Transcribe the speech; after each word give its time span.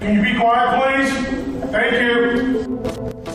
Can 0.00 0.16
you 0.16 0.22
be 0.22 0.38
quiet, 0.40 0.80
please? 0.80 1.70
Thank 1.70 1.92
you. 1.92 2.66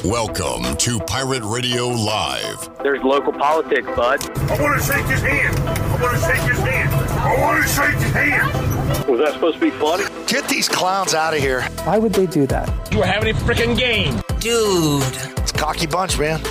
Welcome 0.04 0.75
to 0.77 0.99
Pirate 1.01 1.43
Radio 1.43 1.89
Live. 1.89 2.70
There's 2.81 3.04
local 3.04 3.34
politics, 3.34 3.86
bud. 3.95 4.27
I 4.49 4.61
want 4.61 4.81
to 4.81 4.93
shake 4.93 5.05
his 5.05 5.21
hand. 5.21 5.59
I 5.59 6.01
want 6.01 6.17
to 6.17 6.23
shake 6.23 6.41
his 6.49 6.57
hand. 6.57 6.89
I 7.20 7.39
want 7.39 7.63
to 7.63 7.70
shake 7.70 7.96
his 8.01 8.12
hand. 8.12 9.07
Was 9.07 9.20
that 9.20 9.33
supposed 9.33 9.59
to 9.59 9.62
be 9.62 9.70
funny? 9.70 10.05
Get 10.25 10.49
these 10.49 10.68
clowns 10.68 11.14
out 11.14 11.36
of 11.36 11.39
here. 11.39 11.61
Why 11.83 12.00
would 12.00 12.14
they 12.14 12.25
do 12.25 12.47
that? 12.47 12.91
You 12.91 12.97
were 12.97 13.05
having 13.05 13.36
a 13.36 13.38
freaking 13.39 13.77
game. 13.77 14.16
Dude. 14.39 15.04
It's 15.38 15.52
cocky 15.52 15.86
bunch, 15.86 16.18
man. 16.18 16.41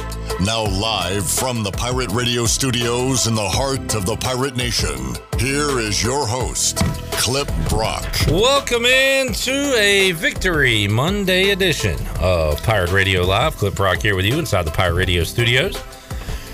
Now, 0.41 0.65
live 0.65 1.31
from 1.31 1.63
the 1.63 1.71
Pirate 1.71 2.11
Radio 2.11 2.45
studios 2.45 3.29
in 3.29 3.37
the 3.37 3.49
heart 3.49 3.95
of 3.95 4.05
the 4.05 4.17
Pirate 4.17 4.57
Nation, 4.57 5.15
here 5.39 5.79
is 5.79 6.03
your 6.03 6.27
host, 6.27 6.79
Clip 7.13 7.49
Brock. 7.69 8.05
Welcome 8.27 8.85
into 8.85 9.53
a 9.77 10.11
Victory 10.13 10.89
Monday 10.89 11.51
edition 11.51 11.97
of 12.21 12.61
Pirate 12.65 12.91
Radio 12.91 13.23
Live. 13.23 13.55
Clip 13.57 13.75
Brock 13.75 14.03
here 14.03 14.17
with 14.17 14.25
you 14.25 14.39
inside 14.39 14.63
the 14.63 14.73
Pirate 14.73 14.97
Radio 14.97 15.23
studios. 15.25 15.79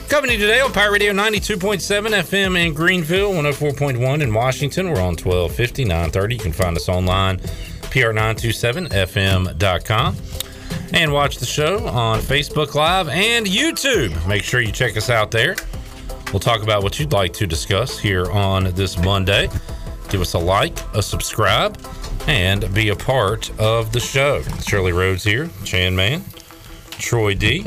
Coming 0.09 0.39
today 0.39 0.61
on 0.61 0.73
Pirate 0.73 0.93
Radio 0.93 1.13
92.7 1.13 2.11
FM 2.11 2.65
in 2.65 2.75
Greenville, 2.75 3.33
104.1 3.33 4.21
in 4.21 4.35
Washington. 4.35 4.89
We're 4.89 5.01
on 5.01 5.17
1250, 5.17 5.85
930. 5.85 6.35
You 6.35 6.41
can 6.41 6.53
find 6.53 6.77
us 6.77 6.89
online, 6.89 7.39
pr927fm.com. 7.39 10.17
And 10.93 11.13
watch 11.13 11.39
the 11.39 11.47
show 11.47 11.87
on 11.87 12.19
Facebook 12.21 12.75
Live 12.75 13.09
and 13.09 13.47
YouTube. 13.47 14.27
Make 14.27 14.43
sure 14.43 14.61
you 14.61 14.73
check 14.73 14.97
us 14.97 15.09
out 15.09 15.31
there. 15.31 15.55
We'll 16.33 16.41
talk 16.41 16.65
about 16.65 16.83
what 16.83 16.99
you'd 16.99 17.13
like 17.13 17.33
to 17.35 17.47
discuss 17.47 17.99
here 17.99 18.29
on 18.31 18.65
this 18.75 18.99
Monday. 18.99 19.49
Give 20.09 20.21
us 20.21 20.35
a 20.35 20.39
like, 20.39 20.77
a 20.95 21.03
subscribe, 21.03 21.79
and 22.27 22.73
be 22.75 22.89
a 22.89 22.97
part 22.97 23.51
of 23.61 23.93
the 23.93 24.01
show. 24.01 24.43
Shirley 24.67 24.93
Rhodes 24.93 25.23
here, 25.23 25.49
Chan 25.65 25.95
Man, 25.95 26.25
Troy 26.91 27.35
D. 27.35 27.65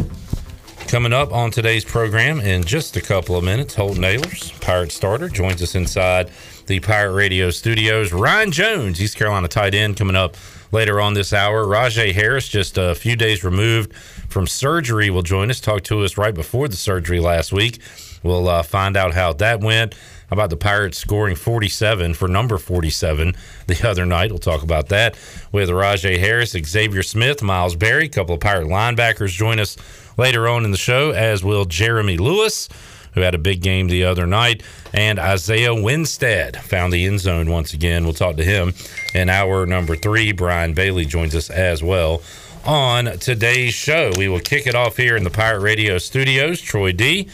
Coming 0.88 1.14
up 1.14 1.32
on 1.32 1.50
today's 1.50 1.86
program 1.86 2.42
in 2.42 2.64
just 2.64 2.98
a 2.98 3.02
couple 3.02 3.38
of 3.38 3.44
minutes, 3.44 3.74
Holton 3.74 4.04
Ahlers, 4.04 4.60
Pirate 4.60 4.92
Starter, 4.92 5.30
joins 5.30 5.64
us 5.64 5.76
inside 5.76 6.30
the 6.68 6.82
Pirate 6.82 7.14
Radio 7.14 7.50
studios. 7.50 8.12
Ryan 8.12 8.52
Jones, 8.52 9.02
East 9.02 9.16
Carolina 9.16 9.48
tight 9.48 9.74
end, 9.74 9.96
coming 9.98 10.16
up 10.16 10.36
later 10.74 11.00
on 11.00 11.14
this 11.14 11.32
hour. 11.32 11.66
Rahjai 11.66 12.12
Harris, 12.12 12.50
just 12.50 12.78
a 12.78 12.96
few 12.96 13.16
days 13.16 13.44
removed 13.44 13.94
from 13.94 14.48
surgery, 14.48 15.10
will 15.10 15.22
join 15.22 15.50
us, 15.50 15.62
talk 15.62 15.84
to 15.84 16.04
us 16.04 16.18
right 16.18 16.34
before 16.34 16.68
the 16.68 16.76
surgery 16.76 17.20
last 17.20 17.54
week. 17.54 17.80
We'll 18.24 18.50
uh, 18.50 18.64
find 18.64 18.98
out 18.98 19.14
how 19.14 19.34
that 19.34 19.62
went. 19.62 19.96
About 20.32 20.50
the 20.50 20.58
Pirates 20.58 20.98
scoring 20.98 21.36
47 21.36 22.16
for 22.16 22.28
number 22.28 22.58
47 22.58 23.36
the 23.68 23.88
other 23.88 24.04
night? 24.04 24.32
We'll 24.32 24.40
talk 24.40 24.64
about 24.64 24.90
that 24.90 25.16
with 25.52 25.70
Rahjai 25.70 26.18
Harris, 26.18 26.54
Xavier 26.54 27.04
Smith, 27.04 27.44
Miles 27.44 27.76
Berry, 27.76 28.06
a 28.06 28.10
couple 28.10 28.34
of 28.34 28.42
Pirate 28.42 28.68
linebackers 28.68 29.30
join 29.30 29.60
us 29.60 29.78
later 30.18 30.48
on 30.48 30.66
in 30.66 30.72
the 30.72 30.78
show, 30.78 31.12
as 31.12 31.44
will 31.44 31.66
Jeremy 31.66 32.18
Lewis, 32.18 32.68
who 33.14 33.22
had 33.22 33.36
a 33.36 33.38
big 33.38 33.62
game 33.62 33.90
the 33.90 34.06
other 34.06 34.26
night, 34.26 34.64
and 34.94 35.20
Isaiah 35.20 35.74
Winstead 35.74 36.58
found 36.58 36.94
the 36.94 37.06
end 37.06 37.20
zone 37.20 37.50
once 37.50 37.74
again. 37.74 38.04
We'll 38.04 38.14
talk 38.14 38.38
to 38.38 38.44
him 38.44 38.74
in 39.14 39.30
hour 39.30 39.66
number 39.66 39.96
three. 39.96 40.32
Brian 40.32 40.74
Bailey 40.74 41.06
joins 41.06 41.36
us 41.36 41.50
as 41.50 41.84
well 41.84 42.22
on 42.66 43.06
today's 43.20 43.74
show. 43.74 44.12
We 44.18 44.28
will 44.28 44.40
kick 44.40 44.68
it 44.68 44.76
off 44.76 44.98
here 44.98 45.18
in 45.18 45.24
the 45.24 45.30
Pirate 45.30 45.62
Radio 45.62 45.98
studios. 45.98 46.62
Troy 46.62 46.92
D. 46.92 47.28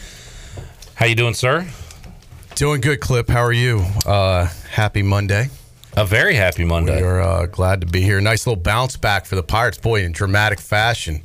How 0.94 1.06
you 1.06 1.14
doing, 1.14 1.34
sir? 1.34 1.68
Doing 2.56 2.80
good, 2.80 3.00
Clip. 3.00 3.28
How 3.28 3.42
are 3.42 3.52
you? 3.52 3.84
Uh, 4.04 4.46
happy 4.70 5.02
Monday. 5.02 5.48
A 5.96 6.04
very 6.04 6.34
happy 6.34 6.64
Monday. 6.64 7.02
We're 7.02 7.20
uh, 7.20 7.46
glad 7.46 7.80
to 7.80 7.86
be 7.86 8.00
here. 8.00 8.20
Nice 8.20 8.46
little 8.46 8.62
bounce 8.62 8.96
back 8.96 9.26
for 9.26 9.34
the 9.34 9.42
Pirates, 9.42 9.78
boy, 9.78 10.04
in 10.04 10.12
dramatic 10.12 10.60
fashion. 10.60 11.22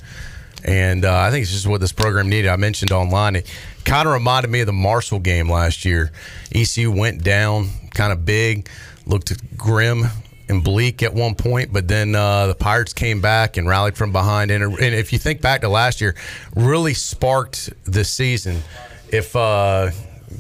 And 0.64 1.06
uh, 1.06 1.20
I 1.20 1.30
think 1.30 1.44
it's 1.44 1.52
just 1.52 1.68
what 1.68 1.82
this 1.82 1.92
program 1.92 2.30
needed. 2.30 2.50
I 2.50 2.56
mentioned 2.56 2.92
online, 2.92 3.36
it 3.36 3.52
kind 3.86 4.08
of 4.08 4.14
reminded 4.14 4.52
me 4.52 4.62
of 4.62 4.68
the 4.68 4.74
Marshall 4.74 5.20
game 5.20 5.50
last 5.50 5.86
year. 5.86 6.12
ECU 6.54 6.92
went 6.92 7.24
down 7.24 7.70
kind 7.94 8.12
of 8.12 8.26
big, 8.26 8.68
looked 9.06 9.58
grim 9.58 10.06
and 10.50 10.64
bleak 10.64 11.02
at 11.02 11.14
one 11.14 11.36
point, 11.36 11.72
but 11.72 11.88
then 11.88 12.16
uh, 12.16 12.48
the 12.48 12.56
Pirates 12.56 12.94
came 12.94 13.22
back 13.22 13.58
and 13.58 13.68
rallied 13.68 13.96
from 13.96 14.12
behind. 14.12 14.52
And, 14.52 14.64
and 14.64 14.96
if 14.96 15.14
you 15.14 15.20
think 15.20 15.42
back 15.42 15.62
to 15.62 15.70
last 15.70 16.02
year, 16.02 16.16
really 16.56 16.94
sparked 16.94 17.72
the 17.86 18.04
season. 18.04 18.62
If 19.10 19.36
uh, 19.36 19.92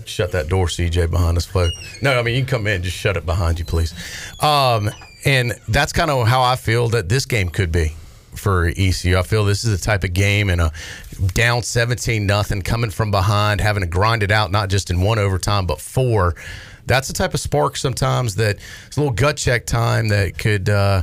shut 0.05 0.31
that 0.33 0.47
door, 0.47 0.67
CJ, 0.67 1.09
behind 1.09 1.37
us, 1.37 1.45
folks. 1.45 1.73
No, 2.01 2.19
I 2.19 2.21
mean 2.21 2.35
you 2.35 2.41
can 2.41 2.49
come 2.49 2.67
in, 2.67 2.83
just 2.83 2.97
shut 2.97 3.17
it 3.17 3.25
behind 3.25 3.59
you, 3.59 3.65
please. 3.65 3.93
Um, 4.41 4.91
and 5.23 5.53
that's 5.67 5.93
kind 5.93 6.11
of 6.11 6.27
how 6.27 6.43
I 6.43 6.55
feel 6.55 6.89
that 6.89 7.09
this 7.09 7.25
game 7.25 7.49
could 7.49 7.71
be 7.71 7.95
for 8.35 8.67
ECU. 8.67 9.17
I 9.17 9.23
feel 9.23 9.45
this 9.45 9.63
is 9.63 9.79
the 9.79 9.83
type 9.83 10.03
of 10.03 10.13
game 10.13 10.49
and 10.49 10.61
a 10.61 10.71
down 11.15 11.63
17 11.63 12.25
nothing 12.25 12.61
coming 12.61 12.89
from 12.89 13.11
behind, 13.11 13.61
having 13.61 13.81
to 13.81 13.87
grind 13.89 14.23
it 14.23 14.31
out 14.31 14.51
not 14.51 14.69
just 14.69 14.89
in 14.89 15.01
one 15.01 15.19
overtime 15.19 15.65
but 15.65 15.79
four. 15.79 16.35
That's 16.85 17.07
the 17.07 17.13
type 17.13 17.33
of 17.33 17.39
spark 17.39 17.77
sometimes 17.77 18.35
that 18.35 18.57
it's 18.87 18.97
a 18.97 18.99
little 18.99 19.13
gut 19.13 19.37
check 19.37 19.65
time 19.65 20.09
that 20.09 20.37
could 20.37 20.69
uh, 20.69 21.01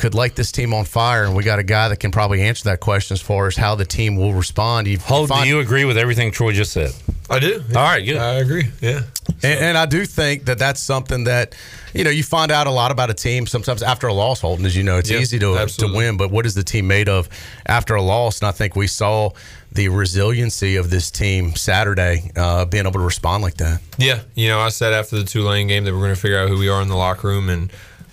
could 0.00 0.14
light 0.14 0.34
this 0.34 0.50
team 0.50 0.72
on 0.74 0.84
fire. 0.84 1.24
And 1.24 1.36
we 1.36 1.44
got 1.44 1.58
a 1.58 1.62
guy 1.62 1.88
that 1.88 1.98
can 1.98 2.10
probably 2.10 2.42
answer 2.42 2.64
that 2.70 2.80
question 2.80 3.14
as 3.14 3.20
far 3.20 3.46
as 3.46 3.56
how 3.56 3.74
the 3.74 3.84
team 3.84 4.16
will 4.16 4.32
respond. 4.32 4.88
You 4.88 4.98
Hold, 4.98 5.28
find- 5.28 5.44
do 5.44 5.48
you 5.48 5.60
agree 5.60 5.84
with 5.84 5.98
everything 5.98 6.32
Troy 6.32 6.52
just 6.52 6.72
said? 6.72 6.92
I 7.28 7.38
do. 7.38 7.62
All 7.68 7.82
right, 7.82 8.04
good. 8.04 8.16
I 8.16 8.34
agree. 8.34 8.64
Yeah. 8.80 9.02
And, 9.44 9.60
and 9.60 9.78
I 9.78 9.86
do 9.86 10.04
think 10.04 10.46
that 10.46 10.58
that's 10.58 10.80
something 10.80 11.24
that, 11.24 11.54
you 11.94 12.02
know, 12.02 12.10
you 12.10 12.24
find 12.24 12.50
out 12.50 12.66
a 12.66 12.70
lot 12.72 12.90
about 12.90 13.08
a 13.08 13.14
team 13.14 13.46
sometimes 13.46 13.84
after 13.84 14.08
a 14.08 14.12
loss, 14.12 14.40
Holton. 14.40 14.66
As 14.66 14.74
you 14.76 14.82
know, 14.82 14.98
it's 14.98 15.10
Yeah, 15.10 15.20
easy 15.20 15.38
to, 15.38 15.66
to 15.66 15.92
win, 15.94 16.16
but 16.16 16.32
what 16.32 16.44
is 16.44 16.54
the 16.54 16.64
team 16.64 16.88
made 16.88 17.08
of 17.08 17.28
after 17.66 17.94
a 17.94 18.02
loss? 18.02 18.40
And 18.40 18.48
I 18.48 18.52
think 18.52 18.74
we 18.74 18.88
saw 18.88 19.30
the 19.70 19.88
resiliency 19.88 20.74
of 20.74 20.90
this 20.90 21.12
team 21.12 21.54
Saturday, 21.54 22.32
uh, 22.34 22.64
being 22.64 22.84
able 22.86 22.98
to 22.98 23.04
respond 23.04 23.44
like 23.44 23.54
that. 23.58 23.80
Yeah. 23.98 24.22
You 24.34 24.48
know, 24.48 24.58
I 24.58 24.70
said 24.70 24.92
after 24.92 25.16
the 25.16 25.24
Tulane 25.24 25.68
game 25.68 25.84
that 25.84 25.92
we're 25.92 26.00
going 26.00 26.14
to 26.14 26.20
figure 26.20 26.38
out 26.38 26.48
who 26.48 26.58
we 26.58 26.68
are 26.68 26.82
in 26.82 26.88
the 26.88 26.96
locker 26.96 27.28
room. 27.28 27.48
And, 27.48 27.70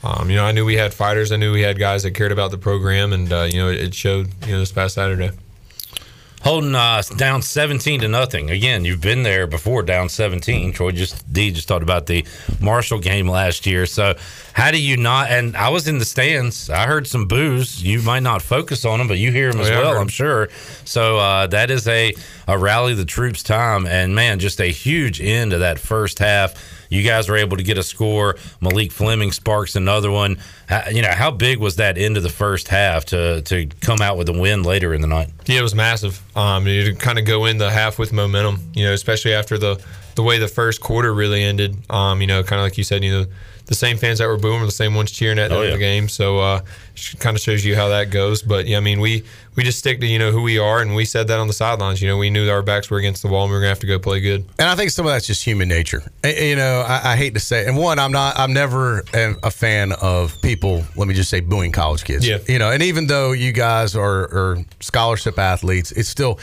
um, 0.08 0.30
you 0.30 0.36
know, 0.38 0.46
I 0.46 0.52
knew 0.52 0.66
we 0.66 0.76
had 0.76 0.94
fighters. 0.94 1.32
I 1.32 1.36
knew 1.38 1.52
we 1.52 1.62
had 1.62 1.78
guys 1.78 2.04
that 2.04 2.12
cared 2.12 2.32
about 2.32 2.52
the 2.52 2.58
program. 2.58 3.14
And, 3.14 3.32
uh, 3.32 3.44
you 3.44 3.58
know, 3.60 3.70
it 3.70 3.94
showed, 3.94 4.30
you 4.46 4.54
know, 4.54 4.60
this 4.60 4.72
past 4.72 4.96
Saturday. 4.96 5.32
Holding 6.44 6.76
uh, 6.76 7.02
down 7.18 7.42
17 7.42 8.02
to 8.02 8.08
nothing. 8.08 8.52
Again, 8.52 8.86
you've 8.86 9.02
been 9.02 9.24
there 9.24 9.48
before, 9.48 9.82
down 9.82 10.08
17. 10.08 10.72
Troy 10.72 10.92
just 10.92 11.34
D 11.34 11.52
just 11.52 11.68
talked 11.68 11.82
about 11.82 12.06
the 12.06 12.26
Marshall 12.62 13.00
game 13.00 13.28
last 13.28 13.66
year. 13.66 13.88
So, 13.88 14.16
how 14.54 14.70
do 14.72 14.80
you 14.80 14.98
not? 14.98 15.30
And 15.32 15.58
I 15.58 15.70
was 15.70 15.88
in 15.88 15.98
the 15.98 16.06
stands. 16.06 16.70
I 16.70 16.86
heard 16.86 17.08
some 17.08 17.26
boos. 17.26 17.84
You 17.84 18.02
might 18.04 18.22
not 18.22 18.44
focus 18.44 18.86
on 18.86 19.00
them, 19.00 19.08
but 19.08 19.18
you 19.18 19.32
hear 19.32 19.52
them 19.52 19.60
Oh, 19.62 19.64
as 19.64 19.70
yeah, 19.70 19.80
well. 19.80 19.98
I'm 19.98 20.08
sure. 20.08 20.50
So 20.86 21.18
uh, 21.18 21.48
that 21.48 21.72
is 21.72 21.88
a 21.88 22.14
a 22.48 22.58
rally 22.58 22.94
the 22.94 23.04
troops 23.04 23.42
time. 23.42 23.88
And 23.88 24.14
man, 24.16 24.38
just 24.40 24.62
a 24.62 24.68
huge 24.68 25.20
end 25.20 25.52
to 25.52 25.58
that 25.58 25.80
first 25.80 26.20
half. 26.20 26.54
You 26.90 27.04
guys 27.04 27.30
were 27.30 27.38
able 27.38 27.58
to 27.58 27.64
get 27.64 27.78
a 27.78 27.84
score. 27.84 28.36
Malik 28.62 28.92
Fleming 28.92 29.32
sparks 29.32 29.76
another 29.76 30.12
one. 30.12 30.38
You 30.92 31.02
know 31.02 31.12
how 31.12 31.32
big 31.32 31.60
was 31.60 31.78
that 31.78 31.98
of 31.98 32.24
the 32.24 32.30
first 32.30 32.68
half 32.68 33.06
to 33.06 33.42
to 33.44 33.68
come 33.82 34.02
out 34.02 34.18
with 34.18 34.30
a 34.30 34.40
win 34.40 34.64
later 34.64 34.94
in 34.94 35.02
the 35.02 35.08
night? 35.08 35.30
Yeah, 35.46 35.60
it 35.60 35.64
was 35.64 35.76
massive. 35.76 36.22
Um, 36.36 36.68
you 36.68 36.96
kind 36.96 37.20
of 37.20 37.26
go 37.26 37.46
in 37.46 37.58
the 37.58 37.70
half 37.72 38.00
with 38.00 38.12
momentum, 38.14 38.72
you 38.74 38.86
know, 38.86 38.94
especially 38.94 39.34
after 39.34 39.58
the 39.58 39.84
the 40.16 40.24
way 40.24 40.40
the 40.40 40.48
first 40.48 40.82
quarter 40.82 41.14
really 41.14 41.44
ended. 41.44 41.78
Um, 41.90 42.22
you 42.22 42.28
know, 42.28 42.44
kind 42.44 42.60
of 42.60 42.66
like 42.66 42.78
you 42.78 42.84
said, 42.84 43.04
you 43.04 43.12
know, 43.12 43.26
the 43.68 43.76
same 43.76 43.98
fans 43.98 44.20
that 44.20 44.28
were 44.28 44.38
booing 44.38 44.60
were 44.60 44.66
the 44.66 44.72
same 44.72 44.96
ones 44.96 45.12
cheering 45.12 45.38
at 45.40 45.50
the 45.50 45.56
Oh, 45.56 45.62
end 45.62 45.68
of 45.74 45.80
the 45.80 45.80
game. 45.80 46.10
So, 46.10 46.40
uh, 46.40 46.62
kind 47.20 47.36
of 47.36 47.42
shows 47.42 47.64
you 47.64 47.76
how 47.76 47.90
that 47.90 48.10
goes. 48.10 48.42
But 48.42 48.66
yeah, 48.66 48.78
I 48.78 48.80
mean, 48.80 49.00
we 49.00 49.24
we 49.56 49.64
just 49.64 49.78
stick 49.80 50.00
to 50.00 50.08
you 50.08 50.18
know 50.20 50.32
who 50.32 50.42
we 50.42 50.58
are, 50.58 50.82
and 50.82 50.96
we 50.96 51.04
said 51.06 51.28
that 51.28 51.40
on 51.40 51.48
the 51.48 51.54
sidelines. 51.54 52.02
You 52.02 52.08
know, 52.08 52.18
we 52.18 52.30
knew 52.30 52.46
that 52.46 52.52
our 52.52 52.62
backs 52.62 52.90
were 52.90 52.98
against 52.98 53.22
the 53.24 53.28
wall, 53.28 53.44
and 53.44 53.52
we 53.52 53.56
were 53.56 53.62
gonna 53.62 53.70
have 53.70 53.80
to 53.80 53.88
go 53.88 54.00
play 54.00 54.20
good. 54.22 54.46
And 54.58 54.68
I 54.70 54.76
think 54.76 54.92
some 54.92 55.06
of 55.06 55.12
that's 55.12 55.28
just 55.28 55.44
human 55.44 55.68
nature. 55.68 56.02
You 56.24 56.56
know, 56.56 56.84
I, 56.88 57.14
I 57.14 57.16
hate 57.18 57.34
to 57.34 57.40
say, 57.40 57.62
it. 57.62 57.68
and 57.68 57.78
one, 57.78 58.00
I'm 58.00 58.12
not, 58.12 58.38
I'm 58.40 58.54
never 58.54 59.04
a, 59.14 59.36
a 59.44 59.52
fan 59.52 59.92
of 60.02 60.34
people. 60.42 60.84
Let 60.96 61.08
me 61.08 61.14
just 61.14 61.30
say, 61.30 61.40
booing 61.42 61.72
college 61.72 62.04
kids. 62.04 62.28
Yeah. 62.28 62.38
You 62.48 62.60
know, 62.60 62.72
and 62.72 62.82
even 62.84 63.08
though 63.08 63.32
you 63.34 63.52
guys 63.52 63.96
are, 63.96 64.24
are 64.34 64.58
scholarship 64.80 65.38
athletes, 65.38 65.92
it's 65.92 66.10
still. 66.10 66.40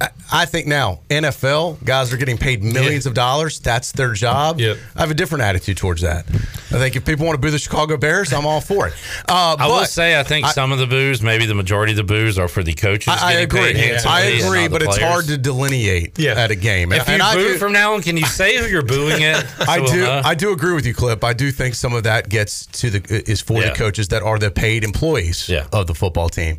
I- 0.00 0.08
I 0.32 0.44
think 0.46 0.66
now 0.66 1.00
NFL 1.08 1.78
guys 1.84 2.12
are 2.12 2.16
getting 2.16 2.36
paid 2.36 2.62
millions 2.64 3.04
Yeah. 3.04 3.10
of 3.10 3.14
dollars. 3.14 3.60
That's 3.60 3.92
their 3.92 4.12
job. 4.12 4.58
Yep. 4.58 4.76
I 4.96 5.00
have 5.00 5.10
a 5.10 5.14
different 5.14 5.44
attitude 5.44 5.76
towards 5.76 6.02
that. 6.02 6.26
I 6.72 6.78
think 6.78 6.96
if 6.96 7.04
people 7.04 7.24
want 7.24 7.34
to 7.36 7.40
boo 7.40 7.52
the 7.52 7.58
Chicago 7.60 7.96
Bears, 7.96 8.32
I'm 8.32 8.44
all 8.44 8.60
for 8.60 8.88
it. 8.88 8.94
Uh, 9.28 9.54
I 9.58 9.68
will 9.68 9.84
say, 9.84 10.18
I 10.18 10.24
think 10.24 10.46
some 10.48 10.72
of 10.72 10.80
the 10.80 10.88
boos, 10.88 11.22
maybe 11.22 11.46
the 11.46 11.54
majority 11.54 11.92
of 11.92 11.96
the 11.98 12.02
boos, 12.02 12.36
are 12.38 12.48
for 12.48 12.64
the 12.64 12.72
coaches. 12.74 13.14
I, 13.16 13.28
I 13.28 13.32
agree. 13.42 13.60
paid 13.60 13.76
handsomely 13.76 14.16
I 14.16 14.20
agree, 14.46 14.66
but 14.68 14.82
it's 14.82 14.98
hard 14.98 15.26
to 15.26 15.36
delineate 15.38 16.18
Yeah. 16.18 16.32
at 16.32 16.50
a 16.50 16.56
game. 16.56 16.92
If 16.92 17.06
you 17.06 17.14
And 17.14 17.22
I 17.22 17.34
boo 17.34 17.52
do- 17.52 17.58
from 17.58 17.72
now 17.72 17.94
on, 17.94 18.02
can 18.02 18.16
you 18.16 18.26
say 18.26 18.56
who 18.58 18.66
you're 18.66 18.82
booing 18.82 19.22
at? 19.22 19.46
I 19.68 19.76
So 19.76 19.82
we'll 19.84 19.92
do. 19.92 20.06
I 20.08 20.34
do 20.34 20.50
agree 20.52 20.72
with 20.74 20.84
you, 20.86 20.94
Clip. 20.94 21.22
I 21.22 21.32
do 21.34 21.52
think 21.52 21.76
some 21.76 21.94
of 21.94 22.02
that 22.02 22.28
gets 22.28 22.66
to 22.66 22.90
the 22.90 23.30
is 23.30 23.40
for 23.40 23.60
Yeah. 23.62 23.68
the 23.68 23.74
coaches 23.76 24.08
that 24.08 24.22
are 24.22 24.38
the 24.40 24.50
paid 24.50 24.82
employees 24.82 25.48
Yeah. 25.48 25.66
of 25.72 25.86
the 25.86 25.94
football 25.94 26.28
team. 26.28 26.58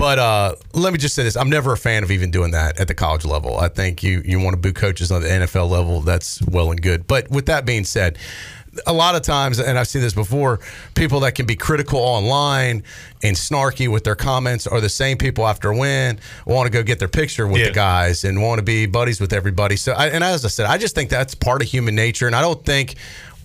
But 0.00 0.18
uh, 0.18 0.54
let 0.72 0.94
me 0.94 0.98
just 0.98 1.14
say 1.14 1.22
this: 1.24 1.36
I'm 1.36 1.50
never 1.50 1.74
a 1.74 1.76
fan 1.76 2.02
of 2.02 2.10
even 2.10 2.30
doing 2.30 2.52
that 2.52 2.80
at 2.80 2.88
the 2.88 2.94
college 2.94 3.26
level. 3.26 3.58
I 3.58 3.68
think 3.68 4.02
you 4.02 4.22
you 4.24 4.40
want 4.40 4.54
to 4.54 4.56
boo 4.60 4.72
coaches 4.72 5.12
on 5.12 5.20
the 5.20 5.28
NFL 5.28 5.68
level. 5.68 6.00
That's 6.00 6.40
well 6.48 6.70
and 6.70 6.80
good. 6.80 7.06
But 7.06 7.30
with 7.30 7.44
that 7.46 7.66
being 7.66 7.84
said, 7.84 8.16
a 8.86 8.94
lot 8.94 9.14
of 9.14 9.20
times, 9.20 9.58
and 9.58 9.78
I've 9.78 9.88
seen 9.88 10.00
this 10.00 10.14
before, 10.14 10.60
people 10.94 11.20
that 11.20 11.34
can 11.34 11.44
be 11.44 11.54
critical 11.54 11.98
online 12.00 12.82
and 13.22 13.36
snarky 13.36 13.88
with 13.92 14.04
their 14.04 14.14
comments 14.14 14.66
are 14.66 14.80
the 14.80 14.88
same 14.88 15.18
people 15.18 15.46
after 15.46 15.68
a 15.68 15.76
win 15.76 16.18
want 16.46 16.66
to 16.66 16.70
go 16.72 16.82
get 16.82 16.98
their 16.98 17.06
picture 17.08 17.46
with 17.46 17.58
Yeah. 17.60 17.66
the 17.66 17.72
guys 17.74 18.24
and 18.24 18.40
want 18.40 18.58
to 18.58 18.62
be 18.64 18.86
buddies 18.86 19.20
with 19.20 19.34
everybody. 19.34 19.76
So, 19.76 19.92
I, 19.92 20.06
and 20.06 20.24
as 20.24 20.46
I 20.46 20.48
said, 20.48 20.64
I 20.64 20.78
just 20.78 20.94
think 20.94 21.10
that's 21.10 21.34
part 21.34 21.60
of 21.60 21.68
human 21.68 21.94
nature, 21.94 22.26
and 22.26 22.34
I 22.34 22.40
don't 22.40 22.64
think. 22.64 22.94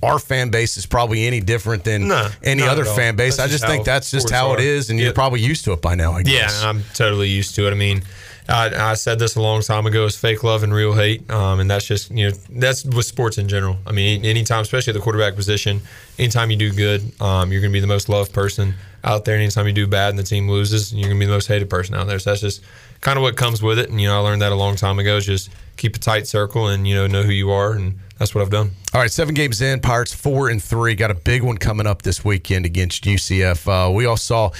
Our 0.05 0.19
fan 0.19 0.49
base 0.49 0.77
is 0.77 0.85
probably 0.85 1.25
any 1.25 1.39
different 1.39 1.83
than 1.83 2.07
No, 2.07 2.29
any 2.43 2.63
other 2.63 2.85
fan 2.85 3.15
base. 3.15 3.37
That's 3.37 3.49
I 3.49 3.51
just 3.51 3.63
just 3.63 3.71
think 3.71 3.85
that's 3.85 4.11
just 4.11 4.29
how 4.29 4.53
it 4.53 4.59
are. 4.59 4.63
is, 4.63 4.89
and 4.89 4.99
you're 4.99 5.13
probably 5.13 5.41
used 5.41 5.65
to 5.65 5.73
it 5.73 5.81
by 5.81 5.95
now. 5.95 6.13
I 6.13 6.23
Yeah, 6.25 6.49
I'm 6.63 6.83
totally 6.93 7.29
used 7.29 7.55
to 7.55 7.67
it. 7.67 7.71
I 7.71 7.75
mean, 7.75 8.03
I, 8.47 8.91
I 8.91 8.93
said 8.93 9.17
this 9.17 9.35
a 9.35 9.41
long 9.41 9.61
time 9.61 9.85
ago: 9.85 10.05
is 10.05 10.15
fake 10.15 10.43
love 10.43 10.63
and 10.63 10.73
real 10.73 10.93
hate, 10.93 11.29
um, 11.31 11.59
and 11.59 11.69
that's 11.69 11.85
just 11.85 12.11
you 12.11 12.29
know 12.29 12.35
that's 12.49 12.85
with 12.85 13.05
sports 13.05 13.37
in 13.37 13.47
general. 13.47 13.77
I 13.87 13.91
mean, 13.91 14.23
anytime, 14.25 14.61
especially 14.61 14.91
at 14.91 14.95
the 14.95 15.01
quarterback 15.01 15.35
position, 15.35 15.81
anytime 16.19 16.51
you 16.51 16.57
do 16.57 16.71
good, 16.71 17.01
um, 17.21 17.51
you're 17.51 17.61
going 17.61 17.71
to 17.71 17.75
be 17.75 17.79
the 17.79 17.87
most 17.87 18.07
loved 18.07 18.33
person 18.33 18.75
out 19.03 19.25
there. 19.25 19.35
And 19.35 19.43
anytime 19.43 19.65
you 19.67 19.73
do 19.73 19.87
bad 19.87 20.09
and 20.09 20.19
the 20.19 20.23
team 20.23 20.49
loses, 20.49 20.93
you're 20.93 21.07
going 21.07 21.15
to 21.15 21.19
be 21.19 21.25
the 21.25 21.31
most 21.31 21.47
hated 21.47 21.69
person 21.69 21.95
out 21.95 22.07
there. 22.07 22.19
So 22.19 22.31
that's 22.31 22.41
just 22.41 22.61
kind 23.01 23.17
of 23.17 23.23
what 23.23 23.35
comes 23.35 23.61
with 23.63 23.79
it. 23.79 23.89
And 23.89 23.99
you 23.99 24.07
know, 24.07 24.15
I 24.15 24.19
learned 24.19 24.41
that 24.43 24.51
a 24.51 24.55
long 24.55 24.75
time 24.75 24.99
ago: 24.99 25.17
is 25.17 25.25
just 25.25 25.49
keep 25.77 25.95
a 25.95 25.99
tight 25.99 26.27
circle 26.27 26.67
and 26.67 26.87
you 26.87 26.93
know 26.93 27.07
know 27.07 27.23
who 27.23 27.31
you 27.31 27.49
are, 27.51 27.71
and 27.71 27.97
that's 28.19 28.35
what 28.35 28.43
I've 28.43 28.51
done. 28.51 28.71
All 28.95 29.01
right, 29.01 29.11
seven 29.11 29.35
games 29.35 29.61
in, 29.61 29.81
Pirates 29.81 30.13
four 30.13 30.47
and 30.47 30.63
three. 30.63 30.95
Got 30.95 31.11
a 31.11 31.15
big 31.15 31.43
one 31.43 31.57
coming 31.57 31.85
up 31.85 32.03
this 32.03 32.23
weekend 32.23 32.65
against 32.65 33.03
UCF. 33.03 33.67
Uh, 33.67 33.91
we 33.91 34.05
all 34.05 34.15
saw, 34.15 34.51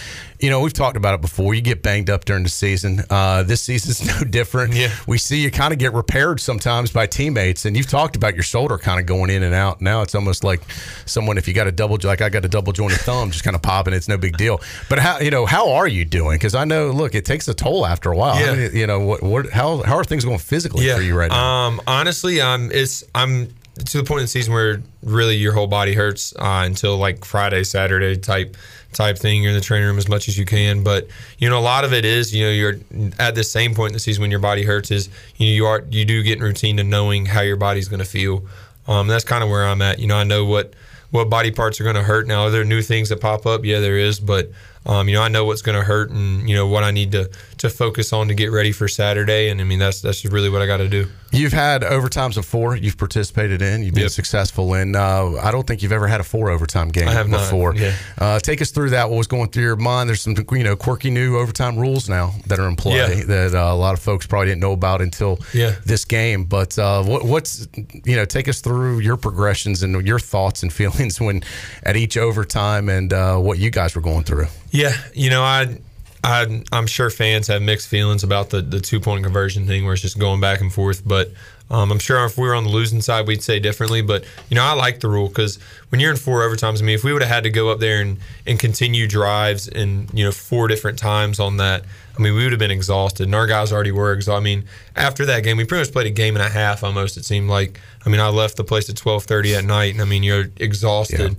you 0.41 0.49
know, 0.49 0.59
we've 0.59 0.73
talked 0.73 0.97
about 0.97 1.13
it 1.13 1.21
before. 1.21 1.53
You 1.53 1.61
get 1.61 1.81
banged 1.81 2.09
up 2.09 2.25
during 2.25 2.43
the 2.43 2.49
season. 2.49 3.01
Uh, 3.09 3.43
this 3.43 3.61
season's 3.61 4.05
no 4.21 4.27
different. 4.29 4.73
Yeah. 4.73 4.93
We 5.07 5.19
see 5.19 5.41
you 5.41 5.51
kind 5.51 5.71
of 5.71 5.79
get 5.79 5.93
repaired 5.93 6.41
sometimes 6.41 6.91
by 6.91 7.07
teammates, 7.07 7.63
and 7.63 7.77
you've 7.77 7.87
talked 7.87 8.17
about 8.17 8.33
your 8.33 8.43
shoulder 8.43 8.77
kind 8.77 8.99
of 8.99 9.05
going 9.05 9.29
in 9.29 9.41
and 9.41 9.55
out. 9.55 9.79
Now 9.79 10.01
it's 10.01 10.13
almost 10.13 10.43
like 10.43 10.63
someone 11.05 11.38
if 11.38 11.47
you 11.47 11.53
got 11.53 11.67
a 11.67 11.71
double, 11.71 11.97
like 12.03 12.19
I 12.19 12.27
got 12.27 12.43
a 12.43 12.49
double 12.49 12.73
jointed 12.73 12.99
thumb, 12.99 13.31
just 13.31 13.45
kind 13.45 13.55
of 13.55 13.61
popping. 13.61 13.93
It's 13.93 14.09
no 14.09 14.17
big 14.17 14.35
deal. 14.35 14.59
But 14.89 14.99
how, 14.99 15.19
you 15.19 15.31
know, 15.31 15.45
how 15.45 15.71
are 15.71 15.88
you 15.88 16.03
doing? 16.03 16.35
Because 16.35 16.55
I 16.55 16.65
know, 16.65 16.91
look, 16.91 17.15
it 17.15 17.23
takes 17.23 17.47
a 17.47 17.53
toll 17.53 17.85
after 17.85 18.11
a 18.11 18.17
while. 18.17 18.38
Yeah. 18.38 18.51
I 18.51 18.55
mean, 18.57 18.75
you 18.75 18.85
know, 18.85 18.99
what, 18.99 19.23
what, 19.23 19.49
how, 19.51 19.81
how 19.83 19.95
are 19.95 20.03
things 20.03 20.25
going 20.25 20.39
physically 20.39 20.89
for 20.89 21.01
you 21.01 21.15
right 21.15 21.31
now? 21.31 21.67
Um, 21.67 21.81
honestly, 21.88 22.41
I'm 22.41 22.69
it's 22.73 23.05
I'm 23.15 23.47
to 23.75 23.98
the 23.98 24.04
point 24.04 24.19
in 24.19 24.24
the 24.24 24.30
season 24.30 24.54
where 24.54 24.81
really 25.04 25.36
your 25.36 25.54
whole 25.54 25.68
body 25.68 25.94
hurts 25.94 26.33
uh, 26.38 26.63
until 26.66 26.98
like 26.98 27.25
Friday, 27.25 27.63
Saturday 27.63 28.16
type 28.18 28.56
type 28.94 29.18
thing. 29.18 29.44
You're 29.44 29.51
in 29.51 29.57
the 29.57 29.63
training 29.63 29.88
room 29.88 29.98
as 29.98 30.07
much 30.07 30.27
as 30.30 30.38
you 30.38 30.45
can, 30.45 30.83
but 30.83 31.07
you 31.38 31.50
know 31.50 31.60
a 31.60 31.62
lot 31.62 31.83
of 31.83 31.94
it 31.94 32.06
is 32.06 32.33
you 32.33 32.45
know 32.45 32.51
you're 32.51 32.80
at 33.19 33.36
the 33.36 33.44
same 33.44 33.75
point 33.75 33.89
in 33.89 33.94
the 33.94 34.00
season 34.00 34.22
when 34.22 34.31
your 34.31 34.39
body 34.39 34.63
hurts 34.63 34.92
is 34.92 35.10
you 35.36 35.48
know, 35.48 35.54
you 35.54 35.66
are 35.66 35.83
you 35.89 36.06
do 36.06 36.24
get 36.24 36.38
in 36.38 36.44
routine 36.44 36.77
to 36.77 36.83
knowing 36.83 37.25
how 37.25 37.42
your 37.42 37.57
body's 37.57 37.88
going 37.88 38.00
to 38.00 38.06
feel. 38.06 38.45
Um, 38.88 39.07
that's 39.07 39.25
kind 39.25 39.44
of 39.44 39.50
where 39.50 39.66
I'm 39.66 39.81
at. 39.81 40.00
You 40.00 40.07
know, 40.07 40.16
I 40.16 40.24
know 40.24 40.45
what 40.45 40.74
what 41.12 41.30
body 41.30 41.51
parts 41.51 41.80
are 41.80 41.83
going 41.83 41.95
to 41.95 42.04
hurt. 42.04 42.27
Now, 42.27 42.44
are 42.44 42.50
there 42.50 42.63
new 42.63 42.81
things 42.81 43.10
that 43.10 43.19
pop 43.22 43.45
up? 43.45 43.66
Yeah, 43.66 43.80
there 43.80 43.98
is, 43.98 44.19
but 44.19 44.51
um, 44.85 45.07
you 45.09 45.15
know, 45.15 45.21
I 45.21 45.27
know 45.29 45.45
what's 45.45 45.61
going 45.61 45.77
to 45.77 45.83
hurt, 45.83 46.09
and 46.11 46.47
you 46.49 46.55
know 46.55 46.67
what 46.67 46.83
I 46.83 46.91
need 46.91 47.11
to 47.13 47.29
to 47.59 47.69
focus 47.69 48.13
on 48.13 48.27
to 48.27 48.33
get 48.33 48.51
ready 48.51 48.71
for 48.71 48.87
Saturday. 48.87 49.49
And 49.49 49.59
I 49.61 49.63
mean, 49.63 49.79
that's 49.79 50.01
that's 50.01 50.21
just 50.21 50.33
really 50.33 50.49
what 50.49 50.61
I 50.61 50.67
got 50.67 50.77
to 50.77 50.89
do. 50.89 51.07
You've 51.31 51.53
had 51.53 51.81
overtimes 51.81 52.37
of 52.37 52.45
four. 52.45 52.75
You've 52.77 52.97
participated 52.97 53.61
in. 53.61 53.83
You've 53.83 53.93
been 53.93 54.03
Yep. 54.03 54.11
successful 54.11 54.73
in. 54.75 54.95
Uh, 54.95 55.31
I 55.43 55.51
don't 55.51 55.67
think 55.67 55.81
you've 55.81 55.91
ever 55.91 56.07
had 56.07 56.21
a 56.21 56.23
four 56.23 56.49
overtime 56.49 56.89
game 56.89 57.09
I 57.09 57.11
have 57.11 57.27
not, 57.27 57.39
before. 57.39 57.75
yeah. 57.75 57.93
Uh, 58.17 58.39
take 58.39 58.61
us 58.61 58.71
through 58.71 58.91
that. 58.91 59.09
What 59.09 59.17
was 59.17 59.27
going 59.27 59.49
through 59.49 59.63
your 59.63 59.75
mind? 59.75 60.07
There's 60.07 60.21
some 60.21 60.35
you 60.51 60.63
know 60.63 60.75
quirky 60.77 61.09
new 61.09 61.38
overtime 61.38 61.77
rules 61.77 62.07
now 62.07 62.33
that 62.47 62.59
are 62.59 62.67
in 62.69 62.75
play 62.77 62.95
Yeah. 62.97 63.23
that 63.25 63.53
uh, 63.55 63.73
a 63.73 63.75
lot 63.75 63.93
of 63.95 63.99
folks 63.99 64.25
probably 64.27 64.47
didn't 64.47 64.61
know 64.61 64.71
about 64.71 65.01
until 65.01 65.39
Yeah. 65.53 65.75
this 65.85 66.05
game. 66.05 66.45
But 66.45 66.77
uh, 66.79 67.03
what, 67.03 67.25
what's 67.25 67.67
you 68.05 68.15
know 68.15 68.23
take 68.25 68.47
us 68.47 68.61
through 68.61 68.99
your 68.99 69.17
progressions 69.17 69.83
and 69.83 70.05
your 70.07 70.19
thoughts 70.19 70.61
and 70.63 70.71
feelings 70.81 71.19
when 71.19 71.43
at 71.83 71.97
each 71.97 72.15
overtime 72.17 72.88
and 72.88 73.11
uh, 73.11 73.38
what 73.38 73.57
you 73.59 73.71
guys 73.71 73.95
were 73.95 74.01
going 74.01 74.23
through. 74.23 74.47
Yeah, 74.75 74.94
you 75.13 75.30
know, 75.30 75.42
I, 75.42 75.77
I, 76.22 76.63
I'm 76.74 76.86
sure 76.86 77.10
fans 77.10 77.48
have 77.48 77.62
mixed 77.62 77.88
feelings 77.88 78.24
about 78.24 78.50
the 78.50 78.62
the 78.62 78.81
two 78.81 79.00
point 79.00 79.24
conversion 79.24 79.66
thing, 79.66 79.86
where 79.86 79.94
it's 79.94 80.01
just 80.01 80.19
going 80.19 80.42
back 80.42 80.60
and 80.60 80.74
forth. 80.74 81.01
But 81.07 81.31
um, 81.69 81.92
I'm 81.92 82.00
sure 82.00 82.24
if 82.25 82.38
we 82.38 82.45
were 82.45 82.56
on 82.56 82.66
the 82.66 82.69
losing 82.69 83.01
side, 83.01 83.25
we'd 83.25 83.42
say 83.42 83.60
differently. 83.60 84.01
But 84.01 84.25
you 84.50 84.56
know, 84.56 84.63
I 84.63 84.74
like 84.74 85.00
the 85.00 85.07
rule 85.07 85.30
because 85.30 85.57
when 85.89 86.01
you're 86.01 86.12
in 86.12 86.18
four 86.18 86.42
overtimes, 86.42 86.81
I 86.81 86.86
mean, 86.86 86.95
if 86.95 87.06
we 87.06 87.13
would 87.13 87.22
have 87.22 87.31
had 87.31 87.44
to 87.45 87.50
go 87.50 87.69
up 87.69 87.80
there 87.80 88.01
and 88.01 88.18
and 88.45 88.60
continue 88.60 89.07
drives 89.07 89.68
and 89.68 90.12
you 90.13 90.25
know 90.25 90.31
four 90.31 90.68
different 90.68 91.00
times 91.00 91.39
on 91.39 91.57
that. 91.57 91.86
I 92.18 92.22
mean, 92.22 92.33
we 92.33 92.44
would 92.44 92.54
have 92.54 92.60
been 92.60 92.72
exhausted, 92.72 93.24
and 93.25 93.36
our 93.36 93.45
guys 93.45 93.74
already 93.74 93.92
were 93.92 94.13
exhausted. 94.13 94.38
I 94.38 94.44
mean, 94.44 94.63
after 94.95 95.25
that 95.25 95.44
game, 95.44 95.57
we 95.57 95.66
pretty 95.66 95.81
much 95.81 95.92
played 95.92 96.07
a 96.07 96.12
game 96.12 96.38
and 96.38 96.45
a 96.45 96.50
half 96.50 96.83
almost. 96.83 97.18
It 97.18 97.25
seemed 97.25 97.50
like. 97.50 97.80
I 98.06 98.10
mean, 98.10 98.22
I 98.22 98.30
left 98.30 98.56
the 98.56 98.63
place 98.63 98.89
at 98.89 98.95
12:30 98.95 99.57
at 99.57 99.66
night, 99.66 99.94
and 99.94 100.01
I 100.01 100.06
mean, 100.06 100.24
you're 100.24 100.45
exhausted. 100.57 101.36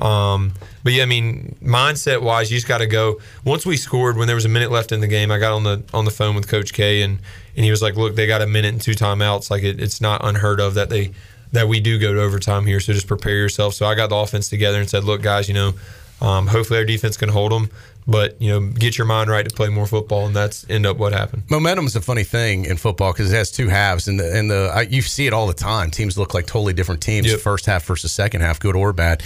Um, 0.00 0.54
but 0.82 0.94
yeah, 0.94 1.02
I 1.02 1.06
mean, 1.06 1.56
mindset 1.62 2.22
wise, 2.22 2.50
you 2.50 2.56
just 2.56 2.66
got 2.66 2.78
to 2.78 2.86
go. 2.86 3.20
Once 3.44 3.66
we 3.66 3.76
scored, 3.76 4.16
when 4.16 4.26
there 4.26 4.34
was 4.34 4.46
a 4.46 4.48
minute 4.48 4.70
left 4.70 4.92
in 4.92 5.00
the 5.00 5.06
game, 5.06 5.30
I 5.30 5.38
got 5.38 5.52
on 5.52 5.62
the 5.62 5.82
on 5.92 6.06
the 6.06 6.10
phone 6.10 6.34
with 6.34 6.48
Coach 6.48 6.72
K, 6.72 7.02
and 7.02 7.18
and 7.54 7.64
he 7.64 7.70
was 7.70 7.82
like, 7.82 7.96
"Look, 7.96 8.16
they 8.16 8.26
got 8.26 8.40
a 8.40 8.46
minute 8.46 8.72
and 8.72 8.80
two 8.80 8.92
timeouts. 8.92 9.50
Like 9.50 9.62
it, 9.62 9.80
it's 9.80 10.00
not 10.00 10.24
unheard 10.24 10.58
of 10.58 10.74
that 10.74 10.88
they 10.88 11.12
that 11.52 11.68
we 11.68 11.80
do 11.80 11.98
go 11.98 12.14
to 12.14 12.20
overtime 12.20 12.64
here. 12.64 12.80
So 12.80 12.94
just 12.94 13.06
prepare 13.06 13.36
yourself." 13.36 13.74
So 13.74 13.86
I 13.86 13.94
got 13.94 14.08
the 14.08 14.16
offense 14.16 14.48
together 14.48 14.80
and 14.80 14.88
said, 14.88 15.04
"Look, 15.04 15.20
guys, 15.20 15.48
you 15.48 15.54
know, 15.54 15.74
um, 16.22 16.46
hopefully 16.46 16.78
our 16.78 16.86
defense 16.86 17.18
can 17.18 17.28
hold 17.28 17.52
them, 17.52 17.68
but 18.06 18.40
you 18.40 18.48
know, 18.48 18.60
get 18.70 18.96
your 18.96 19.06
mind 19.06 19.28
right 19.28 19.46
to 19.46 19.54
play 19.54 19.68
more 19.68 19.86
football." 19.86 20.24
And 20.26 20.34
that's 20.34 20.64
end 20.70 20.86
up 20.86 20.96
what 20.96 21.12
happened. 21.12 21.42
Momentum 21.50 21.84
is 21.84 21.94
a 21.94 22.00
funny 22.00 22.24
thing 22.24 22.64
in 22.64 22.78
football 22.78 23.12
because 23.12 23.30
it 23.30 23.36
has 23.36 23.50
two 23.50 23.68
halves, 23.68 24.08
and 24.08 24.18
the 24.18 24.34
and 24.34 24.50
the 24.50 24.72
I, 24.74 24.82
you 24.82 25.02
see 25.02 25.26
it 25.26 25.34
all 25.34 25.46
the 25.46 25.52
time. 25.52 25.90
Teams 25.90 26.16
look 26.16 26.32
like 26.32 26.46
totally 26.46 26.72
different 26.72 27.02
teams. 27.02 27.26
Yep. 27.26 27.40
First 27.40 27.66
half 27.66 27.84
versus 27.84 28.12
second 28.12 28.40
half, 28.40 28.60
good 28.60 28.76
or 28.76 28.94
bad. 28.94 29.22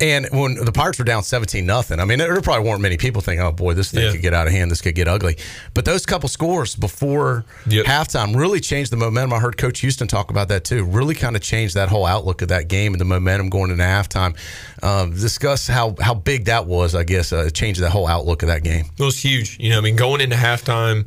And 0.00 0.26
when 0.32 0.56
the 0.56 0.72
Pirates 0.72 0.98
were 0.98 1.04
down 1.04 1.22
seventeen 1.22 1.66
nothing, 1.66 2.00
I 2.00 2.04
mean, 2.04 2.18
there 2.18 2.38
probably 2.40 2.68
weren't 2.68 2.80
many 2.80 2.96
people 2.96 3.22
thinking, 3.22 3.46
"Oh 3.46 3.52
boy, 3.52 3.74
this 3.74 3.92
thing 3.92 4.02
Yeah. 4.04 4.10
could 4.10 4.22
get 4.22 4.34
out 4.34 4.48
of 4.48 4.52
hand. 4.52 4.68
This 4.70 4.80
could 4.80 4.96
get 4.96 5.06
ugly." 5.06 5.36
But 5.72 5.84
those 5.84 6.04
couple 6.04 6.28
scores 6.28 6.74
before 6.74 7.44
Yep. 7.68 7.86
halftime 7.86 8.34
really 8.34 8.58
changed 8.58 8.90
the 8.90 8.96
momentum. 8.96 9.32
I 9.32 9.38
heard 9.38 9.56
Coach 9.56 9.80
Houston 9.80 10.08
talk 10.08 10.30
about 10.30 10.48
that 10.48 10.64
too. 10.64 10.82
Really 10.84 11.14
kind 11.14 11.36
of 11.36 11.42
changed 11.42 11.74
that 11.76 11.88
whole 11.90 12.06
outlook 12.06 12.42
of 12.42 12.48
that 12.48 12.66
game 12.66 12.92
and 12.92 13.00
the 13.00 13.04
momentum 13.04 13.50
going 13.50 13.70
into 13.70 13.84
halftime. 13.84 14.34
Um, 14.82 15.12
discuss 15.14 15.68
how 15.68 15.94
how 16.00 16.14
big 16.14 16.46
that 16.46 16.66
was. 16.66 16.96
I 16.96 17.04
guess 17.04 17.32
uh, 17.32 17.48
changed 17.50 17.80
the 17.80 17.88
whole 17.90 18.08
outlook 18.08 18.42
of 18.42 18.48
that 18.48 18.64
game. 18.64 18.86
It 18.98 19.02
was 19.04 19.20
huge. 19.22 19.56
You 19.60 19.70
know, 19.70 19.78
I 19.78 19.80
mean, 19.80 19.94
going 19.94 20.20
into 20.20 20.34
halftime, 20.36 21.04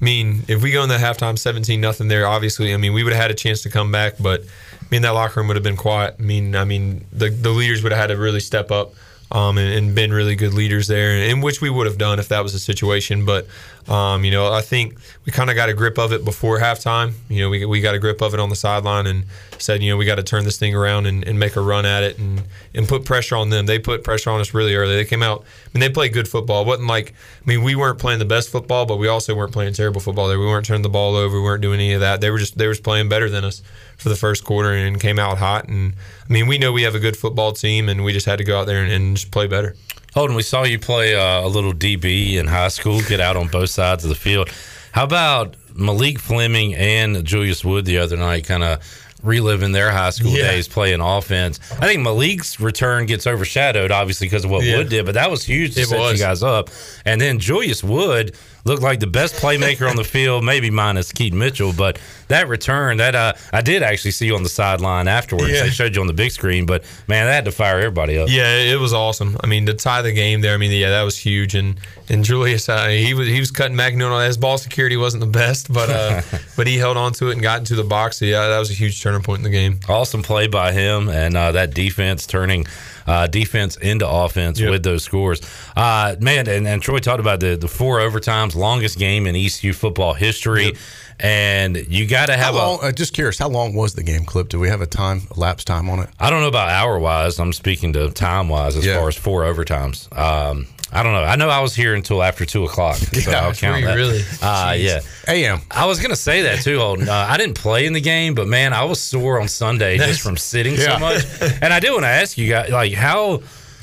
I 0.00 0.04
mean, 0.04 0.44
if 0.48 0.62
we 0.62 0.70
go 0.70 0.82
into 0.82 0.96
halftime 0.96 1.38
17 1.38 1.78
nothing 1.78 2.08
there, 2.08 2.26
obviously, 2.26 2.72
I 2.72 2.78
mean, 2.78 2.94
we 2.94 3.04
would 3.04 3.12
have 3.12 3.20
had 3.20 3.30
a 3.30 3.34
chance 3.34 3.60
to 3.64 3.68
come 3.68 3.92
back, 3.92 4.14
but 4.18 4.44
I 4.90 4.94
mean, 4.94 5.02
that 5.02 5.10
locker 5.10 5.38
room 5.38 5.46
would 5.48 5.56
have 5.56 5.62
been 5.62 5.76
quiet. 5.76 6.16
I 6.18 6.22
mean, 6.22 6.56
I 6.56 6.64
mean, 6.64 7.06
the 7.12 7.30
the 7.30 7.50
leaders 7.50 7.82
would 7.82 7.92
have 7.92 8.00
had 8.00 8.06
to 8.08 8.16
really 8.16 8.40
step 8.40 8.70
up. 8.70 8.94
Um, 9.32 9.58
and, 9.58 9.72
and 9.72 9.94
been 9.94 10.12
really 10.12 10.34
good 10.34 10.54
leaders 10.54 10.88
there, 10.88 11.16
in 11.16 11.40
which 11.40 11.60
we 11.60 11.70
would 11.70 11.86
have 11.86 11.96
done 11.96 12.18
if 12.18 12.26
that 12.30 12.42
was 12.42 12.52
the 12.52 12.58
situation. 12.58 13.24
But 13.24 13.46
um, 13.90 14.24
you 14.24 14.30
know, 14.30 14.52
I 14.52 14.60
think 14.60 14.96
we 15.24 15.32
kind 15.32 15.50
of 15.50 15.56
got 15.56 15.68
a 15.68 15.74
grip 15.74 15.98
of 15.98 16.12
it 16.12 16.24
before 16.24 16.60
halftime. 16.60 17.14
You 17.28 17.40
know, 17.40 17.50
we, 17.50 17.64
we 17.66 17.80
got 17.80 17.96
a 17.96 17.98
grip 17.98 18.22
of 18.22 18.32
it 18.34 18.38
on 18.38 18.48
the 18.48 18.54
sideline 18.54 19.08
and 19.08 19.24
said, 19.58 19.82
you 19.82 19.90
know, 19.90 19.96
we 19.96 20.04
got 20.04 20.14
to 20.14 20.22
turn 20.22 20.44
this 20.44 20.58
thing 20.58 20.76
around 20.76 21.06
and, 21.06 21.26
and 21.26 21.40
make 21.40 21.56
a 21.56 21.60
run 21.60 21.84
at 21.84 22.04
it 22.04 22.16
and 22.16 22.42
and 22.72 22.86
put 22.86 23.04
pressure 23.04 23.34
on 23.34 23.50
them. 23.50 23.66
They 23.66 23.80
put 23.80 24.04
pressure 24.04 24.30
on 24.30 24.40
us 24.40 24.54
really 24.54 24.76
early. 24.76 24.94
They 24.94 25.04
came 25.04 25.24
out. 25.24 25.40
I 25.42 25.68
mean, 25.74 25.80
they 25.80 25.90
played 25.90 26.12
good 26.12 26.28
football. 26.28 26.62
It 26.62 26.68
wasn't 26.68 26.86
like 26.86 27.14
I 27.44 27.48
mean, 27.48 27.64
we 27.64 27.74
weren't 27.74 27.98
playing 27.98 28.20
the 28.20 28.24
best 28.24 28.48
football, 28.48 28.86
but 28.86 28.96
we 28.96 29.08
also 29.08 29.34
weren't 29.34 29.52
playing 29.52 29.72
terrible 29.72 30.00
football. 30.00 30.28
There, 30.28 30.38
we 30.38 30.46
weren't 30.46 30.66
turning 30.66 30.82
the 30.82 30.88
ball 30.88 31.16
over. 31.16 31.36
We 31.36 31.42
weren't 31.42 31.62
doing 31.62 31.80
any 31.80 31.92
of 31.94 32.00
that. 32.00 32.20
They 32.20 32.30
were 32.30 32.38
just 32.38 32.58
they 32.58 32.68
were 32.68 32.74
just 32.74 32.84
playing 32.84 33.08
better 33.08 33.28
than 33.28 33.44
us 33.44 33.60
for 33.96 34.08
the 34.08 34.16
first 34.16 34.44
quarter 34.44 34.72
and 34.72 35.00
came 35.00 35.18
out 35.18 35.38
hot. 35.38 35.68
And 35.68 35.94
I 36.28 36.32
mean, 36.32 36.46
we 36.46 36.58
know 36.58 36.70
we 36.70 36.82
have 36.82 36.94
a 36.94 37.00
good 37.00 37.16
football 37.16 37.50
team, 37.52 37.88
and 37.88 38.04
we 38.04 38.12
just 38.12 38.26
had 38.26 38.38
to 38.38 38.44
go 38.44 38.60
out 38.60 38.66
there 38.66 38.84
and, 38.84 38.92
and 38.92 39.16
just 39.16 39.32
play 39.32 39.48
better. 39.48 39.74
Holton, 40.14 40.34
we 40.34 40.42
saw 40.42 40.64
you 40.64 40.78
play 40.78 41.14
uh, 41.14 41.46
a 41.46 41.48
little 41.48 41.72
DB 41.72 42.34
in 42.34 42.48
high 42.48 42.68
school, 42.68 43.00
get 43.02 43.20
out 43.20 43.36
on 43.36 43.46
both 43.46 43.70
sides 43.70 44.02
of 44.04 44.08
the 44.08 44.16
field. 44.16 44.50
How 44.92 45.04
about 45.04 45.54
Malik 45.74 46.18
Fleming 46.18 46.74
and 46.74 47.24
Julius 47.24 47.64
Wood 47.64 47.84
the 47.84 47.98
other 47.98 48.16
night, 48.16 48.44
kind 48.44 48.64
of 48.64 48.99
reliving 49.22 49.72
their 49.72 49.90
high 49.90 50.10
school 50.10 50.30
Yeah. 50.32 50.50
days 50.50 50.68
playing 50.68 51.00
offense? 51.00 51.60
I 51.72 51.86
think 51.86 52.00
Malik's 52.02 52.60
return 52.60 53.06
gets 53.06 53.26
overshadowed, 53.26 53.90
obviously, 53.90 54.26
because 54.26 54.44
of 54.44 54.50
what 54.50 54.64
Yeah. 54.64 54.78
Wood 54.78 54.88
did, 54.88 55.04
but 55.06 55.14
that 55.14 55.30
was 55.30 55.44
huge 55.44 55.74
to 55.74 55.80
It 55.82 55.88
set 55.88 55.98
was. 55.98 56.12
you 56.18 56.24
guys 56.24 56.42
up. 56.42 56.70
And 57.04 57.20
then 57.20 57.38
Julius 57.38 57.82
Wood 57.84 58.34
looked 58.66 58.82
like 58.82 59.00
the 59.00 59.06
best 59.06 59.36
playmaker 59.36 59.88
on 59.88 59.96
the 59.96 60.04
field, 60.16 60.44
maybe 60.44 60.68
minus 60.70 61.12
Keaton 61.12 61.38
Mitchell, 61.38 61.72
but 61.72 61.98
that 62.28 62.46
return, 62.46 62.98
that 62.98 63.14
uh, 63.14 63.32
I 63.54 63.62
did 63.62 63.82
actually 63.82 64.10
see 64.10 64.26
you 64.26 64.36
on 64.36 64.42
the 64.42 64.50
sideline 64.50 65.08
afterwards. 65.08 65.50
Yeah. 65.52 65.62
They 65.64 65.70
showed 65.70 65.94
you 65.94 66.02
on 66.02 66.06
the 66.06 66.12
big 66.12 66.30
screen, 66.30 66.66
but 66.66 66.84
man, 67.08 67.26
that 67.26 67.32
had 67.32 67.44
to 67.46 67.52
fire 67.52 67.78
everybody 67.78 68.18
up. 68.18 68.28
Yeah, 68.30 68.54
it 68.58 68.78
was 68.78 68.92
awesome. 68.92 69.38
I 69.42 69.46
mean, 69.46 69.64
to 69.66 69.74
tie 69.74 70.02
the 70.02 70.12
game 70.12 70.42
there, 70.42 70.52
I 70.54 70.58
mean, 70.58 70.70
yeah, 70.72 70.90
that 70.90 71.02
was 71.02 71.16
huge. 71.16 71.54
And 71.54 71.76
and 72.10 72.22
Julius, 72.24 72.68
uh, 72.68 72.88
he 72.88 73.14
was 73.14 73.28
he 73.28 73.40
was 73.40 73.50
cutting 73.50 73.76
McNeil. 73.76 74.24
His 74.26 74.36
ball 74.36 74.58
security 74.58 74.96
wasn't 74.96 75.20
the 75.22 75.26
best, 75.26 75.72
but 75.72 75.88
uh, 75.88 76.20
but 76.56 76.66
he 76.66 76.76
held 76.76 76.96
on 76.98 77.12
to 77.14 77.28
it 77.28 77.32
and 77.32 77.42
got 77.42 77.60
into 77.60 77.74
the 77.76 77.84
box. 77.84 78.18
So 78.18 78.26
yeah, 78.26 78.48
that 78.48 78.58
was 78.58 78.70
a 78.70 78.74
huge 78.74 79.00
turn. 79.02 79.09
Turning 79.10 79.22
point 79.24 79.38
in 79.40 79.44
the 79.44 79.50
game. 79.50 79.80
Awesome 79.88 80.22
play 80.22 80.46
by 80.46 80.72
him, 80.72 81.08
and 81.08 81.36
uh, 81.36 81.52
that 81.52 81.74
defense 81.74 82.26
turning 82.26 82.66
uh, 83.06 83.26
defense 83.26 83.76
into 83.76 84.08
offense 84.08 84.60
Yep. 84.60 84.70
with 84.70 84.82
those 84.82 85.02
scores. 85.02 85.40
Uh, 85.76 86.16
man, 86.20 86.46
and, 86.48 86.66
and 86.66 86.80
Troy 86.82 86.98
talked 86.98 87.20
about 87.20 87.40
the 87.40 87.56
the 87.56 87.68
four 87.68 87.98
overtimes, 87.98 88.54
longest 88.54 88.98
game 88.98 89.26
in 89.26 89.34
ECU 89.34 89.72
football 89.72 90.14
history, 90.14 90.74
and 91.18 91.76
you 91.88 92.06
got 92.06 92.26
to 92.26 92.36
have 92.36 92.54
a. 92.54 92.58
long? 92.58 92.78
Uh, 92.82 92.92
just 92.92 93.12
curious, 93.14 93.38
how 93.38 93.48
long 93.48 93.74
was 93.74 93.94
the 93.94 94.02
game 94.02 94.24
clip? 94.24 94.48
Do 94.48 94.60
we 94.60 94.68
have 94.68 94.80
a 94.80 94.86
time, 94.86 95.22
elapsed 95.36 95.66
time 95.66 95.88
on 95.90 95.98
it? 96.00 96.08
I 96.18 96.30
don't 96.30 96.40
know 96.40 96.48
about 96.48 96.68
hour 96.70 96.98
wise. 96.98 97.38
I'm 97.38 97.52
speaking 97.52 97.92
to 97.94 98.10
time 98.10 98.48
wise 98.48 98.76
as 98.76 98.86
Yeah. 98.86 98.98
far 98.98 99.08
as 99.08 99.16
four 99.16 99.42
overtimes. 99.42 100.06
Um, 100.16 100.66
I 100.92 101.02
don't 101.04 101.12
know. 101.12 101.22
I 101.22 101.36
know 101.36 101.48
I 101.48 101.60
was 101.60 101.74
here 101.74 101.94
until 101.94 102.22
after 102.22 102.44
two 102.44 102.64
o'clock. 102.64 102.96
So 102.96 103.30
Yeah, 103.30 103.40
I'll 103.46 103.52
count 103.54 103.74
were 103.74 103.78
you 103.80 103.86
that. 103.86 103.94
really? 103.94 104.22
Uh, 104.42 104.74
yeah. 104.76 105.00
AM. 105.28 105.60
I 105.70 105.86
was 105.86 106.00
gonna 106.00 106.16
say 106.16 106.42
that 106.42 106.62
too, 106.62 106.78
Holton. 106.78 107.08
Uh, 107.08 107.26
I 107.28 107.36
didn't 107.36 107.54
play 107.54 107.86
in 107.86 107.92
the 107.92 108.00
game, 108.00 108.34
but 108.34 108.48
man, 108.48 108.72
I 108.72 108.84
was 108.84 109.00
sore 109.00 109.40
on 109.40 109.46
Sunday 109.48 109.98
just 109.98 110.20
from 110.20 110.36
sitting 110.36 110.74
Yeah. 110.74 110.94
so 110.94 110.98
much. 110.98 111.24
And 111.62 111.72
I 111.72 111.78
do 111.80 111.92
want 111.92 112.04
to 112.04 112.08
ask 112.08 112.36
you 112.36 112.48
guys, 112.48 112.70
like, 112.70 112.92
how 112.92 113.42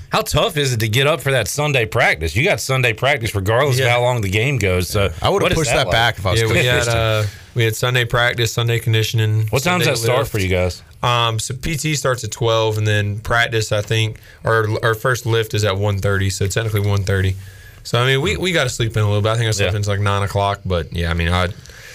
how 0.10 0.22
tough 0.22 0.56
is 0.58 0.72
it 0.74 0.80
to 0.82 0.88
get 0.88 1.06
up 1.08 1.20
for 1.22 1.32
that 1.32 1.48
Sunday 1.48 1.86
practice? 1.86 2.36
You 2.36 2.44
got 2.44 2.60
Sunday 2.62 2.94
practice 2.94 3.36
regardless 3.36 3.78
Yeah. 3.78 3.86
of 3.86 3.92
how 3.92 4.02
long 4.02 4.22
the 4.22 4.30
game 4.30 4.58
goes. 4.58 4.90
So 4.90 5.10
I 5.22 5.30
would 5.30 5.42
have 5.44 5.52
pushed 5.54 5.72
that, 5.72 5.88
like? 5.88 5.92
back 5.92 6.18
if 6.18 6.26
I 6.26 6.32
was 6.32 6.42
Yeah, 6.42 6.48
we 6.48 6.58
had 6.66 6.74
Christian. 6.84 6.98
uh, 6.98 7.26
we 7.56 7.64
had 7.66 7.76
Sunday 7.76 8.06
practice, 8.06 8.54
Sunday 8.54 8.80
conditioning. 8.80 9.48
What 9.50 9.64
time's 9.64 9.84
Sunday 9.86 9.92
that 9.92 9.98
start 9.98 10.28
for 10.28 10.40
you 10.40 10.48
guys? 10.50 10.82
Um, 11.04 11.40
so 11.40 11.54
PT 11.56 11.96
starts 11.98 12.24
at 12.24 12.32
twelve, 12.32 12.78
and 12.78 12.88
then 12.88 13.20
practice. 13.20 13.72
I 13.72 13.82
think 13.82 14.20
our 14.44 14.68
our 14.84 14.96
first 14.96 15.26
lift 15.26 15.54
is 15.54 15.64
at 15.64 15.74
1.30, 15.74 16.32
so 16.32 16.48
technically 16.48 16.82
1.30. 16.82 17.36
So 17.84 18.02
I 18.02 18.06
mean, 18.06 18.22
we, 18.22 18.36
we 18.38 18.52
got 18.52 18.64
to 18.64 18.70
sleep 18.70 18.98
in 18.98 19.04
a 19.04 19.06
little 19.08 19.22
bit. 19.22 19.30
I 19.30 19.36
think 19.38 19.48
I 19.48 19.52
slept 19.52 19.74
Yeah. 19.74 19.80
in 19.80 19.84
like 19.86 20.00
nine 20.00 20.24
o'clock, 20.24 20.62
but 20.66 20.92
yeah, 20.94 21.10
I 21.10 21.14
mean, 21.14 21.30
I 21.30 21.50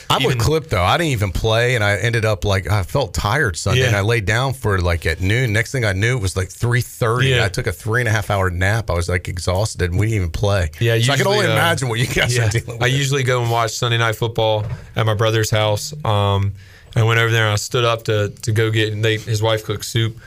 I'm 0.09 0.25
with 0.25 0.39
Clip 0.39 0.69
though. 0.69 0.83
I 0.83 0.99
didn't 0.99 1.13
even 1.13 1.33
play, 1.33 1.75
and 1.75 1.83
I 1.83 1.97
ended 1.97 2.25
up 2.27 2.45
like 2.45 2.71
I 2.71 2.83
felt 2.83 3.15
tired 3.15 3.57
Sunday, 3.57 3.81
Yeah. 3.81 3.87
and 3.89 3.97
I 3.97 4.01
laid 4.03 4.27
down 4.27 4.53
for 4.53 4.79
like 4.79 5.07
at 5.07 5.21
noon. 5.23 5.53
Next 5.55 5.73
thing 5.73 5.85
I 5.87 5.95
knew, 5.95 6.17
it 6.17 6.23
was 6.23 6.37
like 6.37 6.49
three 6.51 6.83
thirty. 6.83 7.29
Yeah. 7.29 7.45
I 7.47 7.49
took 7.49 7.67
a 7.67 7.73
three 7.73 8.03
and 8.03 8.09
a 8.09 8.13
half 8.13 8.29
hour 8.31 8.51
nap. 8.51 8.91
I 8.91 8.95
was 8.95 9.09
like 9.09 9.27
exhausted, 9.29 9.91
and 9.91 9.99
we 9.99 10.07
didn't 10.07 10.17
even 10.17 10.31
play. 10.31 10.71
Yeah, 10.81 10.99
so 11.01 11.13
I 11.13 11.17
can 11.17 11.27
only 11.27 11.47
uh, 11.47 11.53
imagine 11.53 11.89
what 11.89 11.99
you 11.99 12.07
guys 12.07 12.37
Yeah, 12.37 12.47
are 12.47 12.51
dealing 12.51 12.67
with. 12.79 12.83
I 12.83 12.87
usually 12.87 13.23
go 13.23 13.41
and 13.43 13.51
watch 13.51 13.73
Sunday 13.73 13.97
night 13.99 14.17
football 14.17 14.67
at 14.97 15.07
my 15.07 15.15
brother's 15.15 15.51
house. 15.51 15.95
Um, 16.05 16.55
I 16.95 17.03
went 17.05 17.19
over 17.21 17.31
there 17.33 17.45
and 17.45 17.53
I 17.53 17.57
stood 17.57 17.85
up 17.85 18.05
to 18.05 18.29
to 18.43 18.53
go 18.53 18.71
get 18.71 19.01
they, 19.03 19.17
his 19.19 19.41
wife 19.43 19.65
cooked 19.65 19.85
soup 19.85 20.19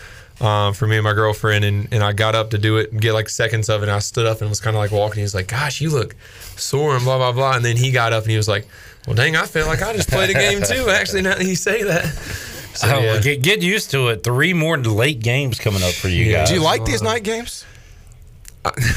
um, 0.42 0.74
for 0.74 0.88
me 0.88 0.96
and 0.98 1.04
my 1.04 1.14
girlfriend, 1.14 1.64
and, 1.64 1.88
and 1.92 2.04
I 2.04 2.12
got 2.12 2.36
up 2.36 2.50
to 2.52 2.58
do 2.58 2.78
it 2.78 2.92
and 2.92 3.00
get 3.00 3.14
like 3.14 3.30
seconds 3.30 3.70
of 3.70 3.82
it. 3.82 3.84
And 3.84 3.92
I 3.92 4.00
stood 4.00 4.26
up 4.26 4.42
and 4.42 4.50
was 4.50 4.60
kind 4.60 4.76
of 4.76 4.82
like 4.82 4.92
walking. 4.92 5.18
He 5.18 5.22
was 5.24 5.36
like, 5.36 5.48
"Gosh, 5.48 5.80
you 5.82 5.90
look 5.92 6.16
sore 6.58 6.96
and 6.96 7.04
blah 7.04 7.18
blah 7.18 7.32
blah." 7.32 7.56
And 7.56 7.64
then 7.64 7.78
he 7.78 7.92
got 7.92 8.14
up 8.14 8.24
and 8.24 8.32
he 8.32 8.38
was 8.38 8.48
like, 8.48 8.68
"Well, 9.08 9.16
dang, 9.16 9.36
I 9.36 9.46
feel 9.46 9.66
like 9.68 9.82
I 9.82 9.94
just 9.94 10.10
played 10.10 10.30
a 10.32 10.34
game 10.34 10.62
too." 10.64 10.90
Actually, 10.90 11.22
now 11.22 11.36
that 11.36 11.46
you 11.46 11.56
say 11.56 11.84
that, 11.84 12.06
so, 12.74 12.88
Oh, 12.94 13.00
yeah. 13.00 13.22
get 13.22 13.42
get 13.44 13.62
used 13.62 13.92
to 13.92 14.08
it. 14.10 14.24
Three 14.24 14.54
more 14.54 14.78
late 14.78 15.20
games 15.22 15.60
coming 15.60 15.84
up 15.84 15.94
for 15.94 16.10
you 16.10 16.26
Yeah. 16.26 16.40
guys. 16.40 16.50
Do 16.50 16.56
you 16.56 16.62
like 16.62 16.84
these 16.84 17.02
night 17.02 17.24
games? 17.24 17.64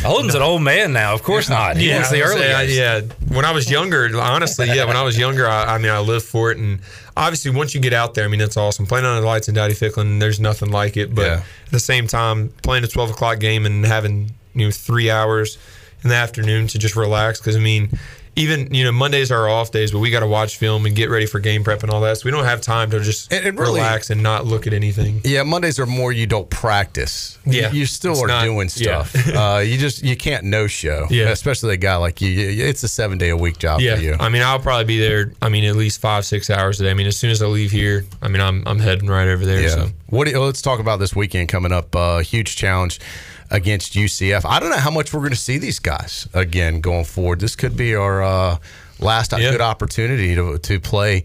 Holton's 0.02 0.34
an 0.34 0.42
old 0.42 0.62
man 0.62 0.92
now. 0.92 1.14
Of 1.14 1.22
course 1.22 1.48
not. 1.48 1.76
He 1.76 1.90
wants 1.92 2.10
the 2.10 2.22
early 2.22 2.40
say, 2.40 2.52
I- 2.54 2.66
games. 2.66 2.76
yeah. 2.76 3.00
When 3.34 3.44
I 3.44 3.52
was 3.52 3.70
younger, 3.70 4.08
honestly, 4.18 4.66
yeah, 4.66 4.84
when 4.84 4.96
I 4.96 5.02
was 5.02 5.18
younger, 5.18 5.46
I, 5.46 5.74
I 5.74 5.78
mean, 5.78 5.90
I 5.90 5.98
lived 6.00 6.24
for 6.24 6.50
it, 6.50 6.58
and 6.58 6.80
obviously, 7.16 7.50
once 7.50 7.74
you 7.74 7.80
get 7.80 7.92
out 7.92 8.14
there, 8.14 8.24
I 8.24 8.28
mean, 8.28 8.40
it's 8.40 8.56
awesome. 8.56 8.86
Playing 8.86 9.04
under 9.04 9.20
the 9.20 9.26
lights 9.26 9.48
in 9.48 9.54
Dowdy-Ficklen, 9.54 10.20
there's 10.20 10.40
nothing 10.40 10.70
like 10.70 10.96
it. 10.96 11.14
But 11.14 11.26
Yeah. 11.26 11.42
at 11.66 11.70
the 11.72 11.80
same 11.80 12.06
time, 12.06 12.50
playing 12.62 12.84
a 12.84 12.88
12 12.88 13.10
o'clock 13.10 13.38
game 13.40 13.66
and 13.66 13.84
having 13.84 14.32
you 14.54 14.66
know 14.66 14.70
three 14.70 15.10
hours 15.10 15.58
in 16.02 16.10
the 16.10 16.16
afternoon 16.16 16.66
to 16.68 16.78
just 16.78 16.96
relax, 16.96 17.38
because 17.40 17.56
I 17.56 17.60
mean. 17.60 17.90
Even 18.38 18.72
you 18.72 18.84
know 18.84 18.92
Mondays 18.92 19.30
are 19.32 19.40
our 19.42 19.48
off 19.48 19.70
days, 19.72 19.90
but 19.90 19.98
we 19.98 20.10
got 20.10 20.20
to 20.20 20.26
watch 20.26 20.56
film 20.56 20.86
and 20.86 20.94
get 20.94 21.10
ready 21.10 21.26
for 21.26 21.40
game 21.40 21.64
prep 21.64 21.82
and 21.82 21.90
all 21.92 22.00
that. 22.02 22.18
So 22.18 22.22
we 22.24 22.30
don't 22.30 22.44
have 22.44 22.60
time 22.60 22.90
to 22.92 23.00
just 23.00 23.32
And- 23.32 23.44
and 23.46 23.58
really- 23.58 23.80
relax 23.80 24.10
and 24.10 24.22
not 24.22 24.46
look 24.46 24.66
at 24.66 24.72
anything. 24.72 25.20
Yeah, 25.24 25.42
Mondays 25.42 25.78
are 25.78 25.86
more 25.86 26.12
you 26.12 26.26
don't 26.26 26.48
practice. 26.48 27.38
Yeah. 27.44 27.72
you, 27.72 27.84
still 27.86 28.18
are 28.22 28.26
not- 28.28 28.44
doing 28.44 28.68
yeah. 28.76 29.02
stuff. 29.04 29.28
uh, 29.34 29.58
you 29.58 29.76
just 29.78 30.02
you 30.02 30.16
can't 30.16 30.44
no 30.44 30.66
show. 30.66 31.06
Yeah. 31.10 31.30
especially 31.30 31.74
a 31.74 31.76
guy 31.76 31.96
like 31.96 32.20
you. 32.20 32.28
You- 32.28 32.64
It's 32.66 32.82
a 32.82 32.88
seven 32.88 33.18
day 33.18 33.30
a 33.30 33.36
week 33.36 33.58
job 33.58 33.80
Yeah, 33.80 33.96
for 33.96 34.02
you. 34.02 34.16
I 34.20 34.28
mean, 34.28 34.42
I'll 34.42 34.58
probably 34.60 34.84
be 34.84 34.98
there. 35.00 35.32
I 35.42 35.48
mean, 35.48 35.64
at 35.64 35.76
least 35.76 36.00
five, 36.00 36.24
six 36.24 36.48
hours 36.50 36.80
a 36.80 36.84
day. 36.84 36.90
I 36.90 36.94
mean, 36.94 37.06
as 37.06 37.16
soon 37.16 37.30
as 37.30 37.42
I 37.42 37.46
leave 37.46 37.70
here, 37.72 38.04
I 38.22 38.28
mean, 38.28 38.40
I'm 38.40 38.62
I'm 38.66 38.78
heading 38.78 39.08
right 39.08 39.28
over 39.28 39.44
there. 39.44 39.62
Yeah. 39.62 39.68
So 39.70 39.90
What? 40.08 40.26
Do 40.26 40.30
you, 40.30 40.40
let's 40.40 40.62
talk 40.62 40.78
about 40.80 41.00
this 41.00 41.14
weekend 41.16 41.48
coming 41.48 41.72
up. 41.72 41.94
Uh, 41.96 42.18
huge 42.20 42.54
challenge 42.56 43.00
against 43.50 43.94
UCF. 43.94 44.44
I 44.44 44.60
don't 44.60 44.70
know 44.70 44.76
how 44.76 44.90
much 44.90 45.12
we're 45.12 45.20
going 45.20 45.30
to 45.30 45.36
see 45.36 45.58
these 45.58 45.78
guys 45.78 46.28
again 46.34 46.80
going 46.80 47.04
forward. 47.04 47.40
This 47.40 47.56
could 47.56 47.76
be 47.76 47.94
our 47.94 48.22
uh, 48.22 48.58
last 49.00 49.32
Yeah. 49.32 49.50
good 49.52 49.60
opportunity 49.60 50.34
to 50.34 50.58
to 50.58 50.80
play. 50.80 51.24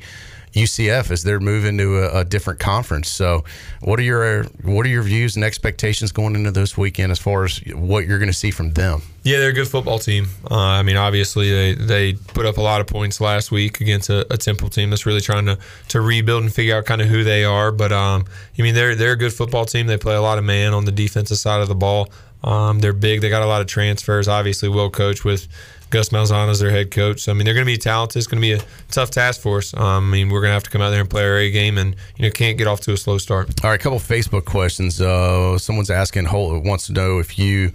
UCF 0.54 1.12
as 1.12 1.24
they're 1.24 1.40
moving 1.40 1.78
to 1.78 1.98
a, 2.00 2.20
a 2.22 2.26
different 2.26 2.60
conference. 2.60 3.10
So, 3.10 3.44
what 3.82 4.00
are 4.00 4.04
your 4.04 4.44
what 4.64 4.86
are 4.86 4.90
your 4.90 5.04
views 5.04 5.36
and 5.36 5.44
expectations 5.44 6.12
going 6.12 6.36
into 6.36 6.52
this 6.52 6.78
weekend 6.78 7.12
as 7.12 7.20
far 7.20 7.46
as 7.46 7.60
what 7.74 8.08
you're 8.08 8.20
going 8.20 8.32
to 8.32 8.38
see 8.38 8.52
from 8.52 8.72
them? 8.74 9.02
yeah, 9.24 9.40
they're 9.40 9.50
a 9.50 9.54
good 9.54 9.70
football 9.70 10.00
team. 10.00 10.28
Uh, 10.52 10.56
I 10.56 10.84
mean, 10.84 10.98
obviously 10.98 11.50
they 11.50 11.74
they 11.76 12.14
put 12.14 12.46
up 12.46 12.58
a 12.58 12.62
lot 12.62 12.82
of 12.82 12.88
points 12.88 13.22
last 13.22 13.52
week 13.52 13.80
against 13.80 14.10
a, 14.10 14.32
a 14.32 14.38
Temple 14.38 14.70
team 14.70 14.90
that's 14.90 15.06
really 15.06 15.22
trying 15.22 15.46
to 15.46 15.58
to 15.90 16.02
rebuild 16.02 16.44
and 16.44 16.54
figure 16.54 16.76
out 16.76 16.86
kind 16.86 17.02
of 17.02 17.08
who 17.08 17.24
they 17.24 17.46
are. 17.46 17.72
But 17.72 17.94
um, 17.94 18.26
I 18.60 18.62
mean, 18.62 18.76
they're 18.76 18.96
they're 18.96 19.14
a 19.14 19.18
good 19.18 19.34
football 19.34 19.64
team. 19.64 19.88
They 19.88 19.98
play 19.98 20.16
a 20.16 20.22
lot 20.22 20.38
of 20.38 20.44
man 20.44 20.74
on 20.74 20.84
the 20.84 20.92
defensive 20.92 21.38
side 21.38 21.62
of 21.62 21.70
the 21.70 21.76
ball. 21.76 22.10
Um, 22.44 22.80
they're 22.80 22.92
big. 22.92 23.22
They 23.22 23.30
got 23.30 23.42
a 23.42 23.46
lot 23.46 23.62
of 23.62 23.68
transfers. 23.68 24.28
Obviously, 24.28 24.68
well 24.68 24.90
coached 24.90 25.24
with 25.24 25.48
Gus 25.94 26.10
Malzahn 26.10 26.50
as 26.50 26.60
their 26.60 26.72
head 26.72 26.90
coach. 26.90 27.22
So 27.22 27.32
I 27.32 27.36
mean, 27.36 27.46
they're 27.46 27.54
going 27.54 27.68
to 27.68 27.72
be 27.72 27.78
talented. 27.78 28.18
It's 28.18 28.26
going 28.26 28.42
to 28.42 28.46
be 28.46 28.54
a 28.54 28.66
tough 28.90 29.12
task 29.12 29.42
for 29.42 29.60
us. 29.60 29.76
Um, 29.76 30.10
I 30.10 30.12
mean, 30.12 30.30
we're 30.30 30.42
going 30.42 30.50
to 30.50 30.56
have 30.56 30.64
to 30.64 30.72
come 30.72 30.82
out 30.82 30.90
there 30.90 31.02
and 31.02 31.10
play 31.10 31.24
our 31.24 31.38
A 31.38 31.52
game, 31.52 31.78
and 31.78 31.96
you 32.18 32.24
know, 32.26 32.32
can't 32.32 32.58
get 32.58 32.66
off 32.66 32.82
to 32.82 32.94
a 32.94 32.98
slow 32.98 33.20
start. 33.20 33.64
All 33.64 33.70
right, 33.70 33.80
a 33.80 33.84
couple 33.84 34.00
Facebook 34.00 34.46
questions. 34.46 35.00
Uh, 35.00 35.60
someone's 35.60 35.92
asking, 35.92 36.26
wants 36.32 36.88
to 36.88 36.94
know 36.94 37.20
if 37.20 37.38
you, 37.38 37.74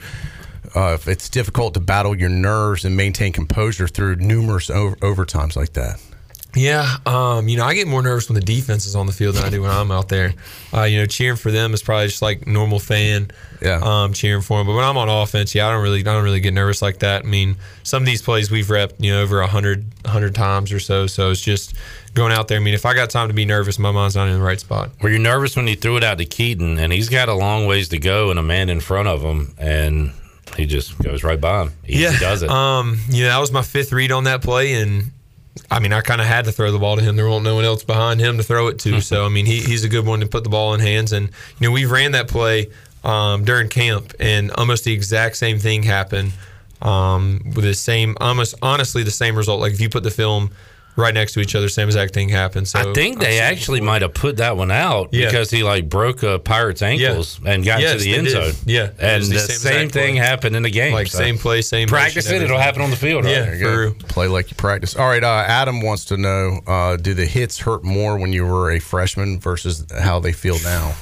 uh, 0.74 0.94
if 0.94 1.06
it's 1.06 1.28
difficult 1.28 1.74
to 1.74 1.80
battle 1.80 2.18
your 2.18 2.28
nerves 2.28 2.84
and 2.84 2.96
maintain 2.96 3.32
composure 3.32 3.86
through 3.86 4.16
numerous 4.16 4.68
over- 4.68 4.96
overtimes 4.96 5.54
like 5.54 5.74
that. 5.74 6.00
Yeah, 6.58 6.96
um, 7.06 7.48
you 7.48 7.56
know, 7.56 7.64
I 7.64 7.74
get 7.74 7.86
more 7.86 8.02
nervous 8.02 8.28
when 8.28 8.34
the 8.34 8.40
defense 8.40 8.84
is 8.84 8.96
on 8.96 9.06
the 9.06 9.12
field 9.12 9.36
than 9.36 9.44
I 9.44 9.50
do 9.50 9.62
when 9.62 9.70
I'm 9.70 9.92
out 9.92 10.08
there. 10.08 10.34
Uh, 10.74 10.82
you 10.82 10.98
know, 10.98 11.06
cheering 11.06 11.36
for 11.36 11.52
them 11.52 11.72
is 11.72 11.82
probably 11.82 12.08
just 12.08 12.20
like 12.20 12.46
normal 12.46 12.80
fan. 12.80 13.30
Yeah. 13.62 13.80
Um, 13.82 14.12
cheering 14.12 14.42
for 14.42 14.58
them, 14.58 14.66
but 14.66 14.74
when 14.74 14.84
I'm 14.84 14.96
on 14.96 15.08
offense, 15.08 15.54
yeah, 15.54 15.68
I 15.68 15.72
don't 15.72 15.82
really, 15.82 16.00
I 16.00 16.02
don't 16.02 16.24
really 16.24 16.40
get 16.40 16.54
nervous 16.54 16.82
like 16.82 16.98
that. 16.98 17.24
I 17.24 17.28
mean, 17.28 17.56
some 17.84 18.02
of 18.02 18.06
these 18.06 18.22
plays 18.22 18.50
we've 18.50 18.66
repped, 18.66 18.94
you 18.98 19.12
know, 19.12 19.22
over 19.22 19.40
a 19.40 19.46
hundred, 19.46 19.84
hundred 20.04 20.34
times 20.34 20.72
or 20.72 20.80
so. 20.80 21.06
So 21.06 21.30
it's 21.30 21.40
just 21.40 21.74
going 22.14 22.32
out 22.32 22.48
there. 22.48 22.58
I 22.58 22.60
mean, 22.60 22.74
if 22.74 22.84
I 22.84 22.94
got 22.94 23.10
time 23.10 23.28
to 23.28 23.34
be 23.34 23.44
nervous, 23.44 23.78
my 23.78 23.92
mind's 23.92 24.16
not 24.16 24.26
in 24.28 24.34
the 24.34 24.44
right 24.44 24.60
spot. 24.60 24.90
Were 25.00 25.10
you 25.10 25.18
nervous 25.18 25.54
when 25.54 25.68
you 25.68 25.76
threw 25.76 25.96
it 25.96 26.04
out 26.04 26.18
to 26.18 26.24
Keaton 26.24 26.78
and 26.78 26.92
he's 26.92 27.08
got 27.08 27.28
a 27.28 27.34
long 27.34 27.66
ways 27.66 27.88
to 27.90 27.98
go 27.98 28.30
and 28.30 28.38
a 28.38 28.42
man 28.42 28.68
in 28.68 28.80
front 28.80 29.06
of 29.06 29.22
him 29.22 29.54
and 29.58 30.12
he 30.56 30.66
just 30.66 30.98
goes 30.98 31.22
right 31.22 31.40
by 31.40 31.62
him. 31.62 31.72
He 31.84 32.02
yeah, 32.02 32.18
does 32.18 32.42
it. 32.42 32.50
Um, 32.50 33.00
you 33.08 33.22
know, 33.24 33.28
that 33.28 33.38
was 33.38 33.52
my 33.52 33.62
fifth 33.62 33.92
read 33.92 34.10
on 34.12 34.24
that 34.24 34.42
play, 34.42 34.74
and 34.74 35.12
I 35.70 35.80
mean, 35.80 35.92
I 35.92 36.00
kind 36.00 36.20
of 36.20 36.26
had 36.26 36.44
to 36.46 36.52
throw 36.52 36.70
the 36.70 36.78
ball 36.78 36.96
to 36.96 37.02
him. 37.02 37.16
There 37.16 37.28
won't 37.28 37.44
no 37.44 37.54
one 37.54 37.64
else 37.64 37.82
behind 37.82 38.20
him 38.20 38.36
to 38.38 38.42
throw 38.42 38.68
it 38.68 38.78
to. 38.80 39.00
so 39.00 39.24
I 39.24 39.28
mean, 39.28 39.46
he, 39.46 39.60
he's 39.60 39.84
a 39.84 39.88
good 39.88 40.06
one 40.06 40.20
to 40.20 40.26
put 40.26 40.44
the 40.44 40.50
ball 40.50 40.74
in 40.74 40.80
hands. 40.80 41.12
And 41.12 41.28
you 41.58 41.68
know, 41.68 41.70
we've 41.70 41.90
ran 41.90 42.12
that 42.12 42.28
play 42.28 42.68
um, 43.04 43.44
during 43.44 43.68
camp, 43.68 44.14
and 44.20 44.50
almost 44.52 44.84
the 44.84 44.92
exact 44.92 45.36
same 45.36 45.58
thing 45.58 45.82
happened 45.82 46.32
um, 46.82 47.40
with 47.44 47.64
the 47.64 47.74
same, 47.74 48.16
almost 48.20 48.54
honestly, 48.62 49.02
the 49.02 49.10
same 49.10 49.36
result. 49.36 49.60
Like 49.60 49.72
if 49.72 49.80
you 49.80 49.88
put 49.88 50.02
the 50.02 50.10
film 50.10 50.50
right 50.98 51.14
next 51.14 51.32
to 51.34 51.40
each 51.40 51.54
other, 51.54 51.68
same 51.68 51.86
exact 51.88 52.12
thing 52.12 52.28
happened. 52.28 52.66
So 52.68 52.78
I 52.90 52.92
think 52.92 53.20
they 53.20 53.34
seen 53.34 53.42
actually 53.42 53.80
might 53.80 54.02
have 54.02 54.12
put 54.12 54.38
that 54.38 54.56
one 54.56 54.70
out 54.72 55.10
Yeah. 55.12 55.26
because 55.26 55.48
he 55.50 55.62
like 55.62 55.88
broke 55.88 56.24
a 56.24 56.38
pirate's 56.40 56.82
ankles 56.82 57.38
and 57.46 57.64
got 57.64 57.80
Yes, 57.80 57.92
to 57.92 57.98
the 58.04 58.10
they 58.12 58.18
end 58.18 58.26
did. 58.26 58.32
zone. 58.32 58.52
Yeah, 58.66 58.90
and 58.98 59.22
the, 59.22 59.28
the 59.34 59.38
same, 59.38 59.58
same 59.58 59.88
thing 59.90 60.14
play. 60.16 60.24
happened 60.26 60.56
in 60.56 60.64
the 60.64 60.70
game. 60.70 60.92
like 60.92 61.06
So 61.06 61.18
same 61.18 61.38
play, 61.38 61.62
same 61.62 61.86
practice 61.88 62.28
it; 62.28 62.42
it'll 62.42 62.58
happen 62.58 62.82
on 62.82 62.90
the 62.90 62.96
field. 62.96 63.24
Right? 63.24 63.30
Yeah, 63.36 63.44
There 63.54 63.84
you 63.88 63.94
Play 64.08 64.26
like 64.26 64.50
you 64.50 64.56
practice. 64.56 64.96
All 64.96 65.08
right, 65.08 65.22
uh, 65.22 65.44
Adam 65.46 65.80
wants 65.80 66.04
to 66.06 66.16
know: 66.16 66.60
uh, 66.66 66.96
Do 66.96 67.14
the 67.14 67.26
hits 67.26 67.58
hurt 67.60 67.84
more 67.84 68.18
when 68.18 68.32
you 68.32 68.44
were 68.44 68.72
a 68.72 68.80
freshman 68.80 69.38
versus 69.38 69.86
how 70.02 70.18
they 70.18 70.32
feel 70.32 70.56
now? 70.64 70.94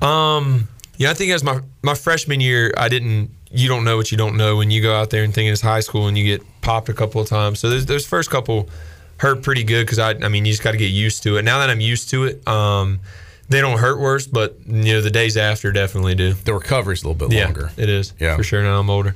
Um, 0.00 0.68
yeah, 0.96 1.10
I 1.10 1.14
think 1.14 1.32
as 1.32 1.42
my 1.42 1.60
my 1.82 1.94
freshman 1.94 2.40
year, 2.40 2.72
I 2.76 2.88
didn't. 2.88 3.30
You 3.50 3.68
don't 3.68 3.84
know 3.84 3.96
what 3.96 4.10
you 4.10 4.18
don't 4.18 4.36
know 4.36 4.56
when 4.56 4.70
you 4.72 4.82
go 4.82 4.94
out 4.94 5.10
there 5.10 5.22
and 5.22 5.32
think 5.32 5.50
it's 5.50 5.60
high 5.60 5.78
school 5.80 6.08
and 6.08 6.18
you 6.18 6.24
get 6.24 6.42
popped 6.60 6.88
a 6.88 6.92
couple 6.92 7.20
of 7.20 7.28
times. 7.28 7.60
So 7.60 7.70
those, 7.70 7.86
those 7.86 8.04
first 8.04 8.28
couple 8.28 8.68
hurt 9.18 9.42
pretty 9.42 9.64
good 9.64 9.84
because 9.86 9.98
I, 9.98 10.10
I 10.10 10.28
mean, 10.28 10.44
you 10.44 10.52
just 10.52 10.62
got 10.62 10.72
to 10.72 10.78
get 10.78 10.86
used 10.90 11.22
to 11.24 11.36
it. 11.36 11.42
Now 11.42 11.58
that 11.58 11.70
I'm 11.70 11.80
used 11.80 12.10
to 12.10 12.24
it, 12.24 12.46
um, 12.48 13.00
they 13.48 13.60
don't 13.60 13.78
hurt 13.78 13.98
worse, 14.00 14.26
but 14.26 14.56
you 14.66 14.94
know, 14.94 15.00
the 15.00 15.10
days 15.10 15.36
after 15.36 15.70
definitely 15.72 16.14
do. 16.14 16.32
The 16.32 16.54
recovery's 16.54 17.02
a 17.04 17.08
little 17.08 17.28
bit 17.28 17.36
Yeah, 17.36 17.44
longer. 17.44 17.70
it 17.76 17.88
is. 17.88 18.12
Yeah. 18.18 18.36
for 18.36 18.42
sure. 18.42 18.62
Now 18.62 18.80
I'm 18.80 18.88
older. 18.90 19.14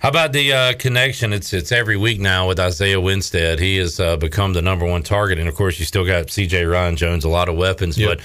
How 0.00 0.10
about 0.10 0.32
the 0.32 0.52
uh, 0.52 0.72
connection? 0.78 1.32
It's 1.32 1.52
it's 1.52 1.72
every 1.72 1.96
week 1.96 2.20
now 2.20 2.46
with 2.46 2.60
Isaiah 2.60 3.00
Winstead. 3.00 3.58
He 3.58 3.78
has 3.78 3.98
uh, 3.98 4.16
become 4.16 4.52
the 4.52 4.62
number 4.62 4.84
one 4.86 5.02
target, 5.02 5.38
and 5.38 5.48
of 5.48 5.54
course, 5.54 5.78
you 5.80 5.84
still 5.84 6.04
got 6.04 6.30
C.J. 6.30 6.64
Ryan 6.64 6.96
Jones, 6.96 7.24
a 7.24 7.28
lot 7.28 7.48
of 7.48 7.56
weapons, 7.56 7.96
Yep. 7.98 8.18
but 8.18 8.20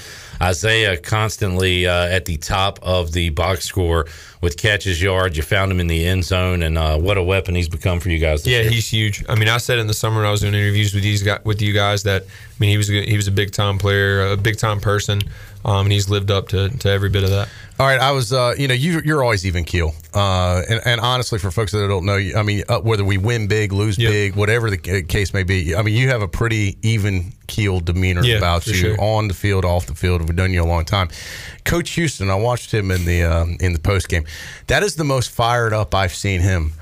Isaiah 0.46 0.98
constantly 0.98 1.88
uh, 1.88 2.06
at 2.08 2.26
the 2.26 2.38
top 2.38 2.78
of 2.82 3.14
the 3.14 3.30
box 3.30 3.66
score 3.66 4.06
with 4.42 4.58
catches, 4.58 5.02
yards. 5.02 5.38
You 5.38 5.44
found 5.44 5.72
him 5.72 5.80
in 5.80 5.88
the 5.88 6.06
end 6.06 6.24
zone, 6.26 6.62
and 6.62 6.78
uh, 6.78 6.98
what 7.00 7.18
a 7.18 7.24
weapon 7.24 7.56
he's 7.56 7.70
become 7.70 8.00
for 8.00 8.10
you 8.10 8.20
guys. 8.20 8.44
This 8.44 8.52
Yeah, 8.54 8.62
year. 8.62 8.70
he's 8.72 8.88
huge. 8.90 9.24
I 9.30 9.36
mean, 9.36 9.48
I 9.48 9.58
said 9.58 9.80
in 9.80 9.88
the 9.88 9.94
summer 9.94 10.18
when 10.18 10.26
I 10.26 10.32
was 10.32 10.42
doing 10.42 10.54
interviews 10.54 10.94
with 10.94 11.04
these 11.04 11.24
guys, 11.24 11.40
with 11.46 11.62
you 11.62 11.74
guys 11.74 12.04
that 12.04 12.24
I 12.24 12.28
mean 12.60 12.70
he 12.70 12.78
was 12.78 12.90
a- 12.90 13.06
he 13.10 13.16
was 13.16 13.28
a 13.28 13.32
big 13.32 13.54
time 13.54 13.78
player, 13.80 14.28
a 14.32 14.38
big 14.38 14.58
time 14.58 14.82
person, 14.82 15.22
um, 15.66 15.86
and 15.86 15.92
he's 15.92 16.10
lived 16.10 16.30
up 16.32 16.50
to, 16.50 16.70
to 16.70 16.90
every 16.90 17.10
bit 17.10 17.24
of 17.24 17.30
that. 17.30 17.48
All 17.82 17.88
right, 17.88 18.00
I 18.00 18.12
was, 18.12 18.32
uh, 18.32 18.54
you 18.60 18.68
know, 18.68 18.76
you, 18.76 19.02
you're 19.04 19.24
always 19.24 19.44
even 19.44 19.64
keel, 19.64 19.96
uh, 20.14 20.62
and, 20.70 20.82
and 20.86 21.02
honestly, 21.02 21.40
for 21.40 21.50
folks 21.50 21.72
that 21.72 21.80
don't 21.88 22.06
know, 22.06 22.16
you- 22.18 22.36
I 22.38 22.44
mean, 22.44 22.64
uh, 22.70 22.80
whether 22.80 23.04
we 23.04 23.18
win 23.18 23.48
big, 23.48 23.74
lose 23.74 23.98
Yep. 23.98 24.12
big, 24.12 24.36
whatever 24.36 24.70
the 24.70 24.78
case 25.02 25.34
may 25.34 25.42
be, 25.42 25.76
I 25.76 25.82
mean, 25.82 25.96
you 25.96 26.10
have 26.10 26.22
a 26.22 26.28
pretty 26.28 26.78
even 26.84 27.34
keel 27.48 27.80
demeanor 27.80 28.24
Yeah, 28.24 28.38
about 28.38 28.68
you 28.68 28.76
sure. 28.76 29.02
on 29.02 29.30
the 29.30 29.34
field, 29.34 29.66
off 29.66 29.88
the 29.88 29.96
field. 29.96 30.22
We've 30.22 30.36
known 30.38 30.54
you 30.54 30.62
a 30.62 30.64
long 30.64 30.86
time. 30.86 31.10
Coach 31.66 31.90
Houston, 31.92 32.30
I 32.30 32.36
watched 32.36 32.72
him 32.72 32.92
in 32.92 33.04
the 33.06 33.24
um, 33.24 33.58
in 33.60 33.74
the 33.74 33.80
post 33.80 34.10
game. 34.10 34.26
That 34.68 34.84
is 34.84 34.94
the 34.96 35.04
most 35.04 35.32
fired 35.32 35.74
up 35.74 35.96
I've 35.96 36.14
seen 36.14 36.42
him. 36.42 36.74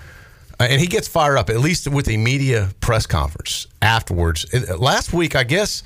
Uh, 0.59 0.67
and 0.69 0.81
he 0.81 0.87
gets 0.87 1.07
fired 1.07 1.37
up 1.37 1.49
at 1.49 1.61
least 1.61 1.87
with 1.87 2.09
a 2.09 2.17
media 2.17 2.71
press 2.81 3.05
conference 3.05 3.67
afterwards. 3.81 4.45
Last 4.77 5.13
week, 5.13 5.33
I 5.33 5.45
guess, 5.45 5.81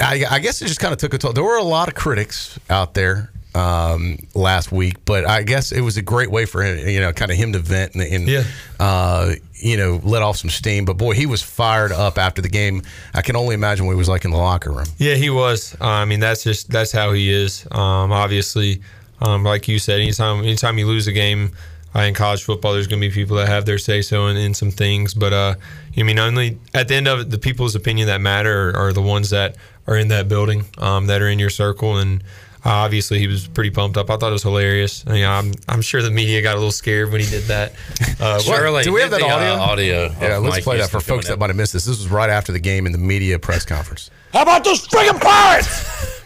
I, 0.00 0.24
I 0.30 0.38
guess 0.38 0.62
it 0.62 0.68
just 0.68 0.80
kind 0.80 0.94
of 0.94 0.98
took 0.98 1.12
a 1.12 1.18
toll. 1.18 1.34
There 1.34 1.44
were 1.44 1.58
a 1.58 1.62
lot 1.62 1.88
of 1.88 1.94
critics 1.94 2.58
out 2.70 2.94
there 2.94 3.30
um, 3.56 4.18
last 4.34 4.70
week, 4.70 4.96
but 5.04 5.26
I 5.28 5.42
guess 5.42 5.72
it 5.72 5.80
was 5.80 5.96
a 5.96 6.02
great 6.02 6.30
way 6.30 6.44
for 6.44 6.62
him, 6.62 6.86
you 6.86 7.00
know, 7.00 7.12
kind 7.12 7.30
of 7.30 7.36
him 7.36 7.52
to 7.54 7.58
vent 7.58 7.94
and, 7.94 8.02
and 8.02 8.28
Yeah. 8.28 8.44
uh, 8.78 9.32
you 9.54 9.76
know, 9.76 10.00
let 10.04 10.20
off 10.22 10.36
some 10.36 10.50
steam. 10.50 10.84
But 10.84 10.98
boy, 10.98 11.14
he 11.14 11.24
was 11.26 11.42
fired 11.42 11.90
up 11.92 12.18
after 12.18 12.42
the 12.42 12.48
game. 12.50 12.82
I 13.14 13.22
can 13.22 13.36
only 13.36 13.54
imagine 13.54 13.86
what 13.86 13.92
he 13.92 13.98
was 13.98 14.08
like 14.08 14.24
in 14.26 14.30
the 14.30 14.36
locker 14.36 14.70
room. 14.70 14.86
Yeah, 14.98 15.14
he 15.14 15.30
was. 15.30 15.74
Uh, 15.80 15.86
I 15.86 16.04
mean, 16.04 16.20
that's 16.20 16.44
just 16.44 16.70
that's 16.70 16.92
how 16.92 17.12
he 17.12 17.30
is. 17.30 17.66
Um, 17.70 18.12
obviously, 18.12 18.82
um, 19.20 19.44
like 19.44 19.66
you 19.68 19.78
said, 19.78 20.00
anytime 20.00 20.40
anytime 20.40 20.76
you 20.78 20.86
lose 20.86 21.06
a 21.06 21.12
game 21.12 21.52
uh, 21.94 22.00
in 22.00 22.12
college 22.12 22.44
football, 22.44 22.74
there's 22.74 22.86
going 22.86 23.00
to 23.00 23.08
be 23.08 23.14
people 23.14 23.38
that 23.38 23.48
have 23.48 23.64
their 23.64 23.78
say 23.78 24.02
so 24.02 24.26
in, 24.26 24.36
in 24.36 24.52
some 24.52 24.70
things. 24.70 25.14
But 25.14 25.32
uh, 25.32 25.54
I 25.96 26.02
mean, 26.02 26.18
only 26.18 26.58
at 26.74 26.88
the 26.88 26.94
end 26.96 27.08
of 27.08 27.20
it, 27.20 27.30
the 27.30 27.38
people's 27.38 27.74
opinion 27.74 28.08
that 28.08 28.20
matter 28.20 28.70
are, 28.70 28.88
are 28.88 28.92
the 28.92 29.00
ones 29.02 29.30
that 29.30 29.56
are 29.86 29.96
in 29.96 30.08
that 30.08 30.28
building, 30.28 30.66
um, 30.76 31.06
that 31.06 31.22
are 31.22 31.28
in 31.28 31.38
your 31.38 31.50
circle, 31.50 31.96
and. 31.96 32.22
Uh, 32.66 32.70
obviously, 32.70 33.20
he 33.20 33.28
was 33.28 33.46
pretty 33.46 33.70
pumped 33.70 33.96
up. 33.96 34.10
I 34.10 34.16
thought 34.16 34.30
it 34.30 34.32
was 34.32 34.42
hilarious. 34.42 35.04
I 35.06 35.12
mean, 35.12 35.24
I'm, 35.24 35.52
I'm 35.68 35.80
sure 35.82 36.02
the 36.02 36.10
media 36.10 36.42
got 36.42 36.54
a 36.54 36.58
little 36.58 36.72
scared 36.72 37.12
when 37.12 37.20
he 37.20 37.30
did 37.30 37.44
that. 37.44 37.72
Uh, 38.18 38.40
Shirley, 38.40 38.82
Do 38.82 38.94
we 38.94 39.02
have 39.02 39.10
that 39.10 39.20
the, 39.20 39.26
audio? 39.26 39.52
uh, 39.52 39.58
audio. 39.58 40.02
Yeah, 40.20 40.38
let's 40.38 40.56
Mike 40.56 40.64
play 40.64 40.78
that 40.78 40.88
for 40.88 41.00
folks 41.00 41.28
that 41.28 41.38
might 41.38 41.50
have 41.50 41.56
missed 41.56 41.74
this. 41.74 41.84
This 41.84 41.98
was 41.98 42.08
right 42.08 42.30
after 42.30 42.50
the 42.50 42.58
game 42.58 42.86
in 42.86 42.92
the 42.92 42.98
media 42.98 43.38
press 43.38 43.66
conference. 43.66 44.10
How 44.32 44.40
about 44.42 44.64
those 44.64 44.88
friggin' 44.88 45.20
pirates? 45.20 46.22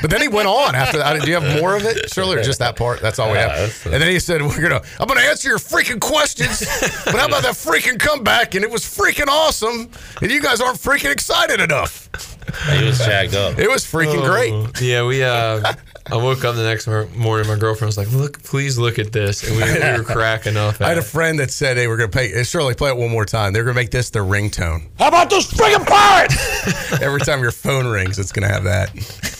But 0.00 0.10
then 0.10 0.20
he 0.22 0.28
went 0.28 0.48
on 0.48 0.74
after 0.74 0.98
that. 0.98 1.20
Do 1.22 1.28
you 1.30 1.38
have 1.38 1.60
more 1.60 1.76
of 1.76 1.84
it, 1.84 2.10
Shirley, 2.12 2.36
or 2.38 2.42
just 2.42 2.58
that 2.60 2.76
part? 2.76 3.00
That's 3.00 3.18
all 3.18 3.30
we 3.30 3.34
Yeah, 3.38 3.48
have. 3.48 3.58
that's 3.58 3.84
And 3.86 3.94
then 3.94 4.08
he 4.10 4.18
said, 4.18 4.40
"We're 4.42 4.60
gonna, 4.60 4.82
I'm 4.98 5.06
gonna 5.06 5.20
answer 5.20 5.48
your 5.48 5.58
freaking 5.58 6.00
questions, 6.00 6.60
but 7.04 7.16
how 7.16 7.26
about 7.26 7.42
that 7.42 7.54
freaking 7.54 7.98
comeback? 7.98 8.54
And 8.54 8.64
it 8.64 8.70
was 8.70 8.82
freaking 8.82 9.28
awesome, 9.28 9.90
and 10.22 10.30
you 10.30 10.40
guys 10.40 10.60
aren't 10.60 10.78
freaking 10.78 11.10
excited 11.12 11.60
enough. 11.60 12.08
He 12.72 12.84
was 12.84 12.98
jacked 12.98 13.34
up. 13.34 13.58
It 13.58 13.68
was 13.68 13.84
freaking 13.84 14.24
great. 14.24 14.52
Oh, 14.52 14.68
Yeah, 14.80 15.04
we. 15.06 15.22
Uh, 15.22 15.72
I 16.10 16.16
woke 16.16 16.44
up 16.44 16.56
the 16.56 16.64
next 16.64 16.88
morning. 16.88 17.46
My 17.46 17.56
girlfriend 17.56 17.88
was 17.88 17.96
like, 17.96 18.10
"Look, 18.10 18.42
please 18.42 18.76
look 18.78 18.98
at 18.98 19.12
this," 19.12 19.44
and 19.46 19.56
we, 19.56 19.62
we 19.62 19.98
were 19.98 20.02
cracking 20.04 20.56
up. 20.56 20.80
I 20.80 20.88
had 20.88 20.98
a 20.98 21.02
friend 21.02 21.38
that 21.38 21.50
said 21.52 21.76
they 21.76 21.86
were 21.86 21.96
gonna 21.96 22.08
pay. 22.08 22.42
Shirley, 22.42 22.74
play 22.74 22.90
it 22.90 22.96
one 22.96 23.10
more 23.10 23.24
time. 23.26 23.52
They're 23.52 23.62
gonna 23.64 23.74
make 23.74 23.90
this 23.92 24.10
their 24.10 24.24
ringtone. 24.24 24.88
How 24.98 25.08
about 25.08 25.30
those 25.30 25.46
freaking 25.48 25.86
pirates? 25.86 26.92
Every 27.02 27.20
time 27.20 27.42
your 27.42 27.52
phone 27.52 27.86
rings, 27.86 28.18
it's 28.18 28.32
gonna 28.32 28.48
have 28.48 28.64
that. 28.64 29.39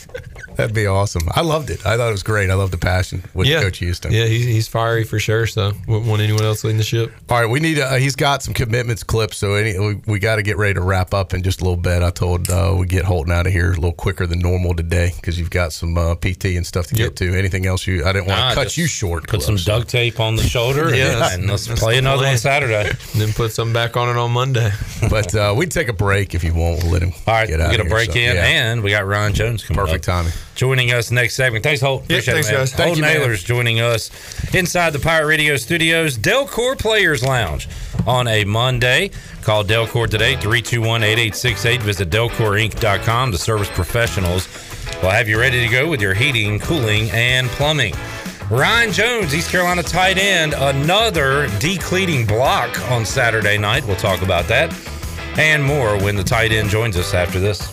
That'd 0.60 0.74
be 0.74 0.86
awesome. 0.86 1.22
I 1.32 1.40
loved 1.42 1.70
it. 1.70 1.84
I 1.86 1.96
thought 1.96 2.08
it 2.08 2.12
was 2.12 2.22
great. 2.22 2.50
I 2.50 2.54
love 2.54 2.70
the 2.70 2.78
passion 2.78 3.22
with 3.34 3.48
yeah, 3.48 3.60
Coach 3.62 3.78
Houston. 3.78 4.12
Yeah, 4.12 4.26
he's, 4.26 4.44
he's 4.44 4.68
fiery 4.68 5.04
for 5.04 5.18
sure. 5.18 5.46
So 5.46 5.72
wouldn't 5.86 6.06
want 6.08 6.22
anyone 6.22 6.42
else 6.44 6.64
leading 6.64 6.78
the 6.78 6.84
ship. 6.84 7.12
All 7.28 7.40
right, 7.40 7.46
we 7.50 7.60
need. 7.60 7.78
Uh, 7.78 7.94
he's 7.96 8.16
got 8.16 8.42
some 8.42 8.54
commitments 8.54 9.02
clips, 9.02 9.36
so 9.38 9.54
any, 9.54 9.78
we, 9.78 9.94
we 10.06 10.18
got 10.18 10.36
to 10.36 10.42
get 10.42 10.56
ready 10.56 10.74
to 10.74 10.80
wrap 10.80 11.14
up 11.14 11.34
in 11.34 11.42
just 11.42 11.60
a 11.60 11.64
little 11.64 11.76
bit. 11.76 12.02
I 12.02 12.10
told 12.10 12.48
uh, 12.50 12.74
we 12.78 12.86
get 12.86 13.04
Holton 13.04 13.32
out 13.32 13.46
of 13.46 13.52
here 13.52 13.68
a 13.72 13.74
little 13.74 13.92
quicker 13.92 14.26
than 14.26 14.38
normal 14.40 14.74
today 14.74 15.12
because 15.16 15.38
you've 15.38 15.50
got 15.50 15.72
some 15.72 15.96
uh, 15.98 16.14
PT 16.16 16.46
and 16.56 16.66
stuff 16.66 16.86
to 16.88 16.96
Yep. 16.96 17.08
get 17.10 17.16
to. 17.16 17.38
Anything 17.38 17.66
else 17.66 17.86
you? 17.86 18.04
I 18.04 18.12
didn't 18.12 18.26
want 18.28 18.38
to 18.40 18.46
Nah, 18.48 18.54
cut 18.54 18.76
you 18.76 18.86
short. 18.86 19.26
Put 19.28 19.42
some 19.42 19.56
duct 19.56 19.88
tape 19.88 20.20
on 20.20 20.36
the 20.36 20.42
shoulder, 20.42 20.94
Yeah, 20.94 21.32
and, 21.32 21.42
and 21.42 21.50
let's 21.50 21.66
that's 21.66 21.80
play 21.80 21.98
another 21.98 22.18
plan. 22.22 22.32
one 22.32 22.38
Saturday. 22.38 22.88
And 22.90 22.98
then 23.20 23.32
put 23.32 23.52
some 23.52 23.72
back 23.72 23.96
on 23.96 24.08
it 24.08 24.16
on 24.18 24.32
Monday. 24.32 24.70
but 25.10 25.34
uh, 25.34 25.54
we'd 25.56 25.70
take 25.70 25.88
a 25.88 25.92
break 25.92 26.34
if 26.34 26.44
you 26.44 26.54
want. 26.54 26.82
We'll 26.82 26.92
let 26.92 27.02
him. 27.02 27.12
All 27.26 27.34
right, 27.34 27.48
get 27.48 27.58
we 27.58 27.64
out 27.64 27.70
get 27.70 27.80
a 27.80 27.84
here, 27.84 27.90
break 27.90 28.12
so, 28.12 28.18
in, 28.18 28.34
yeah. 28.36 28.44
and 28.72 28.82
we 28.82 28.90
got 28.90 29.06
Ryan 29.06 29.32
Jones 29.34 29.64
coming 29.64 29.78
Perfect 29.84 30.08
up. 30.08 30.14
timing. 30.24 30.32
Joining 30.60 30.92
us 30.92 31.10
next 31.10 31.36
segment. 31.36 31.64
Thanks, 31.64 31.80
Holt. 31.80 32.02
Appreciate 32.02 32.34
thanks, 32.34 32.48
it, 32.50 32.52
man. 32.52 32.60
guys. 32.60 32.72
Thank 32.74 32.86
Holt 32.88 32.96
you. 32.98 33.02
Naylor's 33.02 33.42
joining 33.42 33.80
us 33.80 34.10
inside 34.54 34.90
the 34.90 34.98
Pirate 34.98 35.24
Radio 35.26 35.56
studios, 35.56 36.18
Delcor 36.18 36.78
Players 36.78 37.22
Lounge 37.22 37.66
on 38.06 38.28
a 38.28 38.44
Monday. 38.44 39.10
Call 39.40 39.64
Delcor 39.64 40.06
today, 40.10 40.34
321-8868. 40.36 41.80
Visit 41.80 42.10
delcorinc.com. 42.10 43.30
The 43.30 43.38
service 43.38 43.70
professionals 43.70 44.48
will 45.02 45.08
have 45.08 45.30
you 45.30 45.40
ready 45.40 45.66
to 45.66 45.72
go 45.72 45.88
with 45.88 46.02
your 46.02 46.12
heating, 46.12 46.58
cooling, 46.58 47.10
and 47.12 47.48
plumbing. 47.48 47.94
Ryan 48.50 48.92
Jones, 48.92 49.34
East 49.34 49.50
Carolina 49.50 49.82
tight 49.82 50.18
end, 50.18 50.52
another 50.58 51.48
decleating 51.58 52.26
block 52.26 52.78
on 52.90 53.06
Saturday 53.06 53.56
night. 53.56 53.86
We'll 53.86 53.96
talk 53.96 54.20
about 54.20 54.46
that 54.48 54.78
and 55.38 55.64
more 55.64 55.96
when 55.96 56.16
the 56.16 56.22
tight 56.22 56.52
end 56.52 56.68
joins 56.68 56.98
us 56.98 57.14
after 57.14 57.40
this. 57.40 57.72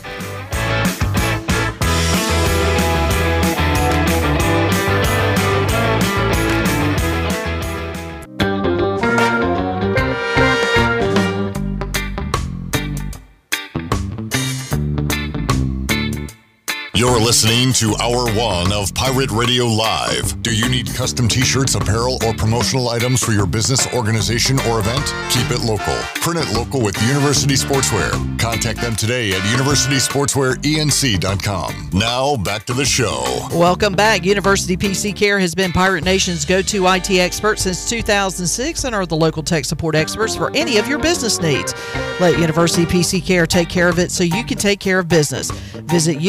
You're 16.97 17.19
listening 17.19 17.73
to 17.73 17.95
Hour 18.01 18.33
One 18.33 18.73
of 18.73 18.91
Pirate 18.95 19.29
Radio 19.29 19.65
Live. 19.65 20.41
Do 20.41 20.51
you 20.51 20.67
need 20.67 20.91
custom 20.95 21.27
t 21.27 21.41
shirts, 21.41 21.75
apparel, 21.75 22.17
or 22.25 22.33
promotional 22.33 22.89
items 22.89 23.23
for 23.23 23.33
your 23.33 23.45
business, 23.45 23.85
organization, 23.93 24.57
or 24.61 24.79
event? 24.79 25.05
Keep 25.29 25.51
it 25.51 25.61
local. 25.61 25.93
Print 26.21 26.39
it 26.39 26.51
local 26.55 26.81
with 26.81 26.99
University 27.07 27.53
Sportswear. 27.53 28.39
Contact 28.39 28.81
them 28.81 28.95
today 28.95 29.31
at 29.31 29.41
universitysportswearenc.com. 29.41 31.89
Now, 31.93 32.35
back 32.37 32.65
to 32.65 32.73
the 32.73 32.85
show. 32.85 33.47
Welcome 33.51 33.93
back. 33.93 34.25
University 34.25 34.75
PC 34.75 35.15
Care 35.15 35.37
has 35.37 35.53
been 35.53 35.71
Pirate 35.71 36.03
Nation's 36.03 36.45
go 36.45 36.63
to 36.63 36.87
IT 36.87 37.11
expert 37.11 37.59
since 37.59 37.87
2006 37.87 38.85
and 38.85 38.95
are 38.95 39.05
the 39.05 39.15
local 39.15 39.43
tech 39.43 39.65
support 39.65 39.93
experts 39.93 40.35
for 40.35 40.49
any 40.55 40.79
of 40.79 40.87
your 40.87 40.97
business 40.97 41.39
needs. 41.39 41.75
Let 42.19 42.39
University 42.39 42.87
PC 42.87 43.23
Care 43.23 43.45
take 43.45 43.69
care 43.69 43.87
of 43.87 43.99
it 43.99 44.09
so 44.09 44.23
you 44.23 44.43
can 44.43 44.57
take 44.57 44.79
care 44.79 44.97
of 44.97 45.07
business. 45.07 45.51
Visit 45.51 46.21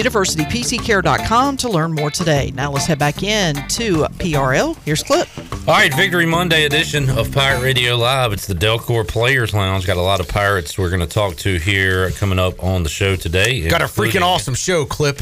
universitypccare.com 0.62 1.56
to 1.58 1.68
learn 1.68 1.92
more 1.92 2.10
today. 2.10 2.52
Now 2.54 2.70
let's 2.72 2.86
head 2.86 2.98
back 2.98 3.22
in 3.22 3.54
to 3.54 4.04
PRL. 4.18 4.76
Here's 4.84 5.02
Clip. 5.02 5.28
All 5.68 5.74
right, 5.74 5.94
Victory 5.94 6.26
Monday 6.26 6.64
edition 6.64 7.10
of 7.10 7.32
Pirate 7.32 7.62
Radio 7.62 7.96
Live. 7.96 8.32
It's 8.32 8.46
the 8.46 8.54
Delcor 8.54 9.06
Players 9.06 9.54
Lounge. 9.54 9.86
Got 9.86 9.96
a 9.96 10.02
lot 10.02 10.20
of 10.20 10.28
pirates 10.28 10.78
we're 10.78 10.90
going 10.90 11.00
to 11.00 11.06
talk 11.06 11.36
to 11.36 11.58
here 11.58 12.10
coming 12.12 12.38
up 12.38 12.62
on 12.62 12.82
the 12.82 12.88
show 12.88 13.16
today. 13.16 13.68
Got 13.68 13.82
a 13.82 13.84
freaking 13.84 14.22
awesome 14.22 14.54
show, 14.54 14.84
Clip. 14.84 15.20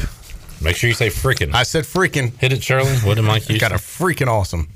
Make 0.61 0.75
sure 0.75 0.87
you 0.87 0.95
say 0.95 1.09
freaking. 1.09 1.53
I 1.53 1.63
said 1.63 1.83
freaking. 1.83 2.35
Hit 2.37 2.53
it, 2.53 2.63
Shirley. 2.63 2.95
What 2.99 3.15
did 3.15 3.23
Mike 3.23 3.47
use? 3.49 3.59
Got 3.59 3.73
a 3.73 3.75
freaking 3.75 4.27
awesome. 4.27 4.69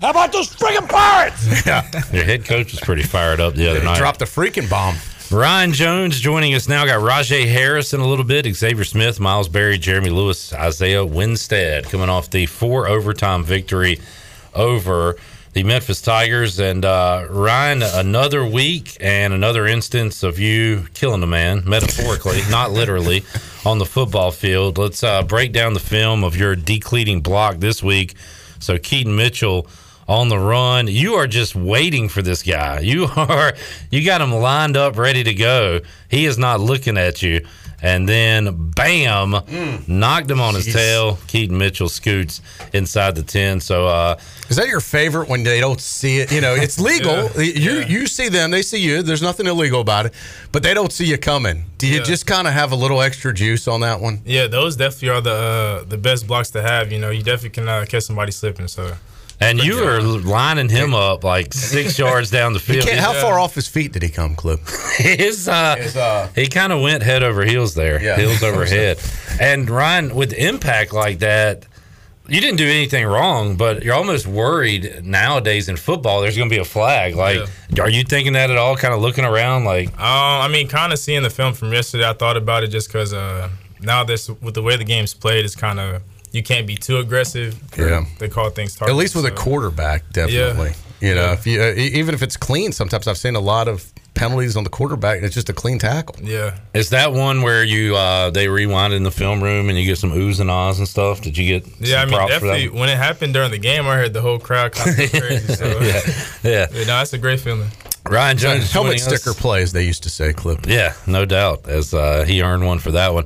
How 0.00 0.10
about 0.10 0.32
those 0.32 0.50
freaking 0.54 0.88
pirates? 0.88 1.66
Yeah. 1.66 1.88
Your 2.12 2.24
head 2.24 2.44
coach 2.44 2.72
was 2.72 2.80
pretty 2.80 3.02
fired 3.04 3.40
up 3.40 3.54
the 3.54 3.70
other 3.70 3.82
night. 3.82 3.96
Dropped 3.96 4.18
the 4.18 4.26
freaking 4.26 4.68
bomb. 4.68 4.96
Ryan 5.30 5.72
Jones 5.72 6.20
joining 6.20 6.54
us 6.54 6.68
now. 6.68 6.84
Got 6.84 7.00
Rahjai 7.00 7.50
Harris 7.50 7.94
in 7.94 8.00
a 8.00 8.06
little 8.06 8.26
bit, 8.26 8.46
Xavier 8.54 8.84
Smith, 8.84 9.18
Miles 9.18 9.48
Berry, 9.48 9.78
Jeremy 9.78 10.10
Lewis, 10.10 10.52
Isaiah 10.52 11.04
Winstead 11.04 11.84
coming 11.84 12.10
off 12.10 12.30
the 12.30 12.44
four 12.46 12.86
overtime 12.86 13.42
victory 13.42 14.00
over 14.54 15.16
the 15.54 15.62
Memphis 15.64 16.02
Tigers. 16.02 16.60
And 16.60 16.84
uh, 16.84 17.26
Ryan, 17.30 17.82
another 17.82 18.44
week 18.44 18.98
and 19.00 19.32
another 19.32 19.66
instance 19.66 20.22
of 20.22 20.38
you 20.38 20.84
killing 20.92 21.22
a 21.22 21.26
man, 21.26 21.62
metaphorically, 21.64 22.40
not 22.50 22.70
literally, 22.72 23.24
on 23.64 23.78
the 23.78 23.86
football 23.86 24.30
field. 24.30 24.76
Let's 24.76 25.02
uh, 25.02 25.22
break 25.22 25.52
down 25.52 25.72
the 25.72 25.80
film 25.80 26.22
of 26.22 26.36
your 26.36 26.54
decleating 26.54 27.22
block 27.22 27.56
this 27.56 27.82
week. 27.82 28.14
So 28.60 28.76
Keaton 28.78 29.16
Mitchell 29.16 29.66
on 30.08 30.28
the 30.28 30.38
run. 30.38 30.86
You 30.86 31.14
are 31.14 31.26
just 31.26 31.54
waiting 31.54 32.08
for 32.08 32.22
this 32.22 32.42
guy. 32.42 32.80
You 32.80 33.04
are 33.16 33.54
you 33.90 34.04
got 34.04 34.20
him 34.20 34.32
lined 34.32 34.76
up, 34.76 34.96
ready 34.98 35.24
to 35.24 35.34
go. 35.34 35.80
He 36.08 36.26
is 36.26 36.38
not 36.38 36.60
looking 36.60 36.96
at 36.98 37.22
you, 37.22 37.44
and 37.82 38.08
then 38.08 38.70
bam, 38.70 39.32
Mm. 39.32 39.88
knocked 39.88 40.30
him 40.30 40.40
on 40.40 40.54
his 40.54 40.72
tail. 40.72 41.18
Keaton 41.26 41.56
Mitchell 41.58 41.88
scoots 41.88 42.40
inside 42.72 43.14
the 43.16 43.22
ten. 43.22 43.60
So 43.60 43.86
uh, 43.86 44.16
Is 44.48 44.56
that 44.56 44.68
your 44.68 44.80
favorite 44.80 45.28
when 45.28 45.42
they 45.42 45.60
don't 45.60 45.80
see 45.80 46.18
it? 46.18 46.30
You 46.32 46.40
know, 46.40 46.54
it's 46.54 46.78
legal. 46.90 47.30
You 47.40 47.80
you 47.88 48.06
see 48.06 48.28
them, 48.28 48.50
they 48.50 48.62
see 48.62 48.78
you. 48.80 49.02
There's 49.02 49.22
nothing 49.22 49.46
illegal 49.46 49.80
about 49.80 50.06
it, 50.06 50.14
but 50.52 50.62
they 50.62 50.74
don't 50.74 50.92
see 50.92 51.06
you 51.06 51.18
coming. 51.18 51.64
Do 51.78 51.86
you 51.88 51.98
Yeah. 51.98 52.02
just 52.04 52.26
kind 52.26 52.46
of 52.46 52.52
have 52.54 52.72
a 52.72 52.76
little 52.76 53.00
extra 53.02 53.32
juice 53.34 53.66
on 53.68 53.80
that 53.80 54.00
one? 54.00 54.20
Yeah, 54.24 54.46
those 54.46 54.76
definitely 54.76 55.08
are 55.10 55.20
the 55.20 55.34
uh, 55.34 55.84
the 55.88 55.98
best 55.98 56.26
blocks 56.26 56.50
to 56.50 56.62
have. 56.62 56.92
You 56.92 56.98
know, 57.00 57.10
you 57.10 57.22
definitely 57.22 57.50
can 57.50 57.68
uh, 57.68 57.84
catch 57.88 58.04
somebody 58.04 58.32
slipping. 58.32 58.68
So 58.68 58.94
and 59.40 59.58
you 59.58 59.76
were 59.84 60.00
lining 60.00 60.68
him 60.68 60.94
up 60.94 61.24
like 61.24 61.52
six 61.52 61.98
yards 62.04 62.30
down 62.30 62.52
the 62.52 62.58
field. 62.60 62.86
can't, 62.86 62.98
how 63.00 63.12
far 63.12 63.38
off 63.38 63.54
his 63.54 63.68
feet 63.68 63.92
did 63.92 64.02
he 64.02 64.08
come, 64.08 64.34
Clip? 64.36 64.60
His, 64.96 65.48
uh, 65.48 65.76
uh, 65.96 66.28
he 66.34 66.46
kind 66.46 66.72
of 66.72 66.80
went 66.80 67.02
head 67.02 67.22
over 67.22 67.44
heels 67.44 67.74
there, 67.74 68.00
Yeah. 68.02 68.16
heels 68.16 68.42
over 68.48 68.64
head. 68.64 68.98
And 69.40 69.68
Ryan, 69.68 70.14
with 70.14 70.32
impact 70.32 70.92
like 70.92 71.18
that, 71.18 71.66
you 72.26 72.40
didn't 72.40 72.56
do 72.56 72.64
anything 72.66 73.04
wrong, 73.04 73.56
but 73.56 73.82
you're 73.82 73.94
almost 73.94 74.26
worried 74.26 75.00
nowadays 75.04 75.68
in 75.68 75.76
football. 75.76 76.22
There's 76.22 76.36
going 76.38 76.48
to 76.48 76.54
be 76.54 76.60
a 76.60 76.64
flag. 76.64 77.14
Like, 77.16 77.40
are 77.78 77.90
you 77.90 78.02
thinking 78.02 78.32
that 78.32 78.50
at 78.50 78.56
all? 78.56 78.76
Kind 78.76 78.94
of 78.94 79.00
looking 79.02 79.24
around, 79.26 79.64
like, 79.64 79.88
Um, 79.88 80.00
I 80.00 80.48
mean, 80.48 80.66
kind 80.68 80.92
of 80.92 80.98
seeing 80.98 81.22
the 81.22 81.28
film 81.28 81.52
from 81.52 81.70
yesterday, 81.72 82.08
I 82.08 82.14
thought 82.14 82.38
about 82.38 82.64
it 82.64 82.68
just 82.68 82.88
because 82.88 83.12
uh, 83.12 83.50
now 83.80 84.04
this 84.04 84.30
with 84.30 84.54
the 84.54 84.62
way 84.62 84.76
the 84.76 84.84
game's 84.84 85.12
played, 85.12 85.44
it's 85.44 85.54
kind 85.56 85.78
of 85.78 86.02
you 86.34 86.42
can't 86.42 86.66
be 86.66 86.74
too 86.76 86.98
aggressive. 86.98 87.56
Yeah. 87.78 88.04
they 88.18 88.28
call 88.28 88.50
things 88.50 88.80
At 88.82 88.94
least 88.94 89.14
with 89.16 89.24
a 89.26 89.30
quarterback, 89.30 90.10
definitely. 90.12 90.70
Yeah. 91.00 91.08
You 91.08 91.14
know, 91.14 91.32
if 91.32 91.46
you 91.46 91.60
uh, 91.62 91.72
e- 91.76 91.92
even 91.94 92.14
if 92.14 92.22
it's 92.22 92.36
clean, 92.36 92.72
sometimes 92.72 93.06
I've 93.06 93.18
seen 93.18 93.36
a 93.36 93.40
lot 93.40 93.68
of 93.68 93.92
penalties 94.14 94.56
on 94.56 94.64
the 94.64 94.70
quarterback, 94.70 95.16
and 95.16 95.26
it's 95.26 95.34
just 95.34 95.48
a 95.48 95.52
clean 95.52 95.78
tackle. 95.78 96.14
Yeah. 96.22 96.56
is 96.72 96.90
that 96.90 97.12
one 97.12 97.42
where 97.42 97.62
you 97.64 97.94
uh, 97.96 98.30
they 98.30 98.48
rewind 98.48 98.94
in 98.94 99.02
the 99.02 99.10
film 99.10 99.42
room 99.42 99.68
and 99.68 99.78
you 99.78 99.84
get 99.84 99.98
some 99.98 100.12
oohs 100.12 100.40
and 100.40 100.50
ahs 100.50 100.78
and 100.78 100.88
stuff? 100.88 101.20
Did 101.20 101.36
you 101.36 101.60
get 101.60 101.70
Yeah, 101.80 101.98
I 101.98 102.00
some 102.02 102.10
mean, 102.10 102.18
props 102.18 102.32
definitely 102.32 102.68
when 102.70 102.88
it 102.88 102.96
happened 102.96 103.34
during 103.34 103.50
the 103.50 103.58
game, 103.58 103.86
I 103.86 103.96
heard 103.96 104.12
the 104.14 104.22
whole 104.22 104.38
crowd 104.38 104.72
kind 104.72 104.90
of 104.98 105.10
crazy. 105.20 105.54
So, 105.54 105.66
yeah, 105.80 106.00
yeah. 106.42 106.66
no, 106.72 106.84
that's 106.98 107.12
a 107.12 107.18
great 107.18 107.40
feeling. 107.40 107.68
Ryan 108.08 108.36
Jones, 108.38 108.70
helmet 108.72 108.98
joining 108.98 109.12
us. 109.14 109.22
sticker 109.22 109.34
plays, 109.38 109.72
they 109.72 109.82
used 109.84 110.02
to 110.04 110.10
say, 110.10 110.32
Clip. 110.32 110.66
Yeah, 110.66 110.92
no 111.06 111.24
doubt, 111.24 111.66
as 111.68 111.92
uh, 111.94 112.24
he 112.24 112.42
earned 112.42 112.64
one 112.66 112.78
for 112.78 112.92
that 112.92 113.12
one. 113.14 113.24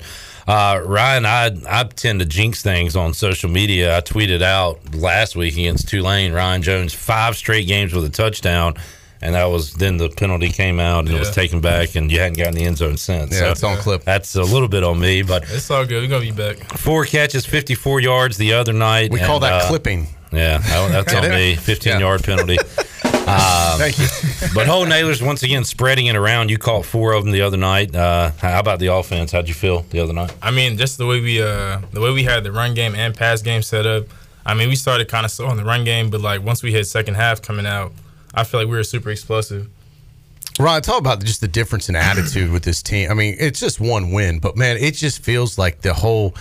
Uh, 0.49 0.81
Ryan, 0.83 1.27
I 1.27 1.51
I 1.69 1.85
tend 1.85 2.21
to 2.21 2.27
jinx 2.27 2.63
things 2.63 2.97
on 2.97 3.13
social 3.13 3.51
media. 3.51 3.97
I 3.99 4.01
tweeted 4.01 4.41
out 4.41 4.95
last 4.95 5.37
week 5.37 5.53
against 5.55 5.89
Tulane, 5.89 6.33
Ryan 6.33 6.63
Jones 6.63 6.95
five 6.95 7.37
straight 7.37 7.67
games 7.69 7.93
with 7.93 8.07
a 8.07 8.09
touchdown, 8.09 8.75
and 9.21 9.35
that 9.35 9.45
was 9.45 9.75
then 9.75 9.99
the 9.99 10.09
penalty 10.09 10.49
came 10.49 10.81
out 10.81 11.01
and 11.07 11.15
it 11.15 11.19
was 11.19 11.31
taken 11.35 11.61
back, 11.61 11.97
and 11.97 12.11
you 12.11 12.19
hadn't 12.19 12.39
gotten 12.39 12.55
the 12.55 12.65
end 12.65 12.79
zone 12.79 12.97
since. 12.97 13.39
Yeah, 13.39 13.51
it's 13.51 13.63
on 13.63 13.77
clip. 13.77 14.05
That's 14.05 14.37
a 14.37 14.43
little 14.43 14.69
bit 14.69 14.83
on 14.85 14.99
me, 14.99 15.21
but 15.21 15.43
It's 15.51 15.71
all 15.71 15.85
good. 15.85 16.03
We're 16.03 16.09
gonna 16.09 16.23
be 16.25 16.31
back. 16.33 16.57
four 16.79 17.05
catches, 17.05 17.45
fifty 17.45 17.75
four 17.75 18.01
yards 18.01 18.39
the 18.39 18.55
other 18.55 18.73
night. 18.73 19.11
We 19.11 19.21
call 19.21 19.41
that 19.41 19.53
uh, 19.53 19.69
clipping. 19.69 20.07
Yeah, 20.33 20.59
that's 20.59 21.13
on 21.13 21.29
me. 21.31 21.57
Fifteen 21.57 21.93
Yeah. 21.95 21.99
yard 22.01 22.25
penalty. 22.25 22.57
Um, 23.29 23.79
Thank 23.79 23.99
you. 23.99 24.07
but 24.55 24.67
Holton 24.67 24.93
Ahlers 24.93 25.25
once 25.25 25.43
again 25.43 25.65
spreading 25.65 26.07
it 26.07 26.17
around. 26.17 26.51
You 26.51 26.59
caught 26.59 26.85
four 26.85 27.13
of 27.13 27.25
them 27.25 27.33
the 27.33 27.43
other 27.43 27.57
night. 27.57 27.95
Uh, 27.95 28.31
how 28.39 28.61
about 28.61 28.79
the 28.79 28.87
offense? 28.87 29.33
How'd 29.33 29.49
you 29.49 29.55
feel 29.55 29.83
the 29.91 30.01
other 30.01 30.13
night? 30.13 30.35
I 30.43 30.51
mean, 30.51 30.79
just 30.79 30.99
the 30.99 31.07
way 31.07 31.21
we 31.21 31.43
uh 31.43 31.81
the 31.93 32.01
way 32.01 32.13
we 32.13 32.25
had 32.25 32.45
the 32.45 32.53
run 32.53 32.75
game 32.75 32.95
and 32.95 33.15
pass 33.15 33.43
game 33.43 33.63
set 33.63 33.87
up. 33.87 34.07
I 34.47 34.55
mean, 34.55 34.69
we 34.69 34.77
started 34.77 35.09
kind 35.09 35.27
of 35.27 35.31
slow 35.31 35.47
on 35.47 35.59
the 35.59 35.65
run 35.65 35.85
game, 35.85 36.09
but 36.11 36.21
like 36.23 36.43
once 36.43 36.63
we 36.63 36.73
hit 36.73 36.87
second 36.87 37.15
half 37.15 37.43
coming 37.43 37.67
out, 37.67 37.93
I 38.35 38.45
feel 38.45 38.61
like 38.61 38.69
we 38.69 38.77
were 38.77 38.85
super 38.85 39.11
explosive. 39.11 39.69
Ron, 40.59 40.83
talk 40.83 40.99
about 40.99 41.23
just 41.23 41.41
the 41.41 41.49
difference 41.49 41.89
in 41.89 41.95
attitude 41.95 42.51
with 42.51 42.65
this 42.65 42.83
team. 42.83 43.11
I 43.11 43.15
mean, 43.15 43.37
it's 43.39 43.61
just 43.61 43.81
one 43.81 44.11
win, 44.11 44.41
but 44.41 44.57
man, 44.57 44.77
it 44.77 44.95
just 44.95 45.23
feels 45.23 45.57
like 45.57 45.83
the 45.83 45.95
whole, 45.95 46.35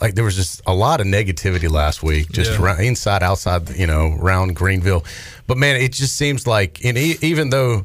like 0.00 0.14
there 0.14 0.24
was 0.24 0.36
just 0.36 0.60
a 0.66 0.74
lot 0.74 1.00
of 1.00 1.06
negativity 1.06 1.70
last 1.70 2.02
week, 2.02 2.30
just 2.30 2.52
Yeah. 2.52 2.62
around, 2.62 2.80
inside, 2.80 3.22
outside, 3.22 3.70
you 3.76 3.86
know, 3.86 4.16
around 4.20 4.54
Greenville. 4.56 5.04
But 5.46 5.56
man, 5.58 5.76
it 5.76 5.92
just 5.92 6.16
seems 6.16 6.46
like, 6.46 6.84
and 6.84 6.98
e- 6.98 7.18
even 7.22 7.50
though 7.50 7.84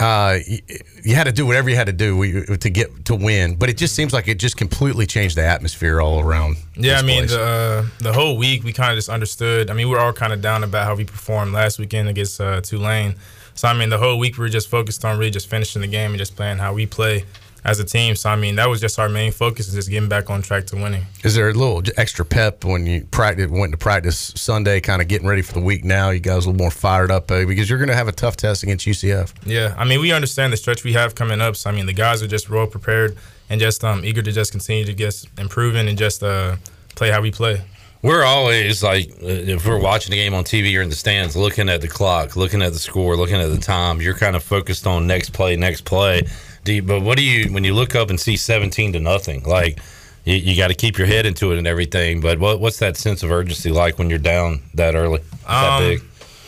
uh, 0.00 0.38
you, 0.46 0.58
you 1.04 1.14
had 1.14 1.24
to 1.24 1.32
do 1.32 1.46
whatever 1.46 1.70
you 1.70 1.76
had 1.76 1.86
to 1.86 1.92
do 1.92 2.56
to 2.56 2.70
get 2.70 3.04
to 3.04 3.14
win, 3.14 3.54
but 3.54 3.68
it 3.68 3.76
just 3.76 3.94
seems 3.94 4.12
like 4.12 4.26
it 4.26 4.38
just 4.38 4.56
completely 4.56 5.06
changed 5.06 5.36
the 5.36 5.44
atmosphere 5.44 6.00
all 6.00 6.20
around. 6.20 6.56
Yeah, 6.76 6.98
I 6.98 7.02
mean 7.02 7.26
the 7.26 7.40
uh, 7.40 7.86
the 7.98 8.12
whole 8.12 8.36
week 8.36 8.64
we 8.64 8.72
kind 8.72 8.90
of 8.90 8.96
just 8.96 9.08
understood. 9.08 9.70
I 9.70 9.74
mean, 9.74 9.88
we 9.88 9.94
were 9.94 10.00
all 10.00 10.12
kind 10.12 10.32
of 10.32 10.40
down 10.40 10.64
about 10.64 10.86
how 10.86 10.94
we 10.96 11.04
performed 11.04 11.52
last 11.52 11.78
weekend 11.78 12.08
against 12.08 12.40
uh, 12.40 12.60
Tulane. 12.62 13.14
So 13.54 13.68
I 13.68 13.74
mean, 13.74 13.90
the 13.90 13.98
whole 13.98 14.18
week 14.18 14.38
we 14.38 14.42
were 14.42 14.48
just 14.48 14.68
focused 14.68 15.04
on 15.04 15.18
really 15.18 15.30
just 15.30 15.48
finishing 15.48 15.82
the 15.82 15.88
game 15.88 16.10
and 16.12 16.18
just 16.18 16.34
playing 16.34 16.58
how 16.58 16.72
we 16.72 16.86
play 16.86 17.24
as 17.64 17.78
a 17.78 17.84
team. 17.84 18.16
So 18.16 18.30
I 18.30 18.36
mean, 18.36 18.56
that 18.56 18.68
was 18.68 18.80
just 18.80 18.98
our 18.98 19.08
main 19.08 19.32
focus, 19.32 19.68
is 19.68 19.74
just 19.74 19.90
getting 19.90 20.08
back 20.08 20.30
on 20.30 20.42
track 20.42 20.66
to 20.66 20.76
winning. 20.76 21.04
Is 21.24 21.34
there 21.34 21.48
a 21.48 21.52
little 21.52 21.82
extra 21.96 22.24
pep 22.24 22.64
when 22.64 22.86
you 22.86 23.04
practice 23.10 23.50
went 23.50 23.72
to 23.72 23.78
practice 23.78 24.32
Sunday, 24.36 24.80
kind 24.80 25.00
of 25.00 25.08
getting 25.08 25.28
ready 25.28 25.42
for 25.42 25.52
the 25.52 25.60
week 25.60 25.84
now? 25.84 26.10
You 26.10 26.20
guys 26.20 26.44
a 26.44 26.50
little 26.50 26.54
more 26.54 26.70
fired 26.70 27.10
up 27.10 27.30
uh, 27.30 27.44
because 27.44 27.68
you're 27.68 27.78
going 27.78 27.88
to 27.88 27.94
have 27.94 28.08
a 28.08 28.12
tough 28.12 28.36
test 28.36 28.62
against 28.62 28.86
UCF. 28.86 29.32
Yeah, 29.44 29.74
I 29.78 29.84
mean, 29.84 30.00
we 30.00 30.12
understand 30.12 30.52
the 30.52 30.56
stretch 30.56 30.84
we 30.84 30.92
have 30.94 31.14
coming 31.14 31.40
up. 31.40 31.56
So 31.56 31.70
I 31.70 31.72
mean, 31.72 31.86
the 31.86 31.92
guys 31.92 32.22
are 32.22 32.28
just 32.28 32.50
well 32.50 32.66
prepared 32.66 33.16
and 33.48 33.60
just 33.60 33.84
um, 33.84 34.04
eager 34.04 34.22
to 34.22 34.32
just 34.32 34.52
continue 34.52 34.84
to 34.84 34.94
get 34.94 35.24
improving 35.38 35.88
and 35.88 35.98
just 35.98 36.22
uh, 36.22 36.56
play 36.94 37.10
how 37.10 37.20
we 37.20 37.30
play. 37.30 37.62
We're 38.02 38.24
always 38.24 38.82
like, 38.82 39.10
uh, 39.22 39.26
if 39.26 39.64
we're 39.64 39.80
watching 39.80 40.10
the 40.10 40.16
game 40.16 40.34
on 40.34 40.42
TV 40.42 40.76
or 40.76 40.82
in 40.82 40.88
the 40.88 40.96
stands, 40.96 41.36
looking 41.36 41.68
at 41.68 41.80
the 41.80 41.86
clock, 41.86 42.34
looking 42.34 42.60
at 42.60 42.72
the 42.72 42.78
score, 42.80 43.16
looking 43.16 43.36
at 43.36 43.50
the 43.50 43.58
time. 43.58 44.00
You're 44.00 44.16
kind 44.16 44.34
of 44.34 44.42
focused 44.42 44.88
on 44.88 45.06
next 45.06 45.32
play, 45.32 45.54
next 45.54 45.84
play. 45.84 46.22
Do 46.64 46.72
you, 46.74 46.82
but 46.82 47.00
what 47.02 47.16
do 47.18 47.24
you 47.24 47.52
when 47.52 47.64
you 47.64 47.74
look 47.74 47.94
up 47.94 48.10
and 48.10 48.18
see 48.20 48.36
17 48.36 48.92
to 48.94 49.00
nothing? 49.00 49.42
Like 49.44 49.78
you, 50.24 50.34
you 50.36 50.56
got 50.56 50.68
to 50.68 50.74
keep 50.74 50.98
your 50.98 51.06
head 51.06 51.26
into 51.26 51.52
it 51.52 51.58
and 51.58 51.66
everything. 51.66 52.20
But 52.20 52.38
what, 52.38 52.60
what's 52.60 52.78
that 52.78 52.96
sense 52.96 53.22
of 53.22 53.30
urgency 53.32 53.70
like 53.70 53.98
when 53.98 54.08
you're 54.10 54.18
down 54.20 54.62
that 54.74 54.94
early, 54.94 55.20
that 55.46 55.64
Um, 55.78 55.82
big? 55.82 56.00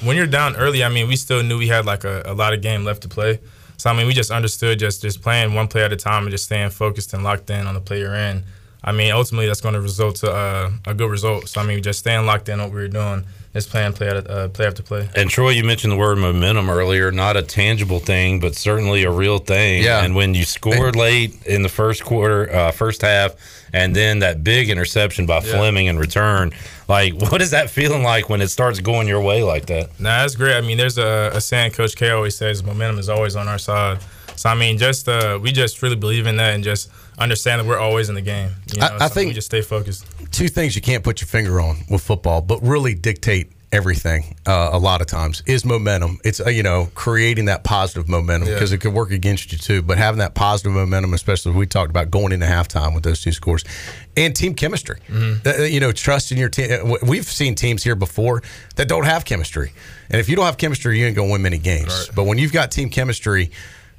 when 0.03 0.17
you're 0.17 0.27
down 0.27 0.55
early, 0.57 0.85
I 0.85 0.89
mean, 0.89 1.09
we 1.09 1.17
still 1.17 1.43
knew 1.43 1.59
we 1.59 1.69
had 1.69 1.85
like 1.85 2.05
a, 2.05 2.23
a 2.27 2.35
lot 2.35 2.53
of 2.55 2.61
game 2.63 2.85
left 2.85 3.03
to 3.03 3.09
play. 3.09 3.41
So 3.77 3.91
I 3.91 3.93
mean, 3.93 4.07
we 4.07 4.15
just 4.15 4.31
understood 4.31 4.79
just 4.79 5.03
just 5.03 5.21
playing 5.21 5.53
one 5.55 5.67
play 5.67 5.83
at 5.83 5.93
a 5.93 5.97
time 5.97 6.23
and 6.23 6.31
just 6.31 6.45
staying 6.45 6.71
focused 6.71 7.13
and 7.13 7.25
locked 7.25 7.51
in 7.51 7.67
on 7.67 7.75
the 7.75 7.81
play 7.81 7.99
you're 8.01 8.15
in. 8.15 8.45
I 8.85 8.93
mean, 8.93 9.13
ultimately 9.13 9.47
that's 9.47 9.63
going 9.63 9.75
to 9.75 9.81
result 9.81 10.17
to 10.17 10.31
uh, 10.31 10.71
a 10.87 10.95
good 10.95 11.11
result. 11.11 11.49
So 11.49 11.61
I 11.61 11.65
mean, 11.67 11.83
just 11.83 11.99
staying 11.99 12.25
locked 12.27 12.49
in 12.49 12.61
on 12.61 12.67
what 12.69 12.75
we 12.75 12.83
were 12.83 12.89
doing, 12.89 13.25
just 13.55 13.71
playing 13.71 13.93
play 13.93 14.09
at 14.09 14.29
uh, 14.29 14.49
play 14.49 14.67
after 14.67 14.83
play. 14.83 15.09
And 15.15 15.31
Troy, 15.31 15.51
you 15.51 15.65
mentioned 15.65 15.93
the 15.93 15.97
word 15.97 16.19
momentum 16.19 16.69
earlier. 16.69 17.11
Not 17.13 17.37
a 17.37 17.43
tangible 17.43 18.01
thing, 18.01 18.41
but 18.41 18.55
certainly 18.57 19.05
a 19.05 19.11
real 19.11 19.39
thing. 19.39 19.83
Yeah. 19.83 20.05
And 20.05 20.15
when 20.15 20.35
you 20.35 20.45
scored 20.45 20.97
late 20.97 21.35
in 21.47 21.63
the 21.63 21.69
first 21.69 22.05
quarter, 22.05 22.53
uh, 22.53 22.71
first 22.73 23.01
half, 23.03 23.37
and 23.73 23.95
then 23.95 24.19
that 24.19 24.45
big 24.45 24.69
interception 24.71 25.25
by 25.25 25.37
Yeah. 25.37 25.53
Fleming 25.53 25.87
in 25.87 25.99
return, 25.99 26.53
like 26.89 27.15
what 27.15 27.41
is 27.41 27.53
that 27.53 27.71
feeling 27.71 28.03
like 28.03 28.29
when 28.29 28.41
it 28.41 28.49
starts 28.49 28.81
going 28.81 29.07
your 29.09 29.21
way 29.21 29.43
like 29.43 29.67
that? 29.67 29.89
Nah, 30.01 30.23
that's 30.23 30.35
great. 30.35 30.57
I 30.57 30.61
mean, 30.61 30.77
there's 30.77 30.99
a, 30.99 31.31
a 31.33 31.41
saying 31.41 31.73
Coach 31.73 31.95
K 31.97 32.11
always 32.11 32.37
says, 32.37 32.63
momentum 32.63 32.99
is 32.99 33.09
always 33.09 33.37
on 33.37 33.47
our 33.49 33.59
side. 33.59 34.01
So 34.37 34.51
I 34.51 34.55
mean, 34.55 34.79
just 34.79 35.09
uh, 35.09 35.39
we 35.41 35.53
just 35.53 35.81
really 35.81 35.97
believe 35.97 36.27
in 36.27 36.37
that 36.37 36.55
and 36.55 36.65
just 36.65 36.91
understand 37.19 37.61
that 37.61 37.67
we're 37.67 37.79
always 37.79 38.09
in 38.09 38.15
the 38.15 38.21
game. 38.23 38.51
You 38.73 38.81
know? 38.81 38.87
I- 38.87 39.05
I 39.05 39.09
So 39.09 39.15
think- 39.15 39.29
we 39.29 39.35
just 39.35 39.47
stay 39.47 39.63
focused. 39.63 40.05
two 40.33 40.49
things 40.49 40.75
you 40.77 40.83
can't 40.83 41.05
put 41.05 41.21
your 41.21 41.29
finger 41.29 41.61
on 41.61 41.85
with 41.89 42.03
football, 42.03 42.41
but 42.41 42.63
really 42.63 42.95
dictate 42.95 43.51
everything 43.73 44.37
uh, 44.47 44.71
a 44.73 44.79
lot 44.79 45.01
of 45.01 45.07
times 45.09 45.43
is 45.47 45.65
momentum. 45.65 46.17
It's 46.23 46.39
uh, 46.41 46.49
you 46.49 46.63
know 46.63 46.91
creating 46.95 47.47
that 47.47 47.65
positive 47.65 48.09
momentum 48.09 48.49
Yeah. 48.49 48.55
because 48.55 48.71
it 48.73 48.79
could 48.79 48.93
work 48.93 49.11
against 49.11 49.51
you 49.51 49.59
too. 49.59 49.83
But 49.83 49.99
having 49.99 50.19
that 50.19 50.35
positive 50.35 50.71
momentum, 50.73 51.13
especially 51.13 51.53
we 51.53 51.67
talked 51.67 51.91
about 51.91 52.09
going 52.09 52.31
into 52.33 52.47
halftime 52.47 52.95
with 52.95 53.03
those 53.03 53.21
two 53.21 53.33
scores, 53.33 53.65
and 54.17 54.35
team 54.35 54.55
chemistry. 54.55 55.01
Uh, 55.13 55.63
you 55.65 55.81
know, 55.81 55.91
trust 55.91 56.31
in 56.31 56.39
your 56.39 56.51
team. 56.51 56.95
We've 57.03 57.25
seen 57.27 57.57
teams 57.57 57.83
here 57.83 57.97
before 57.97 58.45
that 58.77 58.87
don't 58.87 59.07
have 59.07 59.25
chemistry, 59.25 59.73
and 60.09 60.21
if 60.21 60.29
you 60.29 60.37
don't 60.37 60.47
have 60.47 60.57
chemistry, 60.57 61.01
you 61.01 61.07
ain't 61.07 61.17
gonna 61.17 61.33
win 61.33 61.43
many 61.43 61.59
games. 61.59 62.11
But 62.15 62.25
when 62.25 62.39
you've 62.39 62.53
got 62.53 62.71
team 62.71 62.91
chemistry 62.91 63.51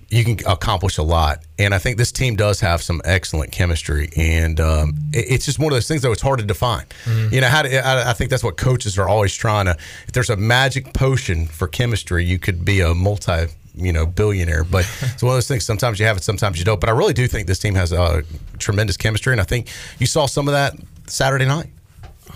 you 0.10 0.24
can 0.24 0.38
accomplish 0.48 0.98
a 0.98 1.04
lot. 1.04 1.39
And 1.58 1.74
I 1.74 1.78
think 1.80 1.98
this 1.98 2.12
team 2.12 2.36
does 2.36 2.60
have 2.62 2.82
some 2.82 3.02
excellent 3.06 3.52
chemistry. 3.52 4.10
And 4.15 4.60
um, 4.60 4.94
it- 5.13 5.26
it's 5.30 5.46
just 5.46 5.58
one 5.60 5.72
of 5.72 5.76
those 5.76 5.88
things 5.88 6.02
that 6.04 6.12
it's 6.12 6.22
hard 6.22 6.39
to 6.39 6.46
define. 6.46 6.86
You 7.32 7.41
know, 7.41 7.48
how 7.48 7.63
to, 7.63 7.86
I, 7.88 8.12
I 8.12 8.13
think 8.13 8.30
that's 8.30 8.44
what 8.44 8.58
coaches 8.58 8.98
are 8.98 9.08
always 9.10 9.34
trying 9.36 9.65
to. 9.65 9.72
If 10.08 10.12
there's 10.13 10.30
a 10.30 10.36
magic 10.38 10.94
potion 10.94 11.48
for 11.48 11.68
chemistry, 11.68 12.24
you 12.26 12.38
could 12.39 12.63
be 12.65 12.82
a 12.82 12.94
multi. 12.94 13.48
You 13.78 13.91
know, 13.91 14.06
billionaire, 14.06 14.63
but 14.63 14.86
it's 15.02 15.22
one 15.22 15.32
of 15.32 15.36
those 15.36 15.50
things. 15.50 15.65
Sometimes 15.65 16.00
you 16.00 16.06
have 16.06 16.15
it, 16.15 16.24
sometimes 16.24 16.58
you 16.60 16.63
don't. 16.63 16.80
But 16.80 16.88
I 16.88 16.94
really 16.94 17.12
do 17.12 17.28
think 17.28 17.46
this 17.46 17.60
team 17.60 17.76
has 17.76 17.91
uh, 17.91 18.22
tremendous 18.58 18.96
chemistry, 18.96 19.34
and 19.34 19.41
I 19.41 19.44
think 19.44 19.68
you 20.00 20.06
saw 20.08 20.28
some 20.28 20.48
of 20.48 20.54
that 20.54 20.76
Saturday 21.08 21.44
night. 21.46 21.68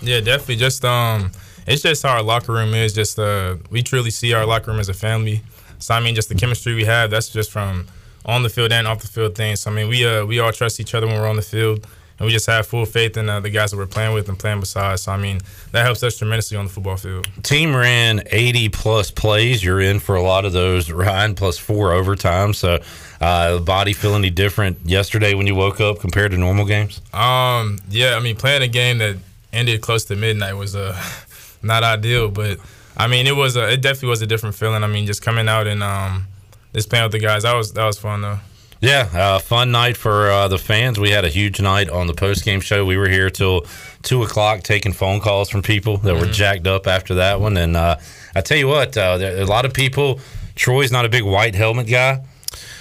Yeah, 0.02 0.20
definitely. 0.20 0.56
Just 0.56 0.84
um, 0.84 1.32
it's 1.66 1.80
just 1.82 2.02
how 2.02 2.10
our 2.10 2.22
locker 2.22 2.52
room 2.52 2.74
is. 2.74 2.92
Just 2.92 3.18
uh, 3.18 3.56
we 3.70 3.82
truly 3.82 4.10
see 4.10 4.34
our 4.34 4.44
locker 4.44 4.70
room 4.70 4.80
as 4.80 4.90
a 4.90 4.92
family. 4.92 5.40
So 5.80 5.94
I 5.94 6.00
mean, 6.00 6.14
just 6.14 6.28
the 6.28 6.34
chemistry 6.34 6.74
we 6.74 6.84
have. 6.84 7.10
That's 7.10 7.28
just 7.28 7.50
from 7.50 7.86
on 8.24 8.42
the 8.42 8.48
field 8.48 8.72
and 8.72 8.86
off 8.86 9.00
the 9.00 9.08
field 9.08 9.34
things. 9.34 9.60
So, 9.60 9.70
I 9.70 9.74
mean, 9.74 9.88
we 9.88 10.06
uh 10.06 10.24
we 10.24 10.38
all 10.38 10.52
trust 10.52 10.80
each 10.80 10.94
other 10.94 11.06
when 11.06 11.20
we're 11.20 11.28
on 11.28 11.36
the 11.36 11.42
field, 11.42 11.86
and 12.18 12.26
we 12.26 12.32
just 12.32 12.46
have 12.46 12.66
full 12.66 12.84
faith 12.84 13.16
in 13.16 13.28
uh, 13.28 13.40
the 13.40 13.50
guys 13.50 13.70
that 13.70 13.78
we're 13.78 13.86
playing 13.86 14.14
with 14.14 14.28
and 14.28 14.38
playing 14.38 14.60
beside. 14.60 14.98
So 15.00 15.12
I 15.12 15.16
mean, 15.16 15.40
that 15.72 15.84
helps 15.84 16.02
us 16.02 16.18
tremendously 16.18 16.56
on 16.56 16.66
the 16.66 16.70
football 16.70 16.96
field. 16.96 17.28
Team 17.42 17.74
ran 17.74 18.22
80 18.26 18.68
plus 18.68 19.10
plays. 19.10 19.64
You're 19.64 19.80
in 19.80 20.00
for 20.00 20.16
a 20.16 20.22
lot 20.22 20.44
of 20.44 20.52
those, 20.52 20.90
Ryan, 20.90 21.34
plus 21.34 21.58
four 21.58 21.92
overtime. 21.92 22.52
So, 22.52 22.80
uh, 23.20 23.58
body 23.60 23.92
feel 23.92 24.14
any 24.14 24.30
different 24.30 24.78
yesterday 24.84 25.34
when 25.34 25.46
you 25.46 25.54
woke 25.54 25.80
up 25.80 26.00
compared 26.00 26.32
to 26.32 26.38
normal 26.38 26.66
games? 26.66 27.00
Um, 27.12 27.78
yeah, 27.88 28.16
I 28.16 28.20
mean, 28.20 28.36
playing 28.36 28.62
a 28.62 28.68
game 28.68 28.98
that 28.98 29.16
ended 29.52 29.80
close 29.80 30.04
to 30.06 30.16
midnight 30.16 30.54
was 30.54 30.76
uh, 30.76 31.00
not 31.62 31.82
ideal, 31.82 32.30
but 32.30 32.58
I 33.04 33.06
mean, 33.08 33.26
it 33.26 33.34
was 33.36 33.56
a, 33.56 33.72
it 33.72 33.80
definitely 33.82 34.10
was 34.10 34.22
a 34.22 34.26
different 34.26 34.54
feeling. 34.54 34.82
I 34.84 34.86
mean, 34.86 35.06
just 35.06 35.22
coming 35.22 35.48
out 35.48 35.66
and 35.66 35.82
um, 35.82 36.26
just 36.74 36.88
playing 36.90 37.04
with 37.04 37.12
the 37.12 37.18
guys, 37.18 37.42
that 37.44 37.54
was 37.54 37.72
that 37.72 37.84
was 37.84 37.98
fun 37.98 38.20
though. 38.22 38.38
Yeah, 38.82 39.08
uh, 39.12 39.38
fun 39.38 39.72
night 39.72 39.96
for 39.98 40.30
uh, 40.30 40.48
the 40.48 40.56
fans. 40.56 40.98
We 40.98 41.10
had 41.10 41.24
a 41.26 41.28
huge 41.28 41.60
night 41.60 41.90
on 41.90 42.06
the 42.06 42.14
post 42.14 42.44
game 42.46 42.60
show. 42.62 42.84
We 42.86 42.96
were 42.96 43.08
here 43.10 43.28
till 43.28 43.66
two 44.02 44.22
o'clock 44.22 44.62
taking 44.62 44.92
phone 44.94 45.20
calls 45.20 45.50
from 45.50 45.60
people 45.62 45.98
that 45.98 46.14
were 46.14 46.22
Mm-hmm. 46.22 46.32
jacked 46.32 46.66
up 46.66 46.86
after 46.86 47.16
that 47.16 47.40
one. 47.40 47.56
And 47.58 47.76
uh, 47.76 47.96
I 48.34 48.40
tell 48.40 48.56
you 48.56 48.68
what, 48.68 48.96
uh, 48.96 49.18
there, 49.18 49.36
a 49.42 49.44
lot 49.44 49.64
of 49.66 49.74
people. 49.74 50.20
Troy's 50.56 50.90
not 50.92 51.04
a 51.04 51.08
big 51.10 51.24
white 51.24 51.54
helmet 51.54 51.86
guy, 51.88 52.22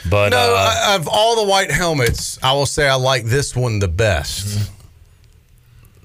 but 0.09 0.29
no, 0.31 0.37
uh, 0.37 0.75
I, 0.91 0.95
of 0.95 1.07
all 1.07 1.35
the 1.43 1.49
white 1.49 1.71
helmets, 1.71 2.37
I 2.43 2.51
will 2.53 2.65
say 2.65 2.87
I 2.87 2.95
like 2.95 3.23
this 3.25 3.55
one 3.55 3.79
the 3.79 3.87
best. 3.87 4.69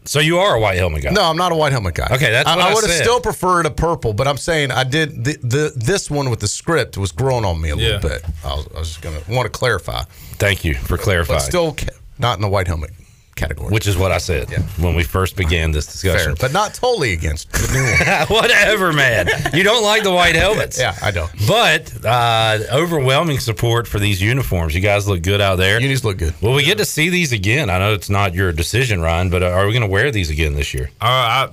So 0.04 0.20
you 0.20 0.38
are 0.38 0.54
a 0.56 0.60
white 0.60 0.76
helmet 0.78 1.02
guy. 1.02 1.10
No, 1.10 1.22
I'm 1.22 1.36
not 1.36 1.52
a 1.52 1.54
white 1.54 1.72
helmet 1.72 1.94
guy. 1.94 2.08
Okay, 2.10 2.30
that's 2.30 2.48
I, 2.48 2.56
what 2.56 2.64
I 2.66 2.74
would 2.74 2.84
have 2.84 2.92
still 2.92 3.20
preferred 3.20 3.66
a 3.66 3.70
purple, 3.70 4.12
but 4.12 4.26
I'm 4.28 4.36
saying 4.36 4.70
I 4.70 4.84
did 4.84 5.24
the, 5.24 5.36
the 5.42 5.72
this 5.76 6.10
one 6.10 6.30
with 6.30 6.40
the 6.40 6.48
script 6.48 6.96
was 6.98 7.12
growing 7.12 7.44
on 7.44 7.60
me 7.60 7.70
a 7.70 7.76
Yeah. 7.76 7.86
little 7.96 8.10
bit. 8.10 8.24
I 8.44 8.54
was, 8.54 8.68
I 8.74 8.78
was 8.80 8.88
just 8.88 9.02
gonna 9.02 9.20
want 9.28 9.46
to 9.46 9.50
clarify, 9.50 10.02
Thank 10.34 10.64
you 10.64 10.74
for 10.74 10.96
clarifying. 10.98 11.38
but 11.40 11.44
still 11.44 11.76
not 12.18 12.36
in 12.38 12.42
the 12.42 12.48
white 12.48 12.66
helmet 12.66 12.90
category. 13.34 13.70
which 13.70 13.86
is 13.86 13.96
what 13.96 14.12
I 14.12 14.18
said 14.18 14.50
when 14.78 14.94
we 14.94 15.02
first 15.02 15.36
began 15.36 15.70
this 15.72 15.86
discussion. 15.86 16.36
Fair, 16.36 16.48
but 16.48 16.52
not 16.52 16.74
totally 16.74 17.12
against 17.12 17.50
the 17.52 17.72
new 17.72 17.82
one. 17.82 18.26
Whatever, 18.42 18.92
man. 18.92 19.28
You 19.52 19.62
don't 19.62 19.82
like 19.84 20.02
the 20.02 20.12
white 20.12 20.34
helmets. 20.36 20.78
yeah, 20.78 20.96
I 21.02 21.10
don't. 21.10 21.30
But 21.46 21.92
uh, 22.04 22.58
overwhelming 22.72 23.38
support 23.38 23.86
for 23.88 23.98
these 23.98 24.20
uniforms. 24.22 24.74
You 24.74 24.80
guys 24.80 25.06
look 25.08 25.22
good 25.22 25.40
out 25.40 25.56
there. 25.56 25.80
Unis 25.80 26.04
look 26.04 26.18
good. 26.18 26.34
Will 26.40 26.54
we 26.54 26.62
get 26.64 26.78
to 26.78 26.84
see 26.84 27.08
these 27.08 27.32
again? 27.32 27.70
I 27.70 27.78
know 27.78 27.92
it's 27.94 28.10
not 28.10 28.34
your 28.34 28.52
decision, 28.52 29.00
Ryan, 29.00 29.30
but 29.30 29.42
uh, 29.42 29.46
are 29.48 29.66
we 29.66 29.72
going 29.72 29.82
to 29.82 29.88
wear 29.88 30.10
these 30.10 30.30
again 30.30 30.54
this 30.54 30.72
year? 30.74 30.90
Uh, 31.00 31.04
I 31.04 31.48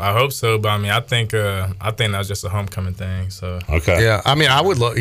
I 0.00 0.12
hope 0.12 0.32
so, 0.32 0.58
but 0.58 0.70
I 0.70 0.78
mean, 0.78 0.90
I 0.90 1.00
think 1.00 1.34
uh, 1.34 1.68
I 1.80 1.90
think 1.92 2.12
that 2.12 2.18
was 2.18 2.28
just 2.28 2.44
a 2.44 2.48
homecoming 2.48 2.94
thing. 2.94 3.30
So 3.30 3.60
Okay. 3.68 4.02
Yeah, 4.02 4.20
I 4.24 4.34
mean, 4.34 4.48
I 4.50 4.60
would 4.60 4.78
lo- 4.78 4.94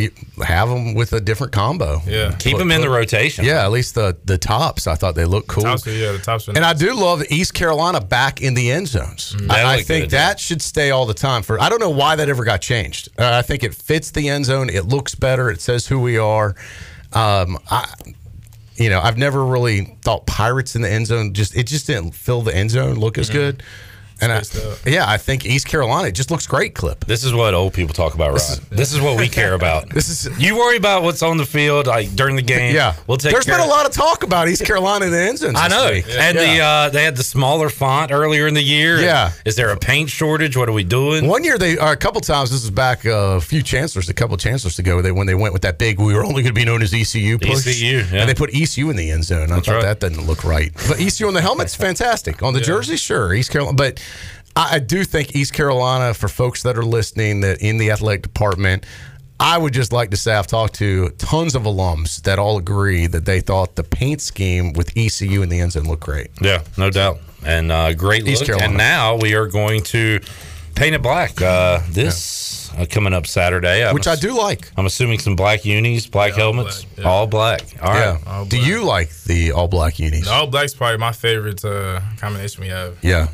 have 0.44 0.70
them 0.70 0.94
with 0.94 1.14
a 1.14 1.20
different 1.20 1.52
combo. 1.52 2.02
Yeah. 2.06 2.36
Keep 2.38 2.58
them 2.58 2.72
in 2.72 2.82
the 2.82 2.90
rotation. 2.90 3.44
Yeah, 3.46 3.64
at 3.66 3.72
least 3.72 3.96
the 3.96 4.16
the 4.26 4.38
tops. 4.38 4.86
I 4.88 4.96
thought 4.96 5.16
they 5.16 5.26
looked 5.26 5.48
cool. 5.48 5.64
tops, 5.64 5.88
are- 5.88 5.92
yeah, 5.92 6.12
the 6.12 6.20
tops. 6.20 6.48
Are 6.48 6.52
And 6.56 6.64
I 6.64 6.74
do 6.74 6.94
love 6.94 7.24
East 7.30 7.54
Carolina 7.54 8.02
back 8.02 8.42
in 8.42 8.54
the 8.54 8.72
end 8.72 8.88
zones. 8.88 9.34
Mm. 9.36 9.48
That 9.48 9.66
I, 9.66 9.74
I 9.74 9.82
think 9.82 10.06
good, 10.06 10.12
that 10.12 10.40
should 10.40 10.62
stay 10.62 10.92
all 10.92 11.06
the 11.06 11.14
time. 11.14 11.42
For 11.44 11.60
I 11.60 11.70
don't 11.70 11.80
know 11.80 11.90
why 11.90 12.16
that 12.16 12.30
ever 12.30 12.44
got 12.44 12.62
changed. 12.62 13.10
Uh, 13.18 13.32
I 13.34 13.42
think 13.42 13.64
it 13.64 13.74
fits 13.74 14.12
the 14.12 14.30
end 14.30 14.46
zone. 14.46 14.70
It 14.70 14.86
looks 14.86 15.16
better. 15.16 15.50
It 15.50 15.62
says 15.62 15.88
who 15.88 16.00
we 16.00 16.18
are. 16.18 16.56
Um, 17.14 17.58
I, 17.70 17.92
you 18.76 18.90
know, 18.90 19.00
I've 19.00 19.18
never 19.18 19.46
really 19.46 19.98
thought 20.02 20.26
Pirates 20.26 20.76
in 20.76 20.82
the 20.82 20.90
end 20.90 21.08
zone. 21.08 21.34
Just 21.34 21.56
it 21.56 21.68
just 21.68 21.88
didn't 21.88 22.14
fill 22.16 22.42
the 22.42 22.56
end 22.56 22.72
zone 22.72 22.96
look 22.96 23.18
as 23.18 23.30
good. 23.30 23.62
And 24.24 24.32
I, 24.86 24.90
yeah, 24.90 25.10
I 25.10 25.18
think 25.18 25.46
East 25.46 25.68
Carolina 25.68 26.12
just 26.12 26.32
looks 26.32 26.48
great. 26.48 26.74
Clip. 26.76 27.06
This 27.06 27.24
is 27.24 27.34
what 27.34 27.54
old 27.54 27.74
people 27.74 27.94
talk 27.94 28.14
about, 28.14 28.32
Ryan. 28.32 28.64
This 28.70 28.94
is 28.94 29.02
what 29.02 29.18
we 29.18 29.28
care 29.28 29.54
about. 29.54 29.84
This 29.94 30.10
is 30.10 30.40
You 30.40 30.58
worry 30.58 30.78
about 30.78 31.04
what's 31.04 31.22
on 31.22 31.38
the 31.38 31.46
field, 31.46 31.88
like 31.88 32.16
during 32.16 32.36
the 32.36 32.42
game. 32.42 32.74
yeah. 32.74 32.96
we'll 33.08 33.18
take. 33.18 33.32
There's 33.32 33.46
care 33.46 33.58
been 33.58 33.66
a 33.66 33.70
lot 33.70 33.86
of 33.86 33.92
talk 33.92 34.24
about 34.24 34.48
East 34.48 34.66
Carolina 34.66 35.06
in 35.06 35.12
the 35.12 35.20
end 35.20 35.38
zone. 35.38 35.56
I 35.56 35.68
know, 35.68 35.92
week. 35.92 36.06
and 36.10 36.38
the 36.38 36.60
uh, 36.60 36.90
they 36.90 37.04
had 37.04 37.16
the 37.16 37.24
smaller 37.24 37.70
font 37.70 38.12
earlier 38.12 38.48
in 38.48 38.54
the 38.54 38.64
year. 38.64 39.00
Yeah. 39.00 39.32
is 39.46 39.56
there 39.56 39.70
a 39.70 39.78
paint 39.78 40.10
shortage? 40.10 40.58
What 40.58 40.68
are 40.68 40.74
we 40.74 40.84
doing? 40.84 41.28
One 41.28 41.44
year 41.44 41.58
they, 41.58 41.78
or 41.78 41.92
a 41.92 41.98
couple 41.98 42.22
times, 42.22 42.52
this 42.52 42.64
is 42.64 42.72
back 42.72 43.06
uh, 43.06 43.38
a 43.38 43.42
few 43.42 43.62
chancellors, 43.62 44.10
a 44.10 44.14
couple 44.14 44.36
chancellors 44.38 44.80
ago, 44.80 45.02
they 45.02 45.12
when 45.12 45.28
they 45.28 45.36
went 45.36 45.54
with 45.54 45.62
that 45.64 45.78
big, 45.78 46.00
we 46.00 46.14
were 46.14 46.24
only 46.24 46.42
going 46.42 46.54
to 46.54 46.60
be 46.60 46.66
known 46.66 46.82
as 46.82 46.94
ECU 46.94 47.38
push. 47.38 47.68
ECU, 47.68 48.04
yeah. 48.12 48.22
And 48.22 48.30
they 48.30 48.34
put 48.34 48.54
ECU 48.54 48.90
in 48.90 48.96
the 48.96 49.12
end 49.12 49.24
zone. 49.24 49.52
I 49.52 49.60
thought 49.60 49.68
right. 49.68 49.82
that 49.84 50.00
didn't 50.00 50.26
look 50.26 50.44
right. 50.44 50.72
But 50.88 51.00
ECU 51.00 51.28
on 51.28 51.34
the 51.34 51.42
helmet's 51.42 51.76
fantastic. 51.76 52.42
On 52.42 52.54
the 52.54 52.62
jersey, 52.62 52.98
sure. 52.98 53.34
East 53.34 53.52
Carolina. 53.52 53.76
But 53.76 54.04
I, 54.56 54.76
I 54.76 54.80
do 54.80 55.04
think 55.04 55.36
East 55.36 55.54
Carolina, 55.54 56.14
for 56.14 56.28
folks 56.28 56.64
that 56.64 56.78
are 56.78 56.86
listening 56.86 57.42
that 57.42 57.62
in 57.62 57.78
the 57.78 57.92
athletic 57.92 58.24
department, 58.24 58.86
I 59.40 59.58
would 59.58 59.74
just 59.74 59.92
like 59.92 60.12
to 60.12 60.18
say 60.18 60.34
I've 60.34 60.48
talked 60.48 60.76
to 60.76 61.10
tons 61.18 61.56
of 61.56 61.64
alums 61.64 62.22
that 62.24 62.40
all 62.40 62.58
agree 62.58 63.08
that 63.08 63.26
they 63.26 63.42
thought 63.42 63.76
the 63.76 63.84
paint 63.84 64.22
scheme 64.22 64.74
with 64.74 64.96
ECU 64.96 65.42
in 65.42 65.50
the 65.50 65.60
end 65.60 65.74
zone 65.74 65.84
looked 65.84 66.04
great. 66.04 66.30
Yeah, 66.42 66.64
no 66.78 66.90
doubt, 66.90 67.20
and 67.46 67.72
uh, 67.72 67.94
great 67.94 68.28
East 68.28 68.42
look. 68.42 68.48
Carolina. 68.48 68.70
And 68.70 68.78
now 68.78 69.18
we 69.18 69.36
are 69.36 69.48
going 69.48 69.84
to 69.86 70.20
paint 70.76 70.96
it 70.96 71.02
black. 71.02 71.42
Uh, 71.42 71.82
this 71.90 72.72
uh, 72.74 72.86
coming 72.90 73.14
up 73.14 73.28
Saturday, 73.28 73.86
I'm 73.86 73.94
Which 73.94 74.08
I 74.08 74.16
do 74.16 74.38
like. 74.38 74.72
I'm 74.78 74.86
assuming 74.86 75.20
some 75.20 75.36
black 75.36 75.66
unis, 75.66 76.08
black 76.08 76.34
all 76.34 76.54
helmets, 76.54 76.86
black, 76.86 76.98
yeah. 77.00 77.12
all 77.12 77.28
black. 77.28 77.62
All 77.82 77.90
right. 77.92 78.00
Yeah. 78.00 78.32
All 78.32 78.46
Do 78.46 78.60
you 78.60 78.84
like 78.84 79.10
the 79.24 79.52
all 79.52 79.68
black 79.68 80.00
unis? 80.00 80.26
The 80.26 80.32
All 80.32 80.48
Black's 80.48 80.74
probably 80.74 81.00
my 81.00 81.12
favorite 81.12 81.66
uh, 81.66 82.02
combination 82.18 82.62
we 82.62 82.70
have. 82.70 82.98
Yeah. 83.04 83.28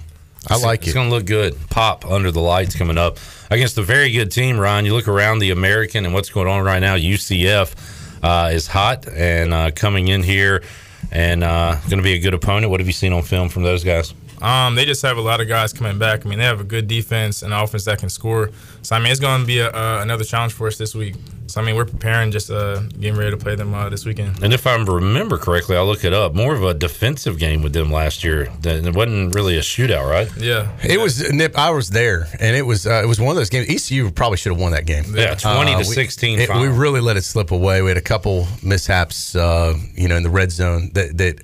I 0.47 0.57
like 0.57 0.79
It's 0.79 0.87
it. 0.87 0.89
It's 0.89 0.93
going 0.93 1.09
to 1.09 1.15
look 1.15 1.25
good. 1.25 1.55
Pop 1.69 2.05
under 2.05 2.31
the 2.31 2.39
lights 2.39 2.75
coming 2.75 2.97
up 2.97 3.17
against 3.49 3.77
a 3.77 3.81
very 3.81 4.11
good 4.11 4.31
team, 4.31 4.59
Ryan. 4.59 4.85
You 4.85 4.93
look 4.93 5.07
around 5.07 5.39
the 5.39 5.51
American 5.51 6.05
and 6.05 6.13
what's 6.13 6.29
going 6.29 6.47
on 6.47 6.63
right 6.63 6.79
now. 6.79 6.95
UCF 6.95 7.75
uh, 8.23 8.49
is 8.51 8.67
hot 8.67 9.07
and 9.07 9.53
uh, 9.53 9.71
coming 9.71 10.07
in 10.07 10.23
here 10.23 10.63
and 11.11 11.43
uh, 11.43 11.75
going 11.89 11.97
to 11.97 12.03
be 12.03 12.13
a 12.13 12.19
good 12.19 12.33
opponent. 12.33 12.69
What 12.69 12.79
have 12.79 12.87
you 12.87 12.93
seen 12.93 13.13
on 13.13 13.23
film 13.23 13.49
from 13.49 13.63
those 13.63 13.83
guys? 13.83 14.13
Um, 14.41 14.75
they 14.75 14.85
just 14.85 15.01
have 15.01 15.17
a 15.17 15.21
lot 15.21 15.41
of 15.41 15.47
guys 15.47 15.73
coming 15.73 15.97
back. 15.97 16.25
I 16.25 16.29
mean, 16.29 16.39
they 16.39 16.45
have 16.45 16.61
a 16.61 16.65
good 16.65 16.87
defense 16.87 17.41
and 17.43 17.53
offense 17.53 17.85
that 17.85 17.99
can 17.99 18.09
score. 18.09 18.51
So 18.83 18.95
I 18.95 18.99
mean, 18.99 19.11
it's 19.11 19.19
going 19.19 19.41
to 19.41 19.47
be 19.47 19.59
a, 19.59 19.69
uh, 19.69 19.99
another 20.01 20.23
challenge 20.23 20.53
for 20.53 20.67
us 20.67 20.77
this 20.77 20.95
week. 20.95 21.15
So 21.49 21.61
I 21.61 21.65
mean, 21.65 21.75
we're 21.75 21.85
preparing, 21.85 22.31
just 22.31 22.51
uh, 22.51 22.81
getting 22.99 23.15
ready 23.17 23.31
to 23.31 23.37
play 23.37 23.55
them 23.55 23.73
uh, 23.73 23.89
this 23.89 24.05
weekend. 24.05 24.43
And 24.43 24.53
if 24.53 24.67
I 24.67 24.75
remember 24.75 25.37
correctly, 25.37 25.75
I'll 25.75 25.85
look 25.87 26.03
it 26.03 26.13
up. 26.13 26.35
More 26.35 26.53
of 26.53 26.63
a 26.63 26.73
defensive 26.73 27.39
game 27.39 27.63
with 27.63 27.73
them 27.73 27.91
last 27.91 28.23
year. 28.23 28.51
It 28.63 28.95
wasn't 28.95 29.33
really 29.33 29.57
a 29.57 29.61
shootout, 29.61 30.09
right? 30.09 30.29
Yeah, 30.37 30.71
It 30.83 30.99
was 30.99 31.31
Nip. 31.31 31.57
I 31.57 31.71
was 31.71 31.89
there, 31.89 32.27
and 32.39 32.55
it 32.55 32.61
was 32.61 32.85
uh, 32.85 33.01
it 33.03 33.07
was 33.07 33.19
one 33.19 33.31
of 33.31 33.35
those 33.35 33.49
games. 33.49 33.67
ECU 33.69 34.11
probably 34.11 34.37
should 34.37 34.51
have 34.51 34.61
won 34.61 34.71
that 34.73 34.85
game. 34.85 35.05
Yeah, 35.13 35.35
20 35.35 35.71
to 35.71 35.77
we- 35.79 35.83
16 35.83 36.39
it- 36.39 36.49
we 36.49 36.67
really 36.67 37.01
let 37.01 37.17
it 37.17 37.23
slip 37.23 37.51
away. 37.51 37.81
We 37.81 37.89
had 37.89 37.97
a 37.97 38.01
couple 38.01 38.47
mishaps, 38.63 39.35
uh, 39.35 39.75
you 39.95 40.07
know, 40.07 40.15
in 40.17 40.23
the 40.23 40.29
red 40.29 40.51
zone. 40.51 40.91
That 40.93 41.17
that 41.17 41.41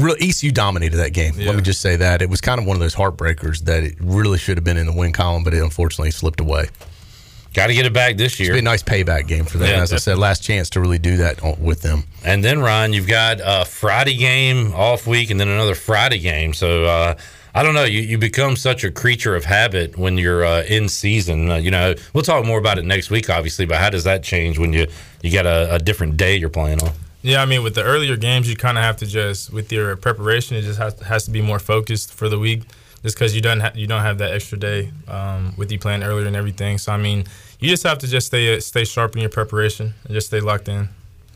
real 0.00 0.16
ECU 0.20 0.50
dominated 0.50 0.96
that 0.96 1.12
game. 1.12 1.34
Let 1.36 1.56
me 1.56 1.62
just 1.62 1.80
say 1.80 1.96
that 1.96 2.22
it 2.22 2.30
was 2.30 2.40
kind 2.40 2.58
of 2.58 2.66
one 2.66 2.76
of 2.76 2.80
those 2.80 2.94
heartbreakers 2.94 3.60
that 3.64 3.82
it 3.84 3.96
really 4.00 4.38
should 4.38 4.56
have 4.56 4.64
been 4.64 4.76
in 4.76 4.86
the 4.86 4.92
win 4.92 5.12
column, 5.12 5.44
but 5.44 5.54
it 5.54 5.62
unfortunately 5.62 6.10
slipped 6.10 6.40
away. 6.40 6.68
Got 7.54 7.66
to 7.66 7.74
get 7.74 7.84
it 7.84 7.92
back 7.92 8.16
this 8.16 8.40
year. 8.40 8.50
It's 8.50 8.56
been 8.56 8.66
a 8.66 8.70
nice 8.70 8.82
payback 8.82 9.26
game 9.26 9.44
for 9.44 9.58
them. 9.58 9.68
Yeah, 9.68 9.82
As 9.82 9.92
I 9.92 9.98
said, 9.98 10.16
last 10.16 10.42
chance 10.42 10.70
to 10.70 10.80
really 10.80 10.98
do 10.98 11.18
that 11.18 11.58
with 11.58 11.82
them. 11.82 12.04
And 12.24 12.42
then, 12.42 12.60
Ryan, 12.60 12.92
you've 12.92 13.08
got 13.08 13.40
a 13.42 13.64
Friday 13.66 14.16
game 14.16 14.72
off 14.74 15.06
week 15.06 15.30
and 15.30 15.38
then 15.38 15.48
another 15.48 15.74
Friday 15.74 16.18
game. 16.18 16.54
So, 16.54 16.84
uh, 16.84 17.14
I 17.54 17.62
don't 17.62 17.74
know. 17.74 17.84
You, 17.84 18.00
you 18.00 18.16
become 18.16 18.56
such 18.56 18.82
a 18.82 18.90
creature 18.90 19.36
of 19.36 19.44
habit 19.44 19.98
when 19.98 20.16
you're 20.16 20.44
uh, 20.44 20.62
in 20.62 20.88
season. 20.88 21.50
Uh, 21.50 21.56
you 21.56 21.70
know, 21.70 21.94
we'll 22.14 22.24
talk 22.24 22.46
more 22.46 22.58
about 22.58 22.78
it 22.78 22.84
next 22.86 23.10
week, 23.10 23.28
obviously, 23.28 23.66
but 23.66 23.76
how 23.76 23.90
does 23.90 24.04
that 24.04 24.22
change 24.22 24.58
when 24.58 24.72
you, 24.72 24.86
you 25.20 25.30
got 25.30 25.44
a, 25.44 25.74
a 25.74 25.78
different 25.78 26.16
day 26.16 26.36
you're 26.36 26.48
playing 26.48 26.82
on? 26.82 26.92
yeah. 27.20 27.42
I 27.42 27.44
mean, 27.44 27.62
with 27.62 27.74
the 27.74 27.82
earlier 27.82 28.16
games, 28.16 28.48
you 28.48 28.56
kind 28.56 28.78
of 28.78 28.84
have 28.84 28.96
to 28.98 29.06
just 29.06 29.52
with 29.52 29.70
your 29.70 29.94
preparation, 29.96 30.56
it 30.56 30.62
just 30.62 30.78
has, 30.78 30.98
has 31.00 31.24
to 31.26 31.30
be 31.30 31.42
more 31.42 31.58
focused 31.58 32.14
for 32.14 32.30
the 32.30 32.38
week, 32.38 32.62
just 33.02 33.16
because 33.16 33.34
you 33.34 33.40
don't 33.40 33.60
ha- 33.60 33.72
you 33.74 33.86
don't 33.86 34.02
have 34.02 34.18
that 34.18 34.32
extra 34.32 34.58
day 34.58 34.92
um, 35.08 35.54
with 35.56 35.70
you 35.72 35.78
playing 35.78 36.02
earlier 36.02 36.26
and 36.26 36.36
everything. 36.36 36.78
So 36.78 36.92
I 36.92 36.96
mean, 36.96 37.24
you 37.60 37.68
just 37.68 37.82
have 37.82 37.98
to 37.98 38.06
just 38.06 38.28
stay 38.28 38.58
stay 38.60 38.84
sharp 38.84 39.14
in 39.14 39.20
your 39.20 39.30
preparation 39.30 39.94
and 40.04 40.14
just 40.14 40.28
stay 40.28 40.40
locked 40.40 40.68
in. 40.68 40.88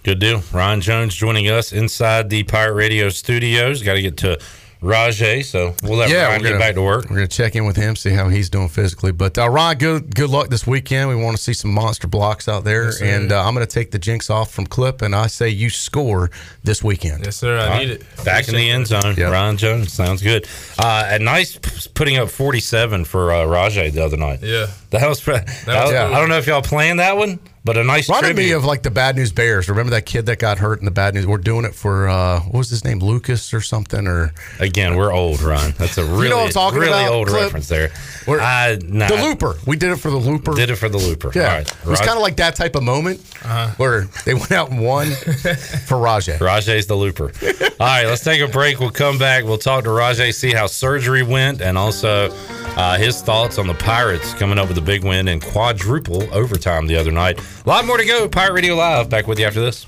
Good 0.02 0.20
deal. 0.20 0.42
Ryan 0.52 0.80
Jones 0.80 1.14
joining 1.14 1.48
us 1.48 1.72
inside 1.72 2.30
the 2.30 2.44
Pirate 2.44 2.74
Radio 2.74 3.08
studios. 3.08 3.82
Got 3.82 3.94
to 3.94 4.02
get 4.02 4.16
to 4.18 4.38
Rahjai, 4.82 5.42
so 5.44 5.74
we'll 5.82 5.96
let 5.98 6.10
Ryan 6.12 6.42
get 6.42 6.58
back 6.58 6.74
to 6.74 6.82
work. 6.82 7.04
We're 7.08 7.16
gonna 7.16 7.28
check 7.28 7.56
in 7.56 7.64
with 7.64 7.76
him, 7.76 7.96
see 7.96 8.10
how 8.10 8.28
he's 8.28 8.50
doing 8.50 8.68
physically. 8.68 9.10
But 9.10 9.38
uh, 9.38 9.48
Ron, 9.48 9.76
good 9.78 10.14
good 10.14 10.28
luck 10.30 10.48
this 10.48 10.66
weekend. 10.66 11.08
We 11.08 11.16
want 11.16 11.36
to 11.36 11.42
see 11.42 11.54
some 11.54 11.72
monster 11.72 12.06
blocks 12.06 12.46
out 12.48 12.64
there, 12.64 12.84
Yes, 12.86 13.00
and 13.00 13.32
uh, 13.32 13.42
I'm 13.46 13.54
gonna 13.54 13.66
take 13.66 13.90
the 13.90 13.98
jinx 13.98 14.28
off 14.28 14.50
from 14.52 14.66
Clip, 14.66 15.00
and 15.02 15.14
I 15.14 15.28
say 15.28 15.48
you 15.48 15.70
score 15.70 16.30
this 16.62 16.84
weekend. 16.84 17.24
Yes, 17.24 17.36
sir. 17.36 17.58
I 17.58 17.66
All 17.72 17.78
need 17.78 17.90
right. 17.90 18.00
it. 18.00 18.24
Back 18.24 18.48
in 18.48 18.54
the 18.54 18.70
end 18.70 18.86
zone, 18.86 19.14
Yep. 19.16 19.32
Ryan 19.32 19.56
Jones. 19.56 19.92
Sounds 19.92 20.22
good. 20.22 20.46
Uh, 20.78 21.08
a 21.12 21.18
nice 21.18 21.56
putting 21.94 22.18
up 22.18 22.28
47 22.28 23.04
for 23.06 23.32
uh, 23.32 23.44
Rahjai 23.46 23.92
the 23.92 24.04
other 24.04 24.16
night. 24.18 24.40
Yeah. 24.42 24.66
That 24.90 25.08
was, 25.08 25.26
I, 25.26 25.32
was 25.32 25.68
I 25.68 26.06
cool. 26.08 26.16
don't 26.16 26.28
know 26.28 26.38
if 26.38 26.46
y'all 26.46 26.62
planned 26.62 27.00
that 27.00 27.16
one, 27.16 27.38
but 27.66 27.76
a 27.76 27.84
nice 27.84 28.08
Reminded 28.08 28.36
me 28.36 28.52
of 28.52 28.64
like 28.64 28.82
the 28.82 28.90
Bad 28.90 29.16
News 29.16 29.32
Bears. 29.32 29.68
Remember 29.68 29.90
that 29.90 30.06
kid 30.06 30.24
that 30.26 30.38
got 30.38 30.58
hurt 30.58 30.78
in 30.78 30.84
the 30.86 30.90
Bad 30.90 31.14
News? 31.14 31.26
We're 31.26 31.36
doing 31.38 31.64
it 31.66 31.74
for 31.74 32.08
uh, 32.08 32.40
what 32.40 32.54
was 32.60 32.70
his 32.70 32.84
name, 32.84 33.00
Lucas 33.00 33.52
or 33.52 33.60
something? 33.60 34.06
Or 34.06 34.32
Again, 34.60 34.96
we're 34.96 35.12
old, 35.12 35.42
Ron. 35.42 35.72
That's 35.76 35.98
a 35.98 36.04
really, 36.04 36.30
know 36.30 36.36
what 36.38 36.46
I'm 36.46 36.50
talking 36.52 36.78
really 36.78 36.92
about, 36.92 37.12
old 37.12 37.28
Clip? 37.28 37.42
reference 37.42 37.68
there. 37.68 37.90
We're- 38.26 38.40
I, 38.42 38.78
nah, 38.82 39.08
the 39.08 39.16
Looper. 39.16 39.56
We 39.66 39.76
did 39.76 39.90
it 39.92 39.96
for 39.96 40.10
the 40.10 40.16
Looper. 40.16 40.54
Did 40.54 40.70
it 40.70 40.76
for 40.76 40.88
the 40.88 40.96
Looper. 40.98 41.32
Yeah, 41.34 41.42
All 41.42 41.48
right. 41.58 41.68
it 41.68 41.84
was 41.86 41.98
Raj- 42.00 42.06
kind 42.08 42.16
of 42.16 42.22
like 42.22 42.36
that 42.36 42.54
type 42.54 42.76
of 42.76 42.82
moment 42.84 43.20
Uh-huh. 43.44 43.68
where 43.76 44.02
they 44.24 44.34
went 44.34 44.52
out 44.52 44.70
and 44.70 44.80
won 44.82 45.10
for 45.10 45.96
Rahjai. 45.98 46.38
Rahjai's 46.38 46.86
the 46.86 46.94
looper. 46.96 47.32
All 47.80 47.86
right, 47.86 48.06
let's 48.06 48.22
take 48.24 48.40
a 48.40 48.48
break. 48.48 48.78
We'll 48.80 48.90
come 48.90 49.18
back. 49.18 49.44
We'll 49.44 49.58
talk 49.58 49.84
to 49.84 49.90
Rahjai, 49.90 50.32
see 50.32 50.52
how 50.52 50.66
surgery 50.66 51.22
went, 51.24 51.60
and 51.60 51.76
also 51.76 52.30
uh, 52.76 52.96
his 52.98 53.20
thoughts 53.22 53.58
on 53.58 53.66
the 53.66 53.74
Pirates 53.74 54.34
coming 54.34 54.58
up 54.58 54.68
with 54.68 54.78
a 54.78 54.82
big 54.82 55.02
win 55.04 55.28
in 55.28 55.40
quadruple 55.40 56.22
overtime 56.32 56.86
the 56.86 56.96
other 56.96 57.10
night. 57.12 57.40
A 57.64 57.68
lot 57.68 57.86
more 57.86 57.96
to 57.96 58.04
go. 58.04 58.28
Pirate 58.28 58.54
Radio 58.54 58.74
Live. 58.74 59.08
Back 59.10 59.26
with 59.26 59.38
you 59.38 59.46
after 59.46 59.60
this. 59.60 59.86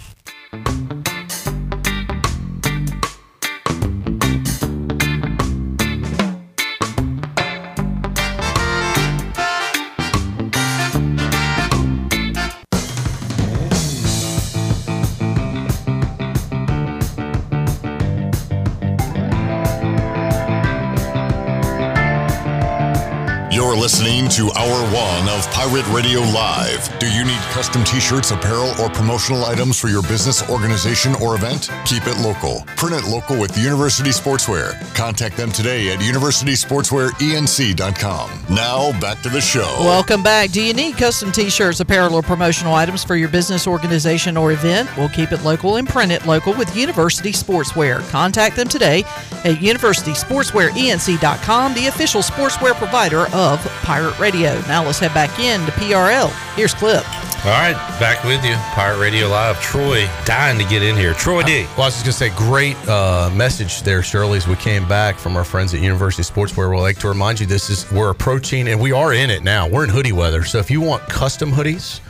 Listening 23.88 24.28
to 24.28 24.52
Hour 24.52 24.84
One 24.92 25.24
of 25.30 25.50
Pirate 25.50 25.88
Radio 25.88 26.20
Live. 26.20 26.98
Do 26.98 27.10
you 27.10 27.24
need 27.24 27.40
custom 27.52 27.82
t 27.84 27.98
shirts, 27.98 28.32
apparel, 28.32 28.74
or 28.78 28.90
promotional 28.90 29.46
items 29.46 29.80
for 29.80 29.88
your 29.88 30.02
business, 30.02 30.46
organization, 30.50 31.14
or 31.22 31.36
event? 31.36 31.70
Keep 31.86 32.06
it 32.06 32.18
local. 32.18 32.66
Print 32.76 33.02
it 33.02 33.08
local 33.08 33.40
with 33.40 33.56
University 33.56 34.10
Sportswear. 34.10 34.74
Contact 34.94 35.38
them 35.38 35.50
today 35.50 35.90
at 35.90 36.00
universitysportswearenc.com. 36.00 38.30
Now, 38.50 39.00
back 39.00 39.22
to 39.22 39.30
the 39.30 39.40
show. 39.40 39.74
Welcome 39.80 40.22
back. 40.22 40.50
Do 40.50 40.62
you 40.62 40.74
need 40.74 40.98
custom 40.98 41.32
t 41.32 41.48
shirts, 41.48 41.80
apparel, 41.80 42.14
or 42.14 42.20
promotional 42.20 42.74
items 42.74 43.02
for 43.02 43.16
your 43.16 43.30
business, 43.30 43.66
organization, 43.66 44.36
or 44.36 44.52
event? 44.52 44.94
We'll 44.98 45.08
keep 45.08 45.32
it 45.32 45.44
local 45.44 45.76
and 45.76 45.88
print 45.88 46.12
it 46.12 46.26
local 46.26 46.52
with 46.52 46.76
University 46.76 47.32
Sportswear. 47.32 48.06
Contact 48.10 48.54
them 48.54 48.68
today 48.68 49.04
at 49.44 49.56
universitysportswearenc.com, 49.56 51.72
the 51.72 51.86
official 51.86 52.20
sportswear 52.20 52.74
provider 52.74 53.28
of 53.32 53.77
Pirate 53.82 54.18
Radio. 54.18 54.60
Now 54.62 54.84
let's 54.84 54.98
head 54.98 55.14
back 55.14 55.38
in 55.38 55.64
to 55.66 55.72
PRL. 55.72 56.30
Here's 56.54 56.74
Clip. 56.74 57.04
All 57.44 57.52
right, 57.52 57.74
back 58.00 58.24
with 58.24 58.44
you. 58.44 58.54
Pirate 58.74 58.98
Radio 58.98 59.28
Live. 59.28 59.62
Troy 59.62 60.08
dying 60.24 60.58
to 60.58 60.64
get 60.64 60.82
in 60.82 60.96
here. 60.96 61.14
Troy 61.14 61.44
D. 61.44 61.62
Well, 61.76 61.82
I 61.82 61.84
was 61.86 62.02
just 62.02 62.04
gonna 62.04 62.32
say, 62.32 62.36
great 62.36 62.76
uh, 62.88 63.30
message 63.32 63.82
there, 63.82 64.02
Shirley. 64.02 64.38
As 64.38 64.48
we 64.48 64.56
came 64.56 64.88
back 64.88 65.16
from 65.16 65.36
our 65.36 65.44
friends 65.44 65.72
at 65.72 65.80
University 65.80 66.24
Sportswear, 66.24 66.68
we'd 66.68 66.80
like 66.80 66.98
to 66.98 67.08
remind 67.08 67.38
you 67.38 67.46
this 67.46 67.70
is 67.70 67.88
we're 67.92 68.10
approaching, 68.10 68.66
and 68.66 68.80
we 68.80 68.90
are 68.90 69.14
in 69.14 69.30
it 69.30 69.44
now. 69.44 69.68
We're 69.68 69.84
in 69.84 69.90
hoodie 69.90 70.10
weather, 70.10 70.42
so 70.42 70.58
if 70.58 70.68
you 70.68 70.80
want 70.80 71.04
custom 71.04 71.52
hoodies 71.52 72.00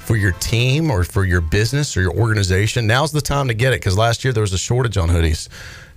for 0.00 0.16
your 0.16 0.32
team 0.32 0.90
or 0.90 1.04
for 1.04 1.24
your 1.24 1.40
business 1.40 1.96
or 1.96 2.02
your 2.02 2.14
organization, 2.14 2.84
now's 2.84 3.12
the 3.12 3.20
time 3.20 3.46
to 3.48 3.54
get 3.54 3.72
it. 3.72 3.76
Because 3.76 3.96
last 3.96 4.24
year 4.24 4.32
there 4.32 4.40
was 4.40 4.52
a 4.52 4.58
shortage 4.58 4.96
on 4.96 5.08
hoodies, 5.08 5.48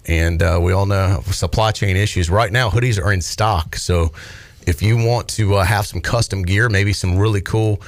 and 0.06 0.44
uh, 0.44 0.60
we 0.62 0.74
all 0.74 0.86
know 0.86 1.24
supply 1.32 1.72
chain 1.72 1.98
issues. 1.98 2.30
Right 2.30 2.52
now, 2.52 2.70
hoodies 2.70 3.04
are 3.04 3.12
in 3.12 3.22
stock, 3.22 3.78
so 3.78 4.12
if 4.66 4.82
you 4.82 4.98
want 4.98 5.28
to 5.30 5.56
uh, 5.56 5.64
have 5.64 5.86
some 5.86 6.02
custom 6.02 6.44
gear, 6.44 6.70
maybe 6.70 6.94
some 6.94 7.18
really 7.18 7.42
cool 7.42 7.82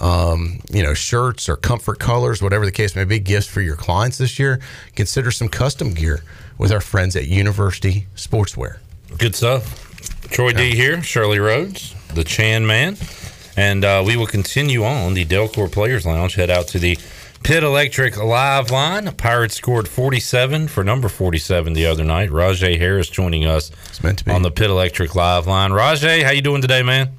um, 0.00 0.60
you 0.70 0.82
know, 0.82 0.94
shirts 0.94 1.48
or 1.48 1.56
comfort 1.56 1.98
colors, 1.98 2.42
whatever 2.42 2.64
the 2.64 2.72
case 2.72 2.96
may 2.96 3.04
be, 3.04 3.18
gifts 3.18 3.46
for 3.46 3.60
your 3.60 3.76
clients 3.76 4.18
this 4.18 4.38
year, 4.38 4.60
consider 4.96 5.30
some 5.30 5.48
custom 5.48 5.92
gear 5.92 6.22
with 6.58 6.72
our 6.72 6.80
friends 6.80 7.16
at 7.16 7.26
University 7.26 8.06
Sportswear. 8.16 8.78
Good 9.18 9.34
stuff. 9.34 9.86
Troy 10.30 10.52
D 10.52 10.74
here, 10.74 11.02
Shirley 11.02 11.38
Rhodes, 11.38 11.94
the 12.14 12.24
Chan 12.24 12.66
Man. 12.66 12.96
And 13.56 13.84
uh, 13.84 14.02
we 14.06 14.16
will 14.16 14.26
continue 14.26 14.84
on 14.84 15.14
the 15.14 15.26
Delcor 15.26 15.70
Players 15.70 16.06
Lounge. 16.06 16.34
Head 16.34 16.50
out 16.50 16.68
to 16.68 16.78
the 16.78 16.96
Pit 17.42 17.62
Electric 17.62 18.16
Live 18.22 18.70
line. 18.70 19.10
Pirates 19.16 19.54
scored 19.56 19.88
47 19.88 20.68
for 20.68 20.84
number 20.84 21.08
47 21.08 21.72
the 21.72 21.86
other 21.86 22.04
night. 22.04 22.30
Rahjai 22.30 22.78
Harris 22.78 23.08
joining 23.08 23.46
us 23.46 23.70
on 24.28 24.42
the 24.42 24.50
Pit 24.50 24.70
Electric 24.70 25.14
Live 25.14 25.46
line. 25.46 25.70
Rahjai, 25.70 26.22
how 26.22 26.30
you 26.30 26.42
doing 26.42 26.60
today, 26.62 26.82
man? 26.82 27.10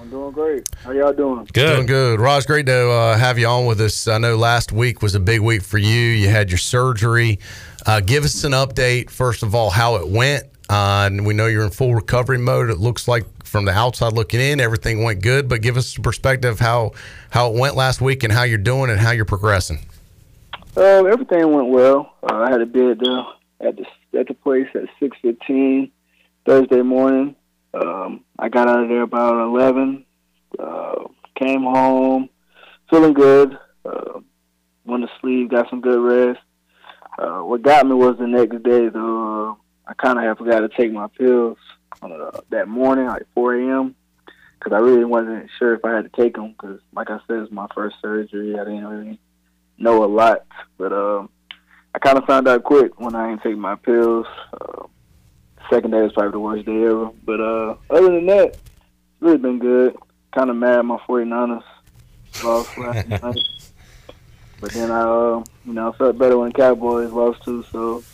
I'm 0.00 0.10
doing 0.10 0.32
great. 0.32 0.68
How 0.82 0.90
y'all 0.92 1.12
doing? 1.12 1.46
Good. 1.52 1.74
Doing 1.74 1.86
good. 1.86 2.18
Raj, 2.20 2.46
great 2.46 2.66
to 2.66 2.90
uh, 2.90 3.16
have 3.18 3.38
you 3.38 3.46
on 3.46 3.66
with 3.66 3.80
us. 3.80 4.08
I 4.08 4.18
know 4.18 4.36
last 4.36 4.72
week 4.72 5.02
was 5.02 5.14
a 5.14 5.20
big 5.20 5.40
week 5.40 5.62
for 5.62 5.78
you. 5.78 5.86
You 5.86 6.28
had 6.28 6.50
your 6.50 6.58
surgery. 6.58 7.38
Uh, 7.84 8.00
give 8.00 8.24
us 8.24 8.42
an 8.44 8.52
update, 8.52 9.10
first 9.10 9.42
of 9.42 9.54
all, 9.54 9.70
how 9.70 9.96
it 9.96 10.08
went. 10.08 10.44
Uh, 10.70 11.04
and 11.06 11.26
we 11.26 11.34
know 11.34 11.46
you're 11.46 11.64
in 11.64 11.70
full 11.70 11.94
recovery 11.94 12.38
mode. 12.38 12.70
It 12.70 12.78
looks 12.78 13.06
like 13.06 13.31
from 13.52 13.66
the 13.66 13.70
outside 13.70 14.14
looking 14.14 14.40
in, 14.40 14.58
everything 14.58 15.04
went 15.04 15.22
good. 15.22 15.48
But 15.48 15.60
give 15.60 15.76
us 15.76 15.96
a 15.96 16.00
perspective 16.00 16.58
how 16.58 16.92
how 17.30 17.52
it 17.52 17.58
went 17.58 17.76
last 17.76 18.00
week 18.00 18.24
and 18.24 18.32
how 18.32 18.42
you're 18.42 18.58
doing 18.58 18.90
and 18.90 18.98
how 18.98 19.12
you're 19.12 19.26
progressing. 19.26 19.80
Uh, 20.76 21.04
everything 21.04 21.52
went 21.52 21.68
well. 21.68 22.14
Uh, 22.22 22.36
I 22.36 22.50
had 22.50 22.62
a 22.62 22.66
bid 22.66 23.00
there 23.00 23.24
at 23.60 23.76
the 23.76 23.84
at 24.18 24.26
the 24.26 24.34
place 24.34 24.66
at 24.74 24.84
six 24.98 25.16
fifteen 25.20 25.92
Thursday 26.46 26.80
morning. 26.80 27.36
Um, 27.74 28.24
I 28.38 28.48
got 28.48 28.68
out 28.68 28.82
of 28.82 28.88
there 28.88 29.02
about 29.02 29.34
eleven. 29.34 30.06
Uh, 30.58 31.04
came 31.36 31.62
home 31.62 32.30
feeling 32.90 33.12
good. 33.12 33.58
Uh, 33.84 34.20
went 34.84 35.04
to 35.04 35.10
sleep, 35.20 35.50
got 35.50 35.68
some 35.68 35.80
good 35.80 36.00
rest. 36.00 36.40
Uh, 37.18 37.40
what 37.40 37.62
got 37.62 37.86
me 37.86 37.94
was 37.94 38.16
the 38.18 38.26
next 38.26 38.62
day 38.62 38.88
though. 38.88 39.50
Uh, 39.50 39.54
I 39.86 39.94
kind 39.94 40.18
of 40.18 40.24
had 40.24 40.38
forgot 40.38 40.60
to 40.60 40.68
take 40.68 40.92
my 40.92 41.08
pills 41.08 41.58
uh, 42.02 42.40
that 42.50 42.68
morning, 42.68 43.06
like 43.06 43.26
4 43.34 43.56
a.m. 43.56 43.94
Because 44.58 44.72
I 44.72 44.78
really 44.78 45.04
wasn't 45.04 45.50
sure 45.58 45.74
if 45.74 45.84
I 45.84 45.94
had 45.94 46.12
to 46.12 46.22
take 46.22 46.34
them. 46.34 46.52
Because, 46.52 46.80
like 46.94 47.10
I 47.10 47.18
said, 47.26 47.38
it's 47.38 47.52
my 47.52 47.66
first 47.74 47.96
surgery. 48.00 48.58
I 48.58 48.64
didn't 48.64 48.86
really 48.86 49.18
know 49.78 50.04
a 50.04 50.06
lot, 50.06 50.46
but 50.78 50.92
um, 50.92 51.28
I 51.94 51.98
kind 51.98 52.16
of 52.16 52.24
found 52.24 52.48
out 52.48 52.64
quick 52.64 52.98
when 53.00 53.14
I 53.14 53.30
didn't 53.30 53.42
take 53.42 53.56
my 53.56 53.74
pills. 53.74 54.26
Uh, 54.52 54.86
second 55.70 55.90
day 55.90 56.02
was 56.02 56.12
probably 56.12 56.32
the 56.32 56.38
worst 56.38 56.66
day 56.66 56.84
ever. 56.84 57.10
But 57.24 57.40
uh, 57.40 57.76
other 57.90 58.12
than 58.12 58.26
that, 58.26 58.48
it's 58.48 58.58
really 59.20 59.38
been 59.38 59.58
good. 59.58 59.96
Kind 60.32 60.50
of 60.50 60.56
mad 60.56 60.82
my 60.82 60.98
49ers 61.08 61.62
lost 62.42 62.78
last 62.78 63.08
night. 63.08 63.36
But 64.62 64.70
then 64.74 64.92
I, 64.92 65.00
uh, 65.00 65.42
you 65.66 65.72
know, 65.72 65.90
felt 65.90 66.18
better 66.18 66.38
when 66.38 66.50
the 66.50 66.54
Cowboys 66.54 67.10
lost 67.10 67.42
too. 67.42 67.64
So, 67.72 68.04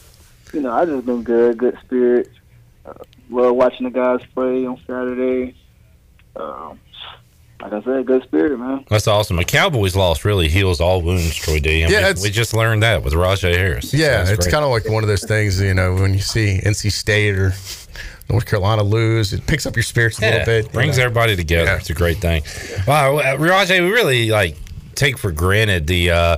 you 0.54 0.62
know, 0.62 0.72
I 0.72 0.86
just 0.86 1.04
been 1.04 1.22
good, 1.22 1.58
good 1.58 1.76
spirit. 1.84 2.30
Uh, 2.86 2.94
love 3.30 3.54
watching 3.56 3.84
the 3.84 3.90
guys 3.90 4.20
play 4.34 4.66
on 4.66 4.78
Saturday. 4.86 5.54
Um, 6.36 6.78
like 7.60 7.72
I 7.72 7.82
said, 7.82 8.06
good 8.06 8.22
spirit, 8.22 8.56
man. 8.58 8.84
That's 8.88 9.08
awesome. 9.08 9.38
A 9.40 9.44
Cowboys 9.44 9.96
loss 9.96 10.24
really 10.24 10.48
heals 10.48 10.80
all 10.80 11.02
wounds, 11.02 11.34
Troy 11.34 11.58
D. 11.58 11.82
And 11.82 11.90
Yeah, 11.92 12.12
we, 12.14 12.22
we 12.24 12.30
just 12.30 12.54
learned 12.54 12.84
that 12.84 13.02
with 13.02 13.14
Rahjai 13.14 13.52
Harris. 13.56 13.92
Yeah, 13.92 14.18
That's 14.22 14.30
it's 14.30 14.46
kind 14.48 14.64
of 14.64 14.70
like 14.70 14.88
one 14.88 15.02
of 15.02 15.08
those 15.08 15.24
things, 15.24 15.60
you 15.60 15.74
know, 15.74 15.94
when 15.96 16.14
you 16.14 16.20
see 16.20 16.60
NC 16.64 16.92
State 16.92 17.34
or 17.36 17.52
North 18.30 18.46
Carolina 18.46 18.84
lose, 18.84 19.32
it 19.32 19.44
picks 19.46 19.66
up 19.66 19.74
your 19.74 19.82
spirits 19.82 20.20
a 20.20 20.22
Yeah, 20.22 20.30
little 20.30 20.46
bit. 20.46 20.64
you 20.66 20.70
brings 20.70 20.98
know. 20.98 21.04
everybody 21.04 21.34
together. 21.34 21.74
It's 21.76 21.90
a 21.90 21.94
great 21.94 22.18
thing. 22.18 22.42
Wow, 22.86 23.16
uh, 23.16 23.36
Rahjai, 23.36 23.80
we 23.82 23.90
really 23.90 24.30
like 24.30 24.56
take 24.94 25.18
for 25.18 25.32
granted 25.32 25.88
the 25.88 26.10
uh, 26.12 26.36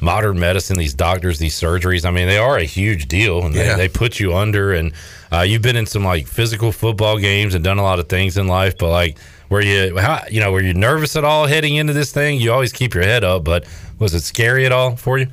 modern 0.00 0.38
medicine, 0.38 0.76
these 0.78 0.94
doctors, 0.94 1.38
these 1.38 1.54
surgeries. 1.58 2.04
I 2.04 2.10
mean, 2.10 2.26
they 2.28 2.38
are 2.38 2.56
a 2.56 2.64
huge 2.64 3.06
deal, 3.08 3.44
and 3.44 3.54
Yeah. 3.54 3.76
they, 3.76 3.86
they 3.86 3.88
put 3.88 4.18
you 4.20 4.34
under. 4.34 4.72
And 4.72 4.92
uh, 5.32 5.40
you've 5.40 5.62
been 5.62 5.76
in 5.76 5.86
some 5.86 6.04
like 6.04 6.26
physical 6.26 6.72
football 6.72 7.18
games 7.18 7.54
and 7.54 7.62
done 7.64 7.78
a 7.78 7.82
lot 7.82 7.98
of 7.98 8.08
things 8.08 8.36
in 8.36 8.46
life, 8.48 8.76
but 8.78 8.90
like. 8.90 9.18
Were 9.50 9.60
you, 9.60 9.98
how, 9.98 10.22
you 10.30 10.38
know, 10.38 10.52
were 10.52 10.60
you 10.62 10.74
nervous 10.74 11.16
at 11.16 11.24
all 11.24 11.48
heading 11.48 11.74
into 11.74 11.92
this 11.92 12.12
thing? 12.12 12.40
You 12.40 12.52
always 12.52 12.72
keep 12.72 12.94
your 12.94 13.02
head 13.02 13.24
up, 13.24 13.42
but 13.42 13.66
was 13.98 14.14
it 14.14 14.20
scary 14.20 14.64
at 14.64 14.70
all 14.70 14.94
for 14.94 15.18
you? 15.18 15.26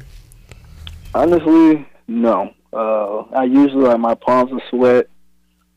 Honestly, 1.13 1.86
no. 2.08 2.51
Uh, 2.73 3.19
I 3.36 3.43
usually 3.43 3.84
like 3.84 3.99
my 3.99 4.15
palms 4.15 4.51
will 4.51 4.62
sweat, 4.71 5.08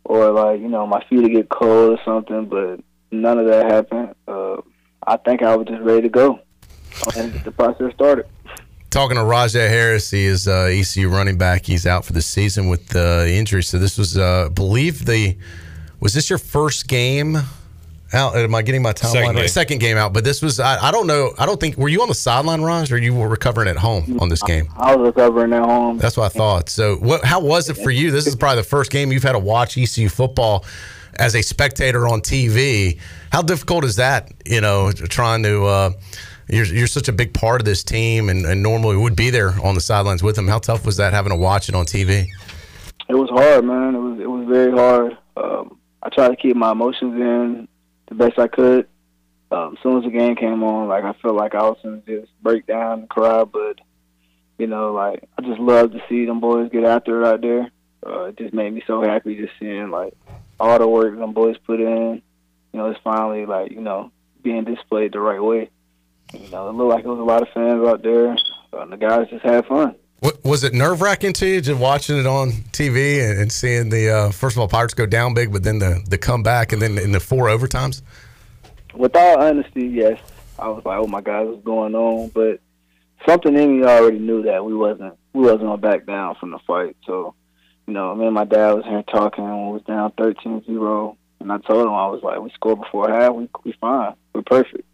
or 0.05 0.31
like 0.31 0.61
you 0.61 0.69
know 0.69 0.87
my 0.87 1.05
feet 1.05 1.21
will 1.21 1.29
get 1.29 1.49
cold 1.51 1.99
or 1.99 2.03
something, 2.05 2.47
but 2.47 2.81
none 3.11 3.39
of 3.39 3.47
that 3.47 3.67
happened. 3.71 4.15
Uh, 4.27 4.57
I 5.07 5.17
think 5.19 5.43
I 5.43 5.55
was 5.57 5.67
just 5.67 5.83
ready 5.83 6.03
to 6.03 6.09
go 6.09 6.41
and 7.17 7.33
get 7.33 7.45
the 7.45 7.53
process 7.53 7.93
started. 7.95 8.27
Talking 8.91 9.17
to 9.17 9.23
Rahjai 9.23 9.69
Harris, 9.69 10.11
he 10.11 10.25
is 10.25 10.49
uh, 10.49 10.63
ECU 10.65 11.09
running 11.09 11.39
back. 11.39 11.65
He's 11.65 11.87
out 11.87 12.05
for 12.05 12.13
the 12.13 12.23
season 12.23 12.69
with 12.69 12.97
uh, 12.97 13.25
injury. 13.25 13.63
So 13.63 13.79
this 13.79 13.97
was, 13.97 14.19
uh, 14.19 14.47
I 14.47 14.49
believe 14.49 15.07
the 15.07 15.37
was 16.01 16.13
this 16.13 16.29
your 16.29 16.41
first 16.41 16.89
game 16.89 17.37
out? 18.13 18.35
Am 18.35 18.55
I 18.55 18.63
getting 18.63 18.83
my 18.83 18.93
timeline 18.93 19.13
Second 19.13 19.27
right? 19.29 19.37
game. 19.37 19.49
Second 19.49 19.79
game 19.79 19.97
out, 19.97 20.13
but 20.13 20.25
this 20.25 20.43
was 20.43 20.59
I, 20.59 20.89
I 20.89 20.91
don't 20.91 21.07
know. 21.07 21.33
I 21.39 21.47
don't 21.47 21.61
think 21.61 21.77
were 21.77 21.89
you 21.89 22.03
on 22.03 22.09
the 22.09 22.15
sideline, 22.15 22.63
Raj, 22.63 22.91
or 22.91 22.99
you 22.99 23.15
were 23.15 23.29
recovering 23.29 23.69
at 23.69 23.77
home 23.77 24.19
on 24.21 24.29
this 24.29 24.43
game? 24.43 24.69
I 24.77 24.97
was 24.97 25.07
recovering 25.07 25.53
at 25.53 25.63
home. 25.63 25.99
That's 25.99 26.17
what 26.17 26.25
I 26.25 26.29
thought. 26.31 26.69
So, 26.69 26.97
what? 26.97 27.25
How 27.25 27.41
was 27.41 27.69
it 27.69 27.75
for 27.77 27.91
you? 27.91 28.11
This 28.11 28.27
is 28.27 28.35
probably 28.35 28.63
the 28.63 28.69
first 28.69 28.91
game 28.91 29.13
you've 29.13 29.23
had 29.23 29.33
to 29.33 29.39
watch 29.39 29.79
ECU 29.79 30.09
football 30.09 30.65
as 31.15 31.37
a 31.37 31.43
spectator 31.43 32.09
on 32.09 32.23
TV. 32.23 32.99
How 33.31 33.43
difficult 33.43 33.85
is 33.85 33.97
that? 33.97 34.33
You 34.45 34.61
know, 34.61 34.91
trying 34.91 35.43
to, 35.45 35.65
uh, 35.65 35.91
You're, 36.51 36.67
you're 36.67 36.87
such 36.87 37.09
a 37.09 37.13
big 37.13 37.33
part 37.33 37.61
of 37.61 37.65
this 37.65 37.85
team, 37.85 38.29
and, 38.29 38.45
and 38.45 38.63
normally 38.63 38.97
would 38.97 39.15
be 39.15 39.31
there 39.31 39.55
on 39.63 39.75
the 39.75 39.81
sidelines 39.81 40.23
with 40.23 40.37
them. 40.37 40.49
How 40.49 40.59
tough 40.59 40.85
was 40.85 40.97
that 40.97 41.13
having 41.13 41.31
to 41.31 41.37
watch 41.37 41.69
it 41.69 41.75
on 41.75 41.85
TV? 41.85 42.27
It 43.09 43.15
was 43.15 43.31
hard, 43.31 43.65
man. 43.65 43.95
It 43.95 43.99
was 43.99 44.21
it 44.21 44.27
was 44.27 44.49
very 44.49 44.73
hard. 44.73 45.19
Um, 45.37 45.79
I 46.03 46.09
tried 46.11 46.29
to 46.29 46.37
keep 46.37 46.57
my 46.57 46.73
emotions 46.73 47.15
in 47.21 47.69
the 48.09 48.15
best 48.15 48.39
I 48.39 48.49
could. 48.49 48.89
Um, 49.53 49.75
as 49.77 49.83
soon 49.83 49.99
as 49.99 50.05
the 50.05 50.17
game 50.17 50.37
came 50.37 50.63
on, 50.63 50.89
like 50.89 51.05
I 51.05 51.13
felt 51.21 51.35
like 51.35 51.55
I 51.55 51.63
was 51.63 51.79
gonna 51.83 52.03
just 52.07 52.31
break 52.43 52.67
down 52.67 53.01
and 53.01 53.09
cry, 53.09 53.45
but 53.45 53.81
you 54.59 54.67
know, 54.67 54.93
like 54.93 55.29
I 55.39 55.43
just 55.43 55.61
love 55.61 55.93
to 55.93 56.03
see 56.09 56.25
them 56.25 56.41
boys 56.41 56.71
get 56.71 56.85
after 56.85 57.23
it 57.23 57.27
out 57.27 57.41
there. 57.41 57.71
Uh, 58.07 58.25
it 58.27 58.39
just 58.39 58.55
made 58.55 58.73
me 58.73 58.83
so 58.87 59.03
happy 59.03 59.37
just 59.37 59.53
seeing 59.59 59.91
like 59.91 60.15
all 60.59 60.79
the 60.79 60.87
work 60.87 61.19
them 61.19 61.33
boys 61.33 61.57
put 61.67 61.81
in. 61.81 62.23
You 62.73 62.79
know, 62.79 62.91
it's 62.91 63.01
finally 63.03 63.47
like 63.47 63.73
you 63.73 63.81
know 63.81 64.13
being 64.43 64.65
displayed 64.65 65.13
the 65.13 65.21
right 65.21 65.43
way. 65.43 65.71
You 66.33 66.49
know, 66.51 66.69
it 66.69 66.73
looked 66.73 66.91
like 66.91 67.05
it 67.05 67.09
was 67.09 67.19
a 67.19 67.23
lot 67.23 67.43
of 67.43 67.49
fans 67.49 67.87
out 67.87 68.03
there. 68.03 68.37
And 68.73 68.93
the 68.93 68.97
guys 68.97 69.29
just 69.29 69.45
had 69.45 69.67
fun. 69.67 69.97
What, 70.21 70.45
was 70.45 70.65
it 70.65 70.75
nerve 70.75 71.01
wracking 71.01 71.33
to 71.35 71.47
you 71.47 71.61
just 71.61 71.81
watching 71.81 72.19
it 72.19 72.27
on 72.27 72.51
TV 72.73 73.29
and, 73.29 73.41
and 73.41 73.53
seeing 73.53 73.89
the 73.89 74.11
uh, 74.11 74.31
first 74.31 74.55
of 74.55 74.61
all 74.61 74.69
Pirates 74.69 74.93
go 74.93 75.07
down 75.07 75.33
big, 75.33 75.51
but 75.51 75.63
then 75.63 75.79
the 75.79 76.05
the 76.09 76.19
comeback 76.19 76.73
and 76.73 76.83
then 76.83 76.99
in 76.99 77.13
the 77.13 77.21
four 77.21 77.47
overtimes? 77.47 78.03
With 78.95 79.17
all 79.17 79.41
honesty, 79.41 79.87
yes, 79.87 80.21
I 80.59 80.69
was 80.69 80.85
like, 80.85 80.99
oh 80.99 81.07
my 81.07 81.23
God, 81.23 81.47
what's 81.47 81.65
going 81.65 81.95
on? 81.95 82.29
But 82.29 82.61
something 83.27 83.57
in 83.57 83.81
me 83.81 83.87
already 83.87 84.19
knew 84.19 84.43
that 84.43 84.63
we 84.63 84.75
wasn't 84.75 85.15
we 85.33 85.41
wasn't 85.41 85.63
gonna 85.63 85.79
back 85.79 86.05
down 86.05 86.35
from 86.35 86.51
the 86.51 86.59
fight. 86.67 86.97
So, 87.07 87.35
you 87.87 87.95
know, 87.95 88.15
me 88.15 88.27
and 88.27 88.35
my 88.35 88.45
dad 88.45 88.75
was 88.75 88.85
here 88.85 89.03
talking 89.05 89.45
when 89.45 89.69
we 89.69 89.73
was 89.73 89.83
down 89.83 90.13
13-0, 90.13 91.17
and 91.41 91.53
I 91.53 91.59
told 91.59 91.87
him 91.87 91.95
I 91.95 92.09
was 92.09 92.23
like, 92.23 92.41
we 92.41 92.51
scored 92.51 92.81
before 92.81 93.11
half, 93.11 93.33
we 93.33 93.49
we 93.65 93.73
fine, 93.81 94.15
we're 94.35 94.43
perfect. 94.43 94.85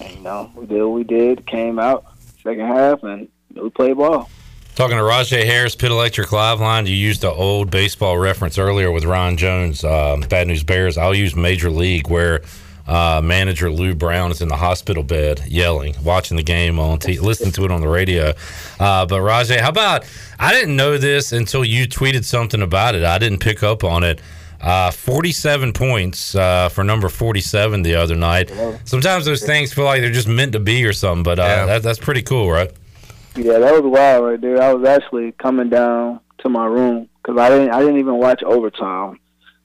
And 0.00 0.14
you 0.14 0.20
know, 0.20 0.50
we 0.54 0.66
did 0.66 0.82
what 0.82 0.92
we 0.92 1.04
did, 1.04 1.46
came 1.46 1.78
out 1.78 2.04
second 2.42 2.66
half, 2.66 3.02
and 3.02 3.28
we 3.54 3.70
played 3.70 3.96
ball. 3.96 4.30
Talking 4.76 4.98
to 4.98 5.02
Rahjai 5.02 5.44
Harris, 5.44 5.74
Pit 5.74 5.90
Electric 5.90 6.30
Live 6.32 6.60
Line. 6.60 6.86
You 6.86 6.94
used 6.94 7.22
the 7.22 7.32
old 7.32 7.70
baseball 7.70 8.18
reference 8.18 8.58
earlier 8.58 8.90
with 8.92 9.04
Ron 9.04 9.36
Jones, 9.38 9.82
um, 9.82 10.20
Bad 10.20 10.48
News 10.48 10.62
Bears. 10.62 10.98
I'll 10.98 11.14
use 11.14 11.34
Major 11.34 11.70
League, 11.70 12.08
where 12.08 12.42
uh, 12.86 13.20
manager 13.24 13.70
Lou 13.70 13.94
Brown 13.94 14.30
is 14.30 14.42
in 14.42 14.48
the 14.48 14.56
hospital 14.56 15.02
bed 15.02 15.42
yelling, 15.48 15.94
watching 16.04 16.36
the 16.36 16.42
game 16.42 16.78
on 16.78 16.98
t- 16.98 17.18
listening 17.18 17.52
to 17.52 17.64
it 17.64 17.70
on 17.70 17.80
the 17.80 17.88
radio. 17.88 18.34
Uh, 18.78 19.06
but 19.06 19.20
Rahjai, 19.20 19.60
how 19.60 19.70
about? 19.70 20.04
I 20.38 20.52
didn't 20.52 20.76
know 20.76 20.98
this 20.98 21.32
until 21.32 21.64
you 21.64 21.88
tweeted 21.88 22.24
something 22.24 22.60
about 22.60 22.94
it. 22.94 23.02
I 23.02 23.18
didn't 23.18 23.38
pick 23.38 23.62
up 23.62 23.82
on 23.82 24.04
it. 24.04 24.20
Uh, 24.66 24.90
47 24.90 25.72
points 25.72 26.34
uh, 26.34 26.68
for 26.68 26.82
number 26.82 27.08
47 27.08 27.82
the 27.82 27.94
other 27.94 28.16
night. 28.16 28.50
Sometimes 28.84 29.24
those 29.24 29.44
things 29.44 29.72
feel 29.72 29.84
like 29.84 30.00
they're 30.00 30.10
just 30.10 30.26
meant 30.26 30.52
to 30.54 30.58
be 30.58 30.84
or 30.84 30.92
something, 30.92 31.22
but 31.22 31.38
uh, 31.38 31.42
Yeah. 31.42 31.66
that, 31.66 31.82
that's 31.84 32.00
pretty 32.00 32.22
cool, 32.22 32.50
right? 32.50 32.72
Yeah, 33.36 33.58
that 33.60 33.72
was 33.72 33.82
wild 33.84 34.24
right 34.24 34.40
there. 34.40 34.60
I 34.60 34.72
was 34.74 34.84
actually 34.88 35.30
coming 35.32 35.68
down 35.68 36.18
to 36.38 36.48
my 36.48 36.66
room 36.66 37.08
because 37.22 37.38
I 37.38 37.48
didn't 37.48 37.70
I 37.70 37.78
didn't 37.80 37.98
even 37.98 38.16
watch 38.16 38.42
overtime, 38.42 39.20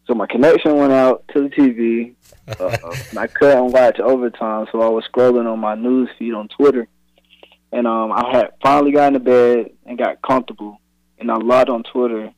so 0.05 0.13
my 0.13 0.27
connection 0.27 0.77
went 0.77 0.93
out 0.93 1.23
to 1.33 1.43
the 1.43 1.49
TV. 1.49 2.13
Uh, 2.59 2.95
and 3.09 3.17
I 3.17 3.27
couldn't 3.27 3.71
watch 3.71 3.99
overtime, 3.99 4.67
so 4.71 4.81
I 4.81 4.89
was 4.89 5.05
scrolling 5.11 5.51
on 5.51 5.59
my 5.59 5.73
news 5.75 6.09
feed 6.19 6.33
on 6.33 6.47
Twitter, 6.49 6.87
and 7.71 7.87
um, 7.87 8.11
I 8.11 8.29
had 8.31 8.49
finally 8.61 8.91
got 8.91 9.07
into 9.07 9.19
bed 9.19 9.71
and 9.85 9.97
got 9.97 10.21
comfortable, 10.21 10.79
and 11.17 11.31
I 11.31 11.37
logged 11.37 11.69
on 11.69 11.83
Twitter, 11.83 12.29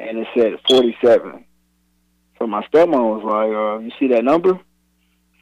and 0.00 0.18
it 0.18 0.26
said 0.34 0.54
47. 0.68 1.44
So 2.38 2.46
my 2.46 2.64
stepmom 2.66 3.16
was 3.16 3.24
like, 3.24 3.52
uh, 3.52 3.78
"You 3.78 3.90
see 3.98 4.14
that 4.14 4.24
number?" 4.24 4.50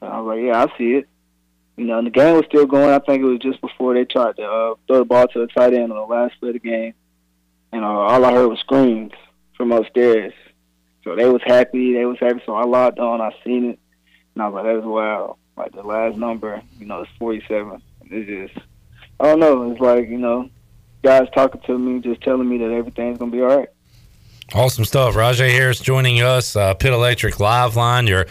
And 0.01 0.11
I 0.11 0.21
was 0.21 0.37
like, 0.37 0.45
"Yeah, 0.45 0.65
I 0.65 0.79
see 0.79 0.95
it." 0.95 1.09
You 1.77 1.85
know, 1.85 1.99
and 1.99 2.07
the 2.07 2.11
game 2.11 2.37
was 2.37 2.47
still 2.47 2.67
going. 2.67 2.91
I 2.91 2.99
think 3.01 3.23
it 3.23 3.27
was 3.27 3.39
just 3.39 3.61
before 3.61 3.95
they 3.95 4.07
tried 4.07 4.37
to 4.37 4.43
uh, 4.43 4.75
throw 4.87 4.99
the 4.99 5.05
ball 5.05 5.29
to 5.29 5.41
the 5.41 5.47
tight 5.49 5.75
end 5.75 5.93
on 5.93 5.99
the 5.99 6.15
last 6.15 6.39
play 6.41 6.49
of 6.49 6.55
the 6.55 6.59
game, 6.59 6.95
and 7.73 7.85
uh, 7.85 7.89
all 7.89 8.25
I 8.25 8.33
heard 8.33 8.49
was 8.49 8.61
screams 8.61 9.13
from 9.57 9.73
upstairs. 9.73 10.33
So 11.05 11.15
they 11.15 11.29
was 11.29 11.43
happy. 11.45 11.93
They 11.93 12.07
was 12.07 12.19
happy. 12.19 12.41
So 12.47 12.55
I 12.55 12.65
logged 12.65 12.99
on. 12.99 13.21
I 13.21 13.31
seen 13.45 13.67
it, 13.67 13.79
and 14.35 14.43
I 14.43 14.49
was 14.49 14.55
like, 14.55 14.65
"That 14.65 14.79
is 14.79 14.85
wild." 14.85 15.37
Like 15.57 15.73
the 15.73 15.83
last 15.83 16.17
number, 16.17 16.63
you 16.79 16.87
know, 16.87 17.03
it's 17.03 17.11
forty-seven. 17.19 17.83
It's 18.11 18.53
just, 18.53 18.67
I 19.21 19.25
don't 19.25 19.41
know. 19.41 19.71
It's 19.71 19.81
like 19.81 20.09
you 20.09 20.19
know, 20.19 20.49
guys 21.03 21.29
talking 21.35 21.61
to 21.63 21.79
me, 21.79 22.01
just 22.01 22.23
telling 22.23 22.49
me 22.49 22.59
that 22.59 22.71
everything's 22.73 23.19
gonna 23.19 23.31
be 23.31 23.43
all 23.43 23.57
right. 23.57 23.69
Awesome 24.55 24.85
stuff. 24.85 25.17
Rahjai 25.17 25.51
Harris 25.51 25.81
joining 25.81 26.23
us, 26.23 26.55
uh, 26.55 26.73
Pit 26.75 26.93
Electric 26.93 27.41
Live 27.41 27.75
Line. 27.75 28.07
Your 28.07 28.27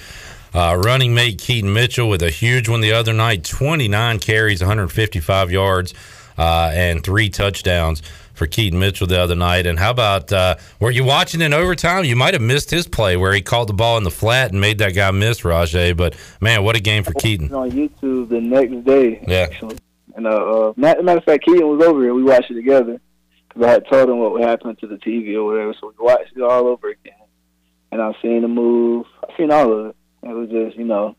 uh, 0.54 0.80
running 0.82 1.14
mate 1.14 1.38
Keaton 1.38 1.74
Mitchell 1.74 2.08
with 2.08 2.22
a 2.22 2.30
huge 2.30 2.70
one 2.70 2.80
the 2.80 2.94
other 2.94 3.12
night 3.12 3.44
29 3.44 4.20
carries, 4.20 4.62
155 4.62 5.52
yards, 5.52 5.94
uh, 6.38 6.72
and 6.74 7.04
three 7.04 7.28
touchdowns 7.28 8.02
for 8.34 8.48
Keaton 8.48 8.80
Mitchell 8.80 9.08
the 9.08 9.20
other 9.20 9.36
night. 9.36 9.66
And 9.66 9.78
how 9.78 9.92
about, 9.92 10.32
uh, 10.32 10.56
were 10.80 10.90
you 10.90 11.04
watching 11.04 11.42
in 11.42 11.54
overtime? 11.54 12.06
You 12.06 12.16
might 12.16 12.34
have 12.34 12.42
missed 12.42 12.72
his 12.72 12.88
play 12.88 13.18
where 13.18 13.34
he 13.34 13.42
caught 13.42 13.68
the 13.68 13.74
ball 13.74 13.98
in 13.98 14.06
the 14.06 14.12
flat 14.12 14.52
and 14.52 14.62
made 14.62 14.78
that 14.78 14.96
guy 14.96 15.12
miss, 15.12 15.42
Rahjai. 15.42 15.98
But 15.98 16.16
man, 16.40 16.64
what 16.64 16.78
a 16.78 16.82
game 16.82 17.04
for 17.04 17.14
Keaton. 17.14 17.54
on 17.54 17.72
YouTube 17.72 18.30
the 18.30 18.40
next 18.40 18.86
day. 18.86 19.22
Yeah. 19.28 19.48
Actually. 19.52 19.80
And 20.16 20.28
uh, 20.28 20.30
uh, 20.70 20.74
matter, 20.78 21.18
of 21.18 21.26
fact, 21.26 21.44
Keaton 21.44 21.68
was 21.68 21.86
over 21.86 22.02
here. 22.02 22.14
We 22.14 22.24
watched 22.24 22.52
it 22.52 22.56
together 22.56 23.02
I 23.64 23.70
had 23.70 23.88
told 23.90 24.10
him 24.10 24.20
what 24.20 24.34
would 24.34 24.44
happen 24.44 24.76
to 24.76 24.88
the 24.88 24.96
TV 24.96 25.36
or 25.36 25.46
whatever. 25.46 25.74
So 25.80 25.88
we 25.88 26.06
watched 26.06 26.36
it 26.36 26.42
all 26.42 26.68
over 26.68 26.90
again. 26.90 27.14
And 27.92 28.02
I've 28.02 28.16
seen 28.22 28.42
the 28.42 28.48
move. 28.48 29.06
I've 29.24 29.36
seen 29.38 29.52
all 29.52 29.72
of 29.72 29.86
it. 29.88 29.96
It 30.24 30.34
was 30.34 30.50
just, 30.50 30.78
you 30.78 30.86
know, 30.86 31.16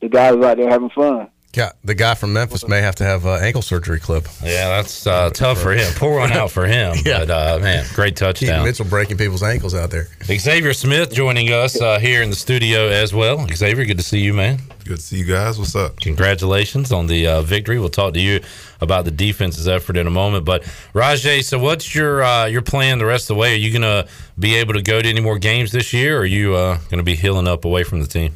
the 0.00 0.08
guys 0.08 0.36
out 0.36 0.56
there 0.56 0.70
having 0.70 0.90
fun. 0.90 1.28
Yeah, 1.54 1.70
the 1.84 1.94
guy 1.94 2.14
from 2.14 2.32
Memphis 2.32 2.66
may 2.66 2.80
have 2.80 2.96
to 2.96 3.04
have 3.04 3.26
uh, 3.26 3.34
ankle 3.34 3.62
surgery 3.62 4.00
clip. 4.00 4.26
Yeah, 4.42 4.68
that's 4.68 5.06
uh, 5.06 5.30
tough 5.30 5.60
for 5.60 5.72
him. 5.72 5.92
Poor 5.94 6.18
one 6.18 6.32
out 6.32 6.50
for 6.50 6.66
him. 6.66 6.96
But 7.04 7.30
uh, 7.30 7.58
man, 7.60 7.84
great 7.94 8.16
Keaton 8.16 8.34
touchdown. 8.34 8.64
Mitchell 8.64 8.86
breaking 8.86 9.18
people's 9.18 9.42
ankles 9.42 9.74
out 9.74 9.90
there. 9.90 10.08
Xavier 10.24 10.72
Smith 10.72 11.12
joining 11.12 11.52
us 11.52 11.80
uh, 11.80 11.98
here 11.98 12.22
in 12.22 12.30
the 12.30 12.36
studio 12.36 12.88
as 12.88 13.14
well. 13.14 13.46
Xavier, 13.48 13.84
good 13.84 13.98
to 13.98 14.02
see 14.02 14.20
you, 14.20 14.34
man. 14.34 14.58
Good 14.84 14.96
to 14.96 15.02
see 15.02 15.18
you 15.18 15.24
guys. 15.24 15.58
What's 15.58 15.76
up? 15.76 16.00
Congratulations 16.00 16.92
on 16.92 17.06
the 17.06 17.26
uh, 17.26 17.42
victory. 17.42 17.78
We'll 17.78 17.88
talk 17.88 18.14
to 18.14 18.20
you 18.20 18.40
about 18.80 19.04
the 19.04 19.10
defense's 19.10 19.68
effort 19.68 19.96
in 19.96 20.06
a 20.06 20.10
moment. 20.10 20.44
But 20.44 20.62
Rahjai, 20.92 21.44
so 21.44 21.58
what's 21.58 21.94
your 21.94 22.22
uh, 22.22 22.46
your 22.46 22.62
plan 22.62 22.98
the 22.98 23.06
rest 23.06 23.24
of 23.24 23.36
the 23.36 23.40
way? 23.40 23.54
Are 23.54 23.58
you 23.58 23.70
going 23.70 23.82
to 23.82 24.10
be 24.38 24.56
able 24.56 24.74
to 24.74 24.82
go 24.82 25.00
to 25.00 25.08
any 25.08 25.20
more 25.20 25.38
games 25.38 25.72
this 25.72 25.92
year, 25.92 26.18
or 26.18 26.20
are 26.22 26.26
you 26.26 26.54
uh, 26.54 26.78
going 26.90 26.98
to 26.98 27.04
be 27.04 27.14
healing 27.14 27.46
up 27.46 27.64
away 27.64 27.84
from 27.84 28.00
the 28.00 28.08
team? 28.08 28.32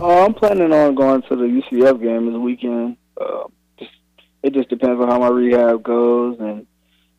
Uh, 0.00 0.24
I'm 0.24 0.34
planning 0.34 0.72
on 0.72 0.94
going 0.94 1.22
to 1.22 1.36
the 1.36 1.44
UCF 1.44 2.02
game 2.02 2.32
this 2.32 2.40
weekend. 2.40 2.96
Uh, 3.20 3.44
just, 3.78 3.92
it 4.42 4.52
just 4.52 4.68
depends 4.68 5.00
on 5.00 5.08
how 5.08 5.18
my 5.18 5.28
rehab 5.28 5.82
goes 5.82 6.38
and 6.40 6.66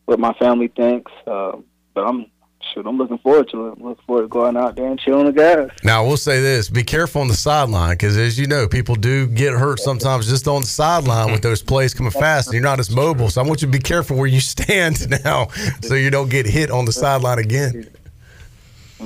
what 0.06 0.20
my 0.20 0.34
family 0.34 0.68
thinks. 0.68 1.12
Uh, 1.26 1.58
but 1.94 2.06
I'm 2.06 2.26
shoot, 2.74 2.86
I'm 2.86 2.98
looking 2.98 3.18
forward 3.20 3.50
to 3.52 3.68
it. 3.68 3.78
I'm 3.78 3.84
looking 3.84 4.04
forward 4.06 4.24
to 4.24 4.28
going 4.28 4.58
out 4.58 4.76
there 4.76 4.88
and 4.88 5.00
chilling 5.00 5.26
the 5.26 5.32
guys. 5.32 5.70
Now, 5.84 6.06
we'll 6.06 6.18
say 6.18 6.42
this 6.42 6.70
be 6.70 6.84
careful 6.84 7.22
on 7.22 7.28
the 7.28 7.36
sideline 7.36 7.94
because, 7.94 8.18
as 8.18 8.38
you 8.38 8.48
know, 8.48 8.68
people 8.68 8.96
do 8.96 9.28
get 9.28 9.54
hurt 9.54 9.80
sometimes 9.80 10.28
just 10.28 10.48
on 10.48 10.62
the 10.62 10.68
sideline 10.68 11.32
with 11.32 11.42
those 11.42 11.62
plays 11.62 11.94
coming 11.94 12.12
fast 12.12 12.48
and 12.48 12.56
you're 12.56 12.64
not 12.64 12.80
as 12.80 12.92
mobile. 12.92 13.30
So 13.30 13.42
I 13.42 13.48
want 13.48 13.62
you 13.62 13.68
to 13.68 13.72
be 13.72 13.80
careful 13.80 14.18
where 14.18 14.28
you 14.28 14.42
stand 14.42 15.10
now 15.24 15.48
so 15.82 15.96
you 15.96 16.10
don't 16.10 16.30
get 16.30 16.46
hit 16.46 16.72
on 16.72 16.86
the 16.86 16.94
sideline 16.94 17.40
again. 17.40 17.90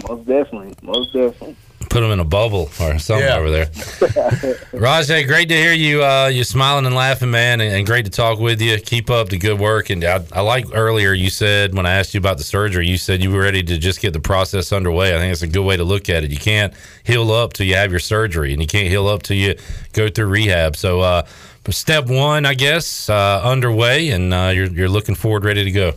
Most 0.08 0.26
definitely, 0.26 0.76
most 0.82 1.14
definitely. 1.14 1.56
Put 1.90 2.02
them 2.02 2.12
in 2.12 2.20
a 2.20 2.24
bubble 2.24 2.70
or 2.80 3.00
something 3.00 3.26
Yeah. 3.28 3.38
over 3.38 3.50
there. 3.50 3.66
Rahjai, 4.74 5.26
great 5.26 5.50
to 5.50 5.56
hear 5.56 5.74
you. 5.74 6.04
Uh, 6.04 6.28
you 6.28 6.44
smiling 6.44 6.86
and 6.86 6.94
laughing, 6.96 7.32
man, 7.32 7.62
and, 7.62 7.74
and 7.74 7.86
great 7.86 8.06
to 8.06 8.12
talk 8.12 8.38
with 8.40 8.62
you. 8.62 8.78
Keep 8.78 9.10
up 9.10 9.30
the 9.30 9.38
good 9.40 9.60
work. 9.60 9.90
And 9.90 10.04
I, 10.04 10.24
I 10.32 10.42
like 10.42 10.66
earlier 10.74 11.14
you 11.14 11.30
said 11.32 11.74
when 11.74 11.86
I 11.88 11.94
asked 11.94 12.14
you 12.14 12.20
about 12.20 12.38
the 12.38 12.44
surgery, 12.44 12.88
you 12.88 12.98
said 12.98 13.24
you 13.24 13.32
were 13.32 13.42
ready 13.42 13.64
to 13.64 13.78
just 13.80 14.02
get 14.02 14.14
the 14.14 14.20
process 14.20 14.72
underway. 14.72 15.16
I 15.16 15.18
think 15.20 15.32
it's 15.32 15.42
a 15.42 15.48
good 15.48 15.64
way 15.66 15.78
to 15.78 15.84
look 15.84 16.10
at 16.10 16.24
it. 16.24 16.30
You 16.30 16.38
can't 16.38 16.74
heal 17.04 17.32
up 17.32 17.54
till 17.54 17.66
you 17.66 17.74
have 17.76 17.90
your 17.90 18.00
surgery, 18.00 18.54
and 18.54 18.62
you 18.62 18.68
can't 18.68 18.88
heal 18.88 19.08
up 19.08 19.24
till 19.24 19.38
you 19.38 19.56
go 19.94 20.10
through 20.10 20.28
rehab. 20.28 20.76
So, 20.76 21.00
uh, 21.02 21.26
step 21.72 22.08
one, 22.08 22.46
I 22.46 22.54
guess, 22.54 23.10
uh, 23.10 23.42
underway, 23.44 24.10
and 24.10 24.34
uh, 24.34 24.52
you're 24.54 24.68
you're 24.68 24.90
looking 24.90 25.16
forward, 25.16 25.44
ready 25.44 25.64
to 25.64 25.72
go. 25.72 25.94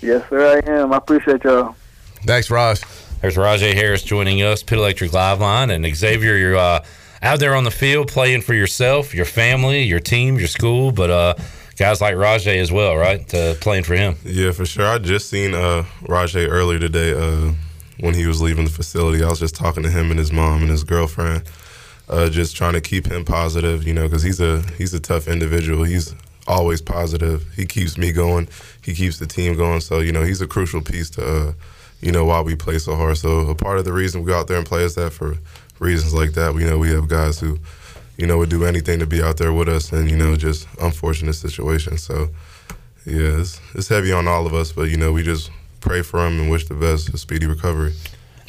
Yes, 0.00 0.26
sir, 0.30 0.62
I 0.66 0.70
am. 0.70 0.92
I 0.94 0.96
appreciate 0.96 1.44
y'all. 1.44 1.74
Thanks, 2.24 2.50
Raj. 2.50 2.80
There's 3.20 3.36
Rahjai 3.36 3.74
Harris 3.74 4.02
joining 4.02 4.40
us, 4.40 4.62
Pit 4.62 4.78
Electric 4.78 5.12
Live 5.12 5.40
Line, 5.40 5.68
and 5.68 5.84
Xavier, 5.94 6.38
you're 6.38 6.56
uh, 6.56 6.82
out 7.20 7.38
there 7.38 7.54
on 7.54 7.64
the 7.64 7.70
field 7.70 8.08
playing 8.08 8.40
for 8.40 8.54
yourself, 8.54 9.14
your 9.14 9.26
family, 9.26 9.82
your 9.82 10.00
team, 10.00 10.38
your 10.38 10.48
school, 10.48 10.90
but 10.90 11.10
uh, 11.10 11.34
guys 11.76 12.00
like 12.00 12.14
Rahjai 12.14 12.56
as 12.56 12.72
well, 12.72 12.96
right? 12.96 13.32
Uh, 13.34 13.56
playing 13.56 13.84
for 13.84 13.94
him. 13.94 14.16
Yeah, 14.24 14.52
for 14.52 14.64
sure. 14.64 14.86
I 14.86 14.96
just 14.96 15.28
seen 15.28 15.52
uh, 15.52 15.84
Rahjai 16.04 16.48
earlier 16.48 16.78
today 16.78 17.12
uh, 17.12 17.52
when 18.00 18.14
he 18.14 18.26
was 18.26 18.40
leaving 18.40 18.64
the 18.64 18.70
facility. 18.70 19.22
I 19.22 19.28
was 19.28 19.38
just 19.38 19.54
talking 19.54 19.82
to 19.82 19.90
him 19.90 20.10
and 20.10 20.18
his 20.18 20.32
mom 20.32 20.62
and 20.62 20.70
his 20.70 20.82
girlfriend, 20.82 21.42
uh, 22.08 22.30
just 22.30 22.56
trying 22.56 22.72
to 22.72 22.80
keep 22.80 23.06
him 23.06 23.26
positive, 23.26 23.86
you 23.86 23.92
know, 23.92 24.04
because 24.04 24.22
he's 24.22 24.40
a 24.40 24.62
he's 24.78 24.94
a 24.94 25.00
tough 25.00 25.28
individual. 25.28 25.84
He's 25.84 26.14
always 26.46 26.80
positive. 26.80 27.46
He 27.54 27.66
keeps 27.66 27.98
me 27.98 28.12
going. 28.12 28.48
He 28.82 28.94
keeps 28.94 29.18
the 29.18 29.26
team 29.26 29.58
going. 29.58 29.82
So 29.82 29.98
you 30.00 30.10
know, 30.10 30.22
he's 30.22 30.40
a 30.40 30.46
crucial 30.46 30.80
piece 30.80 31.10
to 31.10 31.22
uh, 31.22 31.52
you 32.00 32.12
know 32.12 32.24
why 32.24 32.40
we 32.40 32.56
play 32.56 32.78
so 32.78 32.96
hard. 32.96 33.18
So 33.18 33.40
a 33.48 33.54
part 33.54 33.78
of 33.78 33.84
the 33.84 33.92
reason 33.92 34.22
we 34.22 34.30
go 34.30 34.38
out 34.38 34.48
there 34.48 34.58
and 34.58 34.66
play 34.66 34.82
is 34.82 34.94
that 34.94 35.12
for 35.12 35.36
reasons 35.78 36.14
like 36.14 36.32
that. 36.32 36.54
We 36.54 36.64
know 36.64 36.78
we 36.78 36.90
have 36.90 37.08
guys 37.08 37.40
who 37.40 37.58
you 38.20 38.26
know, 38.26 38.36
would 38.36 38.50
do 38.50 38.66
anything 38.66 38.98
to 38.98 39.06
be 39.06 39.22
out 39.22 39.38
there 39.38 39.52
with 39.52 39.68
us, 39.68 39.92
and 39.92 40.10
you 40.10 40.16
know, 40.16 40.36
just 40.36 40.68
unfortunate 40.78 41.32
situation. 41.32 41.96
So, 41.96 42.28
yeah, 43.06 43.40
it's, 43.40 43.58
it's 43.74 43.88
heavy 43.88 44.12
on 44.12 44.28
all 44.28 44.46
of 44.46 44.52
us, 44.52 44.72
but 44.72 44.90
you 44.90 44.98
know, 44.98 45.10
we 45.10 45.22
just 45.22 45.50
pray 45.80 46.02
for 46.02 46.26
him 46.26 46.38
and 46.38 46.50
wish 46.50 46.66
the 46.66 46.74
best, 46.74 47.08
a 47.14 47.16
speedy 47.16 47.46
recovery. 47.46 47.94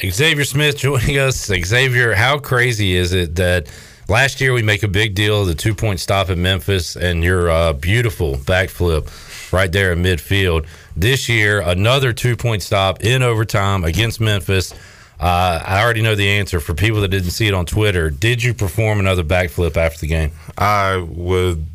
Xavier 0.04 0.44
Smith 0.44 0.78
joining 0.78 1.20
us. 1.20 1.46
Xavier, 1.46 2.14
how 2.14 2.38
crazy 2.38 2.98
is 2.98 3.14
it 3.14 3.36
that 3.36 3.72
last 4.10 4.42
year 4.42 4.52
we 4.52 4.62
make 4.62 4.84
a 4.84 4.90
big 4.90 5.16
deal 5.16 5.42
of 5.42 5.48
the 5.48 5.56
two 5.56 5.74
point 5.74 6.02
stop 6.02 6.30
at 6.30 6.38
Memphis 6.38 6.98
and 6.98 7.24
your 7.24 7.50
uh, 7.50 7.72
beautiful 7.72 8.36
backflip 8.36 9.08
right 9.54 9.72
there 9.72 9.94
in 9.94 10.04
midfield? 10.04 10.68
This 10.96 11.30
year, 11.30 11.62
another 11.62 12.14
two 12.14 12.36
point 12.36 12.62
stop 12.64 13.04
in 13.04 13.24
overtime 13.24 13.84
against 13.84 14.20
Memphis. 14.20 14.74
Uh, 15.20 15.62
I 15.66 15.82
already 15.84 16.02
know 16.02 16.16
the 16.16 16.28
answer. 16.28 16.60
For 16.60 16.74
people 16.74 17.02
that 17.02 17.10
didn't 17.10 17.32
see 17.32 17.48
it 17.48 17.54
on 17.54 17.66
Twitter, 17.66 18.10
did 18.10 18.44
you 18.44 18.54
perform 18.54 19.00
another 19.00 19.24
backflip 19.24 19.78
after 19.78 20.00
the 20.00 20.08
game? 20.08 20.32
I 20.58 20.98
would. 20.98 21.66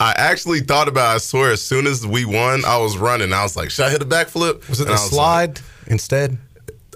I 0.00 0.12
actually 0.16 0.60
thought 0.60 0.88
about. 0.88 1.12
It, 1.12 1.14
I 1.14 1.18
swear, 1.18 1.52
as 1.52 1.62
soon 1.62 1.86
as 1.86 2.06
we 2.06 2.24
won, 2.24 2.64
I 2.64 2.78
was 2.78 2.98
running. 2.98 3.32
I 3.32 3.42
was 3.42 3.56
like, 3.56 3.70
"Should 3.70 3.86
I 3.86 3.90
hit 3.90 4.02
a 4.02 4.06
backflip?" 4.06 4.68
Was 4.68 4.80
it 4.80 4.88
And 4.88 4.94
the 4.94 4.98
slide 4.98 5.48
like- 5.58 5.64
instead? 5.86 6.36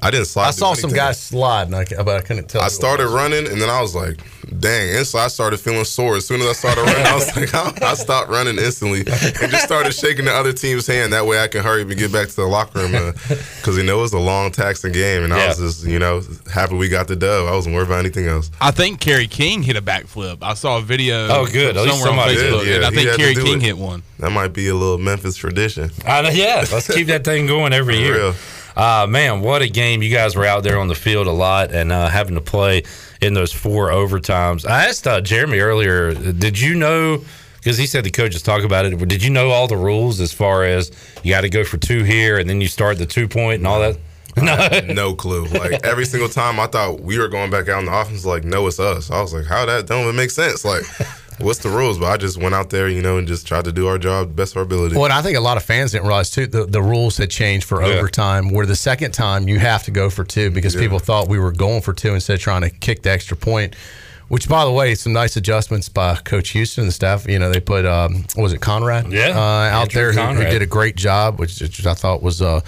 I 0.04 0.10
didn't 0.10 0.26
slide. 0.26 0.48
I 0.48 0.50
saw 0.50 0.74
some 0.74 0.90
guys 0.90 1.20
slide, 1.20 1.68
and 1.68 1.76
I, 1.76 1.84
but 2.02 2.16
I 2.16 2.20
couldn't 2.22 2.48
tell. 2.48 2.60
I 2.60 2.68
started 2.68 3.04
was. 3.04 3.12
running, 3.12 3.46
and 3.46 3.60
then 3.62 3.70
I 3.70 3.80
was 3.80 3.94
like, 3.94 4.18
"Dang!" 4.58 4.96
And 4.96 5.06
so 5.06 5.18
I 5.20 5.28
started 5.28 5.58
feeling 5.60 5.84
sore. 5.84 6.16
As 6.16 6.26
soon 6.26 6.40
as 6.40 6.48
I 6.48 6.52
started 6.54 6.80
running, 6.82 7.06
I 7.06 7.14
was 7.14 7.36
like, 7.36 7.54
I, 7.54 7.72
I 7.90 7.94
stopped 7.94 8.28
running 8.28 8.58
instantly 8.58 9.00
and 9.00 9.50
just 9.52 9.62
started 9.64 9.92
shaking 9.94 10.24
the 10.24 10.32
other 10.32 10.52
team's 10.52 10.88
hand. 10.88 11.12
That 11.12 11.24
way, 11.26 11.38
I 11.40 11.46
can 11.46 11.62
hurry 11.62 11.82
up 11.82 11.88
and 11.88 11.96
get 11.98 12.12
back 12.12 12.26
to 12.28 12.34
the 12.36 12.46
locker 12.46 12.80
room 12.80 13.12
because 13.28 13.76
you 13.76 13.84
know 13.84 13.98
it 14.00 14.02
was 14.02 14.12
a 14.12 14.18
long, 14.18 14.50
taxing 14.50 14.90
game, 14.92 15.22
and 15.22 15.32
I 15.32 15.46
was 15.46 15.58
just 15.58 15.86
you 15.86 16.00
know 16.00 16.20
happy 16.52 16.74
we 16.74 16.88
got 16.88 17.06
the 17.06 17.14
dub. 17.14 17.46
I 17.46 17.54
wasn't 17.54 17.76
worried 17.76 17.86
about 17.86 18.00
anything 18.00 18.26
else. 18.26 18.50
I 18.60 18.72
think 18.72 18.98
Kerry 18.98 19.28
King 19.28 19.62
hit 19.62 19.76
a 19.76 19.82
backflip. 19.82 20.38
I 20.42 20.54
saw 20.54 20.78
a 20.78 20.82
video. 20.82 21.28
Oh, 21.28 21.46
good. 21.46 21.76
At 21.76 21.84
least 21.84 22.00
somewhere 22.00 22.10
on 22.20 22.28
somebody 22.28 22.34
did. 22.34 22.52
Facebook, 22.52 22.66
Yeah, 22.66 22.74
and 22.76 22.84
I 22.86 22.90
he 22.90 22.96
think 22.96 23.08
had 23.10 23.18
Kerry 23.18 23.34
King 23.36 23.58
it. 23.58 23.62
hit 23.62 23.78
one. 23.78 24.02
That 24.18 24.30
might 24.32 24.48
be 24.52 24.66
a 24.68 24.74
little 24.74 24.98
Memphis 24.98 25.36
tradition. 25.36 25.90
Uh, 26.04 26.28
yeah, 26.32 26.64
let's 26.72 26.92
keep 26.92 27.06
that 27.06 27.22
thing 27.24 27.46
going 27.46 27.72
every 27.72 27.94
For 27.94 28.00
year. 28.00 28.14
real. 28.16 28.34
Uh, 28.76 29.06
man, 29.08 29.40
what 29.42 29.62
a 29.62 29.68
game! 29.68 30.02
You 30.02 30.10
guys 30.10 30.34
were 30.34 30.44
out 30.46 30.62
there 30.62 30.78
on 30.78 30.88
the 30.88 30.94
field 30.94 31.26
a 31.26 31.32
lot 31.32 31.72
and 31.72 31.92
uh, 31.92 32.08
having 32.08 32.34
to 32.34 32.40
play 32.40 32.84
in 33.20 33.34
those 33.34 33.52
four 33.52 33.90
overtimes. 33.90 34.66
I 34.68 34.86
asked 34.88 35.06
uh, 35.06 35.20
Jeremy 35.20 35.58
earlier, 35.58 36.14
did 36.14 36.58
you 36.58 36.74
know? 36.74 37.22
Because 37.56 37.78
he 37.78 37.86
said 37.86 38.02
the 38.02 38.10
coaches 38.10 38.42
talk 38.42 38.64
about 38.64 38.86
it. 38.86 38.96
Did 39.06 39.22
you 39.22 39.30
know 39.30 39.50
all 39.50 39.68
the 39.68 39.76
rules 39.76 40.20
as 40.20 40.32
far 40.32 40.64
as 40.64 40.90
you 41.22 41.30
got 41.32 41.42
to 41.42 41.48
go 41.48 41.62
for 41.62 41.76
two 41.76 42.02
here 42.02 42.38
and 42.38 42.50
then 42.50 42.60
you 42.60 42.66
start 42.66 42.98
the 42.98 43.06
two 43.06 43.28
point 43.28 43.58
and 43.58 43.66
all 43.66 43.80
that? 43.80 43.96
No, 44.34 44.80
no 44.86 45.14
clue. 45.14 45.44
Like 45.44 45.84
every 45.84 46.06
single 46.06 46.30
time, 46.30 46.58
I 46.58 46.66
thought 46.66 47.00
we 47.02 47.18
were 47.18 47.28
going 47.28 47.50
back 47.50 47.68
out 47.68 47.80
in 47.80 47.84
the 47.84 47.94
offense. 47.94 48.24
Like, 48.24 48.44
no, 48.44 48.66
it's 48.66 48.80
us. 48.80 49.10
I 49.10 49.20
was 49.20 49.34
like, 49.34 49.44
how 49.44 49.66
that 49.66 49.86
don't 49.86 50.04
even 50.04 50.16
make 50.16 50.30
sense. 50.30 50.64
Like, 50.64 50.84
what's 51.38 51.58
the 51.60 51.68
rules? 51.68 51.98
But 51.98 52.06
I 52.06 52.16
just 52.16 52.36
went 52.36 52.54
out 52.54 52.70
there, 52.70 52.88
you 52.88 53.02
know, 53.02 53.18
and 53.18 53.26
just 53.26 53.46
tried 53.46 53.64
to 53.66 53.72
do 53.72 53.86
our 53.88 53.98
job 53.98 54.34
best 54.36 54.52
of 54.52 54.58
our 54.58 54.62
ability. 54.62 54.94
Well, 54.94 55.04
and 55.04 55.12
I 55.12 55.22
think 55.22 55.36
a 55.36 55.40
lot 55.40 55.56
of 55.56 55.62
fans 55.62 55.92
didn't 55.92 56.06
realize 56.06 56.30
too 56.30 56.46
the, 56.46 56.66
the 56.66 56.82
rules 56.82 57.16
had 57.16 57.30
changed 57.30 57.66
for 57.66 57.82
Yeah. 57.82 57.94
overtime. 57.94 58.50
Where 58.50 58.66
the 58.66 58.76
second 58.76 59.12
time 59.12 59.48
you 59.48 59.58
have 59.58 59.82
to 59.84 59.90
go 59.90 60.10
for 60.10 60.24
two 60.24 60.50
because 60.50 60.74
Yeah. 60.74 60.80
people 60.82 60.98
thought 60.98 61.28
we 61.28 61.38
were 61.38 61.52
going 61.52 61.82
for 61.82 61.92
two 61.92 62.14
instead 62.14 62.34
of 62.34 62.40
trying 62.40 62.62
to 62.62 62.70
kick 62.70 63.02
the 63.02 63.10
extra 63.10 63.36
point. 63.36 63.74
Which, 64.28 64.48
by 64.48 64.64
the 64.64 64.70
way, 64.70 64.94
some 64.94 65.12
nice 65.12 65.36
adjustments 65.36 65.90
by 65.90 66.14
Coach 66.16 66.50
Houston 66.50 66.82
and 66.82 66.88
the 66.88 66.92
staff. 66.94 67.28
You 67.28 67.38
know, 67.38 67.50
they 67.52 67.60
put 67.60 67.84
um, 67.84 68.24
what 68.34 68.44
was 68.44 68.54
it 68.54 68.62
Conrad? 68.62 69.12
Yeah, 69.12 69.28
uh, 69.36 69.38
out 69.38 69.94
Andrew 69.94 70.10
there 70.10 70.12
who, 70.34 70.34
who 70.42 70.50
did 70.50 70.62
a 70.62 70.66
great 70.66 70.96
job, 70.96 71.38
which, 71.38 71.60
which 71.60 71.84
I 71.84 71.92
thought 71.92 72.22
was 72.22 72.40
uh, 72.40 72.60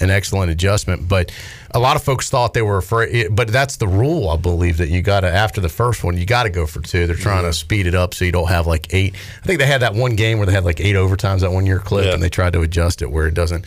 an 0.00 0.10
excellent 0.10 0.50
adjustment. 0.50 1.08
But 1.08 1.30
a 1.72 1.78
lot 1.78 1.96
of 1.96 2.02
folks 2.02 2.28
thought 2.30 2.54
they 2.54 2.62
were 2.62 2.78
afraid. 2.78 3.28
But 3.34 3.48
that's 3.48 3.76
the 3.76 3.86
rule, 3.88 4.28
I 4.28 4.36
believe, 4.36 4.78
that 4.78 4.88
you 4.88 5.02
got 5.02 5.20
to 5.20 5.30
after 5.32 5.60
the 5.60 5.68
first 5.68 6.02
one, 6.02 6.16
you 6.16 6.26
got 6.26 6.44
to 6.44 6.50
go 6.50 6.66
for 6.66 6.80
two. 6.80 7.06
They're 7.06 7.16
trying 7.16 7.44
to 7.44 7.52
speed 7.52 7.86
it 7.86 7.94
up 7.94 8.14
so 8.14 8.24
you 8.24 8.32
don't 8.32 8.48
have 8.48 8.66
like 8.66 8.92
eight. 8.94 9.14
I 9.42 9.46
think 9.46 9.58
they 9.60 9.66
had 9.66 9.82
that 9.82 9.94
one 9.94 10.16
game 10.16 10.38
where 10.38 10.46
they 10.46 10.52
had 10.52 10.64
like 10.64 10.80
eight 10.80 10.96
overtimes 10.96 11.40
that 11.40 11.52
one 11.52 11.66
year 11.66 11.78
clip, 11.78 12.06
Yeah. 12.06 12.14
and 12.14 12.22
they 12.22 12.28
tried 12.30 12.52
to 12.54 12.62
adjust 12.62 13.02
it 13.02 13.10
where 13.10 13.26
it 13.26 13.34
doesn't 13.34 13.64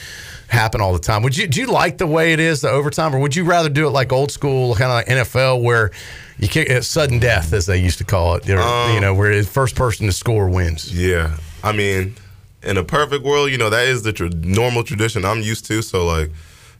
happen 0.49 0.81
all 0.81 0.93
the 0.93 0.99
time. 0.99 1.23
Would 1.23 1.37
you 1.37 1.47
do 1.47 1.61
you 1.61 1.67
like 1.67 1.97
the 1.97 2.07
way 2.07 2.33
it 2.33 2.39
is 2.39 2.61
the 2.61 2.69
overtime, 2.69 3.15
or 3.15 3.19
would 3.19 3.35
you 3.35 3.43
rather 3.43 3.69
do 3.69 3.87
it 3.87 3.91
like 3.91 4.11
old 4.11 4.31
school 4.31 4.75
kind 4.75 4.91
of 4.91 4.95
like 4.97 5.27
NFL 5.27 5.61
where 5.63 5.91
you 6.37 6.47
kick 6.47 6.69
it 6.69 6.83
sudden 6.83 7.19
death 7.19 7.53
as 7.53 7.65
they 7.67 7.77
used 7.77 7.99
to 7.99 8.03
call 8.03 8.35
it, 8.35 8.49
or, 8.49 8.59
Um, 8.59 8.93
you 8.93 8.99
know, 8.99 9.13
where 9.13 9.35
the 9.35 9.47
first 9.47 9.75
person 9.75 10.07
to 10.07 10.11
score 10.11 10.49
wins? 10.49 10.91
Yeah, 10.93 11.37
I 11.63 11.71
mean, 11.71 12.15
in 12.63 12.77
a 12.77 12.83
perfect 12.83 13.23
world, 13.23 13.51
you 13.51 13.57
know, 13.57 13.69
that 13.69 13.87
is 13.87 14.03
the 14.03 14.13
tr- 14.13 14.27
normal 14.27 14.83
tradition 14.83 15.25
I'm 15.25 15.41
used 15.41 15.65
to. 15.65 15.81
So, 15.81 16.05
like, 16.05 16.31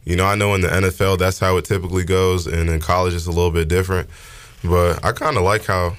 you 0.06 0.16
know, 0.16 0.26
I 0.26 0.36
know 0.36 0.54
in 0.56 0.62
the 0.62 0.68
NFL 0.68 1.18
that's 1.18 1.40
how 1.40 1.58
it 1.58 1.66
typically 1.66 2.04
goes, 2.04 2.48
and 2.48 2.70
in 2.70 2.80
college 2.80 3.14
it's 3.14 3.26
a 3.26 3.32
little 3.32 3.52
bit 3.52 3.68
different. 3.68 4.10
But 4.64 5.04
I 5.04 5.12
kind 5.12 5.38
of 5.38 5.44
like 5.44 5.66
how 5.66 5.96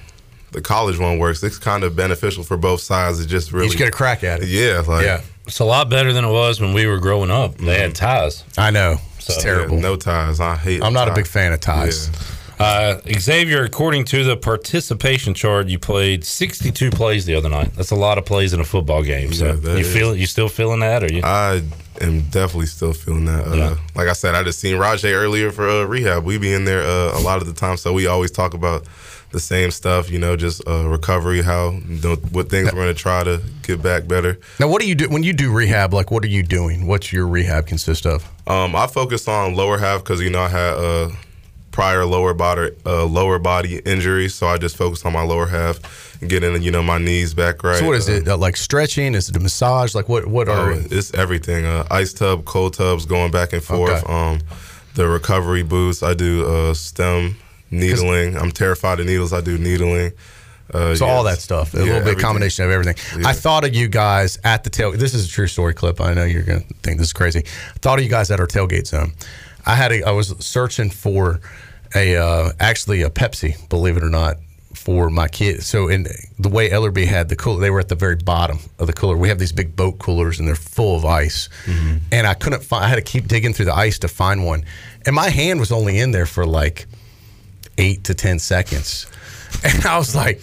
the 0.51 0.61
college 0.61 0.97
one 0.97 1.19
works. 1.19 1.43
It's 1.43 1.57
kind 1.57 1.83
of 1.83 1.95
beneficial 1.95 2.43
for 2.43 2.57
both 2.57 2.81
sides. 2.81 3.19
It 3.19 3.27
just 3.27 3.51
really 3.51 3.67
Each 3.67 3.77
get 3.77 3.87
a 3.87 3.91
crack 3.91 4.23
at 4.23 4.41
it. 4.41 4.47
Yeah, 4.47 4.83
like 4.87 5.05
Yeah. 5.05 5.21
It's 5.47 5.59
a 5.59 5.65
lot 5.65 5.89
better 5.89 6.11
than 6.11 6.25
it 6.25 6.31
was 6.31 6.59
when 6.59 6.73
we 6.73 6.87
were 6.87 6.97
growing 6.97 7.29
up. 7.29 7.57
They 7.57 7.77
had 7.77 7.91
mm-hmm. 7.91 8.05
ties. 8.05 8.43
I 8.57 8.71
know. 8.71 8.97
It's 9.17 9.35
So- 9.35 9.41
terrible. 9.41 9.75
yeah, 9.75 9.81
no 9.81 9.95
ties. 9.95 10.39
I 10.39 10.55
hate. 10.55 10.83
I'm 10.83 10.93
not 10.93 11.07
a 11.07 11.13
big 11.13 11.27
fan 11.27 11.53
of 11.53 11.59
ties. 11.59 12.09
Uh, 12.59 12.99
Xavier, 13.19 13.63
according 13.63 14.05
to 14.05 14.23
the 14.23 14.37
participation 14.37 15.33
chart, 15.33 15.67
you 15.67 15.77
played 15.77 16.23
62 16.23 16.89
plays 16.91 17.25
the 17.25 17.35
other 17.35 17.49
night. 17.49 17.73
That's 17.75 17.91
a 17.91 17.95
lot 17.95 18.17
of 18.17 18.25
plays 18.25 18.53
in 18.53 18.59
a 18.59 18.63
football 18.63 19.03
game. 19.03 19.33
So 19.33 19.47
Yeah, 19.47 19.73
you 19.73 19.79
is. 19.79 19.93
feel 19.93 20.15
you 20.15 20.25
still 20.25 20.47
feeling 20.49 20.79
that, 20.79 21.03
or 21.03 21.11
you? 21.13 21.21
I 21.23 21.61
am 22.01 22.21
definitely 22.29 22.67
still 22.67 22.93
feeling 22.93 23.25
that. 23.25 23.47
Uh, 23.47 23.55
Yeah. 23.55 23.75
Like 23.95 24.07
I 24.07 24.13
said, 24.13 24.35
I 24.35 24.43
just 24.43 24.59
seen 24.59 24.75
Rahjai 24.75 25.13
earlier 25.13 25.51
for 25.51 25.67
uh, 25.69 25.83
rehab. 25.83 26.23
We 26.23 26.37
be 26.37 26.53
in 26.53 26.65
there 26.65 26.81
uh, 26.83 27.17
a 27.17 27.21
lot 27.21 27.41
of 27.41 27.47
the 27.47 27.53
time, 27.53 27.77
so 27.77 27.91
we 27.93 28.07
always 28.07 28.31
talk 28.31 28.53
about 28.53 28.85
the 29.31 29.39
same 29.41 29.69
stuff. 29.71 30.09
You 30.09 30.19
know, 30.19 30.37
just 30.37 30.65
uh, 30.65 30.87
recovery, 30.87 31.41
how 31.41 31.71
you 31.89 32.15
what 32.31 32.49
things 32.49 32.67
we're 32.71 32.83
going 32.83 32.87
to 32.95 33.01
try 33.01 33.23
to 33.25 33.41
get 33.63 33.81
back 33.81 34.07
better. 34.07 34.39
Now, 34.61 34.69
what 34.69 34.81
do 34.81 34.87
you 34.87 34.95
do 34.95 35.09
when 35.09 35.23
you 35.23 35.33
do 35.33 35.51
rehab? 35.51 35.93
Like, 35.93 36.09
what 36.09 36.23
are 36.23 36.27
you 36.29 36.43
doing? 36.43 36.87
What's 36.87 37.11
your 37.11 37.27
rehab 37.27 37.67
consist 37.67 38.05
of? 38.05 38.23
Um, 38.47 38.75
I 38.77 38.87
focus 38.87 39.27
on 39.27 39.55
lower 39.55 39.77
half 39.77 40.03
because 40.03 40.21
you 40.21 40.29
know 40.29 40.39
I 40.41 40.47
had 40.49 40.73
uh, 40.75 41.09
prior 41.75 42.05
lower 42.05 42.33
body 42.33 42.71
uh, 42.85 43.03
lower 43.05 43.37
body 43.37 43.79
injuries, 43.85 44.33
so 44.33 44.47
I 44.47 44.57
just 44.57 44.77
focus 44.77 45.05
on 45.05 45.11
my 45.11 45.23
lower 45.23 45.45
half, 45.47 45.75
and 46.21 46.29
getting 46.29 46.61
you 46.63 46.71
know 46.71 46.81
my 46.81 46.97
knees 46.97 47.33
back 47.33 47.63
right. 47.63 47.77
So, 47.79 47.85
what 47.87 47.97
is 47.97 48.07
Uh, 48.07 48.13
it? 48.13 48.27
Uh, 48.27 48.37
like 48.37 48.55
stretching? 48.55 49.13
Is 49.13 49.27
it 49.29 49.35
a 49.35 49.39
massage? 49.41 49.93
Like, 49.93 50.07
what? 50.07 50.25
What 50.25 50.47
are? 50.47 50.71
Oh, 50.71 50.83
it's 50.89 51.13
everything. 51.13 51.65
Uh, 51.65 51.85
ice 51.91 52.13
tub, 52.13 52.45
cold 52.45 52.73
tubs, 52.75 53.05
going 53.05 53.29
back 53.31 53.51
and 53.53 53.61
forth. 53.61 54.03
Okay. 54.03 54.13
Um, 54.13 54.39
the 54.95 55.05
recovery 55.09 55.63
boosts. 55.63 56.01
I 56.01 56.13
do 56.13 56.47
uh, 56.47 56.73
stem 56.73 57.35
needling. 57.71 58.37
I'm 58.37 58.51
terrified 58.51 59.01
of 59.01 59.05
needles. 59.05 59.33
I 59.33 59.41
do 59.41 59.57
needling. 59.57 60.13
Uh, 60.73 60.95
So 60.95 61.05
all 61.05 61.23
that 61.25 61.39
stuff, 61.41 61.73
a 61.73 61.77
Yeah, 61.77 61.83
little 61.83 61.93
bit 61.99 62.01
everything. 62.01 62.21
combination 62.23 62.65
of 62.65 62.71
everything. 62.71 62.95
Yeah. 63.21 63.27
I 63.27 63.33
thought 63.33 63.65
of 63.65 63.75
you 63.75 63.87
guys 63.89 64.39
at 64.43 64.63
the 64.63 64.69
tail. 64.69 64.91
This 64.93 65.13
is 65.13 65.25
a 65.27 65.29
true 65.29 65.47
story 65.47 65.73
clip. 65.73 65.99
I 65.99 66.13
know 66.13 66.23
you're 66.23 66.41
gonna 66.43 66.63
think 66.83 66.97
this 66.99 67.07
is 67.07 67.13
crazy. 67.13 67.39
I 67.75 67.77
thought 67.81 67.99
of 67.99 68.03
you 68.05 68.09
guys 68.09 68.31
at 68.31 68.39
our 68.39 68.47
tailgate 68.47 68.87
zone. 68.87 69.11
I 69.65 69.75
had 69.75 69.91
a, 69.91 70.03
I 70.07 70.11
was 70.11 70.35
searching 70.45 70.89
for 70.89 71.39
a 71.95 72.15
uh, 72.17 72.51
actually 72.59 73.01
a 73.01 73.09
Pepsi, 73.09 73.67
believe 73.69 73.97
it 73.97 74.03
or 74.03 74.09
not, 74.09 74.37
for 74.73 75.09
my 75.09 75.27
kids. 75.27 75.65
So 75.65 75.87
in 75.87 76.07
the 76.37 76.49
way 76.49 76.69
Ellerby 76.69 77.05
had 77.05 77.29
the 77.29 77.35
cooler, 77.35 77.59
they 77.61 77.69
were 77.69 77.79
at 77.79 77.89
the 77.89 77.95
very 77.95 78.15
bottom 78.15 78.59
of 78.77 78.87
the 78.87 78.93
cooler. 78.93 79.17
We 79.17 79.29
have 79.29 79.39
these 79.39 79.51
big 79.51 79.75
boat 79.75 79.97
coolers 79.99 80.39
and 80.39 80.47
they're 80.47 80.55
full 80.55 80.95
of 80.95 81.05
ice, 81.05 81.49
and 82.11 82.27
I 82.27 82.33
couldn't 82.33 82.63
find. 82.63 82.83
I 82.85 82.87
had 82.87 82.95
to 82.95 83.01
keep 83.01 83.27
digging 83.27 83.53
through 83.53 83.65
the 83.65 83.75
ice 83.75 83.99
to 83.99 84.07
find 84.07 84.45
one, 84.45 84.65
and 85.05 85.15
my 85.15 85.29
hand 85.29 85.59
was 85.59 85.71
only 85.71 85.99
in 85.99 86.11
there 86.11 86.25
for 86.25 86.45
like 86.45 86.85
eight 87.77 88.03
to 88.05 88.13
ten 88.13 88.39
seconds, 88.39 89.07
and 89.63 89.85
I 89.85 89.97
was 89.97 90.15
like, 90.15 90.41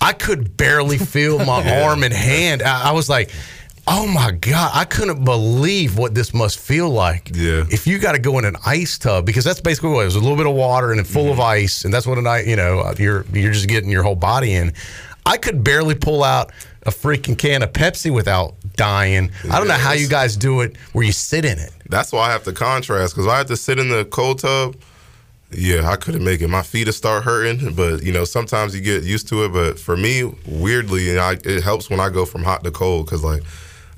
I 0.00 0.12
could 0.12 0.56
barely 0.56 0.98
feel 0.98 1.38
my 1.44 1.82
arm 1.82 2.02
and 2.02 2.14
hand. 2.14 2.62
I, 2.62 2.90
I 2.90 2.92
was 2.92 3.08
like. 3.08 3.30
Oh 3.86 4.06
my 4.06 4.30
God! 4.30 4.70
I 4.72 4.84
couldn't 4.84 5.24
believe 5.24 5.98
what 5.98 6.14
this 6.14 6.32
must 6.32 6.58
feel 6.58 6.88
like. 6.88 7.30
Yeah. 7.34 7.64
If 7.70 7.86
you 7.86 7.98
got 7.98 8.12
to 8.12 8.18
go 8.18 8.38
in 8.38 8.46
an 8.46 8.56
ice 8.64 8.96
tub, 8.96 9.26
because 9.26 9.44
that's 9.44 9.60
basically 9.60 9.90
what 9.90 10.02
it 10.02 10.04
was—a 10.06 10.20
little 10.20 10.38
bit 10.38 10.46
of 10.46 10.54
water 10.54 10.90
and 10.90 10.98
then 10.98 11.04
full 11.04 11.26
of 11.26 11.34
mm-hmm. 11.34 11.42
ice, 11.42 11.84
and 11.84 11.92
that's 11.92 12.06
what 12.06 12.16
a 12.16 12.22
night, 12.22 12.46
you 12.46 12.56
know, 12.56 12.80
uh, 12.80 12.94
you're 12.98 13.26
you're 13.32 13.52
just 13.52 13.68
getting 13.68 13.90
your 13.90 14.02
whole 14.02 14.16
body 14.16 14.54
in. 14.54 14.72
I 15.26 15.36
could 15.36 15.62
barely 15.62 15.94
pull 15.94 16.22
out 16.22 16.52
a 16.86 16.90
freaking 16.90 17.36
can 17.36 17.62
of 17.62 17.72
Pepsi 17.72 18.12
without 18.12 18.54
dying. 18.76 19.30
I 19.50 19.58
don't 19.58 19.68
know 19.68 19.74
how 19.74 19.92
you 19.92 20.08
guys 20.08 20.36
do 20.36 20.60
it, 20.60 20.76
where 20.92 21.04
you 21.04 21.12
sit 21.12 21.44
in 21.44 21.58
it. 21.58 21.72
That's 21.88 22.12
why 22.12 22.28
I 22.28 22.32
have 22.32 22.44
to 22.44 22.52
contrast 22.52 23.14
because 23.14 23.26
I 23.26 23.38
have 23.38 23.46
to 23.46 23.56
sit 23.56 23.78
in 23.78 23.88
the 23.88 24.04
cold 24.06 24.38
tub. 24.38 24.76
Yeah, 25.50 25.88
I 25.88 25.96
couldn't 25.96 26.24
make 26.24 26.40
it. 26.40 26.48
My 26.48 26.62
feet 26.62 26.86
will 26.86 26.92
start 26.92 27.24
hurting, 27.24 27.74
but 27.74 28.02
you 28.02 28.12
know 28.12 28.24
sometimes 28.24 28.74
you 28.74 28.80
get 28.80 29.02
used 29.02 29.28
to 29.28 29.44
it. 29.44 29.52
But 29.52 29.78
for 29.78 29.96
me, 29.96 30.24
weirdly, 30.46 31.08
you 31.08 31.14
know, 31.16 31.22
I, 31.22 31.32
it 31.44 31.62
helps 31.62 31.90
when 31.90 32.00
I 32.00 32.08
go 32.08 32.24
from 32.24 32.42
hot 32.42 32.64
to 32.64 32.70
cold 32.70 33.06
because 33.06 33.22
like 33.22 33.42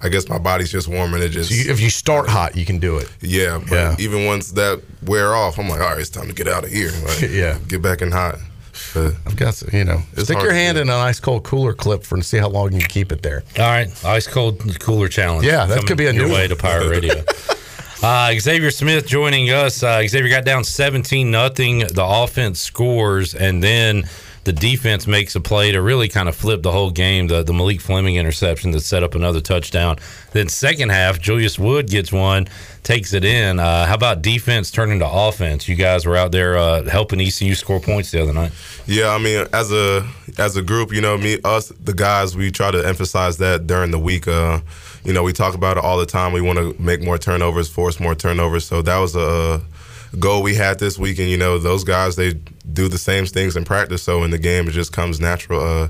I 0.02 0.08
guess 0.08 0.28
my 0.28 0.38
body's 0.38 0.70
just 0.70 0.88
warm 0.88 1.14
and 1.14 1.22
it 1.22 1.30
just 1.30 1.48
So 1.50 1.54
you, 1.56 1.70
if 1.70 1.80
you 1.80 1.90
start 1.90 2.28
hot, 2.28 2.56
you 2.56 2.64
can 2.66 2.78
do 2.78 2.96
it. 2.98 3.10
Yeah, 3.20 3.58
but 3.58 3.74
Yeah. 3.74 3.96
even 3.98 4.26
once 4.26 4.52
that 4.52 4.82
wear 5.04 5.34
off, 5.34 5.58
I'm 5.58 5.68
like, 5.68 5.80
all 5.80 5.88
right, 5.90 5.98
it's 5.98 6.10
time 6.10 6.28
to 6.28 6.34
get 6.34 6.48
out 6.48 6.64
of 6.64 6.70
here. 6.70 6.90
Like, 7.06 7.30
Yeah. 7.30 7.58
get 7.66 7.80
back 7.82 8.02
in 8.02 8.10
hot. 8.12 8.36
But 8.92 9.14
I've 9.26 9.36
got 9.36 9.54
to, 9.54 9.76
you 9.76 9.84
know, 9.84 10.02
stick 10.18 10.40
your 10.42 10.52
hand 10.52 10.76
in 10.78 10.88
an 10.88 10.94
ice 10.94 11.18
cold 11.18 11.44
cooler 11.44 11.72
clip 11.72 12.04
for 12.04 12.14
and 12.14 12.24
see 12.24 12.36
how 12.38 12.48
long 12.48 12.72
you 12.72 12.80
can 12.80 12.88
keep 12.90 13.10
it 13.10 13.22
there. 13.22 13.42
All 13.58 13.64
right, 13.64 13.88
ice 14.04 14.26
cold 14.26 14.78
cooler 14.80 15.08
challenge. 15.08 15.46
Yeah, 15.46 15.64
that 15.66 15.74
Coming 15.76 15.86
could 15.86 15.98
be 15.98 16.06
a 16.06 16.12
new 16.12 16.30
way 16.32 16.46
to 16.46 16.56
Pirate 16.56 16.88
Radio. 16.90 17.22
Uh, 18.02 18.34
Xavier 18.38 18.70
Smith 18.70 19.06
joining 19.06 19.48
us. 19.50 19.82
Uh, 19.82 20.06
Xavier 20.06 20.28
got 20.28 20.44
down 20.44 20.62
17 20.64 21.30
nothing. 21.30 21.78
The 21.78 22.04
offense 22.04 22.60
scores, 22.60 23.34
and 23.34 23.64
then 23.64 24.06
the 24.46 24.52
defense 24.52 25.08
makes 25.08 25.34
a 25.34 25.40
play 25.40 25.72
to 25.72 25.82
really 25.82 26.08
kind 26.08 26.28
of 26.28 26.36
flip 26.36 26.62
the 26.62 26.70
whole 26.70 26.92
game. 26.92 27.26
The, 27.26 27.42
the 27.42 27.52
Malik 27.52 27.80
Fleming 27.80 28.14
interception 28.14 28.70
that 28.70 28.82
set 28.82 29.02
up 29.02 29.16
another 29.16 29.40
touchdown. 29.40 29.96
Then 30.32 30.48
second 30.48 30.90
half, 30.90 31.20
Julius 31.20 31.58
Wood 31.58 31.88
gets 31.90 32.12
one, 32.12 32.46
takes 32.84 33.12
it 33.12 33.24
in. 33.24 33.58
Uh, 33.58 33.86
how 33.86 33.94
about 33.96 34.22
defense 34.22 34.70
turning 34.70 35.00
to 35.00 35.08
offense? 35.08 35.68
You 35.68 35.74
guys 35.74 36.06
were 36.06 36.16
out 36.16 36.30
there 36.30 36.56
uh, 36.56 36.84
helping 36.84 37.20
ECU 37.20 37.56
score 37.56 37.80
points 37.80 38.12
the 38.12 38.22
other 38.22 38.32
night. 38.32 38.52
Yeah, 38.86 39.08
I 39.08 39.18
mean, 39.18 39.48
as 39.52 39.72
a 39.72 40.08
as 40.38 40.56
a 40.56 40.62
group, 40.62 40.92
you 40.92 41.00
know, 41.00 41.18
me, 41.18 41.38
us, 41.44 41.70
the 41.82 41.92
guys, 41.92 42.36
we 42.36 42.52
try 42.52 42.70
to 42.70 42.86
emphasize 42.86 43.38
that 43.38 43.66
during 43.66 43.90
the 43.90 43.98
week. 43.98 44.28
Uh, 44.28 44.60
you 45.02 45.12
know, 45.12 45.24
we 45.24 45.32
talk 45.32 45.56
about 45.56 45.76
it 45.76 45.82
all 45.82 45.98
the 45.98 46.06
time. 46.06 46.32
We 46.32 46.40
want 46.40 46.60
to 46.60 46.80
make 46.80 47.02
more 47.02 47.18
turnovers, 47.18 47.68
force 47.68 47.98
more 47.98 48.14
turnovers. 48.14 48.64
So 48.64 48.80
that 48.82 48.98
was 48.98 49.16
a 49.16 49.60
goal 50.18 50.42
we 50.42 50.54
had 50.54 50.78
this 50.78 50.98
week, 50.98 51.18
and 51.18 51.28
you 51.28 51.36
know, 51.36 51.58
those 51.58 51.84
guys 51.84 52.16
they 52.16 52.34
do 52.72 52.88
the 52.88 52.98
same 52.98 53.26
things 53.26 53.56
in 53.56 53.64
practice. 53.64 54.02
So 54.02 54.24
in 54.24 54.30
the 54.30 54.38
game, 54.38 54.68
it 54.68 54.72
just 54.72 54.92
comes 54.92 55.20
natural. 55.20 55.60
Uh, 55.60 55.88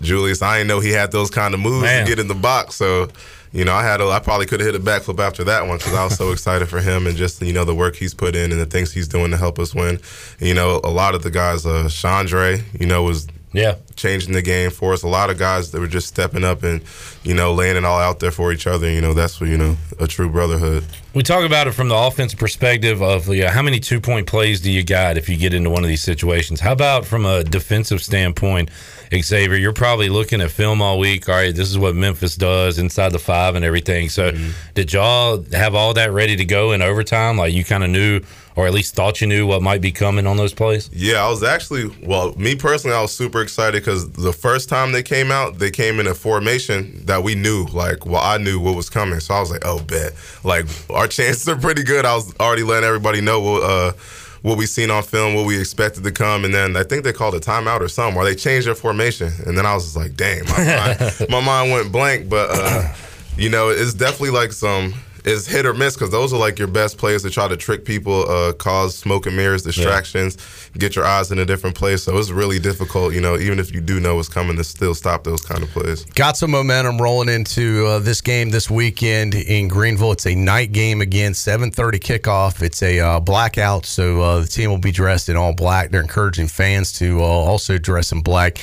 Julius, 0.00 0.42
I 0.42 0.58
didn't 0.58 0.68
know 0.68 0.80
he 0.80 0.90
had 0.90 1.12
those 1.12 1.30
kind 1.30 1.54
of 1.54 1.60
moves 1.60 1.82
Man. 1.82 2.04
to 2.04 2.10
get 2.10 2.18
in 2.18 2.28
the 2.28 2.34
box. 2.34 2.76
So 2.76 3.08
you 3.52 3.64
know, 3.64 3.72
I 3.72 3.82
had 3.82 4.00
a, 4.00 4.08
I 4.08 4.20
probably 4.20 4.46
could 4.46 4.60
have 4.60 4.74
hit 4.74 4.80
a 4.80 4.84
backflip 4.84 5.18
after 5.20 5.44
that 5.44 5.66
one 5.66 5.78
because 5.78 5.94
I 5.94 6.04
was 6.04 6.16
so 6.16 6.32
excited 6.32 6.68
for 6.68 6.80
him 6.80 7.06
and 7.06 7.16
just 7.16 7.40
you 7.40 7.52
know 7.52 7.64
the 7.64 7.74
work 7.74 7.96
he's 7.96 8.14
put 8.14 8.36
in 8.36 8.52
and 8.52 8.60
the 8.60 8.66
things 8.66 8.92
he's 8.92 9.08
doing 9.08 9.30
to 9.30 9.36
help 9.36 9.58
us 9.58 9.74
win. 9.74 10.00
you 10.38 10.54
know, 10.54 10.80
a 10.84 10.90
lot 10.90 11.14
of 11.14 11.22
the 11.22 11.30
guys, 11.30 11.64
uh, 11.64 11.84
Chandre, 11.84 12.62
you 12.78 12.86
know, 12.86 13.02
was 13.02 13.26
yeah 13.52 13.76
changing 13.98 14.32
the 14.32 14.42
game 14.42 14.70
for 14.70 14.94
us. 14.94 15.02
A 15.02 15.08
lot 15.08 15.28
of 15.28 15.38
guys 15.38 15.72
that 15.72 15.80
were 15.80 15.86
just 15.86 16.06
stepping 16.06 16.44
up 16.44 16.62
and 16.62 16.82
you 17.24 17.34
know 17.34 17.52
laying 17.52 17.76
it 17.76 17.84
all 17.84 17.98
out 17.98 18.20
there 18.20 18.30
for 18.30 18.52
each 18.52 18.66
other. 18.66 18.90
You 18.90 19.00
know, 19.02 19.12
that's 19.12 19.40
what 19.40 19.50
you 19.50 19.58
know 19.58 19.76
a 20.00 20.06
true 20.06 20.30
brotherhood. 20.30 20.84
We 21.14 21.22
talk 21.22 21.44
about 21.44 21.66
it 21.66 21.72
from 21.72 21.88
the 21.88 21.96
offensive 21.96 22.38
perspective 22.38 23.02
of 23.02 23.28
yeah, 23.28 23.50
how 23.50 23.62
many 23.62 23.80
two 23.80 24.00
point 24.00 24.26
plays 24.26 24.60
do 24.60 24.70
you 24.70 24.84
got 24.84 25.18
if 25.18 25.28
you 25.28 25.36
get 25.36 25.52
into 25.52 25.68
one 25.68 25.82
of 25.82 25.88
these 25.88 26.02
situations? 26.02 26.60
How 26.60 26.72
about 26.72 27.04
from 27.04 27.26
a 27.26 27.44
defensive 27.44 28.02
standpoint, 28.02 28.70
Xavier? 29.12 29.56
You're 29.56 29.72
probably 29.72 30.08
looking 30.08 30.40
at 30.40 30.50
film 30.50 30.80
all 30.80 30.98
week. 30.98 31.28
All 31.28 31.34
right, 31.34 31.54
this 31.54 31.68
is 31.68 31.78
what 31.78 31.94
Memphis 31.94 32.36
does 32.36 32.78
inside 32.78 33.12
the 33.12 33.18
five 33.18 33.56
and 33.56 33.64
everything. 33.64 34.08
So, 34.08 34.30
mm-hmm. 34.30 34.50
did 34.74 34.92
y'all 34.92 35.44
have 35.52 35.74
all 35.74 35.94
that 35.94 36.12
ready 36.12 36.36
to 36.36 36.44
go 36.44 36.72
in 36.72 36.82
overtime? 36.82 37.36
Like 37.36 37.52
you 37.52 37.64
kind 37.64 37.82
of 37.82 37.90
knew, 37.90 38.20
or 38.58 38.66
at 38.66 38.74
least 38.74 38.96
thought 38.96 39.20
you 39.20 39.26
knew 39.28 39.46
what 39.46 39.62
might 39.62 39.80
be 39.80 39.92
coming 39.92 40.26
on 40.26 40.36
those 40.36 40.52
plays? 40.52 40.90
Yeah, 40.92 41.24
I 41.24 41.30
was 41.30 41.44
actually 41.44 41.96
well, 42.02 42.34
me 42.34 42.56
personally, 42.56 42.96
I 42.96 43.00
was 43.00 43.12
super 43.12 43.40
excited 43.40 43.80
because 43.80 44.10
the 44.10 44.32
first 44.32 44.68
time 44.68 44.90
they 44.90 45.04
came 45.04 45.30
out, 45.30 45.60
they 45.60 45.70
came 45.70 46.00
in 46.00 46.08
a 46.08 46.14
formation 46.14 47.06
that 47.06 47.22
we 47.22 47.36
knew, 47.36 47.66
like, 47.66 48.04
well, 48.04 48.20
I 48.20 48.36
knew 48.36 48.58
what 48.58 48.74
was 48.74 48.90
coming, 48.90 49.20
so 49.20 49.34
I 49.34 49.38
was 49.38 49.52
like, 49.52 49.62
oh, 49.64 49.80
bet, 49.84 50.12
like 50.42 50.66
our 50.90 51.06
chances 51.16 51.48
are 51.48 51.56
pretty 51.56 51.84
good. 51.84 52.04
I 52.04 52.16
was 52.16 52.34
already 52.40 52.64
letting 52.64 52.84
everybody 52.84 53.20
know 53.20 53.40
what. 53.40 53.62
Uh, 53.62 53.92
what 54.40 54.56
we 54.56 54.66
seen 54.66 54.88
on 54.88 55.02
film, 55.02 55.34
what 55.34 55.46
we 55.46 55.58
expected 55.58 56.04
to 56.04 56.12
come, 56.12 56.44
and 56.44 56.54
then 56.54 56.76
I 56.76 56.84
think 56.84 57.02
they 57.02 57.12
called 57.12 57.34
a 57.34 57.40
timeout 57.40 57.80
or 57.80 57.88
something, 57.88 58.16
or 58.16 58.24
they 58.24 58.36
changed 58.36 58.68
their 58.68 58.76
formation, 58.76 59.32
and 59.44 59.58
then 59.58 59.66
I 59.66 59.74
was 59.74 59.82
just 59.82 59.96
like, 59.96 60.14
"Dang, 60.14 60.44
my 60.44 60.64
mind, 60.64 61.16
my 61.28 61.40
mind 61.40 61.72
went 61.72 61.90
blank." 61.90 62.28
But 62.28 62.48
uh, 62.52 62.94
you 63.36 63.50
know, 63.50 63.70
it's 63.70 63.94
definitely 63.94 64.30
like 64.30 64.52
some 64.52 64.94
it's 65.24 65.46
hit 65.46 65.66
or 65.66 65.74
miss 65.74 65.94
because 65.94 66.10
those 66.10 66.32
are 66.32 66.38
like 66.38 66.58
your 66.58 66.68
best 66.68 66.98
plays 66.98 67.22
to 67.22 67.30
try 67.30 67.48
to 67.48 67.56
trick 67.56 67.84
people, 67.84 68.28
uh, 68.28 68.52
cause 68.52 68.96
smoke 68.96 69.26
and 69.26 69.36
mirrors, 69.36 69.62
distractions, 69.62 70.36
get 70.76 70.96
your 70.96 71.04
eyes 71.04 71.30
in 71.30 71.38
a 71.38 71.44
different 71.44 71.76
place. 71.76 72.04
So 72.04 72.16
it's 72.18 72.30
really 72.30 72.58
difficult, 72.58 73.14
you 73.14 73.20
know, 73.20 73.36
even 73.36 73.58
if 73.58 73.72
you 73.72 73.80
do 73.80 74.00
know 74.00 74.16
what's 74.16 74.28
coming, 74.28 74.56
to 74.56 74.64
still 74.64 74.94
stop 74.94 75.24
those 75.24 75.40
kind 75.40 75.62
of 75.62 75.70
plays. 75.70 76.04
Got 76.04 76.36
some 76.36 76.50
momentum 76.50 76.98
rolling 76.98 77.28
into 77.28 77.86
uh, 77.86 77.98
this 77.98 78.20
game 78.20 78.50
this 78.50 78.70
weekend 78.70 79.34
in 79.34 79.68
Greenville. 79.68 80.12
It's 80.12 80.26
a 80.26 80.34
night 80.34 80.72
game 80.72 81.00
again, 81.00 81.32
7:30 81.32 82.00
kickoff. 82.00 82.62
It's 82.62 82.82
a 82.82 83.00
uh, 83.00 83.20
blackout, 83.20 83.86
so 83.86 84.20
uh, 84.20 84.40
the 84.40 84.46
team 84.46 84.70
will 84.70 84.78
be 84.78 84.92
dressed 84.92 85.28
in 85.28 85.36
all 85.36 85.54
black. 85.54 85.90
They're 85.90 86.00
encouraging 86.00 86.48
fans 86.48 86.92
to 86.94 87.20
uh, 87.20 87.24
also 87.24 87.78
dress 87.78 88.12
in 88.12 88.22
black. 88.22 88.58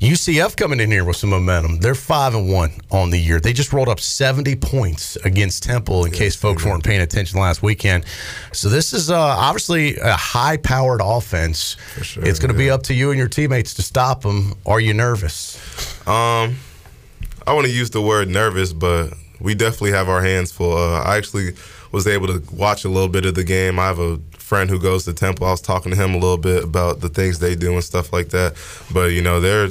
UCF 0.00 0.56
coming 0.56 0.80
in 0.80 0.90
here 0.90 1.04
with 1.04 1.16
some 1.16 1.30
momentum. 1.30 1.78
They're 1.78 1.94
five 1.94 2.34
and 2.34 2.50
one 2.50 2.72
on 2.90 3.10
the 3.10 3.18
year. 3.18 3.38
They 3.38 3.52
just 3.52 3.72
rolled 3.72 3.88
up 3.88 4.00
70 4.00 4.56
points 4.56 5.16
against 5.24 5.62
Temple. 5.62 5.99
In 6.04 6.12
case 6.12 6.36
folks 6.36 6.64
weren't 6.64 6.84
paying 6.84 7.00
attention 7.00 7.40
last 7.40 7.62
weekend, 7.62 8.04
so 8.52 8.68
this 8.68 8.92
is 8.92 9.10
uh, 9.10 9.18
obviously 9.18 9.96
a 9.96 10.12
high-powered 10.12 11.00
offense. 11.02 11.76
it's 12.16 12.38
going 12.38 12.52
to 12.52 12.58
be 12.58 12.70
up 12.70 12.82
to 12.84 12.94
you 12.94 13.10
and 13.10 13.18
your 13.18 13.28
teammates 13.28 13.74
to 13.74 13.82
stop 13.82 14.22
them. 14.22 14.54
Are 14.66 14.80
you 14.80 14.94
nervous? 14.94 15.56
Um, 16.06 16.56
I 17.46 17.52
want 17.52 17.66
to 17.66 17.72
use 17.72 17.90
the 17.90 18.02
word 18.02 18.28
nervous, 18.28 18.72
but 18.72 19.12
we 19.40 19.54
definitely 19.54 19.92
have 19.92 20.08
our 20.08 20.22
hands 20.22 20.52
full. 20.52 20.76
Uh, 20.76 21.02
I 21.02 21.16
actually 21.16 21.52
was 21.92 22.06
able 22.06 22.28
to 22.28 22.42
watch 22.54 22.84
a 22.84 22.88
little 22.88 23.08
bit 23.08 23.26
of 23.26 23.34
the 23.34 23.44
game. 23.44 23.78
I 23.78 23.86
have 23.86 23.98
a 23.98 24.18
friend 24.32 24.70
who 24.70 24.78
goes 24.78 25.04
to 25.04 25.12
Temple. 25.12 25.46
I 25.46 25.50
was 25.50 25.60
talking 25.60 25.90
to 25.90 25.96
him 25.96 26.10
a 26.10 26.18
little 26.18 26.38
bit 26.38 26.64
about 26.64 27.00
the 27.00 27.08
things 27.08 27.38
they 27.38 27.54
do 27.54 27.72
and 27.72 27.84
stuff 27.84 28.12
like 28.12 28.30
that. 28.30 28.54
But 28.92 29.12
you 29.12 29.22
know, 29.22 29.40
they're 29.40 29.68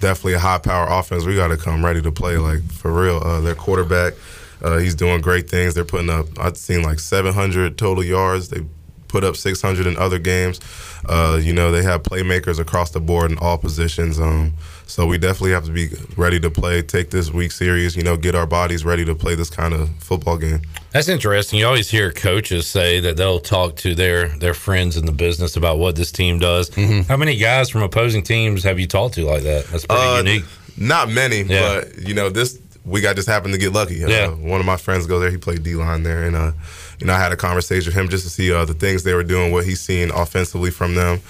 definitely 0.00 0.34
a 0.34 0.38
high 0.38 0.58
power 0.58 0.86
offense. 0.88 1.24
We 1.24 1.34
got 1.34 1.48
to 1.48 1.56
come 1.56 1.84
ready 1.84 2.02
to 2.02 2.12
play, 2.12 2.36
like 2.36 2.62
for 2.70 2.92
real. 2.92 3.16
Uh, 3.16 3.40
their 3.40 3.54
quarterback, 3.54 4.14
uh, 4.64 4.78
he's 4.78 4.94
doing 4.94 5.20
great 5.20 5.48
things. 5.48 5.74
They're 5.74 5.84
putting 5.84 6.10
up. 6.10 6.26
I've 6.38 6.56
seen 6.56 6.82
like 6.82 6.98
700 6.98 7.76
total 7.78 8.02
yards. 8.02 8.48
They 8.48 8.64
put 9.08 9.22
up 9.22 9.36
600 9.36 9.86
in 9.86 9.96
other 9.96 10.18
games. 10.18 10.58
Uh, 11.08 11.38
you 11.40 11.52
know, 11.52 11.70
they 11.70 11.82
have 11.82 12.02
playmakers 12.02 12.58
across 12.58 12.90
the 12.90 12.98
board 13.00 13.30
in 13.30 13.38
all 13.38 13.58
positions. 13.58 14.18
Um, 14.18 14.54
so 14.86 15.06
we 15.06 15.18
definitely 15.18 15.52
have 15.52 15.64
to 15.66 15.70
be 15.70 15.90
ready 16.16 16.40
to 16.40 16.50
play, 16.50 16.82
take 16.82 17.10
this 17.10 17.30
week 17.30 17.52
series, 17.52 17.94
you 17.96 18.02
know, 18.02 18.16
get 18.16 18.34
our 18.34 18.46
bodies 18.46 18.84
ready 18.84 19.04
to 19.04 19.14
play 19.14 19.34
this 19.34 19.50
kind 19.50 19.72
of 19.74 19.88
football 19.98 20.36
game. 20.36 20.62
That's 20.92 21.08
interesting. 21.08 21.58
You 21.60 21.66
always 21.66 21.90
hear 21.90 22.10
coaches 22.10 22.66
say 22.66 23.00
that 23.00 23.16
they'll 23.16 23.38
talk 23.40 23.76
to 23.76 23.94
their 23.94 24.28
their 24.38 24.54
friends 24.54 24.96
in 24.96 25.06
the 25.06 25.12
business 25.12 25.56
about 25.56 25.78
what 25.78 25.94
this 25.96 26.10
team 26.10 26.38
does. 26.38 26.74
How 27.06 27.16
many 27.16 27.36
guys 27.36 27.70
from 27.70 27.82
opposing 27.82 28.22
teams 28.22 28.64
have 28.64 28.78
you 28.80 28.86
talked 28.86 29.14
to 29.14 29.24
like 29.26 29.42
that? 29.42 29.66
That's 29.66 29.86
pretty 29.86 30.02
Uh, 30.02 30.16
unique. 30.18 30.44
Not 30.76 31.08
many, 31.08 31.42
Yeah. 31.42 31.82
but 31.84 31.98
you 32.08 32.14
know, 32.14 32.30
this 32.30 32.58
week 32.84 33.02
got 33.02 33.16
just 33.16 33.28
happened 33.28 33.52
to 33.54 33.58
get 33.58 33.72
lucky. 33.72 34.04
Uh, 34.04 34.08
Yeah. 34.08 34.28
one 34.28 34.60
of 34.60 34.66
my 34.66 34.76
friends 34.76 35.06
go 35.06 35.18
there. 35.20 35.30
He 35.30 35.36
played 35.36 35.62
D 35.62 35.74
line 35.74 36.02
there, 36.02 36.24
and 36.24 36.36
uh, 36.36 36.52
you 37.00 37.06
know, 37.06 37.14
I 37.14 37.18
had 37.18 37.32
a 37.32 37.36
conversation 37.36 37.86
with 37.86 37.94
him 37.94 38.08
just 38.08 38.24
to 38.24 38.30
see 38.30 38.52
uh, 38.52 38.64
the 38.64 38.74
things 38.74 39.02
they 39.02 39.14
were 39.14 39.24
doing, 39.24 39.52
what 39.52 39.64
he's 39.64 39.80
seeing 39.80 40.10
offensively 40.12 40.70
from 40.70 40.94
them. 40.94 41.20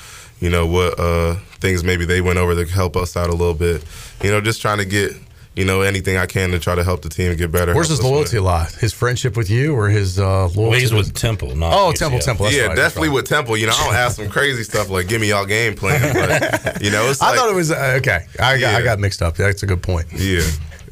You 0.40 0.50
know, 0.50 0.66
what 0.66 0.98
uh, 0.98 1.36
things 1.61 1.84
maybe 1.84 2.05
they 2.05 2.20
went 2.20 2.38
over 2.38 2.55
to 2.55 2.70
help 2.70 2.96
us 2.96 3.16
out 3.16 3.28
a 3.30 3.34
little 3.34 3.55
bit. 3.55 3.84
You 4.22 4.30
know, 4.30 4.40
just 4.40 4.61
trying 4.61 4.78
to 4.78 4.84
get 4.84 5.12
you 5.57 5.64
know 5.64 5.82
anything 5.82 6.16
I 6.16 6.26
can 6.26 6.50
to 6.50 6.59
try 6.59 6.74
to 6.74 6.82
help 6.82 7.02
the 7.02 7.09
team 7.09 7.34
get 7.36 7.52
better. 7.52 7.72
Where's 7.74 7.88
his 7.88 8.00
us 8.00 8.05
loyalty 8.05 8.40
lie? 8.40 8.68
His 8.80 8.92
friendship 8.92 9.36
with 9.36 9.48
you 9.48 9.74
or 9.74 9.88
his 9.88 10.18
uh, 10.18 10.46
loyalty? 10.48 10.61
Well, 10.61 10.72
he's 10.72 10.90
to- 10.90 10.96
with 10.96 11.14
Temple, 11.14 11.55
not 11.55 11.72
Oh, 11.72 11.92
UCF. 11.92 11.98
Temple, 11.98 12.18
Temple. 12.18 12.44
That's 12.46 12.57
yeah, 12.57 12.66
right, 12.66 12.76
definitely 12.76 13.09
right. 13.11 13.14
with 13.14 13.28
Temple. 13.28 13.57
You 13.57 13.68
know, 13.68 13.72
I 13.74 13.84
don't 13.84 13.94
ask 13.94 14.16
some 14.16 14.28
crazy 14.28 14.64
stuff 14.64 14.90
like 14.90 15.07
"Give 15.07 15.20
me 15.20 15.28
y'all 15.28 15.46
game 15.46 15.74
plan," 15.76 16.00
but 16.12 16.82
you 16.82 16.90
know, 16.90 17.09
it's 17.09 17.22
I 17.22 17.30
like, 17.30 17.38
thought 17.38 17.48
it 17.48 17.55
was 17.55 17.70
uh, 17.70 17.94
okay. 17.98 18.26
I 18.40 18.59
got, 18.59 18.74
I 18.74 18.82
got 18.82 18.98
mixed 18.98 19.22
up. 19.22 19.36
That's 19.36 19.62
a 19.62 19.66
good 19.66 19.82
point. 19.82 20.09
Yeah, 20.12 20.42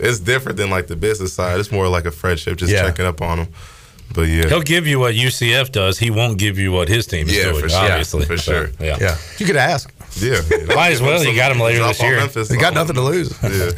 it's 0.03 0.21
different 0.21 0.59
than 0.59 0.69
like 0.69 0.87
the 0.89 0.97
business 0.97 1.33
side. 1.33 1.59
It's 1.61 1.73
more 1.73 1.89
like 1.89 2.05
a 2.05 2.11
friendship, 2.11 2.59
just 2.59 2.73
Yeah. 2.73 2.83
checking 2.83 3.07
up 3.07 3.23
on 3.23 3.39
them. 3.39 3.49
But 4.15 4.29
yeah, 4.29 4.49
He'll 4.49 4.61
give 4.61 4.87
you 4.87 4.99
what 4.99 5.15
UCF 5.15 5.73
does. 5.73 5.99
He 5.99 6.11
won't 6.11 6.37
give 6.37 6.59
you 6.59 6.71
what 6.71 6.89
his 6.89 7.07
team 7.07 7.29
is 7.29 7.35
Yeah, 7.37 7.45
doing. 7.45 7.63
for 7.63 7.69
sure. 7.71 7.79
Obviously, 7.79 8.27
For 8.27 8.37
So, 8.37 8.53
sure. 8.53 8.71
yeah. 8.79 8.99
Yeah, 9.01 9.17
you 9.39 9.47
could 9.47 9.57
ask. 9.57 9.91
Yeah, 10.21 10.41
Might 10.75 10.93
as 10.93 11.01
well. 11.01 11.25
You 11.25 11.35
got 11.35 11.51
him 11.53 11.61
later 11.61 11.83
this 11.87 12.03
year. 12.03 12.27
They 12.27 12.57
got 12.59 12.75
nothing 12.75 12.97
to 12.97 13.01
lose. 13.01 13.33
Yeah. 13.43 13.71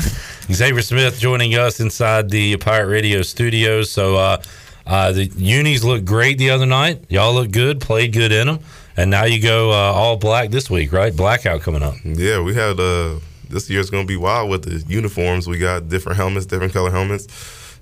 Xavier 0.53 0.83
Smith 0.83 1.21
joining 1.21 1.55
us 1.55 1.79
inside 1.79 2.31
the 2.31 2.57
Pirate 2.57 2.89
Radio 2.89 3.23
studios. 3.23 3.93
So 3.93 4.17
uh, 4.17 4.43
uh, 4.87 5.13
the 5.13 5.27
unis 5.37 5.85
looked 5.85 6.05
great 6.05 6.39
the 6.39 6.51
other 6.51 6.67
night. 6.67 7.05
Y'all 7.09 7.33
look 7.33 7.53
good, 7.53 7.81
played 7.81 8.13
good 8.13 8.33
in 8.33 8.49
them, 8.49 8.59
and 8.97 9.11
now 9.13 9.25
you 9.27 9.41
go 9.41 9.71
uh, 9.71 9.75
all 9.75 10.17
black 10.17 10.51
this 10.51 10.69
week, 10.69 10.93
right? 10.93 11.15
Blackout 11.15 11.61
coming 11.63 11.83
up. 11.85 11.95
Yeah, 12.05 12.41
we 12.43 12.55
had 12.55 12.81
uh 12.81 13.21
this 13.55 13.71
year's 13.71 13.89
gonna 13.89 14.05
be 14.05 14.17
wild 14.17 14.51
with 14.51 14.65
the 14.65 14.85
uniforms. 14.93 15.47
We 15.47 15.59
got 15.59 15.89
different 15.89 16.17
helmets, 16.17 16.45
different 16.45 16.73
color 16.73 16.91
helmets. 16.91 17.29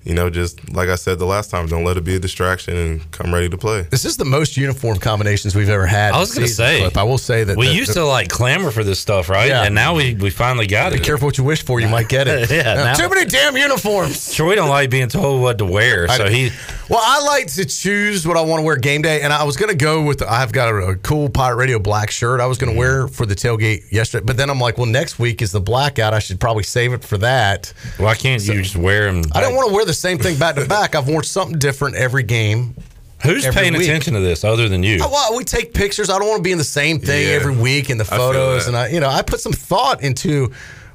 You 0.05 0.15
know, 0.15 0.31
just 0.31 0.73
like 0.73 0.89
I 0.89 0.97
said 0.97 1.19
the 1.19 1.27
last 1.27 1.51
time, 1.51 1.67
don't 1.67 1.85
let 1.85 1.97
it 1.97 2.03
be 2.05 2.17
a 2.17 2.19
distraction 2.19 2.77
and 2.77 3.11
come 3.13 3.33
ready 3.33 3.49
to 3.49 3.57
play. 3.57 3.83
This 3.83 4.05
is 4.05 4.17
the 4.17 4.25
most 4.25 4.57
uniform 4.57 4.99
combinations 4.99 5.55
we've 5.55 5.69
ever 5.69 5.87
had. 5.87 6.13
I 6.13 6.19
was 6.19 6.35
going 6.35 6.47
to 6.47 6.53
say, 6.53 6.81
Clip. 6.81 6.97
I 6.97 7.05
will 7.05 7.19
say 7.19 7.45
that 7.45 7.57
we 7.57 7.69
the- 7.69 7.75
used 7.75 7.91
the- 7.91 8.01
to 8.01 8.05
like 8.07 8.29
clamor 8.29 8.71
for 8.71 8.83
this 8.85 8.99
stuff, 8.99 9.29
right? 9.29 9.49
Yeah. 9.49 9.63
And 9.63 9.75
now 9.75 9.95
we, 9.95 10.15
we 10.15 10.31
finally 10.31 10.67
got 10.67 10.91
Be 10.91 10.97
it. 10.97 10.99
Be 11.01 11.05
careful 11.05 11.27
what 11.27 11.39
you 11.39 11.45
wish 11.45 11.65
for; 11.65 11.79
you 11.81 11.89
might 11.89 12.09
get 12.09 12.27
it. 12.29 12.51
Yeah, 12.51 12.75
now- 12.75 12.95
too 12.95 13.09
many 13.09 13.25
damn 13.27 13.57
uniforms. 13.57 14.35
Troy 14.35 14.55
don't 14.57 14.69
like 14.69 14.91
being 14.91 15.09
told 15.09 15.41
what 15.43 15.59
to 15.59 15.65
wear, 15.67 16.07
I- 16.11 16.17
so 16.17 16.29
he 16.29 16.51
Well, 16.89 17.01
I 17.03 17.23
like 17.25 17.47
to 17.55 17.65
choose 17.65 18.27
what 18.27 18.37
I 18.37 18.41
want 18.43 18.61
to 18.61 18.65
wear 18.67 18.77
game 18.77 19.03
day, 19.03 19.23
and 19.23 19.33
I 19.33 19.45
was 19.45 19.57
going 19.57 19.71
to 19.71 19.77
go 19.77 20.03
with. 20.03 20.21
I've 20.23 20.53
got 20.53 20.69
a, 20.69 20.77
a 20.79 20.97
cool 20.97 21.29
Pirate 21.29 21.57
Radio 21.57 21.79
black 21.79 22.11
shirt 22.11 22.41
I 22.41 22.47
was 22.47 22.59
Mm-hmm. 22.59 22.67
going 22.67 22.75
to 22.77 22.79
wear 22.79 23.09
for 23.09 23.25
the 23.27 23.35
tailgate 23.35 23.91
yesterday, 23.93 24.25
but 24.27 24.37
then 24.37 24.51
I'm 24.51 24.59
like, 24.59 24.77
well, 24.79 24.87
next 24.87 25.19
week 25.19 25.41
is 25.43 25.53
the 25.53 25.61
blackout. 25.61 26.13
I 26.13 26.19
should 26.19 26.39
probably 26.41 26.63
save 26.65 26.93
it 26.93 27.03
for 27.05 27.19
that. 27.19 27.73
why 27.99 28.15
can't 28.15 28.45
you 28.47 28.63
just 28.63 28.77
wear 28.77 29.11
them? 29.13 29.23
I 29.33 29.41
don't 29.41 29.55
want 29.55 29.69
to 29.69 29.75
wear 29.75 29.85
the 29.85 29.92
same 29.95 30.19
thing 30.19 30.39
back 30.39 30.55
to 30.57 30.67
back. 30.67 30.95
I've 30.95 31.09
worn 31.09 31.25
something 31.25 31.59
different 31.59 31.97
every 31.97 32.23
game. 32.23 32.75
Who's 33.23 33.45
every 33.47 33.61
paying 33.61 33.73
week. 33.75 33.83
attention 33.85 34.15
to 34.15 34.21
this 34.21 34.43
other 34.43 34.69
than 34.69 34.83
you? 34.83 34.99
Oh, 35.01 35.09
well, 35.11 35.37
we 35.37 35.45
take 35.45 35.73
pictures. 35.75 36.11
I 36.11 36.19
don't 36.19 36.27
want 36.27 36.39
to 36.39 36.43
be 36.43 36.51
in 36.53 36.59
the 36.59 36.65
same 36.65 36.99
thing 36.99 37.29
Yeah. 37.29 37.35
every 37.35 37.55
week 37.57 37.89
in 37.89 37.97
the 37.99 38.05
photos, 38.05 38.65
that. 38.65 38.69
and 38.69 38.77
I, 38.77 38.89
you 38.89 38.99
know, 38.99 39.09
I 39.09 39.23
put 39.23 39.41
some 39.41 39.53
thought 39.53 40.03
into 40.03 40.51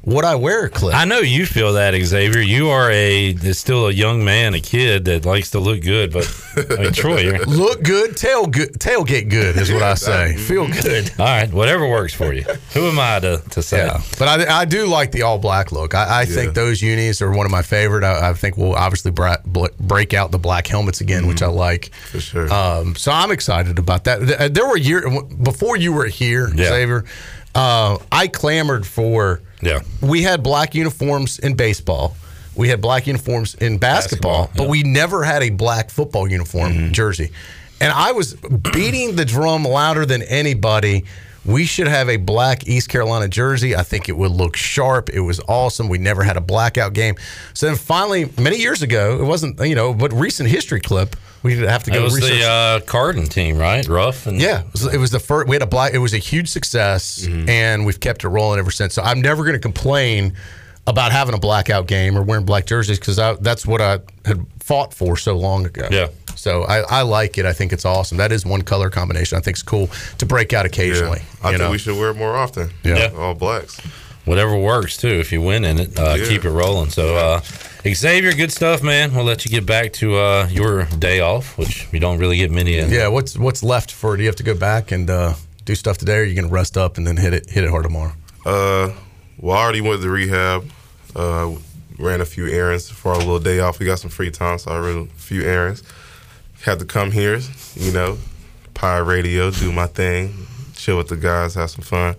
what 0.07 0.23
I 0.23 0.35
wear, 0.35 0.69
Clip. 0.69 0.95
I 0.95 1.03
know 1.03 1.19
you 1.19 1.45
feel 1.45 1.73
that, 1.73 1.93
Xavier. 1.93 2.39
You 2.41 2.69
are 2.69 2.89
a 2.89 3.35
still 3.51 3.87
a 3.87 3.91
young 3.91 4.23
man, 4.23 4.53
a 4.53 4.61
kid 4.61 5.03
that 5.05 5.25
likes 5.25 5.51
to 5.51 5.59
look 5.59 5.81
good. 5.81 6.13
But 6.13 6.33
I 6.55 6.81
mean, 6.83 6.93
Troy, 6.93 7.19
you're, 7.19 7.39
Look 7.45 7.83
good, 7.83 8.15
tail 8.15 8.47
good, 8.47 8.71
tailgate 8.75 9.29
good 9.29 9.57
is 9.57 9.69
what 9.69 9.83
I 9.83 9.95
say. 9.95 10.37
Feel 10.37 10.65
good. 10.67 11.11
all 11.19 11.25
right, 11.25 11.51
whatever 11.51 11.89
works 11.89 12.13
for 12.13 12.31
you. 12.31 12.43
Who 12.73 12.87
am 12.87 12.97
I 12.97 13.19
to, 13.19 13.43
to 13.49 13.61
say? 13.61 13.79
Yeah, 13.85 14.01
but 14.17 14.29
I, 14.47 14.61
I 14.61 14.65
do 14.65 14.85
like 14.87 15.11
the 15.11 15.23
all 15.23 15.39
black 15.39 15.73
look. 15.73 15.93
I, 15.93 16.21
I 16.21 16.25
think 16.25 16.53
those 16.53 16.81
unis 16.81 17.21
are 17.21 17.29
one 17.31 17.45
of 17.45 17.51
my 17.51 17.61
favorite. 17.61 18.05
I, 18.05 18.29
I 18.29 18.33
think 18.33 18.55
we'll 18.55 18.75
obviously 18.75 19.11
bra- 19.11 19.37
bl- 19.45 19.65
break 19.77 20.13
out 20.13 20.31
the 20.31 20.39
black 20.39 20.67
helmets 20.67 21.01
again, 21.01 21.27
which 21.27 21.41
I 21.41 21.47
like. 21.47 21.93
For 21.93 22.21
sure. 22.21 22.53
Um, 22.53 22.95
so 22.95 23.11
I'm 23.11 23.31
excited 23.31 23.77
about 23.77 24.05
that. 24.05 24.53
There 24.53 24.67
were 24.67 24.77
years 24.77 25.03
before 25.43 25.75
you 25.75 25.91
were 25.91 26.05
here, 26.07 26.47
Yeah. 26.55 26.69
Xavier. 26.69 27.03
Uh, 27.53 27.97
I 28.09 28.27
clamored 28.29 28.87
for. 28.87 29.41
Yeah. 29.61 29.81
We 30.01 30.23
had 30.23 30.43
black 30.43 30.75
uniforms 30.75 31.39
in 31.39 31.55
baseball. 31.55 32.15
We 32.55 32.69
had 32.69 32.81
black 32.81 33.05
uniforms 33.05 33.53
in 33.55 33.77
basketball, 33.77 34.45
Basketball, 34.45 34.65
but 34.65 34.69
we 34.69 34.83
never 34.83 35.23
had 35.23 35.43
a 35.43 35.51
black 35.51 35.91
football 35.91 36.27
uniform 36.27 36.73
mm-hmm. 36.73 36.91
jersey. 36.91 37.31
And 37.79 37.93
I 37.93 38.11
was 38.11 38.33
beating 38.33 39.15
the 39.15 39.25
drum 39.25 39.63
louder 39.63 40.05
than 40.05 40.23
anybody. 40.23 41.05
We 41.45 41.65
should 41.65 41.87
have 41.87 42.09
a 42.09 42.17
black 42.17 42.67
East 42.67 42.89
Carolina 42.89 43.27
jersey. 43.27 43.75
I 43.75 43.83
think 43.83 44.09
it 44.09 44.17
would 44.17 44.31
look 44.31 44.55
sharp. 44.55 45.09
It 45.09 45.19
was 45.19 45.39
awesome. 45.47 45.87
We 45.87 45.99
never 45.99 46.23
had 46.23 46.35
a 46.35 46.41
blackout 46.41 46.93
game. 46.93 47.15
So 47.53 47.67
then 47.67 47.75
finally, 47.75 48.31
many 48.39 48.57
years 48.57 48.81
ago, 48.81 49.19
it 49.21 49.23
wasn't, 49.23 49.59
you 49.61 49.75
know, 49.75 49.93
but 49.93 50.11
recent 50.11 50.49
history 50.49 50.81
clip, 50.81 51.15
we 51.47 51.57
have 51.57 51.83
to 51.85 51.91
go 51.91 51.99
It 51.99 52.03
was 52.03 52.15
research. 52.15 52.39
the 52.39 52.45
uh, 52.47 52.79
Carden 52.81 53.25
team, 53.27 53.57
right? 53.57 53.87
Rough 53.87 54.27
and 54.27 54.39
Yeah, 54.39 54.61
it 54.61 54.71
was, 54.73 54.93
it 54.93 54.97
was 54.97 55.11
the 55.11 55.19
first. 55.19 55.47
We 55.47 55.55
had 55.55 55.63
a 55.63 55.67
black. 55.67 55.93
It 55.93 55.97
was 55.99 56.13
a 56.13 56.17
huge 56.19 56.49
success, 56.49 57.25
Mm-hmm. 57.25 57.49
and 57.49 57.85
we've 57.85 57.99
kept 57.99 58.23
it 58.23 58.27
rolling 58.29 58.59
ever 58.59 58.71
since. 58.71 58.93
So 58.93 59.01
I'm 59.01 59.21
never 59.21 59.43
going 59.43 59.55
to 59.55 59.59
complain 59.59 60.33
about 60.85 61.11
having 61.11 61.33
a 61.35 61.39
blackout 61.39 61.87
game 61.87 62.17
or 62.17 62.21
wearing 62.21 62.45
black 62.45 62.65
jerseys 62.65 62.99
because 62.99 63.17
that's 63.41 63.65
what 63.65 63.81
I 63.81 63.99
had 64.25 64.45
fought 64.59 64.93
for 64.93 65.17
so 65.17 65.35
long 65.35 65.65
ago. 65.65 65.87
Yeah. 65.91 66.07
So 66.35 66.63
I, 66.63 66.79
I 66.81 67.01
like 67.01 67.37
it. 67.37 67.45
I 67.45 67.51
think 67.53 67.73
it's 67.73 67.83
awesome. 67.83 68.17
That 68.19 68.31
is 68.31 68.45
one 68.45 68.61
color 68.61 68.89
combination 68.91 69.37
I 69.37 69.41
think 69.41 69.55
it's 69.55 69.63
cool 69.63 69.89
to 70.19 70.25
break 70.25 70.53
out 70.53 70.65
occasionally. 70.65 71.21
I 71.43 71.51
you 71.51 71.57
think 71.57 71.61
know? 71.67 71.71
we 71.71 71.77
should 71.79 71.97
wear 71.99 72.11
it 72.11 72.15
more 72.17 72.35
often. 72.37 72.69
Yeah. 72.83 73.11
All 73.17 73.33
blacks. 73.33 73.81
Whatever 74.27 74.55
works 74.57 74.97
too. 74.97 75.07
If 75.19 75.31
you 75.31 75.41
win 75.41 75.63
in 75.65 75.79
it, 75.79 75.97
uh, 75.97 76.15
Yeah. 76.19 76.27
keep 76.27 76.45
it 76.45 76.51
rolling. 76.51 76.89
So, 76.91 77.15
uh, 77.15 77.41
Xavier, 77.91 78.33
good 78.33 78.51
stuff, 78.51 78.83
man. 78.83 79.13
We'll 79.15 79.23
let 79.25 79.45
you 79.45 79.51
get 79.51 79.65
back 79.65 79.93
to 79.93 80.17
uh, 80.17 80.47
your 80.51 80.83
day 80.99 81.21
off, 81.21 81.57
which 81.57 81.87
you 81.91 81.99
don't 81.99 82.19
really 82.19 82.37
get 82.37 82.51
many 82.51 82.77
in. 82.77 82.89
Yeah. 82.91 83.07
What's 83.07 83.37
what's 83.37 83.63
left 83.63 83.91
for? 83.91 84.15
Do 84.17 84.23
you 84.23 84.27
have 84.29 84.35
to 84.37 84.43
go 84.43 84.53
back 84.55 84.91
and 84.91 85.09
uh, 85.09 85.33
do 85.65 85.73
stuff 85.73 85.97
today, 85.97 86.17
or 86.17 86.21
are 86.21 86.25
you 86.25 86.35
going 86.35 86.47
to 86.47 86.53
rest 86.53 86.77
up 86.77 86.97
and 86.97 87.07
then 87.07 87.17
hit 87.17 87.33
it 87.33 87.49
hit 87.49 87.63
it 87.63 87.69
hard 87.69 87.83
tomorrow? 87.83 88.13
Uh, 88.45 88.91
well, 89.39 89.57
I 89.57 89.63
already 89.63 89.81
went 89.81 90.01
to 90.01 90.09
rehab. 90.09 90.69
Uh, 91.15 91.53
ran 91.97 92.21
a 92.21 92.25
few 92.25 92.47
errands 92.47 92.89
for 92.89 93.11
our 93.13 93.17
little 93.17 93.39
day 93.39 93.59
off. 93.59 93.79
We 93.79 93.85
got 93.85 93.99
some 93.99 94.11
free 94.11 94.29
time, 94.31 94.59
so 94.59 94.71
I 94.71 94.77
ran 94.79 94.97
a 95.15 95.19
few 95.19 95.41
errands. 95.43 95.81
Had 96.61 96.79
to 96.79 96.85
come 96.85 97.11
here, 97.11 97.39
you 97.75 97.91
know, 97.91 98.17
Pirate 98.73 99.05
Radio, 99.05 99.49
do 99.51 99.71
my 99.71 99.87
thing, 99.87 100.45
chill 100.75 100.97
with 100.97 101.07
the 101.07 101.15
guys, 101.15 101.55
have 101.55 101.69
some 101.71 101.83
fun. 101.83 102.15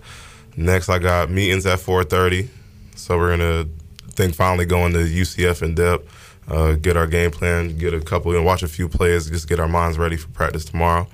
Next, 0.59 0.89
I 0.89 0.99
got 0.99 1.31
meetings 1.31 1.65
at 1.65 1.79
4:30, 1.79 2.49
so 2.93 3.17
we're 3.17 3.29
gonna 3.29 3.65
think 4.11 4.35
finally 4.35 4.65
go 4.65 4.85
into 4.85 4.99
UCF 4.99 5.63
in 5.63 5.73
depth, 5.73 6.05
uh, 6.49 6.73
get 6.73 6.97
our 6.97 7.07
game 7.07 7.31
plan, 7.31 7.77
get 7.77 7.93
a 7.93 8.01
couple 8.01 8.35
and 8.35 8.43
watch 8.43 8.61
a 8.61 8.67
few 8.67 8.89
plays, 8.89 9.29
just 9.29 9.47
get 9.47 9.61
our 9.61 9.69
minds 9.69 9.97
ready 9.97 10.17
for 10.17 10.27
practice 10.27 10.65
tomorrow. 10.65 11.07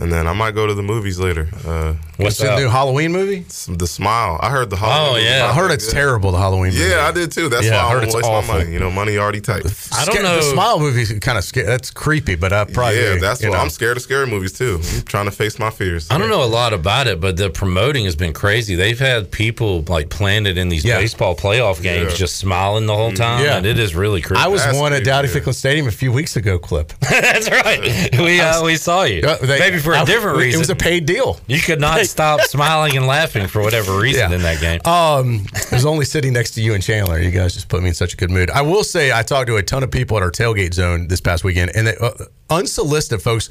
And 0.00 0.12
then 0.12 0.28
I 0.28 0.32
might 0.32 0.54
go 0.54 0.64
to 0.66 0.74
the 0.74 0.82
movies 0.82 1.18
later. 1.18 1.48
Uh, 1.66 1.94
What's 2.18 2.38
the 2.38 2.54
new 2.56 2.68
Halloween 2.68 3.10
movie? 3.12 3.40
The 3.68 3.86
Smile. 3.86 4.38
I 4.40 4.48
heard 4.50 4.70
the 4.70 4.76
Halloween. 4.76 5.08
Oh, 5.08 5.12
movie. 5.14 5.24
yeah. 5.24 5.46
I 5.50 5.52
heard 5.54 5.72
it's 5.72 5.92
terrible. 5.92 6.30
The 6.32 6.38
Halloween. 6.38 6.72
movie. 6.72 6.84
Yeah, 6.84 7.06
I 7.08 7.10
did 7.12 7.32
too. 7.32 7.48
That's 7.48 7.66
Yeah, 7.66 7.82
why 7.82 7.88
I 7.88 7.92
heard 7.92 8.00
don't 8.00 8.04
it's 8.08 8.14
waste 8.14 8.28
my 8.28 8.58
money. 8.58 8.72
You 8.72 8.78
know, 8.78 8.90
money 8.92 9.18
already 9.18 9.40
tight. 9.40 9.66
I 9.92 10.04
don't 10.04 10.14
Sca- 10.14 10.22
know. 10.22 10.36
The 10.36 10.42
Smile 10.42 10.78
movie 10.78 11.18
kind 11.18 11.36
of 11.36 11.42
scary. 11.44 11.66
That's 11.66 11.90
creepy, 11.90 12.36
but 12.36 12.52
I 12.52 12.64
probably 12.64 13.00
yeah, 13.00 13.16
that's 13.20 13.42
you 13.42 13.48
what 13.50 13.56
know. 13.56 13.62
I'm 13.62 13.70
scared 13.70 13.96
of 13.96 14.02
scary 14.04 14.26
movies 14.28 14.52
too. 14.52 14.80
I'm 14.82 15.02
trying 15.02 15.24
to 15.24 15.30
face 15.32 15.58
my 15.58 15.70
fears. 15.70 16.08
I 16.10 16.18
don't 16.18 16.28
know 16.28 16.44
a 16.44 16.46
lot 16.46 16.72
about 16.72 17.08
it, 17.08 17.20
but 17.20 17.36
the 17.36 17.50
promoting 17.50 18.04
has 18.04 18.14
been 18.16 18.32
crazy. 18.32 18.76
They've 18.76 18.98
had 18.98 19.32
people 19.32 19.82
like 19.88 20.10
planted 20.10 20.58
in 20.58 20.68
these 20.68 20.84
Yeah. 20.84 20.98
baseball 20.98 21.34
playoff 21.34 21.82
games, 21.82 22.12
Yeah. 22.12 22.16
just 22.18 22.36
smiling 22.36 22.86
the 22.86 22.94
whole 22.96 23.12
time, 23.12 23.44
Yeah. 23.44 23.56
and 23.56 23.66
it 23.66 23.78
is 23.80 23.94
really 23.96 24.20
creepy. 24.22 24.40
I 24.42 24.46
was 24.46 24.62
That's 24.64 24.76
one 24.78 24.92
at 24.92 24.98
creepy, 24.98 25.06
Dowdy 25.06 25.28
yeah. 25.28 25.34
Ficklen 25.34 25.54
Stadium 25.54 25.88
a 25.88 25.92
few 25.92 26.12
weeks 26.12 26.36
ago. 26.36 26.58
Clip. 26.60 26.92
That's 27.00 27.50
right. 27.50 28.16
We 28.16 28.40
uh, 28.40 28.62
we 28.64 28.76
saw 28.76 29.02
you. 29.04 29.22
Uh, 29.26 29.36
they- 29.38 29.58
Maybe 29.58 29.78
for 29.96 30.02
a 30.02 30.04
different 30.04 30.38
reason. 30.38 30.58
It 30.58 30.62
was 30.62 30.70
a 30.70 30.76
paid 30.76 31.06
deal. 31.06 31.38
you 31.46 31.60
could 31.60 31.80
not 31.80 32.04
stop 32.06 32.40
smiling 32.42 32.96
and 32.96 33.06
laughing 33.06 33.46
for 33.46 33.62
whatever 33.62 33.98
reason 34.00 34.30
Yeah. 34.30 34.36
in 34.36 34.42
that 34.42 34.60
game. 34.60 34.80
Um, 34.84 35.46
I 35.70 35.74
was 35.76 35.86
only 35.86 36.04
sitting 36.04 36.32
next 36.32 36.52
to 36.52 36.62
you 36.62 36.74
and 36.74 36.82
Chandler. 36.82 37.18
You 37.20 37.30
guys 37.30 37.54
just 37.54 37.68
put 37.68 37.82
me 37.82 37.88
in 37.88 37.94
such 37.94 38.14
a 38.14 38.16
good 38.16 38.30
mood. 38.30 38.50
I 38.50 38.62
will 38.62 38.84
say, 38.84 39.12
I 39.12 39.22
talked 39.22 39.46
to 39.48 39.56
a 39.56 39.62
ton 39.62 39.82
of 39.82 39.90
people 39.90 40.16
at 40.16 40.22
our 40.22 40.30
tailgate 40.30 40.74
zone 40.74 41.08
this 41.08 41.20
past 41.20 41.44
weekend, 41.44 41.72
and 41.74 41.86
they, 41.86 41.96
uh, 41.96 42.10
unsolicited 42.50 43.22
folks, 43.22 43.48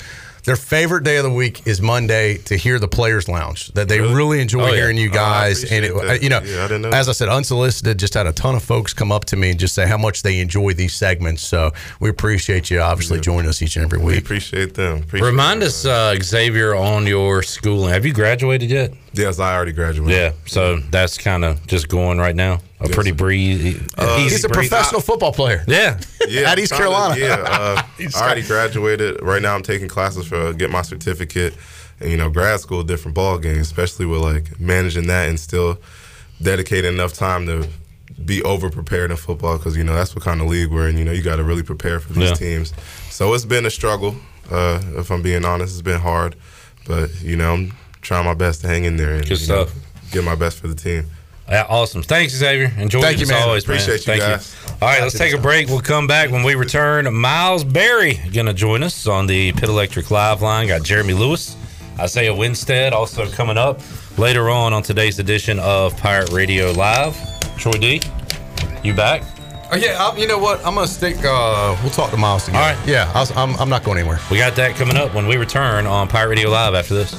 their 0.48 0.56
favorite 0.56 1.04
day 1.04 1.18
of 1.18 1.24
the 1.24 1.30
week 1.32 1.68
is 1.68 1.82
Monday 1.82 2.38
to 2.46 2.56
hear 2.56 2.80
the 2.80 2.88
Players 2.88 3.28
Lounge. 3.28 3.68
That 3.74 3.88
they 3.90 4.00
really, 4.00 4.40
enjoy 4.42 4.62
Oh, 4.62 4.68
yeah. 4.68 4.76
hearing 4.78 4.98
you 4.98 5.10
Oh, 5.10 5.14
guys, 5.14 5.64
and 5.70 5.84
it, 5.86 5.94
that. 5.94 6.24
you 6.24 6.30
know, 6.30 6.42
Yeah, 6.42 6.64
I 6.64 6.68
didn't 6.70 6.84
know 6.84 6.90
as 6.90 7.10
I 7.10 7.12
said, 7.12 7.28
unsolicited, 7.30 8.00
just 8.00 8.14
had 8.14 8.26
a 8.28 8.32
ton 8.32 8.56
of 8.56 8.64
folks 8.64 8.94
come 8.94 9.12
up 9.12 9.26
to 9.26 9.36
me 9.36 9.52
and 9.52 9.60
just 9.60 9.76
say 9.76 9.86
how 9.86 9.98
much 9.98 10.24
they 10.24 10.40
enjoy 10.40 10.74
these 10.74 10.96
segments. 10.96 11.44
So 11.44 11.72
we 12.00 12.10
appreciate 12.10 12.72
you, 12.72 12.80
obviously, 12.80 13.20
joining 13.20 13.50
us 13.50 13.62
each 13.62 13.76
and 13.76 13.84
every 13.86 14.00
week. 14.00 14.08
We 14.08 14.14
week. 14.14 14.24
appreciate 14.24 14.74
them. 14.74 15.00
Appreciate 15.04 15.28
Remind 15.28 15.62
them. 15.62 15.68
us, 15.68 15.86
uh, 15.86 16.16
Xavier, 16.22 16.74
on 16.76 17.06
your 17.06 17.44
schooling. 17.44 17.92
Have 17.94 18.06
you 18.06 18.14
graduated 18.14 18.70
yet? 18.72 18.94
Yes, 19.14 19.40
I 19.40 19.54
already 19.54 19.74
graduated. 19.74 20.16
Yeah, 20.16 20.32
so 20.46 20.78
that's 20.92 21.18
kind 21.18 21.44
of 21.44 21.66
just 21.68 21.90
going 21.90 22.20
right 22.20 22.36
now. 22.36 22.60
A 22.80 22.86
Yes, 22.86 22.94
pretty 22.96 23.12
breezy. 23.12 23.82
Uh, 23.98 24.18
He's 24.20 24.46
a 24.46 24.50
breeze. 24.50 24.70
professional 24.70 25.02
football 25.02 25.34
player. 25.34 25.64
Yeah, 25.68 26.00
Yeah, 26.28 26.52
At 26.52 26.60
East 26.60 26.72
kinda, 26.72 26.86
Carolina. 26.90 27.20
Yeah, 27.20 27.36
uh, 27.48 27.82
I 28.16 28.22
already 28.22 28.44
graduated. 28.44 29.22
Right 29.22 29.42
now, 29.42 29.56
I'm 29.56 29.64
taking 29.64 29.88
classes 29.88 30.28
for 30.28 30.54
get 30.54 30.70
my 30.70 30.82
certificate. 30.82 31.56
And 32.00 32.12
you 32.12 32.18
know, 32.18 32.30
grad 32.30 32.60
school, 32.60 32.84
different 32.84 33.16
ball 33.16 33.40
game, 33.40 33.58
especially 33.60 34.06
with 34.06 34.22
like 34.22 34.60
managing 34.60 35.08
that 35.08 35.30
and 35.30 35.40
still 35.40 35.80
dedicating 36.42 36.94
enough 36.94 37.14
time 37.14 37.46
to 37.48 37.68
be 38.24 38.42
over 38.44 38.70
prepared 38.70 39.10
in 39.12 39.18
football 39.18 39.58
because 39.58 39.76
you 39.78 39.84
know 39.84 39.94
that's 39.94 40.16
what 40.16 40.24
kind 40.24 40.42
of 40.42 40.48
league 40.48 40.70
we're 40.72 40.88
in. 40.90 40.98
You 40.98 41.06
know, 41.06 41.12
you 41.12 41.24
got 41.24 41.38
to 41.38 41.44
really 41.44 41.64
prepare 41.64 42.00
for 42.00 42.14
these 42.14 42.30
Yeah. 42.30 42.36
teams. 42.36 42.74
So 43.10 43.34
it's 43.34 43.46
been 43.46 43.66
a 43.66 43.70
struggle. 43.72 44.16
Uh, 44.52 44.80
if 44.98 45.12
I'm 45.12 45.22
being 45.22 45.44
honest, 45.44 45.74
it's 45.74 45.82
been 45.82 46.00
hard, 46.00 46.36
but 46.88 47.10
you 47.22 47.36
know, 47.36 47.54
I'm 47.54 47.74
trying 48.02 48.26
my 48.26 48.34
best 48.36 48.62
to 48.62 48.68
hang 48.68 48.86
in 48.86 48.98
there 48.98 49.16
and 49.16 49.28
Good 49.28 49.42
you 49.42 49.48
know, 49.48 49.66
stuff. 49.66 49.76
get 50.12 50.24
my 50.24 50.36
best 50.36 50.60
for 50.60 50.68
the 50.68 50.76
team. 50.76 51.06
Yeah, 51.50 51.66
awesome. 51.70 52.04
Thanks, 52.04 52.34
Xavier. 52.34 52.74
Enjoy 52.78 53.02
Thank 53.02 53.16
it 53.16 53.20
you, 53.20 53.24
as 53.24 53.30
man. 53.30 53.44
always, 53.44 53.68
man. 53.68 53.78
Appreciate 53.78 54.00
you 54.06 54.20
Thank 54.20 54.22
guys. 54.22 54.56
All 54.80 54.88
right, 54.88 55.02
let's 55.02 55.18
take 55.18 55.34
a 55.34 55.40
break. 55.40 55.70
We'll 55.70 55.80
come 55.80 56.06
back 56.06 56.30
when 56.30 56.44
we 56.44 56.54
return. 56.54 57.12
Miles 57.12 57.64
Berry 57.64 58.14
going 58.32 58.46
to 58.46 58.54
join 58.54 58.84
us 58.84 59.08
on 59.08 59.26
the 59.26 59.52
Pit 59.54 59.70
Electric 59.70 60.12
Live 60.12 60.44
line. 60.44 60.68
Got 60.68 60.84
Jeremy 60.84 61.16
Lewis, 61.16 61.58
Isaiah 61.98 62.34
Winstead 62.34 62.94
also 62.94 63.28
coming 63.32 63.58
up 63.58 63.80
later 64.20 64.52
on 64.52 64.74
on 64.74 64.84
today's 64.84 65.18
edition 65.18 65.58
of 65.58 65.98
Pirate 65.98 66.32
Radio 66.32 66.72
Live. 66.74 67.18
Troy 67.58 67.72
D, 67.72 68.02
you 68.84 68.94
back? 68.94 69.24
Oh, 69.72 69.78
yeah, 69.78 69.98
i 70.00 70.16
you 70.16 70.28
know 70.28 70.38
what? 70.38 70.60
I'm 70.60 70.76
gonna 70.76 70.86
stick. 70.86 71.18
Uh, 71.26 71.76
we'll 71.82 71.90
talk 71.90 72.12
to 72.12 72.18
Miles 72.18 72.46
together. 72.46 72.64
All 72.64 72.76
right. 72.76 72.88
Yeah, 72.88 73.12
I 73.16 73.26
I'm, 73.36 73.56
I'm 73.60 73.70
not 73.70 73.84
going 73.84 73.98
anywhere. 73.98 74.20
We 74.30 74.38
got 74.38 74.56
that 74.58 74.76
coming 74.76 74.96
up 74.96 75.12
when 75.16 75.26
we 75.26 75.38
return 75.38 75.88
on 75.88 76.08
Pirate 76.08 76.30
Radio 76.30 76.52
Live 76.52 76.76
after 76.76 76.94
this. 76.94 77.16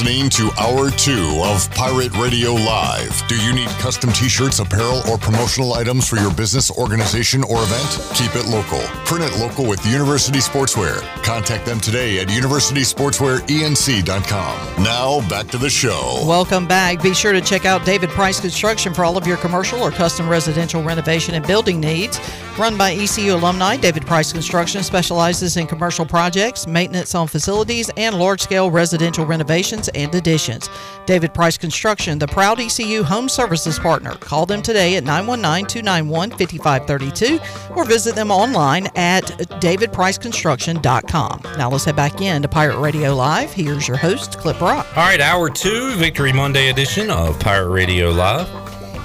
Listening 0.00 0.30
to 0.30 0.48
Hour 0.58 0.90
2 0.90 1.42
of 1.44 1.70
Pirate 1.72 2.16
Radio 2.16 2.54
Live. 2.54 3.22
Do 3.28 3.36
you 3.36 3.52
need 3.52 3.68
custom 3.80 4.10
t 4.12 4.30
shirts, 4.30 4.58
apparel, 4.58 5.02
or 5.10 5.18
promotional 5.18 5.74
items 5.74 6.08
for 6.08 6.16
your 6.16 6.32
business, 6.32 6.70
organization, 6.70 7.44
or 7.44 7.62
event? 7.62 8.00
Keep 8.14 8.34
it 8.34 8.46
local. 8.46 8.80
Print 9.04 9.24
it 9.24 9.36
local 9.38 9.66
with 9.66 9.84
University 9.84 10.38
Sportswear. 10.38 11.02
Contact 11.22 11.66
them 11.66 11.80
today 11.80 12.18
at 12.18 12.28
universitysportswearenc.com. 12.28 14.82
Now, 14.82 15.20
back 15.28 15.48
to 15.48 15.58
the 15.58 15.68
show. 15.68 16.22
Welcome 16.24 16.66
back. 16.66 17.02
Be 17.02 17.12
sure 17.12 17.32
to 17.32 17.42
check 17.42 17.66
out 17.66 17.84
David 17.84 18.08
Price 18.10 18.38
Construction 18.40 18.94
for 18.94 19.04
all 19.04 19.18
of 19.18 19.26
your 19.26 19.36
commercial 19.36 19.82
or 19.82 19.90
custom 19.90 20.30
residential 20.30 20.82
renovation 20.82 21.34
and 21.34 21.46
building 21.46 21.78
needs. 21.78 22.18
Run 22.58 22.78
by 22.78 22.92
ECU 22.92 23.34
alumni, 23.34 23.76
David 23.76 24.06
Price 24.06 24.32
Construction 24.32 24.82
specializes 24.82 25.58
in 25.58 25.66
commercial 25.66 26.06
projects, 26.06 26.66
maintenance 26.66 27.14
on 27.14 27.26
facilities, 27.26 27.90
and 27.96 28.18
large 28.18 28.40
scale 28.40 28.70
residential 28.70 29.26
renovations 29.26 29.89
and 29.94 30.14
additions. 30.14 30.70
David 31.06 31.32
Price 31.34 31.58
Construction, 31.58 32.18
the 32.18 32.28
proud 32.28 32.60
ECU 32.60 33.02
home 33.02 33.28
services 33.28 33.78
partner. 33.78 34.14
Call 34.14 34.46
them 34.46 34.62
today 34.62 34.96
at 34.96 35.04
919-291-5532 35.04 37.76
or 37.76 37.84
visit 37.84 38.14
them 38.14 38.30
online 38.30 38.86
at 38.96 39.24
davidpriceconstruction.com. 39.24 41.42
Now 41.58 41.70
let's 41.70 41.84
head 41.84 41.96
back 41.96 42.20
in 42.20 42.42
to 42.42 42.48
Pirate 42.48 42.78
Radio 42.78 43.14
Live. 43.14 43.52
Here's 43.52 43.88
your 43.88 43.96
host, 43.96 44.38
Clip 44.38 44.58
Brock. 44.58 44.86
All 44.96 45.04
right, 45.04 45.20
hour 45.20 45.50
two, 45.50 45.94
Victory 45.96 46.32
Monday 46.32 46.70
edition 46.70 47.10
of 47.10 47.38
Pirate 47.40 47.70
Radio 47.70 48.10
Live. 48.10 48.46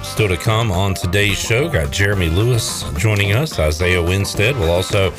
Still 0.04 0.28
to 0.28 0.36
come 0.36 0.70
on 0.70 0.94
today's 0.94 1.36
show, 1.36 1.68
got 1.68 1.90
Jeremy 1.90 2.28
Lewis 2.28 2.84
joining 2.96 3.32
us, 3.32 3.58
Isaiah 3.58 4.00
Winstead. 4.00 4.54
We'll 4.56 4.70
also 4.70 5.10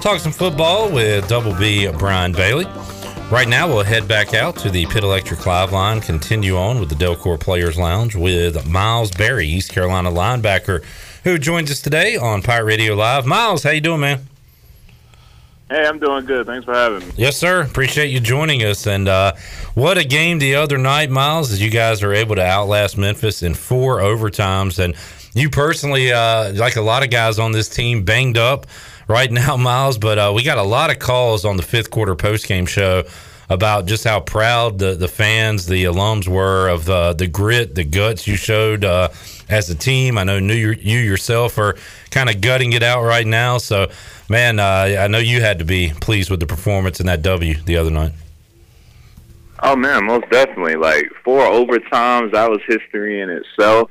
talk 0.00 0.20
some 0.20 0.32
football 0.32 0.92
with 0.92 1.26
Double 1.28 1.54
B 1.54 1.88
Brian 1.98 2.32
Bailey. 2.32 2.66
Right 3.34 3.48
now, 3.48 3.66
we'll 3.66 3.82
head 3.82 4.06
back 4.06 4.32
out 4.32 4.54
to 4.58 4.70
the 4.70 4.86
Pit 4.86 5.02
Electric 5.02 5.44
Live 5.44 5.72
line, 5.72 6.00
continue 6.00 6.56
on 6.56 6.78
with 6.78 6.88
the 6.88 6.94
Delcor 6.94 7.40
Players 7.40 7.76
Lounge 7.76 8.14
with 8.14 8.64
Miles 8.64 9.10
Berry, 9.10 9.48
East 9.48 9.72
Carolina 9.72 10.08
linebacker, 10.08 10.84
who 11.24 11.36
joins 11.36 11.68
us 11.68 11.80
today 11.82 12.16
on 12.16 12.42
Pirate 12.42 12.66
Radio 12.66 12.94
Live. 12.94 13.26
Miles, 13.26 13.64
how 13.64 13.70
you 13.70 13.80
doing, 13.80 14.02
man? 14.02 14.20
Hey, 15.68 15.84
I'm 15.84 15.98
doing 15.98 16.24
good. 16.26 16.46
Thanks 16.46 16.64
for 16.64 16.74
having 16.74 17.00
me. 17.00 17.12
Yes, 17.16 17.36
sir. 17.36 17.62
Appreciate 17.62 18.10
you 18.10 18.20
joining 18.20 18.62
us. 18.62 18.86
And 18.86 19.08
uh, 19.08 19.32
what 19.74 19.98
a 19.98 20.04
game 20.04 20.38
the 20.38 20.54
other 20.54 20.78
night, 20.78 21.10
Miles, 21.10 21.50
as 21.50 21.60
you 21.60 21.70
guys 21.70 22.04
are 22.04 22.14
able 22.14 22.36
to 22.36 22.44
outlast 22.44 22.96
Memphis 22.96 23.42
in 23.42 23.54
four 23.54 23.98
overtimes. 23.98 24.78
And 24.78 24.94
you 25.34 25.50
personally, 25.50 26.12
uh, 26.12 26.52
like 26.52 26.76
a 26.76 26.82
lot 26.82 27.02
of 27.02 27.10
guys 27.10 27.40
on 27.40 27.50
this 27.50 27.68
team, 27.68 28.04
banged 28.04 28.38
up 28.38 28.68
right 29.08 29.30
now, 29.30 29.56
Miles. 29.58 29.98
But 29.98 30.18
uh, 30.18 30.32
we 30.34 30.42
got 30.42 30.58
a 30.58 30.62
lot 30.62 30.90
of 30.90 30.98
calls 30.98 31.44
on 31.44 31.56
the 31.56 31.62
fifth 31.62 31.90
quarter 31.90 32.14
post 32.14 32.46
game 32.46 32.66
show 32.66 33.04
about 33.48 33.86
just 33.86 34.04
how 34.04 34.20
proud 34.20 34.78
the, 34.78 34.94
the 34.94 35.08
fans, 35.08 35.66
the 35.66 35.84
alums 35.84 36.26
were 36.26 36.68
of 36.68 36.86
the, 36.86 37.12
the 37.12 37.26
grit, 37.26 37.74
the 37.74 37.84
guts 37.84 38.26
you 38.26 38.36
showed 38.36 38.84
uh, 38.84 39.08
as 39.48 39.68
a 39.68 39.74
team. 39.74 40.16
I 40.16 40.24
know 40.24 40.36
you, 40.36 40.70
you 40.72 40.98
yourself 40.98 41.58
are 41.58 41.76
kind 42.10 42.30
of 42.30 42.40
gutting 42.40 42.72
it 42.72 42.82
out 42.82 43.02
right 43.02 43.26
now. 43.26 43.58
So, 43.58 43.90
man, 44.28 44.58
uh, 44.58 44.96
I 44.98 45.08
know 45.08 45.18
you 45.18 45.40
had 45.42 45.58
to 45.58 45.64
be 45.64 45.92
pleased 46.00 46.30
with 46.30 46.40
the 46.40 46.46
performance 46.46 47.00
in 47.00 47.06
that 47.06 47.22
W 47.22 47.54
the 47.54 47.76
other 47.76 47.90
night. 47.90 48.12
Oh 49.62 49.76
man, 49.76 50.04
most 50.04 50.28
definitely. 50.30 50.74
Like 50.74 51.06
four 51.24 51.40
overtimes, 51.42 52.32
that 52.32 52.50
was 52.50 52.60
history 52.66 53.20
in 53.20 53.30
itself. 53.30 53.90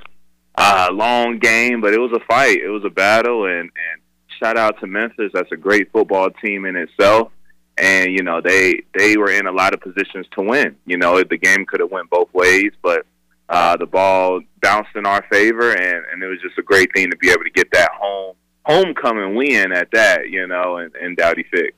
Uh, 0.55 0.89
long 0.91 1.39
game, 1.39 1.81
but 1.81 1.93
it 1.93 1.99
was 1.99 2.11
a 2.11 2.19
fight. 2.25 2.61
It 2.61 2.69
was 2.69 2.83
a 2.85 2.91
battle, 2.91 3.45
and 3.45 3.61
and 3.61 4.02
shout 4.43 4.57
out 4.57 4.79
to 4.79 4.87
Memphis. 4.87 5.31
That's 5.33 5.51
a 5.51 5.57
great 5.57 5.91
football 5.91 6.29
team 6.43 6.65
in 6.65 6.75
itself. 6.75 7.31
And 7.77 8.11
you 8.11 8.21
know 8.21 8.39
they 8.39 8.83
they 8.95 9.17
were 9.17 9.31
in 9.31 9.47
a 9.47 9.51
lot 9.51 9.73
of 9.73 9.81
positions 9.81 10.27
to 10.33 10.43
win. 10.43 10.75
You 10.85 10.97
know 10.97 11.23
the 11.23 11.37
game 11.37 11.65
could 11.65 11.79
have 11.79 11.89
went 11.89 12.07
both 12.11 12.31
ways, 12.31 12.71
but 12.83 13.03
uh, 13.49 13.77
the 13.77 13.87
ball 13.87 14.41
bounced 14.61 14.91
in 14.95 15.07
our 15.07 15.25
favor, 15.31 15.71
and 15.71 16.05
and 16.11 16.21
it 16.21 16.27
was 16.27 16.39
just 16.39 16.57
a 16.59 16.61
great 16.61 16.93
thing 16.93 17.09
to 17.09 17.17
be 17.17 17.31
able 17.31 17.43
to 17.43 17.49
get 17.49 17.71
that 17.71 17.89
home 17.93 18.35
homecoming 18.65 19.33
win 19.33 19.71
at 19.71 19.89
that. 19.91 20.29
You 20.29 20.45
know, 20.45 20.77
and, 20.77 20.95
in 20.97 21.15
Dowdy 21.15 21.45
Fick. 21.49 21.73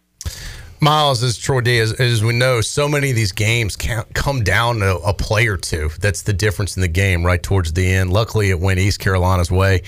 Miles, 0.82 1.24
as 1.24 1.38
Troy 1.38 1.62
D, 1.62 1.80
as, 1.80 1.94
as, 1.94 2.22
we 2.22 2.34
know, 2.34 2.60
so 2.60 2.88
many 2.90 3.10
of 3.10 3.16
these 3.16 3.32
games 3.32 3.78
can't 3.78 4.14
come 4.14 4.44
down 4.44 4.80
to 4.80 4.98
a 4.98 5.14
play 5.14 5.48
or 5.48 5.56
two. 5.56 5.90
That's 6.02 6.24
the 6.24 6.34
difference 6.34 6.76
in 6.76 6.82
the 6.82 6.90
game 6.90 7.26
right 7.26 7.42
towards 7.42 7.72
the 7.72 7.88
end. 7.88 8.12
Luckily, 8.12 8.50
it 8.50 8.60
went 8.60 8.80
East 8.80 9.00
Carolina's 9.00 9.50
way 9.50 9.82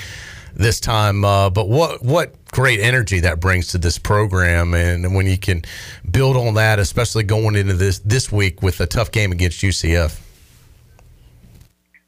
this 0.57 0.79
time. 0.79 1.23
Uh, 1.23 1.49
but 1.49 1.69
what 1.69 2.03
what 2.03 2.33
great 2.57 2.79
energy 2.79 3.19
that 3.19 3.39
brings 3.39 3.67
to 3.67 3.77
this 3.77 3.99
program, 3.99 4.73
and 4.73 5.13
when 5.13 5.27
you 5.27 5.37
can 5.37 5.61
build 6.09 6.35
on 6.35 6.55
that, 6.55 6.79
especially 6.79 7.23
going 7.23 7.53
into 7.53 7.75
this 7.75 7.99
this 7.99 8.31
week 8.31 8.63
with 8.63 8.81
a 8.81 8.87
tough 8.87 9.11
game 9.11 9.31
against 9.31 9.61
UCF. 9.61 10.19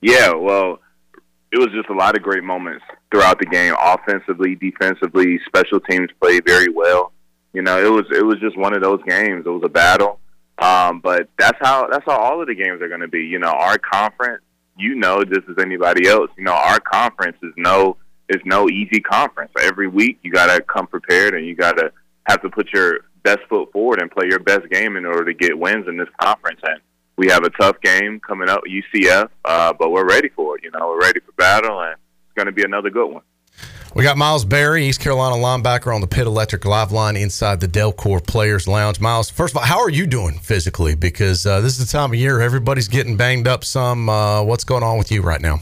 Yeah, 0.02 0.34
well, 0.34 0.80
it 1.52 1.60
was 1.60 1.68
just 1.68 1.88
a 1.89 1.93
lot 1.93 2.18
of 2.18 2.24
great 2.24 2.43
moments 2.43 2.84
throughout 3.12 3.38
the 3.38 3.45
game, 3.45 3.76
offensively, 3.80 4.56
defensively. 4.56 5.39
Special 5.45 5.80
teams 5.82 6.10
played 6.20 6.43
very 6.47 6.70
well. 6.70 7.12
You 7.54 7.62
know, 7.62 7.78
it 7.78 7.91
was 7.91 8.06
it 8.12 8.26
was 8.26 8.39
just 8.39 8.58
one 8.58 8.74
of 8.74 8.82
those 8.82 9.04
games. 9.04 9.45
It 9.45 9.50
was 9.50 9.62
a 9.64 9.70
battle, 9.70 10.20
um, 10.58 11.00
but 11.00 11.30
that's 11.38 11.60
how 11.62 11.88
that's 11.91 12.06
how 12.08 12.18
all 12.18 12.41
of 12.41 12.47
the 12.47 12.56
games 12.56 12.82
are 12.82 12.89
going 12.89 13.02
to 13.02 13.08
be. 13.08 13.22
You 13.22 13.38
know, 13.38 13.52
our 13.52 13.78
conference, 13.78 14.41
you 14.80 14.95
know, 14.95 15.24
just 15.24 15.47
as 15.47 15.58
anybody 15.60 16.08
else, 16.08 16.32
you 16.39 16.43
know, 16.43 16.54
our 16.54 16.80
conference 16.80 17.38
is 17.43 17.54
no 17.56 17.97
is 18.30 18.41
no 18.45 18.69
easy 18.69 18.99
conference. 18.99 19.51
Every 19.59 19.88
week, 19.88 20.19
you 20.21 20.32
got 20.32 20.55
to 20.55 20.61
come 20.61 20.88
prepared, 20.88 21.34
and 21.34 21.45
you 21.45 21.55
got 21.55 21.77
to 21.77 21.91
have 22.27 22.41
to 22.43 22.49
put 22.49 22.71
your 22.71 22.99
best 23.23 23.39
foot 23.49 23.71
forward 23.71 24.01
and 24.01 24.09
play 24.09 24.27
your 24.30 24.39
best 24.39 24.69
game 24.69 24.95
in 24.95 25.05
order 25.05 25.25
to 25.25 25.34
get 25.34 25.57
wins 25.57 25.88
in 25.88 25.97
this 25.97 26.07
conference. 26.21 26.59
And 26.63 26.80
we 27.17 27.27
have 27.27 27.43
a 27.43 27.49
tough 27.49 27.82
game 27.82 28.19
coming 28.19 28.49
up, 28.49 28.61
UCF, 28.63 29.30
uh, 29.45 29.73
but 29.73 29.91
we're 29.91 30.07
ready 30.07 30.30
for 30.30 30.57
it. 30.57 30.63
You 30.63 30.71
know, 30.71 30.88
we're 30.88 31.01
ready 31.01 31.19
for 31.19 31.32
battle, 31.34 31.82
and 31.82 31.93
it's 31.93 32.36
going 32.36 32.45
to 32.45 32.51
be 32.51 32.63
another 32.63 32.89
good 32.89 33.07
one. 33.07 33.23
We 33.95 34.03
got 34.03 34.17
Miles 34.17 34.45
Berry, 34.45 34.86
East 34.86 34.99
Carolina 35.01 35.36
linebacker 35.36 35.93
on 35.93 35.99
the 35.99 36.07
Pit 36.07 36.27
Electric 36.27 36.63
Live 36.63 36.91
line 36.91 37.17
inside 37.17 37.59
the 37.59 37.67
Delcor 37.67 38.25
Players 38.25 38.67
Lounge. 38.67 38.99
Miles, 38.99 39.32
first 39.32 39.53
of 39.53 39.57
all, 39.57 39.65
how 39.65 39.80
are 39.80 39.89
you 39.89 40.05
doing 40.05 40.38
physically? 40.38 40.93
Because 40.93 41.45
uh, 41.47 41.59
this 41.59 41.80
is 41.80 41.88
the 41.88 41.97
time 41.97 42.11
of 42.11 42.15
year 42.15 42.39
everybody's 42.39 42.88
getting 42.88 43.17
banged 43.17 43.47
up. 43.47 43.65
Some, 43.65 44.07
uh, 44.07 44.43
what's 44.43 44.63
going 44.63 44.84
on 44.84 44.99
with 44.99 45.11
you 45.11 45.23
right 45.23 45.41
now? 45.41 45.59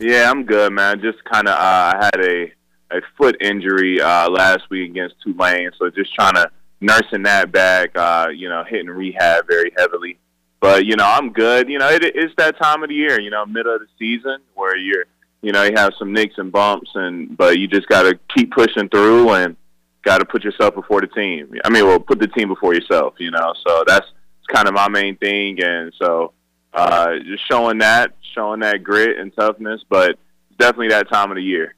Yeah, 0.00 0.30
I'm 0.30 0.44
good, 0.44 0.72
man. 0.72 1.00
Just 1.00 1.22
kind 1.24 1.48
of, 1.48 1.54
uh, 1.54 1.92
I 1.96 2.10
had 2.12 2.20
a 2.20 2.52
a 2.90 3.00
foot 3.16 3.36
injury 3.40 4.00
uh, 4.00 4.28
last 4.30 4.70
week 4.70 4.90
against 4.90 5.16
Tulane, 5.22 5.70
so 5.78 5.90
just 5.90 6.14
trying 6.14 6.34
to 6.34 6.50
nursing 6.80 7.22
that 7.24 7.50
back. 7.52 7.96
Uh, 7.96 8.28
you 8.34 8.48
know, 8.48 8.64
hitting 8.68 8.88
rehab 8.88 9.46
very 9.46 9.72
heavily. 9.76 10.18
But 10.60 10.86
you 10.86 10.96
know, 10.96 11.06
I'm 11.06 11.32
good. 11.32 11.68
You 11.68 11.78
know, 11.78 11.88
it, 11.88 12.02
it's 12.04 12.34
that 12.38 12.58
time 12.58 12.82
of 12.82 12.88
the 12.88 12.94
year. 12.94 13.20
You 13.20 13.30
know, 13.30 13.44
middle 13.46 13.74
of 13.74 13.80
the 13.80 13.86
season 13.98 14.38
where 14.54 14.76
you're, 14.76 15.04
you 15.42 15.52
know, 15.52 15.62
you 15.64 15.72
have 15.76 15.92
some 15.98 16.12
nicks 16.12 16.34
and 16.38 16.50
bumps, 16.50 16.90
and 16.94 17.36
but 17.36 17.58
you 17.58 17.68
just 17.68 17.88
got 17.88 18.02
to 18.02 18.18
keep 18.34 18.52
pushing 18.52 18.88
through 18.88 19.30
and 19.30 19.56
got 20.02 20.18
to 20.18 20.24
put 20.24 20.44
yourself 20.44 20.74
before 20.74 21.00
the 21.00 21.06
team. 21.08 21.54
I 21.64 21.70
mean, 21.70 21.86
well, 21.86 21.98
put 21.98 22.18
the 22.18 22.28
team 22.28 22.48
before 22.48 22.74
yourself. 22.74 23.14
You 23.18 23.30
know, 23.30 23.54
so 23.66 23.84
that's 23.86 24.06
kind 24.52 24.68
of 24.68 24.74
my 24.74 24.88
main 24.88 25.16
thing, 25.16 25.62
and 25.62 25.92
so 25.98 26.32
uh, 26.74 27.18
just 27.24 27.46
showing 27.48 27.78
that, 27.78 28.14
showing 28.34 28.60
that 28.60 28.82
grit 28.82 29.18
and 29.18 29.34
toughness. 29.34 29.82
But 29.88 30.18
definitely 30.58 30.88
that 30.88 31.08
time 31.08 31.30
of 31.30 31.36
the 31.36 31.42
year. 31.42 31.74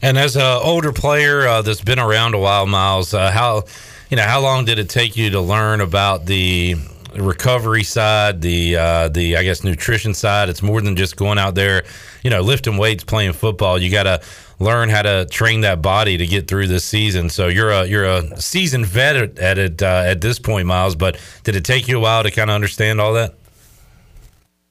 And 0.00 0.16
as 0.16 0.36
an 0.36 0.42
older 0.42 0.92
player 0.92 1.46
uh, 1.46 1.62
that's 1.62 1.82
been 1.82 1.98
around 1.98 2.34
a 2.34 2.38
while, 2.38 2.66
Miles, 2.66 3.14
uh, 3.14 3.30
how 3.30 3.64
you 4.10 4.16
know 4.16 4.22
how 4.22 4.40
long 4.40 4.64
did 4.64 4.78
it 4.78 4.88
take 4.88 5.16
you 5.16 5.30
to 5.30 5.40
learn 5.40 5.80
about 5.80 6.26
the 6.26 6.76
recovery 7.16 7.82
side, 7.82 8.40
the 8.40 8.76
uh, 8.76 9.08
the 9.08 9.36
I 9.36 9.42
guess 9.42 9.64
nutrition 9.64 10.14
side? 10.14 10.48
It's 10.48 10.62
more 10.62 10.80
than 10.80 10.94
just 10.94 11.16
going 11.16 11.38
out 11.38 11.56
there, 11.56 11.84
you 12.22 12.30
know, 12.30 12.42
lifting 12.42 12.76
weights, 12.76 13.02
playing 13.02 13.32
football. 13.32 13.78
You 13.78 13.90
got 13.90 14.04
to 14.04 14.20
learn 14.60 14.88
how 14.88 15.02
to 15.02 15.26
train 15.26 15.62
that 15.62 15.82
body 15.82 16.16
to 16.16 16.26
get 16.26 16.48
through 16.48 16.68
this 16.68 16.84
season. 16.84 17.28
So 17.28 17.48
you're 17.48 17.70
a 17.70 17.84
you're 17.84 18.04
a 18.04 18.40
seasoned 18.40 18.86
vet 18.86 19.38
at 19.38 19.58
it 19.58 19.82
uh, 19.82 20.04
at 20.06 20.20
this 20.20 20.38
point, 20.38 20.66
Miles. 20.66 20.94
But 20.94 21.20
did 21.42 21.56
it 21.56 21.64
take 21.64 21.88
you 21.88 21.98
a 21.98 22.00
while 22.00 22.22
to 22.22 22.30
kind 22.30 22.50
of 22.50 22.54
understand 22.54 23.00
all 23.00 23.14
that? 23.14 23.34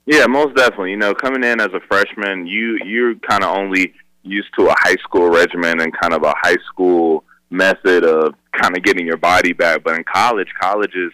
Yeah, 0.08 0.26
most 0.26 0.56
definitely. 0.56 0.92
You 0.92 0.98
know, 0.98 1.14
coming 1.14 1.44
in 1.44 1.60
as 1.60 1.74
a 1.74 1.82
freshman, 1.82 2.48
you 2.48 2.80
you're 2.86 3.16
kind 3.16 3.44
of 3.44 3.56
only 3.56 3.94
used 4.24 4.48
to 4.58 4.68
a 4.68 4.76
high 4.78 4.96
school 5.04 5.30
regimen 5.30 5.82
and 5.82 5.94
kind 6.00 6.14
of 6.14 6.24
a 6.24 6.34
high 6.42 6.56
school 6.70 7.26
method 7.50 8.06
of 8.06 8.34
kind 8.54 8.76
of 8.76 8.84
getting 8.84 9.06
your 9.06 9.18
body 9.18 9.52
back. 9.52 9.84
But 9.84 9.98
in 9.98 10.06
college, 10.06 10.48
college 10.62 10.96
is 10.96 11.12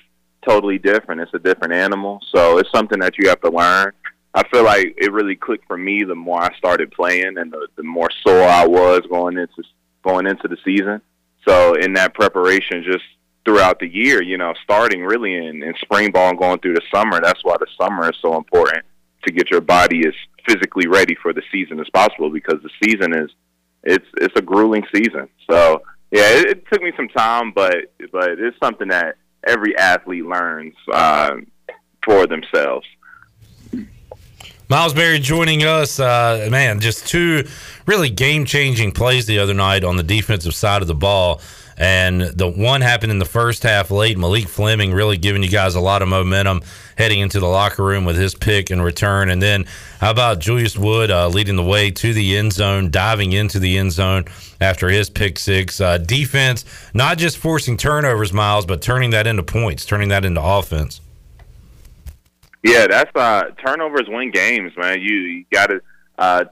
totally 0.48 0.78
different. 0.78 1.22
It's 1.22 1.34
a 1.34 1.40
different 1.40 1.74
animal. 1.74 2.20
So 2.34 2.60
it's 2.60 2.70
something 2.72 3.00
that 3.00 3.18
you 3.18 3.30
have 3.30 3.42
to 3.42 3.50
learn. 3.50 3.94
I 4.36 4.48
feel 4.50 4.64
like 4.64 4.96
it 4.98 5.12
really 5.12 5.36
clicked 5.36 5.66
for 5.66 5.78
me 5.78 6.04
the 6.04 6.16
more 6.16 6.42
I 6.42 6.56
started 6.58 6.92
playing 6.92 7.38
and 7.38 7.52
the, 7.52 7.68
the 7.76 7.84
more 7.84 8.10
sore 8.26 8.44
I 8.44 8.68
was 8.68 9.02
going 9.10 9.38
into 9.38 9.64
going 10.04 10.28
into 10.28 10.48
the 10.48 10.58
season. 10.64 11.02
So 11.48 11.74
in 11.74 11.94
that 11.94 12.14
preparation, 12.14 12.84
just 12.84 13.04
throughout 13.46 13.80
the 13.80 13.88
year, 13.88 14.22
you 14.24 14.38
know, 14.38 14.54
starting 14.64 15.02
really 15.02 15.36
in, 15.36 15.64
in 15.64 15.74
spring 15.82 16.12
ball 16.12 16.30
and 16.30 16.40
going 16.40 16.60
through 16.60 16.76
the 16.76 16.82
summer, 16.94 17.20
that's 17.22 17.44
why 17.44 17.56
the 17.60 17.68
summer 17.80 18.10
is 18.10 18.18
so 18.22 18.38
important 18.38 18.86
to 19.26 19.34
get 19.34 19.52
your 19.52 19.62
body 19.62 20.08
as 20.08 20.14
physically 20.48 20.88
ready 20.88 21.16
for 21.22 21.34
the 21.34 21.42
season 21.52 21.80
as 21.80 21.90
possible 21.90 22.30
because 22.30 22.60
the 22.62 22.70
season 22.84 23.14
is 23.14 23.30
it's 23.84 24.06
it's 24.18 24.34
a 24.38 24.42
grueling 24.42 24.84
season. 24.94 25.28
So 25.50 25.82
yeah, 26.12 26.30
it, 26.30 26.50
it 26.50 26.68
took 26.72 26.82
me 26.82 26.92
some 26.96 27.10
time, 27.10 27.52
but 27.54 27.76
but 28.12 28.32
it's 28.40 28.58
something 28.62 28.90
that 28.90 29.16
every 29.46 29.78
athlete 29.78 30.26
learns 30.26 30.76
uh, 30.92 31.36
for 32.06 32.28
themselves. 32.28 32.88
Miles 34.70 34.94
Berry 34.94 35.20
joining 35.20 35.64
us. 35.64 36.00
Uh, 36.00 36.48
man, 36.50 36.80
just 36.80 37.08
two 37.08 37.46
really 37.86 38.10
game 38.10 38.46
changing 38.46 38.92
plays 38.92 39.26
the 39.26 39.40
other 39.40 39.54
night 39.54 39.84
on 39.84 39.98
the 39.98 40.04
defensive 40.04 40.56
side 40.56 40.82
of 40.82 40.88
the 40.88 40.96
ball. 40.96 41.42
And 41.78 42.22
the 42.22 42.48
one 42.48 42.82
happened 42.82 43.12
in 43.12 43.20
the 43.20 43.26
first 43.26 43.64
half 43.64 43.90
late. 43.90 44.18
Malik 44.18 44.48
Fleming 44.48 44.94
really 44.94 45.18
giving 45.18 45.44
you 45.44 45.50
guys 45.50 45.76
a 45.76 45.80
lot 45.80 46.02
of 46.02 46.08
momentum 46.08 46.62
heading 46.98 47.20
into 47.20 47.40
the 47.40 47.48
locker 47.48 47.84
room 47.84 48.06
with 48.06 48.16
his 48.16 48.36
pick 48.36 48.70
and 48.70 48.84
return. 48.84 49.30
And 49.30 49.42
then 49.42 49.66
how 50.00 50.12
about 50.12 50.40
Julius 50.40 50.78
Wood 50.78 51.10
uh, 51.10 51.28
leading 51.28 51.56
the 51.56 51.64
way 51.64 51.90
to 51.92 52.14
the 52.14 52.38
end 52.38 52.54
zone, 52.54 52.92
diving 52.92 53.32
into 53.32 53.60
the 53.60 53.78
end 53.78 53.92
zone 53.92 54.26
after 54.62 54.90
his 54.90 55.10
pick 55.10 55.40
six? 55.40 55.82
Uh, 55.82 55.98
defense, 55.98 56.66
not 56.94 57.18
just 57.18 57.38
forcing 57.38 57.78
turnovers, 57.78 58.32
Miles, 58.32 58.66
but 58.66 58.82
turning 58.82 59.10
that 59.12 59.26
into 59.26 59.44
points, 59.44 59.86
turning 59.86 60.10
that 60.10 60.26
into 60.26 60.42
offense. 60.42 61.02
Yeah, 62.64 62.88
that's 62.88 63.12
uh 63.16 63.50
turnovers 63.66 64.08
win 64.08 64.32
games, 64.32 64.72
man. 64.78 65.02
You, 65.02 65.16
you 65.16 65.46
got 65.52 65.68
to 65.68 65.82
uh, 66.18 66.46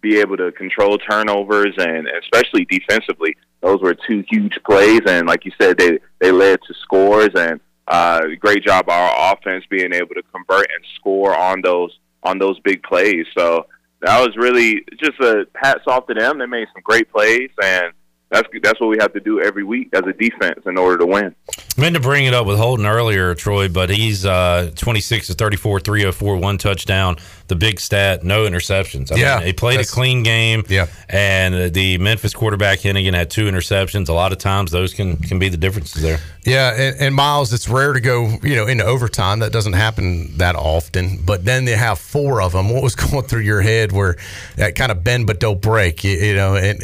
be 0.00 0.20
able 0.20 0.36
to 0.36 0.52
control 0.52 0.98
turnovers 0.98 1.74
and 1.78 2.06
especially 2.06 2.66
defensively. 2.66 3.36
Those 3.64 3.80
were 3.80 3.94
two 3.94 4.22
huge 4.28 4.58
plays, 4.66 5.00
and 5.06 5.26
like 5.26 5.46
you 5.46 5.52
said, 5.58 5.78
they 5.78 5.98
they 6.20 6.30
led 6.30 6.60
to 6.66 6.74
scores. 6.82 7.30
And 7.34 7.60
uh, 7.88 8.20
great 8.38 8.62
job 8.62 8.84
by 8.84 8.94
our 8.94 9.32
offense 9.32 9.64
being 9.70 9.94
able 9.94 10.14
to 10.14 10.22
convert 10.34 10.66
and 10.70 10.84
score 10.96 11.34
on 11.34 11.62
those 11.62 11.98
on 12.22 12.38
those 12.38 12.60
big 12.60 12.82
plays. 12.82 13.26
So 13.36 13.66
that 14.02 14.20
was 14.20 14.36
really 14.36 14.84
just 15.00 15.18
a 15.20 15.46
hats 15.56 15.84
off 15.86 16.06
to 16.08 16.14
them. 16.14 16.38
They 16.38 16.46
made 16.46 16.68
some 16.74 16.82
great 16.84 17.10
plays, 17.10 17.50
and 17.62 17.94
that's 18.34 18.48
that's 18.62 18.80
what 18.80 18.88
we 18.88 18.98
have 19.00 19.12
to 19.12 19.20
do 19.20 19.40
every 19.40 19.64
week 19.64 19.90
as 19.94 20.02
a 20.06 20.12
defense 20.12 20.60
in 20.66 20.76
order 20.76 20.98
to 20.98 21.06
win. 21.06 21.34
I 21.76 21.80
meant 21.80 21.94
to 21.94 22.00
bring 22.00 22.26
it 22.26 22.34
up 22.34 22.46
with 22.46 22.58
Holton 22.58 22.86
earlier, 22.86 23.34
Troy, 23.34 23.68
but 23.68 23.90
he's 23.90 24.24
uh, 24.26 24.70
26 24.76 25.28
to 25.28 25.34
34, 25.34 25.80
304, 25.80 26.36
one 26.36 26.58
touchdown, 26.58 27.16
the 27.48 27.56
big 27.56 27.80
stat, 27.80 28.22
no 28.22 28.44
interceptions. 28.44 29.12
I 29.12 29.16
Yeah, 29.16 29.38
mean, 29.38 29.46
he 29.46 29.52
played 29.52 29.80
a 29.80 29.84
clean 29.84 30.22
game. 30.22 30.64
Yeah. 30.68 30.86
And 31.08 31.72
the 31.74 31.98
Memphis 31.98 32.32
quarterback, 32.32 32.80
Henigan, 32.80 33.14
had 33.14 33.30
two 33.30 33.46
interceptions. 33.46 34.08
A 34.08 34.12
lot 34.12 34.32
of 34.32 34.38
times 34.38 34.70
those 34.70 34.94
can, 34.94 35.16
can 35.16 35.38
be 35.38 35.48
the 35.48 35.56
differences 35.56 36.02
there. 36.02 36.18
Yeah, 36.44 36.74
and, 36.74 37.00
and 37.00 37.14
Miles, 37.14 37.52
it's 37.52 37.68
rare 37.68 37.92
to 37.92 38.00
go, 38.00 38.36
you 38.42 38.54
know, 38.56 38.66
into 38.66 38.84
overtime. 38.84 39.40
That 39.40 39.52
doesn't 39.52 39.72
happen 39.72 40.36
that 40.38 40.54
often. 40.56 41.18
But 41.24 41.44
then 41.44 41.64
they 41.64 41.76
have 41.76 41.98
four 41.98 42.40
of 42.40 42.52
them. 42.52 42.70
What 42.72 42.82
was 42.82 42.94
going 43.10 43.24
through 43.24 43.42
your 43.42 43.62
head 43.62 43.92
where 43.92 44.16
that 44.56 44.74
kind 44.74 44.92
of 44.92 45.02
bend 45.04 45.26
but 45.26 45.40
don't 45.40 45.60
break? 45.60 46.04
You, 46.04 46.12
you 46.12 46.34
know, 46.34 46.56
and 46.56 46.80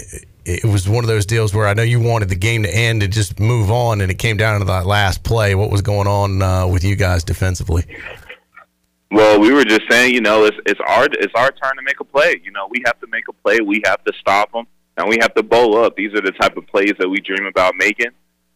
it 0.55 0.65
was 0.65 0.89
one 0.89 1.05
of 1.05 1.09
those 1.09 1.27
deals 1.27 1.55
where 1.55 1.67
I 1.67 1.75
know 1.75 1.83
you 1.83 2.01
wanted 2.01 2.29
the 2.29 2.37
game 2.37 2.63
to 2.65 2.75
end 2.75 3.03
and 3.03 3.13
just 3.13 3.39
move 3.39 3.71
on, 3.71 4.01
and 4.01 4.11
it 4.11 4.19
came 4.19 4.37
down 4.37 4.59
to 4.61 4.67
that 4.67 4.87
last 4.87 5.23
play. 5.23 5.55
What 5.55 5.71
was 5.71 5.83
going 5.83 6.07
on 6.07 6.43
uh, 6.43 6.67
with 6.67 6.85
you 6.85 6.97
guys 6.97 7.25
defensively? 7.25 7.85
Well, 9.11 9.41
we 9.41 9.53
were 9.53 9.65
just 9.65 9.83
saying, 9.91 10.15
you 10.15 10.21
know, 10.21 10.45
it's 10.45 10.57
it's 10.67 10.81
our 10.87 11.07
it's 11.07 11.35
our 11.35 11.51
turn 11.51 11.77
to 11.77 11.83
make 11.83 11.99
a 12.01 12.05
play. 12.05 12.41
You 12.45 12.53
know, 12.53 12.69
we 12.71 12.83
have 12.87 13.01
to 13.01 13.07
make 13.09 13.25
a 13.29 13.33
play. 13.33 13.59
We 13.61 13.83
have 13.85 14.05
to 14.05 14.13
stop 14.21 14.53
them, 14.53 14.67
and 14.97 15.09
we 15.09 15.19
have 15.21 15.35
to 15.35 15.43
bowl 15.43 15.79
up. 15.79 15.97
These 15.97 16.15
are 16.15 16.21
the 16.21 16.33
type 16.33 16.57
of 16.57 16.67
plays 16.69 16.95
that 16.99 17.09
we 17.09 17.21
dream 17.21 17.47
about 17.47 17.75
making. 17.77 18.11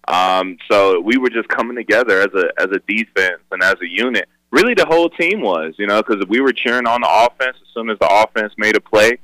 Um, 0.07 0.59
so 0.71 1.01
we 1.01 1.17
were 1.17 1.31
just 1.31 1.49
coming 1.49 1.77
together 1.77 2.21
as 2.21 2.33
a 2.35 2.49
as 2.61 2.69
a 2.71 2.79
defense 2.87 3.43
and 3.51 3.63
as 3.63 3.75
a 3.83 3.89
unit. 3.89 4.29
Really, 4.53 4.75
the 4.75 4.87
whole 4.87 5.11
team 5.11 5.41
was, 5.41 5.75
you 5.79 5.89
know, 5.89 6.01
because 6.01 6.25
we 6.29 6.41
were 6.41 6.53
cheering 6.53 6.87
on 6.87 7.01
the 7.01 7.09
offense 7.11 7.57
as 7.61 7.69
soon 7.75 7.91
as 7.91 7.99
the 7.99 8.09
offense 8.09 8.53
made 8.57 8.77
a 8.77 8.81
play. 8.81 9.19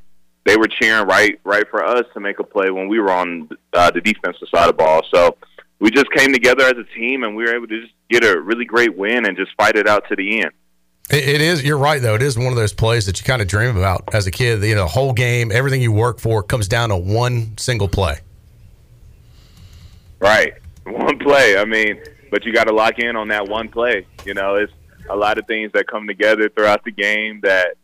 They 0.45 0.57
were 0.57 0.68
cheering 0.68 1.07
right 1.07 1.38
right 1.45 1.68
for 1.70 1.84
us 1.84 2.07
to 2.14 2.20
make 2.20 2.38
a 2.38 2.45
play 2.45 2.70
when 2.70 2.88
we 2.88 2.99
were 2.99 3.11
on 3.11 3.49
uh, 3.72 3.91
the 3.91 4.01
defensive 4.01 4.49
side 4.49 4.68
of 4.68 4.76
the 4.76 4.82
ball. 4.82 5.03
So 5.12 5.36
we 5.80 5.91
just 5.91 6.11
came 6.12 6.32
together 6.32 6.64
as 6.64 6.76
a 6.76 6.84
team, 6.97 7.24
and 7.24 7.36
we 7.36 7.45
were 7.45 7.55
able 7.55 7.66
to 7.66 7.80
just 7.80 7.93
get 8.09 8.24
a 8.24 8.41
really 8.41 8.64
great 8.64 8.97
win 8.97 9.26
and 9.26 9.36
just 9.36 9.53
fight 9.57 9.76
it 9.76 9.86
out 9.86 10.09
to 10.09 10.16
the 10.16 10.43
end. 10.43 10.53
It, 11.11 11.28
it 11.28 11.41
is. 11.41 11.64
You're 11.64 11.78
right, 11.78 12.01
though. 12.01 12.14
It 12.14 12.22
is 12.22 12.38
one 12.38 12.49
of 12.49 12.57
those 12.57 12.72
plays 12.72 13.07
that 13.07 13.20
you 13.20 13.24
kind 13.24 13.43
of 13.43 13.49
dream 13.49 13.76
about 13.76 14.14
as 14.14 14.26
a 14.26 14.30
kid. 14.30 14.62
You 14.62 14.74
know, 14.74 14.82
the 14.82 14.88
whole 14.88 15.12
game, 15.12 15.51
everything 15.51 15.82
you 15.82 15.93
work 15.93 16.20
for 16.20 16.43
comes 16.43 16.68
down 16.68 16.91
to 16.91 16.97
one 16.97 17.57
single 17.59 17.88
play. 17.88 18.20
Right. 20.20 20.55
One 20.84 21.18
play. 21.18 21.57
I 21.57 21.64
mean, 21.64 22.03
but 22.30 22.45
you 22.45 22.53
got 22.53 22.64
to 22.64 22.72
lock 22.72 22.99
in 22.99 23.14
on 23.14 23.28
that 23.28 23.49
one 23.49 23.68
play. 23.68 24.07
You 24.24 24.34
know, 24.34 24.57
it's 24.57 24.72
a 25.09 25.14
lot 25.14 25.38
of 25.38 25.47
things 25.47 25.70
that 25.72 25.86
come 25.86 26.07
together 26.07 26.49
throughout 26.49 26.84
the 26.84 26.91
game 26.91 27.41
that 27.43 27.76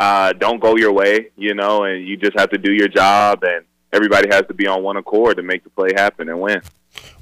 uh, 0.00 0.32
don't 0.32 0.60
go 0.60 0.76
your 0.76 0.92
way, 0.92 1.28
you 1.36 1.52
know, 1.52 1.84
and 1.84 2.08
you 2.08 2.16
just 2.16 2.36
have 2.38 2.48
to 2.48 2.56
do 2.56 2.72
your 2.72 2.88
job 2.88 3.44
and 3.44 3.66
everybody 3.92 4.28
has 4.30 4.46
to 4.46 4.54
be 4.54 4.66
on 4.66 4.82
one 4.82 4.96
accord 4.96 5.36
to 5.36 5.42
make 5.42 5.62
the 5.62 5.68
play 5.68 5.90
happen 5.94 6.30
and 6.30 6.40
win. 6.40 6.62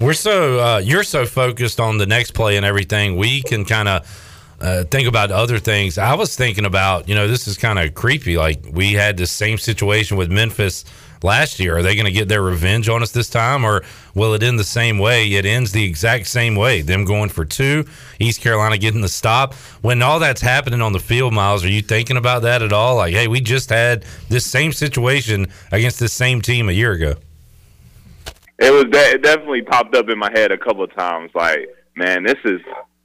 We're 0.01 0.13
so 0.13 0.61
uh, 0.61 0.79
you're 0.79 1.03
so 1.03 1.27
focused 1.27 1.81
on 1.81 1.99
the 1.99 2.07
next 2.07 2.35
play 2.35 2.57
and 2.57 2.65
everything. 2.65 3.17
We 3.17 3.43
can 3.43 3.65
kind 3.65 3.89
of 3.89 4.57
uh, 4.61 4.85
think 4.85 5.09
about 5.09 5.33
other 5.33 5.59
things. 5.59 5.99
I 5.99 6.15
was 6.15 6.37
thinking 6.37 6.65
about, 6.65 7.09
you 7.09 7.17
know, 7.17 7.27
this 7.27 7.49
is 7.49 7.59
kind 7.59 7.81
of 7.81 7.95
creepy. 7.95 8.37
Like 8.37 8.65
we 8.71 8.93
had 8.93 9.17
the 9.17 9.27
same 9.27 9.59
situation 9.59 10.17
with 10.17 10.31
Memphis 10.31 10.85
last 11.23 11.59
year. 11.61 11.79
Are 11.79 11.83
they 11.83 11.95
going 11.95 12.07
to 12.07 12.13
get 12.13 12.29
their 12.29 12.43
revenge 12.43 12.89
on 12.89 13.03
us 13.03 13.11
this 13.11 13.29
time, 13.29 13.65
or 13.65 13.83
will 14.15 14.35
it 14.35 14.43
end 14.43 14.59
the 14.59 14.65
same 14.65 14.99
way? 14.99 15.27
It 15.33 15.45
ends 15.45 15.73
the 15.73 15.85
exact 15.85 16.27
same 16.27 16.57
way. 16.57 16.83
Them 16.83 17.05
going 17.05 17.29
for 17.29 17.45
two, 17.45 17.85
East 18.19 18.41
Carolina 18.41 18.79
getting 18.79 19.01
the 19.01 19.09
stop. 19.09 19.55
When 19.83 20.03
all 20.03 20.19
that's 20.19 20.41
happening 20.41 20.81
on 20.81 20.93
the 20.93 21.01
field, 21.01 21.33
Miles, 21.33 21.65
are 21.65 21.69
you 21.69 21.83
thinking 21.83 22.17
about 22.17 22.43
that 22.43 22.63
at 22.63 22.73
all? 22.73 22.97
Like, 22.97 23.15
hey, 23.15 23.29
we 23.29 23.41
just 23.41 23.71
had 23.71 24.05
this 24.29 24.45
same 24.45 24.73
situation 24.73 25.47
against 25.73 26.01
this 26.01 26.13
same 26.13 26.41
team 26.41 26.69
a 26.69 26.73
year 26.73 26.93
ago. 26.93 27.15
It 28.59 28.73
was 28.73 28.85
de- 28.85 29.15
it 29.15 29.23
definitely 29.23 29.63
popped 29.63 29.95
up 29.95 30.09
in 30.09 30.19
my 30.19 30.31
head 30.33 30.51
a 30.51 30.59
couple 30.59 30.83
of 30.83 30.93
times. 30.95 31.31
Like, 31.35 31.69
man, 31.95 32.25
this 32.25 32.39
is 32.45 32.61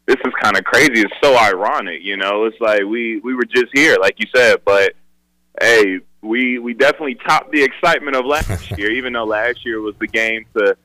this 0.05 0.17
is 0.25 0.33
kind 0.41 0.57
of 0.57 0.63
crazy. 0.63 1.01
It's 1.01 1.13
so 1.23 1.37
ironic, 1.37 2.01
you 2.01 2.17
know. 2.17 2.45
It's 2.45 2.59
like 2.59 2.83
we 2.83 3.19
we 3.19 3.35
were 3.35 3.45
just 3.45 3.67
here, 3.73 3.97
like 4.01 4.15
you 4.17 4.25
said, 4.35 4.61
but 4.65 4.93
hey, 5.61 5.99
we 6.23 6.57
we 6.57 6.73
definitely 6.73 7.15
topped 7.15 7.51
the 7.51 7.63
excitement 7.63 8.15
of 8.15 8.25
last 8.25 8.71
year. 8.77 8.91
Even 8.91 9.13
though 9.13 9.25
last 9.25 9.65
year 9.65 9.81
was 9.81 9.95
the 9.99 10.07
game 10.07 10.45
to 10.55 10.75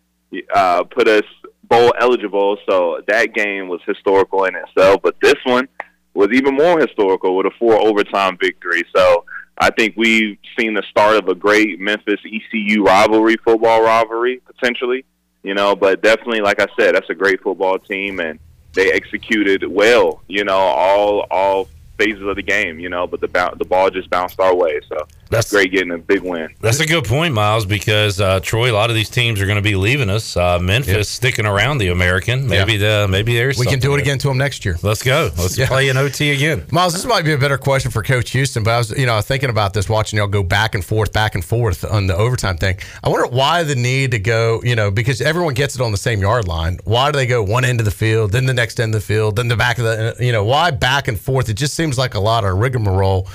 uh, 0.55 0.85
put 0.85 1.09
us 1.09 1.25
bowl 1.65 1.93
eligible, 2.01 2.59
so 2.69 3.01
that 3.07 3.35
game 3.35 3.69
was 3.69 3.81
historical 3.87 4.45
in 4.45 4.57
itself. 4.57 5.01
But 5.03 5.17
this 5.23 5.37
one 5.45 5.69
was 6.15 6.31
even 6.33 6.55
more 6.55 6.81
historical 6.81 7.37
with 7.37 7.47
a 7.47 7.51
four 7.59 7.75
overtime 7.75 8.37
victory. 8.39 8.83
So 8.95 9.25
I 9.59 9.71
think 9.71 9.95
we've 9.97 10.39
seen 10.59 10.75
the 10.75 10.83
start 10.91 11.17
of 11.17 11.29
a 11.29 11.35
great 11.35 11.79
Memphis 11.79 12.21
ECU 12.25 12.85
rivalry, 12.85 13.37
football 13.45 13.83
rivalry 13.83 14.41
potentially. 14.47 15.05
You 15.45 15.55
know, 15.55 15.77
but 15.77 16.03
definitely, 16.03 16.41
like 16.41 16.61
I 16.61 16.67
said, 16.79 16.95
that's 16.95 17.09
a 17.11 17.15
great 17.15 17.41
football 17.43 17.79
team, 17.79 18.19
and 18.19 18.41
they 18.75 18.93
executed 18.93 19.65
well. 19.67 20.23
You 20.27 20.45
know, 20.45 20.59
all 20.59 21.27
all 21.31 21.69
phases 21.97 22.23
of 22.23 22.37
the 22.37 22.43
game. 22.43 22.81
You 22.81 22.89
know, 22.89 23.07
but 23.07 23.21
the 23.21 23.29
the 23.57 23.65
ball 23.65 23.89
just 23.91 24.11
bounced 24.11 24.41
our 24.41 24.55
way. 24.55 24.81
So 24.89 25.07
that's 25.31 25.51
great 25.51 25.73
getting 25.73 25.91
a 25.93 25.99
big 25.99 26.23
win. 26.23 26.49
That's 26.61 26.81
a 26.81 26.87
good 26.87 27.05
point, 27.05 27.35
Miles, 27.35 27.67
because 27.67 28.21
uh, 28.21 28.41
Troy, 28.41 28.71
a 28.71 28.75
lot 28.75 28.91
of 28.91 28.97
these 28.97 29.11
teams 29.11 29.41
are 29.41 29.47
going 29.47 29.57
to 29.57 29.63
be 29.63 29.77
leaving 29.77 30.11
us. 30.11 30.37
Uh, 30.37 30.59
Memphis 30.59 31.09
sticking 31.09 31.47
around 31.47 31.79
the 31.79 31.89
American. 31.89 32.47
Maybe 32.49 32.77
the 32.77 33.07
maybe 33.11 33.35
there's 33.35 33.59
We 33.59 33.67
can 33.67 33.79
do 33.79 33.95
it 33.95 34.01
again 34.01 34.19
to 34.19 34.29
them 34.29 34.39
next 34.39 34.65
year. 34.65 34.77
Let's 34.83 35.03
go. 35.03 35.31
Let's 35.37 35.57
Yeah. 35.59 35.67
play 35.69 35.89
an 35.89 35.97
OT 35.97 36.33
again. 36.33 36.65
Miles, 36.73 36.93
this 36.95 37.05
might 37.05 37.25
be 37.25 37.33
a 37.33 37.39
better 37.39 37.59
question 37.59 37.91
for 37.91 38.03
Coach 38.03 38.31
Houston, 38.31 38.63
but 38.63 38.71
I 38.73 38.79
was, 38.79 38.91
you 38.99 39.07
know, 39.07 39.21
thinking 39.21 39.51
about 39.51 39.75
this, 39.75 39.89
watching 39.89 40.19
y'all 40.19 40.27
go 40.29 40.43
back 40.43 40.75
and 40.75 40.85
forth, 40.85 41.13
back 41.13 41.35
and 41.35 41.45
forth 41.45 41.85
on 41.85 42.07
the 42.07 42.17
overtime 42.17 42.57
thing. 42.57 42.79
I 43.03 43.09
wonder 43.09 43.27
why 43.27 43.63
the 43.63 43.75
need 43.75 44.11
to 44.13 44.19
go, 44.19 44.61
you 44.65 44.77
know, 44.77 44.91
because 44.91 45.21
everyone 45.21 45.55
gets 45.55 45.75
it 45.75 45.81
on 45.81 45.93
the 45.93 45.99
same 45.99 46.21
yard 46.21 46.49
line. 46.49 46.79
Why 46.85 47.11
do 47.11 47.17
they 47.19 47.27
go 47.27 47.43
one 47.43 47.65
end 47.65 47.81
of 47.81 47.85
the 47.85 47.91
field, 47.91 48.33
then 48.33 48.47
the 48.47 48.55
next 48.55 48.81
end 48.81 48.95
of 48.95 49.01
the 49.01 49.07
field, 49.07 49.37
then 49.37 49.49
the 49.49 49.57
back 49.57 49.79
of 49.79 49.85
the, 49.85 50.17
you 50.21 50.33
know, 50.33 50.45
why 50.45 50.71
back 50.71 51.09
and 51.09 51.19
forth? 51.21 51.49
It 51.49 51.55
just 51.55 51.75
seems 51.75 51.99
like 51.99 52.15
a 52.15 52.21
lot 52.21 52.45
of 52.45 52.57
rigmarole 52.59 53.29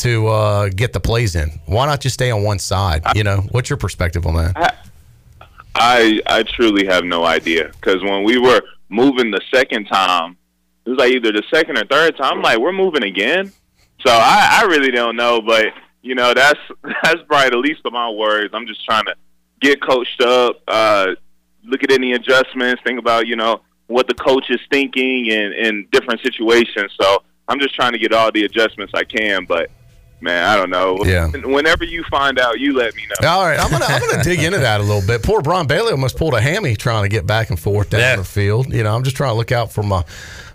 to 0.00 0.26
uh, 0.28 0.68
get 0.68 0.92
the 0.92 1.00
plays 1.00 1.34
in. 1.34 1.50
Why 1.66 1.86
not 1.86 2.00
just 2.00 2.14
stay 2.14 2.30
on 2.30 2.42
one 2.42 2.58
side? 2.58 3.02
You 3.14 3.24
know, 3.24 3.42
what's 3.50 3.70
your 3.70 3.76
perspective 3.76 4.26
on 4.26 4.34
that? 4.34 4.86
I 5.74 6.20
I 6.26 6.42
truly 6.42 6.86
have 6.86 7.04
no 7.04 7.24
idea 7.24 7.68
because 7.68 8.02
when 8.02 8.24
we 8.24 8.38
were 8.38 8.60
moving 8.88 9.30
the 9.30 9.40
second 9.52 9.86
time, 9.86 10.36
it 10.84 10.90
was 10.90 10.98
like 10.98 11.12
either 11.12 11.32
the 11.32 11.42
second 11.52 11.78
or 11.78 11.84
third 11.84 12.16
time. 12.16 12.38
I'm 12.38 12.42
like, 12.42 12.58
we're 12.58 12.72
moving 12.72 13.04
again. 13.04 13.52
So 14.04 14.10
I, 14.10 14.60
I 14.62 14.66
really 14.66 14.90
don't 14.90 15.16
know, 15.16 15.40
but 15.40 15.66
you 16.02 16.14
know, 16.14 16.34
that's 16.34 16.58
that's 17.02 17.22
probably 17.28 17.50
the 17.50 17.58
least 17.58 17.80
of 17.84 17.92
my 17.92 18.10
worries. 18.10 18.50
I'm 18.52 18.66
just 18.66 18.84
trying 18.84 19.04
to 19.04 19.14
get 19.60 19.80
coached 19.82 20.20
up, 20.22 20.56
uh, 20.68 21.08
look 21.64 21.82
at 21.84 21.92
any 21.92 22.12
adjustments, 22.12 22.82
think 22.84 22.98
about 22.98 23.26
you 23.26 23.36
know 23.36 23.60
what 23.86 24.06
the 24.08 24.14
coach 24.14 24.50
is 24.50 24.60
thinking 24.70 25.26
in 25.26 25.52
in 25.52 25.88
different 25.92 26.20
situations. 26.22 26.92
So 27.00 27.22
I'm 27.48 27.60
just 27.60 27.74
trying 27.74 27.92
to 27.92 27.98
get 27.98 28.12
all 28.12 28.30
the 28.32 28.44
adjustments 28.44 28.92
I 28.94 29.04
can, 29.04 29.44
but. 29.44 29.70
Man, 30.22 30.44
I 30.48 30.56
don't 30.56 30.70
know. 30.70 30.98
Yeah. 31.04 31.28
Whenever 31.44 31.84
you 31.84 32.04
find 32.10 32.38
out, 32.38 32.60
you 32.60 32.74
let 32.76 32.94
me 32.94 33.02
know. 33.20 33.28
All 33.28 33.44
right, 33.44 33.58
I'm 33.58 33.70
gonna 33.70 33.86
I'm 33.86 34.00
gonna 34.08 34.22
dig 34.24 34.42
into 34.42 34.58
that 34.58 34.80
a 34.80 34.82
little 34.82 35.06
bit. 35.06 35.22
Poor 35.22 35.40
Brian 35.40 35.66
Bailey 35.66 35.92
almost 35.92 36.16
pulled 36.16 36.34
a 36.34 36.40
hammy 36.40 36.76
trying 36.76 37.04
to 37.04 37.08
get 37.08 37.26
back 37.26 37.50
and 37.50 37.58
forth 37.58 37.90
down 37.90 38.18
the 38.18 38.24
field. 38.24 38.72
You 38.72 38.82
know, 38.82 38.94
I'm 38.94 39.02
just 39.04 39.16
trying 39.16 39.30
to 39.32 39.36
look 39.36 39.52
out 39.52 39.72
for 39.72 39.82
my 39.82 40.04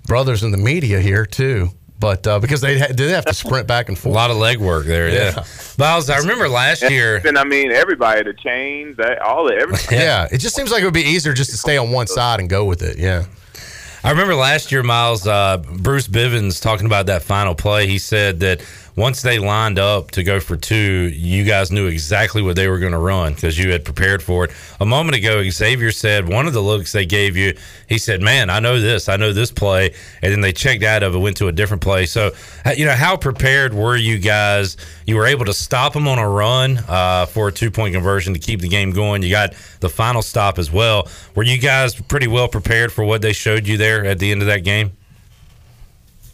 brothers 0.07 0.43
in 0.43 0.51
the 0.51 0.57
media 0.57 0.99
here 0.99 1.25
too. 1.25 1.69
But 1.97 2.27
uh, 2.27 2.39
because 2.39 2.59
they 2.59 2.77
ha- 2.77 2.87
did 2.87 3.09
have 3.11 3.23
to 3.25 3.33
sprint 3.33 3.67
back 3.67 3.87
and 3.87 3.97
forth, 3.97 4.13
A 4.13 4.15
lot 4.15 4.29
of 4.29 4.35
leg 4.37 4.59
work 4.59 4.85
there. 4.85 5.07
Yeah, 5.09 5.43
Miles. 5.79 6.09
I 6.09 6.17
remember 6.17 6.49
last 6.49 6.81
year. 6.89 7.21
And 7.25 7.37
I 7.37 7.45
mean, 7.45 7.71
everybody, 7.71 8.21
the 8.21 8.33
chains, 8.33 8.97
that, 8.97 9.21
all 9.21 9.47
of 9.47 9.57
everything. 9.57 9.97
yeah, 9.99 10.27
it 10.29 10.39
just 10.39 10.55
seems 10.55 10.71
like 10.71 10.81
it 10.81 10.85
would 10.85 10.93
be 10.93 10.99
easier 11.01 11.33
just 11.33 11.51
to 11.51 11.57
stay 11.57 11.77
on 11.77 11.91
one 11.91 12.07
side 12.07 12.41
and 12.41 12.49
go 12.49 12.65
with 12.65 12.81
it. 12.81 12.97
Yeah. 12.97 13.23
I 14.03 14.11
remember 14.11 14.35
last 14.35 14.71
year, 14.73 14.83
Miles, 14.83 15.25
uh, 15.25 15.57
Bruce 15.57 16.07
Bivens 16.07 16.61
talking 16.61 16.85
about 16.85 17.05
that 17.07 17.23
final 17.23 17.55
play. 17.55 17.87
He 17.87 17.97
said 17.97 18.41
that 18.41 18.61
once 18.95 19.21
they 19.21 19.39
lined 19.39 19.77
up 19.77 20.11
to 20.11 20.23
go 20.23 20.39
for 20.39 20.55
two, 20.55 21.11
you 21.13 21.43
guys 21.43 21.71
knew 21.71 21.87
exactly 21.87 22.41
what 22.41 22.55
they 22.55 22.67
were 22.69 22.79
going 22.79 22.93
to 22.93 22.97
run 22.97 23.33
because 23.33 23.57
you 23.57 23.71
had 23.71 23.83
prepared 23.83 24.23
for 24.23 24.45
it. 24.45 24.51
A 24.79 24.85
moment 24.85 25.17
ago, 25.17 25.43
Xavier 25.49 25.91
said 25.91 26.27
one 26.27 26.47
of 26.47 26.53
the 26.53 26.61
looks 26.61 26.93
they 26.93 27.05
gave 27.05 27.35
you, 27.35 27.57
he 27.89 27.97
said, 27.97 28.21
Man, 28.21 28.49
I 28.49 28.59
know 28.59 28.79
this, 28.79 29.09
I 29.09 29.17
know 29.17 29.33
this 29.33 29.51
play. 29.51 29.93
And 30.21 30.31
then 30.31 30.39
they 30.39 30.53
checked 30.53 30.83
out 30.83 31.03
of 31.03 31.13
it, 31.13 31.17
went 31.17 31.35
to 31.37 31.47
a 31.47 31.51
different 31.51 31.83
play. 31.83 32.05
So, 32.05 32.31
you 32.75 32.85
know, 32.85 32.93
how 32.93 33.17
prepared 33.17 33.73
were 33.73 33.97
you 33.97 34.17
guys? 34.17 34.77
You 35.05 35.17
were 35.17 35.25
able 35.25 35.45
to 35.45 35.53
stop 35.53 35.93
them 35.93 36.07
on 36.07 36.17
a 36.17 36.29
run 36.29 36.79
uh, 36.87 37.25
for 37.25 37.49
a 37.49 37.51
two 37.51 37.71
point 37.71 37.93
conversion 37.93 38.33
to 38.33 38.39
keep 38.39 38.61
the 38.61 38.69
game 38.69 38.91
going. 38.91 39.23
You 39.23 39.29
got 39.29 39.53
the 39.81 39.89
final 39.89 40.21
stop 40.21 40.57
as 40.57 40.71
well. 40.71 41.09
Were 41.35 41.43
you 41.43 41.59
guys 41.59 41.95
pretty 41.95 42.27
well 42.27 42.47
prepared 42.47 42.93
for 42.93 43.03
what 43.03 43.21
they 43.21 43.33
showed 43.33 43.67
you 43.67 43.77
there 43.77 44.05
at 44.05 44.19
the 44.19 44.31
end 44.31 44.41
of 44.41 44.47
that 44.47 44.63
game? 44.63 44.93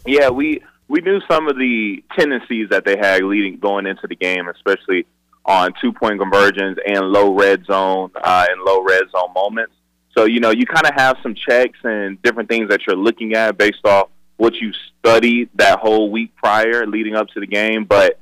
Yeah, 0.06 0.30
we 0.30 0.62
we 0.92 1.00
knew 1.00 1.22
some 1.26 1.48
of 1.48 1.56
the 1.56 2.04
tendencies 2.18 2.68
that 2.68 2.84
they 2.84 2.98
had 2.98 3.22
leading 3.24 3.58
going 3.58 3.86
into 3.86 4.06
the 4.06 4.14
game, 4.14 4.46
especially 4.48 5.06
on 5.46 5.72
two 5.80 5.90
point 5.90 6.20
conversions 6.20 6.76
and 6.86 7.06
low 7.06 7.34
red 7.34 7.64
zone 7.64 8.10
uh, 8.14 8.46
and 8.50 8.60
low 8.60 8.84
red 8.84 9.04
zone 9.10 9.32
moments. 9.34 9.72
So 10.14 10.26
you 10.26 10.38
know 10.38 10.50
you 10.50 10.66
kind 10.66 10.86
of 10.86 10.92
have 10.94 11.16
some 11.22 11.34
checks 11.34 11.78
and 11.82 12.20
different 12.20 12.50
things 12.50 12.68
that 12.68 12.86
you're 12.86 12.94
looking 12.94 13.32
at 13.32 13.56
based 13.56 13.86
off 13.86 14.10
what 14.36 14.54
you 14.56 14.74
studied 14.98 15.48
that 15.54 15.78
whole 15.78 16.10
week 16.10 16.36
prior 16.36 16.86
leading 16.86 17.14
up 17.14 17.28
to 17.28 17.40
the 17.40 17.46
game, 17.46 17.84
but 17.86 18.18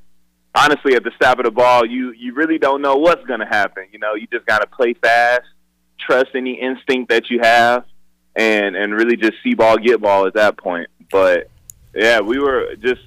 honestly, 0.54 0.94
at 0.94 1.02
the 1.02 1.10
snap 1.18 1.40
of 1.40 1.46
the 1.46 1.50
ball, 1.50 1.84
you 1.84 2.12
you 2.12 2.34
really 2.34 2.58
don't 2.58 2.82
know 2.82 2.94
what's 2.94 3.24
going 3.26 3.40
to 3.40 3.46
happen. 3.46 3.86
You 3.92 3.98
know, 3.98 4.14
you 4.14 4.28
just 4.32 4.46
got 4.46 4.60
to 4.60 4.68
play 4.68 4.94
fast, 4.94 5.42
trust 5.98 6.28
any 6.36 6.52
instinct 6.52 7.10
that 7.10 7.30
you 7.30 7.40
have, 7.40 7.84
and 8.36 8.76
and 8.76 8.94
really 8.94 9.16
just 9.16 9.34
see 9.42 9.54
ball, 9.54 9.76
get 9.76 10.00
ball 10.00 10.28
at 10.28 10.34
that 10.34 10.56
point. 10.56 10.88
But 11.10 11.50
yeah, 11.94 12.20
we 12.20 12.38
were 12.38 12.74
just 12.76 13.02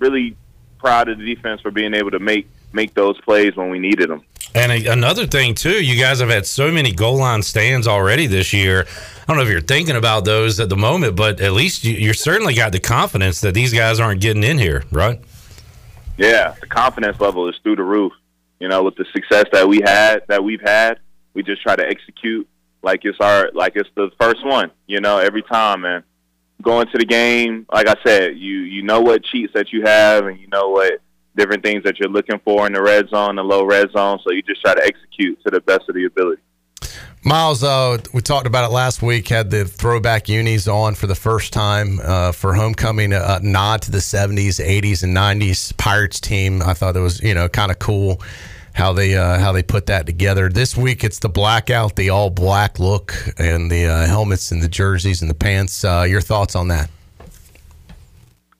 really 0.00 0.36
proud 0.78 1.08
of 1.08 1.18
the 1.18 1.34
defense 1.34 1.60
for 1.60 1.70
being 1.70 1.94
able 1.94 2.10
to 2.10 2.18
make 2.18 2.48
make 2.72 2.94
those 2.94 3.18
plays 3.22 3.56
when 3.56 3.70
we 3.70 3.78
needed 3.78 4.10
them. 4.10 4.22
And 4.54 4.70
a, 4.72 4.86
another 4.92 5.26
thing 5.26 5.54
too, 5.54 5.84
you 5.84 6.00
guys 6.00 6.20
have 6.20 6.28
had 6.28 6.46
so 6.46 6.70
many 6.70 6.92
goal 6.92 7.18
line 7.18 7.42
stands 7.42 7.86
already 7.86 8.26
this 8.26 8.52
year. 8.52 8.86
I 9.22 9.24
don't 9.26 9.36
know 9.36 9.42
if 9.42 9.48
you're 9.48 9.60
thinking 9.60 9.96
about 9.96 10.24
those 10.24 10.60
at 10.60 10.68
the 10.68 10.76
moment, 10.76 11.16
but 11.16 11.40
at 11.40 11.52
least 11.52 11.84
you, 11.84 11.94
you're 11.94 12.14
certainly 12.14 12.54
got 12.54 12.72
the 12.72 12.80
confidence 12.80 13.40
that 13.40 13.54
these 13.54 13.72
guys 13.72 13.98
aren't 13.98 14.20
getting 14.20 14.44
in 14.44 14.58
here, 14.58 14.84
right? 14.92 15.20
Yeah, 16.16 16.54
the 16.60 16.66
confidence 16.66 17.20
level 17.20 17.48
is 17.48 17.56
through 17.62 17.76
the 17.76 17.82
roof. 17.82 18.12
You 18.60 18.68
know, 18.68 18.82
with 18.84 18.96
the 18.96 19.04
success 19.12 19.44
that 19.52 19.68
we 19.68 19.82
had, 19.84 20.22
that 20.28 20.42
we've 20.42 20.62
had, 20.62 20.98
we 21.34 21.42
just 21.42 21.62
try 21.62 21.76
to 21.76 21.86
execute 21.86 22.48
like 22.82 23.04
it's 23.04 23.20
our, 23.20 23.50
like 23.52 23.72
it's 23.76 23.90
the 23.96 24.10
first 24.18 24.44
one. 24.46 24.70
You 24.86 25.00
know, 25.00 25.18
every 25.18 25.42
time, 25.42 25.82
man. 25.82 26.04
Going 26.62 26.86
to 26.88 26.98
the 26.98 27.04
game, 27.04 27.66
like 27.72 27.86
I 27.88 27.94
said, 28.04 28.36
you 28.36 28.58
you 28.60 28.82
know 28.82 29.00
what 29.00 29.22
cheats 29.24 29.52
that 29.54 29.72
you 29.72 29.82
have, 29.82 30.26
and 30.26 30.40
you 30.40 30.48
know 30.48 30.70
what 30.70 31.00
different 31.36 31.62
things 31.62 31.84
that 31.84 31.98
you're 31.98 32.08
looking 32.08 32.40
for 32.44 32.66
in 32.66 32.72
the 32.72 32.82
red 32.82 33.08
zone, 33.10 33.36
the 33.36 33.44
low 33.44 33.64
red 33.64 33.90
zone. 33.92 34.18
So 34.24 34.32
you 34.32 34.42
just 34.42 34.62
try 34.62 34.74
to 34.74 34.82
execute 34.82 35.38
to 35.44 35.50
the 35.50 35.60
best 35.60 35.82
of 35.88 35.94
the 35.94 36.06
ability. 36.06 36.42
Miles, 37.22 37.64
uh, 37.64 37.98
we 38.14 38.22
talked 38.22 38.46
about 38.46 38.64
it 38.70 38.72
last 38.72 39.02
week. 39.02 39.28
Had 39.28 39.50
the 39.50 39.64
throwback 39.64 40.28
unis 40.28 40.68
on 40.68 40.94
for 40.94 41.08
the 41.08 41.14
first 41.14 41.52
time 41.52 42.00
uh, 42.02 42.30
for 42.30 42.54
homecoming, 42.54 43.12
a 43.12 43.40
nod 43.42 43.82
to 43.82 43.90
the 43.90 43.98
'70s, 43.98 44.64
'80s, 44.64 45.02
and 45.02 45.16
'90s 45.16 45.76
Pirates 45.76 46.20
team. 46.20 46.62
I 46.62 46.72
thought 46.72 46.96
it 46.96 47.00
was 47.00 47.20
you 47.22 47.34
know 47.34 47.48
kind 47.48 47.72
of 47.72 47.78
cool 47.80 48.22
how 48.76 48.92
they 48.92 49.16
uh, 49.16 49.38
how 49.38 49.52
they 49.52 49.62
put 49.62 49.86
that 49.86 50.04
together. 50.04 50.50
This 50.50 50.76
week 50.76 51.02
it's 51.02 51.18
the 51.18 51.30
blackout, 51.30 51.96
the 51.96 52.10
all 52.10 52.28
black 52.28 52.78
look, 52.78 53.14
and 53.38 53.70
the 53.70 53.86
uh, 53.86 54.06
helmets 54.06 54.52
and 54.52 54.62
the 54.62 54.68
jerseys 54.68 55.22
and 55.22 55.30
the 55.30 55.34
pants. 55.34 55.82
Uh, 55.82 56.04
your 56.06 56.20
thoughts 56.20 56.54
on 56.54 56.68
that? 56.68 56.90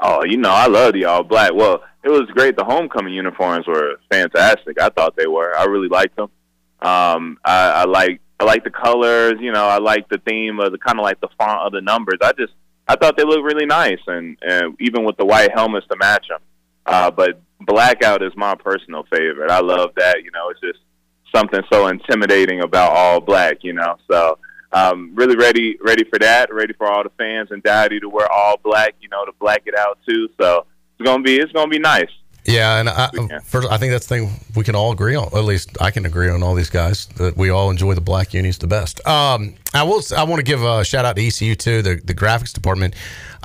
Oh, 0.00 0.24
you 0.24 0.38
know, 0.38 0.50
I 0.50 0.66
love 0.66 0.94
the 0.94 1.04
all 1.04 1.22
black. 1.22 1.52
Well, 1.52 1.84
it 2.02 2.08
was 2.08 2.28
great. 2.30 2.56
The 2.56 2.64
homecoming 2.64 3.12
uniforms 3.12 3.66
were 3.66 4.00
fantastic. 4.10 4.80
I 4.80 4.88
thought 4.88 5.16
they 5.16 5.26
were. 5.26 5.54
I 5.54 5.64
really 5.64 5.88
liked 5.88 6.16
them. 6.16 6.30
Um, 6.80 7.38
I, 7.44 7.68
I 7.68 7.84
like 7.84 8.20
I 8.40 8.44
like 8.44 8.64
the 8.64 8.70
colors. 8.70 9.34
You 9.38 9.52
know, 9.52 9.66
I 9.66 9.78
like 9.78 10.08
the 10.08 10.18
theme 10.26 10.60
of 10.60 10.72
the 10.72 10.78
kind 10.78 10.98
of 10.98 11.02
like 11.02 11.20
the 11.20 11.28
font 11.38 11.60
of 11.60 11.72
the 11.72 11.82
numbers. 11.82 12.18
I 12.22 12.32
just 12.32 12.54
I 12.88 12.96
thought 12.96 13.18
they 13.18 13.24
looked 13.24 13.44
really 13.44 13.66
nice, 13.66 14.00
and, 14.06 14.38
and 14.40 14.76
even 14.80 15.04
with 15.04 15.18
the 15.18 15.26
white 15.26 15.52
helmets 15.52 15.86
to 15.88 15.96
match 15.96 16.28
them. 16.28 16.40
Uh, 16.86 17.10
but 17.10 17.40
blackout 17.60 18.22
is 18.22 18.32
my 18.36 18.54
personal 18.54 19.04
favorite. 19.10 19.50
I 19.50 19.60
love 19.60 19.90
that. 19.96 20.22
You 20.22 20.30
know, 20.30 20.50
it's 20.50 20.60
just 20.60 20.78
something 21.34 21.60
so 21.72 21.88
intimidating 21.88 22.62
about 22.62 22.92
all 22.92 23.20
black. 23.20 23.58
You 23.62 23.72
know, 23.72 23.96
so 24.10 24.38
um, 24.72 25.12
really 25.14 25.36
ready 25.36 25.76
ready 25.82 26.04
for 26.04 26.18
that. 26.18 26.52
Ready 26.52 26.74
for 26.74 26.90
all 26.90 27.02
the 27.02 27.10
fans 27.18 27.50
and 27.50 27.62
Dowdy 27.62 28.00
to 28.00 28.08
wear 28.08 28.30
all 28.30 28.56
black. 28.62 28.94
You 29.00 29.08
know, 29.08 29.24
to 29.24 29.32
black 29.40 29.62
it 29.66 29.76
out 29.76 29.98
too. 30.08 30.28
So 30.40 30.66
it's 30.98 31.06
gonna 31.06 31.22
be 31.22 31.36
it's 31.36 31.52
gonna 31.52 31.70
be 31.70 31.78
nice. 31.78 32.10
Yeah, 32.46 32.78
and 32.78 32.88
I, 32.88 33.40
first, 33.44 33.68
I 33.70 33.76
think 33.76 33.92
that's 33.92 34.06
the 34.06 34.16
thing 34.16 34.30
we 34.54 34.62
can 34.62 34.76
all 34.76 34.92
agree 34.92 35.16
on. 35.16 35.26
At 35.26 35.44
least 35.44 35.76
I 35.80 35.90
can 35.90 36.06
agree 36.06 36.28
on 36.28 36.42
all 36.42 36.54
these 36.54 36.70
guys 36.70 37.06
that 37.16 37.36
we 37.36 37.50
all 37.50 37.70
enjoy 37.70 37.94
the 37.94 38.00
black 38.00 38.34
unis 38.34 38.58
the 38.58 38.68
best. 38.68 39.06
Um, 39.06 39.54
I 39.74 39.82
will. 39.82 40.00
I 40.16 40.24
want 40.24 40.38
to 40.38 40.44
give 40.44 40.62
a 40.62 40.84
shout 40.84 41.04
out 41.04 41.16
to 41.16 41.26
ECU 41.26 41.54
too, 41.56 41.82
the 41.82 42.00
the 42.02 42.14
graphics 42.14 42.52
department. 42.52 42.94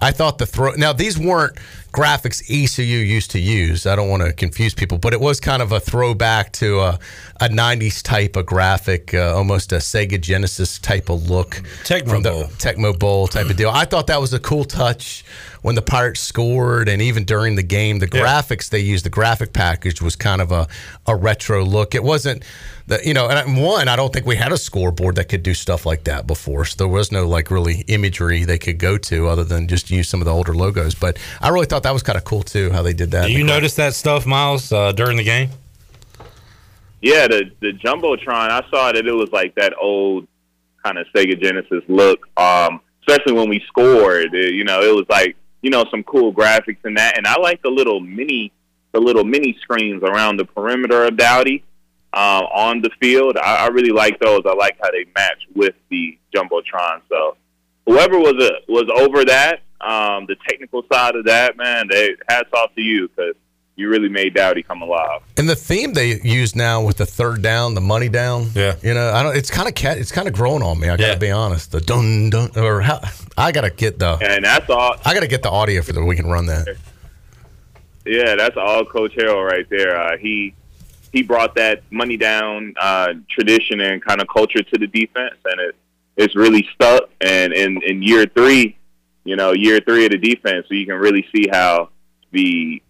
I 0.03 0.11
thought 0.11 0.39
the 0.39 0.45
throw. 0.45 0.71
Now 0.71 0.93
these 0.93 1.17
weren't 1.17 1.57
graphics 1.91 2.41
ECU 2.49 2.83
used 2.83 3.31
to 3.31 3.39
use. 3.39 3.85
I 3.85 3.95
don't 3.95 4.09
want 4.09 4.23
to 4.23 4.33
confuse 4.33 4.73
people, 4.73 4.97
but 4.97 5.13
it 5.13 5.19
was 5.19 5.39
kind 5.39 5.61
of 5.61 5.71
a 5.71 5.79
throwback 5.79 6.53
to 6.53 6.79
a, 6.79 6.99
a 7.39 7.49
'90s 7.49 8.01
type 8.01 8.35
of 8.35 8.45
graphic, 8.45 9.13
uh, 9.13 9.35
almost 9.35 9.71
a 9.73 9.77
Sega 9.77 10.19
Genesis 10.19 10.79
type 10.79 11.09
of 11.09 11.29
look, 11.29 11.61
Tecmo 11.83 12.09
from 12.09 12.23
the 12.23 12.31
Bowl. 12.31 12.43
Tecmo 12.45 12.97
Bowl 12.97 13.27
type 13.27 13.49
of 13.49 13.57
deal. 13.57 13.69
I 13.69 13.85
thought 13.85 14.07
that 14.07 14.19
was 14.19 14.33
a 14.33 14.39
cool 14.39 14.63
touch 14.63 15.23
when 15.61 15.75
the 15.75 15.81
Pirates 15.81 16.19
scored, 16.21 16.89
and 16.89 17.01
even 17.01 17.23
during 17.23 17.55
the 17.55 17.63
game, 17.63 17.99
the 17.99 18.07
graphics 18.07 18.69
they 18.69 18.79
used, 18.79 19.05
the 19.05 19.09
graphic 19.11 19.53
package 19.53 20.01
was 20.01 20.15
kind 20.15 20.41
of 20.41 20.51
a, 20.51 20.67
a 21.05 21.15
retro 21.15 21.63
look. 21.63 21.93
It 21.93 22.03
wasn't 22.03 22.43
the 22.87 22.99
you 23.05 23.13
know, 23.13 23.27
and 23.29 23.37
I- 23.37 23.61
one, 23.61 23.87
I 23.87 23.95
don't 23.95 24.11
think 24.11 24.25
we 24.25 24.35
had 24.35 24.51
a 24.51 24.57
scoreboard 24.57 25.15
that 25.17 25.25
could 25.29 25.43
do 25.43 25.53
stuff 25.53 25.85
like 25.85 26.05
that 26.05 26.25
before. 26.25 26.65
So 26.65 26.75
there 26.77 26.87
was 26.87 27.11
no 27.11 27.27
like 27.27 27.51
really 27.51 27.81
imagery 27.87 28.43
they 28.43 28.57
could 28.57 28.79
go 28.79 28.97
to 28.97 29.27
other 29.27 29.43
than 29.43 29.67
just 29.67 29.91
use 29.91 30.09
some 30.09 30.19
of 30.19 30.25
the 30.25 30.33
older 30.33 30.53
logos. 30.55 30.95
But 30.95 31.17
I 31.41 31.49
really 31.49 31.67
thought 31.67 31.83
that 31.83 31.93
was 31.93 32.01
kind 32.03 32.17
of 32.17 32.23
cool 32.23 32.41
too 32.43 32.71
how 32.71 32.81
they 32.81 32.93
did 32.93 33.11
that. 33.11 33.27
Do 33.27 33.31
you 33.33 33.43
notice 33.43 33.75
that 33.75 33.93
stuff, 33.93 34.25
Miles, 34.25 34.71
uh, 34.73 34.91
during 34.93 35.17
the 35.17 35.23
game? 35.23 35.49
Yeah, 37.01 37.27
the 37.27 37.51
the 37.59 37.73
jumbotron. 37.73 38.49
I 38.49 38.63
saw 38.69 38.91
that 38.91 39.05
it 39.07 39.11
was 39.13 39.31
like 39.31 39.55
that 39.55 39.73
old 39.79 40.27
kind 40.83 40.97
of 40.97 41.07
Sega 41.15 41.39
Genesis 41.41 41.83
look. 41.87 42.27
Um, 42.37 42.79
especially 43.07 43.33
when 43.33 43.49
we 43.49 43.59
scored, 43.67 44.33
it, 44.33 44.53
you 44.53 44.63
know, 44.63 44.81
it 44.81 44.93
was 44.95 45.05
like 45.09 45.35
you 45.61 45.69
know 45.69 45.85
some 45.91 46.03
cool 46.03 46.33
graphics 46.33 46.83
and 46.83 46.97
that. 46.97 47.17
And 47.17 47.27
I 47.27 47.39
like 47.39 47.61
the 47.61 47.69
little 47.69 47.99
mini 47.99 48.51
the 48.91 48.99
little 48.99 49.23
mini 49.23 49.57
screens 49.61 50.03
around 50.03 50.37
the 50.37 50.45
perimeter 50.45 51.05
of 51.05 51.15
Dowdy 51.15 51.63
uh, 52.13 52.43
on 52.53 52.81
the 52.81 52.89
field. 53.01 53.37
I, 53.37 53.65
I 53.65 53.67
really 53.67 53.91
like 53.91 54.19
those. 54.19 54.41
I 54.45 54.53
like 54.53 54.77
how 54.81 54.91
they 54.91 55.05
match 55.15 55.47
with 55.55 55.75
the 55.89 56.17
jumbotron. 56.35 57.01
So 57.07 57.37
whoever 57.85 58.17
was 58.17 58.35
uh 58.39 58.59
was 58.67 58.89
over 58.95 59.25
that, 59.25 59.61
um, 59.79 60.25
the 60.27 60.35
technical 60.47 60.83
side 60.91 61.15
of 61.15 61.25
that, 61.25 61.57
man, 61.57 61.87
they 61.89 62.15
hats 62.29 62.49
off 62.53 62.73
to 62.75 62.81
you 62.81 63.07
because 63.07 63.35
you 63.75 63.89
really 63.89 64.09
made 64.09 64.33
Dowdy 64.33 64.63
come 64.63 64.81
alive. 64.81 65.21
And 65.37 65.49
the 65.49 65.55
theme 65.55 65.93
they 65.93 66.19
use 66.21 66.55
now 66.55 66.83
with 66.83 66.97
the 66.97 67.05
third 67.05 67.41
down, 67.41 67.73
the 67.73 67.81
money 67.81 68.09
down. 68.09 68.49
Yeah. 68.53 68.75
You 68.81 68.93
know, 68.93 69.11
I 69.11 69.23
don't. 69.23 69.35
It's 69.35 69.49
kind 69.49 69.67
of 69.67 69.75
cat. 69.75 69.97
It's 69.97 70.11
kind 70.11 70.27
of 70.27 70.33
growing 70.33 70.61
on 70.61 70.79
me. 70.79 70.89
I 70.89 70.97
gotta 70.97 71.19
be 71.19 71.31
honest. 71.31 71.71
The 71.71 71.81
dun 71.81 72.29
dun 72.29 72.51
or 72.57 72.81
how 72.81 73.01
I 73.37 73.51
gotta 73.51 73.69
get 73.69 73.99
the. 73.99 74.17
And 74.21 74.45
that's 74.45 74.69
all. 74.69 74.95
I 75.05 75.13
gotta 75.13 75.27
get 75.27 75.41
the 75.41 75.49
audio 75.49 75.81
for 75.81 75.93
that. 75.93 76.03
We 76.03 76.15
can 76.15 76.27
run 76.27 76.45
that. 76.47 76.77
Yeah, 78.05 78.35
that's 78.35 78.57
all 78.57 78.83
Coach 78.85 79.13
Harrell 79.15 79.45
right 79.45 79.69
there. 79.69 79.95
Uh, 79.95 80.17
he 80.17 80.53
he 81.11 81.21
brought 81.21 81.55
that 81.55 81.83
money 81.91 82.17
down 82.17 82.73
uh, 82.79 83.13
tradition 83.29 83.81
and 83.81 84.03
kind 84.03 84.21
of 84.21 84.27
culture 84.27 84.63
to 84.63 84.79
the 84.79 84.87
defense, 84.87 85.35
and 85.45 85.59
it 85.59 85.75
it's 86.17 86.35
really 86.35 86.67
stuck. 86.73 87.03
And 87.21 87.53
in 87.53 87.81
in 87.83 88.01
year 88.01 88.25
three, 88.25 88.77
you 89.23 89.35
know, 89.35 89.53
year 89.53 89.79
three 89.79 90.05
of 90.05 90.11
the 90.11 90.17
defense, 90.17 90.67
so 90.67 90.73
you 90.73 90.85
can 90.85 90.95
really 90.95 91.25
see 91.33 91.47
how 91.51 91.89
the 92.31 92.81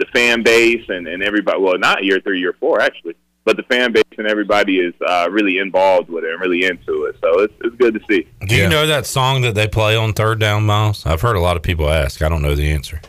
the 0.00 0.06
fan 0.06 0.42
base 0.42 0.84
and, 0.88 1.06
and 1.06 1.22
everybody 1.22 1.60
well 1.60 1.78
not 1.78 2.02
year 2.02 2.20
three, 2.20 2.40
year 2.40 2.54
four 2.58 2.80
actually, 2.80 3.14
but 3.44 3.56
the 3.56 3.62
fan 3.64 3.92
base 3.92 4.02
and 4.18 4.26
everybody 4.26 4.80
is 4.80 4.94
uh, 5.06 5.28
really 5.30 5.58
involved 5.58 6.08
with 6.08 6.24
it 6.24 6.32
and 6.32 6.40
really 6.40 6.64
into 6.64 7.04
it. 7.04 7.16
So 7.20 7.40
it's 7.40 7.54
it's 7.60 7.76
good 7.76 7.94
to 7.94 8.00
see. 8.08 8.26
Do 8.46 8.56
you 8.56 8.68
know 8.68 8.86
that 8.86 9.06
song 9.06 9.42
that 9.42 9.54
they 9.54 9.68
play 9.68 9.94
on 9.94 10.12
third 10.12 10.40
down, 10.40 10.64
Miles? 10.66 11.06
I've 11.06 11.20
heard 11.20 11.36
a 11.36 11.40
lot 11.40 11.56
of 11.56 11.62
people 11.62 11.88
ask. 11.88 12.22
I 12.22 12.28
don't 12.28 12.42
know 12.42 12.54
the 12.54 12.70
answer. 12.70 13.00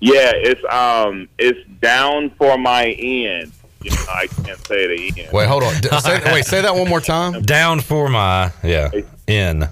Yeah, 0.00 0.32
it's 0.34 0.60
um 0.70 1.28
it's 1.38 1.58
down 1.80 2.30
for 2.36 2.58
my 2.58 2.86
end. 2.86 3.52
You 3.80 3.90
know, 3.90 4.04
I 4.08 4.26
can't 4.26 4.66
say 4.66 4.86
the 4.86 5.22
end. 5.22 5.32
Wait, 5.32 5.46
hold 5.46 5.62
on. 5.62 5.74
Say, 6.00 6.20
wait, 6.32 6.46
say 6.46 6.62
that 6.62 6.74
one 6.74 6.88
more 6.88 7.00
time. 7.00 7.42
Down 7.42 7.80
for 7.80 8.08
my 8.08 8.50
yeah 8.62 8.90
in. 9.26 9.68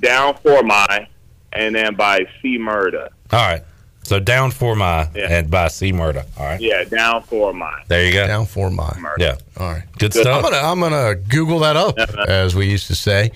Down 0.00 0.36
for 0.42 0.62
my, 0.62 1.08
and 1.52 1.74
then 1.74 1.94
by 1.94 2.26
C 2.42 2.58
Murder. 2.58 3.08
All 3.32 3.38
right. 3.38 3.62
So 4.04 4.20
down 4.20 4.50
for 4.50 4.76
my 4.76 5.08
Yeah. 5.14 5.28
and 5.38 5.50
by 5.50 5.68
C 5.68 5.92
Murder. 5.92 6.24
All 6.38 6.44
right. 6.46 6.60
Yeah, 6.60 6.84
down 6.84 7.22
for 7.22 7.52
my. 7.52 7.82
There 7.88 8.04
you 8.06 8.12
go. 8.12 8.26
Down 8.26 8.46
for 8.46 8.70
my. 8.70 8.92
Yeah. 9.18 9.36
All 9.58 9.72
right. 9.72 9.82
Good 9.98 10.12
stuff. 10.14 10.26
I'm 10.36 10.42
gonna 10.42 10.56
I'm 10.58 10.78
gonna 10.80 11.14
Google 11.16 11.58
that 11.60 11.76
up, 11.76 11.98
as 12.28 12.54
we 12.54 12.68
used 12.70 12.86
to 12.88 12.94
say, 12.94 13.32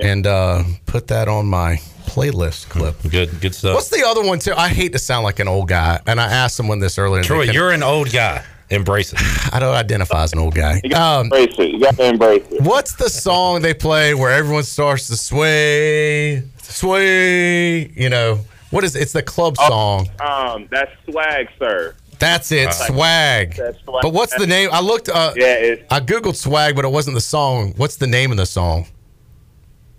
and 0.00 0.26
uh, 0.26 0.62
put 0.86 1.06
that 1.08 1.28
on 1.28 1.46
my 1.46 1.76
playlist 2.06 2.68
clip. 2.70 2.96
Good 3.10 3.40
good 3.40 3.54
stuff. 3.54 3.74
What's 3.74 3.90
the 3.90 4.04
other 4.06 4.22
one 4.26 4.38
too? 4.38 4.54
I 4.56 4.68
hate 4.68 4.92
to 4.92 4.98
sound 4.98 5.24
like 5.24 5.38
an 5.38 5.48
old 5.48 5.68
guy, 5.68 6.00
and 6.06 6.18
I 6.20 6.24
asked 6.32 6.56
someone 6.56 6.78
this 6.78 6.98
earlier. 6.98 7.22
Troy, 7.22 7.40
couldn't- 7.40 7.54
you're 7.54 7.70
an 7.72 7.82
old 7.82 8.10
guy. 8.10 8.42
Embrace 8.70 9.12
it. 9.12 9.20
I 9.52 9.60
don't 9.60 9.74
identify 9.74 10.24
as 10.24 10.32
an 10.32 10.38
old 10.40 10.54
guy. 10.54 10.80
You 10.82 10.90
gotta 10.90 11.20
Um, 11.20 11.26
embrace 11.26 11.56
it. 11.58 11.70
You 11.72 11.78
got 11.80 11.96
to 11.98 12.04
embrace 12.04 12.42
it. 12.50 12.62
What's 12.62 12.94
the 12.96 13.08
song 13.10 13.60
they 13.62 13.74
play 13.74 14.12
where 14.14 14.32
everyone 14.32 14.64
starts 14.64 15.06
to 15.08 15.16
sway, 15.16 16.42
sway? 16.62 17.86
You 17.94 18.08
know, 18.08 18.40
what 18.76 18.84
is 18.84 18.94
it? 18.94 19.02
it's 19.02 19.12
the 19.12 19.22
club 19.22 19.56
song. 19.56 20.08
Um, 20.20 20.68
that's 20.70 20.90
swag, 21.10 21.48
sir. 21.58 21.94
That's 22.18 22.52
it, 22.52 22.72
swag. 22.72 23.56
That's 23.56 23.82
swag. 23.82 24.02
But 24.02 24.12
what's 24.12 24.36
the 24.36 24.46
name? 24.46 24.68
I 24.70 24.80
looked. 24.80 25.08
Uh, 25.08 25.32
Yeah, 25.34 25.54
it's 25.54 25.82
I 25.90 26.00
googled 26.00 26.36
swag, 26.36 26.76
but 26.76 26.84
it 26.84 26.92
wasn't 26.92 27.14
the 27.14 27.20
song. 27.20 27.72
What's 27.76 27.96
the 27.96 28.06
name 28.06 28.30
of 28.30 28.36
the 28.36 28.46
song? 28.46 28.86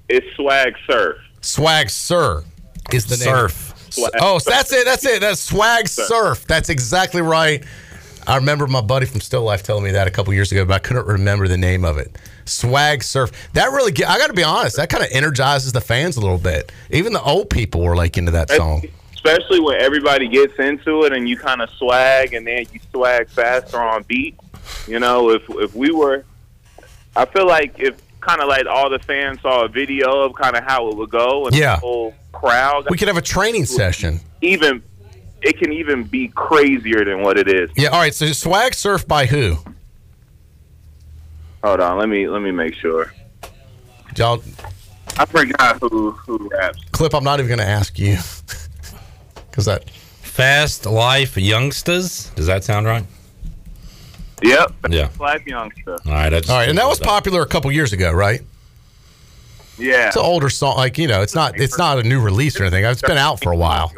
it's 0.09 0.25
swag 0.35 0.75
sir. 0.89 1.19
Swag 1.41 1.89
Sir 1.89 2.43
is 2.93 3.05
the 3.05 3.17
name. 3.17 3.35
Surf. 3.35 3.73
Swag 3.89 4.11
Oh, 4.21 4.37
so 4.37 4.49
that's 4.49 4.71
it. 4.71 4.85
That's 4.85 5.05
it. 5.05 5.21
That's 5.21 5.41
swag 5.41 5.87
surf. 5.87 6.45
That's 6.47 6.69
exactly 6.69 7.21
right. 7.21 7.63
I 8.27 8.35
remember 8.35 8.67
my 8.67 8.81
buddy 8.81 9.05
from 9.05 9.21
Still 9.21 9.43
Life 9.43 9.63
telling 9.63 9.85
me 9.85 9.91
that 9.91 10.05
a 10.07 10.11
couple 10.11 10.33
years 10.33 10.51
ago, 10.51 10.65
but 10.65 10.73
I 10.73 10.79
couldn't 10.79 11.07
remember 11.07 11.47
the 11.47 11.57
name 11.57 11.85
of 11.85 11.97
it. 11.97 12.17
Swag 12.45 13.01
surf. 13.03 13.31
That 13.53 13.71
really, 13.71 13.93
get, 13.93 14.09
I 14.09 14.17
got 14.17 14.27
to 14.27 14.33
be 14.33 14.43
honest, 14.43 14.75
that 14.75 14.89
kind 14.89 15.01
of 15.03 15.09
energizes 15.13 15.71
the 15.71 15.79
fans 15.81 16.17
a 16.17 16.21
little 16.21 16.37
bit. 16.37 16.71
Even 16.89 17.13
the 17.13 17.21
old 17.21 17.49
people 17.49 17.81
were 17.81 17.95
like 17.95 18.17
into 18.17 18.31
that 18.31 18.49
song. 18.51 18.83
especially 19.13 19.59
when 19.61 19.79
everybody 19.79 20.27
gets 20.27 20.57
into 20.59 21.03
it 21.05 21.13
and 21.13 21.27
you 21.29 21.37
kind 21.37 21.61
of 21.61 21.69
swag 21.71 22.33
and 22.33 22.45
then 22.45 22.65
you 22.73 22.79
swag 22.91 23.29
faster 23.29 23.79
on 23.81 24.03
beat. 24.03 24.37
You 24.87 24.99
know, 24.99 25.29
if 25.31 25.43
if 25.49 25.73
we 25.73 25.91
were, 25.91 26.25
I 27.15 27.23
feel 27.25 27.47
like 27.47 27.79
if 27.79 27.95
kind 28.19 28.41
of 28.41 28.49
like 28.49 28.65
all 28.65 28.89
the 28.89 28.99
fans 28.99 29.39
saw 29.41 29.63
a 29.63 29.69
video 29.69 30.23
of 30.23 30.33
kind 30.35 30.57
of 30.57 30.63
how 30.65 30.89
it 30.89 30.97
would 30.97 31.09
go 31.09 31.45
and 31.47 31.55
Yeah. 31.55 31.75
the 31.75 31.79
whole 31.81 32.13
crowd, 32.33 32.87
We 32.89 32.97
could 32.97 33.07
have 33.07 33.15
a 33.17 33.21
training 33.21 33.65
session. 33.65 34.19
even 34.41 34.83
it 35.41 35.57
can 35.57 35.71
even 35.71 36.03
be 36.03 36.29
crazier 36.29 37.05
than 37.05 37.21
what 37.21 37.37
it 37.37 37.47
is. 37.47 37.69
Yeah. 37.75 37.89
All 37.89 37.99
right. 37.99 38.13
So 38.13 38.27
swag 38.27 38.73
surf 38.73 39.07
by 39.07 39.25
who? 39.25 39.57
Hold 41.63 41.79
on, 41.79 41.97
let 41.97 42.09
me 42.09 42.27
let 42.27 42.41
me 42.41 42.51
make 42.51 42.75
sure. 42.75 43.13
Y'all, 44.15 44.41
I 45.17 45.25
forgot 45.25 45.79
who 45.79 46.11
who 46.11 46.49
raps. 46.49 46.79
Clip. 46.91 47.13
I'm 47.13 47.23
not 47.23 47.39
even 47.39 47.47
going 47.47 47.59
to 47.59 47.65
ask 47.65 47.97
you 47.99 48.17
because 49.49 49.65
that 49.65 49.89
Fast 49.89 50.85
Life 50.85 51.35
Youngsters. 51.37 52.29
Does 52.35 52.45
that 52.47 52.63
sound 52.63 52.85
right? 52.85 53.03
Yep. 54.43 54.71
Yeah. 54.89 55.09
Life 55.19 55.45
Youngster. 55.47 55.97
All 56.05 56.11
right. 56.11 56.33
I 56.33 56.39
just 56.39 56.49
all 56.49 56.57
right, 56.57 56.69
and 56.69 56.77
that 56.77 56.87
was 56.87 56.99
popular 56.99 57.41
a 57.41 57.47
couple 57.47 57.71
years 57.71 57.91
ago, 57.91 58.11
right? 58.11 58.41
Yeah. 59.79 60.07
It's 60.07 60.15
an 60.15 60.23
older 60.23 60.49
song, 60.49 60.77
like 60.77 60.97
you 60.97 61.07
know, 61.07 61.21
it's 61.21 61.35
not 61.35 61.59
it's 61.59 61.77
not 61.77 61.99
a 61.99 62.03
new 62.03 62.19
release 62.19 62.59
or 62.59 62.63
anything. 62.63 62.85
It's 62.85 63.01
been 63.01 63.17
out 63.17 63.41
for 63.41 63.51
a 63.51 63.57
while. 63.57 63.91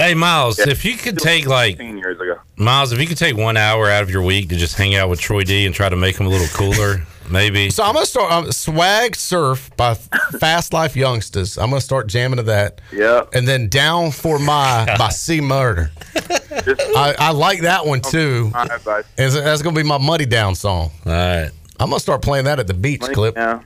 Hey 0.00 0.14
Miles, 0.14 0.58
if 0.58 0.82
you 0.86 0.96
could 0.96 1.18
take 1.18 1.46
like 1.46 1.78
years 1.78 2.18
ago. 2.18 2.38
Miles, 2.56 2.90
if 2.92 3.00
you 3.00 3.06
could 3.06 3.18
take 3.18 3.36
one 3.36 3.58
hour 3.58 3.90
out 3.90 4.02
of 4.02 4.08
your 4.08 4.22
week 4.22 4.48
to 4.48 4.56
just 4.56 4.74
hang 4.74 4.94
out 4.94 5.10
with 5.10 5.20
Troy 5.20 5.44
D 5.44 5.66
and 5.66 5.74
try 5.74 5.90
to 5.90 5.96
make 5.96 6.16
him 6.16 6.24
a 6.24 6.30
little 6.30 6.46
cooler, 6.48 7.02
maybe. 7.30 7.68
So 7.68 7.84
I'm 7.84 7.92
gonna 7.92 8.06
start 8.06 8.32
um, 8.32 8.50
"Swag 8.50 9.14
Surf" 9.14 9.70
by 9.76 9.92
Fast 9.92 10.72
Life 10.72 10.96
Youngsters. 10.96 11.58
I'm 11.58 11.68
gonna 11.68 11.82
start 11.82 12.06
jamming 12.06 12.38
to 12.38 12.44
that. 12.44 12.80
Yeah. 12.90 13.24
And 13.34 13.46
then 13.46 13.68
"Down 13.68 14.10
for 14.10 14.38
My" 14.38 14.86
by 14.98 15.10
C 15.10 15.42
Murder. 15.42 15.90
I, 16.16 17.14
I 17.18 17.32
like 17.32 17.60
that 17.60 17.84
one 17.84 18.00
too. 18.00 18.50
All 18.54 18.64
right, 18.64 18.82
bye. 18.82 19.02
And 19.18 19.30
that's 19.34 19.60
gonna 19.60 19.76
be 19.76 19.82
my 19.82 19.98
Money 19.98 20.24
Down 20.24 20.54
song. 20.54 20.90
All 21.04 21.12
right. 21.12 21.50
I'm 21.78 21.90
gonna 21.90 22.00
start 22.00 22.22
playing 22.22 22.46
that 22.46 22.58
at 22.58 22.66
the 22.66 22.74
beach 22.74 23.02
clip. 23.02 23.36
Yeah. 23.36 23.60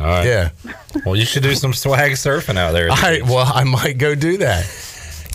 All 0.00 0.06
right. 0.06 0.24
Yeah. 0.24 0.50
Well, 1.04 1.16
you 1.16 1.26
should 1.26 1.42
do 1.42 1.54
some 1.54 1.74
swag 1.74 2.12
surfing 2.12 2.56
out 2.56 2.72
there. 2.72 2.88
All 2.88 2.96
right. 2.96 3.22
Well, 3.22 3.50
I 3.54 3.64
might 3.64 3.98
go 3.98 4.14
do 4.14 4.38
that. 4.38 4.64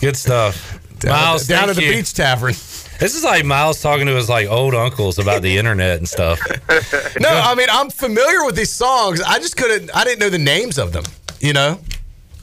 Good 0.02 0.16
stuff. 0.16 0.80
Down, 0.98 1.12
Miles, 1.12 1.46
down 1.46 1.70
at 1.70 1.76
the 1.76 1.82
you. 1.84 1.92
beach 1.92 2.12
tavern. 2.12 2.54
This 2.98 3.14
is 3.14 3.22
like 3.24 3.44
Miles 3.44 3.80
talking 3.80 4.06
to 4.06 4.14
his 4.16 4.28
like 4.28 4.48
old 4.48 4.74
uncles 4.74 5.18
about 5.20 5.42
the 5.42 5.56
internet 5.56 5.98
and 5.98 6.08
stuff. 6.08 6.40
No, 7.20 7.28
I 7.28 7.54
mean 7.54 7.68
I'm 7.70 7.88
familiar 7.90 8.44
with 8.44 8.56
these 8.56 8.70
songs. 8.72 9.20
I 9.20 9.38
just 9.38 9.56
couldn't. 9.56 9.94
I 9.94 10.02
didn't 10.04 10.18
know 10.18 10.28
the 10.30 10.38
names 10.38 10.76
of 10.78 10.92
them. 10.92 11.04
You 11.40 11.52
know. 11.52 11.78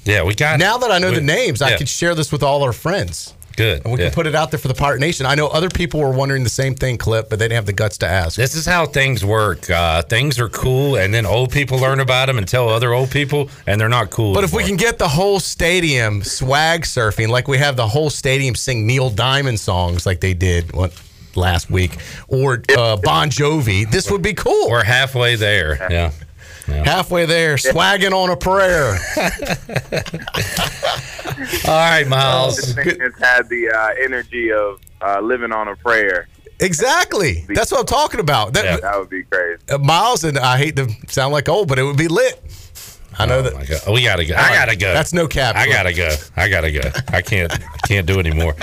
Yeah, 0.05 0.23
we 0.23 0.35
got. 0.35 0.57
Now 0.57 0.77
that 0.77 0.89
I 0.89 0.99
know 0.99 1.09
we- 1.09 1.15
the 1.15 1.21
names, 1.21 1.61
I 1.61 1.71
yeah. 1.71 1.77
can 1.77 1.85
share 1.87 2.15
this 2.15 2.31
with 2.31 2.43
all 2.43 2.63
our 2.63 2.71
friends. 2.73 3.33
Good. 3.59 3.83
And 3.83 3.91
we 3.91 3.99
yeah. 3.99 4.05
can 4.05 4.15
put 4.15 4.25
it 4.25 4.35
out 4.35 4.51
there 4.51 4.57
for 4.57 4.69
the 4.69 4.73
Pirate 4.73 5.01
Nation. 5.01 5.25
I 5.25 5.35
know 5.35 5.47
other 5.47 5.67
people 5.67 5.99
were 5.99 6.13
wondering 6.13 6.45
the 6.45 6.49
same 6.49 6.75
thing, 6.75 6.97
Clip, 6.97 7.29
but 7.29 7.39
they 7.39 7.43
didn't 7.43 7.57
have 7.57 7.65
the 7.65 7.73
guts 7.73 7.97
to 7.97 8.07
ask. 8.07 8.37
This 8.37 8.55
is 8.55 8.65
how 8.65 8.85
things 8.85 9.25
work. 9.25 9.69
Uh, 9.69 10.01
things 10.01 10.39
are 10.39 10.47
cool, 10.47 10.95
and 10.95 11.13
then 11.13 11.25
old 11.25 11.51
people 11.51 11.77
learn 11.77 11.99
about 11.99 12.27
them 12.27 12.37
and 12.37 12.47
tell 12.47 12.69
other 12.69 12.93
old 12.93 13.11
people, 13.11 13.49
and 13.67 13.81
they're 13.81 13.89
not 13.89 14.11
cool. 14.11 14.33
But 14.33 14.45
if 14.45 14.53
we 14.53 14.63
can 14.63 14.77
get 14.77 14.97
the 14.97 15.09
whole 15.09 15.41
stadium 15.41 16.23
swag 16.23 16.83
surfing, 16.83 17.27
like 17.27 17.49
we 17.49 17.57
have 17.57 17.75
the 17.75 17.89
whole 17.89 18.09
stadium 18.09 18.55
sing 18.55 18.87
Neil 18.87 19.09
Diamond 19.09 19.59
songs 19.59 20.05
like 20.05 20.21
they 20.21 20.33
did 20.33 20.71
what, 20.71 20.93
last 21.35 21.69
week, 21.69 21.97
or 22.29 22.63
uh, 22.77 22.95
Bon 22.95 23.29
Jovi, 23.29 23.91
this 23.91 24.09
would 24.09 24.21
be 24.21 24.35
cool. 24.35 24.69
We're 24.69 24.85
halfway 24.85 25.35
there. 25.35 25.85
Yeah. 25.91 26.11
Halfway 26.69 27.25
there, 27.25 27.57
swagging 27.57 28.13
on 28.13 28.29
a 28.29 28.37
prayer. 28.37 28.97
All 31.67 31.73
right, 31.75 32.07
Miles. 32.07 32.57
This 32.57 32.73
thing 32.73 32.99
has 32.99 33.13
had 33.19 33.49
the 33.49 33.69
uh, 33.69 34.03
energy 34.03 34.51
of 34.51 34.79
uh, 35.01 35.19
living 35.21 35.51
on 35.51 35.67
a 35.67 35.75
prayer. 35.75 36.27
Exactly. 36.59 37.45
That's 37.49 37.71
what 37.71 37.79
I'm 37.81 37.85
talking 37.85 38.19
about. 38.19 38.53
That, 38.53 38.81
That 38.81 38.99
would 38.99 39.09
be 39.09 39.23
crazy. 39.23 39.61
uh, 39.69 39.77
Miles 39.77 40.23
and 40.23 40.37
I 40.37 40.57
hate 40.57 40.75
to 40.75 40.89
sound 41.07 41.31
like 41.31 41.47
old, 41.47 41.67
but 41.67 41.79
it 41.79 41.83
would 41.83 41.97
be 41.97 42.07
lit. 42.07 42.41
I 43.17 43.25
know 43.25 43.41
that. 43.41 43.53
Oh 43.53 43.57
my 43.57 43.65
God. 43.65 43.93
We 43.93 44.03
gotta 44.03 44.25
go. 44.25 44.35
I 44.35 44.53
gotta 44.53 44.75
go. 44.77 44.93
That's 44.93 45.13
no 45.13 45.27
cap. 45.27 45.55
I 45.55 45.67
gotta 45.67 45.93
go. 45.93 46.09
I 46.37 46.47
gotta 46.49 46.71
go. 46.71 46.81
I 47.09 47.21
can't. 47.21 47.51
Can't 47.87 48.07
do 48.07 48.19
anymore. 48.19 48.55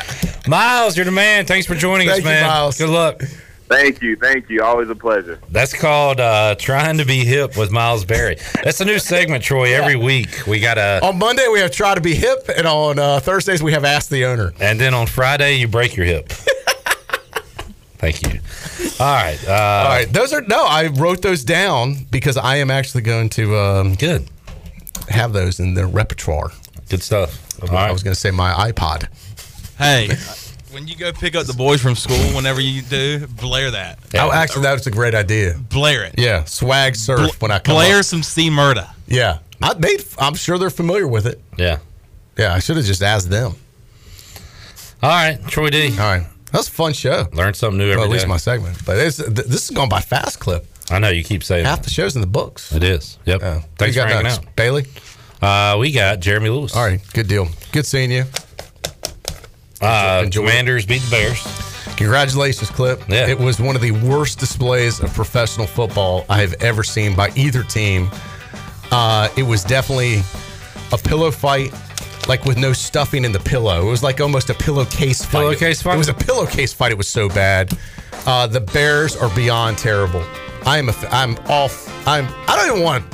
Miles, 0.47 0.97
you're 0.97 1.05
the 1.05 1.11
man. 1.11 1.45
Thanks 1.47 1.66
for 1.66 1.74
joining 1.74 2.07
Thank 2.09 2.20
us, 2.24 2.24
you, 2.24 2.31
man. 2.31 2.47
Miles. 2.47 2.78
Good 2.78 2.89
luck. 2.89 3.20
Thank 3.68 4.01
you, 4.01 4.14
thank 4.16 4.48
you. 4.48 4.62
Always 4.62 4.88
a 4.90 4.94
pleasure. 4.94 5.40
That's 5.51 5.74
called 5.74 6.20
uh, 6.20 6.55
trying 6.56 6.98
to 6.98 7.05
be 7.05 7.24
hip 7.24 7.56
with 7.56 7.72
Miles 7.72 8.05
Berry. 8.05 8.36
That's 8.62 8.80
a 8.80 8.84
new 8.84 8.98
segment, 9.01 9.43
Troy. 9.43 9.74
Every 9.74 9.97
week 9.97 10.47
we 10.47 10.60
got 10.60 10.78
a. 10.78 11.01
On 11.05 11.18
Monday 11.18 11.47
we 11.52 11.59
have 11.59 11.72
try 11.72 11.94
to 11.94 12.01
be 12.01 12.14
hip, 12.14 12.48
and 12.56 12.66
on 12.66 12.98
uh, 12.98 13.18
Thursdays 13.20 13.62
we 13.62 13.72
have 13.72 13.84
ask 13.84 14.09
the 14.09 14.24
owner. 14.24 14.52
And 14.60 14.80
then 14.80 14.94
on 14.94 15.06
Friday 15.09 15.56
you 15.56 15.66
break 15.66 15.97
your 15.97 16.06
hip. 16.06 16.28
Thank 17.98 18.22
you. 18.22 18.40
All 19.01 19.14
right. 19.14 19.38
Uh, 19.48 19.52
All 19.52 19.88
right, 19.88 20.12
those 20.12 20.32
are 20.32 20.43
no. 20.43 20.64
I 20.64 20.86
wrote 20.88 21.22
those 21.22 21.43
down 21.43 21.97
because 22.10 22.36
I 22.36 22.56
am 22.56 22.70
actually 22.70 23.02
going 23.02 23.30
to 23.30 23.56
um, 23.56 23.94
good 23.94 24.28
have 25.09 25.32
those 25.32 25.60
in 25.60 25.74
the 25.74 25.86
repertoire. 25.86 26.52
Good 26.88 27.02
stuff. 27.02 27.43
I 27.70 27.90
was 27.90 28.02
going 28.02 28.14
to 28.14 28.20
say 28.20 28.30
my 28.30 28.52
iPod. 28.70 29.09
Hey, 29.78 30.09
when 30.77 30.86
you 30.86 30.94
go 30.94 31.11
pick 31.11 31.35
up 31.35 31.47
the 31.47 31.55
boys 31.55 31.81
from 31.81 31.94
school, 31.94 32.19
whenever 32.36 32.61
you 32.61 32.82
do, 32.82 33.27
blare 33.28 33.70
that. 33.70 33.98
Oh, 34.15 34.31
actually, 34.31 34.65
that 34.65 34.74
was 34.74 34.86
a 34.86 34.90
great 34.90 35.15
idea. 35.15 35.55
Blare 35.70 36.05
it. 36.05 36.16
Yeah, 36.19 36.44
swag 36.44 36.97
surf 36.97 37.40
when 37.40 37.51
I 37.51 37.61
come 37.61 37.77
Blare 37.77 38.01
up. 38.01 38.05
some 38.05 38.23
C 38.23 38.51
Murda. 38.51 38.90
Yeah, 39.09 39.39
I, 39.62 39.73
they, 39.73 39.97
I'm 40.19 40.35
sure 40.35 40.59
they're 40.59 40.69
familiar 40.69 41.09
with 41.09 41.24
it. 41.24 41.40
Yeah. 41.57 41.78
Yeah, 42.36 42.53
I 42.53 42.59
should 42.59 42.77
have 42.77 42.85
just 42.85 43.03
asked 43.03 43.31
them. 43.31 43.55
All 45.03 45.09
right, 45.09 45.39
Troy 45.48 45.70
D. 45.70 45.93
All 45.93 45.97
right, 45.97 46.27
that 46.53 46.59
was 46.59 46.69
a 46.69 46.73
fun 46.73 46.93
show. 46.93 47.24
Learn 47.32 47.55
something 47.55 47.78
new 47.78 47.85
every 47.86 47.97
well, 47.97 48.05
at 48.05 48.11
least 48.11 48.27
day. 48.27 48.28
my 48.28 48.36
segment, 48.36 48.85
but 48.85 48.98
it's, 48.98 49.16
th- 49.16 49.31
this 49.31 49.65
is 49.65 49.70
going 49.70 49.89
by 49.89 50.03
fast 50.03 50.40
clip. 50.40 50.66
I 50.90 50.98
know 50.98 51.09
you 51.09 51.24
keep 51.24 51.43
saying 51.43 51.65
Half 51.65 51.78
that. 51.78 51.85
the 51.85 51.90
show's 51.90 52.16
in 52.16 52.20
the 52.20 52.27
books. 52.27 52.74
It 52.74 52.85
is. 52.85 53.19
Yep. 53.24 53.40
Who 53.40 53.61
Thanks 53.78 53.97
you 53.97 54.03
for 54.03 54.09
hanging 54.09 54.27
out. 54.27 54.55
Bailey. 54.57 54.85
Uh, 55.40 55.78
we 55.81 55.90
got 55.90 56.20
Jeremy 56.20 56.51
Lewis. 56.51 56.77
All 56.77 56.85
right, 56.85 57.01
good 57.15 57.28
deal. 57.28 57.48
Good 57.73 57.86
seeing 57.86 58.11
you. 58.11 58.24
Uh, 59.81 60.23
Enjoy. 60.24 60.43
Commanders 60.43 60.86
beat 60.86 61.03
the 61.03 61.11
Bears. 61.11 61.43
Congratulations, 61.97 62.70
Clip. 62.70 63.01
Yeah. 63.09 63.27
It 63.27 63.39
was 63.39 63.61
one 63.61 63.74
of 63.77 63.82
the 63.82 63.93
worst 63.93 64.39
displays 64.39 65.01
of 65.01 65.12
professional 65.15 65.66
football 65.66 66.24
I 66.28 66.40
have 66.40 66.55
ever 66.62 66.82
seen 66.82 67.15
by 67.16 67.31
either 67.36 67.62
team. 67.62 68.11
Uh, 68.93 69.28
it 69.36 69.43
was 69.43 69.65
definitely 69.65 70.20
a 70.93 70.98
pillow 70.98 71.31
fight, 71.31 71.73
like 72.28 72.44
with 72.44 72.59
no 72.59 72.73
stuffing 72.73 73.24
in 73.24 73.32
the 73.32 73.40
pillow. 73.40 73.86
It 73.86 73.90
was 73.90 74.03
like 74.03 74.20
almost 74.20 74.51
a 74.51 74.55
pillowcase 74.55 75.24
fight. 75.24 75.40
Pillowcase 75.40 75.82
fight? 75.82 75.94
It 75.94 75.98
was 75.98 76.09
a 76.09 76.15
pillowcase 76.15 76.73
fight. 76.73 76.93
It 76.93 76.98
was 76.98 77.09
so 77.09 77.28
bad. 77.28 77.77
Uh, 78.27 78.47
the 78.47 78.61
Bears 78.61 79.16
are 79.16 79.35
beyond 79.35 79.78
terrible. 79.78 80.23
I 80.65 80.78
am 80.78 80.89
a, 80.89 80.94
I'm 81.11 81.36
off. 81.48 81.89
I'm. 82.07 82.27
I 82.48 82.57
don't 82.57 82.70
even 82.73 82.82
want. 82.82 83.05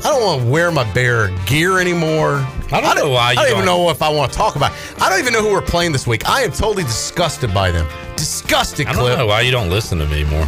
I 0.00 0.08
don't 0.08 0.22
want 0.24 0.42
to 0.42 0.48
wear 0.48 0.70
my 0.70 0.90
Bear 0.94 1.28
gear 1.46 1.78
anymore. 1.78 2.36
I 2.72 2.80
don't 2.80 2.96
know 2.96 3.10
why 3.10 3.30
I 3.30 3.34
don't 3.34 3.44
even 3.46 3.56
don't. 3.58 3.66
know 3.66 3.90
if 3.90 4.00
I 4.02 4.08
want 4.08 4.32
to 4.32 4.38
talk 4.38 4.56
about. 4.56 4.72
It. 4.72 5.02
I 5.02 5.10
don't 5.10 5.18
even 5.18 5.32
know 5.32 5.42
who 5.42 5.52
we're 5.52 5.60
playing 5.60 5.92
this 5.92 6.06
week. 6.06 6.28
I 6.28 6.42
am 6.42 6.52
totally 6.52 6.84
disgusted 6.84 7.52
by 7.52 7.70
them. 7.70 7.86
Disgusted, 8.16 8.86
I 8.86 8.92
don't 8.92 9.02
Clip. 9.02 9.18
know 9.18 9.26
why 9.26 9.42
you 9.42 9.50
don't 9.50 9.68
listen 9.68 9.98
to 9.98 10.06
me 10.06 10.24
more. 10.24 10.46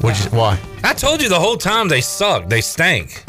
What'd 0.00 0.32
why? 0.32 0.58
I 0.82 0.94
told 0.94 1.20
you 1.20 1.28
the 1.28 1.38
whole 1.38 1.56
time 1.56 1.88
they 1.88 2.00
suck. 2.00 2.48
They 2.48 2.60
stank. 2.60 3.24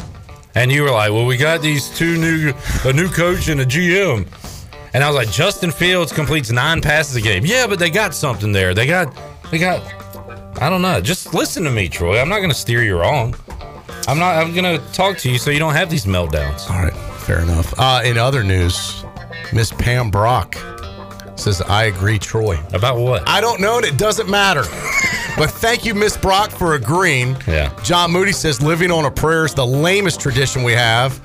And 0.54 0.72
you 0.72 0.82
were 0.82 0.90
like, 0.90 1.12
well, 1.12 1.26
we 1.26 1.36
got 1.36 1.60
these 1.60 1.88
two 1.96 2.16
new, 2.16 2.52
a 2.84 2.92
new 2.92 3.08
coach 3.08 3.48
and 3.48 3.60
a 3.60 3.66
GM. 3.66 4.26
And 4.94 5.04
I 5.04 5.08
was 5.08 5.16
like, 5.16 5.30
Justin 5.30 5.70
Fields 5.70 6.12
completes 6.12 6.50
nine 6.50 6.80
passes 6.80 7.16
a 7.16 7.20
game. 7.20 7.44
Yeah, 7.44 7.66
but 7.66 7.78
they 7.78 7.90
got 7.90 8.14
something 8.14 8.52
there. 8.52 8.74
They 8.74 8.86
got, 8.86 9.14
they 9.50 9.58
got, 9.58 9.82
I 10.60 10.70
don't 10.70 10.82
know. 10.82 11.00
Just 11.00 11.34
listen 11.34 11.62
to 11.64 11.70
me, 11.70 11.88
Troy. 11.88 12.18
I'm 12.20 12.28
not 12.28 12.38
going 12.38 12.50
to 12.50 12.56
steer 12.56 12.82
you 12.82 12.98
wrong. 12.98 13.34
I'm 14.06 14.18
not, 14.18 14.36
I'm 14.36 14.54
going 14.54 14.78
to 14.78 14.92
talk 14.92 15.18
to 15.18 15.30
you 15.30 15.38
so 15.38 15.50
you 15.50 15.58
don't 15.58 15.74
have 15.74 15.90
these 15.90 16.04
meltdowns. 16.06 16.70
All 16.70 16.82
right, 16.82 16.94
fair 17.20 17.40
enough. 17.40 17.74
Uh, 17.78 18.02
in 18.04 18.16
other 18.16 18.42
news, 18.42 19.04
Miss 19.52 19.72
Pam 19.72 20.10
Brock 20.10 20.56
says, 21.36 21.60
I 21.62 21.84
agree, 21.84 22.18
Troy. 22.18 22.58
About 22.72 22.98
what? 22.98 23.28
I 23.28 23.40
don't 23.40 23.60
know, 23.60 23.76
and 23.76 23.86
it 23.86 23.96
doesn't 23.96 24.28
matter. 24.28 24.62
but 25.36 25.50
thank 25.50 25.84
you, 25.84 25.94
Miss 25.94 26.16
Brock, 26.16 26.50
for 26.50 26.74
agreeing. 26.74 27.36
Yeah. 27.46 27.72
John 27.82 28.10
Moody 28.10 28.32
says, 28.32 28.60
living 28.62 28.90
on 28.90 29.04
a 29.04 29.10
prayer 29.10 29.44
is 29.44 29.54
the 29.54 29.66
lamest 29.66 30.20
tradition 30.20 30.62
we 30.62 30.72
have. 30.72 31.20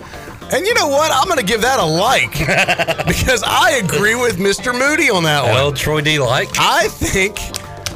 And 0.53 0.67
you 0.67 0.73
know 0.75 0.87
what? 0.87 1.11
I'm 1.11 1.25
going 1.25 1.39
to 1.39 1.45
give 1.45 1.61
that 1.61 1.79
a 1.79 1.85
like 1.85 2.33
because 3.07 3.43
I 3.43 3.81
agree 3.83 4.13
with 4.13 4.37
Mr. 4.37 4.77
Moody 4.77 5.09
on 5.09 5.23
that 5.23 5.43
one. 5.43 5.53
Well, 5.53 5.71
Troy 5.73 6.01
D 6.01 6.19
like. 6.19 6.49
I 6.59 6.89
think 6.89 7.37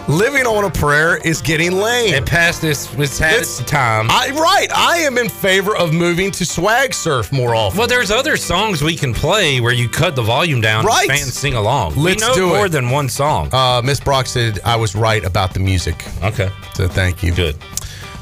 Living 0.08 0.46
on 0.46 0.64
a 0.64 0.70
prayer 0.70 1.18
is 1.18 1.42
getting 1.42 1.74
lame. 1.74 2.14
It 2.14 2.26
passed 2.26 2.62
this, 2.62 2.94
it's 2.98 3.20
had 3.20 3.42
its, 3.42 3.62
time. 3.66 4.08
I, 4.10 4.30
right. 4.30 4.68
I 4.74 5.00
am 5.00 5.18
in 5.18 5.28
favor 5.28 5.76
of 5.76 5.94
moving 5.94 6.32
to 6.32 6.46
swag 6.46 6.94
surf 6.94 7.30
more 7.34 7.54
often. 7.54 7.78
Well, 7.78 7.88
there's 7.90 8.10
other 8.10 8.38
songs 8.38 8.82
we 8.82 8.96
can 8.96 9.14
play 9.14 9.60
where 9.60 9.74
you 9.74 9.90
cut 9.90 10.16
the 10.16 10.22
volume 10.22 10.62
down 10.62 10.86
Right. 10.86 11.10
and 11.10 11.20
fans 11.20 11.34
sing 11.34 11.56
along. 11.56 11.96
Let's 11.98 12.22
we 12.22 12.28
know 12.28 12.34
do 12.34 12.48
more 12.48 12.68
it. 12.68 12.72
than 12.72 12.90
one 12.90 13.10
song. 13.10 13.50
Uh, 13.52 13.82
Miss 13.84 14.00
Brock 14.00 14.28
said 14.28 14.60
I 14.64 14.78
was 14.78 14.96
right 14.96 15.26
about 15.26 15.54
the 15.54 15.60
music. 15.60 16.06
Okay. 16.24 16.50
So 16.74 16.88
thank 16.88 17.22
you. 17.22 17.34
Good. 17.34 17.58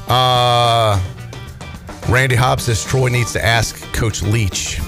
Uh, 0.08 1.00
Randy 2.08 2.34
Hobbs 2.34 2.64
says 2.64 2.84
Troy 2.84 3.10
needs 3.10 3.32
to 3.34 3.44
ask 3.44 3.80
Coach 3.92 4.22
Leach. 4.22 4.80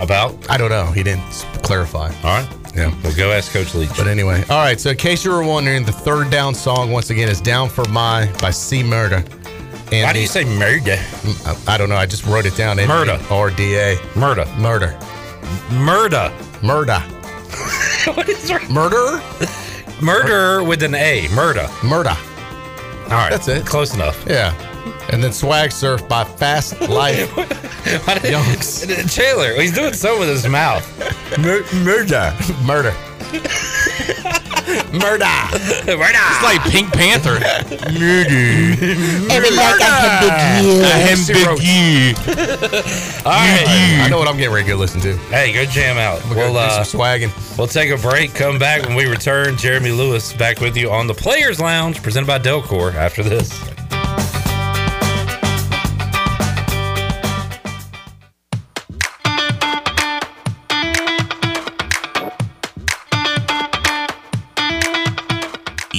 About? 0.00 0.48
I 0.48 0.56
don't 0.58 0.70
know. 0.70 0.86
He 0.86 1.02
didn't 1.02 1.24
clarify. 1.64 2.12
All 2.22 2.40
right. 2.40 2.48
Yeah. 2.74 2.92
We'll 3.02 3.14
go 3.14 3.30
ask 3.30 3.52
Coach 3.52 3.74
Leach. 3.74 3.90
But 3.96 4.06
anyway, 4.08 4.42
all 4.50 4.58
right. 4.60 4.80
So 4.80 4.90
in 4.90 4.96
case 4.96 5.24
you 5.24 5.30
were 5.30 5.44
wondering, 5.44 5.84
the 5.84 5.92
third 5.92 6.30
down 6.30 6.54
song 6.54 6.90
once 6.90 7.10
again 7.10 7.28
is 7.28 7.40
"Down 7.40 7.68
for 7.68 7.84
My" 7.88 8.30
by 8.40 8.50
C 8.50 8.82
Murder. 8.82 9.24
And 9.92 10.04
Why 10.06 10.12
do 10.12 10.20
you 10.20 10.26
say 10.26 10.44
murder? 10.44 10.96
Mm, 10.96 11.68
I, 11.68 11.74
I 11.74 11.78
don't 11.78 11.88
know. 11.88 11.96
I 11.96 12.06
just 12.06 12.24
wrote 12.24 12.46
it 12.46 12.56
down. 12.56 12.76
Murder. 12.78 13.18
R 13.30 13.50
D 13.50 13.76
A. 13.76 13.96
Murder. 14.16 14.46
Murder. 14.58 14.98
Murder. 15.70 16.32
Murder. 16.62 16.98
what 18.14 18.28
is? 18.28 18.50
Murder. 18.70 19.22
Murder 20.02 20.64
with 20.64 20.82
an 20.82 20.94
A. 20.94 21.28
Murder. 21.28 21.68
Murder. 21.84 22.16
All 23.04 23.10
right. 23.10 23.30
That's 23.30 23.46
it. 23.46 23.66
Close 23.66 23.94
enough. 23.94 24.24
Yeah. 24.26 24.52
And 25.12 25.22
then 25.22 25.32
Swag 25.32 25.70
Surf 25.72 26.08
by 26.08 26.24
Fast 26.24 26.80
Life. 26.88 27.30
Youngs. 28.24 28.80
Taylor, 29.14 29.54
he's 29.60 29.74
doing 29.74 29.92
so 29.92 30.18
with 30.18 30.28
his 30.28 30.46
mouth. 30.48 30.84
Murder. 31.38 31.64
Murder. 31.84 32.34
Murder. 32.64 32.92
Murder. 34.92 35.26
It's 35.86 36.42
like 36.42 36.62
Pink 36.70 36.92
Panther. 36.92 37.36
Every 39.30 39.50
like 39.50 39.80
I 39.80 40.98
have 41.06 41.26
big 41.26 41.62
you. 41.62 42.14
All 43.26 43.32
right. 43.32 44.00
I 44.02 44.08
know 44.08 44.18
what 44.18 44.26
I'm 44.28 44.36
getting 44.36 44.52
ready 44.54 44.64
to 44.66 44.72
go 44.72 44.76
listen 44.78 45.00
to. 45.02 45.16
Hey, 45.28 45.52
go 45.52 45.64
jam 45.64 45.98
out. 45.98 46.22
We'll 46.26 46.36
We'll, 46.36 46.52
do 46.54 46.58
uh, 46.58 46.82
some 46.84 47.00
swagging. 47.00 47.30
we'll 47.58 47.66
take 47.66 47.90
a 47.90 47.98
break, 47.98 48.34
come 48.34 48.58
back 48.58 48.82
when 48.86 48.96
we 48.96 49.04
return. 49.06 49.56
Jeremy 49.56 49.90
Lewis 49.90 50.32
back 50.32 50.60
with 50.60 50.76
you 50.76 50.90
on 50.90 51.06
the 51.06 51.14
Players 51.14 51.60
Lounge, 51.60 52.02
presented 52.02 52.26
by 52.26 52.38
Delcor 52.38 52.94
after 52.94 53.22
this. 53.22 53.73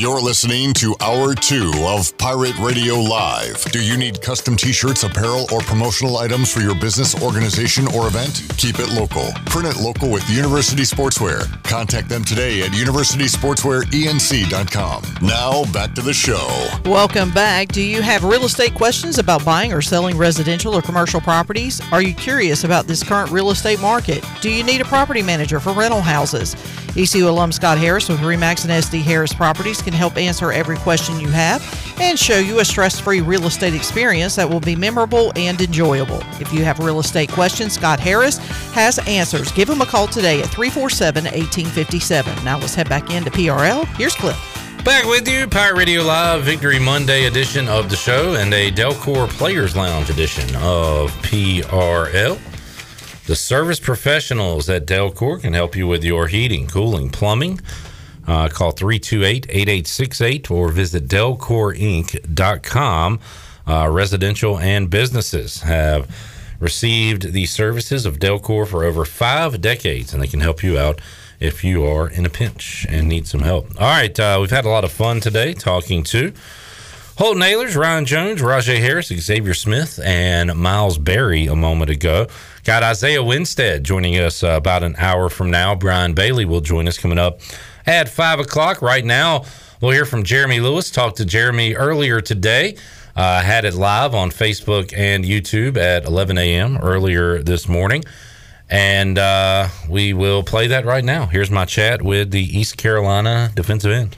You're 0.06 0.22
listening 0.22 0.74
to 0.76 0.96
Hour 1.02 1.34
2 1.34 1.72
of 1.78 2.16
Pirate 2.20 2.56
Radio 2.60 2.94
Live. 2.94 3.66
Do 3.72 3.84
you 3.84 3.98
need 3.98 4.22
custom 4.22 4.56
t 4.56 4.72
shirts, 4.72 5.02
apparel, 5.02 5.48
or 5.52 5.62
promotional 5.62 6.18
items 6.18 6.54
for 6.54 6.60
your 6.60 6.76
business, 6.76 7.20
organization, 7.24 7.88
or 7.88 8.06
event? 8.06 8.44
Keep 8.58 8.78
it 8.78 8.92
local. 8.92 9.32
Print 9.48 9.68
it 9.68 9.78
local 9.82 10.12
with 10.12 10.30
University 10.30 10.84
Sportswear. 10.84 11.52
Contact 11.64 12.08
them 12.08 12.24
today 12.24 12.62
at 12.62 12.70
universitysportswearenc.com. 12.70 15.04
Now, 15.24 15.66
back 15.74 15.96
to 15.96 16.04
the 16.04 16.14
show. 16.14 16.70
Welcome 16.86 17.32
back. 17.32 17.70
Do 17.70 17.82
you 17.82 18.04
have 18.04 18.24
real 18.24 18.46
estate 18.46 18.76
questions 18.76 19.18
about 19.18 19.44
buying 19.44 19.74
or 19.74 19.82
selling 19.82 20.20
residential 20.20 20.76
or 20.76 20.84
commercial 20.84 21.20
properties? 21.20 21.82
Are 21.92 22.04
you 22.04 22.14
curious 22.14 22.64
about 22.64 22.86
this 22.86 23.02
current 23.02 23.32
real 23.32 23.50
estate 23.50 23.82
market? 23.82 24.24
Do 24.42 24.52
you 24.52 24.64
need 24.64 24.82
a 24.82 24.86
property 24.86 25.24
manager 25.24 25.60
for 25.60 25.74
rental 25.74 26.02
houses? 26.02 26.56
ECU 26.98 27.28
alum 27.28 27.52
Scott 27.52 27.78
Harris 27.78 28.08
with 28.08 28.20
Remax 28.20 28.64
and 28.64 28.72
SD 28.72 29.02
Harris 29.02 29.34
Properties 29.34 29.82
can 29.82 29.94
help 29.94 30.18
answer 30.18 30.52
every 30.52 30.78
question 30.78 31.20
you 31.20 31.28
have 31.28 31.62
and 32.00 32.18
show 32.18 32.38
you 32.38 32.60
a 32.60 32.66
stress 32.66 33.00
free 33.00 33.22
real 33.22 33.46
estate 33.46 33.74
experience 33.74 34.36
that 34.36 34.50
will 34.50 34.60
be 34.60 34.76
memorable 34.76 35.34
and 35.36 35.60
enjoyable. 35.60 36.22
If 36.40 36.54
you 36.54 36.64
have 36.64 36.80
real 36.80 37.00
estate 37.00 37.30
questions, 37.30 37.74
Scott 37.74 38.00
Harris 38.00 38.38
has 38.74 39.00
answers. 39.08 39.52
Give 39.52 39.70
him 39.70 39.82
a 39.82 39.86
call 39.86 40.08
today 40.08 40.40
at 40.40 40.48
347 40.48 41.26
1857. 41.26 42.46
Now 42.46 42.58
let's 42.60 42.76
head 42.76 42.88
back 42.88 43.12
into 43.12 43.30
PRL. 43.30 43.86
Here's 43.98 44.16
Clip. 44.16 44.38
Back 44.86 45.06
with 45.06 45.28
you, 45.28 45.48
Pirate 45.48 45.78
Radio 45.78 46.04
Live, 46.04 46.44
Victory 46.44 46.78
Monday 46.78 47.26
edition 47.26 47.68
of 47.68 47.90
the 47.90 47.96
show, 47.96 48.36
and 48.36 48.54
a 48.54 48.72
Delcor 48.72 49.28
Players 49.30 49.76
Lounge 49.76 50.12
edition 50.12 50.48
of 50.58 51.12
PRL. 51.24 52.40
The 53.28 53.36
service 53.36 53.80
professionals 53.80 54.70
at 54.70 54.86
Delcor 54.86 55.42
can 55.42 55.54
help 55.54 55.76
you 55.76 55.88
with 55.88 56.04
your 56.04 56.28
heating, 56.28 56.68
cooling, 56.68 57.10
plumbing. 57.10 57.60
Uh, 58.28 58.50
call 58.50 58.72
328 58.72 59.48
8868 59.50 60.52
or 60.52 60.70
visit 60.70 61.08
delcorinc.com. 61.08 63.20
Uh, 63.68 63.90
residential 63.92 64.60
and 64.60 64.92
businesses 64.92 65.64
have 65.64 66.08
received 66.60 67.34
the 67.34 67.48
services 67.48 68.06
of 68.06 68.20
Delcor 68.20 68.68
for 68.68 68.84
over 68.84 69.06
five 69.06 69.60
decades, 69.60 70.14
and 70.14 70.22
they 70.22 70.28
can 70.28 70.42
help 70.42 70.62
you 70.62 70.78
out 70.78 71.02
if 71.40 71.64
you 71.64 71.84
are 71.84 72.08
in 72.08 72.28
a 72.28 72.30
pinch 72.30 72.86
and 72.90 73.08
need 73.08 73.26
some 73.26 73.42
help. 73.42 73.70
All 73.82 73.90
right, 73.90 74.20
uh, 74.20 74.38
we've 74.40 74.52
had 74.52 74.66
a 74.66 74.70
lot 74.70 74.84
of 74.84 74.92
fun 74.92 75.20
today 75.20 75.54
talking 75.54 76.04
to 76.04 76.32
Holton 77.18 77.44
Ahlers, 77.44 77.78
Ryan 77.78 78.04
Jones, 78.04 78.42
Rahjai 78.42 78.80
Harris, 78.82 79.08
Xavier 79.08 79.54
Smith, 79.54 80.02
and 80.04 80.54
Miles 80.54 80.98
Berry 80.98 81.46
a 81.48 81.56
moment 81.56 81.90
ago. 81.90 82.28
Got 82.66 82.84
Isaiah 82.84 83.24
Winstead 83.24 83.86
joining 83.86 84.20
us 84.20 84.44
uh, 84.44 84.50
about 84.50 84.84
an 84.84 84.98
hour 84.98 85.30
from 85.30 85.50
now. 85.50 85.76
Brian 85.76 86.14
Bailey 86.14 86.44
will 86.44 86.60
join 86.60 86.90
us 86.90 86.98
coming 86.98 87.18
up 87.18 87.40
at 87.86 88.10
5 88.10 88.42
o'clock. 88.42 88.82
Right 88.82 89.06
now, 89.06 89.46
we'll 89.80 89.92
hear 89.92 90.04
from 90.04 90.24
Jeremy 90.24 90.60
Lewis. 90.60 90.92
Talked 90.92 91.16
to 91.18 91.26
Jeremy 91.26 91.74
earlier 91.74 92.20
today. 92.20 92.76
Uh, 93.16 93.42
had 93.42 93.64
it 93.64 93.76
live 93.76 94.14
on 94.14 94.30
Facebook 94.30 94.92
and 94.94 95.24
YouTube 95.24 95.78
at 95.78 96.04
11 96.04 96.38
a.m. 96.38 96.78
earlier 96.80 97.42
this 97.42 97.70
morning. 97.70 98.04
And 98.70 99.18
uh, 99.18 99.70
we 99.90 100.12
will 100.12 100.44
play 100.44 100.68
that 100.68 100.84
right 100.84 101.06
now. 101.06 101.28
Here's 101.28 101.50
my 101.50 101.64
chat 101.64 102.02
with 102.02 102.32
the 102.32 102.44
East 102.44 102.76
Carolina 102.76 103.52
defensive 103.56 103.94
end. 103.94 104.18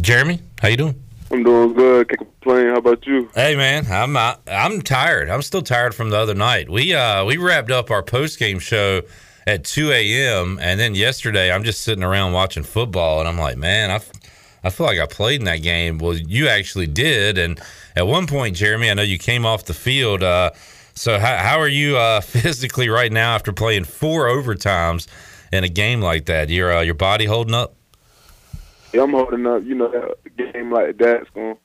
Jeremy, 0.00 0.40
how 0.60 0.68
you 0.68 0.76
doing? 0.76 1.02
I'm 1.30 1.44
doing 1.44 1.72
good. 1.74 2.08
Can't 2.08 2.18
complain. 2.18 2.66
How 2.68 2.76
about 2.76 3.06
you? 3.06 3.30
Hey 3.34 3.56
man, 3.56 3.86
I'm 3.90 4.16
uh, 4.16 4.34
I'm 4.46 4.82
tired. 4.82 5.30
I'm 5.30 5.42
still 5.42 5.62
tired 5.62 5.94
from 5.94 6.10
the 6.10 6.18
other 6.18 6.34
night. 6.34 6.68
We 6.68 6.94
uh 6.94 7.24
we 7.24 7.36
wrapped 7.36 7.70
up 7.70 7.90
our 7.90 8.02
post 8.02 8.38
game 8.38 8.58
show 8.58 9.02
at 9.46 9.64
2 9.64 9.90
a.m. 9.90 10.58
and 10.60 10.78
then 10.78 10.94
yesterday 10.94 11.52
I'm 11.52 11.64
just 11.64 11.82
sitting 11.82 12.04
around 12.04 12.32
watching 12.32 12.62
football 12.62 13.20
and 13.20 13.28
I'm 13.28 13.38
like, 13.38 13.56
man, 13.56 13.90
I, 13.90 14.00
I 14.62 14.70
feel 14.70 14.86
like 14.86 14.98
I 15.00 15.06
played 15.06 15.40
in 15.40 15.46
that 15.46 15.62
game. 15.62 15.98
Well, 15.98 16.14
you 16.14 16.48
actually 16.48 16.86
did, 16.86 17.38
and 17.38 17.60
at 17.96 18.06
one 18.06 18.26
point, 18.26 18.56
Jeremy, 18.56 18.90
I 18.90 18.94
know 18.94 19.02
you 19.02 19.18
came 19.18 19.44
off 19.44 19.64
the 19.64 19.74
field. 19.74 20.22
Uh, 20.22 20.50
so 20.94 21.18
how 21.18 21.36
how 21.38 21.60
are 21.60 21.68
you 21.68 21.96
uh, 21.96 22.20
physically 22.22 22.88
right 22.88 23.10
now 23.10 23.34
after 23.34 23.52
playing 23.52 23.84
four 23.84 24.26
overtimes 24.26 25.08
in 25.52 25.64
a 25.64 25.68
game 25.68 26.00
like 26.00 26.26
that? 26.26 26.48
Your 26.48 26.76
uh, 26.76 26.80
your 26.82 26.94
body 26.94 27.24
holding 27.24 27.54
up? 27.54 27.74
I'm 28.94 29.12
holding 29.12 29.46
up. 29.46 29.64
You 29.64 29.74
know, 29.74 30.14
a 30.24 30.28
game 30.30 30.72
like 30.72 30.98
that's 30.98 31.28
gonna 31.30 31.56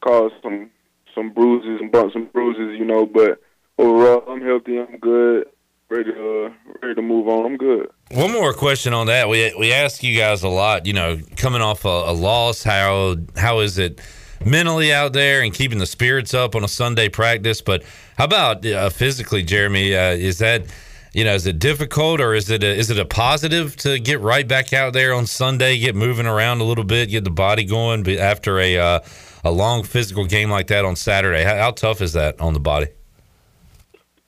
cause 0.00 0.32
some 0.42 0.70
some 1.14 1.32
bruises 1.32 1.80
and 1.80 1.90
bumps 1.90 2.14
and 2.14 2.32
bruises. 2.32 2.78
You 2.78 2.84
know, 2.84 3.06
but 3.06 3.40
overall, 3.78 4.24
I'm 4.28 4.40
healthy. 4.40 4.78
I'm 4.78 4.98
good. 4.98 5.46
Ready 5.88 6.12
to 6.12 6.46
uh, 6.46 6.74
ready 6.82 6.94
to 6.96 7.02
move 7.02 7.28
on. 7.28 7.46
I'm 7.46 7.56
good. 7.56 7.88
One 8.10 8.32
more 8.32 8.52
question 8.52 8.92
on 8.92 9.06
that. 9.06 9.28
We 9.28 9.54
we 9.58 9.72
ask 9.72 10.02
you 10.02 10.16
guys 10.16 10.42
a 10.42 10.48
lot. 10.48 10.86
You 10.86 10.92
know, 10.92 11.20
coming 11.36 11.62
off 11.62 11.84
a, 11.84 11.88
a 11.88 12.12
loss, 12.12 12.62
how 12.62 13.16
how 13.36 13.60
is 13.60 13.78
it 13.78 14.00
mentally 14.44 14.92
out 14.92 15.12
there 15.12 15.42
and 15.42 15.54
keeping 15.54 15.78
the 15.78 15.86
spirits 15.86 16.34
up 16.34 16.54
on 16.54 16.64
a 16.64 16.68
Sunday 16.68 17.08
practice? 17.08 17.60
But 17.60 17.84
how 18.18 18.24
about 18.24 18.66
uh, 18.66 18.90
physically, 18.90 19.42
Jeremy? 19.42 19.94
Uh, 19.94 20.10
is 20.10 20.38
that 20.38 20.66
you 21.16 21.24
know 21.24 21.34
is 21.34 21.46
it 21.46 21.58
difficult 21.58 22.20
or 22.20 22.34
is 22.34 22.50
it 22.50 22.62
a, 22.62 22.66
is 22.66 22.90
it 22.90 22.98
a 22.98 23.04
positive 23.06 23.74
to 23.76 23.98
get 23.98 24.20
right 24.20 24.46
back 24.46 24.74
out 24.74 24.92
there 24.92 25.14
on 25.14 25.26
Sunday, 25.26 25.78
get 25.78 25.96
moving 25.96 26.26
around 26.26 26.60
a 26.60 26.64
little 26.64 26.84
bit, 26.84 27.08
get 27.08 27.24
the 27.24 27.30
body 27.30 27.64
going 27.64 28.06
after 28.18 28.60
a 28.60 28.76
uh, 28.76 29.00
a 29.42 29.50
long 29.50 29.82
physical 29.82 30.26
game 30.26 30.50
like 30.50 30.66
that 30.66 30.84
on 30.84 30.94
Saturday? 30.94 31.42
How, 31.42 31.56
how 31.56 31.70
tough 31.70 32.02
is 32.02 32.12
that 32.12 32.38
on 32.38 32.52
the 32.52 32.60
body? 32.60 32.88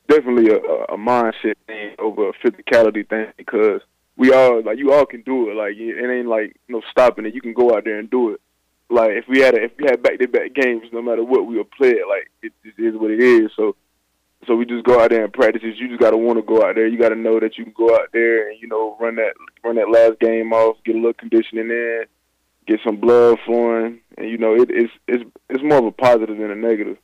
Definitely 0.09 0.49
a, 0.49 0.57
a 0.57 0.97
mindset 0.97 1.57
thing 1.67 1.95
over 1.99 2.31
a 2.31 2.33
physicality 2.33 3.07
thing 3.07 3.27
because 3.37 3.83
we 4.17 4.33
all 4.33 4.63
like 4.63 4.79
you 4.79 4.95
all 4.95 5.05
can 5.05 5.21
do 5.21 5.51
it. 5.51 5.57
Like 5.57 5.75
it 5.77 6.11
ain't 6.11 6.27
like 6.27 6.57
no 6.69 6.81
stopping 6.91 7.27
it. 7.27 7.35
You 7.35 7.43
can 7.43 7.53
go 7.53 7.77
out 7.77 7.85
there 7.85 7.99
and 7.99 8.09
do 8.09 8.31
it. 8.31 8.41
Like 8.89 9.11
if 9.11 9.29
we 9.29 9.41
had 9.41 9.55
a, 9.55 9.65
if 9.65 9.73
we 9.77 9.85
had 9.85 10.03
back 10.03 10.19
to 10.21 10.27
back 10.27 10.55
games, 10.55 10.87
no 10.91 11.03
matter 11.03 11.23
what 11.23 11.47
we 11.47 11.59
would 11.59 11.71
play 11.71 11.91
it, 11.91 12.09
like 12.09 12.31
it 12.43 12.55
just 12.65 12.79
is 12.79 12.97
what 12.97 13.11
it 13.11 13.21
is. 13.21 13.51
So 13.55 13.77
so 14.49 14.57
we 14.57 14.65
just 14.65 14.85
go 14.85 14.99
out 14.99 15.11
there 15.11 15.23
and 15.23 15.33
practice. 15.33 15.63
You 15.63 15.89
just 15.89 16.01
got 16.01 16.11
to 16.11 16.17
want 16.17 16.39
to 16.39 16.43
go 16.43 16.65
out 16.65 16.75
there. 16.75 16.87
You 16.87 16.99
got 16.99 17.11
to 17.11 17.15
know 17.15 17.39
that 17.39 17.59
you 17.59 17.65
can 17.65 17.75
go 17.77 17.95
out 17.95 18.09
there 18.13 18.49
and 18.49 18.61
you 18.61 18.67
know 18.67 18.97
run 18.99 19.17
that 19.17 19.35
run 19.63 19.77
that 19.77 19.91
last 19.91 20.19
game 20.19 20.53
off, 20.53 20.79
get 20.85 20.97
a 20.97 20.99
little 20.99 21.13
conditioning 21.13 21.71
in, 21.71 22.05
get 22.67 22.81
some 22.85 22.97
blood 22.97 23.39
flowing, 23.45 24.01
and 24.17 24.29
you 24.29 24.39
know 24.39 24.55
it, 24.55 24.71
it's 24.71 24.93
it's 25.07 25.25
it's 25.51 25.63
more 25.63 25.79
of 25.79 25.85
a 25.85 25.93
positive 25.93 26.39
than 26.39 26.51
a 26.51 26.57
negative. 26.57 26.97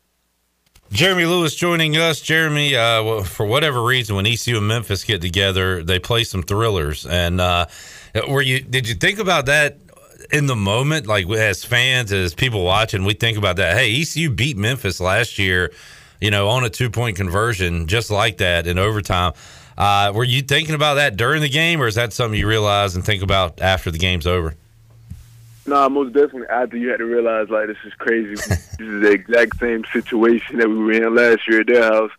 Jeremy 0.90 1.24
Lewis 1.24 1.54
joining 1.54 1.96
us. 1.96 2.20
Jeremy, 2.20 2.76
uh, 2.76 3.22
for 3.24 3.44
whatever 3.46 3.82
reason, 3.82 4.16
when 4.16 4.26
ECU 4.26 4.58
and 4.58 4.68
Memphis 4.68 5.04
get 5.04 5.20
together, 5.20 5.82
they 5.82 5.98
play 5.98 6.24
some 6.24 6.42
thrillers. 6.42 7.04
And 7.04 7.40
uh, 7.40 7.66
were 8.28 8.42
you? 8.42 8.60
Did 8.60 8.88
you 8.88 8.94
think 8.94 9.18
about 9.18 9.46
that 9.46 9.78
in 10.32 10.46
the 10.46 10.56
moment, 10.56 11.06
like 11.06 11.28
as 11.30 11.64
fans, 11.64 12.12
as 12.12 12.34
people 12.34 12.64
watching? 12.64 13.04
We 13.04 13.14
think 13.14 13.36
about 13.36 13.56
that. 13.56 13.76
Hey, 13.76 14.00
ECU 14.00 14.30
beat 14.30 14.56
Memphis 14.56 15.00
last 15.00 15.38
year, 15.38 15.72
you 16.20 16.30
know, 16.30 16.48
on 16.48 16.64
a 16.64 16.70
two 16.70 16.90
point 16.90 17.16
conversion, 17.16 17.86
just 17.86 18.10
like 18.10 18.38
that 18.38 18.66
in 18.66 18.78
overtime. 18.78 19.32
Uh, 19.76 20.12
were 20.14 20.24
you 20.24 20.42
thinking 20.42 20.74
about 20.74 20.94
that 20.94 21.16
during 21.16 21.42
the 21.42 21.48
game, 21.48 21.80
or 21.80 21.86
is 21.86 21.96
that 21.96 22.12
something 22.12 22.38
you 22.38 22.46
realize 22.46 22.94
and 22.94 23.04
think 23.04 23.22
about 23.22 23.60
after 23.60 23.90
the 23.90 23.98
game's 23.98 24.26
over? 24.26 24.54
No, 25.66 25.88
most 25.88 26.12
definitely 26.12 26.48
after 26.48 26.76
you 26.76 26.88
had 26.88 26.98
to 26.98 27.04
realize 27.04 27.48
like 27.48 27.66
this 27.66 27.78
is 27.84 27.94
crazy. 27.94 28.34
this 28.34 28.80
is 28.80 29.02
the 29.02 29.10
exact 29.10 29.58
same 29.58 29.84
situation 29.92 30.58
that 30.58 30.68
we 30.68 30.76
were 30.76 30.92
in 30.92 31.14
last 31.14 31.48
year 31.48 31.60
at 31.60 31.66
their 31.66 31.82
house. 31.82 32.10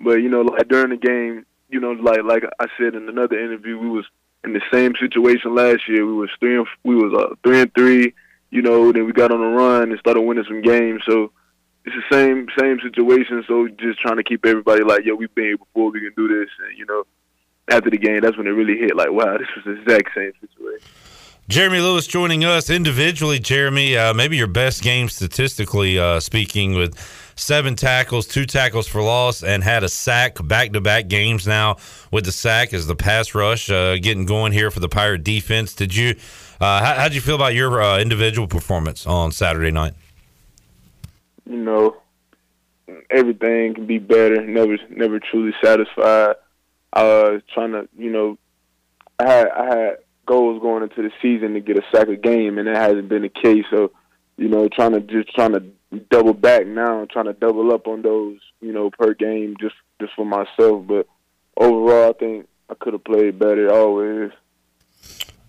But 0.00 0.16
you 0.16 0.28
know, 0.28 0.42
like 0.42 0.68
during 0.68 0.90
the 0.90 0.96
game, 0.96 1.46
you 1.68 1.80
know, 1.80 1.92
like 1.92 2.22
like 2.24 2.44
I 2.58 2.66
said 2.76 2.94
in 2.94 3.08
another 3.08 3.38
interview, 3.38 3.78
we 3.78 3.88
was 3.88 4.04
in 4.44 4.52
the 4.52 4.62
same 4.72 4.94
situation 4.96 5.54
last 5.54 5.88
year. 5.88 6.04
We 6.04 6.12
was 6.12 6.30
three 6.40 6.56
and 6.56 6.66
we 6.82 6.96
was 6.96 7.14
uh, 7.14 7.34
three 7.42 7.60
and 7.60 7.72
three. 7.74 8.14
You 8.50 8.62
know, 8.62 8.92
then 8.92 9.06
we 9.06 9.12
got 9.12 9.30
on 9.30 9.42
a 9.42 9.50
run 9.50 9.90
and 9.90 10.00
started 10.00 10.22
winning 10.22 10.44
some 10.44 10.62
games. 10.62 11.02
So 11.06 11.30
it's 11.88 11.94
the 12.08 12.14
same 12.14 12.46
same 12.58 12.78
situation. 12.80 13.44
So 13.48 13.68
just 13.68 14.00
trying 14.00 14.16
to 14.16 14.24
keep 14.24 14.44
everybody 14.44 14.82
like, 14.84 15.04
yo, 15.04 15.14
we've 15.14 15.34
been 15.34 15.44
here 15.44 15.58
before. 15.58 15.90
We 15.90 16.00
can 16.00 16.12
do 16.16 16.28
this. 16.28 16.50
And 16.66 16.78
you 16.78 16.86
know, 16.86 17.04
after 17.70 17.90
the 17.90 17.98
game, 17.98 18.20
that's 18.20 18.36
when 18.36 18.46
it 18.46 18.50
really 18.50 18.76
hit. 18.76 18.94
Like, 18.94 19.10
wow, 19.10 19.38
this 19.38 19.48
was 19.56 19.64
the 19.64 19.80
exact 19.80 20.14
same 20.14 20.32
situation. 20.40 20.86
Jeremy 21.48 21.80
Lewis 21.80 22.06
joining 22.06 22.44
us 22.44 22.68
individually. 22.68 23.38
Jeremy, 23.38 23.96
uh, 23.96 24.12
maybe 24.12 24.36
your 24.36 24.48
best 24.48 24.82
game 24.82 25.08
statistically 25.08 25.98
uh, 25.98 26.20
speaking, 26.20 26.74
with 26.74 26.98
seven 27.36 27.74
tackles, 27.74 28.26
two 28.26 28.44
tackles 28.44 28.86
for 28.86 29.00
loss, 29.00 29.42
and 29.42 29.64
had 29.64 29.82
a 29.82 29.88
sack 29.88 30.36
back 30.46 30.72
to 30.72 30.82
back 30.82 31.08
games 31.08 31.46
now 31.46 31.76
with 32.12 32.26
the 32.26 32.32
sack 32.32 32.74
as 32.74 32.86
the 32.86 32.94
pass 32.94 33.34
rush 33.34 33.70
uh, 33.70 33.96
getting 33.96 34.26
going 34.26 34.52
here 34.52 34.70
for 34.70 34.80
the 34.80 34.90
Pirate 34.90 35.24
defense. 35.24 35.72
Did 35.72 35.94
you, 35.94 36.16
uh, 36.60 36.84
how 36.84 37.04
did 37.04 37.14
you 37.14 37.22
feel 37.22 37.36
about 37.36 37.54
your 37.54 37.80
uh, 37.80 37.98
individual 37.98 38.46
performance 38.46 39.06
on 39.06 39.32
Saturday 39.32 39.70
night? 39.70 39.94
You 41.48 41.56
know, 41.56 41.96
everything 43.10 43.74
can 43.74 43.86
be 43.86 43.98
better. 43.98 44.44
Never, 44.44 44.76
never 44.90 45.18
truly 45.18 45.54
satisfied. 45.64 46.36
Trying 46.94 47.72
to, 47.72 47.88
you 47.96 48.10
know, 48.10 48.38
I 49.18 49.30
had, 49.30 49.48
I 49.48 49.64
had 49.64 49.96
goals 50.26 50.60
going 50.60 50.82
into 50.82 51.02
the 51.02 51.10
season 51.22 51.54
to 51.54 51.60
get 51.60 51.78
a 51.78 51.82
sack 51.90 52.08
a 52.08 52.16
game, 52.16 52.58
and 52.58 52.68
that 52.68 52.76
hasn't 52.76 53.08
been 53.08 53.22
the 53.22 53.30
case. 53.30 53.64
So, 53.70 53.92
you 54.36 54.48
know, 54.48 54.68
trying 54.68 54.92
to 54.92 55.00
just 55.00 55.34
trying 55.34 55.52
to 55.54 55.64
double 56.10 56.34
back 56.34 56.66
now, 56.66 57.06
trying 57.10 57.24
to 57.24 57.32
double 57.32 57.72
up 57.72 57.86
on 57.86 58.02
those, 58.02 58.38
you 58.60 58.72
know, 58.72 58.90
per 58.90 59.14
game 59.14 59.56
just 59.60 59.74
just 60.00 60.12
for 60.14 60.26
myself. 60.26 60.86
But 60.86 61.08
overall, 61.56 62.10
I 62.10 62.12
think 62.12 62.46
I 62.68 62.74
could 62.74 62.92
have 62.92 63.04
played 63.04 63.38
better 63.38 63.72
always. 63.72 64.30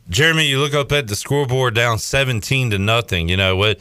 Jeremy, 0.09 0.47
you 0.47 0.59
look 0.59 0.73
up 0.73 0.91
at 0.91 1.07
the 1.07 1.15
scoreboard 1.15 1.76
down 1.76 1.99
seventeen 1.99 2.69
to 2.71 2.80
nothing. 2.80 3.30
You 3.30 3.38
know 3.38 3.55
what? 3.55 3.80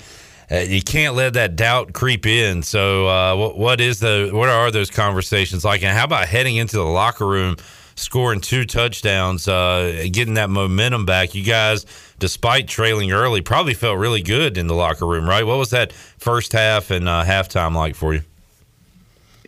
Uh, 0.51 0.57
you 0.57 0.81
can't 0.81 1.15
let 1.15 1.35
that 1.35 1.57
doubt 1.57 1.93
creep 1.93 2.27
in. 2.27 2.62
So, 2.62 3.07
uh, 3.07 3.37
what, 3.37 3.59
what 3.59 3.81
is 3.81 4.01
the 4.01 4.31
what 4.33 4.49
are 4.49 4.70
those 4.70 4.91
conversations 4.91 5.65
like? 5.65 5.83
And 5.83 5.97
how 5.97 6.05
about 6.05 6.27
heading 6.27 6.57
into 6.57 6.77
the 6.77 6.85
locker 6.85 7.27
room? 7.27 7.57
scoring 7.99 8.41
two 8.41 8.65
touchdowns, 8.65 9.49
uh, 9.49 10.07
getting 10.12 10.35
that 10.35 10.51
momentum 10.51 11.05
back. 11.05 11.35
You 11.35 11.45
guys, 11.45 11.85
despite 12.19 12.69
trailing 12.69 13.12
early, 13.12 13.41
probably 13.41 13.75
felt 13.75 13.99
really 13.99 14.23
good 14.23 14.57
in 14.57 14.66
the 14.66 14.75
locker 14.75 15.07
room, 15.07 15.29
right? 15.29 15.45
What 15.45 15.59
was 15.59 15.70
that 15.70 15.93
first 15.93 16.53
half 16.53 16.91
and 16.91 17.09
uh, 17.09 17.25
halftime 17.27 17.75
like 17.75 17.95
for 17.95 18.15
you? 18.15 18.23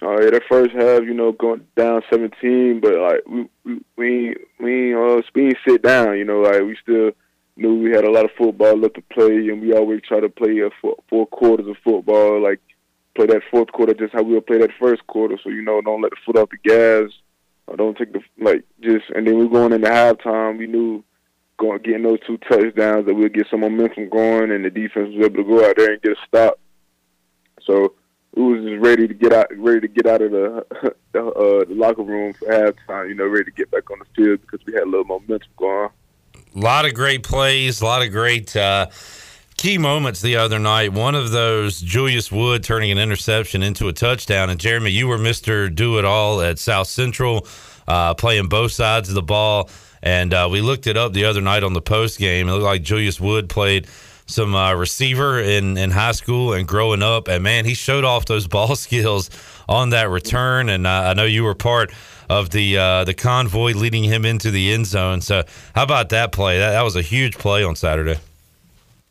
Uh, 0.03 0.19
yeah, 0.21 0.31
the 0.31 0.41
first 0.49 0.75
half, 0.75 1.03
you 1.03 1.13
know, 1.15 1.33
going 1.33 1.67
down 1.77 2.03
seventeen, 2.11 2.81
but 2.81 2.95
like 2.95 3.21
we 3.27 3.49
we 3.65 3.85
we 3.97 4.37
we 4.59 4.95
uh, 4.95 5.21
we 5.35 5.55
sit 5.67 5.83
down, 5.83 6.17
you 6.17 6.25
know, 6.25 6.41
like 6.41 6.63
we 6.63 6.77
still 6.83 7.13
knew 7.57 7.83
we 7.83 7.91
had 7.91 8.05
a 8.05 8.11
lot 8.11 8.25
of 8.25 8.31
football 8.37 8.77
left 8.77 8.95
to 8.95 9.03
play, 9.13 9.49
and 9.49 9.61
we 9.61 9.73
always 9.73 10.03
try 10.03 10.21
to 10.21 10.29
play 10.29 10.61
a 10.61 10.71
four, 10.81 10.97
four 11.09 11.27
quarters 11.27 11.69
of 11.69 11.77
football, 11.85 12.43
like 12.43 12.61
play 13.15 13.27
that 13.27 13.43
fourth 13.51 13.73
quarter 13.73 13.95
just 13.95 14.13
how 14.13 14.23
we 14.23 14.35
would 14.35 14.47
play 14.47 14.59
that 14.59 14.71
first 14.79 15.07
quarter. 15.07 15.39
So 15.43 15.51
you 15.51 15.63
know, 15.63 15.81
don't 15.81 16.03
let 16.03 16.11
the 16.11 16.17
foot 16.25 16.39
off 16.39 16.51
the 16.51 16.69
gas 16.69 17.11
I 17.71 17.77
don't 17.77 17.97
take 17.97 18.13
the 18.13 18.21
like 18.39 18.65
just 18.81 19.05
and 19.15 19.27
then 19.27 19.39
we're 19.39 19.47
going 19.47 19.73
into 19.73 19.89
halftime. 19.89 20.59
We 20.59 20.67
knew 20.67 21.05
going 21.59 21.81
getting 21.83 22.03
those 22.03 22.19
two 22.27 22.39
touchdowns 22.39 23.07
that 23.07 23.15
we'd 23.15 23.35
get 23.35 23.47
some 23.51 23.61
momentum 23.61 24.09
going, 24.09 24.51
and 24.51 24.65
the 24.65 24.71
defense 24.71 25.15
was 25.15 25.27
able 25.27 25.37
to 25.37 25.45
go 25.45 25.69
out 25.69 25.77
there 25.77 25.93
and 25.93 26.03
get 26.03 26.13
a 26.13 26.27
stop. 26.27 26.59
So 27.63 27.95
we 28.35 28.43
was 28.43 28.65
just 28.65 28.83
ready 28.83 29.07
to 29.07 29.15
get 29.15 29.33
out, 29.33 29.47
ready 29.57 29.81
to 29.81 29.89
get 29.89 30.07
out 30.07 30.23
of 30.23 30.33
the 30.33 30.67
the, 31.13 31.25
uh, 31.25 31.65
the 31.67 31.75
locker 31.75 32.03
room 32.03 32.33
for 32.33 32.49
halftime. 32.49 33.09
You 33.09 33.15
know, 33.15 33.27
ready 33.27 33.45
to 33.45 33.53
get 33.53 33.71
back 33.71 33.91
on 33.91 34.01
the 34.01 34.07
field 34.17 34.41
because 34.41 34.67
we 34.67 34.73
had 34.73 34.83
a 34.83 34.91
little 34.91 35.05
momentum 35.05 35.51
going. 35.57 35.91
A 36.55 36.59
lot 36.59 36.85
of 36.85 36.95
great 36.95 37.23
plays, 37.23 37.81
a 37.81 37.85
lot 37.85 38.03
of 38.03 38.11
great. 38.11 38.57
Uh, 38.57 38.87
key 39.57 39.79
moments 39.79 40.21
the 40.21 40.37
other 40.37 40.59
night. 40.59 40.93
One 40.93 41.15
of 41.15 41.31
those, 41.31 41.81
Julius 41.81 42.33
Wood 42.33 42.65
turning 42.65 42.91
an 42.91 42.99
interception 42.99 43.63
into 43.63 43.89
a 43.89 43.93
touchdown. 43.93 44.49
And 44.49 44.59
Jeremy, 44.59 44.91
you 44.91 45.07
were 45.07 45.19
Mr. 45.19 45.73
Do 45.73 45.99
It 45.99 46.05
All 46.05 46.41
at 46.41 46.59
South 46.59 46.89
Central, 46.89 47.47
uh, 47.87 48.15
playing 48.15 48.49
both 48.49 48.73
sides 48.73 49.11
of 49.11 49.15
the 49.15 49.23
ball. 49.23 49.69
And 50.03 50.33
uh, 50.33 50.49
we 50.51 50.61
looked 50.61 50.87
it 50.87 50.97
up 50.97 51.13
the 51.13 51.27
other 51.27 51.43
night 51.43 51.63
on 51.63 51.75
the 51.75 51.83
post 51.83 52.19
game. 52.19 52.49
It 52.49 52.53
looked 52.53 52.65
like 52.65 52.83
Julius 52.83 53.21
Wood 53.21 53.49
played 53.49 53.87
some 54.27 54.55
uh, 54.55 54.73
receiver 54.75 55.39
in, 55.41 55.77
in 55.77 55.91
high 55.91 56.13
school 56.13 56.55
and 56.55 56.67
growing 56.67 57.03
up. 57.03 57.29
And 57.29 57.45
man, 57.45 57.65
he 57.65 57.75
showed 57.75 58.05
off 58.05 58.25
those 58.25 58.47
ball 58.49 58.75
skills 58.77 59.31
on 59.69 59.91
that 59.91 60.09
return. 60.09 60.69
And 60.69 60.87
uh, 60.87 60.91
I 60.91 61.15
know 61.15 61.25
you 61.25 61.45
were 61.45 61.55
part 61.55 61.93
of 62.31 62.51
the 62.51 62.79
uh, 62.79 63.05
the 63.05 63.13
convoy 63.13 63.73
leading 63.73 64.05
him 64.05 64.25
into 64.25 64.53
the 64.53 64.73
end 64.73 64.87
zone. 64.87 65.21
So, 65.21 65.43
how 65.75 65.83
about 65.83 66.11
that 66.11 66.31
play? 66.31 66.59
That, 66.59 66.71
that 66.71 66.83
was 66.83 66.95
a 66.95 67.03
huge 67.03 67.37
play 67.37 67.65
on 67.65 67.75
Saturday. 67.75 68.21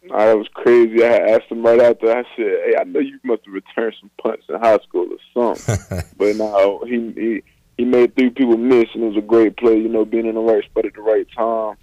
Oh, 0.09 0.25
that 0.25 0.37
was 0.37 0.47
crazy. 0.53 1.03
I 1.03 1.17
asked 1.17 1.51
him 1.51 1.63
right 1.63 1.81
after. 1.81 2.09
I 2.09 2.23
said, 2.35 2.45
"Hey, 2.65 2.75
I 2.79 2.85
know 2.85 3.01
you 3.01 3.19
must 3.23 3.43
have 3.45 3.53
returned 3.53 3.95
some 3.99 4.09
punts 4.23 4.45
in 4.47 4.57
high 4.59 4.79
school 4.79 5.09
or 5.11 5.55
something." 5.55 5.99
but 6.17 6.35
now 6.37 6.79
he 6.85 7.11
he 7.11 7.43
he 7.77 7.85
made 7.85 8.15
three 8.15 8.29
people 8.29 8.57
miss, 8.57 8.87
and 8.93 9.03
it 9.03 9.07
was 9.07 9.17
a 9.17 9.21
great 9.21 9.57
play. 9.57 9.75
You 9.75 9.89
know, 9.89 10.05
being 10.05 10.25
in 10.25 10.35
the 10.35 10.41
right 10.41 10.63
spot 10.63 10.85
at 10.85 10.93
the 10.93 11.01
right 11.01 11.27
time, 11.35 11.75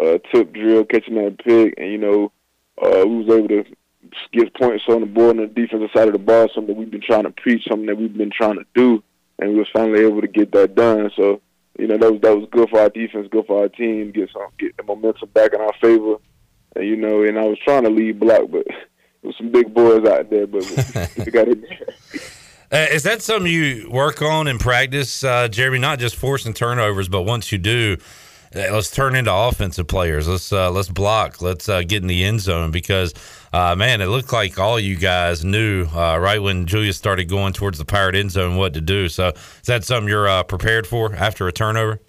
uh, 0.00 0.18
tip 0.34 0.52
drill, 0.52 0.84
catching 0.84 1.14
that 1.14 1.38
pick, 1.38 1.74
and 1.78 1.92
you 1.92 1.98
know, 1.98 2.32
uh, 2.82 3.06
we 3.06 3.22
was 3.22 3.28
able 3.28 3.48
to 3.48 3.64
get 4.32 4.52
points 4.54 4.84
on 4.88 5.02
the 5.02 5.06
board 5.06 5.38
on 5.38 5.42
the 5.42 5.46
defensive 5.46 5.90
side 5.94 6.08
of 6.08 6.14
the 6.14 6.18
ball. 6.18 6.48
Something 6.52 6.76
we've 6.76 6.90
been 6.90 7.00
trying 7.00 7.24
to 7.24 7.30
preach, 7.30 7.62
something 7.68 7.86
that 7.86 7.96
we've 7.96 8.12
been 8.12 8.32
trying 8.36 8.56
to 8.56 8.66
do, 8.74 9.04
and 9.40 9.50
we 9.50 9.58
was 9.58 9.68
finally 9.72 10.04
able 10.04 10.20
to 10.20 10.28
get 10.28 10.52
that 10.52 10.74
done. 10.74 11.10
So, 11.16 11.40
you 11.78 11.86
know, 11.86 11.98
that 11.98 12.12
was 12.12 12.20
that 12.22 12.36
was 12.36 12.48
good 12.52 12.70
for 12.70 12.80
our 12.80 12.90
defense, 12.90 13.28
good 13.30 13.46
for 13.46 13.62
our 13.62 13.68
team, 13.68 14.12
get 14.12 14.30
some 14.32 14.46
get 14.58 14.76
the 14.76 14.82
momentum 14.84 15.28
back 15.30 15.52
in 15.54 15.60
our 15.60 15.74
favor 15.80 16.16
and, 16.76 16.86
you 16.86 16.96
know, 16.96 17.22
and 17.22 17.38
I 17.38 17.44
was 17.44 17.58
trying 17.64 17.84
to 17.84 17.90
lead 17.90 18.20
block, 18.20 18.42
but 18.50 18.66
there 18.68 18.76
was 19.22 19.36
some 19.36 19.50
big 19.50 19.72
boys 19.74 20.06
out 20.06 20.30
there, 20.30 20.46
but 20.46 20.62
we 21.18 21.24
got 21.32 21.46
there. 21.46 21.94
Uh, 22.72 22.86
is 22.92 23.02
that 23.02 23.20
something 23.20 23.50
you 23.50 23.88
work 23.90 24.22
on 24.22 24.46
in 24.46 24.58
practice, 24.58 25.24
uh, 25.24 25.48
Jeremy? 25.48 25.78
Not 25.78 25.98
just 25.98 26.14
forcing 26.14 26.54
turnovers, 26.54 27.08
but 27.08 27.22
once 27.22 27.50
you 27.50 27.58
do, 27.58 27.96
uh, 28.54 28.60
let's 28.72 28.92
turn 28.92 29.16
into 29.16 29.34
offensive 29.34 29.88
players. 29.88 30.28
Let's 30.28 30.52
uh, 30.52 30.70
let's 30.70 30.88
block. 30.88 31.42
Let's 31.42 31.68
uh, 31.68 31.82
get 31.82 32.02
in 32.02 32.06
the 32.06 32.24
end 32.24 32.40
zone 32.40 32.70
because, 32.70 33.12
uh, 33.52 33.74
man, 33.76 34.00
it 34.00 34.06
looked 34.06 34.32
like 34.32 34.58
all 34.58 34.78
you 34.78 34.96
guys 34.96 35.44
knew 35.44 35.86
uh, 35.86 36.18
right 36.18 36.40
when 36.40 36.66
Julius 36.66 36.96
started 36.96 37.28
going 37.28 37.52
towards 37.52 37.78
the 37.78 37.84
pirate 37.84 38.14
end 38.14 38.30
zone 38.30 38.56
what 38.56 38.74
to 38.74 38.80
do. 38.80 39.08
So, 39.08 39.28
is 39.28 39.66
that 39.66 39.84
something 39.84 40.08
you're 40.08 40.28
uh, 40.28 40.44
prepared 40.44 40.86
for 40.86 41.14
after 41.14 41.48
a 41.48 41.52
turnover? 41.52 42.00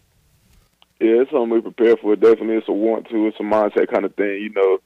Yeah, 1.00 1.22
it's 1.22 1.32
something 1.32 1.50
we 1.50 1.62
prepare 1.62 1.98
for. 1.98 2.16
Definitely, 2.16 2.58
it's 2.58 2.68
a 2.70 2.74
want 2.74 3.10
to. 3.10 3.28
It's 3.28 3.40
a 3.40 3.44
mindset 3.44 3.92
kind 3.92 4.06
of 4.06 4.14
thing. 4.16 4.42
You 4.42 4.52
know, 4.52 4.78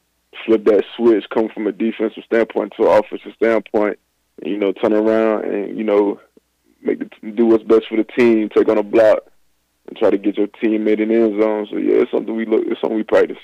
flip 0.45 0.63
that 0.65 0.85
switch, 0.95 1.25
come 1.33 1.49
from 1.53 1.67
a 1.67 1.73
defensive 1.73 2.23
standpoint 2.25 2.73
to 2.77 2.89
an 2.89 2.99
offensive 2.99 3.33
standpoint. 3.35 3.99
And, 4.41 4.51
you 4.51 4.57
know, 4.57 4.71
turn 4.71 4.93
around 4.93 5.45
and 5.45 5.77
you 5.77 5.83
know, 5.83 6.21
make 6.81 6.99
the, 6.99 7.31
do 7.31 7.47
what's 7.47 7.63
best 7.63 7.87
for 7.89 7.97
the 7.97 8.05
team. 8.17 8.47
Take 8.47 8.69
on 8.69 8.77
a 8.77 8.83
block 8.83 9.19
and 9.87 9.97
try 9.97 10.09
to 10.09 10.17
get 10.17 10.37
your 10.37 10.47
teammate 10.47 11.01
in 11.01 11.09
the 11.09 11.15
end 11.15 11.41
zone. 11.41 11.67
So 11.69 11.77
yeah, 11.77 12.01
it's 12.01 12.11
something 12.11 12.33
we 12.33 12.45
look. 12.45 12.63
It's 12.65 12.79
something 12.79 12.97
we 12.97 13.03
practice. 13.03 13.37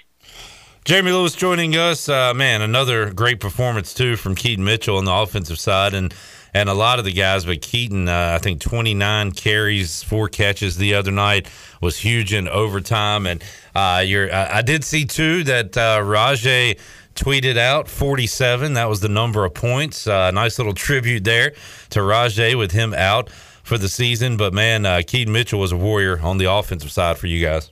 Jeremy 0.84 1.12
Lewis 1.12 1.36
joining 1.36 1.76
us. 1.76 2.10
Uh, 2.10 2.34
man, 2.34 2.64
another 2.64 3.14
great 3.14 3.40
performance 3.40 3.94
too 3.94 4.16
from 4.16 4.34
Keaton 4.34 4.66
Mitchell 4.66 4.98
on 4.98 5.06
the 5.06 5.14
offensive 5.14 5.60
side, 5.60 5.94
and 5.94 6.12
and 6.56 6.70
a 6.70 6.74
lot 6.74 6.98
of 6.98 7.06
the 7.06 7.14
guys. 7.14 7.46
But 7.46 7.62
Keaton, 7.62 8.08
uh, 8.08 8.34
I 8.36 8.40
think 8.40 8.62
29 8.62 9.32
carries, 9.34 10.02
four 10.02 10.28
catches 10.28 10.78
the 10.78 10.96
other 10.96 11.12
night 11.12 11.48
was 11.82 11.98
huge 11.98 12.34
in 12.34 12.48
overtime. 12.48 13.28
And 13.28 13.44
uh, 13.76 14.04
you're, 14.06 14.34
I, 14.34 14.58
I, 14.58 14.62
did 14.62 14.84
see 14.84 15.06
too 15.06 15.44
that 15.46 15.78
uh, 15.78 16.00
Rahjai 16.00 16.80
tweeted 17.16 17.58
out 17.58 17.88
47. 17.88 18.74
That 18.74 18.90
was 18.90 19.00
the 19.00 19.08
number 19.08 19.46
of 19.46 19.54
points. 19.54 20.08
Uh, 20.08 20.32
nice 20.32 20.58
little 20.58 20.74
tribute 20.74 21.24
there 21.24 21.52
to 21.92 22.00
Rahjai 22.00 22.58
with 22.58 22.72
him 22.72 22.94
out 22.94 23.30
for 23.30 23.78
the 23.78 23.88
season. 23.88 24.36
But 24.36 24.54
man, 24.54 24.86
uh, 24.86 25.04
Keaton 25.06 25.32
Mitchell 25.32 25.60
was 25.60 25.72
a 25.72 25.78
warrior 25.78 26.20
on 26.20 26.38
the 26.38 26.52
offensive 26.52 26.92
side 26.92 27.18
for 27.18 27.28
you 27.28 27.46
guys. 27.46 27.72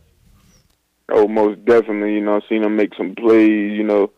Oh, 1.11 1.27
most 1.27 1.64
definitely. 1.65 2.15
You 2.15 2.22
know, 2.22 2.38
I've 2.38 2.44
seen 2.49 2.64
him 2.64 2.76
make 2.76 2.94
some 2.95 3.15
plays. 3.15 3.77
You 3.77 3.84
know, 3.84 4.11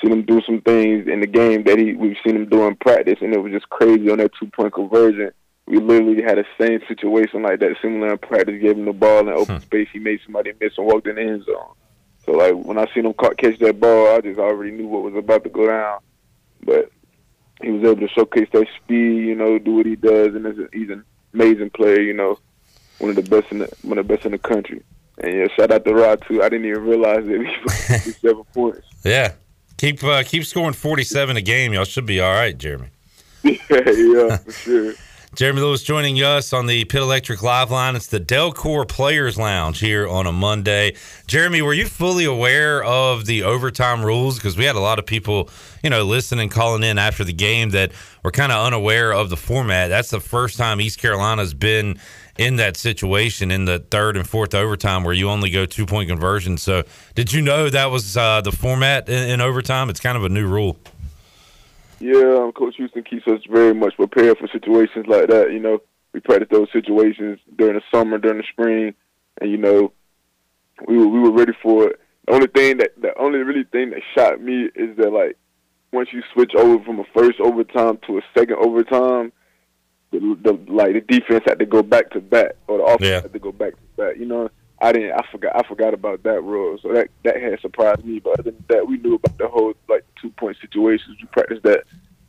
seen 0.00 0.12
him 0.12 0.24
do 0.24 0.40
some 0.42 0.60
things 0.62 1.06
in 1.08 1.20
the 1.20 1.26
game 1.26 1.64
that 1.64 1.78
he 1.78 1.94
we've 1.94 2.16
seen 2.24 2.36
him 2.36 2.48
do 2.48 2.66
in 2.66 2.76
practice, 2.76 3.18
and 3.20 3.34
it 3.34 3.38
was 3.38 3.52
just 3.52 3.68
crazy 3.70 4.10
on 4.10 4.18
that 4.18 4.32
two 4.38 4.46
point 4.48 4.72
conversion. 4.72 5.30
We 5.66 5.78
literally 5.78 6.22
had 6.22 6.38
a 6.38 6.44
same 6.60 6.80
situation 6.88 7.42
like 7.42 7.60
that, 7.60 7.76
similar 7.80 8.12
in 8.12 8.18
practice. 8.18 8.60
Gave 8.60 8.76
him 8.76 8.86
the 8.86 8.92
ball 8.92 9.20
in 9.20 9.28
open 9.28 9.56
hmm. 9.56 9.62
space, 9.62 9.88
he 9.92 9.98
made 9.98 10.20
somebody 10.24 10.52
miss 10.60 10.72
and 10.76 10.86
walked 10.86 11.06
in 11.06 11.16
the 11.16 11.22
end 11.22 11.44
zone. 11.44 11.74
So 12.24 12.32
like 12.32 12.54
when 12.54 12.78
I 12.78 12.86
seen 12.92 13.06
him 13.06 13.14
catch 13.14 13.58
that 13.60 13.80
ball, 13.80 14.14
I 14.14 14.20
just 14.20 14.38
already 14.38 14.72
knew 14.72 14.88
what 14.88 15.02
was 15.02 15.14
about 15.14 15.44
to 15.44 15.50
go 15.50 15.66
down. 15.66 16.00
But 16.64 16.90
he 17.62 17.70
was 17.70 17.82
able 17.84 18.06
to 18.06 18.08
showcase 18.08 18.48
that 18.52 18.66
speed, 18.82 19.26
you 19.26 19.34
know, 19.34 19.58
do 19.58 19.76
what 19.76 19.86
he 19.86 19.96
does, 19.96 20.34
and 20.34 20.46
he's, 20.46 20.66
he's 20.72 20.90
an 20.90 21.04
amazing 21.34 21.70
player, 21.70 22.00
you 22.00 22.14
know, 22.14 22.38
one 22.98 23.10
of 23.10 23.16
the 23.16 23.22
best 23.22 23.50
in 23.52 23.58
the 23.60 23.72
one 23.82 23.98
of 23.98 24.06
the 24.06 24.14
best 24.14 24.26
in 24.26 24.32
the 24.32 24.38
country. 24.38 24.82
And 25.22 25.34
yeah, 25.34 25.46
shout 25.56 25.70
out 25.70 25.84
to 25.84 25.94
Rod 25.94 26.22
too. 26.26 26.42
I 26.42 26.48
didn't 26.48 26.66
even 26.66 26.82
realize 26.82 27.24
that 27.26 27.40
he 27.40 28.04
was 28.04 28.16
seven 28.20 28.44
points. 28.54 28.86
Yeah. 29.04 29.32
Keep 29.76 30.04
uh, 30.04 30.22
keep 30.24 30.44
scoring 30.44 30.74
47 30.74 31.36
a 31.36 31.40
game. 31.42 31.72
Y'all 31.72 31.84
should 31.84 32.06
be 32.06 32.20
all 32.20 32.32
right, 32.32 32.56
Jeremy. 32.56 32.88
yeah, 33.42 33.56
yeah, 33.70 34.36
for 34.36 34.52
sure. 34.52 34.94
Jeremy 35.36 35.60
Lewis 35.60 35.84
joining 35.84 36.16
us 36.16 36.52
on 36.52 36.66
the 36.66 36.84
Pit 36.86 37.00
Electric 37.00 37.40
Live 37.40 37.70
Line. 37.70 37.94
It's 37.94 38.08
the 38.08 38.18
Delcor 38.18 38.88
Players 38.88 39.38
Lounge 39.38 39.78
here 39.78 40.08
on 40.08 40.26
a 40.26 40.32
Monday. 40.32 40.96
Jeremy, 41.28 41.62
were 41.62 41.72
you 41.72 41.86
fully 41.86 42.24
aware 42.24 42.82
of 42.82 43.26
the 43.26 43.44
overtime 43.44 44.04
rules? 44.04 44.36
Because 44.36 44.56
we 44.56 44.64
had 44.64 44.74
a 44.74 44.80
lot 44.80 44.98
of 44.98 45.06
people, 45.06 45.48
you 45.84 45.90
know, 45.90 46.02
listening, 46.02 46.48
calling 46.48 46.82
in 46.82 46.98
after 46.98 47.22
the 47.22 47.32
game 47.32 47.70
that 47.70 47.92
were 48.24 48.32
kind 48.32 48.50
of 48.50 48.66
unaware 48.66 49.12
of 49.12 49.30
the 49.30 49.36
format. 49.36 49.88
That's 49.88 50.10
the 50.10 50.18
first 50.18 50.58
time 50.58 50.80
East 50.80 50.98
Carolina's 50.98 51.54
been 51.54 52.00
in 52.40 52.56
that 52.56 52.74
situation 52.74 53.50
in 53.50 53.66
the 53.66 53.78
third 53.78 54.16
and 54.16 54.26
fourth 54.26 54.54
overtime 54.54 55.04
where 55.04 55.12
you 55.12 55.28
only 55.28 55.50
go 55.50 55.66
two 55.66 55.84
point 55.84 56.08
conversion. 56.08 56.56
So, 56.56 56.84
did 57.14 57.34
you 57.34 57.42
know 57.42 57.68
that 57.68 57.90
was 57.90 58.16
uh, 58.16 58.40
the 58.40 58.50
format 58.50 59.10
in, 59.10 59.28
in 59.28 59.40
overtime? 59.42 59.90
It's 59.90 60.00
kind 60.00 60.16
of 60.16 60.24
a 60.24 60.30
new 60.30 60.46
rule. 60.46 60.78
Yeah, 61.98 62.38
um, 62.40 62.52
Coach 62.52 62.76
Houston 62.76 63.04
keeps 63.04 63.26
us 63.28 63.40
very 63.50 63.74
much 63.74 63.94
prepared 63.94 64.38
for 64.38 64.48
situations 64.48 65.04
like 65.06 65.28
that. 65.28 65.52
You 65.52 65.60
know, 65.60 65.82
we 66.14 66.20
practice 66.20 66.48
those 66.50 66.68
situations 66.72 67.38
during 67.56 67.74
the 67.74 67.82
summer, 67.94 68.16
during 68.16 68.38
the 68.38 68.44
spring, 68.50 68.94
and 69.38 69.50
you 69.50 69.58
know, 69.58 69.92
we 70.88 70.96
were 70.96 71.08
we 71.08 71.20
were 71.20 71.32
ready 71.32 71.52
for 71.62 71.88
it. 71.88 72.00
The 72.26 72.32
only 72.32 72.46
thing 72.46 72.78
that 72.78 72.98
the 72.98 73.12
only 73.18 73.40
really 73.40 73.64
thing 73.64 73.90
that 73.90 74.00
shocked 74.14 74.40
me 74.40 74.70
is 74.74 74.96
that 74.96 75.12
like 75.12 75.36
once 75.92 76.08
you 76.10 76.22
switch 76.32 76.54
over 76.56 76.82
from 76.84 77.00
a 77.00 77.04
first 77.12 77.38
overtime 77.38 77.98
to 78.06 78.16
a 78.16 78.22
second 78.34 78.56
overtime, 78.56 79.30
the, 80.12 80.18
the 80.42 80.72
like 80.72 80.92
the 80.94 81.00
defense 81.00 81.44
had 81.46 81.58
to 81.58 81.66
go 81.66 81.82
back 81.82 82.10
to 82.10 82.20
back 82.20 82.52
or 82.66 82.78
the 82.78 82.84
offense 82.84 83.02
Yeah. 83.08 83.20
had 83.22 83.32
to 83.32 83.38
go 83.38 83.52
back 83.52 83.72
to 83.74 83.82
back. 83.96 84.16
You 84.16 84.26
know, 84.26 84.50
I 84.80 84.92
didn't. 84.92 85.12
I 85.12 85.24
forgot. 85.30 85.54
I 85.56 85.66
forgot 85.68 85.94
about 85.94 86.22
that 86.24 86.42
rule. 86.42 86.78
So 86.82 86.92
that 86.92 87.08
that 87.24 87.40
had 87.40 87.60
surprised 87.60 88.04
me. 88.04 88.18
But 88.18 88.40
other 88.40 88.50
than 88.50 88.64
that, 88.68 88.86
we 88.86 88.96
knew 88.98 89.14
about 89.14 89.38
the 89.38 89.48
whole 89.48 89.74
like 89.88 90.04
two 90.20 90.30
point 90.30 90.56
situations. 90.60 91.16
We 91.20 91.28
practiced 91.28 91.62
that 91.64 91.84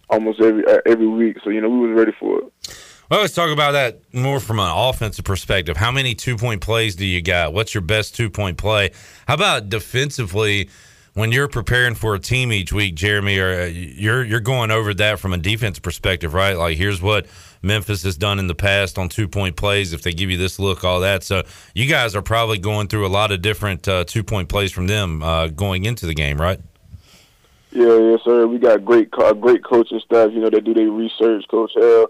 almost 0.10 0.42
every 0.42 0.66
uh, 0.66 0.80
every 0.86 1.08
week. 1.08 1.38
So 1.44 1.50
you 1.50 1.62
know, 1.62 1.70
we 1.70 1.88
was 1.90 1.98
ready 1.98 2.12
for 2.20 2.40
it. 2.40 2.78
Well, 3.10 3.20
let's 3.22 3.34
talk 3.34 3.50
about 3.50 3.74
that 3.74 4.14
more 4.14 4.40
from 4.40 4.60
an 4.60 4.72
offensive 4.74 5.26
perspective. 5.26 5.76
How 5.76 5.92
many 5.92 6.16
two 6.16 6.38
point 6.38 6.62
plays 6.62 6.96
do 6.96 7.06
you 7.06 7.22
got? 7.22 7.52
What's 7.54 7.74
your 7.74 7.82
best 7.82 8.16
two 8.16 8.30
point 8.30 8.58
play? 8.58 8.92
How 9.28 9.34
about 9.34 9.70
defensively? 9.70 10.70
When 11.14 11.34
you're 11.34 11.50
preparing 11.50 11.96
for 11.96 12.16
a 12.16 12.20
team 12.20 12.54
each 12.54 12.72
week, 12.72 12.96
Jeremy, 12.96 13.38
or 13.38 13.64
uh, 13.64 13.66
you're 13.66 14.24
you're 14.24 14.40
going 14.40 14.72
over 14.72 14.94
that 14.94 15.20
from 15.20 15.34
a 15.34 15.38
defense 15.38 15.78
perspective, 15.78 16.34
right? 16.34 16.58
Like 16.58 16.78
here's 16.78 17.02
what 17.02 17.28
Memphis 17.62 18.04
has 18.04 18.18
done 18.18 18.40
in 18.40 18.48
the 18.48 18.56
past 18.56 18.98
on 18.98 19.10
two 19.10 19.28
point 19.28 19.58
plays. 19.58 19.92
If 19.92 20.04
they 20.04 20.14
give 20.14 20.30
you 20.30 20.38
this 20.38 20.58
look, 20.58 20.86
all 20.86 21.02
that. 21.02 21.24
So 21.24 21.44
you 21.76 21.88
guys 21.88 22.16
are 22.16 22.22
probably 22.22 22.60
going 22.60 22.88
through 22.88 23.06
a 23.06 23.10
lot 23.10 23.32
of 23.32 23.42
different 23.42 23.88
uh, 23.88 24.06
two 24.06 24.24
point 24.24 24.48
plays 24.48 24.72
from 24.72 24.88
them 24.88 25.22
uh, 25.22 25.48
going 25.48 25.84
into 25.84 26.06
the 26.06 26.14
game, 26.14 26.40
right? 26.40 26.62
Yeah, 27.72 27.98
yes, 27.98 28.20
sir. 28.26 28.48
We 28.48 28.60
got 28.60 28.84
great, 28.84 29.12
co- 29.12 29.34
great 29.34 29.64
coaching 29.64 30.02
staff. 30.06 30.32
You 30.34 30.42
know, 30.42 30.50
they 30.50 30.60
do 30.60 30.74
their 30.74 30.92
research. 30.92 31.46
Coach 31.50 31.72
L, 31.82 32.08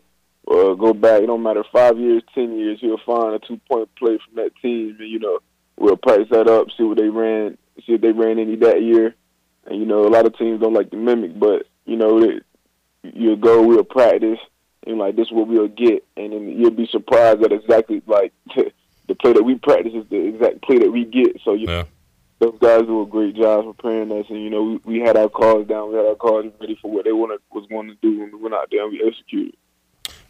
uh, 0.48 0.74
go 0.74 0.94
back. 0.94 1.22
It 1.22 1.28
don't 1.28 1.44
matter 1.44 1.64
five 1.72 2.00
years, 2.00 2.24
ten 2.34 2.58
years. 2.58 2.80
He'll 2.82 2.98
find 3.06 3.36
a 3.36 3.40
two 3.40 3.60
point 3.70 3.90
play 3.96 4.18
from 4.26 4.36
that 4.36 4.52
team, 4.62 4.98
and 5.00 5.10
you 5.10 5.20
know, 5.20 5.40
we'll 5.78 5.98
price 5.98 6.28
that 6.32 6.48
up, 6.48 6.68
see 6.76 6.84
what 6.84 6.98
they 6.98 7.10
ran, 7.10 7.58
see 7.86 7.94
if 7.94 8.02
they 8.02 8.12
ran 8.12 8.40
any 8.40 8.56
that 8.58 8.82
year. 8.82 9.16
And 9.66 9.80
you 9.80 9.86
know, 9.86 10.08
a 10.08 10.10
lot 10.10 10.26
of 10.26 10.38
teams 10.38 10.62
don't 10.62 10.74
like 10.74 10.92
to 10.92 10.98
mimic, 10.98 11.38
but 11.40 11.68
you 11.86 11.96
know, 11.96 12.40
you'll 13.04 13.36
go, 13.36 13.66
we'll 13.66 13.84
practice, 13.84 14.40
and 14.88 14.98
like 14.98 15.16
this 15.16 15.28
is 15.28 15.34
what 15.34 15.48
we'll 15.48 15.68
get, 15.68 16.06
and 16.18 16.34
then 16.34 16.60
you'll 16.60 16.72
be 16.72 16.88
surprised 16.88 17.42
that 17.42 17.52
exactly 17.52 18.02
like 18.08 18.34
the 18.56 19.16
play 19.16 19.34
that 19.34 19.44
we 19.44 19.56
practice 19.56 19.94
is 19.94 20.06
the 20.10 20.18
exact 20.18 20.62
play 20.64 20.80
that 20.80 20.92
we 20.92 21.06
get. 21.06 21.42
So 21.44 21.54
you 21.54 21.86
those 22.40 22.58
guys 22.60 22.82
do 22.82 23.04
a 23.04 23.06
great 23.06 23.36
job 23.36 23.66
preparing 23.66 24.12
us, 24.12 24.26
and 24.30 24.42
you 24.42 24.50
know 24.50 24.64
we, 24.64 24.98
we 24.98 25.00
had 25.00 25.16
our 25.16 25.30
calls 25.30 25.68
down, 25.68 25.92
we 25.92 25.96
had 25.98 26.08
our 26.08 26.16
calls 26.16 26.46
ready 26.60 26.78
for 26.82 26.90
what 26.90 27.06
they 27.06 27.12
wanted 27.12 27.40
was 27.52 27.68
going 27.68 27.88
to 27.88 27.96
do, 28.02 28.24
and 28.24 28.34
we 28.34 28.40
went 28.40 28.56
out 28.56 28.68
there 28.72 28.84
and 28.84 28.92
we 28.92 29.04
executed. 29.06 29.56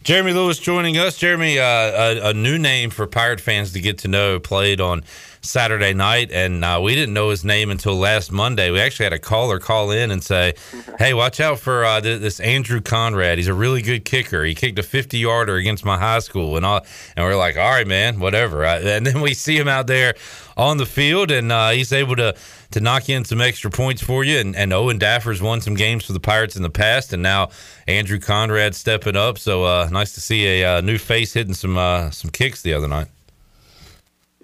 Jeremy 0.04 0.34
Lewis 0.34 0.58
joining 0.58 0.98
us. 0.98 1.16
Jeremy, 1.18 1.60
uh, 1.60 1.64
a, 1.64 2.30
a 2.30 2.34
new 2.34 2.58
name 2.58 2.90
for 2.90 3.06
Pirate 3.06 3.40
fans 3.40 3.72
to 3.74 3.80
get 3.80 4.00
to 4.00 4.08
know, 4.08 4.40
played 4.40 4.82
on 4.82 5.04
Saturday 5.42 5.94
night, 5.94 6.32
and 6.32 6.64
uh, 6.64 6.80
we 6.82 6.96
didn't 6.96 7.14
know 7.14 7.30
his 7.30 7.44
name 7.44 7.72
until 7.72 7.96
last 7.96 8.32
Monday. 8.32 8.70
We 8.70 8.80
actually 8.80 9.06
had 9.06 9.14
a 9.14 9.20
caller 9.20 9.60
call 9.60 9.92
in 9.92 10.12
and 10.12 10.24
say, 10.24 10.54
"Hey, 10.98 11.14
watch 11.14 11.40
out 11.40 11.60
for 11.60 11.84
uh, 11.84 12.00
th- 12.00 12.22
this 12.22 12.40
Andrew 12.40 12.82
Conrad. 12.82 13.38
He's 13.38 13.48
a 13.48 13.54
really 13.54 13.82
good 13.82 14.06
kicker. 14.06 14.44
He 14.44 14.54
kicked 14.54 14.78
a 14.80 14.84
50 14.84 15.18
yarder 15.18 15.56
against 15.56 15.84
my 15.84 15.98
high 15.98 16.20
school." 16.20 16.58
And 16.58 16.66
all, 16.66 16.86
and 17.16 17.26
we're 17.26 17.36
like, 17.36 17.58
"All 17.58 17.72
right, 17.72 17.88
man, 17.88 18.20
whatever." 18.20 18.64
And 18.64 19.06
then 19.06 19.22
we 19.22 19.34
see 19.34 19.58
him 19.58 19.68
out 19.68 19.88
there 19.88 20.16
on 20.58 20.78
the 20.78 20.86
field, 20.86 21.32
and 21.32 21.52
uh, 21.52 21.70
he's 21.70 21.92
able 21.92 22.16
to 22.18 22.36
to 22.72 22.80
knock 22.80 23.10
in 23.10 23.26
some 23.26 23.42
extra 23.42 23.70
points 23.70 24.02
for 24.02 24.24
you. 24.24 24.38
And, 24.38 24.56
and 24.56 24.72
Owen 24.72 24.98
Daffer's 24.98 25.42
won 25.42 25.62
some 25.62 25.74
games 25.74 26.06
for 26.06 26.14
the 26.14 26.20
Pirates 26.20 26.56
in 26.56 26.64
the 26.64 26.70
past, 26.70 27.14
and 27.14 27.22
now 27.22 27.50
Andrew 27.88 28.20
Conrad 28.20 28.76
stepping 28.76 29.16
up. 29.16 29.38
So 29.38 29.66
uh, 29.66 29.90
nice 29.92 30.14
to 30.14 30.22
see 30.22 30.62
a 30.62 30.78
uh, 30.78 30.82
new 30.82 30.98
face 30.98 31.34
hitting 31.34 31.54
some 31.54 31.78
uh, 31.78 32.12
some 32.12 32.32
kicks 32.32 32.62
the 32.62 32.74
other 32.74 32.88
night. 32.88 33.08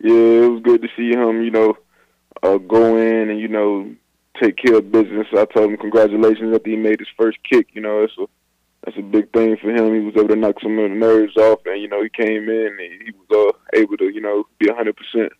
Yeah, 0.04 0.46
it 0.46 0.50
was 0.50 0.62
good 0.64 0.82
to 0.82 0.88
see 0.96 1.12
him, 1.12 1.42
you 1.42 1.52
know, 1.52 1.78
uh, 2.44 2.58
go 2.58 2.98
in 2.98 3.30
and 3.30 3.40
you 3.40 3.48
know 3.48 3.90
take 4.42 4.58
care 4.58 4.76
of 4.76 4.92
business. 4.92 5.28
I 5.34 5.46
told 5.46 5.72
him 5.72 5.78
congratulations 5.78 6.56
after 6.56 6.70
he 6.70 6.76
made 6.76 7.00
his 7.00 7.10
first 7.18 7.38
kick. 7.50 7.70
You 7.74 7.82
know, 7.82 8.04
it's 8.04 8.18
a 8.20 8.26
that's 8.84 8.98
a 8.98 9.02
big 9.02 9.32
thing 9.34 9.58
for 9.58 9.70
him. 9.70 9.94
He 9.94 10.00
was 10.02 10.16
able 10.16 10.30
to 10.30 10.36
knock 10.36 10.56
some 10.62 10.78
of 10.78 10.90
the 10.90 10.96
nerves 10.96 11.36
off, 11.38 11.60
and 11.66 11.82
you 11.82 11.88
know 11.88 12.02
he 12.02 12.10
came 12.10 12.50
in 12.50 12.78
and 12.80 13.02
he 13.04 13.12
was 13.12 13.54
uh, 13.54 13.78
able 13.78 13.98
to 13.98 14.06
you 14.06 14.22
know 14.22 14.46
be 14.60 14.70
hundred 14.72 14.96
percent. 14.96 15.34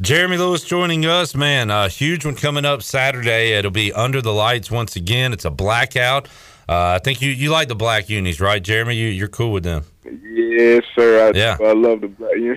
Jeremy 0.00 0.38
Lewis 0.38 0.64
joining 0.64 1.06
us, 1.06 1.34
man. 1.36 1.70
A 1.70 1.88
huge 1.88 2.24
one 2.24 2.34
coming 2.34 2.64
up 2.64 2.82
Saturday. 2.82 3.52
It'll 3.52 3.70
be 3.70 3.92
under 3.92 4.20
the 4.20 4.32
lights 4.32 4.70
once 4.70 4.96
again. 4.96 5.32
It's 5.32 5.44
a 5.44 5.50
blackout. 5.50 6.26
Uh, 6.68 6.96
I 6.96 6.98
think 6.98 7.22
you, 7.22 7.30
you 7.30 7.50
like 7.50 7.68
the 7.68 7.76
black 7.76 8.08
unis, 8.08 8.40
right, 8.40 8.60
Jeremy? 8.60 8.96
You, 8.96 9.08
you're 9.08 9.28
cool 9.28 9.52
with 9.52 9.62
them. 9.62 9.84
Yes, 10.04 10.82
sir. 10.96 11.28
I, 11.28 11.38
Yeah. 11.38 11.58
I 11.60 11.74
love 11.74 12.00
the 12.00 12.08
black. 12.08 12.32
Yeah. 12.36 12.54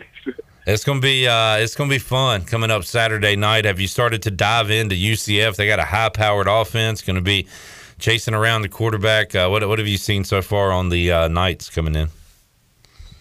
It's 0.67 0.83
gonna 0.83 0.99
be 0.99 1.25
uh, 1.25 1.55
it's 1.55 1.75
gonna 1.75 1.89
be 1.89 1.97
fun 1.97 2.43
coming 2.43 2.69
up 2.71 2.83
Saturday 2.83 3.37
night. 3.37 3.63
Have 3.63 3.79
you 3.79 3.87
started 3.87 4.23
to 4.23 4.31
dive 4.31 4.69
into 4.69 4.95
UCF? 4.95 5.55
They 5.55 5.65
got 5.65 5.79
a 5.79 5.85
high 5.85 6.09
powered 6.09 6.49
offense. 6.49 7.01
Going 7.01 7.15
to 7.15 7.21
be 7.21 7.47
chasing 7.99 8.33
around 8.33 8.63
the 8.63 8.69
quarterback. 8.69 9.33
Uh, 9.33 9.47
what 9.47 9.65
what 9.65 9.79
have 9.79 9.87
you 9.87 9.95
seen 9.95 10.25
so 10.25 10.41
far 10.41 10.73
on 10.73 10.89
the 10.89 11.09
uh, 11.09 11.27
Knights 11.29 11.69
coming 11.69 11.95
in? 11.95 12.09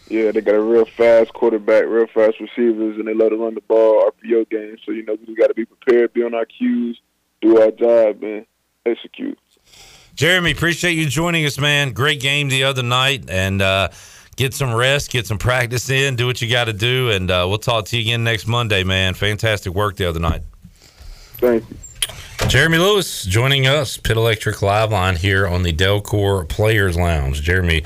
Yeah, 0.08 0.32
they 0.32 0.40
got 0.40 0.56
a 0.56 0.60
real 0.60 0.86
fast 0.86 1.34
quarterback, 1.34 1.84
real 1.86 2.08
fast 2.08 2.40
receivers, 2.40 2.98
and 2.98 3.06
they 3.06 3.14
love 3.14 3.30
to 3.30 3.36
run 3.36 3.54
the 3.54 3.60
ball, 3.60 4.10
RPO 4.10 4.50
game. 4.50 4.76
So 4.84 4.90
you 4.90 5.04
know 5.04 5.16
we 5.24 5.36
got 5.36 5.46
to 5.46 5.54
be 5.54 5.66
prepared, 5.66 6.14
be 6.14 6.24
on 6.24 6.34
our 6.34 6.46
cues, 6.46 7.00
do 7.42 7.62
our 7.62 7.70
job, 7.70 8.24
and 8.24 8.44
execute. 8.84 9.38
Jeremy, 10.16 10.50
appreciate 10.50 10.94
you 10.94 11.06
joining 11.06 11.46
us, 11.46 11.60
man. 11.60 11.92
Great 11.92 12.18
game 12.20 12.48
the 12.48 12.64
other 12.64 12.82
night, 12.82 13.30
and 13.30 13.62
uh, 13.62 13.90
get 14.36 14.54
some 14.54 14.74
rest, 14.74 15.10
get 15.10 15.26
some 15.26 15.38
practice 15.38 15.90
in, 15.90 16.16
do 16.16 16.26
what 16.26 16.40
you 16.40 16.48
got 16.48 16.64
to 16.64 16.72
do, 16.72 17.10
and 17.10 17.30
uh, 17.30 17.44
we'll 17.48 17.58
talk 17.58 17.86
to 17.86 17.96
you 17.96 18.02
again 18.02 18.22
next 18.22 18.46
Monday, 18.46 18.84
man. 18.84 19.14
Fantastic 19.14 19.74
work 19.74 19.96
the 19.96 20.08
other 20.08 20.20
night. 20.20 20.42
Thank 21.38 21.68
you. 21.68 21.76
Jeremy 22.48 22.78
Lewis 22.78 23.24
joining 23.24 23.66
us, 23.66 23.96
Pit 23.96 24.16
Electric 24.16 24.62
Live 24.62 24.92
Line 24.92 25.16
here 25.16 25.48
on 25.48 25.62
the 25.62 25.72
Delcor 25.72 26.48
Players 26.48 26.96
Lounge. 26.96 27.42
Jeremy 27.42 27.82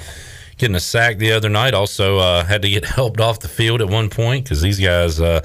getting 0.59 0.77
a 0.77 0.81
sack 0.81 1.17
the 1.17 1.33
other 1.33 1.49
night. 1.49 1.73
Also 1.73 2.19
uh, 2.19 2.45
had 2.45 2.61
to 2.63 2.69
get 2.69 2.85
helped 2.97 3.21
off 3.21 3.41
the 3.41 3.49
field 3.49 3.81
at 3.81 3.89
one 3.89 4.11
point 4.11 4.45
because 4.45 4.61
these 4.61 4.79
guys 4.79 5.19
uh, 5.19 5.41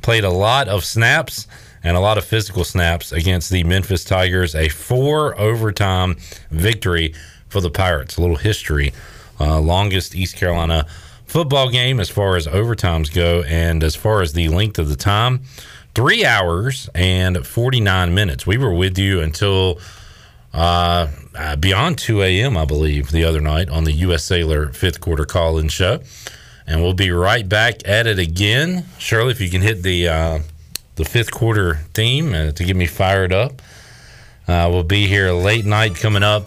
played 0.00 0.24
a 0.24 0.30
lot 0.30 0.68
of 0.68 0.84
snaps 0.84 1.46
and 1.82 1.96
a 1.96 2.00
lot 2.00 2.16
of 2.16 2.24
physical 2.24 2.64
snaps 2.64 3.12
against 3.12 3.50
the 3.50 3.62
Memphis 3.64 4.02
Tigers. 4.02 4.54
A 4.54 4.68
four 4.68 5.38
overtime 5.38 6.16
victory 6.50 7.14
for 7.48 7.60
the 7.60 7.70
Pirates. 7.70 8.16
A 8.16 8.22
little 8.22 8.36
history. 8.36 8.94
Uh, 9.40 9.60
longest 9.60 10.14
East 10.14 10.36
Carolina 10.36 10.86
football 11.26 11.68
game 11.68 11.98
as 11.98 12.08
far 12.08 12.36
as 12.36 12.46
overtimes 12.46 13.12
go, 13.12 13.42
and 13.42 13.82
as 13.82 13.96
far 13.96 14.22
as 14.22 14.32
the 14.34 14.48
length 14.48 14.78
of 14.78 14.88
the 14.88 14.96
time, 14.96 15.42
three 15.94 16.24
hours 16.24 16.88
and 16.94 17.44
49 17.46 18.14
minutes. 18.14 18.46
We 18.46 18.58
were 18.58 18.72
with 18.72 18.98
you 18.98 19.20
until 19.20 19.80
uh, 20.52 21.08
uh, 21.34 21.56
beyond 21.56 21.98
2 21.98 22.22
a.m., 22.22 22.56
I 22.56 22.64
believe, 22.64 23.10
the 23.10 23.24
other 23.24 23.40
night 23.40 23.68
on 23.68 23.84
the 23.84 23.92
U.S. 23.92 24.24
Sailor 24.24 24.68
fifth 24.72 25.00
quarter 25.00 25.24
call 25.24 25.58
in 25.58 25.68
show. 25.68 26.00
And 26.66 26.82
we'll 26.82 26.94
be 26.94 27.10
right 27.10 27.46
back 27.46 27.86
at 27.86 28.06
it 28.06 28.18
again. 28.18 28.86
Shirley, 28.98 29.32
if 29.32 29.40
you 29.40 29.50
can 29.50 29.60
hit 29.60 29.82
the 29.82 30.08
uh, 30.08 30.38
the 30.96 31.04
fifth 31.04 31.32
quarter 31.32 31.80
theme 31.92 32.32
uh, 32.32 32.52
to 32.52 32.64
get 32.64 32.76
me 32.76 32.86
fired 32.86 33.32
up. 33.32 33.60
Uh, 34.46 34.68
we'll 34.70 34.84
be 34.84 35.06
here 35.06 35.32
late 35.32 35.64
night 35.64 35.96
coming 35.96 36.22
up 36.22 36.46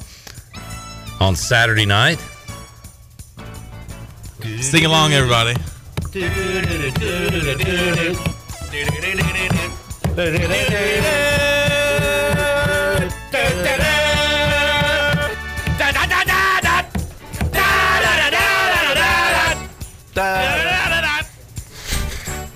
on 1.19 1.35
Saturday 1.35 1.85
night. 1.85 2.19
Sing 4.61 4.85
along, 4.85 5.13
everybody. 5.13 5.55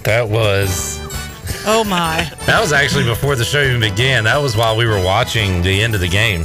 That 0.04 0.28
was 0.28 1.00
Oh 1.64 1.84
my! 1.84 2.28
that 2.48 2.60
was 2.60 2.74
actually 2.74 3.04
before 3.04 3.36
the 3.36 3.46
show 3.46 3.62
even 3.62 3.80
began. 3.80 4.24
That 4.24 4.42
was 4.42 4.58
while 4.58 4.76
we 4.76 4.88
were 4.88 5.04
watching 5.04 5.62
the 5.62 5.84
end 5.84 5.94
of 5.94 6.02
the 6.02 6.08
game. 6.08 6.44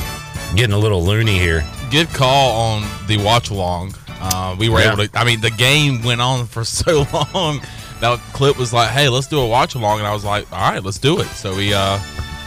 Getting 0.54 0.74
a 0.74 0.78
little 0.78 1.02
loony 1.02 1.38
here. 1.38 1.64
Good 1.90 2.08
call 2.08 2.52
on 2.52 3.06
the 3.06 3.16
watch 3.18 3.50
along. 3.50 3.94
Uh, 4.32 4.56
we 4.58 4.68
were 4.68 4.80
Yeah. 4.80 4.92
able 4.94 5.06
to. 5.06 5.18
I 5.18 5.24
mean, 5.24 5.40
the 5.40 5.50
game 5.50 6.02
went 6.02 6.20
on 6.20 6.46
for 6.46 6.64
so 6.80 7.06
long. 7.34 7.60
That 8.00 8.18
clip 8.32 8.58
was 8.58 8.72
like, 8.72 8.90
"Hey, 8.90 9.08
let's 9.08 9.26
do 9.26 9.38
a 9.40 9.46
watch 9.46 9.74
along," 9.74 9.98
and 9.98 10.06
I 10.06 10.12
was 10.12 10.24
like, 10.24 10.50
"All 10.52 10.70
right, 10.70 10.82
let's 10.82 10.98
do 10.98 11.18
it." 11.20 11.26
So 11.28 11.56
we 11.56 11.72
uh, 11.72 11.96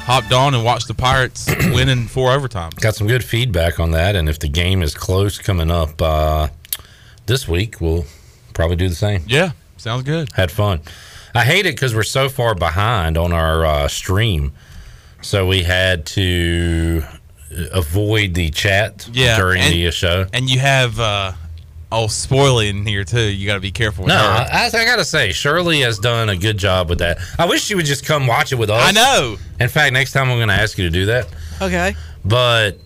hopped 0.06 0.32
on 0.32 0.54
and 0.54 0.64
watched 0.64 0.88
the 0.88 0.94
Pirates 0.94 1.48
win 1.74 1.90
in 1.90 2.08
four 2.08 2.32
overtime. 2.32 2.72
Got 2.80 2.96
some 2.96 3.08
good 3.08 3.24
feedback 3.24 3.80
on 3.80 3.92
that, 3.92 4.16
and 4.16 4.30
if 4.30 4.38
the 4.40 4.48
game 4.50 4.84
is 4.84 4.94
close 4.94 5.38
coming 5.40 5.72
up 5.72 6.00
uh, 6.02 6.50
this 7.26 7.48
week, 7.48 7.82
we'll 7.82 8.06
probably 8.54 8.76
do 8.76 8.90
the 8.90 8.96
same. 8.96 9.24
Yeah, 9.28 9.52
sounds 9.78 10.04
good. 10.04 10.32
Had 10.34 10.52
fun. 10.52 10.82
I 11.34 11.46
hate 11.46 11.66
it 11.66 11.76
because 11.76 11.96
we're 11.96 12.04
so 12.04 12.28
far 12.30 12.54
behind 12.56 13.18
on 13.18 13.32
our 13.34 13.66
uh, 13.66 13.88
stream, 13.88 14.52
so 15.22 15.48
we 15.48 15.64
had 15.64 16.06
to 16.08 17.04
avoid 17.72 18.36
the 18.36 18.50
chat 18.52 19.10
Yeah, 19.12 19.38
during 19.38 19.62
and- 19.62 19.74
the 19.74 19.90
show. 19.92 20.28
And 20.34 20.48
you 20.50 20.60
have 20.60 21.00
uh, 21.00 21.32
oh 21.92 22.08
spoiling 22.08 22.86
here 22.86 23.04
too. 23.04 23.22
You 23.22 23.46
got 23.48 23.56
to 23.56 23.60
be 23.60 23.72
careful. 23.72 24.06
With 24.06 24.10
No, 24.14 24.18
her. 24.20 24.48
I, 24.52 24.68
I 24.74 24.86
gotta 24.86 25.06
say, 25.06 25.32
Shirley 25.32 25.82
has 25.82 26.00
done 26.00 26.30
a 26.30 26.36
good 26.38 26.58
job 26.58 26.90
with 26.90 27.00
that. 27.00 27.18
I 27.38 27.46
wish 27.46 27.64
she 27.64 27.76
would 27.76 27.86
just 27.86 28.06
come 28.06 28.28
watch 28.28 28.52
it 28.52 28.56
with 28.56 28.70
us. 28.70 28.82
I 28.88 28.92
know. 28.92 29.38
In 29.60 29.70
fact, 29.70 29.94
next 29.94 30.12
time 30.14 30.30
I'm 30.30 30.38
going 30.38 30.48
to 30.50 30.54
ask 30.54 30.78
you 30.78 30.84
to 30.86 30.90
do 30.90 31.06
that. 31.08 31.28
Okay. 31.62 31.96
But 32.24 32.78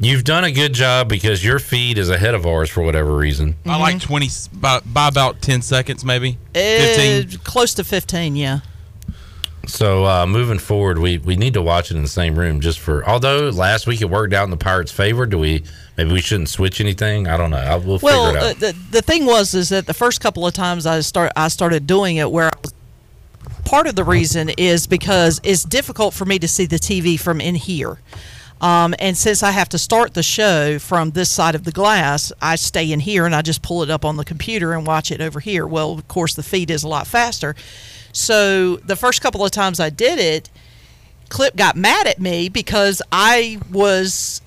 you've 0.00 0.24
done 0.24 0.44
a 0.44 0.50
good 0.52 0.72
job 0.72 1.08
because 1.08 1.44
your 1.44 1.58
feed 1.58 1.96
is 1.98 2.10
ahead 2.10 2.34
of 2.34 2.46
ours 2.46 2.68
for 2.70 2.82
whatever 2.82 3.16
reason. 3.16 3.54
I 3.66 3.76
like 3.78 4.00
twenty 4.00 4.28
by, 4.52 4.80
by 4.80 5.08
about 5.08 5.40
ten 5.42 5.62
seconds, 5.62 6.04
maybe 6.04 6.38
Uh, 6.54 6.58
fifteen. 6.58 7.38
close 7.44 7.74
to 7.74 7.84
15, 7.84 8.36
yeah. 8.36 8.60
So 9.66 10.04
uh, 10.06 10.26
moving 10.26 10.58
forward, 10.58 10.98
we, 10.98 11.18
we 11.18 11.36
need 11.36 11.54
to 11.54 11.62
watch 11.62 11.90
it 11.90 11.96
in 11.96 12.02
the 12.02 12.08
same 12.08 12.38
room 12.38 12.60
just 12.60 12.80
for. 12.80 13.06
Although 13.08 13.50
last 13.50 13.86
week 13.86 14.00
it 14.00 14.08
worked 14.10 14.32
out 14.32 14.44
in 14.44 14.50
the 14.50 14.56
Pirates' 14.56 14.90
favor, 14.90 15.26
do 15.26 15.38
we? 15.38 15.62
Maybe 15.96 16.12
we 16.12 16.20
shouldn't 16.20 16.48
switch 16.48 16.80
anything. 16.80 17.28
I 17.28 17.36
don't 17.36 17.50
know. 17.50 17.58
I, 17.58 17.76
we'll 17.76 17.98
Well, 18.02 18.32
figure 18.32 18.48
it 18.48 18.56
uh, 18.56 18.72
the, 18.72 18.78
the 18.90 19.02
thing 19.02 19.26
was 19.26 19.54
is 19.54 19.68
that 19.68 19.86
the 19.86 19.94
first 19.94 20.20
couple 20.20 20.46
of 20.46 20.54
times 20.54 20.86
I 20.86 21.00
start 21.00 21.32
I 21.36 21.48
started 21.48 21.86
doing 21.86 22.16
it 22.16 22.30
where 22.30 22.50
part 23.64 23.86
of 23.86 23.94
the 23.94 24.04
reason 24.04 24.50
is 24.56 24.86
because 24.86 25.40
it's 25.44 25.62
difficult 25.62 26.14
for 26.14 26.24
me 26.24 26.38
to 26.38 26.48
see 26.48 26.64
the 26.66 26.78
TV 26.78 27.20
from 27.20 27.40
in 27.40 27.54
here. 27.54 27.98
Um, 28.60 28.94
and 28.98 29.16
since 29.16 29.42
I 29.42 29.52
have 29.52 29.70
to 29.70 29.78
start 29.78 30.12
the 30.12 30.22
show 30.22 30.78
from 30.78 31.12
this 31.12 31.30
side 31.30 31.54
of 31.54 31.64
the 31.64 31.72
glass, 31.72 32.30
I 32.42 32.56
stay 32.56 32.92
in 32.92 33.00
here 33.00 33.24
and 33.24 33.34
I 33.34 33.40
just 33.42 33.62
pull 33.62 33.82
it 33.82 33.90
up 33.90 34.04
on 34.04 34.16
the 34.16 34.24
computer 34.24 34.72
and 34.74 34.86
watch 34.86 35.10
it 35.10 35.20
over 35.20 35.40
here. 35.40 35.66
Well, 35.66 35.92
of 35.92 36.08
course, 36.08 36.34
the 36.34 36.42
feed 36.42 36.70
is 36.70 36.82
a 36.82 36.88
lot 36.88 37.06
faster. 37.06 37.54
So 38.12 38.76
the 38.76 38.96
first 38.96 39.20
couple 39.22 39.44
of 39.44 39.50
times 39.50 39.80
I 39.80 39.90
did 39.90 40.18
it, 40.18 40.50
Clip 41.28 41.54
got 41.56 41.76
mad 41.76 42.06
at 42.06 42.20
me 42.20 42.48
because 42.48 43.00
I 43.12 43.60
was, 43.70 44.42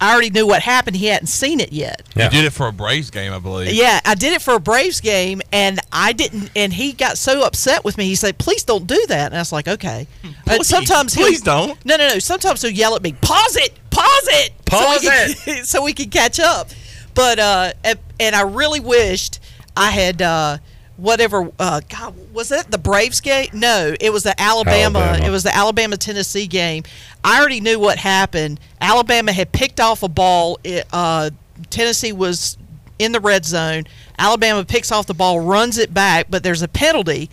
I 0.00 0.12
already 0.12 0.30
knew 0.30 0.46
what 0.46 0.62
happened. 0.62 0.96
He 0.96 1.06
hadn't 1.06 1.28
seen 1.28 1.60
it 1.60 1.72
yet. 1.72 2.02
You 2.16 2.28
did 2.28 2.44
it 2.44 2.52
for 2.52 2.66
a 2.66 2.72
Braves 2.72 3.10
game, 3.10 3.32
I 3.32 3.38
believe. 3.38 3.72
Yeah, 3.72 4.00
I 4.04 4.16
did 4.16 4.32
it 4.32 4.42
for 4.42 4.54
a 4.54 4.60
Braves 4.60 5.00
game, 5.00 5.42
and 5.52 5.78
I 5.92 6.12
didn't. 6.12 6.50
And 6.56 6.72
he 6.72 6.92
got 6.92 7.18
so 7.18 7.44
upset 7.44 7.84
with 7.84 7.96
me. 7.96 8.06
He 8.06 8.16
said, 8.16 8.38
"Please 8.38 8.64
don't 8.64 8.86
do 8.86 9.04
that." 9.08 9.26
And 9.26 9.36
I 9.36 9.40
was 9.40 9.52
like, 9.52 9.68
"Okay." 9.68 10.08
But 10.44 10.56
Please, 10.56 10.68
sometimes 10.68 11.14
he'll, 11.14 11.26
please 11.26 11.40
don't. 11.40 11.82
No, 11.84 11.96
no, 11.96 12.08
no. 12.08 12.18
Sometimes 12.18 12.62
he'll 12.62 12.72
yell 12.72 12.96
at 12.96 13.02
me, 13.02 13.12
"Pause 13.20 13.56
it! 13.56 13.78
Pause 13.90 14.28
it! 14.28 14.64
Pause 14.66 15.02
so 15.02 15.10
we 15.10 15.34
Can, 15.34 15.64
so 15.64 15.84
we 15.84 15.92
can 15.92 16.10
catch 16.10 16.40
up. 16.40 16.70
But 17.14 17.38
uh, 17.38 17.72
and, 17.84 17.98
and 18.18 18.34
I 18.34 18.42
really 18.42 18.80
wished 18.80 19.38
I 19.76 19.90
had 19.90 20.20
uh, 20.20 20.58
whatever. 20.96 21.50
Uh, 21.58 21.80
God, 21.88 22.14
was 22.32 22.48
that 22.50 22.70
the 22.70 22.78
Braves 22.78 23.20
game? 23.20 23.48
No, 23.52 23.94
it 24.00 24.10
was 24.10 24.22
the 24.22 24.40
Alabama. 24.40 24.98
Alabama. 25.00 25.26
It 25.26 25.30
was 25.30 25.42
the 25.42 25.54
Alabama 25.54 25.96
Tennessee 25.96 26.46
game. 26.46 26.84
I 27.22 27.38
already 27.38 27.60
knew 27.60 27.78
what 27.78 27.98
happened. 27.98 28.60
Alabama 28.80 29.32
had 29.32 29.52
picked 29.52 29.80
off 29.80 30.02
a 30.02 30.08
ball. 30.08 30.58
It, 30.64 30.86
uh, 30.92 31.30
Tennessee 31.70 32.12
was 32.12 32.58
in 32.98 33.12
the 33.12 33.20
red 33.20 33.44
zone. 33.44 33.84
Alabama 34.18 34.64
picks 34.64 34.92
off 34.92 35.06
the 35.06 35.14
ball, 35.14 35.40
runs 35.40 35.78
it 35.78 35.92
back, 35.92 36.26
but 36.30 36.42
there's 36.42 36.62
a 36.62 36.68
penalty. 36.68 37.30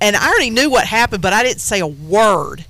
And 0.00 0.16
I 0.16 0.28
already 0.28 0.50
knew 0.50 0.68
what 0.68 0.86
happened, 0.86 1.22
but 1.22 1.32
I 1.32 1.42
didn't 1.42 1.60
say 1.60 1.80
a 1.80 1.86
word. 1.86 2.64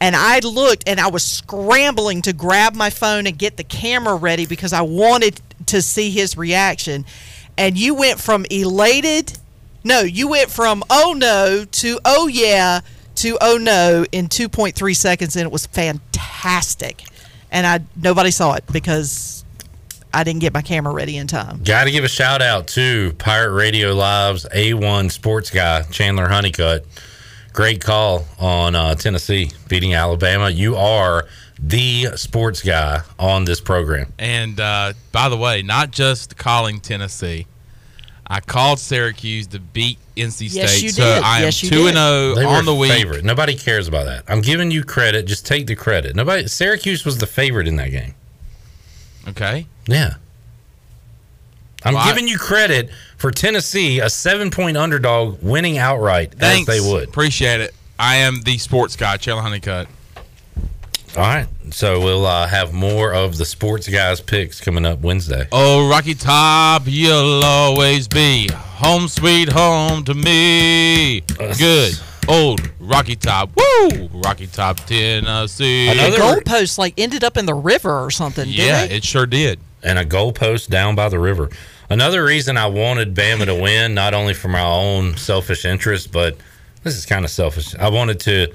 And 0.00 0.16
I 0.16 0.40
looked 0.40 0.88
and 0.88 0.98
I 0.98 1.08
was 1.08 1.22
scrambling 1.22 2.22
to 2.22 2.32
grab 2.32 2.74
my 2.74 2.90
phone 2.90 3.26
and 3.26 3.38
get 3.38 3.56
the 3.56 3.62
camera 3.62 4.16
ready 4.16 4.46
because 4.46 4.72
I 4.72 4.82
wanted 4.82 5.40
to 5.66 5.80
see 5.80 6.10
his 6.10 6.36
reaction. 6.36 7.04
And 7.56 7.78
you 7.78 7.94
went 7.94 8.18
from 8.18 8.44
elated, 8.50 9.38
no, 9.84 10.00
you 10.00 10.28
went 10.28 10.50
from 10.50 10.82
oh 10.90 11.14
no 11.16 11.64
to 11.64 11.98
oh 12.04 12.28
yeah 12.28 12.80
to 13.16 13.38
oh 13.40 13.56
no 13.56 14.04
in 14.12 14.28
2.3 14.28 14.96
seconds 14.96 15.36
and 15.36 15.44
it 15.44 15.52
was 15.52 15.66
fantastic. 15.66 17.04
And 17.50 17.66
I 17.66 17.80
nobody 17.96 18.30
saw 18.30 18.54
it 18.54 18.64
because 18.72 19.44
I 20.14 20.24
didn't 20.24 20.40
get 20.40 20.52
my 20.52 20.62
camera 20.62 20.92
ready 20.92 21.16
in 21.16 21.26
time. 21.26 21.62
Got 21.62 21.84
to 21.84 21.90
give 21.90 22.04
a 22.04 22.08
shout 22.08 22.42
out 22.42 22.66
to 22.68 23.14
Pirate 23.18 23.52
Radio 23.52 23.92
Live's 23.92 24.44
A1 24.54 25.10
sports 25.10 25.50
guy, 25.50 25.82
Chandler 25.82 26.28
Honeycutt. 26.28 26.86
Great 27.52 27.82
call 27.82 28.26
on 28.38 28.74
uh, 28.74 28.94
Tennessee 28.94 29.50
beating 29.68 29.94
Alabama. 29.94 30.48
You 30.48 30.76
are 30.76 31.26
the 31.58 32.16
sports 32.16 32.62
guy 32.62 33.02
on 33.18 33.44
this 33.44 33.60
program. 33.60 34.12
And 34.18 34.58
uh, 34.58 34.94
by 35.12 35.28
the 35.28 35.36
way, 35.36 35.62
not 35.62 35.90
just 35.90 36.36
calling 36.36 36.80
Tennessee. 36.80 37.46
I 38.32 38.40
called 38.40 38.78
Syracuse 38.78 39.46
to 39.48 39.60
beat 39.60 39.98
NC 40.16 40.48
State. 40.48 40.52
Yes, 40.54 40.82
you 40.82 40.88
so 40.88 41.02
did. 41.04 41.22
I 41.22 41.38
am 41.38 41.42
Yes, 41.44 41.62
you 41.62 41.68
two 41.68 41.76
did. 41.76 41.86
and 41.88 41.96
zero 41.96 42.34
They 42.34 42.46
were 42.46 42.52
on 42.52 42.64
the 42.64 42.74
week. 42.74 42.90
favorite. 42.90 43.24
Nobody 43.24 43.54
cares 43.54 43.88
about 43.88 44.06
that. 44.06 44.24
I'm 44.26 44.40
giving 44.40 44.70
you 44.70 44.84
credit. 44.84 45.26
Just 45.26 45.44
take 45.46 45.66
the 45.66 45.74
credit. 45.76 46.16
Nobody. 46.16 46.48
Syracuse 46.48 47.04
was 47.04 47.18
the 47.18 47.26
favorite 47.26 47.68
in 47.68 47.76
that 47.76 47.90
game. 47.90 48.14
Okay. 49.28 49.66
Yeah. 49.86 50.14
I'm 51.84 51.94
Well, 51.94 52.02
I- 52.04 52.08
giving 52.08 52.26
you 52.26 52.38
credit 52.38 52.88
for 53.18 53.30
Tennessee, 53.30 54.00
a 54.00 54.08
seven 54.08 54.50
point 54.50 54.76
underdog, 54.78 55.42
winning 55.42 55.76
outright 55.78 56.32
Thanks. 56.38 56.68
as 56.70 56.74
they 56.82 56.90
would. 56.90 57.08
Appreciate 57.08 57.60
it. 57.60 57.74
I 57.98 58.16
am 58.16 58.40
the 58.42 58.56
sports 58.58 58.96
guy, 58.96 59.16
Chandler 59.18 59.42
Honeycutt. 59.42 59.88
All 61.16 61.22
right. 61.22 61.46
So 61.70 62.00
we'll 62.00 62.24
uh, 62.26 62.46
have 62.46 62.72
more 62.72 63.12
of 63.12 63.36
the 63.36 63.44
sports 63.44 63.86
guys' 63.88 64.20
picks 64.20 64.60
coming 64.60 64.86
up 64.86 65.00
Wednesday. 65.00 65.46
Oh, 65.52 65.88
Rocky 65.88 66.14
Top, 66.14 66.82
you'll 66.86 67.44
always 67.44 68.08
be 68.08 68.48
home 68.52 69.08
sweet 69.08 69.50
home 69.50 70.04
to 70.04 70.14
me. 70.14 71.20
Good. 71.58 71.94
Old 72.28 72.60
Rocky 72.78 73.16
Top. 73.16 73.50
Woo! 73.56 74.08
Rocky 74.24 74.46
Top, 74.46 74.78
Tennessee. 74.86 75.88
the 75.88 76.16
goalpost 76.16 76.78
like 76.78 76.94
ended 76.96 77.24
up 77.24 77.36
in 77.36 77.46
the 77.46 77.54
river 77.54 78.04
or 78.04 78.10
something. 78.10 78.48
Yeah, 78.48 78.80
didn't 78.82 78.88
they? 78.90 78.96
it 78.96 79.04
sure 79.04 79.26
did. 79.26 79.58
And 79.82 79.98
a 79.98 80.04
goalpost 80.04 80.68
down 80.68 80.94
by 80.94 81.08
the 81.08 81.18
river. 81.18 81.50
Another 81.90 82.24
reason 82.24 82.56
I 82.56 82.66
wanted 82.66 83.14
Bama 83.14 83.44
to 83.46 83.54
win, 83.54 83.94
not 83.94 84.14
only 84.14 84.32
for 84.34 84.48
my 84.48 84.62
own 84.62 85.16
selfish 85.16 85.64
interest, 85.64 86.10
but 86.12 86.36
this 86.84 86.96
is 86.96 87.04
kind 87.04 87.24
of 87.24 87.30
selfish. 87.30 87.74
I 87.74 87.90
wanted 87.90 88.20
to 88.20 88.54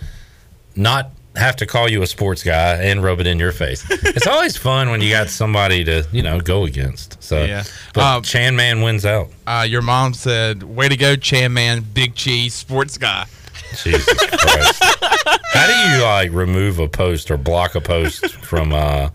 not 0.76 1.12
have 1.38 1.56
to 1.58 1.66
call 1.66 1.90
you 1.90 2.02
a 2.02 2.08
sports 2.08 2.44
guy 2.44 2.76
and 2.76 3.04
rub 3.04 3.20
it 3.20 3.28
in 3.28 3.40
your 3.40 3.52
face. 3.52 3.86
it's 3.90 4.28
always 4.34 4.58
fun 4.58 4.90
when 4.90 5.02
you 5.02 5.10
got 5.10 5.30
somebody 5.30 5.84
to, 5.86 6.06
you 6.12 6.22
know, 6.24 6.40
go 6.40 6.66
against. 6.66 7.22
So, 7.24 7.44
Yeah. 7.46 7.64
but 7.94 8.04
Um, 8.04 8.24
Chan 8.24 8.56
Man 8.56 8.82
wins 8.82 9.06
out. 9.06 9.30
Uh, 9.46 9.66
your 9.68 9.82
mom 9.82 10.14
said, 10.14 10.64
"Way 10.64 10.90
to 10.90 10.98
go, 10.98 11.16
Chan 11.16 11.54
Man, 11.54 11.86
big 11.94 12.16
cheese, 12.16 12.54
sports 12.54 12.98
guy." 12.98 13.26
Jesus 13.84 14.06
Christ. 14.18 14.84
How 15.54 15.68
do 15.68 15.74
you 15.98 16.04
like 16.04 16.32
remove 16.32 16.80
a 16.80 16.88
post 16.88 17.30
or 17.32 17.38
block 17.38 17.76
a 17.76 17.82
post 17.82 18.32
from 18.36 18.74
uh 18.74 19.10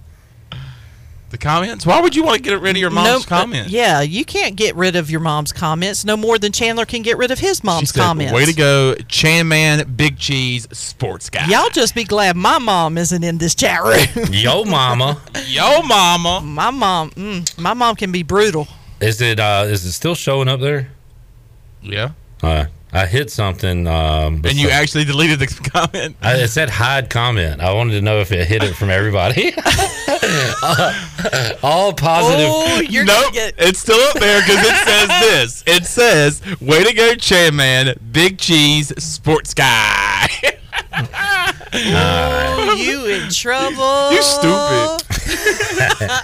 The 1.32 1.38
comments? 1.38 1.86
Why 1.86 1.98
would 1.98 2.14
you 2.14 2.24
want 2.24 2.36
to 2.36 2.42
get 2.42 2.60
rid 2.60 2.76
of 2.76 2.76
your 2.76 2.90
mom's 2.90 3.24
uh, 3.24 3.28
comments? 3.28 3.72
yeah, 3.72 4.02
you 4.02 4.22
can't 4.22 4.54
get 4.54 4.76
rid 4.76 4.96
of 4.96 5.10
your 5.10 5.20
mom's 5.20 5.50
comments 5.50 6.04
no 6.04 6.14
more 6.14 6.38
than 6.38 6.52
Chandler 6.52 6.84
can 6.84 7.00
get 7.00 7.16
rid 7.16 7.30
of 7.30 7.38
his 7.38 7.56
She 7.60 7.66
mom's 7.66 7.88
said, 7.88 8.02
comments. 8.02 8.34
Way 8.34 8.44
to 8.44 8.52
go, 8.52 8.94
Chan 9.08 9.48
Man, 9.48 9.94
big 9.96 10.18
cheese, 10.18 10.68
sports 10.72 11.30
guy. 11.30 11.46
Y'all 11.46 11.70
just 11.70 11.94
be 11.94 12.04
glad 12.04 12.36
my 12.36 12.58
mom 12.58 12.98
isn't 12.98 13.24
in 13.24 13.38
this 13.38 13.54
chat 13.54 13.82
room. 13.82 14.26
Yo 14.30 14.64
Mama? 14.64 15.22
Yo 15.46 15.80
Mama. 15.80 16.42
My 16.44 16.70
mom, 16.70 17.08
mm, 17.12 17.58
my 17.58 17.72
mom 17.72 17.96
can 17.96 18.12
be 18.12 18.22
brutal. 18.22 18.68
Is 19.00 19.22
it 19.22 19.40
uh 19.40 19.64
is 19.66 19.86
it 19.86 19.92
still 19.92 20.14
showing 20.14 20.48
up 20.48 20.60
there? 20.60 20.90
Yeah. 21.80 22.10
Uh, 22.42 22.66
I 22.94 23.06
hit 23.06 23.30
something. 23.30 23.86
Um, 23.86 24.42
And 24.44 24.52
you 24.54 24.68
actually 24.68 25.04
deleted 25.04 25.38
the 25.38 25.46
comment. 25.46 26.14
I, 26.20 26.34
it 26.36 26.48
said 26.48 26.68
hide 26.68 27.08
comment. 27.08 27.62
I 27.62 27.72
wanted 27.72 27.92
to 27.92 28.02
know 28.02 28.20
if 28.20 28.30
it 28.32 28.46
hit 28.46 28.62
it 28.62 28.74
from 28.74 28.90
everybody. 28.90 29.54
all 31.62 31.92
positive. 31.94 32.48
Oh, 32.50 32.80
you're 32.88 33.04
nope, 33.04 33.32
get. 33.32 33.54
it's 33.58 33.78
still 33.78 33.98
up 34.08 34.18
there 34.20 34.40
because 34.42 34.66
it 34.66 34.76
says 34.86 35.08
this. 35.20 35.64
It 35.66 35.86
says, 35.86 36.42
"Way 36.60 36.84
to 36.84 36.92
go, 36.92 37.14
Chan 37.14 37.54
Man! 37.56 37.94
Big 38.12 38.36
Cheese 38.38 38.92
Sports 39.02 39.54
Guy." 39.54 40.28
Oh, 41.74 42.74
you 42.78 43.06
in 43.06 43.30
trouble? 43.30 44.12
You 44.12 44.22
stupid. 44.22 45.02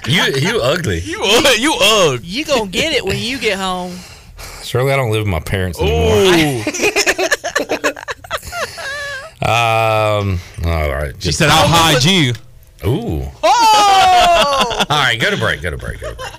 you 0.06 0.22
you 0.50 0.60
ugly. 0.60 1.00
You 1.00 1.22
ug- 1.22 1.58
you 1.58 1.74
ugh. 1.80 2.20
You 2.22 2.44
gonna 2.44 2.66
get 2.70 2.92
it 2.92 3.04
when 3.04 3.16
you 3.18 3.38
get 3.38 3.58
home. 3.58 3.96
Surely 4.68 4.92
I 4.92 4.96
don't 4.96 5.10
live 5.10 5.22
with 5.22 5.30
my 5.30 5.40
parents 5.40 5.80
anymore. 5.80 6.62
um. 9.48 10.38
All 10.66 10.90
right. 10.92 11.14
She 11.20 11.32
said, 11.32 11.48
"I'll 11.50 11.66
hide 11.66 12.04
you." 12.04 12.34
Ooh. 12.86 13.26
Oh! 13.42 14.84
All 14.90 14.98
right, 14.98 15.18
go 15.18 15.30
to 15.30 15.38
break. 15.38 15.62
Go 15.62 15.70
to 15.70 15.78
break. 15.78 16.00
Go 16.00 16.10
to 16.10 16.16
break. 16.16 16.32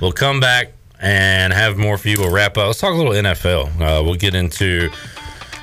We'll 0.00 0.12
come 0.12 0.38
back 0.38 0.74
and 1.00 1.52
have 1.52 1.76
more 1.76 1.98
for 1.98 2.08
you. 2.08 2.20
We'll 2.20 2.30
wrap 2.30 2.56
up. 2.56 2.68
Let's 2.68 2.80
talk 2.80 2.92
a 2.92 2.96
little 2.96 3.12
NFL. 3.12 3.80
Uh, 3.80 4.04
we'll 4.04 4.14
get 4.14 4.36
into 4.36 4.88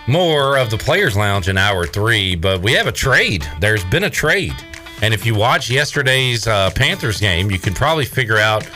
more 0.06 0.58
of 0.58 0.70
the 0.70 0.78
Players 0.78 1.16
Lounge 1.16 1.48
in 1.48 1.58
hour 1.58 1.88
three, 1.88 2.36
but 2.36 2.62
we 2.62 2.74
have 2.74 2.88
a 2.88 2.92
trade. 2.92 3.48
There's 3.62 3.86
been 3.86 4.04
a 4.04 4.10
trade. 4.10 4.56
And 5.02 5.14
if 5.14 5.26
you 5.26 5.36
watch 5.36 5.70
yesterday's 5.70 6.48
uh, 6.48 6.70
Panthers 6.72 7.20
game, 7.22 7.50
you 7.50 7.60
could 7.60 7.76
probably 7.76 8.06
figure 8.06 8.38
out 8.38 8.70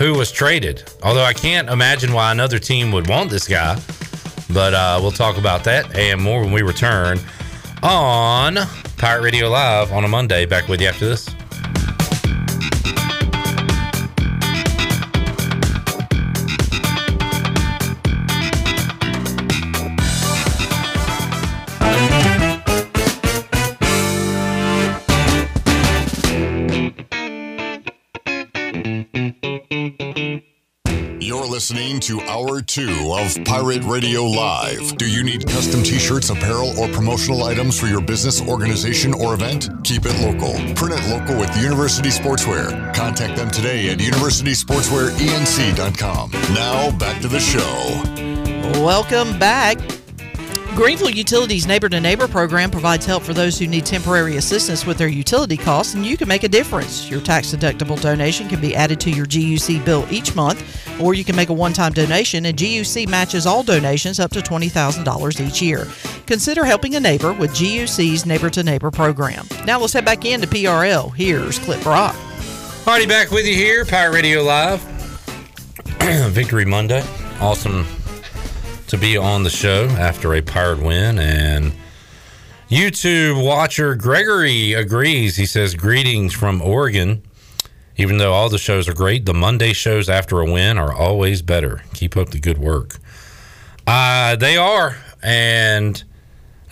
who 0.00 0.14
was 0.14 0.32
traded. 0.32 0.82
Although 1.02 1.24
I 1.24 1.34
can't 1.34 1.68
imagine 1.68 2.14
why 2.14 2.32
another 2.32 2.58
team 2.58 2.90
would 2.92 3.06
want 3.06 3.28
this 3.28 3.46
guy. 3.46 3.78
But 4.52 4.72
uh, 4.72 4.98
we'll 5.00 5.12
talk 5.12 5.36
about 5.36 5.62
that 5.64 5.94
and 5.94 6.20
more 6.20 6.40
when 6.40 6.52
we 6.52 6.62
return 6.62 7.20
on 7.82 8.56
Pirate 8.96 9.22
Radio 9.22 9.50
Live 9.50 9.92
on 9.92 10.04
a 10.04 10.08
Monday. 10.08 10.46
Back 10.46 10.68
with 10.68 10.80
you 10.80 10.88
after 10.88 11.06
this. 11.06 11.28
Listening 31.70 32.00
to 32.00 32.20
Hour 32.22 32.60
2 32.60 33.14
of 33.16 33.44
Pirate 33.44 33.84
Radio 33.84 34.24
Live. 34.24 34.96
Do 34.96 35.08
you 35.08 35.22
need 35.22 35.46
custom 35.46 35.84
t 35.84 36.00
shirts, 36.00 36.30
apparel, 36.30 36.76
or 36.76 36.88
promotional 36.88 37.44
items 37.44 37.78
for 37.78 37.86
your 37.86 38.00
business, 38.00 38.42
organization, 38.42 39.14
or 39.14 39.34
event? 39.34 39.68
Keep 39.84 40.06
it 40.06 40.20
local. 40.20 40.54
Print 40.74 40.98
it 40.98 41.08
local 41.08 41.38
with 41.38 41.56
University 41.62 42.08
Sportswear. 42.08 42.92
Contact 42.92 43.36
them 43.36 43.52
today 43.52 43.88
at 43.90 43.98
universitysportswearenc.com. 43.98 46.30
Now, 46.54 46.90
back 46.98 47.22
to 47.22 47.28
the 47.28 47.38
show. 47.38 48.02
Welcome 48.82 49.38
back. 49.38 49.78
Greenville 50.74 51.10
Utilities 51.10 51.66
Neighbor 51.66 51.88
to 51.88 52.00
Neighbor 52.00 52.28
program 52.28 52.70
provides 52.70 53.04
help 53.04 53.24
for 53.24 53.34
those 53.34 53.58
who 53.58 53.66
need 53.66 53.84
temporary 53.84 54.36
assistance 54.36 54.86
with 54.86 54.98
their 54.98 55.08
utility 55.08 55.56
costs, 55.56 55.94
and 55.94 56.06
you 56.06 56.16
can 56.16 56.28
make 56.28 56.44
a 56.44 56.48
difference. 56.48 57.10
Your 57.10 57.20
tax 57.20 57.52
deductible 57.52 58.00
donation 58.00 58.48
can 58.48 58.60
be 58.60 58.74
added 58.74 59.00
to 59.00 59.10
your 59.10 59.26
GUC 59.26 59.84
bill 59.84 60.06
each 60.10 60.36
month, 60.36 60.64
or 61.00 61.12
you 61.12 61.24
can 61.24 61.34
make 61.34 61.48
a 61.48 61.52
one 61.52 61.72
time 61.72 61.92
donation, 61.92 62.46
and 62.46 62.56
GUC 62.56 63.08
matches 63.08 63.46
all 63.46 63.64
donations 63.64 64.20
up 64.20 64.30
to 64.30 64.38
$20,000 64.40 65.46
each 65.46 65.60
year. 65.60 65.88
Consider 66.26 66.64
helping 66.64 66.94
a 66.94 67.00
neighbor 67.00 67.32
with 67.32 67.50
GUC's 67.50 68.24
Neighbor 68.24 68.48
to 68.50 68.62
Neighbor 68.62 68.92
program. 68.92 69.46
Now 69.66 69.80
let's 69.80 69.92
head 69.92 70.04
back 70.04 70.24
into 70.24 70.46
PRL. 70.46 71.14
Here's 71.14 71.58
Clip 71.58 71.84
Rock. 71.84 72.14
Alrighty, 72.84 73.08
back 73.08 73.32
with 73.32 73.44
you 73.44 73.54
here, 73.54 73.84
Pirate 73.84 74.14
Radio 74.14 74.42
Live. 74.42 74.80
Victory 76.32 76.64
Monday. 76.64 77.04
Awesome 77.40 77.84
to 78.90 78.98
be 78.98 79.16
on 79.16 79.44
the 79.44 79.50
show 79.50 79.84
after 79.90 80.34
a 80.34 80.42
Pirate 80.42 80.82
win. 80.82 81.20
And 81.20 81.72
YouTube 82.68 83.46
watcher 83.46 83.94
Gregory 83.94 84.72
agrees. 84.72 85.36
He 85.36 85.46
says, 85.46 85.76
Greetings 85.76 86.34
from 86.34 86.60
Oregon. 86.60 87.22
Even 87.96 88.18
though 88.18 88.32
all 88.32 88.48
the 88.48 88.58
shows 88.58 88.88
are 88.88 88.94
great, 88.94 89.26
the 89.26 89.34
Monday 89.34 89.72
shows 89.72 90.08
after 90.08 90.40
a 90.40 90.44
win 90.44 90.76
are 90.76 90.92
always 90.92 91.40
better. 91.40 91.82
Keep 91.94 92.16
up 92.16 92.30
the 92.30 92.40
good 92.40 92.58
work. 92.58 92.96
Uh, 93.86 94.34
they 94.34 94.56
are. 94.56 94.96
And 95.22 96.02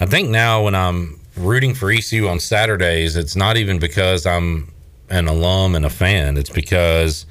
I 0.00 0.06
think 0.06 0.28
now 0.28 0.64
when 0.64 0.74
I'm 0.74 1.20
rooting 1.36 1.72
for 1.72 1.88
ECU 1.88 2.26
on 2.26 2.40
Saturdays, 2.40 3.14
it's 3.14 3.36
not 3.36 3.56
even 3.56 3.78
because 3.78 4.26
I'm 4.26 4.72
an 5.08 5.28
alum 5.28 5.76
and 5.76 5.86
a 5.86 5.90
fan. 5.90 6.36
It's 6.36 6.50
because 6.50 7.26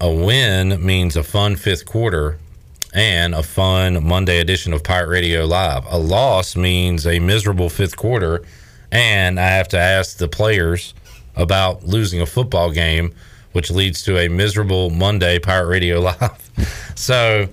a 0.00 0.10
win 0.10 0.84
means 0.84 1.16
a 1.16 1.22
fun 1.22 1.54
fifth 1.54 1.86
quarter 1.86 2.40
and 2.96 3.34
a 3.34 3.42
fun 3.42 4.02
Monday 4.08 4.40
edition 4.40 4.72
of 4.72 4.82
Pirate 4.82 5.10
Radio 5.10 5.44
Live. 5.44 5.84
A 5.90 5.98
loss 5.98 6.56
means 6.56 7.06
a 7.06 7.20
miserable 7.20 7.68
fifth 7.68 7.94
quarter, 7.94 8.42
and 8.90 9.38
I 9.38 9.48
have 9.48 9.68
to 9.68 9.78
ask 9.78 10.16
the 10.16 10.28
players 10.28 10.94
about 11.36 11.84
losing 11.84 12.22
a 12.22 12.26
football 12.26 12.70
game, 12.70 13.14
which 13.52 13.70
leads 13.70 14.02
to 14.04 14.16
a 14.16 14.28
miserable 14.28 14.88
Monday 14.88 15.38
Pirate 15.38 15.66
Radio 15.66 16.00
Live. 16.18 16.50
so, 16.94 17.48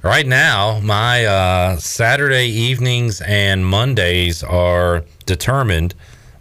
right 0.00 0.28
now, 0.28 0.78
my 0.78 1.24
uh, 1.24 1.76
Saturday 1.78 2.46
evenings 2.46 3.20
and 3.22 3.66
Mondays 3.66 4.44
are 4.44 5.04
determined 5.26 5.96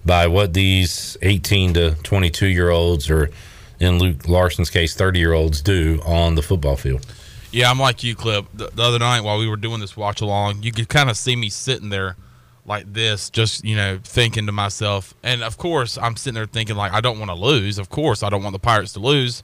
by 0.06 0.28
what 0.28 0.54
these 0.54 1.18
18 1.24 1.74
to 1.74 1.96
22 2.04 2.46
year 2.46 2.70
olds, 2.70 3.10
or 3.10 3.32
in 3.80 3.98
Luke 3.98 4.28
Larson's 4.28 4.70
case, 4.70 4.94
30 4.94 5.18
year 5.18 5.34
olds, 5.34 5.60
do 5.64 6.00
on 6.06 6.36
the 6.36 6.44
football 6.44 6.78
field. 6.78 7.04
Yeah, 7.52 7.70
I'm 7.70 7.80
like 7.80 8.04
you, 8.04 8.16
Clip. 8.16 8.46
The, 8.54 8.68
the 8.68 8.82
other 8.82 9.00
night 9.00 9.22
while 9.22 9.38
we 9.38 9.48
were 9.48 9.58
doing 9.58 9.82
this 9.82 9.98
watch 9.98 10.22
along, 10.22 10.64
you 10.64 10.72
could 10.72 10.88
kind 10.88 11.10
of 11.10 11.18
see 11.18 11.36
me 11.36 11.50
sitting 11.50 11.90
there 11.90 12.16
like 12.66 12.94
this, 12.94 13.30
just 13.30 13.66
you 13.66 13.76
know, 13.76 14.00
thinking 14.04 14.46
to 14.46 14.52
myself. 14.52 15.14
And 15.22 15.44
of 15.44 15.58
course, 15.58 15.98
I'm 15.98 16.16
sitting 16.16 16.36
there 16.36 16.46
thinking 16.46 16.78
like, 16.78 16.94
I 16.94 17.02
don't 17.02 17.20
want 17.20 17.30
to 17.30 17.36
lose. 17.36 17.78
Of 17.78 17.90
course, 17.90 18.24
I 18.24 18.30
don't 18.30 18.42
want 18.42 18.54
the 18.54 18.60
Pirates 18.60 18.94
to 18.94 19.00
lose. 19.00 19.44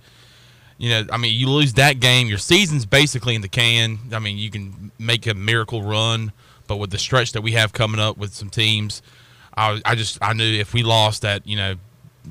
You 0.78 0.92
know, 0.92 1.06
I 1.12 1.18
mean, 1.18 1.38
you 1.38 1.50
lose 1.50 1.74
that 1.74 2.00
game, 2.00 2.28
your 2.28 2.38
season's 2.38 2.86
basically 2.86 3.36
in 3.36 3.42
the 3.42 3.48
can. 3.48 4.00
I 4.14 4.20
mean, 4.20 4.38
you 4.38 4.52
can 4.52 4.92
make 5.00 5.26
a 5.26 5.34
miracle 5.34 5.82
run, 5.82 6.32
but 6.68 6.78
with 6.78 6.92
the 6.92 7.00
stretch 7.00 7.32
that 7.34 7.42
we 7.42 7.54
have 7.54 7.74
coming 7.74 8.00
up 8.00 8.18
with 8.18 8.34
some 8.34 8.50
teams, 8.50 9.02
I, 9.58 9.82
I 9.84 9.96
just 9.96 10.20
I 10.22 10.34
knew 10.34 10.46
if 10.46 10.74
we 10.74 10.84
lost 10.84 11.24
that, 11.24 11.46
you 11.48 11.58
know, 11.58 11.76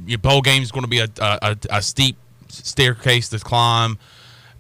your 0.07 0.19
bowl 0.19 0.43
game 0.43 0.63
is 0.63 0.71
going 0.71 0.85
to 0.85 0.89
be 0.89 1.01
a, 1.01 1.09
a, 1.19 1.57
a 1.71 1.83
steep 1.83 2.17
staircase 2.49 3.29
to 3.31 3.41
climb. 3.41 3.99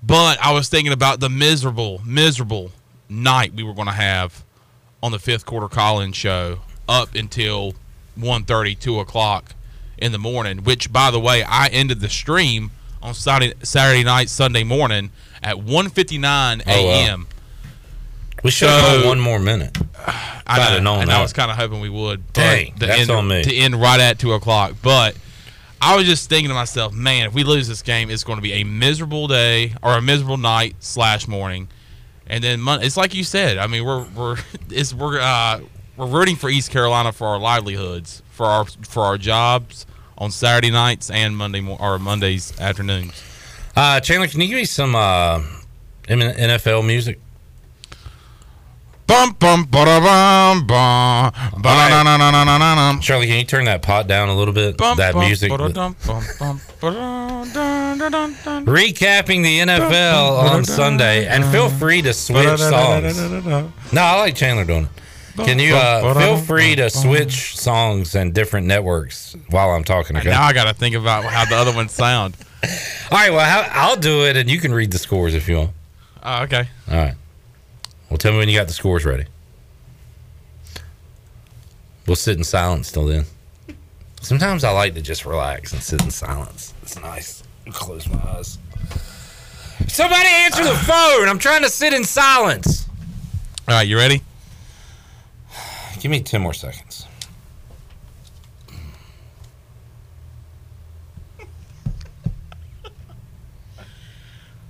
But 0.02 0.38
I 0.40 0.52
was 0.52 0.68
thinking 0.68 0.92
about 0.92 1.20
the 1.20 1.28
miserable, 1.28 2.00
miserable 2.04 2.70
night 3.08 3.54
we 3.54 3.62
were 3.62 3.74
going 3.74 3.86
to 3.88 3.92
have 3.92 4.44
on 5.02 5.12
the 5.12 5.18
fifth 5.18 5.46
quarter 5.46 5.68
call-in 5.68 6.12
show 6.12 6.60
up 6.88 7.14
until 7.14 7.72
1.30, 8.18 8.78
2 8.78 9.00
o'clock 9.00 9.54
in 9.98 10.12
the 10.12 10.18
morning, 10.18 10.58
which, 10.58 10.92
by 10.92 11.10
the 11.10 11.20
way, 11.20 11.42
I 11.42 11.68
ended 11.68 12.00
the 12.00 12.08
stream 12.08 12.70
on 13.02 13.14
Saturday, 13.14 13.54
Saturday 13.62 14.04
night, 14.04 14.28
Sunday 14.28 14.64
morning 14.64 15.10
at 15.42 15.56
1.59 15.56 16.62
Oh, 16.66 16.84
wow. 16.86 16.90
a.m. 16.90 17.26
We 18.42 18.50
should 18.50 18.68
have 18.68 19.00
gone 19.02 19.08
one 19.08 19.20
more 19.20 19.38
minute. 19.38 19.76
I 20.46 20.76
know, 20.76 20.80
known 20.80 21.00
and 21.00 21.10
that. 21.10 21.18
I 21.18 21.22
was 21.22 21.32
kind 21.32 21.50
of 21.50 21.56
hoping 21.56 21.80
we 21.80 21.88
would. 21.88 22.32
Dang, 22.32 22.74
that's 22.78 23.00
end, 23.00 23.10
on 23.10 23.26
me. 23.26 23.42
To 23.42 23.52
end 23.54 23.74
right 23.80 23.98
at 23.98 24.18
two 24.18 24.32
o'clock, 24.34 24.74
but 24.82 25.16
I 25.80 25.96
was 25.96 26.06
just 26.06 26.28
thinking 26.28 26.48
to 26.48 26.54
myself, 26.54 26.92
man, 26.92 27.26
if 27.26 27.34
we 27.34 27.44
lose 27.44 27.68
this 27.68 27.82
game, 27.82 28.10
it's 28.10 28.24
going 28.24 28.36
to 28.38 28.42
be 28.42 28.54
a 28.54 28.64
miserable 28.64 29.28
day 29.28 29.74
or 29.82 29.96
a 29.96 30.02
miserable 30.02 30.38
night 30.38 30.76
slash 30.80 31.28
morning, 31.28 31.68
and 32.26 32.42
then 32.42 32.60
Mon- 32.60 32.82
it's 32.82 32.96
like 32.96 33.14
you 33.14 33.24
said. 33.24 33.58
I 33.58 33.66
mean, 33.66 33.84
we're 33.84 34.04
we're 34.16 34.36
it's 34.70 34.94
we're 34.94 35.20
uh, 35.20 35.60
we're 35.96 36.06
rooting 36.06 36.36
for 36.36 36.48
East 36.48 36.70
Carolina 36.70 37.12
for 37.12 37.26
our 37.28 37.38
livelihoods, 37.38 38.22
for 38.30 38.46
our 38.46 38.64
for 38.64 39.02
our 39.04 39.18
jobs 39.18 39.86
on 40.18 40.30
Saturday 40.30 40.70
nights 40.70 41.10
and 41.10 41.36
Monday 41.36 41.60
mo- 41.60 41.76
or 41.78 41.98
Mondays 41.98 42.58
afternoons. 42.58 43.22
Uh, 43.76 44.00
Chandler, 44.00 44.28
can 44.28 44.40
you 44.40 44.48
give 44.48 44.56
me 44.56 44.64
some 44.64 44.94
uh, 44.94 45.42
NFL 46.08 46.86
music? 46.86 47.20
Bum 49.06 49.32
bum 49.38 49.64
ba 49.64 49.84
bum 49.84 50.66
bum 50.66 51.52
ba 51.62 53.00
Charlie, 53.00 53.26
can 53.28 53.38
you 53.38 53.44
turn 53.44 53.66
that 53.66 53.82
pot 53.82 54.08
down 54.08 54.28
a 54.28 54.34
little 54.34 54.52
bit? 54.54 54.76
that 54.96 55.14
music. 55.14 55.50
Recapping 58.66 59.42
the 59.44 59.60
NFL 59.60 60.38
on 60.50 60.64
Sunday, 60.64 61.26
and 61.26 61.44
feel 61.46 61.68
free 61.68 62.02
to 62.02 62.12
switch 62.12 62.58
songs. 62.58 63.16
No, 63.92 64.02
I 64.02 64.18
like 64.18 64.34
Chandler 64.34 64.64
doing 64.64 64.84
it. 64.84 64.90
Can 65.44 65.58
you 65.58 65.76
uh, 65.76 66.14
feel 66.14 66.38
free 66.38 66.74
to 66.76 66.88
switch 66.90 67.56
songs 67.56 68.14
and 68.14 68.32
different 68.34 68.66
networks 68.66 69.36
while 69.50 69.70
I'm 69.70 69.84
talking? 69.84 70.16
Okay. 70.16 70.30
Now 70.30 70.42
I 70.44 70.52
got 70.52 70.64
to 70.64 70.74
think 70.74 70.94
about 70.96 71.24
how 71.24 71.44
the 71.44 71.56
other 71.56 71.74
ones 71.74 71.92
sound. 71.92 72.36
All 72.64 73.18
right. 73.18 73.30
Well, 73.30 73.68
I'll 73.72 73.96
do 73.96 74.24
it, 74.26 74.36
and 74.36 74.50
you 74.50 74.58
can 74.58 74.72
read 74.72 74.90
the 74.90 74.98
scores 74.98 75.34
if 75.34 75.48
you 75.48 75.56
want. 75.58 75.70
Oh, 76.22 76.42
okay. 76.44 76.68
All 76.90 76.96
right. 76.96 77.14
Well, 78.08 78.18
tell 78.18 78.32
me 78.32 78.38
when 78.38 78.48
you 78.48 78.56
got 78.58 78.68
the 78.68 78.72
scores 78.72 79.04
ready. 79.04 79.24
We'll 82.06 82.16
sit 82.16 82.36
in 82.36 82.44
silence 82.44 82.92
till 82.92 83.06
then. 83.06 83.24
Sometimes 84.20 84.64
I 84.64 84.70
like 84.70 84.94
to 84.94 85.02
just 85.02 85.24
relax 85.26 85.72
and 85.72 85.82
sit 85.82 86.02
in 86.02 86.10
silence. 86.10 86.72
It's 86.82 87.00
nice. 87.00 87.42
Close 87.70 88.08
my 88.08 88.20
eyes. 88.36 88.58
Somebody 89.88 90.28
answer 90.28 90.64
the 90.64 90.74
phone. 90.74 91.28
I'm 91.28 91.38
trying 91.38 91.62
to 91.62 91.68
sit 91.68 91.92
in 91.92 92.04
silence. 92.04 92.86
All 93.68 93.74
right, 93.74 93.86
you 93.86 93.96
ready? 93.96 94.22
Give 96.00 96.10
me 96.10 96.20
10 96.22 96.40
more 96.40 96.54
seconds. 96.54 97.06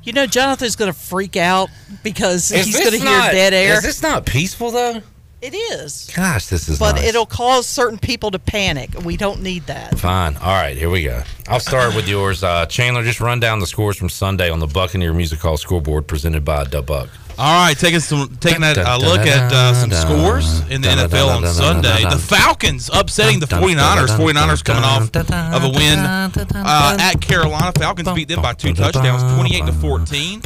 You 0.06 0.12
know, 0.12 0.24
Jonathan's 0.24 0.76
going 0.76 0.92
to 0.92 0.98
freak 0.98 1.36
out 1.36 1.68
because 2.04 2.52
Is 2.52 2.66
he's 2.66 2.78
going 2.78 2.92
to 2.92 2.98
hear 2.98 3.32
dead 3.32 3.52
air. 3.52 3.74
Is 3.74 3.82
this 3.82 4.02
not 4.02 4.24
peaceful 4.24 4.70
though? 4.70 5.02
It 5.42 5.52
is. 5.52 6.10
Gosh, 6.14 6.46
this 6.46 6.68
is 6.68 6.78
but 6.78 6.94
nice. 6.96 7.08
it'll 7.08 7.26
cause 7.26 7.66
certain 7.66 7.98
people 7.98 8.30
to 8.30 8.38
panic. 8.38 8.90
We 9.04 9.16
don't 9.16 9.42
need 9.42 9.66
that. 9.66 9.98
Fine. 9.98 10.36
All 10.36 10.46
right, 10.54 10.76
here 10.76 10.90
we 10.90 11.02
go. 11.02 11.22
I'll 11.48 11.60
start 11.60 11.94
with 11.94 12.08
yours. 12.08 12.42
Uh, 12.42 12.66
Chandler, 12.66 13.02
just 13.02 13.20
run 13.20 13.40
down 13.40 13.58
the 13.58 13.66
scores 13.66 13.96
from 13.96 14.08
Sunday 14.08 14.48
on 14.48 14.60
the 14.60 14.66
Buccaneer 14.66 15.12
Music 15.12 15.40
Hall 15.40 15.56
scoreboard 15.56 16.06
presented 16.06 16.44
by 16.44 16.64
Dubuck. 16.64 17.08
All 17.38 17.66
right, 17.66 17.76
taking 17.76 18.00
some 18.00 18.34
taking 18.40 18.62
a 18.62 18.72
uh, 18.80 18.96
look 18.98 19.20
at 19.20 19.52
uh, 19.52 19.74
some 19.74 19.90
scores 19.90 20.60
in 20.70 20.80
the 20.80 20.88
NFL 20.88 21.36
on 21.36 21.42
Sunday. 21.46 22.02
The 22.04 22.16
Falcons 22.18 22.88
upsetting 22.92 23.40
the 23.40 23.46
49ers. 23.46 24.08
49ers 24.16 24.64
coming 24.64 24.84
off 24.84 25.14
of 25.54 25.64
a 25.64 25.68
win 25.68 25.98
uh, 25.98 26.96
at 26.98 27.20
Carolina. 27.20 27.72
Falcons 27.78 28.10
beat 28.12 28.28
them 28.28 28.40
by 28.40 28.54
two 28.54 28.72
touchdowns, 28.72 29.22
28 29.34 29.66
to 29.66 29.72
14. 29.74 30.40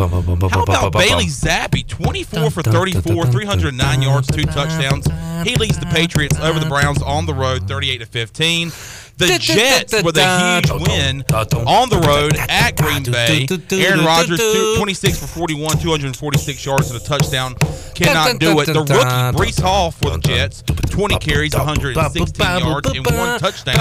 How 0.50 0.62
about 0.64 0.92
Bailey 0.92 1.26
Zappe, 1.26 1.86
24 1.86 2.50
for 2.50 2.62
34, 2.62 3.26
309 3.26 4.02
yards, 4.02 4.26
two 4.26 4.42
touchdowns. 4.42 5.06
He 5.48 5.54
leads 5.56 5.78
the 5.78 5.86
Patriots 5.86 6.38
over 6.40 6.58
the 6.58 6.66
Browns 6.66 7.00
on 7.02 7.24
the 7.24 7.34
road, 7.34 7.68
38 7.68 7.98
to 7.98 8.06
15. 8.06 8.72
The 9.20 9.38
Jets 9.38 10.02
with 10.02 10.16
a 10.16 10.20
huge 10.60 10.70
win 10.88 11.24
on 11.66 11.88
the 11.90 11.98
road 12.06 12.36
at 12.48 12.76
Green 12.76 13.02
Bay. 13.04 13.46
Aaron 13.84 14.04
Rodgers, 14.04 14.40
26 14.78 15.18
for 15.18 15.26
41, 15.26 15.78
246 15.78 16.64
yards 16.66 16.90
and 16.90 17.00
a 17.00 17.04
touchdown. 17.04 17.54
Cannot 17.94 18.38
do 18.40 18.60
it. 18.60 18.66
The 18.66 18.80
rookie, 18.80 19.36
Breece 19.36 19.60
Hall 19.60 19.90
for 19.90 20.10
the 20.10 20.18
Jets, 20.18 20.62
20 20.62 21.18
carries, 21.18 21.54
116 21.54 22.46
yards, 22.60 22.88
and 22.88 23.06
one 23.06 23.38
touchdown 23.38 23.78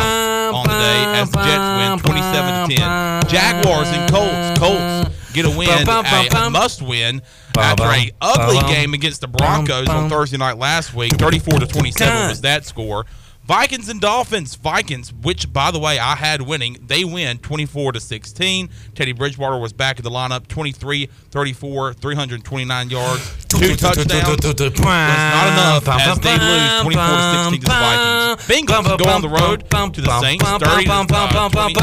on 0.54 0.64
the 0.68 0.74
day 0.74 1.04
as 1.22 1.30
the 1.32 1.38
Jets 1.38 2.04
win 2.04 2.14
27 2.14 2.70
to 2.70 2.76
10. 2.76 3.30
Jaguars 3.30 3.88
and 3.90 4.12
Colts. 4.12 4.60
Colts 4.60 5.16
get 5.34 5.46
a 5.46 5.50
win, 5.50 5.70
a, 5.88 6.28
a 6.48 6.50
must 6.50 6.82
win 6.82 7.22
after 7.58 7.84
a 7.84 8.12
ugly 8.20 8.60
game 8.74 8.94
against 8.94 9.22
the 9.22 9.28
Broncos 9.28 9.88
on 9.88 10.10
Thursday 10.10 10.38
night 10.38 10.58
last 10.58 10.94
week. 10.94 11.14
34 11.14 11.60
to 11.60 11.66
27 11.68 12.28
was 12.30 12.42
that 12.42 12.66
score. 12.66 13.06
Vikings 13.50 13.90
and 13.90 14.00
Dolphins. 14.00 14.54
Vikings, 14.54 15.12
which 15.12 15.52
by 15.52 15.72
the 15.72 15.80
way 15.80 15.98
I 15.98 16.16
had 16.16 16.44
winning, 16.44 16.78
they 16.86 17.04
win 17.04 17.40
24 17.40 17.94
to 17.94 18.00
16. 18.00 18.70
Teddy 18.94 19.12
Bridgewater 19.12 19.58
was 19.58 19.74
back 19.74 19.98
in 19.98 20.04
the 20.04 20.12
lineup, 20.12 20.48
23, 20.48 21.08
34, 21.32 21.94
329 21.94 22.90
yards, 22.92 23.46
two 23.48 23.58
touchdowns. 23.76 24.46
Was 24.46 24.54
not 24.78 25.48
enough 25.82 25.88
as 25.88 26.20
they 26.20 26.38
lose 26.38 26.82
24 26.84 27.04
to 27.08 27.50
16 27.50 27.62
to 27.62 27.66
the 27.66 27.72
Vikings. 27.72 28.68
Bengals 28.68 28.98
go 29.00 29.10
on 29.10 29.22
the 29.24 29.30
road 29.30 29.68
to 29.94 30.02
the 30.02 30.20
Saints, 30.22 30.46
30 30.46 30.86
to 30.86 30.92
uh, 31.16 31.50
20. 31.50 31.74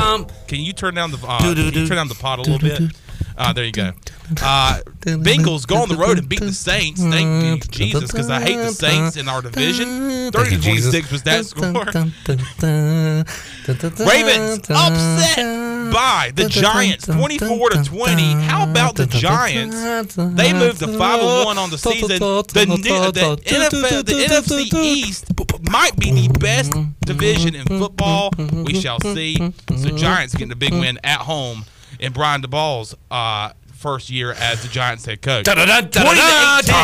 Can 0.47 0.61
you 0.61 0.73
turn 0.73 0.95
down 0.95 1.11
the 1.11 1.19
uh, 1.27 1.41
can 1.41 1.57
you 1.57 1.89
turn 1.89 1.97
down 1.97 2.07
the 2.07 2.15
pot 2.15 2.39
a 2.39 2.43
little 2.43 2.61
bit? 2.61 2.79
Uh, 3.39 3.53
there 3.53 3.65
you 3.65 3.73
go. 3.73 3.93
Uh, 4.43 4.81
Bengals 5.03 5.67
go 5.67 5.77
on 5.83 5.89
the 5.89 5.97
road 5.97 6.19
and 6.19 6.29
beat 6.29 6.41
the 6.41 6.53
Saints. 6.53 7.01
Thank 7.03 7.45
you, 7.45 7.71
Jesus, 7.71 8.11
because 8.11 8.31
I 8.31 8.41
hate 8.41 8.57
the 8.57 8.73
Saints 8.73 9.17
in 9.17 9.29
our 9.29 9.43
division. 9.43 10.33
30 10.33 10.51
to 10.57 10.63
26 10.63 11.13
was 11.13 11.23
that 11.25 11.45
score. 11.45 11.85
Ravens 14.07 14.59
upset 14.71 15.93
by 15.93 16.33
the 16.35 16.49
Giants, 16.49 17.07
24 17.07 17.71
to 17.71 17.85
20. 17.85 18.33
How 18.33 18.69
about 18.69 18.97
the 18.97 19.07
Giants? 19.07 19.77
They 20.17 20.53
moved 20.53 20.79
to 20.81 20.89
5 20.89 21.21
and 21.21 21.47
1 21.47 21.59
on 21.59 21.71
the 21.71 21.79
season. 21.79 22.19
The, 22.49 22.67
new- 22.67 22.83
the 23.13 23.21
NFL, 23.47 24.05
the 24.07 24.13
NFC 24.35 24.75
East 24.83 25.27
might 25.71 25.97
be 25.99 26.11
the 26.27 26.29
best 26.39 26.73
division 27.01 27.55
in 27.55 27.65
football. 27.67 28.31
We 28.65 28.75
shall 28.81 28.99
see. 29.01 29.37
So 29.77 29.91
Giants 29.97 30.35
getting 30.35 30.53
a 30.53 30.57
big 30.57 30.73
win 30.73 30.99
at 31.05 31.19
home 31.21 31.65
in 31.99 32.13
Brian 32.13 32.43
Daboll's 32.43 32.95
uh, 33.11 33.53
first 33.87 34.11
year 34.11 34.33
as 34.33 34.63
the 34.63 34.69
Giants 34.69 35.05
head 35.07 35.23
coach. 35.23 35.45
20 35.47 35.65
to 35.65 35.73
18. 35.73 36.75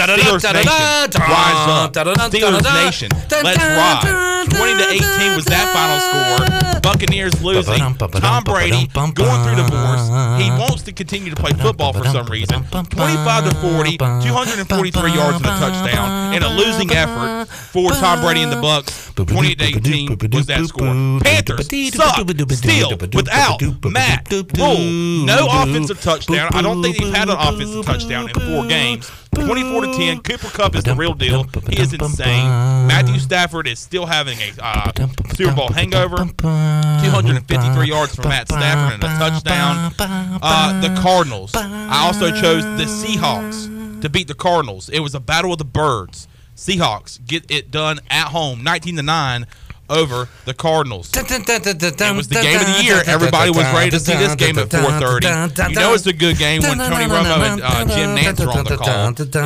Steelers 0.00 0.40
Nation 0.64 1.20
rise 1.20 1.68
up. 1.68 1.92
Steelers 2.32 2.64
Nation, 2.84 3.10
let's 3.44 3.60
ride. 3.60 4.46
20 4.48 4.72
to 4.78 4.88
18 4.88 5.36
was 5.36 5.44
that 5.44 5.68
final 5.76 6.00
score. 6.00 6.80
Buccaneers 6.80 7.42
losing. 7.44 7.76
Tom 7.78 8.42
Brady 8.44 8.86
going 8.88 9.44
through 9.44 9.56
divorce. 9.56 10.08
He 10.40 10.48
wants 10.56 10.82
to 10.84 10.92
continue 10.92 11.28
to 11.28 11.36
play 11.36 11.52
football 11.52 11.92
for 11.92 12.06
some 12.06 12.24
reason. 12.26 12.64
25 12.64 13.50
to 13.50 13.56
40, 13.56 13.98
243 13.98 15.12
yards 15.12 15.36
and 15.36 15.44
a 15.44 15.48
touchdown, 15.60 16.32
in 16.34 16.42
a 16.42 16.48
losing 16.48 16.90
effort 16.92 17.48
for 17.48 17.90
Tom 17.90 18.22
Brady 18.22 18.40
and 18.44 18.52
the 18.52 18.60
Bucks. 18.62 19.12
28 19.14 19.58
to 19.58 19.64
18 19.66 20.18
was 20.32 20.46
that 20.46 20.64
score. 20.64 20.94
Panthers 21.20 21.68
suck 21.92 22.16
still 22.56 22.96
without 23.12 23.60
Matt 23.84 24.32
Rhule. 24.56 24.78
No 25.26 25.48
offensive 25.50 26.00
touchdown. 26.00 26.29
I 26.38 26.62
don't 26.62 26.82
think 26.82 26.96
he's 26.96 27.14
had 27.14 27.28
an 27.28 27.36
offensive 27.38 27.84
touchdown 27.84 28.28
in 28.28 28.34
four 28.40 28.66
games. 28.66 29.10
24 29.34 29.80
to 29.82 29.92
10. 29.92 30.20
Cooper 30.20 30.48
Kupp 30.48 30.74
is 30.74 30.84
the 30.84 30.94
real 30.94 31.14
deal. 31.14 31.44
He 31.68 31.80
is 31.80 31.92
insane. 31.92 32.46
Matthew 32.86 33.18
Stafford 33.18 33.66
is 33.66 33.78
still 33.78 34.06
having 34.06 34.38
a 34.38 34.52
uh, 34.62 34.92
Super 35.34 35.54
Bowl 35.54 35.72
hangover. 35.72 36.16
253 36.16 37.88
yards 37.88 38.14
from 38.14 38.28
Matt 38.28 38.48
Stafford 38.48 38.94
and 38.94 39.04
a 39.04 39.18
touchdown. 39.18 39.92
Uh, 39.98 40.80
the 40.80 41.00
Cardinals. 41.00 41.54
I 41.54 42.06
also 42.06 42.30
chose 42.30 42.64
the 42.64 42.84
Seahawks 42.84 44.00
to 44.02 44.08
beat 44.08 44.28
the 44.28 44.34
Cardinals. 44.34 44.88
It 44.88 45.00
was 45.00 45.14
a 45.14 45.20
battle 45.20 45.52
of 45.52 45.58
the 45.58 45.64
birds. 45.64 46.28
Seahawks 46.56 47.24
get 47.24 47.50
it 47.50 47.70
done 47.70 48.00
at 48.10 48.28
home, 48.28 48.62
19 48.62 48.96
to 48.96 49.02
9 49.02 49.46
over 49.90 50.28
the 50.46 50.54
Cardinals. 50.54 51.10
It 51.14 52.16
was 52.16 52.28
the 52.28 52.40
game 52.42 52.60
of 52.60 52.66
the 52.66 52.82
year. 52.84 53.02
Everybody 53.06 53.50
was 53.50 53.64
ready 53.74 53.90
to 53.90 54.00
see 54.00 54.14
this 54.14 54.34
game 54.36 54.58
at 54.58 54.70
4:30. 54.70 55.68
You 55.70 55.74
know 55.74 55.94
it's 55.94 56.06
a 56.06 56.12
good 56.12 56.38
game 56.38 56.62
when 56.62 56.78
Tony 56.78 57.04
Romo 57.04 57.52
and 57.52 57.60
uh, 57.62 57.84
Jim 57.94 58.16
Nantz 58.16 58.40
are 58.46 58.50
on 58.58 58.64
the 58.64 58.76
call. 58.76 58.88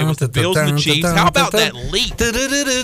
It 0.00 0.04
was 0.06 0.18
the 0.18 0.28
Bills 0.28 0.56
and 0.56 0.76
the 0.76 0.80
Chiefs. 0.80 1.08
How 1.10 1.28
about 1.28 1.52
that 1.52 1.74
leap 1.74 2.14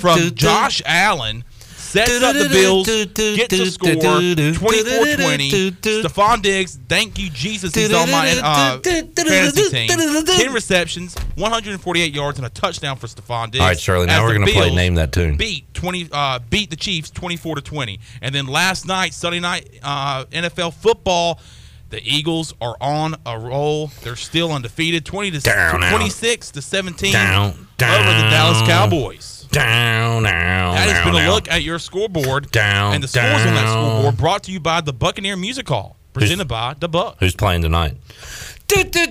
from 0.01 0.19
Josh 0.35 0.83
Allen? 0.87 1.45
Sets 1.91 2.23
up 2.23 2.37
the 2.37 2.49
Bills, 2.49 2.87
get 2.87 3.51
to 3.51 3.69
score 3.69 3.91
24-20. 3.91 5.73
Stefon 5.81 6.41
Diggs, 6.41 6.79
thank 6.89 7.19
you, 7.19 7.29
Jesus, 7.31 7.75
he's 7.75 7.93
on 7.93 8.09
my 8.13 8.31
uh, 8.41 8.79
fantasy 8.79 9.69
team. 9.71 9.89
10 9.89 10.53
receptions, 10.53 11.17
148 11.35 12.15
yards, 12.15 12.39
and 12.39 12.47
a 12.47 12.51
touchdown 12.51 12.97
for 12.97 13.09
Stefon 13.09 13.51
Diggs. 13.51 13.61
All 13.61 13.69
right, 13.69 13.79
Charlie. 13.79 14.07
Now 14.07 14.23
we're 14.25 14.35
going 14.35 14.47
to 14.47 14.53
play 14.53 14.73
Name 14.73 14.95
That 14.95 15.11
Tune. 15.11 15.37
Beat 15.37 15.73
20, 15.75 16.11
uh, 16.13 16.39
beat 16.49 16.71
the 16.71 16.77
Chiefs 16.77 17.11
24 17.11 17.57
to 17.57 17.61
20. 17.61 17.99
And 18.23 18.33
then 18.33 18.47
last 18.47 18.87
night, 18.87 19.13
Sunday 19.13 19.41
night 19.41 19.69
uh, 19.83 20.27
NFL 20.27 20.75
football, 20.75 21.41
the 21.89 22.01
Eagles 22.05 22.55
are 22.61 22.77
on 22.81 23.17
a 23.27 23.37
roll. 23.37 23.89
They're 24.03 24.15
still 24.15 24.53
undefeated, 24.53 25.05
20 25.05 25.33
to 25.33 25.41
Down, 25.41 25.81
down. 25.81 25.91
26 25.91 26.53
to 26.53 26.63
17 26.63 27.13
Down, 27.13 27.49
over 27.51 27.59
the 27.59 28.29
Dallas 28.31 28.61
Cowboys. 28.69 29.40
Down, 29.51 30.23
down. 30.23 30.75
That 30.75 30.89
has 30.89 30.93
down, 30.93 31.13
been 31.13 31.25
a 31.25 31.31
look 31.31 31.51
at 31.51 31.63
your 31.63 31.79
scoreboard 31.81 32.51
Down, 32.53 32.95
and 32.95 33.03
the 33.03 33.09
scores 33.09 33.45
on 33.47 33.55
that 33.55 33.69
scoreboard 33.69 34.17
brought 34.17 34.45
to 34.45 34.53
you 34.53 34.61
by 34.61 34.81
the 34.81 34.93
Buccaneer 34.93 35.37
Music 35.37 35.69
Hall, 35.69 35.97
presented 36.13 36.47
by 36.47 36.75
the 36.79 36.89
Buck. 36.89 37.17
Who's 37.19 37.35
playing 37.35 37.63
tonight? 37.63 37.97
And 38.73 38.93
there 38.93 39.09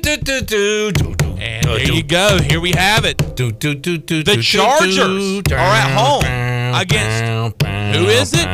you 1.94 2.03
go. 2.03 2.38
Here 2.41 2.61
we 2.61 2.72
have 2.72 3.03
it. 3.03 3.18
The 3.18 4.40
Chargers 4.41 5.41
are 5.52 5.57
at 5.57 5.98
home 5.98 6.24
against 6.80 7.66
who 7.98 8.06
is 8.06 8.32
it? 8.34 8.48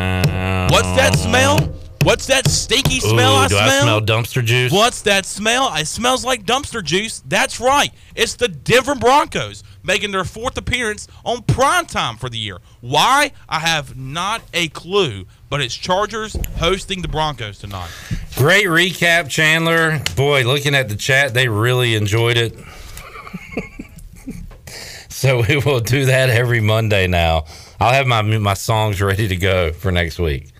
What's 0.72 0.90
that 0.95 1.16
smell? 1.16 1.60
What's 2.02 2.26
that 2.28 2.48
stinky 2.48 2.99
smell 2.99 3.34
Ooh, 3.34 3.38
I 3.38 3.48
do 3.48 3.56
smell? 3.56 3.68
I 3.68 3.82
smell 3.82 4.02
dumpster 4.02 4.45
juice? 4.45 4.72
What's 4.72 5.02
that 5.02 5.26
smell? 5.26 5.74
It 5.76 5.88
smells 5.88 6.24
like 6.24 6.45
dumpster 6.45 6.84
juice. 6.84 7.24
That's 7.28 7.60
right. 7.60 7.91
It's 8.16 8.36
the 8.36 8.48
Denver 8.48 8.94
Broncos 8.94 9.64
making 9.86 10.12
their 10.12 10.24
fourth 10.24 10.57
appearance 10.57 11.07
on 11.24 11.44
prime 11.44 11.86
time 11.86 12.18
for 12.18 12.30
the 12.30 12.38
year. 12.38 12.60
Why? 12.82 13.32
I 13.48 13.60
have 13.60 13.95
not 13.95 14.41
a 14.53 14.68
clue, 14.70 15.26
but 15.49 15.62
it's 15.62 15.76
Chargers 15.76 16.36
hosting 16.57 17.02
the 17.02 17.07
Broncos 17.07 17.60
tonight. 17.60 17.90
Great 18.36 18.66
recap, 18.66 19.30
Chandler. 19.30 20.02
Boy, 20.16 20.44
looking 20.44 20.76
at 20.76 20.90
the 20.90 20.95
chat, 20.95 21.34
they 21.34 21.48
really 21.48 21.95
enjoyed 21.95 22.38
it. 22.38 22.57
so 25.10 25.44
we 25.48 25.57
will 25.57 25.80
do 25.80 26.06
that 26.06 26.30
every 26.30 26.62
Monday 26.62 27.07
now. 27.07 27.45
I'll 27.80 27.94
have 27.94 28.07
my 28.07 28.22
my 28.22 28.53
songs 28.53 29.02
ready 29.02 29.28
to 29.28 29.36
go 29.36 29.72
for 29.72 29.91
next 29.91 30.20
week. 30.20 30.52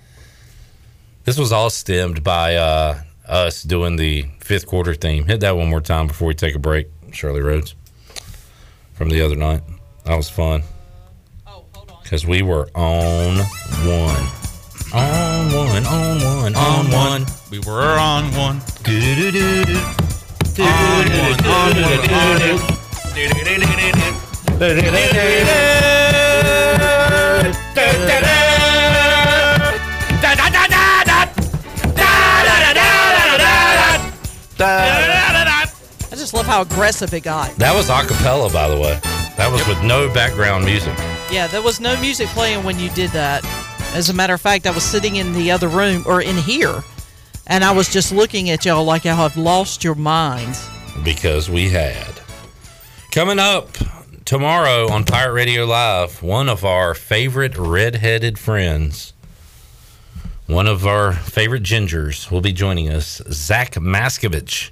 This 1.23 1.38
was 1.38 1.52
all 1.52 1.69
stemmed 1.69 2.23
by 2.23 2.56
uh, 2.56 3.02
us 3.27 3.64
doing 3.64 3.95
the 3.95 4.26
fifth 4.39 4.68
quarter 4.68 4.93
theme. 4.93 5.26
Hit 5.26 5.39
that 5.39 5.57
one 5.57 5.69
more 5.69 5.81
time 5.81 6.07
before 6.07 6.27
we 6.27 6.35
take 6.35 6.56
a 6.56 6.60
break, 6.60 6.88
Shirley 7.11 7.41
Rhodes. 7.41 7.73
From 8.95 9.09
the 9.09 9.22
other 9.22 9.35
night. 9.35 9.61
That 10.05 10.15
was 10.15 10.30
fun. 10.30 10.63
Oh, 11.45 11.65
because 12.01 12.26
we 12.26 12.41
were 12.41 12.69
on 12.73 13.38
one. 13.85 14.26
On 14.93 15.51
one, 15.53 15.85
on 15.85 16.23
one, 16.23 16.55
on 16.55 16.91
one. 16.91 17.26
We 17.51 17.59
were 17.59 17.97
on 17.99 18.34
one. 18.34 18.61
Do-do-do-do-do. 18.84 19.77
On 20.63 21.09
one, 21.09 21.45
on 21.45 21.76
one, 21.81 22.09
on 22.09 22.39
one. 22.41 22.85
I 34.67 34.89
just 34.89 35.05
love 36.36 36.45
how 36.45 36.62
aggressive 36.62 37.14
it 37.14 37.22
got. 37.22 37.56
That 37.56 37.74
was 37.74 37.90
a 37.90 38.03
cappella, 38.06 38.52
by 38.52 38.68
the 38.68 38.76
way. 38.76 38.99
That 39.38 39.49
was 39.52 39.66
with 39.68 39.82
no 39.84 40.14
background 40.14 40.66
music. 40.66 40.94
Yeah, 41.32 41.48
there 41.48 41.62
was 41.62 41.80
no 41.80 41.99
music 42.02 42.28
playing 42.30 42.64
when 42.66 42.78
you 42.78 42.90
did 42.90 43.10
that. 43.12 43.44
As 43.95 44.10
a 44.10 44.14
matter 44.14 44.34
of 44.34 44.41
fact, 44.41 44.68
I 44.68 44.72
was 44.72 44.84
sitting 44.84 45.16
in 45.16 45.32
the 45.34 45.49
other 45.52 45.70
room 45.70 46.03
or 46.06 46.22
in 46.22 46.36
here, 46.36 46.84
and 47.48 47.64
I 47.64 47.72
was 47.72 47.88
just 47.88 48.12
looking 48.12 48.49
at 48.49 48.66
y'all 48.66 48.84
like 48.84 49.06
y'all 49.06 49.16
have 49.16 49.38
lost 49.38 49.84
your 49.84 49.95
minds. 49.95 50.68
because 51.03 51.49
we 51.49 51.70
had. 51.70 52.20
Coming 53.12 53.40
up 53.40 53.70
tomorrow 54.26 54.91
on 54.91 55.06
Pirate 55.06 55.34
Radio 55.34 55.66
Live, 55.66 56.22
one 56.22 56.49
of 56.49 56.66
our 56.66 56.94
favorite 56.94 57.57
redheaded 57.57 58.38
friends, 58.38 59.14
one 60.48 60.68
of 60.68 60.86
our 60.86 61.14
favorite 61.14 61.64
gingers, 61.64 62.30
will 62.30 62.41
be 62.41 62.52
joining 62.52 62.90
us. 62.90 63.22
Zach 63.32 63.76
Maskovich 63.76 64.72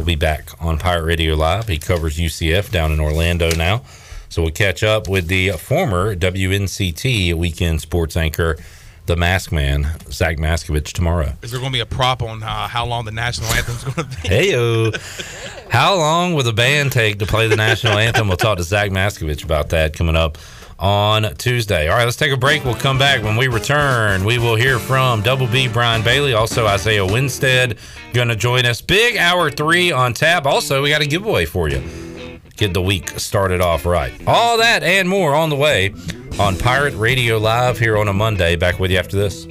will 0.00 0.06
be 0.06 0.16
back 0.16 0.48
on 0.58 0.78
Pirate 0.78 1.04
Radio 1.04 1.34
Live. 1.34 1.68
He 1.68 1.76
covers 1.76 2.16
UCF 2.16 2.70
down 2.70 2.90
in 2.90 3.00
Orlando 3.00 3.50
now. 3.50 3.82
So 4.30 4.40
we'll 4.40 4.50
catch 4.50 4.82
up 4.82 5.08
with 5.08 5.26
the 5.26 5.50
former 5.50 6.16
WNCT 6.16 7.34
weekend 7.34 7.82
sports 7.82 8.16
anchor, 8.16 8.56
the 9.04 9.16
Mask 9.16 9.52
Man, 9.52 9.86
Zach 10.10 10.38
Maskovich, 10.38 10.94
tomorrow. 10.94 11.34
Is 11.42 11.50
there 11.50 11.60
going 11.60 11.70
to 11.72 11.76
be 11.76 11.80
a 11.80 11.86
prop 11.86 12.22
on 12.22 12.42
uh, 12.42 12.66
how 12.66 12.86
long 12.86 13.04
the 13.04 13.10
national 13.10 13.48
anthem 13.50 13.74
is 13.74 13.84
going 13.84 14.08
to 14.08 14.22
be? 14.22 14.28
Hey, 14.28 14.92
how 15.68 15.96
long 15.96 16.32
will 16.32 16.44
the 16.44 16.54
band 16.54 16.92
take 16.92 17.18
to 17.18 17.26
play 17.26 17.46
the 17.46 17.56
national 17.56 17.98
anthem? 17.98 18.28
We'll 18.28 18.38
talk 18.38 18.56
to 18.56 18.64
Zach 18.64 18.90
Maskovich 18.90 19.44
about 19.44 19.68
that 19.68 19.92
coming 19.92 20.16
up 20.16 20.38
on 20.78 21.34
Tuesday. 21.34 21.88
All 21.88 21.96
right, 21.98 22.04
let's 22.04 22.16
take 22.16 22.32
a 22.32 22.38
break. 22.38 22.64
We'll 22.64 22.74
come 22.74 22.98
back. 22.98 23.22
When 23.22 23.36
we 23.36 23.48
return, 23.48 24.24
we 24.24 24.38
will 24.38 24.56
hear 24.56 24.78
from 24.78 25.20
Double 25.20 25.46
B 25.46 25.68
Brian 25.68 26.02
Bailey, 26.02 26.32
also 26.32 26.66
Isaiah 26.66 27.04
Winstead, 27.04 27.76
to 28.12 28.36
join 28.36 28.66
us. 28.66 28.80
Big 28.80 29.16
hour 29.16 29.50
three 29.50 29.92
on 29.92 30.12
tap. 30.12 30.46
Also, 30.46 30.82
we 30.82 30.90
got 30.90 31.02
a 31.02 31.06
giveaway 31.06 31.44
for 31.44 31.68
you. 31.68 31.82
Get 32.56 32.74
the 32.74 32.82
week 32.82 33.10
started 33.10 33.60
off 33.60 33.86
right. 33.86 34.12
All 34.26 34.58
that 34.58 34.82
and 34.82 35.08
more 35.08 35.34
on 35.34 35.48
the 35.48 35.56
way 35.56 35.94
on 36.38 36.56
Pirate 36.58 36.94
Radio 36.94 37.38
Live 37.38 37.78
here 37.78 37.96
on 37.96 38.08
a 38.08 38.12
Monday. 38.12 38.56
Back 38.56 38.78
with 38.78 38.90
you 38.90 38.98
after 38.98 39.16
this. 39.16 39.46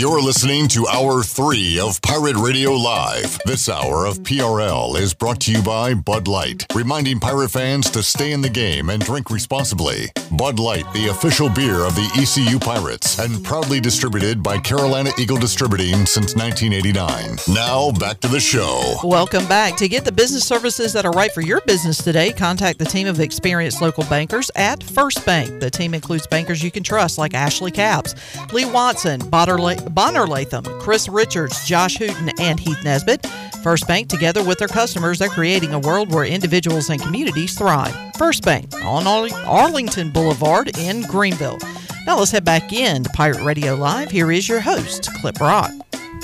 You're 0.00 0.22
listening 0.22 0.66
to 0.68 0.88
Hour 0.88 1.22
3 1.22 1.78
of 1.78 2.00
Pirate 2.00 2.36
Radio 2.36 2.72
Live. 2.72 3.38
This 3.44 3.68
hour 3.68 4.06
of 4.06 4.20
PRL 4.20 4.98
is 4.98 5.12
brought 5.12 5.40
to 5.40 5.52
you 5.52 5.60
by 5.62 5.92
Bud 5.92 6.26
Light, 6.26 6.64
reminding 6.74 7.20
pirate 7.20 7.50
fans 7.50 7.90
to 7.90 8.02
stay 8.02 8.32
in 8.32 8.40
the 8.40 8.48
game 8.48 8.88
and 8.88 9.04
drink 9.04 9.30
responsibly. 9.30 10.06
Bud 10.32 10.58
Light, 10.58 10.90
the 10.94 11.08
official 11.08 11.50
beer 11.50 11.84
of 11.84 11.94
the 11.96 12.10
ECU 12.16 12.58
Pirates, 12.58 13.18
and 13.18 13.44
proudly 13.44 13.78
distributed 13.78 14.42
by 14.42 14.56
Carolina 14.56 15.10
Eagle 15.18 15.36
Distributing 15.36 16.06
since 16.06 16.34
1989. 16.34 17.36
Now, 17.54 17.92
back 17.92 18.20
to 18.20 18.28
the 18.28 18.40
show. 18.40 18.94
Welcome 19.04 19.46
back. 19.48 19.76
To 19.76 19.86
get 19.86 20.06
the 20.06 20.12
business 20.12 20.48
services 20.48 20.94
that 20.94 21.04
are 21.04 21.12
right 21.12 21.30
for 21.30 21.42
your 21.42 21.60
business 21.66 21.98
today, 21.98 22.32
contact 22.32 22.78
the 22.78 22.86
team 22.86 23.06
of 23.06 23.20
experienced 23.20 23.82
local 23.82 24.04
bankers 24.04 24.50
at 24.56 24.82
First 24.82 25.26
Bank. 25.26 25.60
The 25.60 25.70
team 25.70 25.92
includes 25.92 26.26
bankers 26.26 26.62
you 26.62 26.70
can 26.70 26.84
trust 26.84 27.18
like 27.18 27.34
Ashley 27.34 27.70
Capps, 27.70 28.14
Lee 28.54 28.64
Watson, 28.64 29.20
Bonner, 29.28 29.58
Bonner 29.90 30.26
Latham, 30.26 30.64
Chris 30.80 31.08
Richards, 31.08 31.66
Josh 31.66 31.96
Hooten, 31.98 32.32
and 32.40 32.58
Heath 32.58 32.82
Nesbitt. 32.84 33.26
First 33.62 33.86
Bank, 33.86 34.08
together 34.08 34.42
with 34.42 34.58
their 34.58 34.68
customers, 34.68 35.18
they're 35.18 35.28
creating 35.28 35.74
a 35.74 35.78
world 35.78 36.12
where 36.12 36.24
individuals 36.24 36.88
and 36.88 37.00
communities 37.00 37.56
thrive. 37.56 37.94
First 38.16 38.42
Bank 38.42 38.72
on 38.82 39.06
Arlington 39.06 40.10
Boulevard 40.10 40.78
in 40.78 41.02
Greenville. 41.02 41.58
Now 42.06 42.18
let's 42.18 42.30
head 42.30 42.44
back 42.44 42.72
in 42.72 43.04
to 43.04 43.10
Pirate 43.10 43.42
Radio 43.42 43.74
Live. 43.74 44.10
Here 44.10 44.32
is 44.32 44.48
your 44.48 44.60
host, 44.60 45.12
Clip 45.20 45.38
Rock. 45.40 45.70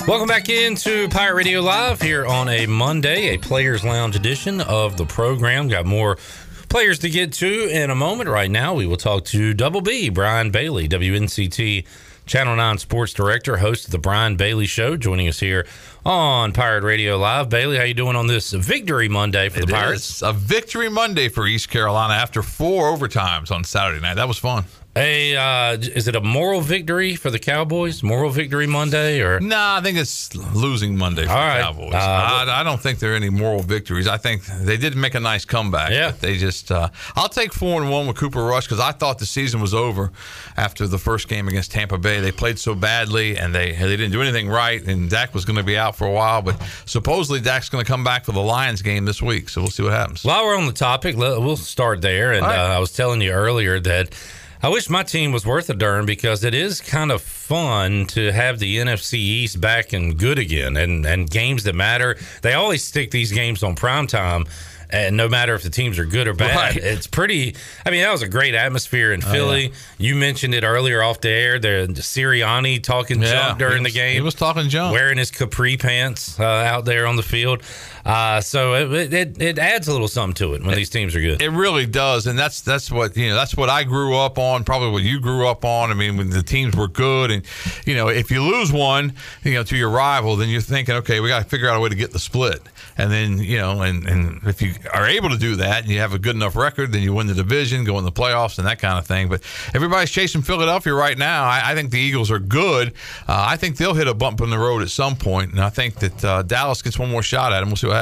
Welcome 0.07 0.27
back 0.27 0.49
into 0.49 1.09
Pirate 1.09 1.35
Radio 1.35 1.61
Live 1.61 2.01
here 2.01 2.25
on 2.25 2.47
a 2.49 2.65
Monday, 2.65 3.35
a 3.35 3.37
Players 3.37 3.83
Lounge 3.83 4.15
edition 4.15 4.61
of 4.61 4.97
the 4.97 5.05
program. 5.05 5.67
Got 5.67 5.85
more 5.85 6.17
players 6.69 6.99
to 6.99 7.09
get 7.09 7.33
to 7.33 7.69
in 7.69 7.89
a 7.89 7.95
moment. 7.95 8.29
Right 8.29 8.49
now, 8.49 8.73
we 8.73 8.87
will 8.87 8.97
talk 8.97 9.25
to 9.25 9.53
Double 9.53 9.81
B, 9.81 10.09
Brian 10.09 10.49
Bailey, 10.49 10.87
WNCT 10.87 11.85
Channel 12.27 12.57
9 12.57 12.77
Sports 12.77 13.13
Director, 13.13 13.55
host 13.57 13.85
of 13.85 13.91
the 13.91 13.97
Brian 13.99 14.35
Bailey 14.35 14.65
Show, 14.65 14.97
joining 14.97 15.29
us 15.29 15.39
here 15.39 15.65
on 16.05 16.51
Pirate 16.51 16.83
Radio 16.83 17.17
Live. 17.17 17.47
Bailey, 17.49 17.77
how 17.77 17.83
you 17.83 17.93
doing 17.93 18.17
on 18.17 18.27
this 18.27 18.51
Victory 18.51 19.07
Monday 19.07 19.47
for 19.47 19.61
the 19.61 19.67
It 19.67 19.69
Pirates? 19.69 20.17
is 20.17 20.21
a 20.23 20.33
victory 20.33 20.89
Monday 20.89 21.29
for 21.29 21.47
East 21.47 21.69
Carolina 21.69 22.13
after 22.15 22.41
four 22.43 22.95
overtimes 22.95 23.49
on 23.49 23.63
Saturday 23.63 24.01
night. 24.01 24.15
That 24.15 24.27
was 24.27 24.37
fun. 24.37 24.65
A 24.97 25.35
uh, 25.35 25.77
is 25.77 26.07
it 26.07 26.15
a 26.15 26.21
moral 26.21 26.61
victory 26.61 27.15
for 27.15 27.29
the 27.29 27.39
Cowboys? 27.39 28.01
Moral 28.01 28.31
victory 28.31 28.65
Monday 28.65 29.21
or 29.21 29.39
No, 29.39 29.55
I 29.57 29.81
think 29.81 29.97
it's 29.97 30.35
losing 30.35 30.97
Monday 30.97 31.25
for 31.25 31.31
All 31.31 31.37
the 31.37 31.41
right. 31.41 31.61
Cowboys. 31.61 31.93
Uh, 31.93 31.97
I, 31.97 32.61
I 32.61 32.63
don't 32.63 32.81
think 32.81 32.99
there 32.99 33.13
are 33.13 33.15
any 33.15 33.29
moral 33.29 33.61
victories. 33.61 34.07
I 34.07 34.17
think 34.17 34.45
they 34.45 34.77
did 34.77 34.95
make 34.95 35.13
a 35.13 35.19
nice 35.19 35.45
comeback. 35.45 35.91
Yeah, 35.91 36.11
they 36.11 36.37
just. 36.37 36.71
Uh, 36.71 36.89
I'll 37.15 37.29
take 37.29 37.53
four 37.53 37.81
and 37.81 37.91
one 37.91 38.07
with 38.07 38.17
Cooper 38.17 38.43
Rush 38.43 38.65
because 38.65 38.79
I 38.79 38.91
thought 38.91 39.19
the 39.19 39.25
season 39.25 39.61
was 39.61 39.73
over 39.73 40.11
after 40.57 40.87
the 40.87 40.97
first 40.97 41.27
game 41.27 41.47
against 41.47 41.71
Tampa 41.71 41.97
Bay. 41.97 42.19
They 42.19 42.31
played 42.31 42.57
so 42.57 42.73
badly 42.73 43.37
and 43.37 43.53
they 43.53 43.73
they 43.73 43.97
didn't 43.97 44.11
do 44.11 44.21
anything 44.21 44.49
right, 44.49 44.83
and 44.83 45.09
Dak 45.09 45.33
was 45.33 45.45
going 45.45 45.57
to 45.57 45.63
be 45.63 45.77
out 45.77 45.95
for 45.95 46.07
a 46.07 46.11
while. 46.11 46.41
But 46.41 46.61
supposedly 46.85 47.39
Dak's 47.39 47.69
going 47.69 47.83
to 47.85 47.89
come 47.89 48.03
back 48.03 48.25
for 48.25 48.31
the 48.31 48.41
Lions 48.41 48.81
game 48.81 49.05
this 49.05 49.21
week, 49.21 49.49
so 49.49 49.61
we'll 49.61 49.69
see 49.69 49.83
what 49.83 49.93
happens. 49.93 50.23
While 50.23 50.43
we're 50.43 50.57
on 50.57 50.65
the 50.65 50.73
topic, 50.73 51.15
we'll 51.15 51.57
start 51.57 52.01
there. 52.01 52.33
And 52.33 52.41
right. 52.41 52.57
uh, 52.57 52.75
I 52.75 52.79
was 52.79 52.91
telling 52.91 53.21
you 53.21 53.31
earlier 53.31 53.79
that 53.79 54.15
I 54.61 54.69
wish 54.69 54.89
my 54.89 55.03
team 55.03 55.31
was 55.31 55.45
worth 55.45 55.69
a 55.69 55.73
darn 55.75 56.05
because 56.05 56.43
it 56.43 56.53
is 56.55 56.81
kind 56.81 57.11
of 57.11 57.21
fun 57.21 58.05
to 58.07 58.31
have 58.31 58.59
the 58.59 58.77
NFC 58.77 59.13
East 59.15 59.61
back 59.61 59.93
and 59.93 60.17
good 60.17 60.39
again, 60.39 60.75
and 60.77 61.05
and 61.05 61.29
games 61.29 61.63
that 61.65 61.75
matter. 61.75 62.17
They 62.41 62.53
always 62.53 62.83
stick 62.83 63.11
these 63.11 63.31
games 63.31 63.61
on 63.63 63.75
prime 63.75 64.07
time. 64.07 64.45
And 64.89 65.17
no 65.17 65.27
matter 65.27 65.53
if 65.53 65.63
the 65.63 65.69
teams 65.69 65.99
are 65.99 66.05
good 66.05 66.29
or 66.29 66.33
bad, 66.33 66.55
Right. 66.55 66.77
it's 66.77 67.07
pretty. 67.07 67.57
I 67.85 67.89
mean, 67.91 68.03
that 68.03 68.11
was 68.13 68.21
a 68.21 68.27
great 68.29 68.55
atmosphere 68.55 69.11
in 69.11 69.21
Oh, 69.21 69.29
Philly. 69.33 69.63
yeah. 69.63 69.73
You 69.97 70.15
mentioned 70.15 70.53
it 70.53 70.63
earlier 70.63 71.03
off 71.03 71.19
the 71.19 71.27
air. 71.29 71.59
The, 71.59 71.87
the 71.93 71.99
Sirianni 72.01 72.81
talking 72.81 73.21
Yeah, 73.21 73.31
junk 73.33 73.59
during 73.59 73.79
he 73.79 73.83
the 73.83 73.91
game. 73.91 74.13
he 74.13 74.21
was 74.21 74.33
talking 74.33 74.69
junk. 74.69 74.93
wearing 74.93 75.17
his 75.17 75.29
capri 75.29 75.75
pants 75.75 76.39
uh, 76.39 76.43
out 76.45 76.85
there 76.85 77.05
on 77.05 77.17
the 77.17 77.21
field. 77.21 77.63
Uh, 78.07 78.39
so 78.39 78.73
it, 78.93 79.13
it 79.13 79.41
it 79.41 79.59
adds 79.59 79.89
a 79.89 79.91
little 79.91 80.07
something 80.07 80.33
to 80.33 80.53
it 80.53 80.63
when 80.63 80.75
these 80.75 80.89
teams 80.89 81.13
are 81.13 81.19
good. 81.19 81.41
It 81.41 81.49
really 81.49 81.85
does, 81.85 82.25
and 82.25 82.39
that's 82.39 82.61
that's 82.61 82.89
what 82.89 83.17
you 83.17 83.27
know. 83.27 83.35
That's 83.35 83.57
what 83.57 83.69
I 83.69 83.83
grew 83.83 84.15
up 84.15 84.39
on. 84.39 84.63
Probably 84.63 84.91
what 84.91 85.03
you 85.03 85.19
grew 85.19 85.45
up 85.45 85.65
on. 85.65 85.91
I 85.91 85.93
mean, 85.93 86.15
when 86.15 86.29
the 86.29 86.41
teams 86.41 86.73
were 86.73 86.87
good, 86.87 87.31
and 87.31 87.43
you 87.85 87.95
know, 87.95 88.07
if 88.07 88.31
you 88.31 88.41
lose 88.41 88.71
one, 88.71 89.13
you 89.43 89.55
know, 89.55 89.63
to 89.63 89.75
your 89.75 89.89
rival, 89.89 90.37
then 90.37 90.47
you're 90.47 90.61
thinking, 90.61 90.95
okay, 90.95 91.19
we 91.19 91.27
got 91.27 91.43
to 91.43 91.49
figure 91.49 91.67
out 91.67 91.75
a 91.75 91.81
way 91.81 91.89
to 91.89 91.95
get 91.95 92.11
the 92.11 92.19
split. 92.19 92.61
And 92.97 93.11
then 93.11 93.39
you 93.39 93.57
know, 93.57 93.81
and 93.81 94.07
and 94.07 94.41
if 94.47 94.61
you 94.61 94.73
are 94.93 95.05
able 95.05 95.29
to 95.29 95.37
do 95.37 95.57
that, 95.57 95.81
and 95.81 95.91
you 95.91 95.99
have 95.99 96.13
a 96.13 96.19
good 96.19 96.37
enough 96.37 96.55
record, 96.55 96.93
then 96.93 97.01
you 97.01 97.13
win 97.13 97.27
the 97.27 97.33
division, 97.33 97.83
go 97.83 97.97
in 97.99 98.05
the 98.05 98.11
playoffs, 98.11 98.57
and 98.57 98.65
that 98.67 98.79
kind 98.79 98.97
of 98.97 99.05
thing. 99.05 99.27
But 99.27 99.41
everybody's 99.73 100.11
chasing 100.11 100.43
Philadelphia 100.43 100.93
right 100.93 101.17
now. 101.17 101.43
I, 101.43 101.71
I 101.71 101.75
think 101.75 101.91
the 101.91 101.99
Eagles 101.99 102.31
are 102.31 102.39
good. 102.39 102.93
Uh, 103.27 103.45
I 103.49 103.57
think 103.57 103.75
they'll 103.75 103.95
hit 103.95 104.07
a 104.07 104.13
bump 104.13 104.39
in 104.39 104.49
the 104.49 104.57
road 104.57 104.81
at 104.81 104.91
some 104.91 105.17
point, 105.17 105.51
and 105.51 105.59
I 105.59 105.69
think 105.69 105.95
that 105.95 106.23
uh, 106.23 106.41
Dallas 106.43 106.81
gets 106.81 106.97
one 106.97 107.11
more 107.11 107.21
shot 107.21 107.51
at 107.51 107.59
them. 107.59 107.67
We'll 107.67 107.75
see 107.75 107.87
what 107.87 107.96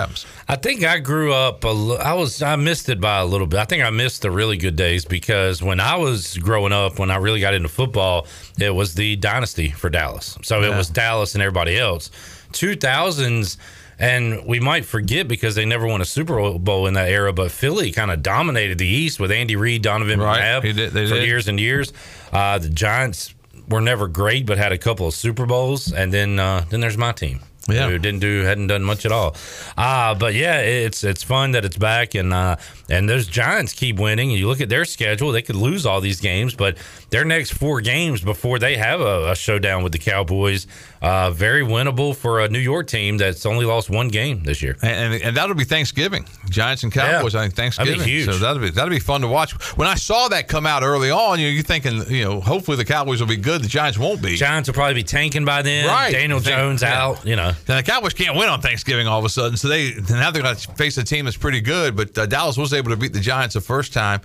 I 0.48 0.56
think 0.56 0.84
I 0.84 1.00
grew 1.00 1.34
up. 1.34 1.64
A, 1.64 1.70
li- 1.70 1.98
I 1.98 2.14
was. 2.14 2.42
I 2.42 2.56
missed 2.56 2.90
it 2.90 3.00
by 3.02 3.18
a 3.20 3.26
little 3.26 3.48
bit. 3.48 3.60
I 3.60 3.66
think 3.66 3.84
I 3.84 3.90
missed 3.90 4.22
the 4.22 4.30
really 4.32 4.58
good 4.58 4.76
days 4.76 5.06
because 5.06 5.62
when 5.64 5.80
I 5.80 5.96
was 5.96 6.38
growing 6.38 6.72
up, 6.74 7.00
when 7.00 7.10
I 7.12 7.16
really 7.18 7.40
got 7.40 7.54
into 7.54 7.70
football, 7.70 8.28
it 8.60 8.74
was 8.74 8.94
the 8.94 9.16
dynasty 9.16 9.70
for 9.72 9.90
Dallas. 9.90 10.38
So 10.44 10.62
it 10.64 10.76
was 10.76 10.90
Dallas 10.90 11.34
and 11.36 11.42
everybody 11.42 11.78
else. 11.78 12.12
Two 12.52 12.76
thousands. 12.76 13.58
And 13.98 14.46
we 14.46 14.60
might 14.60 14.84
forget 14.84 15.26
because 15.26 15.56
they 15.56 15.64
never 15.64 15.88
won 15.88 16.02
a 16.02 16.06
Super 16.06 16.60
Bowl 16.60 16.86
in 16.88 16.96
that 16.96 17.08
era, 17.08 17.32
but 17.32 17.50
Philly 17.50 17.94
kind 17.94 18.12
of 18.12 18.22
dominated 18.22 18.78
the 18.78 18.86
East 18.86 19.22
with 19.22 19.32
Andy 19.32 19.56
Reid, 19.56 19.84
Donovan 19.84 20.20
Right. 20.20 20.42
McNabb 20.42 20.76
did- 20.76 20.92
for 20.92 21.00
did. 21.16 21.26
years 21.26 21.48
and 21.48 21.58
years. 21.58 21.94
Uh, 22.34 22.58
the 22.58 22.68
Giants 22.70 23.34
were 23.70 23.80
never 23.80 24.10
great, 24.10 24.46
but 24.46 24.58
had 24.58 24.74
a 24.74 24.78
couple 24.78 25.08
of 25.08 25.14
Super 25.14 25.46
Bowls, 25.46 25.94
and 25.94 26.12
then 26.14 26.40
uh, 26.40 26.66
then 26.70 26.82
there's 26.82 26.98
my 26.98 27.14
team. 27.14 27.40
Yeah. 27.68 27.90
who 27.90 27.98
didn't 27.98 28.20
do 28.20 28.44
hadn't 28.44 28.68
done 28.68 28.84
much 28.84 29.06
at 29.06 29.12
all. 29.12 29.36
Uh, 29.78 30.14
but 30.14 30.36
yeah, 30.36 30.60
it's 30.60 31.04
it's 31.04 31.24
fun 31.24 31.52
that 31.52 31.66
it's 31.66 31.78
back 31.78 32.14
and 32.14 32.32
uh, 32.34 32.58
and 32.90 33.10
those 33.10 33.28
Giants 33.28 33.74
keep 33.74 33.98
winning. 33.98 34.32
And 34.32 34.40
You 34.40 34.48
look 34.48 34.62
at 34.62 34.70
their 34.70 34.86
schedule; 34.86 35.32
they 35.32 35.42
could 35.42 35.56
lose 35.56 35.86
all 35.86 36.02
these 36.02 36.20
games, 36.22 36.56
but 36.56 36.78
their 37.10 37.26
next 37.26 37.54
four 37.54 37.82
games 37.82 38.22
before 38.22 38.60
they 38.60 38.76
have 38.78 39.02
a, 39.02 39.32
a 39.32 39.36
showdown 39.36 39.84
with 39.84 39.92
the 39.92 40.00
Cowboys, 40.00 40.68
uh, 41.02 41.32
very 41.32 41.62
winnable 41.64 42.16
for 42.16 42.40
a 42.42 42.50
New 42.50 42.60
York 42.60 42.88
team 42.88 43.18
that's 43.18 43.46
only 43.46 43.66
lost 43.66 43.90
one 43.90 44.08
game 44.08 44.44
this 44.44 44.62
year. 44.62 44.78
And, 44.82 45.14
and, 45.14 45.24
and 45.24 45.38
that'll 45.38 45.56
be 45.56 45.64
Thanksgiving, 45.64 46.26
Giants 46.50 46.84
and 46.84 46.92
Cowboys. 46.92 47.34
Yeah. 47.34 47.42
I 47.42 47.44
think 47.44 47.56
Thanksgiving. 47.56 47.94
That'd 47.94 48.06
be 48.06 48.12
huge. 48.12 48.26
So 48.26 48.38
that'll 48.38 48.62
be 48.62 48.70
that'll 48.70 48.90
be 48.90 49.00
fun 49.00 49.22
to 49.22 49.28
watch. 49.28 49.54
When 49.78 49.88
I 49.88 49.96
saw 49.96 50.28
that 50.30 50.48
come 50.48 50.66
out 50.66 50.84
early 50.84 51.12
on, 51.12 51.40
you 51.40 51.48
know, 51.48 51.52
you're 51.52 51.64
thinking, 51.64 52.04
you 52.10 52.24
know, 52.24 52.40
hopefully 52.42 52.78
the 52.78 52.86
Cowboys 52.86 53.20
will 53.20 53.28
be 53.28 53.38
good. 53.38 53.62
The 53.62 53.68
Giants 53.68 53.98
won't 53.98 54.22
be. 54.22 54.36
Giants 54.36 54.70
will 54.70 54.74
probably 54.74 54.96
be 54.96 55.04
tanking 55.04 55.46
by 55.46 55.62
then. 55.62 55.88
Right. 55.88 56.12
Daniel 56.12 56.40
Think- 56.40 56.56
Jones 56.56 56.82
yeah. 56.82 57.02
out. 57.04 57.26
You 57.26 57.36
know. 57.36 57.52
The 57.66 57.84
Cowboys 57.86 58.14
can't 58.14 58.36
win 58.38 58.50
on 58.50 58.62
Thanksgiving 58.62 59.08
all 59.08 59.20
of 59.20 59.26
a 59.26 59.30
sudden, 59.30 59.58
so 59.58 59.68
they 59.68 59.94
now 60.10 60.32
they're 60.32 60.44
going 60.44 60.56
to 60.56 60.72
face 60.74 60.98
a 60.98 61.04
team 61.04 61.26
that's 61.26 61.38
pretty 61.38 61.62
good. 61.62 61.96
But 61.96 62.18
uh, 62.18 62.26
Dallas 62.26 62.58
was 62.58 62.74
able 62.76 62.92
to 62.92 62.98
beat 62.98 63.14
the 63.14 63.20
Giants 63.20 63.56
the 63.56 63.62
first 63.62 63.94
time. 63.94 64.22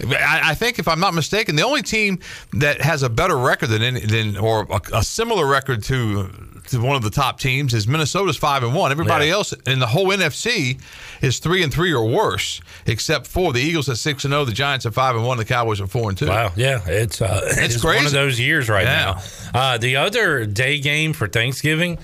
I, 0.00 0.40
I 0.50 0.54
think, 0.54 0.78
if 0.78 0.88
I'm 0.88 1.00
not 1.00 1.14
mistaken, 1.14 1.56
the 1.56 1.62
only 1.64 1.82
team 1.82 2.18
that 2.54 2.80
has 2.80 3.02
a 3.02 3.08
better 3.08 3.36
record 3.38 3.68
than 3.68 3.82
any, 3.82 4.00
than 4.00 4.36
or 4.36 4.66
a, 4.70 4.80
a 4.98 5.02
similar 5.02 5.46
record 5.46 5.82
to 5.84 6.30
to 6.68 6.80
one 6.80 6.96
of 6.96 7.02
the 7.02 7.10
top 7.10 7.38
teams 7.38 7.74
is 7.74 7.86
Minnesota's 7.86 8.38
five 8.38 8.62
and 8.62 8.74
one. 8.74 8.90
Everybody 8.90 9.26
Yeah. 9.26 9.34
else 9.34 9.52
in 9.66 9.80
the 9.80 9.86
whole 9.86 10.06
NFC 10.08 10.80
is 11.20 11.38
three 11.38 11.62
and 11.62 11.70
three 11.72 11.92
or 11.92 12.06
worse, 12.08 12.60
except 12.86 13.26
for 13.26 13.52
the 13.52 13.60
Eagles 13.60 13.88
at 13.90 13.98
six 13.98 14.24
and 14.24 14.32
zero, 14.32 14.46
the 14.46 14.52
Giants 14.52 14.86
at 14.86 14.94
five 14.94 15.14
and 15.14 15.26
one, 15.26 15.36
the 15.36 15.44
Cowboys 15.44 15.80
at 15.82 15.90
four 15.90 16.08
and 16.08 16.16
two. 16.16 16.26
Wow, 16.28 16.52
yeah, 16.56 16.80
it's 16.86 17.20
uh, 17.20 17.40
It's 17.44 17.74
it's, 17.76 17.84
one 17.84 18.04
of 18.06 18.12
those 18.12 18.40
years 18.40 18.68
right 18.70 18.84
Yeah. 18.86 19.20
now. 19.52 19.60
Uh, 19.60 19.78
the 19.78 19.96
other 19.96 20.46
day 20.46 20.78
game 20.80 21.12
for 21.12 21.28
Thanksgiving 21.28 21.98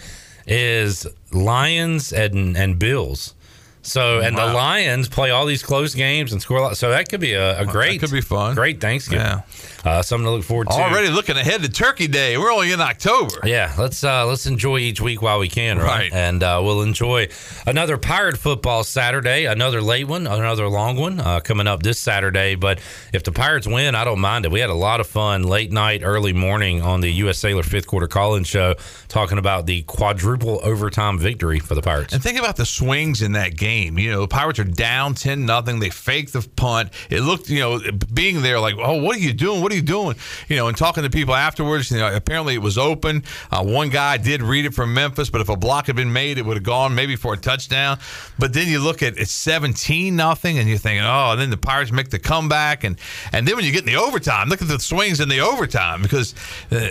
is 0.47 1.07
Lions 1.33 2.13
and 2.13 2.57
and 2.57 2.79
Bills. 2.79 3.35
So 3.83 4.21
and 4.21 4.37
the 4.37 4.47
Lions 4.47 5.09
play 5.09 5.31
all 5.31 5.47
these 5.47 5.63
close 5.63 5.95
games 5.95 6.33
and 6.33 6.43
score 6.43 6.59
a 6.59 6.63
lot. 6.63 6.77
So 6.77 6.91
that 6.91 7.09
could 7.09 7.21
be 7.21 7.33
a, 7.33 7.61
a 7.61 7.67
great, 7.67 8.01
could 8.01 8.11
be 8.11 8.21
fun. 8.21 8.55
great 8.55 8.81
Thanksgiving. 8.81 9.25
Yeah. 9.25 9.43
Uh, 9.85 10.03
something 10.03 10.25
to 10.27 10.31
look 10.31 10.45
forward 10.45 10.69
to. 10.69 10.75
Already 10.75 11.09
looking 11.09 11.37
ahead 11.37 11.63
to 11.63 11.69
Turkey 11.69 12.07
Day. 12.07 12.37
We're 12.37 12.53
only 12.53 12.73
in 12.73 12.81
October. 12.81 13.41
Yeah, 13.45 13.73
let's 13.79 14.05
uh, 14.05 14.27
let's 14.27 14.47
enjoy 14.47 14.79
each 14.79 15.01
week 15.01 15.23
while 15.23 15.39
we 15.39 15.49
can, 15.49 15.79
right? 15.79 15.91
Right. 15.91 16.13
And 16.13 16.43
uh, 16.43 16.61
we'll 16.63 16.83
enjoy 16.83 17.29
another 17.67 17.97
Pirate 17.99 18.37
football 18.37 18.85
Saturday, 18.85 19.47
another 19.47 19.81
late 19.83 20.07
one, 20.07 20.27
another 20.27 20.69
long 20.69 20.97
one 20.97 21.19
uh, 21.21 21.41
coming 21.41 21.67
up 21.67 21.83
this 21.83 21.99
Saturday. 21.99 22.55
But 22.55 22.81
if 23.13 23.25
the 23.25 23.33
Pirates 23.33 23.67
win, 23.67 23.95
I 23.95 24.05
don't 24.05 24.21
mind 24.21 24.45
it. 24.45 24.51
We 24.53 24.61
had 24.61 24.71
a 24.71 24.75
lot 24.75 25.01
of 25.01 25.07
fun 25.07 25.43
late 25.45 25.73
night, 25.73 26.03
early 26.05 26.33
morning 26.33 26.83
on 26.83 27.01
the 27.01 27.11
U.S. 27.15 27.39
Cellular 27.39 27.63
fifth 27.63 27.87
quarter 27.87 28.07
call-in 28.07 28.45
show, 28.45 28.75
talking 29.09 29.39
about 29.39 29.67
the 29.67 29.83
quadruple 29.83 30.61
overtime 30.63 31.19
victory 31.19 31.59
for 31.59 31.75
the 31.75 31.83
Pirates. 31.83 32.13
And 32.13 32.23
think 32.23 32.39
about 32.39 32.57
the 32.57 32.67
swings 32.67 33.23
in 33.23 33.33
that 33.33 33.57
game. 33.57 33.99
You 33.99 34.13
know, 34.13 34.21
the 34.23 34.29
Pirates 34.29 34.59
are 34.59 34.65
down 34.65 35.15
10 35.15 35.47
nothing. 35.47 35.81
They 35.81 35.91
fake 35.91 36.33
the 36.33 36.47
punt. 36.57 36.91
It 37.09 37.21
looked, 37.23 37.49
you 37.49 37.61
know, 37.61 37.81
being 38.13 38.43
there 38.43 38.61
like, 38.61 38.75
oh, 38.79 39.03
what 39.03 39.17
are 39.17 39.21
you 39.21 39.33
doing? 39.33 39.63
What 39.63 39.70
are 39.73 39.77
you 39.77 39.83
doing? 39.83 40.17
You 40.49 40.57
know, 40.57 40.69
and 40.69 40.77
talking 40.77 41.03
to 41.03 41.11
people 41.11 41.35
afterwards, 41.35 41.91
you 41.91 41.99
know, 41.99 42.15
apparently 42.15 42.55
it 42.55 42.63
was 42.63 42.79
open. 42.79 43.25
Uh, 43.51 43.63
one 43.65 43.89
guy 43.91 44.17
did 44.17 44.43
read 44.43 44.65
it 44.65 44.75
from 44.75 44.95
Memphis, 44.95 45.31
but 45.31 45.41
if 45.41 45.49
a 45.49 45.57
block 45.57 45.87
had 45.87 45.97
been 45.97 46.13
made, 46.13 46.39
it 46.39 46.45
would 46.45 46.57
have 46.57 46.65
gone 46.65 46.95
maybe 46.95 47.17
for 47.17 47.35
a 47.35 47.37
touchdown. 47.37 47.99
But 48.39 48.53
then 48.53 48.69
you 48.69 48.79
look 48.81 49.03
at 49.03 49.19
it's 49.19 49.33
17 49.33 50.17
nothing 50.17 50.59
and 50.59 50.69
you're 50.69 50.79
thinking, 50.79 51.05
oh, 51.05 51.33
and 51.33 51.41
then 51.41 51.51
the 51.51 51.57
Pirates 51.57 51.93
make 51.93 52.11
the 52.11 52.19
comeback. 52.19 52.85
And, 52.85 52.99
and 53.33 53.47
then 53.47 53.57
when 53.57 53.65
you 53.65 53.73
get 53.73 53.81
in 53.81 53.87
the 53.87 53.97
overtime, 54.01 54.49
look 54.49 54.63
at 54.63 54.69
the 54.69 54.79
swings 54.79 55.21
in 55.21 55.29
the 55.29 55.41
overtime 55.41 56.03
because, 56.03 56.35
uh, 56.73 56.89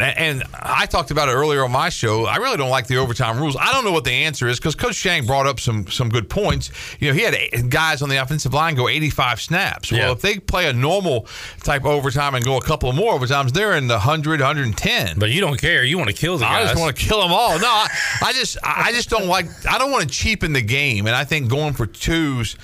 and 0.00 0.42
I 0.54 0.86
talked 0.86 1.10
about 1.10 1.28
it 1.28 1.32
earlier 1.32 1.64
on 1.64 1.72
my 1.72 1.88
show. 1.88 2.24
I 2.26 2.36
really 2.36 2.56
don't 2.56 2.70
like 2.70 2.86
the 2.86 2.96
overtime 2.96 3.38
rules. 3.38 3.56
I 3.56 3.72
don't 3.72 3.84
know 3.84 3.92
what 3.92 4.04
the 4.04 4.12
answer 4.12 4.48
is 4.48 4.58
because 4.58 4.74
Coach 4.74 4.94
Shang 4.94 5.26
brought 5.26 5.46
up 5.46 5.60
some 5.60 5.86
some 5.88 6.08
good 6.08 6.28
points. 6.28 6.70
You 7.00 7.08
know, 7.08 7.14
he 7.14 7.22
had 7.22 7.34
eight 7.34 7.68
guys 7.68 8.02
on 8.02 8.08
the 8.08 8.16
offensive 8.16 8.52
line 8.54 8.74
go 8.74 8.88
85 8.88 9.40
snaps. 9.40 9.92
Well, 9.92 10.00
Yeah. 10.00 10.12
if 10.12 10.20
they 10.20 10.38
play 10.38 10.68
a 10.68 10.72
normal 10.72 11.26
type 11.62 11.84
overtime 11.84 12.15
and 12.16 12.44
go 12.44 12.56
a 12.56 12.62
couple 12.62 12.92
more 12.92 13.18
overtimes, 13.18 13.52
they're 13.52 13.76
in 13.76 13.86
the 13.86 13.94
100, 13.94 14.40
110. 14.40 15.18
But 15.18 15.30
you 15.30 15.40
don't 15.40 15.60
care. 15.60 15.84
You 15.84 15.98
want 15.98 16.10
to 16.10 16.16
kill 16.16 16.38
the 16.38 16.46
I 16.46 16.60
guys. 16.62 16.70
just 16.70 16.80
want 16.80 16.96
to 16.96 17.04
kill 17.04 17.20
them 17.20 17.32
all. 17.32 17.58
No, 17.58 17.66
I, 17.66 17.88
I 18.22 18.32
just 18.32 18.58
I 18.62 18.92
just 18.92 19.10
don't 19.10 19.26
like. 19.26 19.46
I 19.68 19.78
don't 19.78 19.90
want 19.90 20.04
to 20.04 20.08
cheapen 20.08 20.52
the 20.52 20.62
game, 20.62 21.06
and 21.06 21.14
I 21.14 21.24
think 21.24 21.48
going 21.48 21.74
for 21.74 21.86
twos 21.86 22.56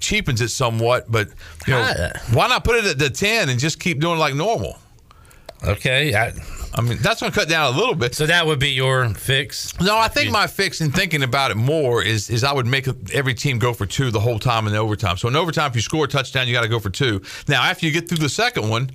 cheapens 0.00 0.40
it 0.40 0.48
somewhat. 0.48 1.10
But 1.10 1.28
you 1.66 1.74
know, 1.74 2.10
why 2.32 2.48
not 2.48 2.64
put 2.64 2.76
it 2.76 2.84
at 2.86 2.98
the 2.98 3.10
10 3.10 3.48
and 3.48 3.58
just 3.58 3.80
keep 3.80 4.00
doing 4.00 4.18
like 4.18 4.34
normal? 4.34 4.78
Okay. 5.64 6.14
I, 6.14 6.32
I 6.74 6.80
mean, 6.80 6.98
that's 6.98 7.20
going 7.20 7.32
to 7.32 7.38
cut 7.38 7.48
down 7.48 7.72
a 7.72 7.76
little 7.76 7.94
bit. 7.94 8.14
So 8.14 8.26
that 8.26 8.46
would 8.46 8.58
be 8.58 8.70
your 8.70 9.08
fix. 9.10 9.78
No, 9.80 9.96
I 9.96 10.08
think 10.08 10.30
my 10.30 10.46
fix 10.46 10.80
in 10.80 10.90
thinking 10.90 11.22
about 11.22 11.50
it 11.50 11.56
more 11.56 12.02
is 12.02 12.30
is 12.30 12.44
I 12.44 12.52
would 12.52 12.66
make 12.66 12.88
every 13.12 13.34
team 13.34 13.58
go 13.58 13.72
for 13.72 13.86
two 13.86 14.10
the 14.10 14.20
whole 14.20 14.38
time 14.38 14.66
in 14.66 14.72
the 14.72 14.78
overtime. 14.78 15.16
So 15.16 15.28
in 15.28 15.36
overtime, 15.36 15.70
if 15.70 15.76
you 15.76 15.82
score 15.82 16.04
a 16.04 16.08
touchdown, 16.08 16.46
you 16.46 16.52
got 16.52 16.62
to 16.62 16.68
go 16.68 16.78
for 16.78 16.90
two. 16.90 17.22
Now, 17.48 17.62
after 17.62 17.86
you 17.86 17.92
get 17.92 18.08
through 18.08 18.18
the 18.18 18.28
second 18.28 18.68
one, 18.68 18.90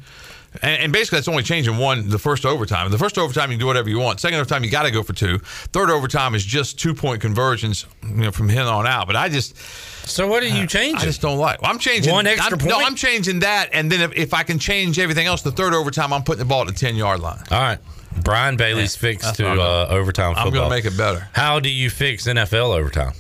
and, 0.61 0.83
and 0.83 0.93
basically 0.93 1.17
that's 1.17 1.27
only 1.27 1.43
changing 1.43 1.77
one 1.77 2.09
the 2.09 2.19
first 2.19 2.45
overtime. 2.45 2.89
The 2.91 2.97
first 2.97 3.17
overtime 3.17 3.49
you 3.49 3.57
can 3.57 3.61
do 3.61 3.67
whatever 3.67 3.89
you 3.89 3.99
want. 3.99 4.19
Second 4.19 4.37
overtime 4.39 4.63
you 4.63 4.71
got 4.71 4.83
to 4.83 4.91
go 4.91 5.03
for 5.03 5.13
two. 5.13 5.39
Third 5.39 5.89
overtime 5.89 6.35
is 6.35 6.43
just 6.43 6.79
two 6.79 6.93
point 6.93 7.21
conversions, 7.21 7.85
you 8.03 8.15
know, 8.15 8.31
from 8.31 8.49
here 8.49 8.63
on 8.63 8.85
out. 8.85 9.07
But 9.07 9.15
I 9.15 9.29
just 9.29 9.57
so 10.05 10.27
what 10.27 10.43
are 10.43 10.47
you 10.47 10.67
changing? 10.67 10.97
I 10.97 11.03
just 11.05 11.21
don't 11.21 11.37
like. 11.37 11.61
Well, 11.61 11.71
I'm 11.71 11.79
changing 11.79 12.11
One 12.11 12.27
extra 12.27 12.57
I'm- 12.57 12.67
No. 12.67 12.79
I'm 12.79 12.95
changing 12.95 13.39
that, 13.39 13.69
and 13.73 13.91
then 13.91 14.01
if, 14.01 14.13
if 14.17 14.33
I 14.33 14.43
can 14.43 14.59
change 14.59 14.99
everything 14.99 15.27
else, 15.27 15.41
the 15.41 15.51
third 15.51 15.73
overtime, 15.73 16.11
I'm 16.13 16.23
putting 16.23 16.39
the 16.39 16.45
ball 16.45 16.61
at 16.61 16.67
the 16.67 16.73
ten 16.73 16.95
yard 16.95 17.19
line. 17.19 17.41
All 17.51 17.59
right. 17.61 17.79
Brian 18.23 18.57
Bailey's 18.57 18.95
fix 18.95 19.23
that's 19.23 19.37
to 19.37 19.49
uh, 19.49 19.87
overtime 19.89 20.35
I'm 20.37 20.51
gonna 20.51 20.69
make 20.69 20.85
it 20.85 20.95
better. 20.95 21.27
How 21.33 21.59
do 21.59 21.69
you 21.69 21.89
fix 21.89 22.27
NFL 22.27 22.77
overtime? 22.77 23.13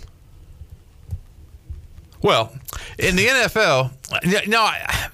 Well, 2.21 2.53
in 2.99 3.15
the 3.15 3.25
NFL, 3.27 4.47
no, 4.47 4.61
I, 4.61 5.09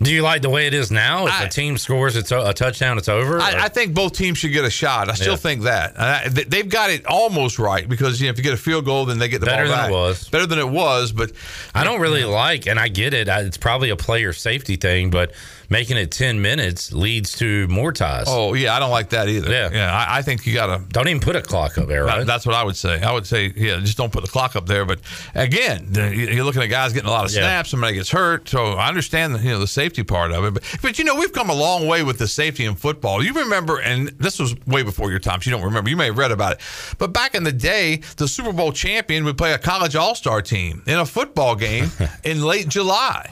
Do 0.00 0.10
you 0.12 0.22
like 0.22 0.42
the 0.42 0.50
way 0.50 0.66
it 0.66 0.74
is 0.74 0.90
now? 0.90 1.26
If 1.26 1.40
a 1.40 1.48
team 1.48 1.76
scores 1.78 2.16
it's 2.16 2.32
a, 2.32 2.38
a 2.40 2.54
touchdown, 2.54 2.96
it's 2.98 3.08
over. 3.08 3.40
I, 3.40 3.64
I 3.64 3.68
think 3.68 3.94
both 3.94 4.12
teams 4.12 4.38
should 4.38 4.52
get 4.52 4.64
a 4.64 4.70
shot. 4.70 5.08
I 5.10 5.14
still 5.14 5.32
Yeah. 5.32 5.36
think 5.36 5.62
that 5.62 6.32
they- 6.32 6.44
they've 6.44 6.68
got 6.68 6.90
it 6.90 7.04
almost 7.06 7.58
right 7.58 7.88
because 7.88 8.20
you 8.20 8.26
know 8.26 8.30
if 8.30 8.38
you 8.38 8.44
get 8.44 8.54
a 8.54 8.58
field 8.58 8.84
goal, 8.84 9.04
then 9.06 9.18
they 9.18 9.28
get 9.28 9.40
the 9.40 9.46
Better 9.46 9.64
ball 9.64 9.72
than 9.72 9.80
back. 9.84 9.90
it 9.90 9.94
was. 9.94 10.28
Better 10.28 10.46
than 10.46 10.58
it 10.58 10.68
was, 10.68 11.12
but 11.12 11.32
I 11.74 11.84
don't 11.84 12.00
really 12.00 12.24
like, 12.24 12.66
and 12.66 12.78
I 12.80 12.88
get 12.88 13.12
it. 13.14 13.28
I- 13.28 13.40
It's 13.42 13.58
probably 13.58 13.90
a 13.90 13.96
player 13.96 14.32
safety 14.32 14.76
thing, 14.76 15.10
but 15.10 15.32
making 15.68 15.96
it 15.96 16.10
ten 16.10 16.40
minutes 16.40 16.92
leads 16.92 17.32
to 17.38 17.66
more 17.68 17.92
ties. 17.92 18.26
Oh 18.28 18.54
yeah, 18.54 18.74
I 18.74 18.78
don't 18.78 18.90
like 18.90 19.10
that 19.10 19.28
either. 19.28 19.50
Yeah. 19.50 19.70
yeah. 19.72 19.92
I, 19.94 20.18
I 20.18 20.22
think 20.22 20.46
you 20.46 20.54
got 20.54 20.66
to 20.66 20.84
don't 20.88 21.08
even 21.08 21.20
put 21.20 21.36
a 21.36 21.42
clock 21.42 21.78
up 21.78 21.88
there, 21.88 22.04
right? 22.04 22.18
That- 22.18 22.26
that's 22.26 22.46
what 22.46 22.54
I 22.54 22.62
would 22.64 22.76
say. 22.76 23.00
I 23.02 23.12
would 23.12 23.26
say 23.26 23.52
yeah, 23.56 23.80
just 23.80 23.96
don't 23.96 24.12
put 24.12 24.24
the 24.24 24.30
clock 24.30 24.56
up 24.56 24.66
there. 24.66 24.84
But 24.84 25.00
again, 25.34 25.88
you- 25.94 26.28
you're 26.28 26.44
looking 26.44 26.62
at 26.62 26.66
guys 26.68 26.92
getting 26.92 27.08
a 27.08 27.12
lot 27.12 27.24
of 27.24 27.32
Yeah. 27.32 27.40
snaps. 27.42 27.70
Somebody 27.70 27.94
gets 27.94 28.10
hurt, 28.10 28.48
so 28.48 28.72
I 28.74 28.88
understand 28.88 29.34
the, 29.34 29.38
you 29.40 29.50
know 29.50 29.58
the 29.58 29.66
safety 29.66 30.02
part 30.02 30.32
of 30.32 30.44
it. 30.44 30.54
But 30.54 30.62
but 30.82 30.98
you 30.98 31.04
know 31.04 31.14
we've 31.14 31.32
come 31.32 31.50
a 31.50 31.54
long 31.54 31.86
way 31.86 32.02
with 32.02 32.18
the 32.18 32.28
safety 32.28 32.64
in 32.64 32.74
football. 32.74 33.22
You 33.24 33.32
remember, 33.34 33.78
and 33.80 34.08
this 34.18 34.38
was 34.38 34.54
way 34.66 34.82
before 34.82 35.10
your 35.10 35.18
time. 35.20 35.40
So 35.40 35.50
you 35.50 35.56
don't 35.56 35.64
remember. 35.64 35.90
You 35.90 35.96
may 35.96 36.06
have 36.06 36.18
read 36.18 36.30
about 36.32 36.52
it. 36.52 36.60
But 36.98 37.12
back 37.12 37.34
in 37.34 37.44
the 37.44 37.52
day, 37.52 38.00
the 38.16 38.28
Super 38.28 38.52
Bowl 38.52 38.72
champion 38.72 39.24
would 39.24 39.38
play 39.38 39.52
a 39.52 39.58
college 39.58 39.96
all 39.96 40.14
star 40.14 40.42
team 40.42 40.82
in 40.86 40.98
a 40.98 41.06
football 41.06 41.54
game 41.56 41.90
in 42.24 42.42
late 42.42 42.68
July. 42.68 43.30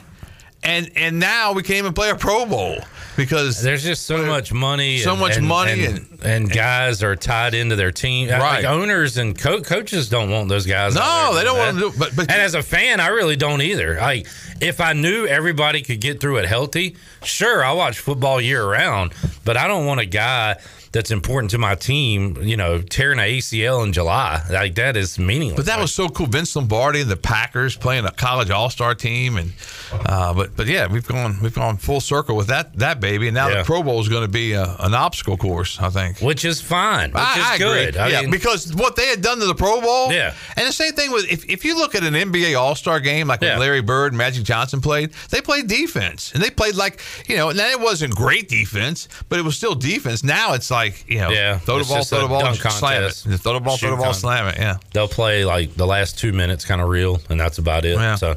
And 0.65 0.89
and 0.95 1.19
now 1.19 1.53
we 1.53 1.63
can't 1.63 1.77
even 1.77 1.93
play 1.93 2.09
a 2.09 2.15
Pro 2.15 2.45
Bowl 2.45 2.77
because 3.15 3.61
There's 3.61 3.83
just 3.83 4.05
so 4.05 4.25
much 4.25 4.51
money, 4.51 4.97
so 4.99 5.11
and- 5.11 5.19
much 5.21 5.37
and- 5.37 5.47
money 5.47 5.85
and, 5.85 6.05
and 6.23 6.51
guys 6.51 7.01
are 7.03 7.15
tied 7.15 7.53
into 7.53 7.75
their 7.75 7.91
team. 7.91 8.27
Like 8.29 8.41
Right. 8.41 8.65
owners 8.65 9.15
and 9.17 9.37
co- 9.37 9.61
coaches 9.61 10.09
don't 10.09 10.29
want 10.31 10.49
those 10.49 10.65
guys. 10.65 10.95
No, 10.95 11.33
they 11.35 11.43
don't 11.43 11.55
doing 11.55 11.65
want 11.65 11.77
to 11.77 11.91
do- 11.91 11.99
but- 11.99 12.15
but- 12.15 12.31
and 12.31 12.41
as 12.41 12.55
a 12.55 12.63
fan, 12.63 12.99
I 12.99 13.07
really 13.07 13.35
don't 13.37 13.61
either. 13.61 13.97
Like 14.01 14.27
if 14.59 14.81
I 14.81 14.93
knew 14.93 15.25
everybody 15.27 15.81
could 15.81 16.01
get 16.01 16.19
through 16.19 16.37
it 16.37 16.45
healthy, 16.45 16.95
sure, 17.23 17.63
I 17.63 17.71
watch 17.73 17.99
football 17.99 18.41
year 18.41 18.65
round. 18.67 19.13
But 19.45 19.55
I 19.57 19.67
don't 19.67 19.85
want 19.85 19.99
a 20.01 20.05
guy 20.05 20.55
that's 20.95 21.11
important 21.11 21.51
to 21.51 21.57
my 21.57 21.75
team, 21.75 22.37
you 22.41 22.55
know, 22.55 22.81
tearing 22.81 23.19
an 23.19 23.25
ACL 23.25 23.83
in 23.83 23.91
July. 23.91 24.41
Like 24.49 24.75
that 24.75 24.95
is 24.95 25.19
meaningless. 25.19 25.57
But 25.57 25.65
that 25.65 25.79
was 25.81 25.93
so 25.93 26.07
cool. 26.07 26.25
Vince 26.27 26.55
Lombardi 26.55 27.01
and 27.01 27.09
the 27.11 27.17
Packers 27.17 27.75
playing 27.75 28.05
a 28.05 28.11
college 28.11 28.49
All 28.49 28.69
Star 28.69 28.95
team, 28.95 29.35
and 29.35 29.51
uh, 29.91 30.33
but 30.33 30.55
but 30.55 30.67
yeah, 30.67 30.87
we've 30.87 31.05
gone 31.05 31.37
we've 31.41 31.53
gone 31.53 31.75
full 31.77 31.99
circle 31.99 32.37
with 32.37 32.47
that 32.47 32.73
that 32.79 33.01
baby, 33.01 33.27
and 33.27 33.35
now 33.35 33.49
Yeah. 33.49 33.57
the 33.59 33.63
Pro 33.65 33.83
Bowl 33.83 33.99
is 33.99 34.07
going 34.07 34.21
to 34.23 34.31
be 34.31 34.53
a, 34.53 34.63
an 34.79 34.93
obstacle 34.93 35.35
course, 35.37 35.79
I 35.81 35.89
think. 35.89 36.19
which 36.19 36.45
is 36.45 36.61
fine. 36.61 37.11
Which 37.11 37.21
I, 37.21 37.39
is 37.39 37.45
I 37.45 37.57
good. 37.57 37.89
agree. 37.89 38.01
I 38.01 38.07
yeah, 38.07 38.21
mean- 38.21 38.31
because 38.31 38.73
what 38.73 38.95
they 38.95 39.07
had 39.07 39.21
done 39.21 39.39
to 39.39 39.45
the 39.45 39.55
Pro 39.55 39.81
Bowl. 39.81 40.13
Yeah. 40.13 40.33
And 40.55 40.65
the 40.65 40.71
same 40.71 40.93
thing 40.93 41.11
with 41.11 41.29
if, 41.29 41.49
if 41.49 41.65
you 41.65 41.75
look 41.77 41.93
at 41.95 42.03
an 42.03 42.13
NBA 42.13 42.57
All 42.57 42.73
Star 42.75 43.01
game, 43.01 43.27
like 43.27 43.41
Yeah. 43.41 43.51
when 43.51 43.59
Larry 43.59 43.81
Bird 43.81 44.13
and 44.13 44.17
Magic 44.17 44.43
Johnson 44.45 44.79
played, 44.79 45.11
they 45.29 45.41
played 45.41 45.67
defense. 45.67 46.31
And 46.33 46.41
they 46.41 46.49
played 46.49 46.75
like, 46.75 47.01
you 47.27 47.35
know, 47.35 47.51
now 47.51 47.67
it 47.69 47.79
wasn't 47.81 48.15
great 48.15 48.47
defense, 48.47 49.09
but 49.27 49.39
it 49.39 49.41
was 49.41 49.57
still 49.57 49.75
defense. 49.75 50.23
Now 50.23 50.53
it's 50.53 50.71
like, 50.71 50.84
you 51.07 51.19
know, 51.19 51.29
Yeah, 51.29 51.57
throw 51.59 51.79
the 51.79 51.85
ball, 51.85 52.03
throw 52.03 52.21
the 52.21 52.27
ball, 52.27 52.41
slam 52.41 52.53
it. 52.53 52.59
contest. 52.61 53.23
Throw 53.43 53.53
the 53.53 53.59
ball, 53.59 53.77
throw 53.77 53.91
the 53.91 53.97
ball, 53.97 54.13
slam 54.13 54.47
it. 54.47 54.57
Yeah. 54.57 54.77
they'll 54.93 55.07
play 55.07 55.45
like 55.45 55.75
the 55.75 55.85
last 55.87 56.17
two 56.19 56.33
minutes 56.33 56.65
kind 56.65 56.81
of 56.81 56.89
real 56.89 57.19
and 57.29 57.39
that's 57.39 57.57
about 57.57 57.85
it 57.85 57.97
Yeah. 57.97 58.15
so 58.15 58.35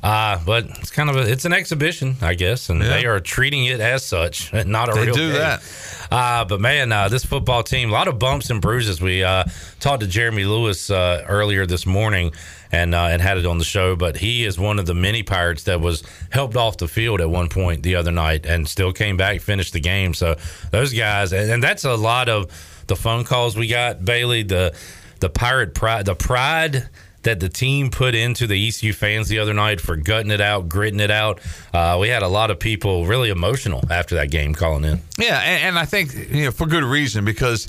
Uh, 0.00 0.38
but 0.46 0.64
it's 0.78 0.92
kind 0.92 1.10
of 1.10 1.16
a, 1.16 1.22
it's 1.28 1.44
an 1.44 1.52
exhibition, 1.52 2.16
I 2.22 2.34
guess, 2.34 2.68
and 2.70 2.80
Yeah. 2.80 2.88
they 2.90 3.04
are 3.06 3.18
treating 3.18 3.64
it 3.64 3.80
as 3.80 4.04
such, 4.04 4.52
not 4.66 4.88
a 4.88 4.92
They 4.92 5.06
real 5.06 5.14
do 5.16 5.28
game. 5.32 5.38
that. 5.40 5.62
Uh, 6.08 6.44
but 6.44 6.60
man, 6.60 6.92
uh, 6.92 7.08
this 7.08 7.24
football 7.24 7.64
team, 7.64 7.90
a 7.90 7.92
lot 7.92 8.06
of 8.06 8.16
bumps 8.16 8.48
and 8.50 8.60
bruises. 8.62 9.00
We 9.00 9.24
uh, 9.24 9.42
talked 9.80 10.02
to 10.02 10.06
Jeremy 10.06 10.44
Lewis 10.44 10.88
uh, 10.88 11.24
earlier 11.28 11.66
this 11.66 11.84
morning 11.84 12.30
and 12.72 12.94
uh, 12.94 13.04
and 13.10 13.22
had 13.22 13.38
it 13.38 13.46
on 13.46 13.58
the 13.58 13.64
show. 13.64 13.96
But 13.96 14.16
he 14.16 14.44
is 14.44 14.58
one 14.58 14.78
of 14.78 14.86
the 14.86 14.94
many 14.94 15.22
Pirates 15.22 15.64
that 15.64 15.80
was 15.80 16.02
helped 16.30 16.56
off 16.56 16.76
the 16.76 16.88
field 16.88 17.20
at 17.20 17.30
one 17.30 17.48
point 17.48 17.82
the 17.82 17.96
other 17.96 18.12
night 18.12 18.46
and 18.46 18.68
still 18.68 18.92
came 18.92 19.16
back, 19.16 19.40
finished 19.40 19.72
the 19.72 19.80
game. 19.80 20.14
So 20.14 20.36
those 20.70 20.92
guys, 20.92 21.32
and, 21.32 21.50
and 21.50 21.62
that's 21.62 21.84
a 21.84 21.94
lot 21.94 22.28
of 22.28 22.50
the 22.86 22.96
phone 22.96 23.24
calls 23.24 23.56
we 23.56 23.68
got, 23.68 24.04
Bailey. 24.04 24.42
The 24.42 24.74
the 25.20 25.28
Pirate 25.28 25.74
pride, 25.74 26.06
the 26.06 26.14
pride 26.14 26.88
that 27.22 27.40
the 27.40 27.48
team 27.48 27.90
put 27.90 28.14
into 28.14 28.46
the 28.46 28.68
ECU 28.68 28.92
fans 28.92 29.28
the 29.28 29.38
other 29.38 29.52
night 29.52 29.80
for 29.80 29.96
gutting 29.96 30.30
it 30.30 30.40
out, 30.40 30.68
gritting 30.68 31.00
it 31.00 31.10
out. 31.10 31.40
Uh, 31.74 31.98
we 32.00 32.08
had 32.08 32.22
a 32.22 32.28
lot 32.28 32.50
of 32.50 32.58
people 32.58 33.06
really 33.06 33.28
emotional 33.28 33.82
after 33.90 34.14
that 34.14 34.30
game 34.30 34.54
calling 34.54 34.84
in. 34.84 35.00
Yeah, 35.18 35.40
and, 35.40 35.64
and 35.64 35.78
I 35.78 35.84
think 35.84 36.14
you 36.14 36.44
know 36.44 36.50
for 36.50 36.66
good 36.66 36.84
reason 36.84 37.24
because 37.24 37.68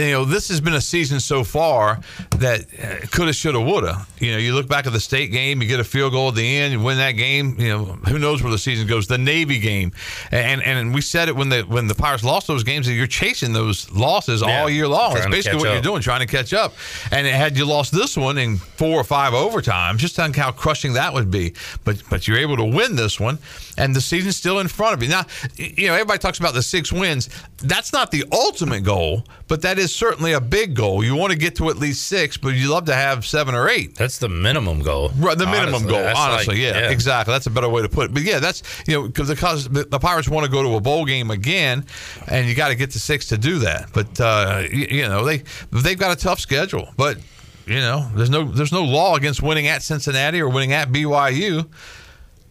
you 0.00 0.12
know 0.12 0.24
this 0.24 0.48
has 0.48 0.60
been 0.60 0.74
a 0.74 0.80
season 0.80 1.20
so 1.20 1.44
far 1.44 2.00
that 2.38 2.60
uh, 2.82 3.06
coulda, 3.08 3.32
shoulda, 3.32 3.60
woulda. 3.60 4.06
You 4.18 4.32
know, 4.32 4.38
you 4.38 4.54
look 4.54 4.68
back 4.68 4.86
at 4.86 4.92
the 4.92 5.00
state 5.00 5.32
game, 5.32 5.62
you 5.62 5.68
get 5.68 5.80
a 5.80 5.84
field 5.84 6.12
goal 6.12 6.28
at 6.28 6.34
the 6.34 6.56
end, 6.56 6.72
you 6.72 6.80
win 6.80 6.98
that 6.98 7.12
game. 7.12 7.56
You 7.58 7.68
know, 7.68 7.84
who 7.84 8.18
knows 8.18 8.42
where 8.42 8.50
the 8.52 8.58
season 8.58 8.86
goes? 8.86 9.06
The 9.06 9.18
Navy 9.18 9.58
game, 9.58 9.92
and 10.30 10.62
and 10.62 10.94
we 10.94 11.00
said 11.00 11.28
it 11.28 11.36
when 11.36 11.48
the 11.48 11.62
when 11.62 11.86
the 11.86 11.94
Pirates 11.94 12.24
lost 12.24 12.46
those 12.46 12.64
games 12.64 12.86
that 12.86 12.94
you're 12.94 13.06
chasing 13.06 13.52
those 13.52 13.90
losses 13.90 14.42
Yeah, 14.42 14.60
all 14.62 14.70
year 14.70 14.88
long. 14.88 15.16
It's 15.16 15.26
basically 15.26 15.58
what 15.58 15.72
you're 15.72 15.82
doing, 15.82 16.02
trying 16.02 16.20
to 16.20 16.26
catch 16.26 16.52
up. 16.52 16.74
And 17.10 17.26
had 17.26 17.56
you 17.56 17.64
lost 17.66 17.92
this 17.92 18.16
one 18.16 18.38
in 18.38 18.56
four 18.56 19.00
or 19.00 19.04
five 19.04 19.32
overtimes, 19.32 19.98
just 19.98 20.16
think 20.16 20.36
how 20.36 20.50
crushing 20.52 20.94
that 20.94 21.12
would 21.12 21.30
be. 21.30 21.54
But 21.84 22.02
but 22.10 22.26
you're 22.26 22.38
able 22.38 22.56
to 22.56 22.64
win 22.64 22.96
this 22.96 23.18
one, 23.20 23.38
and 23.76 23.94
the 23.94 24.00
season's 24.00 24.36
still 24.36 24.60
in 24.60 24.68
front 24.68 24.94
of 24.94 25.02
you. 25.02 25.08
Now, 25.08 25.24
you 25.56 25.88
know 25.88 25.94
everybody 25.94 26.18
talks 26.18 26.38
about 26.38 26.54
the 26.54 26.62
six 26.62 26.92
wins. 26.92 27.28
That's 27.58 27.92
not 27.92 28.10
the 28.10 28.24
ultimate 28.32 28.84
goal, 28.84 29.24
but 29.50 29.62
that 29.62 29.80
is 29.80 29.92
certainly 29.92 30.32
a 30.32 30.40
big 30.40 30.74
goal. 30.76 31.02
You 31.02 31.16
want 31.16 31.32
to 31.32 31.38
get 31.38 31.56
to 31.56 31.70
at 31.70 31.76
least 31.76 32.06
six, 32.06 32.36
but 32.36 32.50
you'd 32.50 32.70
love 32.70 32.84
to 32.84 32.94
have 32.94 33.26
seven 33.26 33.56
or 33.56 33.68
eight. 33.68 33.96
That's 33.96 34.18
the 34.18 34.28
minimum 34.28 34.80
goal. 34.80 35.10
Right, 35.18 35.36
the 35.36 35.44
minimum 35.44 35.74
Honestly, 35.74 35.90
goal. 35.90 36.06
Honestly, 36.16 36.54
like- 36.54 36.62
yeah, 36.62 36.80
yeah. 36.82 36.90
exactly. 36.90 37.32
That's 37.32 37.48
a 37.48 37.50
better 37.50 37.68
way 37.68 37.82
to 37.82 37.88
put 37.88 38.04
it. 38.06 38.14
But 38.14 38.22
yeah, 38.22 38.38
that's 38.38 38.62
you 38.86 38.94
know 38.94 39.08
because 39.08 39.28
because 39.28 39.68
the 39.68 39.82
the 39.82 39.98
Pirates 39.98 40.28
want 40.28 40.46
to 40.46 40.52
go 40.52 40.62
to 40.62 40.76
a 40.76 40.80
bowl 40.80 41.04
game 41.04 41.32
again, 41.32 41.84
and 42.28 42.48
you 42.48 42.54
got 42.54 42.68
to 42.68 42.76
get 42.76 42.92
to 42.92 43.00
six 43.00 43.26
to 43.30 43.38
do 43.38 43.58
that. 43.58 43.90
But 43.92 44.20
uh, 44.20 44.62
you, 44.70 44.86
you 44.88 45.08
know 45.08 45.24
they 45.24 45.42
they've 45.72 45.98
got 45.98 46.16
a 46.16 46.20
tough 46.20 46.38
schedule, 46.38 46.88
but 46.96 47.18
you 47.66 47.80
know 47.80 48.08
there's 48.14 48.30
no 48.30 48.44
there's 48.44 48.72
no 48.72 48.84
law 48.84 49.16
against 49.16 49.42
winning 49.42 49.66
at 49.66 49.82
Cincinnati 49.82 50.40
or 50.40 50.48
winning 50.48 50.72
at 50.74 50.90
BYU. 50.90 51.68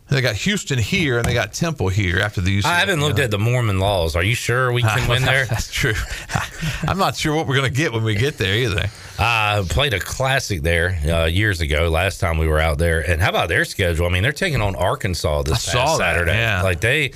They 0.10 0.22
got 0.22 0.36
Houston 0.38 0.80
here 0.80 1.18
and 1.18 1.26
they 1.26 1.34
got 1.36 1.54
Temple 1.54 1.90
here 1.90 2.20
after 2.20 2.42
the 2.42 2.60
UCF. 2.60 2.66
I 2.66 2.80
haven't 2.80 3.00
looked 3.00 3.20
at 3.20 3.30
the 3.30 3.38
Mormon 3.38 3.80
laws. 3.80 4.16
Are 4.16 4.24
you 4.24 4.34
sure 4.34 4.72
we 4.72 4.82
can 4.82 5.08
win 5.08 5.22
there? 5.24 5.46
That's 5.50 5.72
true. 5.72 5.94
I'm 6.88 6.98
not 6.98 7.16
sure 7.16 7.36
what 7.36 7.46
we're 7.48 7.56
going 7.58 7.72
to 7.72 7.76
get 7.78 7.94
when 7.94 8.04
we 8.04 8.16
get 8.16 8.38
there 8.38 8.56
either. 8.56 8.88
Uh, 9.20 9.64
played 9.70 9.94
a 9.94 10.00
classic 10.00 10.62
there 10.62 11.00
uh, 11.08 11.26
years 11.26 11.62
ago. 11.62 11.90
Last 11.90 12.20
time 12.20 12.38
we 12.38 12.48
were 12.48 12.60
out 12.60 12.78
there, 12.80 13.02
and 13.02 13.22
how 13.22 13.30
about 13.30 13.50
their 13.50 13.66
schedule? 13.66 14.06
I 14.08 14.10
mean, 14.10 14.24
they're 14.24 14.32
taking 14.32 14.62
on 14.62 14.76
Arkansas 14.76 15.44
this 15.44 15.54
I 15.54 15.56
past 15.56 15.72
saw 15.72 15.98
that, 15.98 16.14
Saturday. 16.16 16.32
yeah. 16.34 16.64
Like 16.64 16.80
they, 16.80 17.12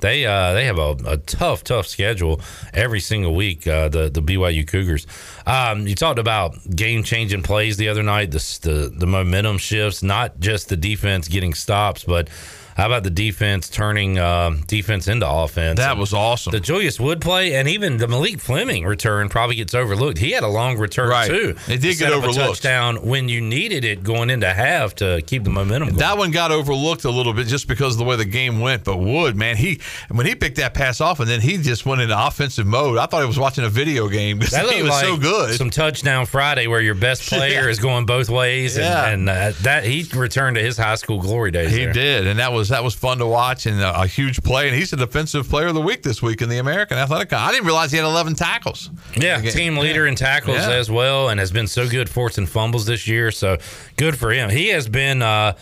they, 0.00 0.26
uh, 0.26 0.52
they 0.52 0.66
have 0.66 0.78
a, 0.78 0.96
a 1.06 1.16
tough, 1.18 1.64
tough 1.64 1.86
schedule 1.86 2.40
every 2.72 3.00
single 3.00 3.34
week. 3.34 3.66
Uh, 3.66 3.88
the 3.88 4.08
the 4.08 4.20
BYU 4.22 4.66
Cougars. 4.66 5.06
Um, 5.46 5.86
you 5.86 5.94
talked 5.94 6.18
about 6.18 6.56
game 6.74 7.02
changing 7.02 7.42
plays 7.42 7.76
the 7.76 7.88
other 7.88 8.02
night. 8.02 8.30
The, 8.30 8.58
the 8.62 8.92
the 8.96 9.06
momentum 9.06 9.58
shifts, 9.58 10.02
not 10.02 10.40
just 10.40 10.68
the 10.68 10.76
defense 10.76 11.28
getting 11.28 11.54
stops, 11.54 12.04
but 12.04 12.28
how 12.78 12.86
about 12.86 13.02
the 13.02 13.10
defense 13.10 13.68
turning 13.68 14.18
um 14.18 14.62
defense 14.66 15.08
into 15.08 15.28
offense? 15.28 15.78
That 15.78 15.90
And 15.92 16.00
was 16.00 16.14
awesome. 16.14 16.52
The 16.52 16.60
Julius 16.60 16.98
Wood 16.98 17.20
play 17.20 17.54
and 17.56 17.68
even 17.68 17.98
the 17.98 18.08
Malik 18.08 18.40
Fleming 18.40 18.86
return 18.86 19.28
probably 19.28 19.56
gets 19.56 19.74
overlooked. 19.74 20.16
He 20.16 20.30
had 20.30 20.44
a 20.44 20.48
long 20.48 20.78
return 20.78 21.08
Right. 21.10 21.28
too. 21.28 21.56
It 21.68 21.80
did 21.82 21.92
to 21.92 21.98
get 21.98 22.12
overlooked. 22.12 22.38
touchdown 22.62 22.96
when 23.06 23.28
you 23.28 23.40
needed 23.40 23.84
it 23.84 24.02
going 24.02 24.30
into 24.30 24.48
half 24.52 24.94
to 24.96 25.20
keep 25.26 25.44
the 25.44 25.50
momentum. 25.50 25.88
Going. 25.88 25.98
That 25.98 26.16
one 26.16 26.30
got 26.30 26.52
overlooked 26.52 27.04
a 27.04 27.10
little 27.10 27.32
bit 27.34 27.48
just 27.48 27.66
because 27.68 27.94
of 27.94 27.98
the 27.98 28.04
way 28.04 28.16
the 28.16 28.24
game 28.24 28.60
went. 28.60 28.84
But 28.84 28.98
Wood, 28.98 29.36
man, 29.36 29.56
he 29.56 29.80
when 30.08 30.24
he 30.26 30.34
picked 30.36 30.56
that 30.58 30.72
pass 30.72 31.00
off 31.00 31.20
and 31.20 31.28
then 31.28 31.40
he 31.40 31.58
just 31.58 31.84
went 31.84 32.00
into 32.00 32.16
offensive 32.26 32.66
mode. 32.66 32.96
I 32.98 33.06
thought 33.06 33.20
he 33.22 33.26
was 33.26 33.38
watching 33.40 33.64
a 33.64 33.68
video 33.68 34.08
game 34.08 34.38
because 34.38 34.52
That 34.58 34.70
he 34.70 34.82
was 34.82 34.98
so 35.00 35.16
good. 35.16 35.56
Some 35.56 35.70
touchdown 35.70 36.26
Friday 36.26 36.68
where 36.68 36.80
your 36.80 36.94
best 36.94 37.22
player 37.28 37.64
Yeah. 37.64 37.68
is 37.68 37.80
going 37.80 38.06
both 38.06 38.30
ways, 38.30 38.76
and, 38.76 38.84
Yeah. 38.84 39.06
and 39.08 39.28
uh, 39.28 39.52
that 39.62 39.82
he 39.84 40.06
returned 40.14 40.54
to 40.56 40.62
his 40.62 40.76
high 40.76 40.94
school 40.94 41.20
glory 41.20 41.50
days. 41.50 41.72
He 41.72 41.84
there. 41.84 41.92
did, 41.92 42.26
and 42.28 42.38
that 42.38 42.52
was 42.52 42.67
that 42.68 42.82
was 42.84 42.94
fun 42.94 43.18
to 43.18 43.26
watch 43.26 43.66
and 43.66 43.80
a, 43.80 44.02
a 44.02 44.06
huge 44.06 44.42
play. 44.42 44.68
And 44.68 44.76
he's 44.76 44.90
the 44.90 44.96
defensive 44.96 45.48
player 45.48 45.66
of 45.68 45.74
the 45.74 45.80
week 45.80 46.02
this 46.02 46.22
week 46.22 46.42
in 46.42 46.48
the 46.48 46.58
American 46.58 46.98
Athletic. 46.98 47.32
I 47.32 47.50
didn't 47.50 47.66
realize 47.66 47.90
he 47.90 47.96
had 47.98 48.06
11 48.06 48.34
tackles. 48.34 48.90
Yeah, 49.16 49.40
team 49.40 49.76
leader 49.76 50.06
in 50.06 50.14
tackles 50.14 50.56
Yeah. 50.58 50.70
as 50.70 50.90
well, 50.90 51.28
and 51.28 51.38
has 51.40 51.50
been 51.50 51.66
so 51.66 51.88
good 51.88 52.08
forcing 52.08 52.46
fumbles 52.46 52.86
this 52.86 53.06
year. 53.06 53.30
So 53.30 53.58
good 53.96 54.18
for 54.18 54.30
him. 54.30 54.50
He 54.50 54.68
has 54.68 54.88
been. 54.88 55.22
Uh, 55.22 55.54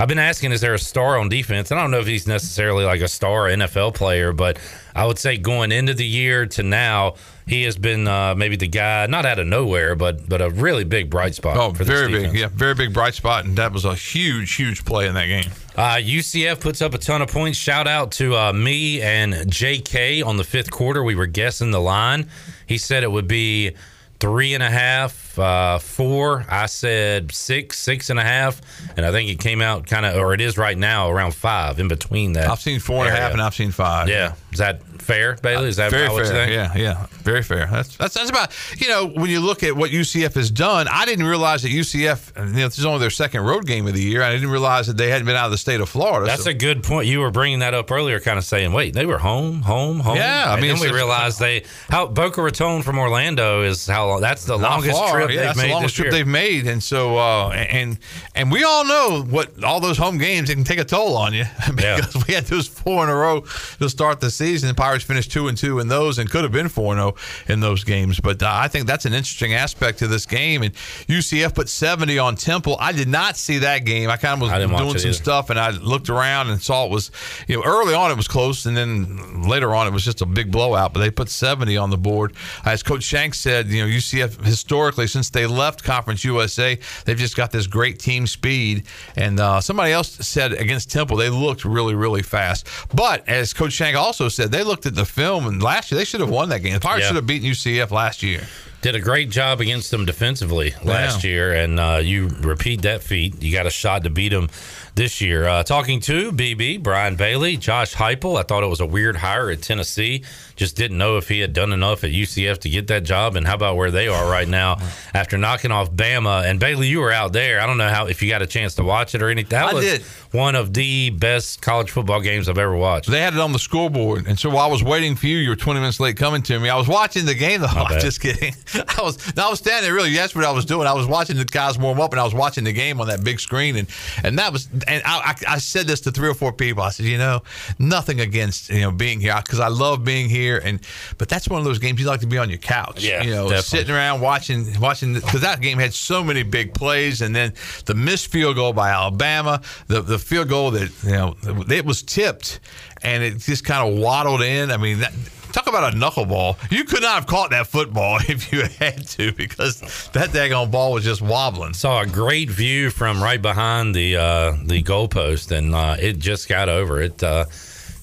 I've 0.00 0.08
been 0.08 0.18
asking, 0.18 0.52
is 0.52 0.62
there 0.62 0.72
a 0.72 0.78
star 0.78 1.18
on 1.18 1.28
defense? 1.28 1.70
I 1.70 1.74
don't 1.74 1.90
know 1.90 1.98
if 1.98 2.06
he's 2.06 2.26
necessarily 2.26 2.86
like 2.86 3.02
a 3.02 3.08
star 3.08 3.48
NFL 3.48 3.94
player, 3.94 4.32
but 4.32 4.58
I 4.94 5.04
would 5.04 5.18
say 5.18 5.36
going 5.36 5.72
into 5.72 5.92
the 5.92 6.06
year 6.06 6.46
to 6.46 6.62
now, 6.62 7.16
he 7.46 7.64
has 7.64 7.76
been 7.76 8.08
uh, 8.08 8.34
maybe 8.34 8.56
the 8.56 8.66
guy, 8.66 9.04
not 9.08 9.26
out 9.26 9.38
of 9.38 9.46
nowhere, 9.46 9.94
but 9.94 10.26
but 10.26 10.40
a 10.40 10.48
really 10.48 10.84
big 10.84 11.10
bright 11.10 11.34
spot. 11.34 11.58
Oh, 11.58 11.68
very 11.72 12.10
big, 12.10 12.34
yeah, 12.34 12.48
very 12.48 12.74
big 12.74 12.94
bright 12.94 13.12
spot, 13.12 13.44
and 13.44 13.58
that 13.58 13.74
was 13.74 13.84
a 13.84 13.94
huge, 13.94 14.54
huge 14.54 14.86
play 14.86 15.06
in 15.06 15.12
that 15.16 15.26
game. 15.26 15.50
Uh, 15.76 15.96
UCF 15.96 16.60
puts 16.60 16.80
up 16.80 16.94
a 16.94 16.98
ton 16.98 17.20
of 17.20 17.28
points. 17.28 17.58
Shout 17.58 17.86
out 17.86 18.12
to 18.12 18.34
uh, 18.34 18.54
me 18.54 19.02
and 19.02 19.34
JK 19.34 20.24
on 20.24 20.38
the 20.38 20.44
fifth 20.44 20.70
quarter. 20.70 21.04
We 21.04 21.14
were 21.14 21.26
guessing 21.26 21.72
the 21.72 21.80
line. 21.80 22.30
He 22.66 22.78
said 22.78 23.02
it 23.02 23.12
would 23.12 23.28
be 23.28 23.72
three 24.18 24.54
and 24.54 24.62
a 24.62 24.70
half, 24.70 25.29
uh, 25.38 25.78
four. 25.78 26.44
I 26.48 26.66
said 26.66 27.32
six, 27.32 27.78
six 27.78 28.10
and 28.10 28.18
a 28.18 28.22
half, 28.24 28.60
and 28.96 29.04
I 29.06 29.10
think 29.12 29.30
it 29.30 29.38
came 29.40 29.60
out 29.60 29.86
kind 29.86 30.06
of, 30.06 30.16
or 30.16 30.34
it 30.34 30.40
is 30.40 30.56
right 30.58 30.76
now 30.76 31.10
around 31.10 31.34
five 31.34 31.78
in 31.78 31.88
between 31.88 32.32
that. 32.34 32.48
I've 32.50 32.60
seen 32.60 32.80
four 32.80 33.04
and 33.06 33.14
a 33.14 33.16
half, 33.16 33.32
and 33.32 33.40
I've 33.42 33.54
seen 33.54 33.70
five. 33.70 34.08
Yeah, 34.08 34.34
is 34.52 34.58
that 34.58 34.82
fair, 35.00 35.36
Bailey? 35.42 35.68
Is 35.68 35.76
that 35.76 35.90
very 35.90 36.04
about 36.04 36.14
what 36.14 36.24
you 36.24 36.30
fair? 36.30 36.46
think? 36.46 36.76
Yeah, 36.76 36.82
yeah, 36.82 37.06
very 37.22 37.42
fair. 37.42 37.66
That's, 37.66 37.96
that's 37.96 38.14
that's 38.14 38.30
about 38.30 38.52
you 38.78 38.88
know 38.88 39.06
when 39.06 39.30
you 39.30 39.40
look 39.40 39.62
at 39.62 39.76
what 39.76 39.90
UCF 39.90 40.34
has 40.34 40.50
done. 40.50 40.88
I 40.88 41.04
didn't 41.06 41.26
realize 41.26 41.62
that 41.62 41.70
UCF, 41.70 42.36
you 42.36 42.52
know, 42.60 42.68
this 42.68 42.78
is 42.78 42.84
only 42.84 43.00
their 43.00 43.10
second 43.10 43.42
road 43.42 43.66
game 43.66 43.86
of 43.86 43.94
the 43.94 44.02
year. 44.02 44.22
I 44.22 44.32
didn't 44.32 44.50
realize 44.50 44.86
that 44.86 44.96
they 44.96 45.10
hadn't 45.10 45.26
been 45.26 45.36
out 45.36 45.46
of 45.46 45.50
the 45.52 45.58
state 45.58 45.80
of 45.80 45.88
Florida. 45.88 46.26
That's 46.26 46.44
so- 46.44 46.50
a 46.50 46.54
good 46.54 46.82
point. 46.82 47.06
You 47.06 47.20
were 47.20 47.30
bringing 47.30 47.60
that 47.60 47.74
up 47.74 47.90
earlier, 47.90 48.20
kind 48.20 48.38
of 48.38 48.44
saying, 48.44 48.72
"Wait, 48.72 48.94
they 48.94 49.06
were 49.06 49.18
home, 49.18 49.62
home, 49.62 50.00
home." 50.00 50.16
Yeah, 50.16 50.46
I 50.48 50.60
mean, 50.60 50.74
then 50.74 50.80
we 50.80 50.92
realized 50.92 51.38
they 51.38 51.64
how 51.88 52.06
Boca 52.06 52.42
Raton 52.42 52.82
from 52.82 52.98
Orlando 52.98 53.62
is 53.62 53.86
how 53.86 54.08
long. 54.08 54.20
That's 54.20 54.44
the 54.44 54.56
longest 54.58 54.98
far. 54.98 55.19
Trip 55.26 55.36
Yeah, 55.36 55.42
that's 55.44 55.60
the 55.60 55.68
longest 55.68 55.96
trip 55.96 56.06
year. 56.06 56.12
they've 56.12 56.26
made, 56.26 56.66
and 56.66 56.82
so 56.82 57.16
uh, 57.16 57.50
and 57.50 57.98
and 58.34 58.50
we 58.50 58.64
all 58.64 58.84
know 58.84 59.22
what 59.22 59.62
all 59.64 59.80
those 59.80 59.98
home 59.98 60.18
games 60.18 60.52
can 60.52 60.64
take 60.64 60.78
a 60.78 60.84
toll 60.84 61.16
on 61.16 61.32
you 61.34 61.44
because 61.74 62.14
we 62.26 62.34
had 62.34 62.44
those 62.44 62.66
four 62.68 63.04
in 63.04 63.10
a 63.10 63.14
row 63.14 63.40
to 63.78 63.88
start 63.88 64.20
the 64.20 64.30
season. 64.30 64.68
The 64.68 64.74
Pirates 64.74 65.04
finished 65.04 65.32
two 65.32 65.48
and 65.48 65.56
two 65.56 65.78
in 65.78 65.88
those, 65.88 66.18
and 66.18 66.30
could 66.30 66.42
have 66.42 66.52
been 66.52 66.68
four 66.68 66.92
and 66.92 67.00
zero 67.00 67.14
in 67.48 67.60
those 67.60 67.84
games. 67.84 68.20
But 68.20 68.42
uh, 68.42 68.50
I 68.52 68.68
think 68.68 68.86
that's 68.86 69.04
an 69.06 69.12
interesting 69.14 69.54
aspect 69.54 69.98
to 70.00 70.06
this 70.06 70.26
game. 70.26 70.62
And 70.62 70.74
UCF 70.74 71.54
put 71.54 71.68
seventy 71.68 72.18
on 72.18 72.36
Temple. 72.36 72.76
I 72.80 72.92
did 72.92 73.08
not 73.08 73.36
see 73.36 73.58
that 73.58 73.84
game. 73.84 74.10
I 74.10 74.16
kind 74.16 74.34
of 74.34 74.40
was 74.40 74.50
I 74.50 74.58
didn't 74.58 74.72
watch 74.72 74.82
doing 74.82 74.98
some 74.98 75.08
either. 75.10 75.16
stuff, 75.16 75.50
and 75.50 75.58
I 75.58 75.70
looked 75.70 76.08
around 76.08 76.50
and 76.50 76.60
saw 76.60 76.84
it 76.84 76.90
was 76.90 77.10
you 77.46 77.56
know 77.56 77.62
early 77.64 77.94
on 77.94 78.10
it 78.10 78.16
was 78.16 78.28
close, 78.28 78.66
and 78.66 78.76
then 78.76 79.42
later 79.42 79.74
on 79.74 79.86
it 79.86 79.92
was 79.92 80.04
just 80.04 80.20
a 80.20 80.26
big 80.26 80.50
blowout. 80.50 80.92
But 80.92 81.00
they 81.00 81.10
put 81.10 81.28
seventy 81.28 81.76
on 81.76 81.90
the 81.90 81.98
board. 81.98 82.34
As 82.64 82.82
Coach 82.82 83.02
Shanks 83.02 83.38
said, 83.38 83.68
you 83.68 83.82
know 83.82 83.88
UCF 83.88 84.44
historically 84.44 85.06
since 85.10 85.30
they 85.30 85.46
left 85.46 85.82
Conference 85.84 86.24
USA, 86.24 86.78
they've 87.04 87.16
just 87.18 87.36
got 87.36 87.50
this 87.50 87.66
great 87.66 87.98
team 87.98 88.26
speed. 88.26 88.84
And 89.16 89.38
uh, 89.40 89.60
somebody 89.60 89.92
else 89.92 90.10
said 90.26 90.52
against 90.52 90.90
Temple, 90.90 91.16
they 91.16 91.28
looked 91.30 91.64
really, 91.64 91.94
really 91.94 92.22
fast. 92.22 92.66
But 92.94 93.28
as 93.28 93.52
Coach 93.52 93.72
Shank 93.72 93.96
also 93.96 94.28
said, 94.28 94.50
they 94.50 94.62
looked 94.62 94.86
at 94.86 94.94
the 94.94 95.04
film 95.04 95.46
and 95.46 95.62
last 95.62 95.90
year 95.90 95.98
they 95.98 96.04
should 96.04 96.20
have 96.20 96.30
won 96.30 96.48
that 96.50 96.60
game. 96.60 96.74
The 96.74 96.80
Pirates 96.80 97.02
Yeah. 97.02 97.08
should 97.08 97.16
have 97.16 97.26
beaten 97.26 97.48
UCF 97.48 97.90
last 97.90 98.22
year. 98.22 98.42
Did 98.82 98.94
a 98.94 99.00
great 99.00 99.28
job 99.28 99.60
against 99.60 99.90
them 99.90 100.06
defensively 100.06 100.74
last 100.82 101.22
Yeah. 101.22 101.30
year, 101.30 101.52
and 101.52 101.78
uh, 101.78 102.00
you 102.02 102.28
repeat 102.40 102.80
that 102.82 103.02
feat. 103.02 103.42
You 103.42 103.52
got 103.52 103.66
a 103.66 103.70
shot 103.70 104.04
to 104.04 104.10
beat 104.10 104.30
them 104.30 104.48
this 104.94 105.20
year. 105.20 105.46
Uh, 105.46 105.62
talking 105.62 106.00
to 106.00 106.32
BB, 106.32 106.82
Brian 106.82 107.16
Bailey, 107.16 107.56
Josh 107.56 107.94
Heupel. 107.94 108.38
I 108.38 108.42
thought 108.42 108.62
it 108.62 108.68
was 108.68 108.80
a 108.80 108.86
weird 108.86 109.16
hire 109.16 109.50
at 109.50 109.62
Tennessee. 109.62 110.24
Just 110.56 110.76
didn't 110.76 110.98
know 110.98 111.16
if 111.16 111.28
he 111.28 111.40
had 111.40 111.52
done 111.52 111.72
enough 111.72 112.04
at 112.04 112.10
UCF 112.10 112.58
to 112.58 112.68
get 112.68 112.86
that 112.88 113.02
job. 113.02 113.36
And 113.36 113.46
how 113.46 113.54
about 113.54 113.76
where 113.76 113.90
they 113.90 114.08
are 114.08 114.30
right 114.30 114.48
now 114.48 114.76
after 115.14 115.38
knocking 115.38 115.70
off 115.70 115.90
Bama? 115.90 116.44
And 116.44 116.60
Bailey, 116.60 116.86
you 116.88 117.00
were 117.00 117.12
out 117.12 117.32
there. 117.32 117.60
I 117.60 117.66
don't 117.66 117.78
know 117.78 117.88
how 117.88 118.06
if 118.06 118.22
you 118.22 118.28
got 118.28 118.42
a 118.42 118.46
chance 118.46 118.74
to 118.74 118.82
watch 118.82 119.14
it 119.14 119.22
or 119.22 119.28
anything. 119.30 119.50
That 119.50 119.70
I 119.70 119.74
was 119.74 119.84
did. 119.84 120.02
one 120.32 120.54
of 120.54 120.74
the 120.74 121.10
best 121.10 121.62
college 121.62 121.90
football 121.90 122.20
games 122.20 122.48
I've 122.48 122.58
ever 122.58 122.76
watched. 122.76 123.10
They 123.10 123.20
had 123.20 123.32
it 123.34 123.40
on 123.40 123.52
the 123.52 123.58
scoreboard, 123.58 124.26
and 124.26 124.38
so 124.38 124.50
while 124.50 124.66
I 124.66 124.70
was 124.70 124.82
waiting 124.82 125.16
for 125.16 125.26
you, 125.26 125.38
you 125.38 125.48
were 125.48 125.56
20 125.56 125.80
minutes 125.80 125.98
late 125.98 126.16
coming 126.16 126.42
to 126.42 126.58
me. 126.60 126.68
I 126.68 126.76
was 126.76 126.88
watching 126.88 127.24
the 127.24 127.34
game, 127.34 127.62
though. 127.62 127.66
I'm 127.70 128.00
just 128.00 128.20
kidding. 128.20 128.54
I 128.74 129.02
was 129.02 129.32
I 129.38 129.48
was 129.48 129.60
standing 129.60 129.84
there 129.84 129.94
really. 129.94 130.12
That's 130.14 130.34
what 130.34 130.44
I 130.44 130.50
was 130.50 130.64
doing. 130.66 130.86
I 130.86 130.92
was 130.92 131.06
watching 131.06 131.36
the 131.36 131.44
guys 131.46 131.78
warm 131.78 132.00
up, 132.00 132.12
and 132.12 132.20
I 132.20 132.24
was 132.24 132.34
watching 132.34 132.64
the 132.64 132.72
game 132.72 133.00
on 133.00 133.06
that 133.08 133.24
big 133.24 133.40
screen, 133.40 133.76
and 133.76 133.88
and 134.22 134.38
that 134.38 134.52
was. 134.52 134.68
And 134.90 135.02
I, 135.04 135.18
I, 135.48 135.54
I 135.54 135.58
said 135.58 135.86
this 135.86 136.00
to 136.02 136.10
three 136.10 136.28
or 136.28 136.34
four 136.34 136.52
people. 136.52 136.82
I 136.82 136.90
said, 136.90 137.06
you 137.06 137.16
know, 137.16 137.42
nothing 137.78 138.20
against 138.20 138.70
you 138.70 138.80
know 138.80 138.90
being 138.90 139.20
here 139.20 139.34
because 139.36 139.60
I 139.60 139.68
love 139.68 140.04
being 140.04 140.28
here, 140.28 140.60
and 140.62 140.80
but 141.16 141.28
that's 141.28 141.48
one 141.48 141.60
of 141.60 141.64
those 141.64 141.78
games 141.78 142.00
you 142.00 142.06
like 142.06 142.20
to 142.20 142.26
be 142.26 142.38
on 142.38 142.50
your 142.50 142.58
couch. 142.58 143.04
Yeah, 143.04 143.22
you 143.22 143.30
know, 143.30 143.44
definitely. 143.44 143.62
sitting 143.62 143.94
around 143.94 144.20
watching 144.20 144.80
watching 144.80 145.14
because 145.14 145.42
that 145.42 145.60
game 145.60 145.78
had 145.78 145.94
so 145.94 146.24
many 146.24 146.42
big 146.42 146.74
plays, 146.74 147.22
and 147.22 147.34
then 147.34 147.54
the 147.86 147.94
missed 147.94 148.32
field 148.32 148.56
goal 148.56 148.72
by 148.72 148.90
Alabama, 148.90 149.62
the 149.86 150.02
the 150.02 150.18
field 150.18 150.48
goal 150.48 150.72
that 150.72 150.90
you 151.04 151.12
know 151.12 151.36
it 151.70 151.84
was 151.84 152.02
tipped, 152.02 152.58
and 153.02 153.22
it 153.22 153.38
just 153.38 153.64
kind 153.64 153.88
of 153.88 153.98
waddled 153.98 154.42
in. 154.42 154.70
I 154.70 154.76
mean 154.76 155.00
that. 155.00 155.12
Talk 155.52 155.66
about 155.66 155.92
a 155.92 155.96
knuckleball. 155.96 156.56
You 156.70 156.84
could 156.84 157.02
not 157.02 157.14
have 157.14 157.26
caught 157.26 157.50
that 157.50 157.66
football 157.66 158.18
if 158.28 158.52
you 158.52 158.62
had 158.78 159.06
to 159.08 159.32
because 159.32 159.80
that 160.12 160.30
daggone 160.30 160.70
ball 160.70 160.92
was 160.92 161.04
just 161.04 161.20
wobbling. 161.22 161.74
Saw 161.74 162.02
a 162.02 162.06
great 162.06 162.48
view 162.50 162.90
from 162.90 163.22
right 163.22 163.40
behind 163.40 163.94
the 163.94 164.16
uh, 164.16 164.52
the 164.64 164.82
goalpost, 164.82 165.50
and 165.56 165.74
uh, 165.74 165.96
it 166.00 166.18
just 166.18 166.48
got 166.48 166.68
over. 166.68 167.00
It 167.00 167.22
uh, 167.22 167.46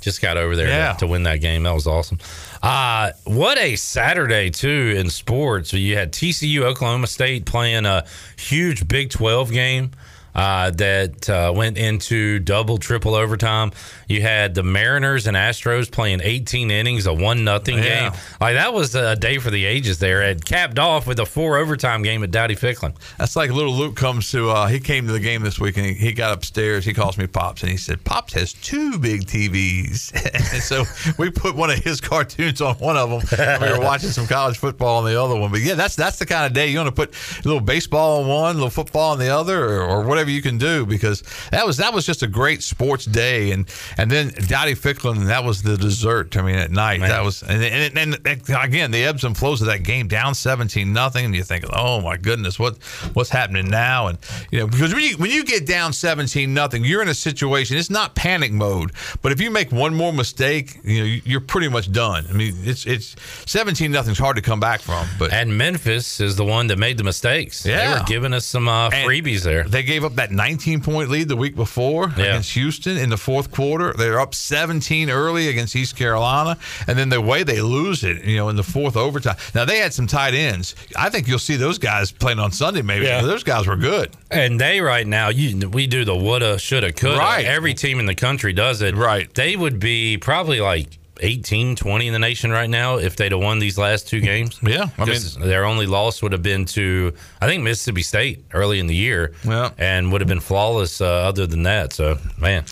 just 0.02 0.22
got 0.22 0.38
over 0.38 0.56
there 0.56 0.68
Yeah. 0.68 0.94
to, 0.94 0.99
to 0.99 1.07
win 1.07 1.24
that 1.24 1.38
game. 1.38 1.64
That 1.64 1.74
was 1.74 1.88
awesome. 1.88 2.19
Uh, 2.61 3.11
what 3.26 3.57
a 3.57 3.76
Saturday 3.76 4.49
too 4.49 4.94
in 4.98 5.10
sports. 5.10 5.74
You 5.74 5.95
had 5.95 6.11
TCU 6.11 6.61
Oklahoma 6.64 7.07
State 7.07 7.45
playing 7.45 7.86
a 7.86 8.06
huge 8.38 8.88
Big 8.88 9.10
Twelve 9.10 9.52
game. 9.52 9.91
Uh, 10.38 10.69
that 10.69 11.27
uh, 11.31 11.51
went 11.55 11.80
into 11.80 12.38
double, 12.38 12.77
triple 12.77 13.15
overtime. 13.15 13.72
You 14.07 14.22
had 14.22 14.53
the 14.53 14.61
Mariners 14.61 15.26
and 15.26 15.35
Astros 15.35 15.91
playing 15.91 16.22
18 16.23 16.69
innings, 16.69 17.07
a 17.07 17.14
one 17.14 17.43
nothing 17.43 17.77
Yeah. 17.80 18.11
game. 18.11 18.19
Like 18.39 18.53
that 18.53 18.72
was 18.72 18.93
a 18.93 19.15
day 19.15 19.39
for 19.39 19.49
the 19.49 19.65
ages. 19.65 19.97
There, 19.97 20.22
it 20.22 20.45
capped 20.45 20.77
off 20.77 21.07
with 21.07 21.19
a 21.19 21.26
four 21.26 21.57
overtime 21.57 22.03
game 22.03 22.22
at 22.23 22.30
Dowdy 22.30 22.53
Ficklin. 22.53 22.93
That's 23.18 23.35
like 23.35 23.49
little 23.51 23.73
Luke 23.73 23.95
comes 23.95 24.30
to. 24.31 24.51
Uh, 24.51 24.68
he 24.68 24.80
came 24.80 25.07
to 25.07 25.11
the 25.11 25.19
game 25.19 25.41
this 25.41 25.59
week 25.59 25.76
and 25.76 25.85
he, 25.88 25.93
he 25.95 26.11
got 26.14 26.31
upstairs. 26.34 26.85
He 26.85 26.93
calls 26.93 27.18
me 27.18 27.26
Pops 27.26 27.64
and 27.64 27.72
he 27.72 27.77
said, 27.77 28.03
"Pops 28.03 28.34
has 28.34 28.53
two 28.53 28.99
big 28.99 29.26
TVs." 29.26 30.14
and 30.53 30.61
so 30.61 30.84
we 31.18 31.31
put 31.31 31.55
one 31.55 31.72
of 31.72 31.80
his 31.80 31.99
cartoons 32.11 32.61
on 32.61 32.76
one 32.76 32.95
of 32.95 33.09
them. 33.09 33.39
and 33.39 33.61
we 33.64 33.72
were 33.72 33.84
watching 33.84 34.11
some 34.11 34.27
college 34.27 34.59
football 34.59 34.99
on 34.99 35.05
the 35.11 35.19
other 35.19 35.35
one. 35.35 35.49
But 35.49 35.61
yeah, 35.61 35.73
that's 35.73 35.95
that's 35.95 36.19
the 36.19 36.27
kind 36.27 36.45
of 36.45 36.53
day 36.53 36.68
you 36.68 36.77
want 36.77 36.89
to 36.89 36.95
put 36.95 37.15
a 37.43 37.47
little 37.47 37.59
baseball 37.59 38.22
on 38.22 38.27
one, 38.30 38.51
a 38.51 38.53
little 38.53 38.69
football 38.69 39.14
on 39.14 39.18
the 39.19 39.30
other, 39.30 39.65
or, 39.65 39.81
or 39.81 40.03
whatever 40.03 40.27
you 40.32 40.41
can 40.41 40.58
do 40.58 40.86
because 40.86 41.24
that 41.52 41.66
was 41.66 41.78
that 41.78 41.94
was 41.94 42.06
just 42.06 42.24
a 42.24 42.28
great 42.28 42.64
sports 42.64 43.06
day. 43.06 43.52
And 43.52 43.68
and 43.98 44.10
then 44.12 44.30
Dowdy-Ficklen, 44.48 45.28
that 45.28 45.44
was 45.44 45.64
the 45.64 45.78
dessert. 45.78 46.36
I 46.38 46.41
mean, 46.41 46.56
at 46.56 46.72
night 46.72 47.02
that 47.02 47.24
was 47.24 47.44
and, 47.44 47.64
and, 47.64 47.98
and, 47.98 48.28
and 48.28 48.41
again 48.62 48.91
the 48.91 49.04
ebbs 49.04 49.24
and 49.24 49.38
flows 49.38 49.62
of 49.62 49.68
that 49.68 49.84
game 49.84 50.08
down 50.08 50.36
seventeen 50.36 50.94
nothing, 50.94 51.26
and 51.26 51.36
you 51.36 51.44
think, 51.44 51.66
oh 51.72 52.02
my 52.02 52.18
goodness, 52.18 52.60
what 52.60 52.78
what's 53.14 53.30
happening 53.30 53.70
now? 53.70 54.08
And 54.08 54.18
you 54.52 54.60
know 54.60 54.68
because 54.68 54.94
when 54.94 55.04
you 55.04 55.18
when 55.18 55.32
you 55.32 55.44
get 55.44 55.66
down 55.66 55.94
seventeen 55.94 56.54
nothing, 56.54 56.84
you're 56.84 57.02
in 57.02 57.08
a 57.10 57.14
situation. 57.14 57.78
It's 57.78 57.90
not 57.90 58.16
panic 58.16 58.52
mode, 58.52 58.91
but 59.22 59.32
if 59.32 59.41
you 59.41 59.52
make 59.52 59.72
one 59.72 59.94
more 59.94 60.14
mistake, 60.14 60.80
you 60.84 60.99
know 60.99 61.06
you're 61.26 61.41
pretty 61.41 61.70
much 61.70 61.91
done. 61.91 62.26
I 62.30 62.34
mean, 62.34 62.56
it's 62.64 62.86
it's 62.86 63.16
seventeen 63.45 63.91
nothing's 63.91 64.20
hard 64.20 64.36
to 64.36 64.41
come 64.41 64.60
back 64.60 64.82
from. 64.82 65.08
But 65.20 65.34
And 65.34 65.58
Memphis 65.58 66.20
is 66.20 66.36
the 66.36 66.45
one 66.45 66.68
that 66.68 66.78
made 66.78 66.98
the 66.98 67.04
mistakes. 67.04 67.66
yeah. 67.66 67.94
They 67.94 67.99
were 67.99 68.06
giving 68.06 68.34
us 68.34 68.45
some 68.45 68.68
uh, 68.68 68.90
freebies 68.90 69.44
there. 69.44 69.64
They 69.64 69.84
gave 69.84 70.04
up 70.07 70.15
that 70.15 70.31
19 70.31 70.81
point 70.81 71.09
lead 71.09 71.27
the 71.27 71.35
week 71.35 71.55
before 71.55 72.11
Yeah. 72.17 72.23
against 72.25 72.51
Houston 72.53 72.97
in 72.97 73.09
the 73.09 73.17
fourth 73.17 73.51
quarter. 73.51 73.93
They're 73.93 74.19
up 74.19 74.34
17 74.34 75.09
early 75.11 75.49
against 75.49 75.75
East 75.75 75.95
Carolina, 75.95 76.57
and 76.88 76.97
then 76.97 77.09
the 77.09 77.21
way 77.21 77.43
they 77.43 77.61
lose 77.61 78.03
it, 78.03 78.23
you 78.23 78.38
know, 78.38 78.49
in 78.49 78.55
the 78.55 78.63
fourth 78.63 78.97
overtime. 78.97 79.35
Now 79.53 79.65
they 79.65 79.77
had 79.77 79.93
some 79.93 80.07
tight 80.07 80.34
ends. 80.34 80.73
I 80.95 81.09
think 81.09 81.27
you'll 81.27 81.38
see 81.39 81.55
those 81.57 81.77
guys 81.77 82.11
playing 82.11 82.39
on 82.39 82.51
Sunday. 82.51 82.81
Maybe 82.81 83.05
Yeah. 83.05 83.21
those 83.21 83.43
guys 83.43 83.67
were 83.67 83.75
good. 83.75 84.09
And 84.31 84.59
they 84.59 84.81
right 84.81 85.05
now, 85.05 85.29
you 85.29 85.69
we 85.69 85.85
do 85.88 86.03
the 86.05 86.15
woulda, 86.15 86.57
shoulda, 86.57 86.91
coulda. 86.91 87.17
Right. 87.19 87.45
Every 87.45 87.73
team 87.73 87.99
in 87.99 88.05
the 88.07 88.15
country 88.15 88.53
does 88.53 88.81
it. 88.81 88.95
Right. 88.95 89.31
They 89.34 89.55
would 89.55 89.79
be 89.79 90.17
probably 90.17 90.59
like 90.61 90.97
18, 91.22 91.76
20 91.76 92.07
in 92.07 92.14
the 92.14 92.19
nation 92.19 92.52
right 92.52 92.69
now 92.69 92.98
if 92.98 93.15
they'd 93.15 93.31
have 93.31 93.41
won 93.41 93.60
these 93.60 93.77
last 93.77 94.07
two 94.07 94.22
games. 94.22 94.60
Yeah, 94.68 94.88
I 94.98 95.06
mean- 95.06 95.19
their 95.39 95.65
only 95.65 95.85
loss 95.85 96.22
would 96.22 96.31
have 96.31 96.44
been 96.44 96.65
to 96.65 97.14
I 97.41 97.48
think 97.48 97.64
Mississippi 97.64 98.02
State 98.03 98.45
early 98.53 98.80
in 98.80 98.88
the 98.88 98.95
year. 98.95 99.34
Yeah. 99.44 99.72
and 99.77 100.11
would 100.11 100.22
have 100.22 100.27
been 100.27 100.39
flawless 100.41 101.02
uh, 101.02 101.06
other 101.06 101.48
than 101.48 101.64
that. 101.64 101.94
So 101.94 102.18
man, 102.38 102.64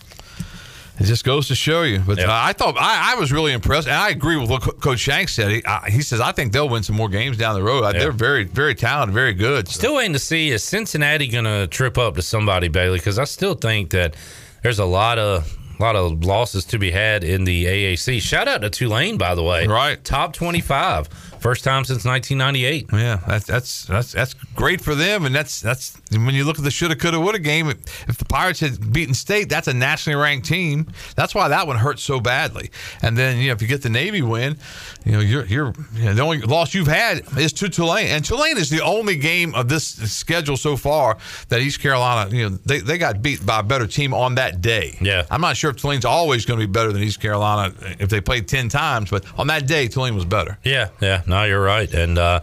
It 0.97 1.03
just 1.03 1.25
goes 1.25 1.47
to 1.49 1.55
show 1.55 1.83
you. 1.83 1.99
But 1.99 2.17
Yeah. 2.19 2.25
uh, 2.27 2.39
I 2.49 2.53
thought 2.53 2.75
I, 2.77 3.13
I 3.13 3.15
was 3.19 3.31
really 3.31 3.51
impressed, 3.51 3.87
and 3.87 3.97
I 3.97 4.09
agree 4.09 4.37
with 4.37 4.49
what 4.49 4.61
Co- 4.61 4.71
Coach 4.71 4.99
Shanks 4.99 5.33
said. 5.33 5.51
He, 5.51 5.63
uh, 5.63 5.81
he 5.81 6.01
says 6.01 6.21
I 6.21 6.31
think 6.31 6.53
they'll 6.53 6.69
win 6.69 6.83
some 6.83 6.95
more 6.95 7.09
games 7.09 7.35
down 7.37 7.55
the 7.55 7.63
road. 7.63 7.83
Uh, 7.83 7.91
Yeah. 7.93 7.99
They're 7.99 8.11
very, 8.13 8.45
very 8.45 8.75
talented, 8.75 9.13
very 9.13 9.33
good. 9.33 9.67
So- 9.67 9.79
Still 9.79 9.95
waiting 9.95 10.13
to 10.13 10.19
see 10.19 10.51
is 10.51 10.63
Cincinnati 10.63 11.27
going 11.27 11.43
to 11.45 11.67
trip 11.67 11.97
up 11.97 12.15
to 12.15 12.21
somebody, 12.21 12.69
Bailey? 12.69 12.99
Because 12.99 13.19
I 13.19 13.25
still 13.25 13.55
think 13.55 13.89
that 13.91 14.15
there's 14.63 14.79
a 14.79 14.85
lot 14.85 15.19
of 15.19 15.57
lot 15.79 15.95
of 15.95 16.23
losses 16.23 16.65
to 16.65 16.79
be 16.79 16.91
had 16.91 17.23
in 17.23 17.43
the 17.43 17.65
AAC. 17.65 18.21
Shout 18.21 18.47
out 18.47 18.61
to 18.61 18.69
Tulane, 18.69 19.17
by 19.17 19.35
the 19.35 19.43
way. 19.43 19.67
Right. 19.67 20.03
top 20.03 20.33
twenty-five, 20.33 21.09
first 21.39 21.63
time 21.63 21.83
since 21.83 22.05
1998. 22.05 22.89
Yeah, 22.91 23.19
that's 23.27 23.45
that's 23.45 23.85
that's 23.85 24.11
that's 24.11 24.33
great 24.33 24.81
for 24.81 24.95
them, 24.95 25.25
and 25.25 25.33
that's 25.33 25.61
that's 25.61 25.97
when 26.11 26.35
you 26.35 26.45
look 26.45 26.57
at 26.57 26.63
the 26.63 26.71
shoulda, 26.71 26.95
coulda, 26.95 27.19
woulda 27.19 27.39
game. 27.39 27.69
If 27.69 28.17
the 28.17 28.25
Pirates 28.25 28.59
had 28.59 28.91
beaten 28.93 29.13
State, 29.13 29.49
that's 29.49 29.67
a 29.67 29.73
nationally 29.73 30.15
ranked 30.15 30.47
team. 30.47 30.87
That's 31.15 31.33
why 31.33 31.47
that 31.49 31.67
one 31.67 31.77
hurts 31.77 32.03
so 32.03 32.19
badly. 32.19 32.71
And 33.01 33.17
then 33.17 33.37
you 33.37 33.47
know 33.47 33.53
if 33.53 33.61
you 33.61 33.67
get 33.67 33.81
the 33.81 33.89
Navy 33.89 34.21
win, 34.21 34.57
you 35.03 35.11
know 35.13 35.19
you're 35.19 35.45
you're 35.45 35.73
you 35.95 36.05
know, 36.05 36.13
the 36.13 36.21
only 36.21 36.41
loss 36.41 36.73
you've 36.73 36.87
had 36.87 37.21
is 37.37 37.53
to 37.53 37.69
Tulane, 37.69 38.07
and 38.07 38.23
Tulane 38.23 38.57
is 38.57 38.69
the 38.69 38.81
only 38.81 39.15
game 39.15 39.53
of 39.55 39.69
this 39.69 39.85
schedule 40.11 40.57
so 40.57 40.75
far 40.77 41.17
that 41.49 41.61
East 41.61 41.79
Carolina 41.79 42.35
you 42.35 42.49
know 42.49 42.57
they, 42.65 42.79
they 42.79 42.97
got 42.97 43.21
beat 43.21 43.45
by 43.45 43.59
a 43.59 43.63
better 43.63 43.87
team 43.87 44.13
on 44.13 44.35
that 44.35 44.61
day. 44.61 44.97
Yeah. 45.01 45.25
I'm 45.29 45.41
not 45.41 45.57
sure 45.57 45.71
if 45.71 45.77
Tulane's 45.77 46.05
always 46.05 46.45
going 46.45 46.59
to 46.59 46.67
be 46.67 46.71
better 46.71 46.91
than 46.91 47.01
East 47.03 47.21
Carolina 47.21 47.73
if 47.99 48.09
they 48.09 48.21
played 48.21 48.47
ten 48.47 48.69
times, 48.69 49.09
but 49.09 49.25
on 49.37 49.47
that 49.47 49.67
day 49.67 49.87
Tulane 49.87 50.15
was 50.15 50.25
better. 50.25 50.57
Yeah, 50.63 50.89
yeah, 51.01 51.21
no, 51.27 51.34
you're 51.43 51.63
right. 51.63 51.93
And 51.93 52.17
uh, 52.17 52.39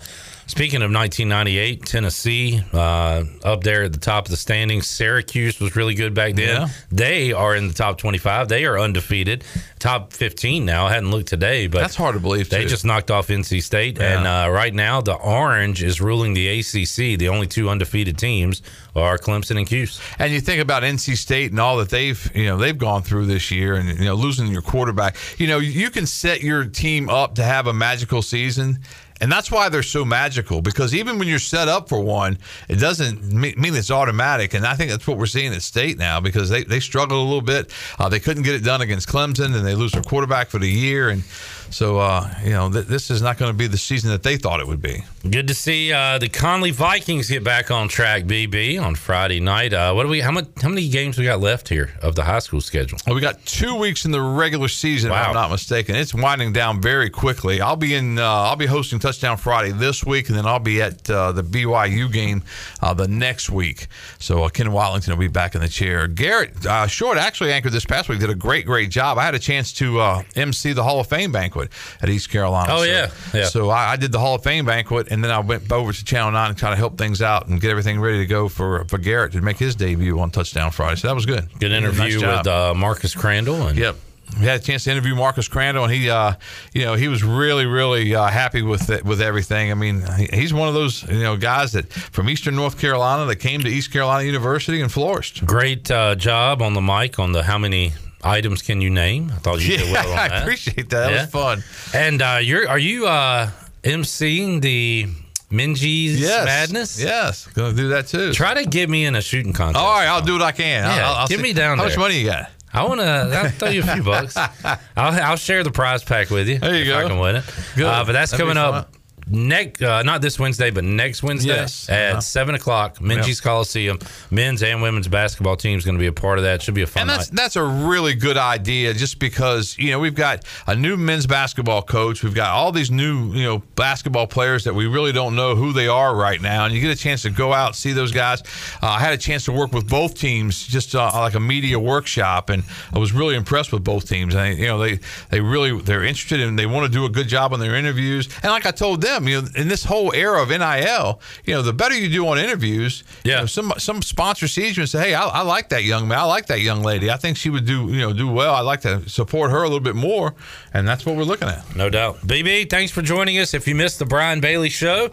speaking 0.46 0.82
of 0.82 0.90
1998, 0.92 1.84
Tennessee 1.86 2.62
uh, 2.72 3.24
up 3.44 3.62
there 3.62 3.84
at 3.84 3.92
the 3.92 3.98
top 3.98 4.26
of 4.26 4.30
the 4.30 4.36
standings. 4.36 4.86
Syracuse 4.86 5.60
was 5.60 5.76
really 5.76 5.94
good 5.94 6.14
back 6.14 6.34
then. 6.34 6.62
Yeah. 6.62 6.68
They 6.90 7.32
are 7.32 7.54
in 7.56 7.68
the 7.68 7.74
top 7.74 7.98
25. 7.98 8.48
They 8.48 8.64
are 8.64 8.78
undefeated. 8.78 9.44
Top 9.78 10.12
15 10.12 10.64
now. 10.64 10.86
I 10.86 10.92
hadn't 10.92 11.10
looked 11.10 11.28
today, 11.28 11.66
but 11.66 11.80
That's 11.80 11.96
hard 11.96 12.14
to 12.14 12.20
believe. 12.20 12.48
They 12.48 12.62
too. 12.62 12.68
just 12.68 12.84
knocked 12.84 13.10
off 13.10 13.28
NC 13.28 13.62
State, 13.62 13.98
Yeah. 13.98 14.18
and 14.18 14.26
uh, 14.26 14.52
right 14.52 14.72
now 14.74 15.00
the 15.00 15.14
Orange 15.14 15.82
is 15.82 16.00
ruling 16.00 16.34
the 16.34 16.60
ACC. 16.60 17.18
The 17.18 17.28
only 17.28 17.46
two 17.46 17.68
undefeated 17.68 18.16
teams 18.18 18.62
are 18.94 19.16
Clemson 19.18 19.56
and 19.56 19.66
Cuse. 19.66 20.00
And 20.18 20.32
you 20.32 20.40
think 20.40 20.60
about 20.62 20.82
NC 20.82 21.16
State 21.16 21.50
and 21.50 21.58
all 21.60 21.78
that 21.78 21.88
they've 21.88 22.30
you 22.34 22.44
know 22.46 22.56
they've 22.58 22.76
gone 22.76 23.02
through 23.02 23.26
this 23.26 23.50
year, 23.50 23.74
and 23.74 23.98
you 23.98 24.04
know 24.04 24.14
losing 24.14 24.48
your 24.48 24.62
quarterback. 24.62 25.16
You 25.38 25.46
know 25.46 25.58
you 25.58 25.90
can 25.90 26.06
set 26.06 26.42
your 26.42 26.64
team 26.66 27.08
up 27.08 27.36
to 27.36 27.42
have 27.42 27.66
a 27.66 27.72
magical 27.72 28.22
season. 28.22 28.78
And 29.22 29.30
that's 29.30 29.52
why 29.52 29.68
they're 29.68 29.84
so 29.84 30.04
magical 30.04 30.60
because 30.62 30.92
even 30.96 31.16
when 31.16 31.28
you're 31.28 31.38
set 31.38 31.68
up 31.68 31.88
for 31.88 32.00
one, 32.00 32.38
it 32.68 32.80
doesn't 32.80 33.22
mean 33.32 33.54
it's 33.58 33.90
automatic. 33.92 34.52
And 34.52 34.66
I 34.66 34.74
think 34.74 34.90
that's 34.90 35.06
what 35.06 35.16
we're 35.16 35.26
seeing 35.26 35.54
at 35.54 35.62
State 35.62 35.96
now 35.96 36.18
because 36.18 36.50
they, 36.50 36.64
they 36.64 36.80
struggled 36.80 37.20
a 37.20 37.22
little 37.22 37.40
bit. 37.40 37.72
Uh, 38.00 38.08
they 38.08 38.18
couldn't 38.18 38.42
get 38.42 38.56
it 38.56 38.64
done 38.64 38.80
against 38.80 39.08
Clemson 39.08 39.54
and 39.56 39.64
they 39.64 39.76
lose 39.76 39.92
their 39.92 40.02
quarterback 40.02 40.48
for 40.48 40.58
the 40.58 40.68
year. 40.68 41.08
And 41.08 41.22
so, 41.70 42.00
uh, 42.00 42.34
you 42.42 42.50
know, 42.50 42.68
th- 42.68 42.86
this 42.86 43.12
is 43.12 43.22
not 43.22 43.38
going 43.38 43.52
to 43.52 43.56
be 43.56 43.68
the 43.68 43.78
season 43.78 44.10
that 44.10 44.24
they 44.24 44.36
thought 44.36 44.58
it 44.58 44.66
would 44.66 44.82
be. 44.82 45.04
Good 45.30 45.46
to 45.48 45.54
see 45.54 45.92
uh, 45.92 46.18
the 46.18 46.28
Conley 46.28 46.72
Vikings 46.72 47.28
get 47.28 47.44
back 47.44 47.70
on 47.70 47.86
track. 47.86 48.24
BB 48.24 48.82
on 48.82 48.96
Friday 48.96 49.38
night. 49.38 49.72
Uh, 49.72 49.92
what 49.92 50.02
do 50.02 50.08
we? 50.08 50.18
How 50.20 50.32
much? 50.32 50.46
How 50.60 50.68
many 50.68 50.88
games 50.88 51.16
we 51.16 51.24
got 51.24 51.38
left 51.38 51.68
here 51.68 51.92
of 52.02 52.16
the 52.16 52.24
high 52.24 52.40
school 52.40 52.60
schedule? 52.60 52.98
Well, 53.06 53.14
we 53.14 53.20
got 53.20 53.44
two 53.46 53.76
weeks 53.76 54.04
in 54.04 54.10
the 54.10 54.20
regular 54.20 54.66
season, 54.66 55.12
if 55.12 55.16
I'm 55.16 55.32
not 55.34 55.52
mistaken. 55.52 55.94
It's 55.94 56.12
winding 56.12 56.52
down 56.52 56.82
very 56.82 57.08
quickly. 57.08 57.60
I'll 57.60 57.76
be 57.76 57.94
in. 57.94 58.18
Uh, 58.18 58.24
I'll 58.24 58.56
be 58.56 58.66
hosting 58.66 58.98
Touchdown 58.98 59.36
Friday 59.36 59.70
this 59.70 60.02
week, 60.04 60.28
and 60.28 60.36
then 60.36 60.44
I'll 60.44 60.58
be 60.58 60.82
at 60.82 61.08
uh, 61.08 61.30
the 61.30 61.44
BYU 61.44 62.12
game 62.12 62.42
uh, 62.80 62.92
the 62.92 63.06
next 63.06 63.48
week. 63.48 63.86
So 64.18 64.42
uh, 64.42 64.48
Ken 64.48 64.66
Watlington 64.72 65.10
will 65.10 65.16
be 65.18 65.28
back 65.28 65.54
in 65.54 65.60
the 65.60 65.68
chair. 65.68 66.08
Garrett 66.08 66.66
uh, 66.66 66.88
Short 66.88 67.16
actually 67.16 67.52
anchored 67.52 67.72
this 67.72 67.84
past 67.84 68.08
week. 68.08 68.18
Did 68.18 68.30
a 68.30 68.34
great, 68.34 68.66
great 68.66 68.90
job. 68.90 69.18
I 69.18 69.24
had 69.24 69.36
a 69.36 69.38
chance 69.38 69.72
to 69.74 70.00
uh, 70.00 70.22
MC 70.34 70.72
the 70.72 70.82
Hall 70.82 70.98
of 70.98 71.06
Fame 71.06 71.30
banquet 71.30 71.70
at 72.00 72.08
East 72.08 72.28
Carolina. 72.28 72.72
Oh, 72.72 72.78
So- 72.78 72.82
yeah. 72.82 73.10
Yeah. 73.32 73.44
So 73.44 73.70
I, 73.70 73.92
I 73.92 73.96
did 73.96 74.10
the 74.10 74.18
Hall 74.18 74.34
of 74.34 74.42
Fame 74.42 74.64
banquet, 74.66 75.11
and 75.12 75.22
then 75.22 75.30
I 75.30 75.38
went 75.40 75.70
over 75.70 75.92
to 75.92 76.04
Channel 76.04 76.32
Nine 76.32 76.48
and 76.50 76.58
try 76.58 76.70
to 76.70 76.76
help 76.76 76.96
things 76.98 77.20
out 77.22 77.46
and 77.48 77.60
get 77.60 77.70
everything 77.70 78.00
ready 78.00 78.18
to 78.18 78.26
go 78.26 78.48
for 78.48 78.84
for 78.88 78.98
Garrett 78.98 79.32
to 79.32 79.40
make 79.42 79.58
his 79.58 79.74
debut 79.76 80.18
on 80.18 80.30
Touchdown 80.30 80.70
Friday. 80.70 80.96
So 80.96 81.08
that 81.08 81.14
was 81.14 81.26
good. 81.26 81.48
Good 81.60 81.72
interview 81.72 82.20
Nice 82.20 82.38
with 82.38 82.46
uh, 82.46 82.74
Marcus 82.74 83.14
Crandall. 83.14 83.66
And 83.68 83.78
Yep. 83.78 83.96
We 84.40 84.46
had 84.46 84.60
a 84.62 84.64
chance 84.64 84.84
to 84.84 84.90
interview 84.90 85.14
Marcus 85.14 85.46
Crandall, 85.46 85.84
and 85.84 85.92
he, 85.92 86.08
uh, 86.08 86.32
you 86.72 86.86
know, 86.86 86.94
he 86.94 87.08
was 87.08 87.22
really, 87.22 87.66
really 87.66 88.14
uh, 88.14 88.28
happy 88.28 88.62
with 88.62 88.88
it, 88.88 89.04
with 89.04 89.20
everything. 89.20 89.70
I 89.70 89.74
mean, 89.74 90.02
he's 90.32 90.54
one 90.54 90.68
of 90.68 90.74
those, 90.74 91.02
you 91.06 91.22
know, 91.22 91.36
guys 91.36 91.72
that 91.72 91.92
from 91.92 92.30
Eastern 92.30 92.56
North 92.56 92.78
Carolina 92.80 93.26
that 93.26 93.36
came 93.36 93.60
to 93.60 93.68
East 93.68 93.92
Carolina 93.92 94.24
University 94.24 94.80
and 94.80 94.90
flourished. 94.90 95.44
Great 95.44 95.90
uh, 95.90 96.14
job 96.14 96.62
on 96.62 96.72
the 96.72 96.80
mic 96.80 97.18
on 97.18 97.32
the 97.32 97.42
how 97.42 97.58
many 97.58 97.92
items 98.24 98.62
can 98.62 98.80
you 98.80 98.88
name? 98.88 99.30
I 99.34 99.38
thought 99.40 99.60
you 99.60 99.76
did 99.76 99.80
Yeah, 99.88 99.92
well 99.92 100.10
on 100.10 100.16
that. 100.16 100.32
I 100.32 100.38
appreciate 100.40 100.88
that. 100.88 101.08
That 101.08 101.10
Yeah. 101.12 101.20
was 101.24 101.30
fun. 101.30 101.64
And 101.92 102.22
uh, 102.22 102.38
you're 102.40 102.66
are 102.70 102.78
you 102.78 103.06
uh, 103.08 103.50
emceeing 103.84 104.60
the 104.60 105.06
Minges 105.50 106.18
Yes. 106.18 106.44
Madness. 106.46 107.00
Yes, 107.02 107.46
gonna 107.48 107.74
do 107.74 107.88
that 107.88 108.06
too. 108.06 108.32
Try 108.32 108.54
to 108.54 108.64
get 108.64 108.88
me 108.88 109.04
in 109.04 109.14
a 109.16 109.20
shooting 109.20 109.52
contest. 109.52 109.82
All 109.84 109.92
right, 109.92 110.06
I'll 110.06 110.22
do 110.22 110.32
what 110.34 110.42
I 110.42 110.52
can. 110.52 110.84
Yeah, 110.84 111.08
I'll, 111.08 111.14
I'll 111.16 111.26
get 111.28 111.36
see- 111.38 111.42
me 111.42 111.52
down 111.52 111.76
How 111.78 111.84
there. 111.84 111.90
much 111.90 111.98
money 111.98 112.18
you 112.20 112.26
got? 112.26 112.50
I 112.74 112.84
want 112.84 113.00
to. 113.00 113.06
I'll 113.06 113.50
throw 113.50 113.68
you 113.68 113.82
a 113.82 113.86
few 113.86 114.02
bucks. 114.02 114.34
I'll, 114.64 114.78
I'll 114.96 115.36
share 115.36 115.62
the 115.62 115.70
prize 115.70 116.02
pack 116.02 116.30
with 116.30 116.48
you. 116.48 116.58
There 116.58 116.74
you 116.74 116.86
go. 116.86 116.98
I 116.98 117.06
can 117.06 117.18
win 117.18 117.36
it. 117.36 117.44
Good. 117.76 117.84
Uh, 117.84 118.02
but 118.06 118.12
that's 118.12 118.30
That'd 118.30 118.46
coming 118.46 118.56
up 118.56 118.94
next, 119.32 119.82
uh, 119.82 120.02
not 120.02 120.20
this 120.22 120.38
Wednesday, 120.38 120.70
but 120.70 120.84
next 120.84 121.22
Wednesday 121.22 121.48
Yes. 121.54 121.88
at 121.88 122.12
Uh-huh. 122.12 122.20
seven 122.20 122.54
o'clock. 122.54 122.98
Minges 122.98 123.42
Coliseum. 123.42 123.98
Men's 124.30 124.62
and 124.62 124.82
women's 124.82 125.08
basketball 125.08 125.56
team 125.56 125.78
is 125.78 125.84
going 125.84 125.94
to 125.96 126.00
be 126.00 126.06
a 126.06 126.12
part 126.12 126.38
of 126.38 126.44
that. 126.44 126.62
Should 126.62 126.74
be 126.74 126.82
a 126.82 126.86
fun 126.86 127.02
And 127.02 127.10
that's 127.10 127.30
night. 127.32 127.36
that's 127.36 127.56
a 127.56 127.64
really 127.64 128.14
good 128.14 128.36
idea, 128.36 128.94
just 128.94 129.18
because 129.18 129.76
you 129.78 129.90
know 129.90 129.98
we've 129.98 130.14
got 130.14 130.44
a 130.66 130.74
new 130.76 130.96
men's 130.96 131.26
basketball 131.26 131.82
coach, 131.82 132.22
we've 132.22 132.34
got 132.34 132.50
all 132.50 132.72
these 132.72 132.90
new 132.90 133.32
you 133.32 133.44
know 133.44 133.58
basketball 133.76 134.26
players 134.26 134.64
that 134.64 134.74
we 134.74 134.86
really 134.86 135.12
don't 135.12 135.34
know 135.34 135.54
who 135.54 135.72
they 135.72 135.88
are 135.88 136.14
right 136.14 136.40
now, 136.40 136.64
and 136.64 136.74
you 136.74 136.80
get 136.80 136.90
a 136.90 137.00
chance 137.00 137.22
to 137.22 137.30
go 137.30 137.52
out 137.52 137.68
and 137.68 137.76
see 137.76 137.92
those 137.92 138.12
guys. 138.12 138.42
Uh, 138.82 138.86
I 138.88 139.00
had 139.00 139.12
a 139.12 139.18
chance 139.18 139.44
to 139.46 139.52
work 139.52 139.72
with 139.72 139.88
both 139.88 140.14
teams, 140.14 140.66
just 140.66 140.94
uh, 140.94 141.10
like 141.14 141.34
a 141.34 141.40
media 141.40 141.78
workshop, 141.78 142.50
and 142.50 142.62
I 142.94 142.98
was 142.98 143.12
really 143.12 143.34
impressed 143.36 143.72
with 143.72 143.82
both 143.84 144.08
teams. 144.08 144.34
And 144.34 144.58
you 144.58 144.66
know 144.66 144.78
they 144.78 144.98
they 145.30 145.40
really 145.40 145.80
they're 145.80 146.04
interested 146.04 146.40
and 146.40 146.58
they 146.58 146.66
want 146.66 146.86
to 146.86 146.92
do 146.92 147.04
a 147.04 147.08
good 147.10 147.28
job 147.28 147.52
on 147.52 147.60
their 147.60 147.74
interviews. 147.74 148.28
And 148.42 148.50
like 148.52 148.66
I 148.66 148.70
told 148.70 149.00
them, 149.00 149.21
you 149.26 149.42
know, 149.42 149.48
in 149.56 149.68
this 149.68 149.84
whole 149.84 150.12
era 150.14 150.42
of 150.42 150.48
NIL, 150.48 151.20
you 151.44 151.54
know, 151.54 151.62
the 151.62 151.72
better 151.72 151.94
you 151.94 152.08
do 152.08 152.26
on 152.28 152.38
interviews, 152.38 153.04
yeah. 153.24 153.34
You 153.34 153.40
know, 153.40 153.46
some 153.46 153.72
some 153.78 154.02
sponsor 154.02 154.48
sees 154.48 154.76
you 154.76 154.82
and 154.82 154.90
say, 154.90 155.08
hey, 155.08 155.14
I, 155.14 155.24
I 155.26 155.42
like 155.42 155.68
that 155.70 155.84
young 155.84 156.08
man, 156.08 156.18
I 156.18 156.24
like 156.24 156.46
that 156.46 156.60
young 156.60 156.82
lady, 156.82 157.10
I 157.10 157.16
think 157.16 157.36
she 157.36 157.50
would 157.50 157.66
do 157.66 157.88
you 157.88 158.00
know 158.00 158.12
do 158.12 158.28
well. 158.28 158.54
I'd 158.54 158.60
like 158.60 158.82
to 158.82 159.08
support 159.08 159.50
her 159.50 159.58
a 159.58 159.68
little 159.68 159.80
bit 159.80 159.96
more, 159.96 160.34
and 160.72 160.86
that's 160.86 161.04
what 161.06 161.16
we're 161.16 161.24
looking 161.24 161.48
at. 161.48 161.76
No 161.76 161.90
doubt. 161.90 162.18
BB, 162.20 162.70
thanks 162.70 162.92
for 162.92 163.02
joining 163.02 163.38
us. 163.38 163.54
If 163.54 163.66
you 163.66 163.74
missed 163.74 163.98
the 163.98 164.06
Brian 164.06 164.40
Bailey 164.40 164.68
show, 164.68 165.10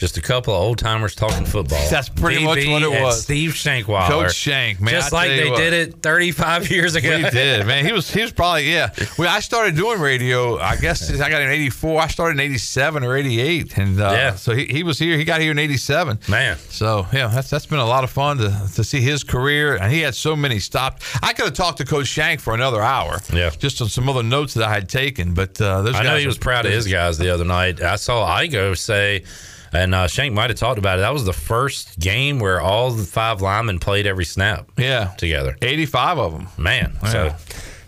just 0.00 0.16
a 0.16 0.22
couple 0.22 0.54
of 0.54 0.60
old 0.62 0.78
timers 0.78 1.14
talking 1.14 1.44
football. 1.44 1.78
That's 1.90 2.08
pretty 2.08 2.42
much 2.42 2.66
what 2.66 2.82
it 2.82 2.90
was. 2.90 3.22
Steve 3.22 3.50
Shankweiler. 3.50 4.08
Coach 4.08 4.34
Shank, 4.34 4.80
man, 4.80 4.94
Just 4.94 5.12
I 5.12 5.16
like 5.16 5.28
they 5.30 5.50
what. 5.50 5.58
did 5.58 5.72
it 5.74 6.02
35 6.02 6.70
years 6.70 6.94
ago. 6.94 7.16
We 7.18 7.28
did, 7.30 7.66
man. 7.66 7.84
He 7.84 7.92
was 7.92 8.10
he 8.10 8.22
was 8.22 8.32
probably 8.32 8.70
yeah. 8.72 8.90
Well, 9.18 9.28
I 9.28 9.40
started 9.40 9.76
doing 9.76 10.00
radio. 10.00 10.58
I 10.58 10.76
guess 10.76 11.08
I 11.20 11.28
got 11.28 11.42
in 11.42 11.48
'84. 11.50 12.00
I 12.00 12.06
started 12.08 12.40
in 12.40 12.40
'87 12.40 13.04
or 13.04 13.14
'88, 13.16 13.76
and 13.78 14.00
uh, 14.00 14.10
Yeah. 14.12 14.34
So 14.36 14.54
he, 14.54 14.64
he 14.64 14.82
was 14.82 14.98
here. 14.98 15.16
He 15.18 15.24
got 15.24 15.40
here 15.42 15.50
in 15.50 15.58
'87. 15.58 16.18
Man. 16.28 16.56
So 16.70 17.06
yeah, 17.12 17.26
that's 17.28 17.50
that's 17.50 17.66
been 17.66 17.78
a 17.78 17.86
lot 17.86 18.02
of 18.02 18.10
fun 18.10 18.38
to 18.38 18.48
to 18.76 18.82
see 18.82 19.02
his 19.02 19.22
career, 19.22 19.76
and 19.76 19.92
he 19.92 20.00
had 20.00 20.14
so 20.14 20.34
many 20.34 20.58
stopped. 20.60 21.02
I 21.22 21.34
could 21.34 21.44
have 21.44 21.54
talked 21.54 21.78
to 21.78 21.84
Coach 21.84 22.06
Shank 22.06 22.40
for 22.40 22.54
another 22.54 22.80
hour. 22.80 23.20
Yeah. 23.32 23.50
Just 23.50 23.82
on 23.82 23.88
some 23.90 24.08
other 24.08 24.22
notes 24.22 24.54
that 24.54 24.66
I 24.66 24.72
had 24.72 24.88
taken, 24.88 25.34
but 25.34 25.60
uh, 25.60 25.82
those 25.82 25.94
I 25.94 26.02
know 26.04 26.16
he 26.16 26.26
was 26.26 26.36
are- 26.38 26.40
proud 26.40 26.64
of 26.64 26.72
his 26.72 26.86
guys 26.88 27.18
the 27.18 27.28
other 27.28 27.44
night. 27.44 27.82
I 27.82 27.96
saw 27.96 28.26
Igo 28.38 28.76
say, 28.78 29.24
and 29.72 29.94
uh, 29.94 30.06
Shank 30.06 30.34
might 30.34 30.50
have 30.50 30.58
talked 30.58 30.78
about 30.78 30.98
it. 30.98 31.02
That 31.02 31.12
was 31.12 31.24
the 31.24 31.32
first 31.32 31.98
game 31.98 32.38
where 32.38 32.60
all 32.60 32.90
the 32.90 33.04
five 33.04 33.40
linemen 33.40 33.78
played 33.78 34.06
every 34.06 34.24
snap. 34.24 34.68
Yeah, 34.76 35.12
together, 35.18 35.56
eighty-five 35.62 36.18
of 36.18 36.32
them. 36.32 36.48
Man, 36.58 36.96
so 37.06 37.34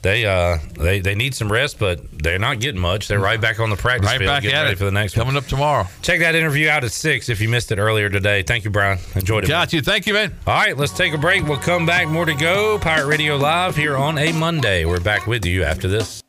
they 0.03 0.27
uh 0.27 0.59
they 0.75 0.99
they 1.01 1.15
need 1.15 1.33
some 1.35 1.51
rest, 1.51 1.79
but 1.79 2.01
they're 2.23 2.39
not 2.39 2.59
getting 2.61 2.81
much. 2.81 3.07
They're 3.07 3.21
right 3.21 3.41
back 3.41 3.61
on 3.61 3.71
the 3.71 3.77
practice 3.77 4.11
Right 4.11 4.19
field, 4.19 4.29
back 4.29 4.43
getting 4.43 4.57
at 4.59 4.63
ready 4.63 4.73
it. 4.73 4.79
for 4.79 4.85
the 4.85 4.91
next 4.91 5.15
Coming 5.15 5.35
one. 5.35 5.43
up 5.45 5.49
tomorrow. 5.49 5.87
Check 6.03 6.19
that 6.21 6.35
interview 6.35 6.69
out 6.69 6.83
at 6.83 6.91
six 6.93 7.29
if 7.29 7.41
you 7.41 7.49
missed 7.49 7.71
it 7.71 7.79
earlier 7.79 8.09
today. 8.09 8.43
Thank 8.43 8.65
you, 8.65 8.71
Brian. 8.71 8.99
Enjoyed 9.15 9.45
it. 9.45 9.49
Got 9.49 9.73
you. 9.73 9.81
Thank 9.81 10.07
you, 10.07 10.15
man. 10.15 10.35
All 10.47 10.55
right, 10.55 10.77
let's 10.77 10.93
take 10.93 11.13
a 11.15 11.19
break. 11.19 11.45
We'll 11.47 11.59
come 11.59 11.87
back. 11.87 12.09
More 12.09 12.25
to 12.27 12.35
go. 12.35 12.79
Pirate 12.81 13.07
Radio 13.07 13.37
Live 13.37 13.77
here 13.77 13.97
on 13.97 14.19
a 14.19 14.33
Monday. 14.33 14.85
We're 14.85 15.01
back 15.01 15.27
with 15.29 15.45
you 15.47 15.63
after 15.63 15.87
this. 15.87 16.23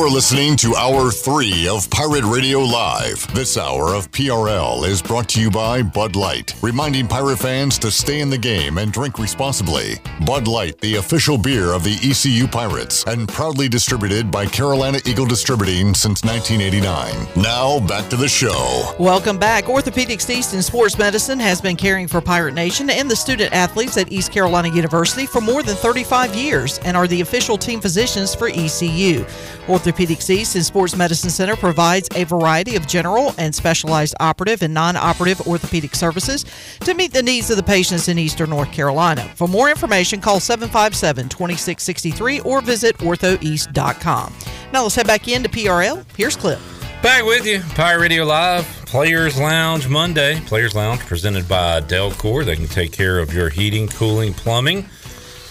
You're 0.00 0.08
listening 0.08 0.56
to 0.56 0.74
Hour 0.76 1.10
3 1.10 1.68
of 1.68 1.90
Pirate 1.90 2.24
Radio 2.24 2.60
Live. 2.60 3.26
This 3.34 3.58
hour 3.58 3.94
of 3.94 4.10
PRL 4.12 4.88
is 4.88 5.02
brought 5.02 5.28
to 5.28 5.42
you 5.42 5.50
by 5.50 5.82
Bud 5.82 6.16
Light, 6.16 6.54
reminding 6.62 7.06
pirate 7.06 7.36
fans 7.36 7.78
to 7.80 7.90
stay 7.90 8.20
in 8.20 8.30
the 8.30 8.38
game 8.38 8.78
and 8.78 8.90
drink 8.94 9.18
responsibly. 9.18 9.96
Bud 10.24 10.48
Light, 10.48 10.80
the 10.80 10.96
official 10.96 11.36
beer 11.36 11.74
of 11.74 11.84
the 11.84 11.98
ECU 12.02 12.48
Pirates, 12.48 13.04
and 13.04 13.28
proudly 13.28 13.68
distributed 13.68 14.30
by 14.30 14.46
Carolina 14.46 15.00
Eagle 15.04 15.26
Distributing 15.26 15.92
since 15.92 16.24
1989. 16.24 17.28
Now, 17.36 17.78
back 17.86 18.08
to 18.08 18.16
the 18.16 18.26
show. 18.26 18.94
Welcome 18.98 19.38
back. 19.38 19.64
Orthopedics 19.64 20.30
East 20.30 20.54
in 20.54 20.62
Sports 20.62 20.96
Medicine 20.96 21.38
has 21.38 21.60
been 21.60 21.76
caring 21.76 22.08
for 22.08 22.22
Pirate 22.22 22.54
Nation 22.54 22.88
and 22.88 23.10
the 23.10 23.16
student 23.16 23.52
athletes 23.52 23.98
at 23.98 24.10
East 24.10 24.32
Carolina 24.32 24.68
University 24.74 25.26
for 25.26 25.42
more 25.42 25.62
than 25.62 25.76
35 25.76 26.34
years 26.34 26.78
and 26.86 26.96
are 26.96 27.06
the 27.06 27.20
official 27.20 27.58
team 27.58 27.82
physicians 27.82 28.34
for 28.34 28.48
ECU. 28.48 29.26
Orthopedics 29.66 29.89
East 29.98 30.56
in 30.56 30.62
Sports 30.62 30.96
Medicine 30.96 31.30
Center 31.30 31.56
provides 31.56 32.08
a 32.14 32.24
variety 32.24 32.76
of 32.76 32.86
general 32.86 33.34
and 33.38 33.54
specialized 33.54 34.14
operative 34.20 34.62
and 34.62 34.72
non 34.72 34.96
operative 34.96 35.46
orthopedic 35.46 35.94
services 35.94 36.44
to 36.80 36.94
meet 36.94 37.12
the 37.12 37.22
needs 37.22 37.50
of 37.50 37.56
the 37.56 37.62
patients 37.62 38.08
in 38.08 38.18
Eastern 38.18 38.50
North 38.50 38.72
Carolina. 38.72 39.22
For 39.34 39.48
more 39.48 39.70
information, 39.70 40.20
call 40.20 40.40
757 40.40 41.28
2663 41.28 42.40
or 42.40 42.60
visit 42.60 42.96
orthoeast.com. 42.98 44.34
Now 44.72 44.82
let's 44.82 44.94
head 44.94 45.06
back 45.06 45.28
into 45.28 45.48
PRL. 45.48 46.04
Here's 46.16 46.36
Clip. 46.36 46.58
Back 47.02 47.24
with 47.24 47.46
you, 47.46 47.60
Pirate 47.74 48.00
Radio 48.00 48.24
Live, 48.24 48.66
Players 48.84 49.38
Lounge 49.38 49.88
Monday. 49.88 50.38
Players 50.40 50.74
Lounge 50.74 51.00
presented 51.00 51.48
by 51.48 51.80
Delcor. 51.80 52.44
They 52.44 52.56
can 52.56 52.66
take 52.66 52.92
care 52.92 53.18
of 53.18 53.32
your 53.32 53.48
heating, 53.48 53.88
cooling, 53.88 54.34
plumbing. 54.34 54.86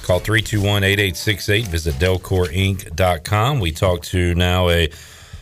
Call 0.10 0.18
321 0.18 0.84
8868. 0.84 1.68
Visit 1.68 1.94
delcorinc.com. 2.00 3.60
We 3.60 3.72
talk 3.72 4.02
to 4.06 4.34
now 4.34 4.68
a 4.68 4.90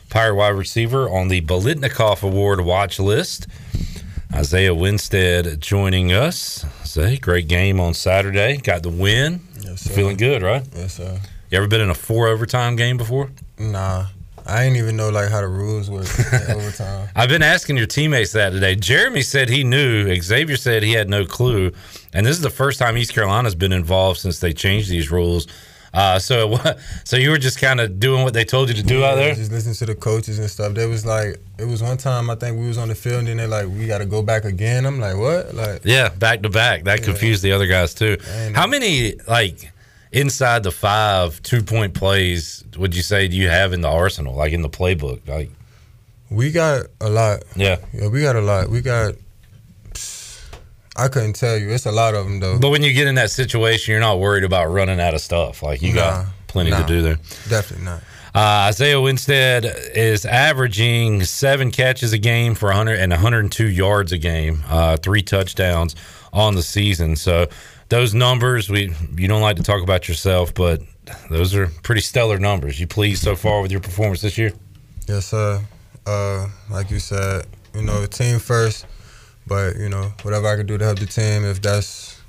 Pirate 0.10 0.36
wide 0.36 0.50
receiver 0.50 1.10
on 1.10 1.30
the 1.30 1.40
Biletnikoff 1.40 2.22
Award 2.22 2.60
watch 2.60 3.00
list. 3.00 3.48
Isaiah 4.34 4.76
Winstead 4.76 5.62
joining 5.62 6.12
us. 6.12 6.66
Say, 6.84 7.16
great 7.16 7.48
game 7.48 7.80
on 7.80 7.94
Saturday. 7.94 8.58
Got 8.58 8.84
the 8.84 8.90
win. 8.90 9.40
Yes. 9.62 9.88
Feeling 9.88 10.18
good, 10.18 10.42
right? 10.42 10.68
Yes, 10.76 10.96
sir. 10.96 11.18
You 11.50 11.60
ever 11.60 11.68
been 11.68 11.80
in 11.80 11.90
a 11.90 11.96
four 11.96 12.28
overtime 12.28 12.76
game 12.76 12.98
before? 12.98 13.30
Nah, 13.58 14.08
I 14.48 14.64
didn't 14.64 14.78
even 14.78 14.96
know 14.96 15.10
like 15.10 15.30
how 15.30 15.42
the 15.42 15.48
rules 15.48 15.90
work 15.90 16.08
in 16.20 16.52
overtime. 16.56 17.10
I've 17.16 17.30
been 17.30 17.42
asking 17.44 17.78
your 17.78 17.88
teammates 17.88 18.32
that 18.34 18.52
today. 18.52 18.76
Jeremy 18.76 19.22
said 19.22 19.50
he 19.50 19.64
knew. 19.64 20.14
Xavier 20.22 20.58
said 20.58 20.84
he 20.84 20.94
had 20.94 21.10
no 21.10 21.26
clue. 21.26 21.72
And 22.14 22.26
this 22.26 22.36
is 22.36 22.42
the 22.42 22.50
first 22.50 22.80
time 22.80 22.98
East 22.98 23.14
Carolina's 23.14 23.56
been 23.56 23.74
involved 23.74 24.20
since 24.20 24.40
they 24.40 24.54
changed 24.54 24.90
these 24.90 25.12
rules. 25.12 25.48
Uh, 25.94 26.20
so, 26.20 26.48
what- 26.50 26.78
so 27.04 27.18
you 27.18 27.30
were 27.30 27.38
just 27.38 27.60
kind 27.60 27.80
of 27.80 28.00
doing 28.00 28.24
what 28.24 28.34
they 28.34 28.44
told 28.46 28.70
you 28.70 28.76
to 28.76 28.84
do 28.84 29.04
out 29.04 29.16
there. 29.16 29.34
Just 29.36 29.52
listening 29.52 29.76
to 29.76 29.86
the 29.86 29.96
coaches 29.96 30.38
and 30.40 30.50
stuff. 30.50 30.74
They 30.74 30.86
was 30.86 31.06
like, 31.06 31.38
it 31.58 31.66
was 31.66 31.82
one 31.82 31.98
time 31.98 32.30
I 32.30 32.36
think 32.36 32.60
we 32.60 32.68
was 32.68 32.78
on 32.78 32.88
the 32.90 32.96
field 32.96 33.20
and 33.20 33.28
then 33.28 33.38
they're 33.38 33.48
like, 33.48 33.68
we 33.68 33.88
got 33.88 33.98
to 34.00 34.06
go 34.06 34.22
back 34.22 34.46
again. 34.46 34.86
I'm 34.86 35.00
like, 35.00 35.18
what? 35.18 35.54
Like, 35.56 35.82
Yeah, 35.84 36.10
back 36.10 36.42
to 36.44 36.50
back. 36.50 36.84
That 36.86 37.04
confused 37.04 37.42
the 37.44 37.52
other 37.52 37.68
guys 37.68 37.94
too. 37.94 38.18
How 38.54 38.68
many 38.68 39.14
like 39.28 39.72
inside 40.12 40.64
the 40.64 40.72
five 40.72 41.42
two 41.42 41.64
point 41.64 41.94
plays 41.94 42.64
would 42.78 42.96
you 42.96 43.02
say 43.02 43.28
do 43.28 43.36
you 43.36 43.50
have 43.50 43.74
in 43.74 43.82
the 43.82 43.90
arsenal, 43.90 44.36
like 44.36 44.54
in 44.54 44.62
the 44.62 44.70
playbook? 44.70 45.28
Like, 45.28 45.52
we 46.30 46.52
got 46.52 46.88
a 47.02 47.10
lot. 47.10 47.44
yeah. 47.56 47.78
Yeah, 47.94 48.10
we 48.10 48.22
got 48.22 48.36
a 48.36 48.42
lot. 48.42 48.70
We 48.70 48.82
got. 48.82 49.16
I 51.00 51.10
couldn't 51.10 51.34
tell 51.34 51.58
you. 51.58 51.70
It's 51.70 51.86
a 51.86 51.92
lot 51.92 52.16
of 52.16 52.26
them 52.26 52.40
though. 52.40 52.60
But 52.60 52.70
when 52.70 52.84
you 52.84 52.92
get 52.92 53.08
in 53.08 53.16
that 53.16 53.30
situation, 53.30 53.92
you're 53.92 54.02
not 54.02 54.20
worried 54.20 54.44
about 54.44 54.66
running 54.66 55.00
out 55.00 55.14
of 55.14 55.22
stuff. 55.22 55.62
Like 55.62 55.82
you 55.82 55.94
got 55.94 56.26
plenty 56.48 56.72
nah. 56.72 56.82
to 56.82 56.88
do 56.88 57.02
there. 57.02 57.18
Definitely 57.50 57.86
not. 57.86 58.02
Uh, 58.36 58.68
Isaiah 58.70 59.02
Winstead 59.02 59.66
is 59.96 60.26
averaging 60.26 61.24
seven 61.24 61.72
catches 61.72 62.14
a 62.14 62.20
game 62.20 62.54
for 62.54 62.68
100 62.68 63.00
and 63.00 63.12
102 63.12 63.68
yards 63.68 64.12
a 64.12 64.18
game, 64.18 64.64
uh, 64.68 64.98
three 64.98 65.24
touchdowns 65.24 65.96
on 66.34 66.54
the 66.54 66.62
season. 66.62 67.16
So 67.16 67.48
those 67.90 68.14
numbers, 68.14 68.70
we 68.70 68.94
you 69.16 69.28
don't 69.28 69.42
like 69.42 69.58
to 69.58 69.64
talk 69.64 69.82
about 69.82 70.08
yourself, 70.08 70.54
but 70.54 70.82
those 71.30 71.56
are 71.56 71.68
pretty 71.84 72.02
stellar 72.02 72.38
numbers. 72.40 72.80
You 72.80 72.88
pleased 72.88 73.24
so 73.24 73.36
far 73.36 73.62
with 73.62 73.72
your 73.72 73.82
performance 73.82 74.22
this 74.22 74.38
year? 74.38 74.52
Yes, 75.08 75.28
sir. 75.28 75.62
Uh, 76.06 76.48
like 76.70 76.92
you 76.92 77.00
said, 77.00 77.46
you 77.74 77.82
know, 77.82 78.06
team 78.06 78.40
first. 78.40 78.86
But 79.48 79.78
you 79.78 79.88
know, 79.88 80.12
whatever 80.24 80.48
I 80.48 80.58
can 80.58 80.66
do 80.66 80.78
to 80.78 80.84
help 80.84 81.00
the 81.00 81.06
team, 81.06 81.46
if 81.46 81.62
that's 81.62 82.22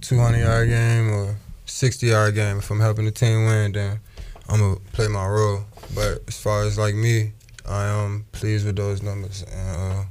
200 0.00 0.38
yard 0.38 0.68
game 0.68 1.12
or 1.12 1.36
60 1.66 2.06
yard 2.06 2.34
game, 2.34 2.58
if 2.58 2.70
I'm 2.70 2.80
helping 2.80 3.04
the 3.04 3.12
team 3.12 3.46
win, 3.46 3.72
then 3.72 4.00
I'm 4.48 4.58
gonna 4.58 4.80
play 4.92 5.06
my 5.06 5.26
role. 5.26 5.64
But 5.94 6.22
as 6.26 6.36
far 6.40 6.64
as 6.64 6.76
like 6.76 6.96
me, 6.96 7.32
I 7.68 7.84
am 7.84 8.26
pleased 8.32 8.66
with 8.66 8.76
those 8.76 9.02
numbers, 9.02 9.44
and 9.44 9.92
uh, 9.92 10.04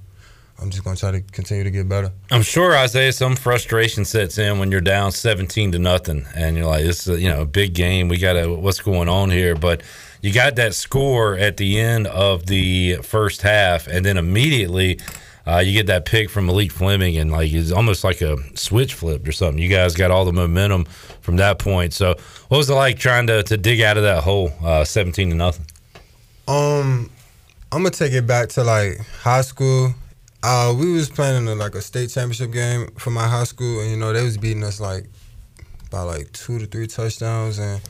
I'm 0.59 0.71
just 0.71 0.83
gonna 0.83 0.95
try 0.95 1.11
to 1.11 1.21
continue 1.21 1.63
to 1.63 1.71
get 1.71 1.87
better. 1.87 2.11
I'm 2.31 2.41
sure 2.41 2.75
Isaiah, 2.75 3.11
some 3.11 3.35
frustration 3.35 4.05
sets 4.05 4.37
in 4.37 4.57
when 4.57 4.71
you're 4.71 4.81
down 4.81 5.11
17 5.11 5.73
to 5.73 5.79
nothing, 5.79 6.25
and 6.35 6.57
you're 6.57 6.65
like, 6.65 6.83
"This 6.83 7.07
is 7.07 7.15
a, 7.15 7.19
you 7.21 7.29
know 7.29 7.41
a 7.41 7.45
big 7.45 7.73
game. 7.73 8.07
We 8.07 8.17
got 8.17 8.33
to 8.33 8.53
what's 8.53 8.79
going 8.79 9.07
on 9.07 9.29
here." 9.29 9.55
But 9.55 9.83
you 10.21 10.33
got 10.33 10.55
that 10.55 10.73
score 10.73 11.37
at 11.37 11.57
the 11.57 11.79
end 11.79 12.07
of 12.07 12.47
the 12.47 12.95
first 13.03 13.43
half, 13.43 13.87
and 13.87 14.05
then 14.05 14.17
immediately 14.17 14.99
uh, 15.47 15.59
you 15.59 15.71
get 15.71 15.87
that 15.87 16.05
pick 16.05 16.29
from 16.29 16.47
Malik 16.47 16.71
Fleming, 16.71 17.17
and 17.17 17.31
like 17.31 17.53
it's 17.53 17.71
almost 17.71 18.03
like 18.03 18.21
a 18.21 18.35
switch 18.57 18.93
flipped 18.95 19.27
or 19.27 19.31
something. 19.31 19.61
You 19.61 19.69
guys 19.69 19.95
got 19.95 20.11
all 20.11 20.25
the 20.25 20.33
momentum 20.33 20.85
from 21.21 21.37
that 21.37 21.57
point. 21.59 21.93
So, 21.93 22.15
what 22.49 22.57
was 22.57 22.69
it 22.69 22.73
like 22.73 22.99
trying 22.99 23.27
to, 23.27 23.43
to 23.43 23.55
dig 23.55 23.79
out 23.79 23.95
of 23.95 24.03
that 24.03 24.23
hole, 24.23 24.51
uh, 24.61 24.83
seventeen 24.83 25.29
to 25.29 25.35
nothing? 25.35 25.65
Um, 26.47 27.09
I'm 27.71 27.83
gonna 27.83 27.91
take 27.91 28.11
it 28.11 28.27
back 28.27 28.49
to 28.49 28.63
like 28.63 28.99
high 29.21 29.41
school. 29.41 29.93
Uh, 30.43 30.73
we 30.77 30.93
was 30.93 31.09
playing 31.09 31.47
in 31.47 31.57
like 31.57 31.75
a 31.75 31.81
state 31.81 32.09
championship 32.09 32.51
game 32.51 32.87
for 32.97 33.09
my 33.09 33.27
high 33.27 33.43
school, 33.43 33.81
and 33.81 33.89
you 33.89 33.97
know 33.97 34.13
they 34.13 34.23
was 34.23 34.37
beating 34.37 34.63
us 34.63 34.79
like 34.79 35.09
by 35.89 36.01
like 36.01 36.31
two 36.31 36.59
to 36.59 36.65
three 36.65 36.87
touchdowns, 36.87 37.59
and 37.59 37.81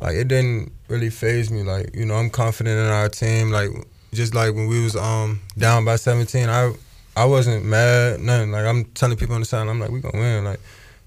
like 0.00 0.14
it 0.14 0.28
didn't 0.28 0.72
really 0.88 1.10
phase 1.10 1.50
me. 1.50 1.62
Like 1.62 1.94
you 1.94 2.04
know 2.04 2.14
I'm 2.14 2.30
confident 2.30 2.78
in 2.78 2.86
our 2.86 3.08
team. 3.08 3.50
Like 3.50 3.70
just 4.12 4.34
like 4.34 4.54
when 4.54 4.68
we 4.68 4.82
was 4.82 4.96
um 4.96 5.40
down 5.56 5.84
by 5.84 5.96
17, 5.96 6.48
I 6.48 6.72
I 7.16 7.24
wasn't 7.24 7.64
mad 7.64 8.20
nothing. 8.20 8.52
Like 8.52 8.66
I'm 8.66 8.84
telling 8.86 9.16
people 9.16 9.34
on 9.34 9.40
the 9.40 9.46
side, 9.46 9.66
I'm 9.66 9.80
like 9.80 9.90
we 9.90 10.00
gonna 10.00 10.18
win. 10.18 10.44
Like 10.44 10.60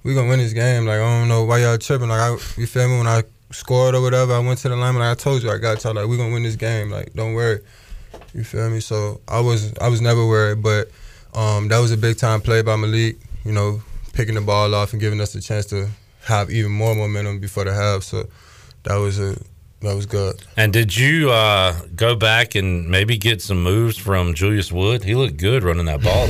we 0.03 0.13
gonna 0.13 0.29
win 0.29 0.39
this 0.39 0.53
game. 0.53 0.85
Like 0.85 0.99
I 0.99 1.19
don't 1.19 1.27
know 1.27 1.43
why 1.43 1.59
y'all 1.59 1.77
tripping. 1.77 2.09
Like 2.09 2.19
I, 2.19 2.31
you 2.57 2.67
feel 2.67 2.89
me? 2.89 2.97
When 2.97 3.07
I 3.07 3.23
scored 3.51 3.95
or 3.95 4.01
whatever, 4.01 4.33
I 4.33 4.39
went 4.39 4.59
to 4.59 4.69
the 4.69 4.75
line. 4.75 4.95
Like 4.95 5.11
I 5.11 5.15
told 5.15 5.43
you, 5.43 5.51
I 5.51 5.57
got 5.57 5.83
y'all. 5.83 5.93
Like 5.93 6.07
we 6.07 6.17
gonna 6.17 6.33
win 6.33 6.43
this 6.43 6.55
game. 6.55 6.89
Like 6.89 7.13
don't 7.13 7.33
worry. 7.33 7.61
You 8.33 8.43
feel 8.43 8.69
me? 8.69 8.79
So 8.79 9.21
I 9.27 9.39
was 9.41 9.73
I 9.79 9.87
was 9.89 10.01
never 10.01 10.25
worried, 10.25 10.61
but 10.63 10.89
um, 11.33 11.67
that 11.69 11.79
was 11.79 11.91
a 11.91 11.97
big 11.97 12.17
time 12.17 12.41
play 12.41 12.61
by 12.61 12.75
Malik. 12.75 13.17
You 13.43 13.51
know, 13.51 13.81
picking 14.13 14.35
the 14.35 14.41
ball 14.41 14.73
off 14.75 14.93
and 14.93 15.01
giving 15.01 15.19
us 15.21 15.35
a 15.35 15.41
chance 15.41 15.65
to 15.67 15.89
have 16.25 16.51
even 16.51 16.71
more 16.71 16.95
momentum 16.95 17.39
before 17.39 17.63
the 17.65 17.73
half. 17.73 18.03
So 18.03 18.27
that 18.83 18.95
was 18.95 19.19
a 19.19 19.35
that 19.81 19.95
was 19.95 20.05
good. 20.05 20.35
And 20.55 20.71
did 20.71 20.95
you 20.95 21.31
uh, 21.31 21.73
go 21.95 22.15
back 22.15 22.53
and 22.53 22.87
maybe 22.87 23.17
get 23.17 23.41
some 23.41 23.63
moves 23.63 23.97
from 23.97 24.35
Julius 24.35 24.71
Wood? 24.71 25.03
He 25.03 25.15
looked 25.15 25.37
good 25.37 25.63
running 25.63 25.85
that 25.87 26.03
ball. 26.03 26.27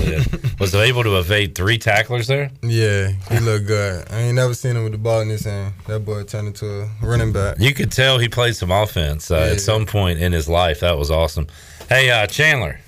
Was 0.62 0.74
able 0.76 1.02
to 1.04 1.18
evade 1.18 1.56
three 1.56 1.80
tacklers 1.80 2.28
there? 2.28 2.52
Yeah, 2.62 3.10
he 3.30 3.40
looked 3.40 3.66
good. 3.66 4.08
I 4.12 4.20
ain't 4.22 4.36
never 4.36 4.54
seen 4.54 4.76
him 4.78 4.84
with 4.84 4.92
the 4.92 5.00
ball 5.00 5.22
in 5.22 5.30
his 5.30 5.44
hand. 5.44 5.74
That 5.88 6.06
boy 6.06 6.24
turned 6.24 6.48
into 6.50 6.84
a 6.84 6.90
running 7.02 7.34
back. 7.34 7.58
You 7.60 7.74
could 7.74 7.92
tell 7.92 8.20
he 8.20 8.30
played 8.30 8.56
some 8.56 8.70
offense 8.72 9.32
uh, 9.32 9.38
Yeah. 9.38 9.54
at 9.54 9.60
some 9.60 9.86
point 9.88 10.20
in 10.20 10.32
his 10.32 10.48
life. 10.48 10.80
That 10.82 10.98
was 11.00 11.10
awesome. 11.10 11.48
Hey, 11.92 12.10
uh, 12.10 12.26
Chandler. 12.26 12.80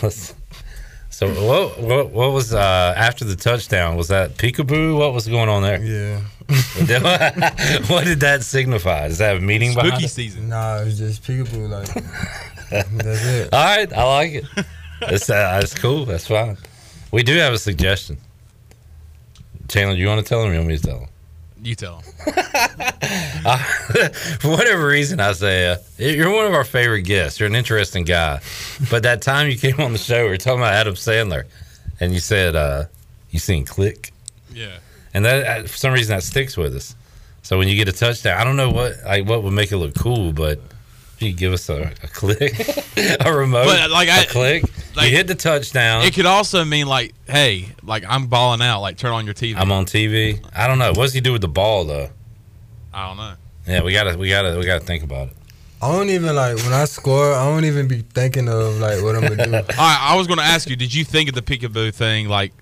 so 1.10 1.26
what, 1.44 1.80
what? 1.80 2.10
What 2.10 2.32
was 2.32 2.54
uh, 2.54 2.94
after 2.96 3.24
the 3.24 3.34
touchdown? 3.34 3.96
Was 3.96 4.06
that 4.08 4.36
peekaboo? 4.36 4.96
What 4.96 5.12
was 5.12 5.26
going 5.26 5.48
on 5.48 5.64
there? 5.64 5.82
Yeah. 5.82 6.20
what 7.88 8.04
did 8.04 8.20
that 8.20 8.44
signify? 8.44 9.08
Does 9.08 9.18
that 9.18 9.32
have 9.32 9.38
a 9.38 9.44
meaning 9.44 9.74
behind 9.74 10.04
it? 10.04 10.08
season. 10.08 10.50
Nah, 10.50 10.82
it 10.82 10.84
was 10.84 10.98
just 10.98 11.24
peekaboo. 11.24 11.68
Like 11.68 11.92
that's 12.70 13.26
it. 13.26 13.52
All 13.52 13.64
right, 13.64 13.92
I 13.92 14.04
like 14.04 14.32
it. 14.34 14.44
That's 15.00 15.28
uh, 15.28 15.58
that's 15.58 15.74
cool. 15.74 16.04
That's 16.04 16.28
fine. 16.28 16.56
We 17.10 17.24
do 17.24 17.34
have 17.38 17.52
a 17.54 17.58
suggestion. 17.58 18.18
Chandler, 19.66 19.96
you 19.96 20.06
want 20.06 20.24
to 20.24 20.28
tell 20.28 20.44
him? 20.44 20.50
Or 20.50 20.52
you 20.52 20.58
want 20.60 20.68
me 20.68 20.76
to 20.76 20.82
tell 20.86 21.00
him? 21.00 21.08
You 21.64 21.74
tell 21.74 22.00
him. 22.00 22.12
Uh, 23.46 23.58
for 24.40 24.48
whatever 24.50 24.86
reason, 24.86 25.20
Isaiah, 25.20 25.78
you're 25.98 26.32
one 26.32 26.46
of 26.46 26.54
our 26.54 26.64
favorite 26.64 27.02
guests. 27.02 27.38
You're 27.38 27.48
an 27.48 27.54
interesting 27.54 28.04
guy. 28.04 28.40
But 28.90 29.02
that 29.02 29.20
time 29.20 29.50
you 29.50 29.58
came 29.58 29.78
on 29.80 29.92
the 29.92 29.98
show, 29.98 30.22
we 30.24 30.30
were 30.30 30.36
talking 30.38 30.60
about 30.60 30.72
Adam 30.72 30.94
Sandler, 30.94 31.44
and 32.00 32.14
you 32.14 32.20
said 32.20 32.56
uh, 32.56 32.84
you 33.30 33.38
seen 33.38 33.66
Click, 33.66 34.12
Yeah. 34.50 34.78
and 35.12 35.24
that 35.26 35.46
uh, 35.46 35.62
for 35.64 35.76
some 35.76 35.92
reason 35.92 36.16
that 36.16 36.22
sticks 36.22 36.56
with 36.56 36.74
us. 36.74 36.94
So 37.42 37.58
when 37.58 37.68
you 37.68 37.76
get 37.76 37.88
a 37.88 37.92
touchdown, 37.92 38.40
I 38.40 38.44
don't 38.44 38.56
know 38.56 38.70
what 38.70 38.94
like 39.04 39.26
what 39.28 39.42
would 39.42 39.52
make 39.52 39.70
it 39.70 39.76
look 39.76 39.94
cool, 39.94 40.32
but 40.32 40.58
you 41.24 41.32
give 41.34 41.52
us 41.52 41.68
a, 41.68 41.92
a 42.02 42.08
click, 42.08 42.58
a 43.20 43.32
remote, 43.34 43.66
But, 43.66 43.90
like, 43.90 44.08
a 44.08 44.12
I- 44.20 44.24
click, 44.26 44.64
like- 44.96 45.10
you 45.10 45.16
hit 45.16 45.26
the 45.26 45.34
touchdown. 45.34 46.04
It 46.04 46.14
could 46.14 46.26
also 46.26 46.64
mean 46.64 46.86
like, 46.86 47.14
hey, 47.26 47.68
like 47.82 48.04
I'm 48.08 48.26
balling 48.28 48.60
out. 48.62 48.80
Like 48.80 48.96
turn 48.96 49.12
on 49.12 49.24
your 49.24 49.34
TV. 49.34 49.56
I'm 49.56 49.72
on 49.72 49.86
TV. 49.86 50.44
I 50.54 50.66
don't 50.68 50.78
know. 50.78 50.90
What 50.90 51.02
does 51.06 51.12
he 51.14 51.20
do 51.20 51.32
with 51.32 51.42
the 51.42 51.48
ball 51.48 51.84
though? 51.84 52.10
I 52.92 53.08
don't 53.08 53.16
know. 53.16 53.34
Yeah, 53.66 53.82
we 53.82 53.92
gotta, 53.92 54.16
we 54.16 54.28
gotta, 54.28 54.56
we 54.58 54.64
gotta 54.66 54.84
think 54.84 55.02
about 55.02 55.28
it. 55.28 55.36
I 55.82 55.90
don't 55.92 56.08
even 56.10 56.34
like 56.34 56.56
when 56.56 56.72
I 56.72 56.84
score. 56.86 57.32
I 57.34 57.44
don't 57.44 57.64
even 57.66 57.88
be 57.88 58.00
thinking 58.02 58.48
of 58.48 58.78
like 58.78 59.02
what 59.02 59.16
I'm 59.16 59.22
gonna 59.22 59.44
do. 59.46 59.54
All 59.56 59.60
right, 59.60 59.98
I 60.00 60.14
was 60.16 60.26
going 60.26 60.38
to 60.38 60.44
ask 60.44 60.70
you, 60.70 60.76
did 60.76 60.94
you 60.94 61.04
think 61.04 61.28
of 61.28 61.34
the 61.34 61.42
peekaboo 61.42 61.92
thing? 61.94 62.28
Like, 62.28 62.52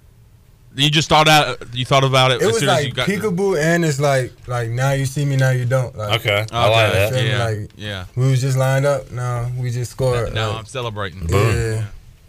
you 0.75 0.91
just 0.91 1.09
thought 1.09 1.29
out, 1.29 1.59
you 1.75 1.85
thought 1.85 2.05
about 2.05 2.31
it, 2.33 2.37
It 2.37 2.43
as 2.43 2.47
was 2.49 2.59
soon 2.61 2.69
as 2.71 2.75
like 2.77 2.87
you 2.87 2.93
got. 2.93 3.09
peekaboo, 3.09 3.61
and 3.63 3.85
it's 3.85 4.01
like 4.01 4.33
like 4.47 4.71
now 4.71 4.93
you 4.93 5.05
see 5.07 5.25
me, 5.25 5.37
now 5.37 5.51
you 5.51 5.65
don't. 5.67 5.97
Like, 5.97 6.21
Okay, 6.21 6.47
I 6.51 6.69
like 6.69 6.95
Okay, 6.95 7.11
that. 7.11 7.25
yeah, 7.27 7.45
Like 7.45 7.71
yeah. 7.77 8.05
we 8.17 8.31
was 8.31 8.41
just 8.41 8.57
lined 8.57 8.87
up. 8.87 9.11
Now 9.11 9.51
we 9.59 9.71
just 9.71 9.91
scored. 9.93 10.33
No, 10.35 10.51
like, 10.51 10.59
I'm 10.61 10.65
celebrating. 10.67 11.29
Yeah. 11.29 11.85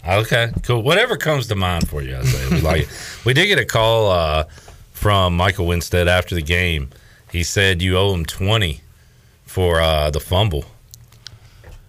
Okay, 0.05 0.51
cool. 0.63 0.81
Whatever 0.83 1.15
comes 1.15 1.47
to 1.47 1.55
mind 1.55 1.87
for 1.87 2.01
you, 2.01 2.17
I 2.17 2.23
say 2.23 2.49
we 2.49 2.61
like 2.61 2.81
it. 2.83 2.89
We 3.25 3.33
did 3.33 3.47
get 3.47 3.57
a 3.59 3.65
call 3.65 4.11
uh, 4.11 4.43
from 4.91 5.37
Michael 5.37 5.65
Winstead 5.65 6.09
after 6.09 6.35
the 6.35 6.41
game. 6.41 6.89
He 7.31 7.43
said 7.43 7.81
you 7.81 7.97
owe 7.97 8.13
him 8.13 8.25
twenty 8.25 8.81
for 9.45 9.79
uh, 9.79 10.09
the 10.11 10.19
fumble. 10.19 10.65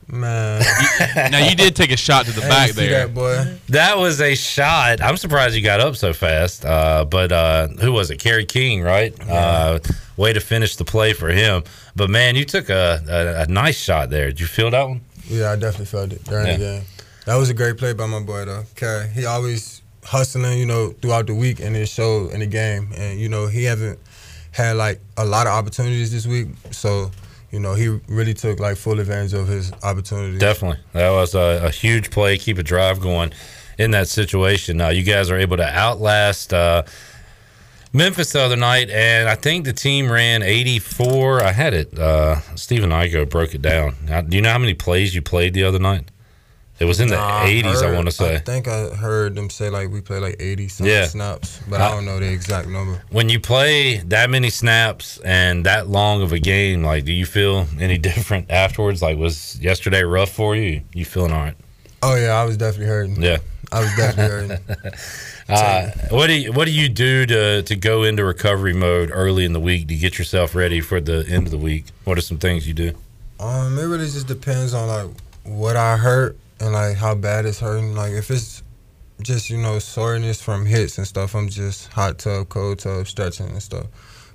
Man, 0.06 0.62
now 1.30 1.38
you 1.48 1.56
did 1.56 1.74
take 1.74 1.90
a 1.90 1.96
shot 1.96 2.26
to 2.26 2.32
the 2.32 2.44
I 2.44 2.48
back 2.48 2.70
there. 2.72 3.06
that 3.06 3.14
boy. 3.14 3.58
That 3.70 3.96
was 3.98 4.20
a 4.20 4.34
shot. 4.34 5.00
I'm 5.00 5.16
surprised 5.16 5.54
you 5.56 5.62
got 5.62 5.80
up 5.80 5.96
so 5.96 6.12
fast. 6.12 6.64
Uh, 6.64 7.04
but 7.04 7.32
uh, 7.32 7.68
who 7.68 7.92
was 7.92 8.10
it? 8.10 8.18
Kerry 8.18 8.44
King, 8.44 8.82
right? 8.82 9.14
Uh, 9.28 9.78
way 10.16 10.32
to 10.32 10.40
finish 10.40 10.76
the 10.76 10.84
play 10.84 11.12
for 11.14 11.28
him. 11.28 11.64
But 11.96 12.10
man, 12.10 12.36
you 12.36 12.44
took 12.44 12.68
a, 12.68 13.00
a, 13.08 13.42
a 13.42 13.46
nice 13.46 13.78
shot 13.78 14.10
there. 14.10 14.26
Did 14.26 14.40
you 14.40 14.46
feel 14.46 14.70
that 14.70 14.86
one? 14.88 15.00
Yeah, 15.26 15.50
I 15.52 15.56
definitely 15.56 15.86
felt 15.86 16.12
it 16.12 16.22
during 16.24 16.46
Yeah. 16.46 16.52
the 16.56 16.58
game. 16.64 16.82
That 17.26 17.36
was 17.36 17.48
a 17.48 17.54
great 17.54 17.78
play 17.78 17.94
by 17.94 18.06
my 18.06 18.20
boy 18.20 18.44
though. 18.44 18.64
Kerry. 18.74 19.08
He 19.08 19.24
always 19.24 19.80
hustling, 20.04 20.58
you 20.58 20.66
know, 20.66 20.90
throughout 21.00 21.26
the 21.26 21.34
week 21.34 21.60
and 21.60 21.74
it 21.74 21.88
showed 21.88 22.32
in 22.32 22.40
the 22.40 22.46
game. 22.46 22.90
And 22.96 23.18
you 23.18 23.30
know, 23.30 23.46
he 23.46 23.64
haven't 23.64 23.98
had 24.52 24.76
like 24.76 25.00
a 25.16 25.24
lot 25.24 25.46
of 25.46 25.54
opportunities 25.54 26.12
this 26.12 26.26
week, 26.26 26.48
so 26.70 27.10
you 27.54 27.60
know 27.60 27.74
he 27.74 27.86
really 28.08 28.34
took 28.34 28.58
like 28.58 28.76
full 28.76 28.98
advantage 28.98 29.32
of 29.32 29.46
his 29.46 29.72
opportunity. 29.84 30.38
Definitely. 30.38 30.80
That 30.92 31.10
was 31.10 31.36
a, 31.36 31.60
a 31.62 31.70
huge 31.70 32.10
play. 32.10 32.36
Keep 32.36 32.58
a 32.58 32.64
drive 32.64 33.00
going 33.00 33.32
in 33.78 33.92
that 33.92 34.08
situation. 34.08 34.80
Uh, 34.80 34.88
you 34.88 35.04
guys 35.04 35.30
are 35.30 35.36
able 35.36 35.56
to 35.58 35.64
outlast 35.64 36.52
uh, 36.52 36.82
Memphis 37.92 38.32
the 38.32 38.40
other 38.40 38.56
night, 38.56 38.90
and 38.90 39.28
I 39.28 39.36
think 39.36 39.66
the 39.66 39.72
team 39.72 40.10
ran 40.10 40.42
84. 40.42 41.44
I 41.44 41.52
had 41.52 41.74
it. 41.74 41.96
Uh, 41.96 42.40
Stephen 42.56 42.90
Igo 42.90 43.30
broke 43.30 43.54
it 43.54 43.62
down. 43.62 43.94
Now, 44.04 44.20
do 44.20 44.36
you 44.36 44.42
know 44.42 44.50
how 44.50 44.58
many 44.58 44.74
plays 44.74 45.14
you 45.14 45.22
played 45.22 45.54
the 45.54 45.62
other 45.62 45.78
night? 45.78 46.10
It 46.80 46.86
was 46.86 46.98
in 47.00 47.06
the 47.08 47.14
Nah, 47.16 47.44
80s, 47.44 47.82
I 47.82 47.86
heard- 47.86 47.94
want 47.94 48.06
to 48.06 48.12
say. 48.12 48.34
I 48.34 48.38
think 48.38 48.66
I 48.66 48.88
heard 48.88 49.36
them 49.36 49.48
say 49.48 49.70
like 49.70 49.90
we 49.92 50.00
play 50.00 50.18
like 50.18 50.36
eighty 50.40 50.66
some 50.68 50.86
Yeah. 50.86 51.06
snaps, 51.06 51.60
but 51.68 51.80
I- 51.80 51.86
I 51.86 51.90
don't 51.92 52.04
know 52.04 52.18
the 52.18 52.26
exact 52.32 52.68
number. 52.68 53.00
when 53.10 53.28
you 53.28 53.38
play 53.38 53.98
that 54.08 54.28
many 54.28 54.50
snaps 54.50 55.20
and 55.24 55.64
that 55.66 55.88
long 55.88 56.20
of 56.22 56.32
a 56.32 56.40
game, 56.40 56.82
like, 56.82 57.04
do 57.04 57.12
you 57.12 57.26
feel 57.26 57.68
any 57.78 57.96
different 58.10 58.50
afterwards? 58.50 59.00
Like, 59.02 59.16
was 59.18 59.56
yesterday 59.60 60.02
rough 60.02 60.30
for 60.30 60.56
you? 60.56 60.80
You 60.92 61.04
feeling 61.04 61.32
all 61.32 61.44
right? 61.44 61.54
Oh 62.02 62.16
yeah, 62.16 62.32
I 62.34 62.44
was 62.44 62.56
definitely 62.56 62.86
hurting. 62.88 63.22
Yeah. 63.22 63.38
I 63.72 63.80
was 63.80 63.90
definitely 63.96 64.56
hurting. 64.56 64.92
Uh, 65.46 65.90
what 66.08 66.28
do 66.28 66.32
you 66.32 66.52
what 66.52 66.64
do 66.64 66.70
you 66.72 66.88
do 66.88 67.26
to 67.26 67.62
to 67.64 67.76
go 67.76 68.02
into 68.02 68.24
recovery 68.24 68.72
mode 68.72 69.10
early 69.12 69.44
in 69.44 69.52
the 69.52 69.60
week 69.60 69.86
to 69.88 69.94
get 69.94 70.18
yourself 70.18 70.54
ready 70.54 70.80
for 70.80 71.02
the 71.02 71.22
end 71.28 71.46
of 71.46 71.50
the 71.50 71.58
week? 71.58 71.84
What 72.04 72.16
are 72.16 72.22
some 72.22 72.38
things 72.38 72.66
you 72.66 72.72
do? 72.72 72.92
Um, 73.38 73.78
it 73.78 73.82
really 73.84 74.06
just 74.06 74.26
depends 74.26 74.72
on 74.72 74.88
like 74.88 75.10
what 75.42 75.76
I 75.76 75.98
hurt 75.98 76.38
and 76.60 76.72
like 76.72 76.96
how 76.96 77.14
bad 77.14 77.46
it's 77.46 77.60
hurting. 77.60 77.94
Like 77.94 78.12
if 78.12 78.30
it's 78.30 78.62
just 79.22 79.50
you 79.50 79.58
know 79.58 79.78
soreness 79.78 80.40
from 80.42 80.66
hits 80.66 80.98
and 80.98 81.06
stuff, 81.06 81.34
I'm 81.34 81.48
just 81.48 81.88
hot 81.92 82.18
tub, 82.18 82.48
cold 82.48 82.78
tub, 82.80 83.06
stretching 83.06 83.48
and 83.50 83.62
stuff. 83.62 83.86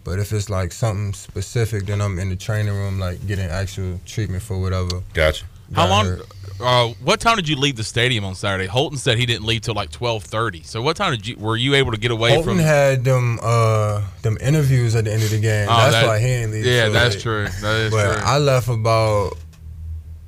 But 0.03 0.17
if 0.19 0.31
it's 0.31 0.49
like 0.49 0.71
something 0.71 1.13
specific, 1.13 1.85
then 1.85 2.01
I'm 2.01 2.17
in 2.19 2.29
the 2.29 2.35
training 2.35 2.73
room, 2.73 2.99
like 2.99 3.25
getting 3.27 3.45
actual 3.49 3.99
treatment 4.05 4.41
for 4.41 4.59
whatever. 4.59 5.03
Gotcha. 5.13 5.45
How 5.75 5.87
long? 5.87 6.19
Uh, 6.61 6.87
what 7.03 7.19
time 7.19 7.35
did 7.35 7.47
you 7.47 7.55
leave 7.55 7.75
the 7.75 7.83
stadium 7.83 8.25
on 8.25 8.33
Saturday? 8.35 8.65
Holton 8.65 8.97
said 8.97 9.17
he 9.17 9.25
didn't 9.25 9.45
leave 9.45 9.61
till 9.61 9.75
like 9.75 9.91
twelve 9.91 10.23
thirty. 10.23 10.63
So 10.63 10.81
what 10.81 10.95
time 10.97 11.11
did 11.11 11.27
you? 11.27 11.35
Were 11.37 11.55
you 11.55 11.75
able 11.75 11.91
to 11.91 11.99
get 11.99 12.09
away 12.11 12.31
Holton 12.33 12.55
from? 12.55 12.59
had 12.59 13.03
them 13.03 13.39
uh 13.43 14.03
them 14.23 14.37
interviews 14.41 14.95
at 14.95 15.05
the 15.05 15.13
end 15.13 15.21
of 15.23 15.29
the 15.29 15.39
game. 15.39 15.67
Oh, 15.69 15.77
that's 15.77 15.91
that- 15.93 16.07
why 16.07 16.19
he 16.19 16.25
ain't 16.27 16.51
leave. 16.51 16.65
yeah, 16.65 16.85
so 16.87 16.91
that's 16.93 17.15
late. 17.15 17.21
true. 17.21 17.43
That 17.61 17.75
is 17.81 17.91
but 17.91 18.13
true. 18.13 18.21
I 18.25 18.37
left 18.39 18.67
about. 18.67 19.37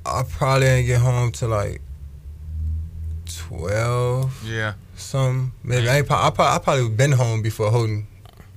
I 0.04 0.22
probably 0.28 0.66
didn't 0.66 0.86
get 0.86 1.00
home 1.00 1.32
till 1.32 1.48
like 1.50 1.80
twelve. 3.26 4.42
Yeah. 4.44 4.74
Some 4.96 5.52
maybe 5.64 5.88
I, 5.88 5.98
ain't, 5.98 6.06
pro- 6.06 6.16
I, 6.16 6.30
probably, 6.30 6.54
I 6.54 6.58
probably 6.58 6.88
been 6.90 7.12
home 7.12 7.42
before 7.42 7.70
Holton 7.70 8.06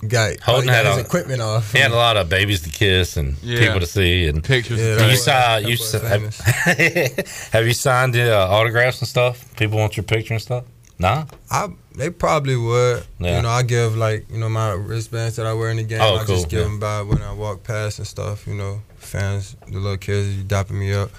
got, 0.06 0.38
Holton 0.40 0.66
got 0.66 0.74
had 0.74 0.86
his 0.86 0.96
a- 0.98 1.00
equipment 1.00 1.40
off. 1.40 1.72
He 1.72 1.78
had 1.78 1.90
a 1.90 1.96
lot 1.96 2.16
of 2.16 2.28
babies 2.28 2.62
to 2.62 2.70
kiss 2.70 3.16
and 3.16 3.36
Yeah. 3.42 3.60
people 3.60 3.80
to 3.80 3.86
see 3.86 4.26
and 4.26 4.42
Pictures. 4.44 4.78
Yeah, 4.80 4.92
and 4.92 5.00
you 5.02 5.06
that's 5.08 5.24
saw 5.24 5.56
you 5.56 5.76
boy 5.76 5.82
saw, 5.84 5.98
have, 6.00 6.36
have 7.52 7.66
you 7.66 7.72
signed 7.74 8.16
uh, 8.16 8.46
autographs 8.50 9.00
and 9.00 9.08
stuff? 9.08 9.54
People 9.56 9.78
want 9.78 9.96
your 9.96 10.04
picture 10.04 10.34
and 10.34 10.42
stuff. 10.42 10.64
Nah. 10.98 11.26
I 11.50 11.68
they 11.96 12.10
probably 12.10 12.56
would. 12.56 13.04
Yeah. 13.18 13.36
You 13.36 13.42
know, 13.42 13.48
I 13.50 13.62
give 13.62 13.96
like 13.96 14.30
you 14.30 14.38
know 14.38 14.48
my 14.48 14.72
wristbands 14.72 15.36
that 15.36 15.46
I 15.46 15.52
wear 15.52 15.70
in 15.70 15.78
the 15.78 15.82
game. 15.82 16.00
Oh, 16.00 16.16
I 16.16 16.24
cool, 16.24 16.36
just 16.36 16.48
give 16.48 16.60
yeah. 16.60 16.64
them 16.66 16.78
by 16.80 17.02
when 17.02 17.20
I 17.22 17.32
walk 17.32 17.64
past 17.64 17.98
and 17.98 18.06
stuff. 18.06 18.46
You 18.46 18.54
know, 18.54 18.82
fans, 18.96 19.56
the 19.66 19.78
little 19.78 19.96
kids, 19.98 20.36
you 20.36 20.44
dapping 20.44 20.72
me 20.78 20.92
up. 20.94 21.10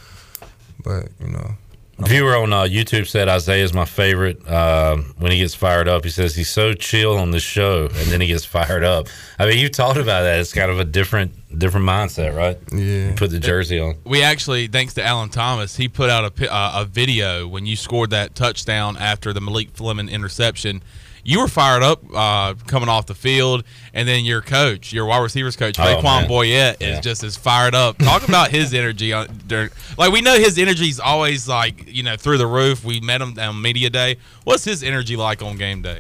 But 0.88 1.10
you 1.20 1.28
know, 1.28 1.56
Viewer 2.00 2.38
on 2.38 2.54
uh, 2.54 2.62
YouTube 2.64 3.08
said 3.08 3.28
Isaiah's 3.28 3.74
my 3.74 3.86
favorite. 3.86 4.48
Um, 4.50 5.16
when 5.18 5.32
he 5.32 5.40
gets 5.40 5.56
fired 5.56 5.88
up, 5.88 6.04
he 6.04 6.12
says 6.12 6.36
he's 6.36 6.50
so 6.50 6.74
chill 6.74 7.18
on 7.18 7.32
the 7.32 7.40
show, 7.40 7.86
and 7.86 8.12
then 8.12 8.22
he 8.22 8.28
gets 8.28 8.46
fired 8.58 8.84
up. 8.84 9.08
I 9.40 9.48
mean, 9.48 9.58
you 9.58 9.68
talked 9.68 9.98
about 9.98 10.22
that. 10.22 10.40
It's 10.40 10.54
kind 10.54 10.70
of 10.70 10.80
a 10.80 10.86
different, 10.86 11.34
different 11.58 11.88
mindset, 11.88 12.36
right? 12.36 12.58
Yeah. 12.72 13.10
You 13.10 13.14
put 13.16 13.32
the 13.32 13.40
jersey 13.40 13.80
on. 13.80 13.96
We 14.06 14.22
actually, 14.22 14.68
thanks 14.68 14.94
to 14.94 15.04
Alan 15.04 15.30
Thomas, 15.30 15.76
he 15.76 15.88
put 15.90 16.10
out 16.12 16.40
a 16.40 16.54
uh, 16.54 16.82
a 16.82 16.86
video 16.86 17.48
when 17.48 17.66
you 17.66 17.76
scored 17.76 18.12
that 18.12 18.36
touchdown 18.36 18.96
after 18.98 19.34
the 19.34 19.42
Malik 19.42 19.72
Fleming 19.72 20.08
interception. 20.08 20.84
You 21.24 21.40
were 21.42 21.48
fired 21.48 21.84
up 21.84 22.04
uh, 22.14 22.54
coming 22.68 22.88
off 22.90 23.06
the 23.06 23.16
field, 23.16 23.64
and 23.94 24.08
then 24.08 24.24
your 24.26 24.42
coach, 24.42 24.94
your 24.94 25.06
wide 25.06 25.20
receivers 25.22 25.56
coach, 25.56 25.78
Oh, 25.80 25.84
Raekwon. 25.84 26.28
Boyette, 26.28 26.78
Yeah. 26.80 26.98
is 26.98 27.00
just 27.02 27.24
as 27.24 27.36
fired 27.36 27.76
up. 27.76 27.98
Talk 27.98 28.28
about 28.28 28.50
his 28.52 28.74
energy. 28.74 29.12
On, 29.14 29.28
during, 29.48 29.70
like 29.98 30.12
we 30.14 30.22
know 30.22 30.36
his 30.38 30.58
energy 30.58 30.90
is 30.90 31.00
always 31.00 31.48
like 31.48 31.94
you 31.94 32.04
know 32.04 32.16
through 32.16 32.38
the 32.38 32.48
roof. 32.48 32.84
We 32.86 33.00
met 33.02 33.22
him 33.22 33.38
on 33.40 33.62
media 33.62 33.90
day. 33.90 34.18
What's 34.46 34.64
his 34.64 34.84
energy 34.84 35.16
like 35.18 35.42
on 35.42 35.58
game 35.58 35.82
day? 35.82 36.00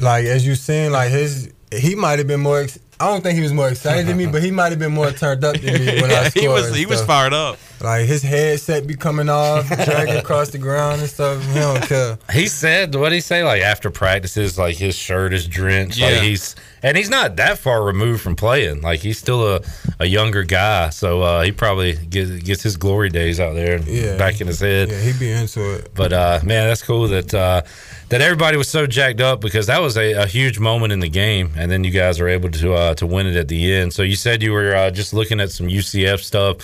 like 0.00 0.24
as 0.24 0.46
you 0.46 0.54
seen, 0.54 0.92
like 0.92 1.10
his 1.10 1.52
he 1.72 1.94
might 1.94 2.18
have 2.18 2.26
been 2.28 2.40
more. 2.40 2.60
Ex- 2.60 2.78
I 2.98 3.08
don't 3.08 3.22
think 3.22 3.36
he 3.36 3.42
was 3.42 3.52
more 3.52 3.68
excited 3.68 4.06
than 4.06 4.16
me, 4.16 4.26
but 4.26 4.42
he 4.42 4.50
might 4.50 4.70
have 4.70 4.78
been 4.78 4.92
more 4.92 5.10
turned 5.10 5.44
up 5.44 5.56
than 5.58 5.74
me 5.84 6.00
when 6.00 6.10
I 6.10 6.28
scored. 6.30 6.42
he 6.42 6.48
was 6.48 6.66
and 6.68 6.76
he 6.76 6.86
was 6.86 7.02
fired 7.04 7.34
up. 7.34 7.58
Like 7.82 8.06
his 8.06 8.22
headset 8.22 8.86
be 8.86 8.94
coming 8.94 9.28
off, 9.28 9.68
dragging 9.84 10.16
across 10.16 10.48
the 10.48 10.56
ground 10.56 11.02
and 11.02 11.10
stuff. 11.10 11.44
He 11.48 11.58
don't 11.58 11.82
care. 11.82 12.18
He 12.32 12.46
said, 12.48 12.94
what 12.94 13.10
did 13.10 13.16
he 13.16 13.20
say? 13.20 13.44
Like 13.44 13.60
after 13.60 13.90
practices, 13.90 14.56
like 14.58 14.76
his 14.76 14.94
shirt 14.94 15.34
is 15.34 15.46
drenched. 15.46 16.00
Like 16.00 16.14
Yeah. 16.14 16.20
he's 16.22 16.56
and 16.82 16.96
he's 16.96 17.10
not 17.10 17.36
that 17.36 17.58
far 17.58 17.82
removed 17.84 18.22
from 18.22 18.34
playing. 18.34 18.80
Like 18.80 19.00
he's 19.00 19.18
still 19.18 19.56
a, 19.56 19.60
a 20.00 20.06
younger 20.06 20.42
guy, 20.42 20.88
so 20.88 21.20
uh, 21.20 21.42
he 21.42 21.52
probably 21.52 21.96
gets, 21.96 22.30
gets 22.42 22.62
his 22.62 22.78
glory 22.78 23.10
days 23.10 23.40
out 23.40 23.52
there 23.54 23.78
Yeah. 23.82 24.16
back 24.16 24.40
in 24.40 24.46
his 24.46 24.60
head. 24.60 24.88
Yeah, 24.88 25.00
he 25.00 25.18
be 25.18 25.30
into 25.30 25.74
it. 25.74 25.90
But 25.94 26.14
uh, 26.14 26.40
man, 26.44 26.68
that's 26.68 26.82
cool 26.82 27.08
that 27.08 27.34
uh, 27.34 27.60
that 28.08 28.20
everybody 28.20 28.56
was 28.56 28.68
so 28.68 28.86
jacked 28.86 29.20
up 29.20 29.40
because 29.40 29.66
that 29.66 29.80
was 29.80 29.96
a, 29.96 30.12
a 30.12 30.26
huge 30.26 30.58
moment 30.58 30.92
in 30.92 31.00
the 31.00 31.08
game, 31.08 31.50
and 31.56 31.70
then 31.70 31.82
you 31.82 31.90
guys 31.90 32.20
were 32.20 32.28
able 32.28 32.50
to 32.50 32.74
uh, 32.74 32.94
to 32.94 33.06
win 33.06 33.26
it 33.26 33.36
at 33.36 33.48
the 33.48 33.72
end. 33.72 33.92
So 33.92 34.02
you 34.02 34.16
said 34.16 34.42
you 34.42 34.52
were 34.52 34.74
uh, 34.74 34.90
just 34.90 35.12
looking 35.12 35.40
at 35.40 35.50
some 35.50 35.66
UCF 35.66 36.20
stuff. 36.20 36.58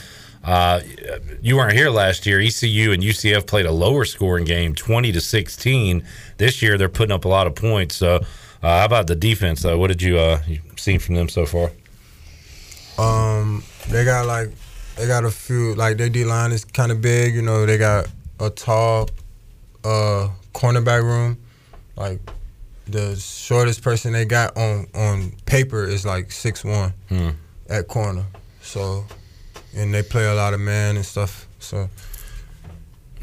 Uh, 0.45 0.81
you 1.41 1.57
weren't 1.57 1.73
here 1.73 1.91
last 1.91 2.27
year. 2.27 2.41
ECU 2.41 2.93
and 2.93 3.03
UCF 3.03 3.47
played 3.47 3.67
a 3.67 3.73
lower 3.73 4.05
scoring 4.05 4.45
game, 4.45 4.75
twenty 4.75 5.11
to 5.13 5.21
sixteen. 5.21 6.05
This 6.39 6.63
year 6.63 6.79
they're 6.79 6.89
putting 6.89 7.13
up 7.13 7.25
a 7.25 7.29
lot 7.29 7.47
of 7.47 7.55
points. 7.55 7.97
So 7.97 8.17
uh, 8.63 8.79
how 8.79 8.85
about 8.85 9.09
the 9.09 9.17
defense? 9.17 9.63
though? 9.63 9.79
what 9.79 9.89
did 9.89 10.03
you 10.03 10.19
uh, 10.19 10.41
seen 10.77 11.01
from 11.01 11.17
them 11.17 11.29
so 11.29 11.45
far? 11.47 11.73
Um, 12.99 13.65
they 13.89 14.05
got 14.05 14.27
like 14.27 14.51
they 14.97 15.07
got 15.09 15.25
a 15.25 15.31
few 15.31 15.75
like 15.75 15.97
their 15.97 16.09
D 16.09 16.25
line 16.25 16.53
is 16.53 16.65
kind 16.65 16.93
of 16.93 17.01
big. 17.01 17.35
You 17.35 17.43
know, 17.43 17.67
they 17.67 17.79
got 17.79 18.07
a 18.39 18.51
tall 18.51 19.09
uh 19.85 20.29
cornerback 20.53 21.03
room. 21.03 21.39
Like 21.97 22.21
the 22.87 23.17
shortest 23.17 23.83
person 23.83 24.13
they 24.13 24.25
got 24.25 24.57
on 24.57 24.87
on 24.95 25.33
paper 25.47 25.85
is 25.85 26.05
like 26.05 26.33
six 26.33 26.65
one 26.65 26.93
Hmm. 27.09 27.31
at 27.69 27.89
corner. 27.89 28.25
So, 28.63 29.05
and 29.77 29.93
they 29.93 30.03
play 30.03 30.27
a 30.27 30.35
lot 30.35 30.55
of 30.55 30.61
man 30.61 30.97
and 30.97 31.05
stuff. 31.05 31.47
So, 31.59 31.89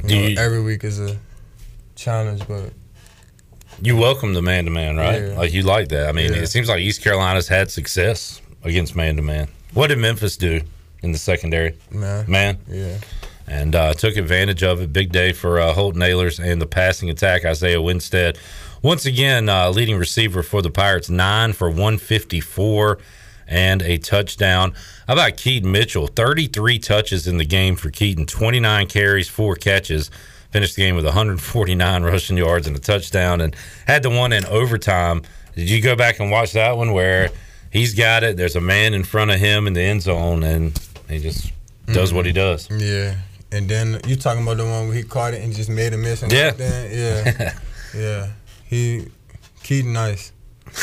you 0.05 0.15
know, 0.21 0.27
you- 0.27 0.37
every 0.37 0.61
week 0.61 0.83
is 0.83 0.99
a 0.99 1.17
challenge, 1.95 2.43
but 2.47 2.71
You 3.81 3.95
welcome 3.95 4.33
the 4.33 4.41
man 4.41 4.65
to 4.65 4.71
man, 4.71 4.97
right? 4.97 5.21
Yeah. 5.21 5.37
Like 5.37 5.53
you 5.53 5.61
like 5.63 5.87
that. 5.89 6.09
I 6.09 6.11
mean, 6.11 6.33
Yeah. 6.33 6.39
it 6.39 6.47
seems 6.47 6.67
like 6.67 6.79
East 6.81 7.01
Carolina's 7.01 7.47
had 7.47 7.71
success 7.71 8.41
against 8.63 8.93
man 8.95 9.15
to 9.15 9.21
man. 9.21 9.47
What 9.73 9.87
did 9.87 9.99
Memphis 9.99 10.35
do 10.35 10.61
in 11.01 11.11
the 11.13 11.17
secondary? 11.17 11.75
man, 11.89 12.25
Man, 12.27 12.57
yeah. 12.69 12.97
And 13.49 13.75
uh, 13.75 13.93
took 13.95 14.15
advantage 14.15 14.61
of 14.61 14.79
it. 14.79 14.93
Big 14.93 15.11
day 15.11 15.33
for 15.33 15.59
uh, 15.59 15.73
Holton 15.73 16.01
Ahlers 16.01 16.39
and 16.39 16.61
the 16.61 16.67
passing 16.67 17.09
attack. 17.09 17.45
Isaiah 17.45 17.81
Winstead, 17.81 18.37
once 18.83 19.07
again, 19.07 19.49
uh, 19.49 19.71
leading 19.71 19.97
receiver 19.97 20.43
for 20.43 20.61
the 20.61 20.69
Pirates, 20.69 21.09
nine 21.09 21.53
for 21.53 21.67
154 21.67 22.99
and 23.47 23.81
a 23.81 23.97
touchdown. 23.97 24.73
How 25.07 25.13
about 25.13 25.35
Keaton 25.37 25.71
Mitchell? 25.71 26.07
33 26.07 26.77
touches 26.77 27.27
in 27.27 27.37
the 27.37 27.45
game 27.45 27.75
for 27.75 27.89
Keaton, 27.89 28.27
29 28.27 28.87
carries, 28.87 29.27
four 29.27 29.55
catches. 29.55 30.11
Finished 30.51 30.75
the 30.75 30.83
game 30.83 30.95
with 30.95 31.05
149 31.05 32.03
rushing 32.03 32.37
yards 32.37 32.65
and 32.67 32.75
a 32.75 32.79
touchdown, 32.79 33.41
and 33.41 33.55
had 33.85 34.01
the 34.01 34.09
one 34.09 34.33
in 34.33 34.45
overtime. 34.45 35.21
Did 35.55 35.69
you 35.69 35.81
go 35.81 35.95
back 35.95 36.19
and 36.19 36.31
watch 36.31 36.53
that 36.53 36.77
one 36.77 36.91
where 36.91 37.29
he's 37.71 37.93
got 37.93 38.23
it? 38.23 38.37
There's 38.37 38.55
a 38.55 38.61
man 38.61 38.93
in 38.93 39.03
front 39.03 39.29
of 39.29 39.39
him 39.39 39.67
in 39.67 39.73
the 39.73 39.81
end 39.81 40.01
zone, 40.01 40.43
and 40.43 40.79
he 41.07 41.19
just 41.19 41.51
does 41.85 42.13
what 42.13 42.25
he 42.25 42.31
does. 42.31 42.67
Yeah. 42.71 43.15
And 43.51 43.67
then 43.67 43.99
you 44.05 44.15
talking 44.15 44.43
about 44.43 44.57
the 44.57 44.65
one 44.65 44.87
where 44.87 44.95
he 44.95 45.03
caught 45.03 45.33
it 45.33 45.41
and 45.43 45.53
just 45.55 45.69
made 45.69 45.93
a 45.93 45.97
miss 45.97 46.21
and 46.21 46.31
Yeah. 46.31 46.53
Yeah. 46.57 47.53
yeah. 47.95 48.27
He 48.65 49.07
Keaton 49.63 49.93
nice. 49.93 50.31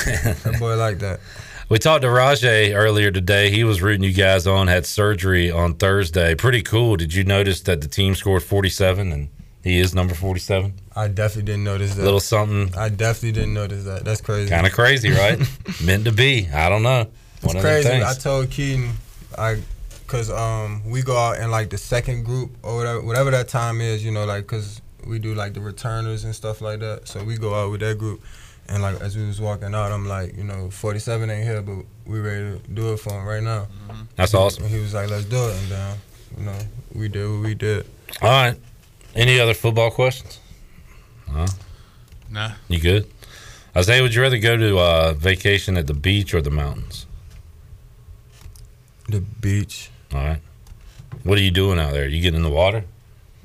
that 0.04 0.56
boy 0.58 0.76
like 0.76 0.98
that. 0.98 1.20
We 1.68 1.78
talked 1.80 2.02
to 2.02 2.08
Rahjai 2.08 2.74
earlier 2.76 3.10
today. 3.10 3.50
He 3.50 3.64
was 3.64 3.82
rooting 3.82 4.04
you 4.04 4.12
guys 4.12 4.46
on, 4.46 4.68
had 4.68 4.86
surgery 4.86 5.50
on 5.50 5.74
Thursday. 5.74 6.36
Pretty 6.36 6.62
cool. 6.62 6.96
Did 6.96 7.12
you 7.12 7.24
notice 7.24 7.62
that 7.62 7.80
the 7.80 7.88
team 7.88 8.14
scored 8.14 8.44
47 8.44 9.10
and 9.10 9.28
he 9.64 9.80
is 9.80 9.92
number 9.92 10.14
47? 10.14 10.74
I 10.94 11.08
definitely 11.08 11.42
didn't 11.42 11.64
notice 11.64 11.96
that. 11.96 12.02
Little 12.04 12.20
something 12.20 12.72
I 12.78 12.88
definitely 12.88 13.32
didn't 13.32 13.54
notice 13.54 13.84
that. 13.84 14.04
That's 14.04 14.20
crazy. 14.20 14.48
kind 14.48 14.64
of 14.64 14.72
crazy, 14.72 15.10
right? 15.10 15.40
Meant 15.84 16.04
to 16.04 16.12
be. 16.12 16.48
I 16.54 16.68
don't 16.68 16.84
know. 16.84 17.08
It's 17.42 17.60
crazy. 17.60 17.90
I 17.90 18.14
told 18.14 18.50
Keaton, 18.50 18.92
I, 19.36 19.60
cause 20.06 20.30
um 20.30 20.82
we 20.88 21.02
go 21.02 21.16
out 21.16 21.38
in 21.38 21.50
like 21.50 21.70
the 21.70 21.78
second 21.78 22.24
group 22.24 22.50
or 22.62 22.76
whatever, 22.76 23.00
whatever 23.02 23.30
that 23.30 23.48
time 23.48 23.80
is, 23.80 24.04
you 24.04 24.10
know, 24.10 24.24
like 24.24 24.46
cause 24.46 24.80
we 25.06 25.18
do 25.18 25.34
like 25.34 25.54
the 25.54 25.60
returners 25.60 26.24
and 26.24 26.34
stuff 26.34 26.60
like 26.60 26.80
that. 26.80 27.08
So 27.08 27.22
we 27.22 27.36
go 27.36 27.54
out 27.54 27.70
with 27.70 27.80
that 27.80 27.98
group, 27.98 28.22
and 28.68 28.82
like 28.82 29.00
as 29.00 29.16
we 29.16 29.26
was 29.26 29.40
walking 29.40 29.74
out, 29.74 29.92
I'm 29.92 30.06
like, 30.06 30.36
you 30.36 30.44
know, 30.44 30.70
47 30.70 31.30
ain't 31.30 31.44
here, 31.44 31.62
but 31.62 31.84
we 32.04 32.18
ready 32.18 32.58
to 32.58 32.70
do 32.70 32.92
it 32.92 32.98
for 32.98 33.12
him 33.12 33.24
right 33.24 33.42
now. 33.42 33.68
That's 34.16 34.34
awesome. 34.34 34.64
And 34.64 34.72
he 34.72 34.80
was 34.80 34.94
like, 34.94 35.08
let's 35.10 35.24
do 35.24 35.36
it, 35.48 35.56
and 35.56 35.68
then 35.70 35.96
you 36.38 36.44
know 36.44 36.58
we 36.94 37.08
did 37.08 37.30
what 37.30 37.40
we 37.40 37.54
did. 37.54 37.86
All 38.22 38.28
right. 38.30 38.56
Any 39.14 39.40
other 39.40 39.54
football 39.54 39.90
questions? 39.90 40.38
Huh? 41.30 41.46
Nah. 42.30 42.52
You 42.68 42.80
good? 42.80 43.10
Isaiah, 43.76 44.02
would 44.02 44.14
you 44.14 44.22
rather 44.22 44.38
go 44.38 44.56
to 44.56 44.78
uh, 44.78 45.12
vacation 45.14 45.76
at 45.76 45.86
the 45.86 45.94
beach 45.94 46.34
or 46.34 46.40
the 46.40 46.50
mountains? 46.50 47.06
The 49.08 49.20
beach. 49.20 49.90
All 50.16 50.24
right. 50.24 50.40
What 51.24 51.36
are 51.38 51.42
you 51.42 51.50
doing 51.50 51.78
out 51.78 51.92
there? 51.92 52.08
You 52.08 52.22
getting 52.22 52.38
in 52.38 52.42
the 52.42 52.48
water? 52.50 52.84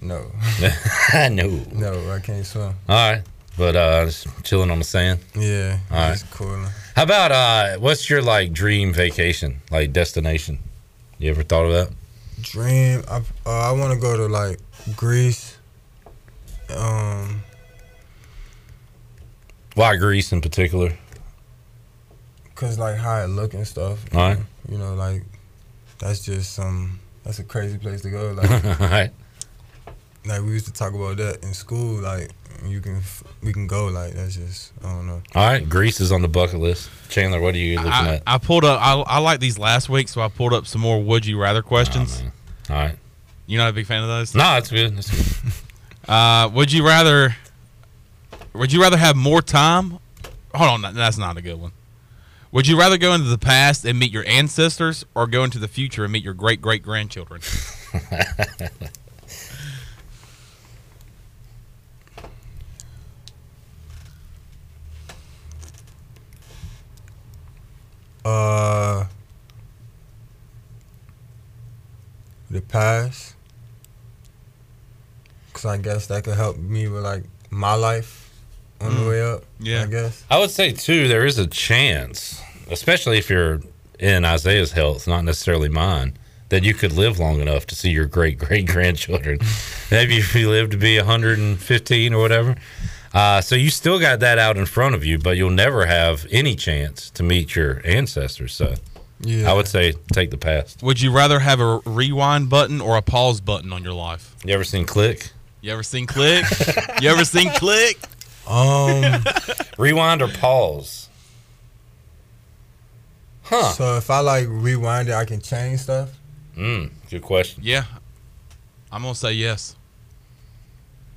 No. 0.01 0.25
no. 1.13 1.59
No, 1.73 2.11
I 2.11 2.19
can't 2.19 2.45
swim. 2.45 2.73
All 2.87 3.11
right. 3.11 3.23
But 3.57 3.75
uh, 3.75 4.05
just 4.05 4.27
chilling 4.43 4.71
on 4.71 4.79
the 4.79 4.85
sand. 4.85 5.19
Yeah, 5.35 5.77
All 5.91 5.97
right. 5.97 6.13
it's 6.13 6.23
cool. 6.23 6.65
How 6.95 7.03
about 7.03 7.31
uh, 7.33 7.77
what's 7.79 8.09
your 8.09 8.21
like 8.21 8.53
dream 8.53 8.93
vacation, 8.93 9.57
like 9.69 9.91
destination? 9.91 10.59
You 11.19 11.29
ever 11.31 11.43
thought 11.43 11.65
of 11.65 11.71
that? 11.73 11.89
Dream. 12.41 13.03
I 13.09 13.17
uh, 13.45 13.49
I 13.49 13.71
want 13.73 13.93
to 13.93 13.99
go 13.99 14.15
to 14.15 14.27
like 14.27 14.57
Greece. 14.95 15.57
Um, 16.69 17.43
Why 19.75 19.97
Greece 19.97 20.31
in 20.31 20.39
particular? 20.41 20.93
cause 22.55 22.77
like 22.77 22.95
how 22.95 23.17
it 23.23 23.27
look 23.27 23.55
and 23.55 23.67
stuff. 23.67 24.05
All 24.13 24.19
right. 24.21 24.37
You 24.69 24.77
know, 24.77 24.93
like 24.93 25.23
that's 26.01 26.25
just 26.25 26.53
some. 26.53 26.99
That's 27.23 27.39
a 27.39 27.43
crazy 27.43 27.77
place 27.77 28.01
to 28.01 28.09
go. 28.09 28.33
Like, 28.35 28.51
All 28.81 28.87
right. 28.87 29.11
like 30.25 30.41
we 30.41 30.51
used 30.51 30.65
to 30.65 30.73
talk 30.73 30.93
about 30.93 31.17
that 31.17 31.43
in 31.43 31.53
school. 31.53 32.01
Like 32.01 32.31
you 32.65 32.81
can, 32.81 32.97
f- 32.97 33.23
we 33.41 33.53
can 33.53 33.67
go. 33.67 33.87
Like 33.87 34.13
that's 34.13 34.35
just. 34.35 34.73
I 34.83 34.89
don't 34.91 35.07
know. 35.07 35.21
All 35.35 35.47
right. 35.47 35.67
Greece 35.67 36.01
is 36.01 36.11
on 36.11 36.21
the 36.21 36.27
bucket 36.27 36.59
list. 36.59 36.89
Chandler, 37.09 37.39
what 37.39 37.53
are 37.55 37.59
you 37.59 37.77
looking 37.77 37.91
I, 37.91 38.15
at? 38.15 38.23
I 38.27 38.37
pulled 38.39 38.65
up. 38.65 38.81
I, 38.81 38.99
I 39.01 39.19
like 39.19 39.39
these 39.39 39.57
last 39.59 39.87
week, 39.89 40.09
so 40.09 40.21
I 40.21 40.27
pulled 40.27 40.53
up 40.53 40.65
some 40.67 40.81
more 40.81 41.01
"Would 41.01 41.25
you 41.25 41.39
rather" 41.39 41.61
questions. 41.61 42.23
All 42.69 42.75
right. 42.75 42.95
You're 43.47 43.61
not 43.61 43.69
a 43.69 43.73
big 43.73 43.85
fan 43.85 44.01
of 44.01 44.07
those? 44.09 44.33
No, 44.33 44.43
that's 44.43 44.69
good. 44.71 44.97
That's 44.97 45.09
good. 45.41 45.53
Uh, 46.07 46.49
would 46.51 46.71
you 46.71 46.85
rather? 46.85 47.35
Would 48.53 48.73
you 48.73 48.81
rather 48.81 48.97
have 48.97 49.15
more 49.15 49.41
time? 49.41 49.99
Hold 50.53 50.83
on, 50.85 50.95
that's 50.95 51.17
not 51.17 51.37
a 51.37 51.41
good 51.41 51.61
one. 51.61 51.71
Would 52.51 52.67
you 52.67 52.77
rather 52.77 52.97
go 52.97 53.13
into 53.13 53.29
the 53.29 53.37
past 53.37 53.85
and 53.85 53.97
meet 53.97 54.11
your 54.11 54.27
ancestors, 54.27 55.05
or 55.15 55.25
go 55.25 55.43
into 55.43 55.57
the 55.57 55.67
future 55.69 56.03
and 56.03 56.11
meet 56.11 56.23
your 56.23 56.33
great 56.33 56.61
great 56.61 56.83
grandchildren? 56.83 57.41
Uh, 68.23 69.05
the 72.49 72.61
past. 72.61 73.35
Cause 75.53 75.65
I 75.65 75.77
guess 75.77 76.07
that 76.07 76.23
could 76.23 76.35
help 76.37 76.57
me 76.57 76.87
with 76.87 77.03
like 77.03 77.23
my 77.49 77.73
life 77.73 78.29
on 78.79 78.95
the 78.95 79.01
Mm. 79.01 79.09
way 79.09 79.21
up. 79.21 79.43
Yeah. 79.59 79.83
I 79.83 79.85
guess. 79.87 80.23
I 80.29 80.39
would 80.39 80.51
say 80.51 80.71
too, 80.71 81.07
there 81.07 81.25
is 81.25 81.37
a 81.37 81.47
chance, 81.47 82.40
especially 82.71 83.17
if 83.17 83.29
you're 83.29 83.61
in 83.99 84.25
Isaiah's 84.25 84.71
health, 84.71 85.07
not 85.07 85.23
necessarily 85.23 85.69
mine, 85.69 86.17
that 86.49 86.63
you 86.63 86.73
could 86.73 86.91
live 86.93 87.19
long 87.19 87.39
enough 87.39 87.65
to 87.67 87.75
see 87.75 87.91
your 87.91 88.05
great 88.05 88.37
great 88.37 88.67
grandchildren. 88.67 89.39
Maybe 89.91 90.17
if 90.17 90.33
you 90.35 90.49
live 90.49 90.69
to 90.71 90.77
be 90.77 90.97
115 90.97 92.13
or 92.13 92.21
whatever. 92.21 92.55
Uh, 93.13 93.41
so 93.41 93.55
you 93.55 93.69
still 93.69 93.99
got 93.99 94.21
that 94.21 94.37
out 94.39 94.57
in 94.57 94.65
front 94.65 94.95
of 94.95 95.03
you, 95.03 95.17
but 95.19 95.35
you'll 95.37 95.49
never 95.49 95.85
have 95.85 96.25
any 96.31 96.55
chance 96.55 97.09
to 97.11 97.23
meet 97.23 97.55
your 97.55 97.81
ancestors. 97.85 98.53
So 98.53 98.75
Yeah. 99.19 99.51
I 99.51 99.53
would 99.53 99.67
say 99.67 99.93
take 100.13 100.31
the 100.31 100.37
past. 100.37 100.81
Would 100.81 100.99
you 101.01 101.11
rather 101.11 101.39
have 101.39 101.59
a 101.59 101.79
rewind 101.85 102.49
button 102.49 102.79
or 102.81 102.95
a 102.97 103.01
pause 103.01 103.41
button 103.41 103.71
on 103.73 103.83
your 103.83 103.93
life? 103.93 104.35
You 104.45 104.53
ever 104.53 104.63
seen 104.63 104.85
Click? 104.85 105.31
You 105.61 105.71
ever 105.73 105.83
seen 105.83 106.05
Click? 106.07 106.45
you 107.01 107.09
ever 107.09 107.23
seen 107.25 107.49
Click? 107.55 107.99
Um, 108.47 109.23
rewind 109.77 110.21
or 110.21 110.27
pause? 110.29 111.09
Huh. 113.51 113.71
So 113.73 113.97
if 113.97 114.09
I 114.09 114.21
like 114.21 114.47
rewind 114.49 115.09
it, 115.09 115.13
I 115.13 115.25
can 115.25 115.41
change 115.41 115.81
stuff. 115.81 116.09
Mm, 116.57 116.89
good 117.09 117.21
question. 117.21 117.61
Yeah, 117.65 117.83
I'm 118.91 119.01
gonna 119.01 119.13
say 119.13 119.33
yes. 119.33 119.75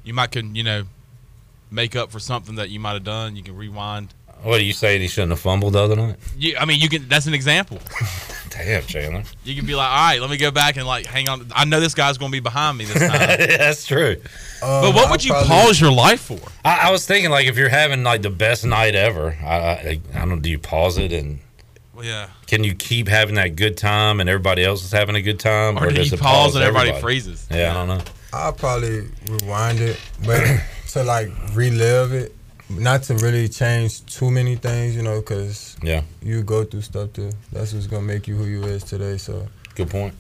You 0.03 0.15
might 0.15 0.33
can 0.33 0.55
you 0.55 0.65
know 0.65 0.83
make 1.71 1.95
up 1.97 2.11
for 2.11 2.19
something 2.19 2.57
that 2.57 2.71
you 2.71 2.81
might 2.81 2.95
have 2.95 3.05
done. 3.05 3.37
You 3.37 3.43
can 3.43 3.57
rewind. 3.57 4.13
What 4.43 4.59
do 4.59 4.65
you 4.65 4.73
say? 4.75 4.99
He 4.99 5.09
shouldn't 5.09 5.31
have 5.31 5.41
fumbled 5.41 5.73
the 5.73 5.79
other 5.83 5.97
night. 5.97 6.17
You, 6.37 6.57
I 6.59 6.65
mean, 6.67 6.81
you 6.81 6.89
can. 6.89 7.09
That's 7.09 7.27
an 7.27 7.35
example. 7.35 7.79
Damn, 8.51 8.83
Chandler. 8.83 9.23
You 9.43 9.55
can 9.57 9.65
be 9.65 9.75
like, 9.75 9.89
all 9.89 9.97
right, 9.97 10.21
let 10.21 10.29
me 10.29 10.37
go 10.37 10.51
back 10.51 10.77
and 10.77 10.87
like 10.87 11.07
hang 11.07 11.29
on. 11.29 11.51
I 11.55 11.65
know 11.65 11.81
this 11.81 11.95
guy's 11.95 12.19
gonna 12.19 12.31
be 12.33 12.41
behind 12.41 12.77
me 12.79 12.85
this 12.85 12.99
time. 12.99 13.11
That's 13.59 13.87
true. 13.87 14.17
but 14.61 14.95
what 14.95 15.11
would 15.11 15.25
you 15.25 15.33
pause 15.33 15.81
your 15.81 15.93
life 15.93 16.21
for? 16.21 16.39
I, 16.65 16.89
I 16.89 16.91
was 16.91 17.07
thinking 17.07 17.31
like 17.31 17.47
if 17.47 17.57
you're 17.57 17.69
having 17.69 18.03
like 18.03 18.23
the 18.23 18.31
best 18.31 18.65
night 18.65 18.95
ever, 18.95 19.37
I, 19.43 19.55
I, 19.57 20.01
I 20.15 20.19
don't 20.19 20.29
know. 20.29 20.39
Do 20.41 20.51
you 20.51 20.59
pause 20.59 20.99
it 20.99 21.13
and 21.13 21.31
Well, 21.31 21.44
yeah. 22.03 22.29
can 22.47 22.65
you 22.65 22.75
keep 22.75 23.09
having 23.09 23.35
that 23.37 23.57
good 23.57 23.77
time 23.77 24.21
and 24.21 24.29
everybody 24.29 24.65
else 24.65 24.85
is 24.85 24.93
having 24.93 25.15
a 25.17 25.23
good 25.23 25.39
time, 25.41 25.79
Or 25.79 25.89
do 25.89 25.97
does 25.97 26.11
you 26.11 26.17
it 26.17 26.21
pause 26.21 26.55
and 26.55 26.65
everybody 26.65 26.93
freezes? 27.01 27.47
Yeah, 27.51 27.71
I 27.71 27.75
don't 27.75 27.89
know. 27.89 28.05
I'll 28.33 28.53
probably 28.53 29.09
rewind 29.29 29.81
it, 29.81 30.01
but 30.27 30.43
to 30.89 31.05
like 31.05 31.29
relive 31.55 32.13
it, 32.13 32.35
not 32.71 33.03
to 33.05 33.15
really 33.17 33.49
change 33.49 34.05
too 34.07 34.31
many 34.31 34.57
things, 34.57 34.97
you 34.97 35.03
know, 35.03 35.21
because 35.21 35.77
Yeah. 35.83 36.03
you 36.23 36.43
go 36.43 36.65
through 36.65 36.83
stuff 36.83 37.13
too. 37.13 37.31
That's 37.53 37.73
what's 37.73 37.87
gonna 37.87 38.03
make 38.03 38.27
you 38.27 38.35
who 38.37 38.45
you 38.45 38.65
is 38.65 38.83
today. 38.85 39.17
So 39.19 39.47
Good 39.75 39.91
point. 39.91 40.15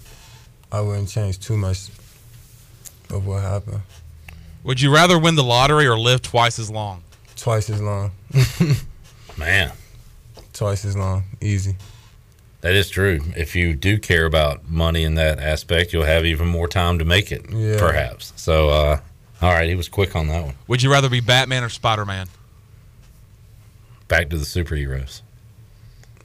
I 0.70 0.80
wouldn't 0.80 1.08
change 1.08 1.38
too 1.38 1.56
much 1.56 1.88
of 3.10 3.26
what 3.26 3.42
happened. 3.42 3.80
Would 4.64 4.80
you 4.80 4.92
rather 4.92 5.18
win 5.18 5.34
the 5.36 5.44
lottery 5.44 5.86
or 5.86 5.98
live 5.98 6.22
twice 6.22 6.58
as 6.58 6.70
long? 6.70 7.02
Twice 7.36 7.68
as 7.70 7.80
long. 7.82 8.12
Man, 9.36 9.72
Twice 10.54 10.84
as 10.86 10.96
long. 10.96 11.24
Easy. 11.42 11.76
that 12.62 12.74
is 12.74 12.88
true. 12.88 13.20
If 13.36 13.54
you 13.54 13.74
do 13.74 13.98
care 13.98 14.24
about 14.24 14.70
money 14.70 15.02
in 15.04 15.16
that 15.16 15.38
aspect, 15.38 15.92
you'll 15.92 16.04
have 16.04 16.24
even 16.24 16.48
more 16.48 16.66
time 16.68 16.98
to 17.00 17.04
make 17.04 17.30
it, 17.30 17.44
Yeah. 17.50 17.78
perhaps. 17.78 18.32
So, 18.36 18.70
uh, 18.70 19.00
all 19.42 19.52
right, 19.52 19.68
he 19.68 19.74
was 19.74 19.88
quick 19.88 20.16
on 20.16 20.28
that 20.28 20.44
one. 20.44 20.54
Would 20.68 20.82
you 20.82 20.90
rather 20.90 21.10
be 21.10 21.20
Batman 21.20 21.62
or 21.62 21.68
Spider 21.68 22.06
Man? 22.06 22.28
Back 24.08 24.30
to 24.30 24.38
the 24.38 24.46
superheroes. 24.46 25.20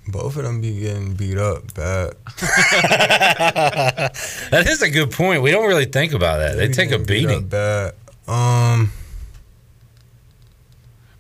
Both 0.08 0.38
of 0.38 0.44
them 0.44 0.62
be 0.62 0.80
getting 0.80 1.14
beat 1.16 1.38
up 1.38 1.74
bad. 1.74 2.14
That 4.52 4.66
is 4.68 4.82
a 4.82 4.90
good 4.90 5.12
point. 5.12 5.42
We 5.42 5.52
don't 5.52 5.68
really 5.68 5.86
think 5.86 6.14
about 6.14 6.40
that. 6.40 6.56
They 6.58 6.68
be 6.68 6.74
take 6.74 6.88
a 6.92 6.98
getting 6.98 7.06
beat 7.06 7.28
beating. 7.28 7.44
up 7.44 7.50
bad. 7.50 7.94
Um, 8.28 8.92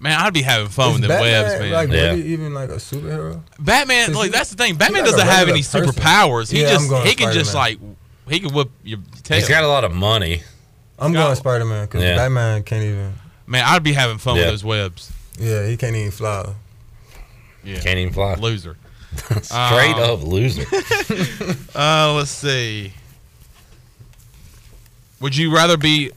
Man, 0.01 0.17
I'd 0.17 0.33
be 0.33 0.41
having 0.41 0.69
fun 0.69 0.93
with 0.93 1.01
the 1.01 1.07
Batman, 1.09 1.43
webs, 1.43 1.59
man. 1.59 1.71
Like 1.73 1.89
Yeah. 1.89 2.01
really 2.11 2.27
even 2.27 2.53
like 2.53 2.69
a 2.69 2.75
superhero? 2.75 3.41
Batman, 3.59 4.13
like 4.13 4.31
that's 4.31 4.49
the 4.49 4.55
thing. 4.55 4.75
Batman 4.77 5.01
like 5.03 5.11
doesn't 5.11 5.27
have 5.27 5.49
any 5.49 5.61
person. 5.61 5.83
superpowers. 5.83 6.49
He 6.51 6.61
Yeah, 6.61 6.69
I'm 6.69 6.73
just 6.75 6.89
going 6.89 7.05
he 7.07 7.15
can 7.15 7.33
just 7.33 7.53
like 7.53 7.79
he 8.29 8.39
can 8.39 8.53
whip 8.53 8.69
your 8.83 8.99
tail. 9.23 9.37
He's 9.39 9.49
got 9.49 9.63
a 9.63 9.67
lot 9.67 9.83
of 9.83 9.93
money. 9.93 10.43
I'm 10.97 11.11
going 11.13 11.35
Spider 11.35 11.65
Man 11.65 11.85
because 11.85 12.01
Yeah. 12.03 12.15
Batman 12.15 12.63
can't 12.63 12.83
even. 12.83 13.13
Man, 13.47 13.63
I'd 13.65 13.83
be 13.83 13.93
having 13.93 14.19
fun 14.19 14.35
Yeah. 14.35 14.43
with 14.43 14.51
those 14.51 14.63
webs. 14.63 15.11
Yeah, 15.37 15.65
he 15.67 15.75
can't 15.75 15.95
even 15.95 16.11
fly. 16.11 16.53
Yeah. 17.63 17.79
Can't 17.79 17.97
even 17.99 18.13
fly. 18.13 18.35
Loser. 18.35 18.77
Straight 19.41 19.95
Um, 19.95 19.99
up 20.11 20.23
loser. 20.23 20.65
Uh, 21.75 22.13
let's 22.13 22.29
see. 22.31 22.93
Would 25.19 25.35
you 25.35 25.53
rather 25.53 25.75
be 25.77 26.11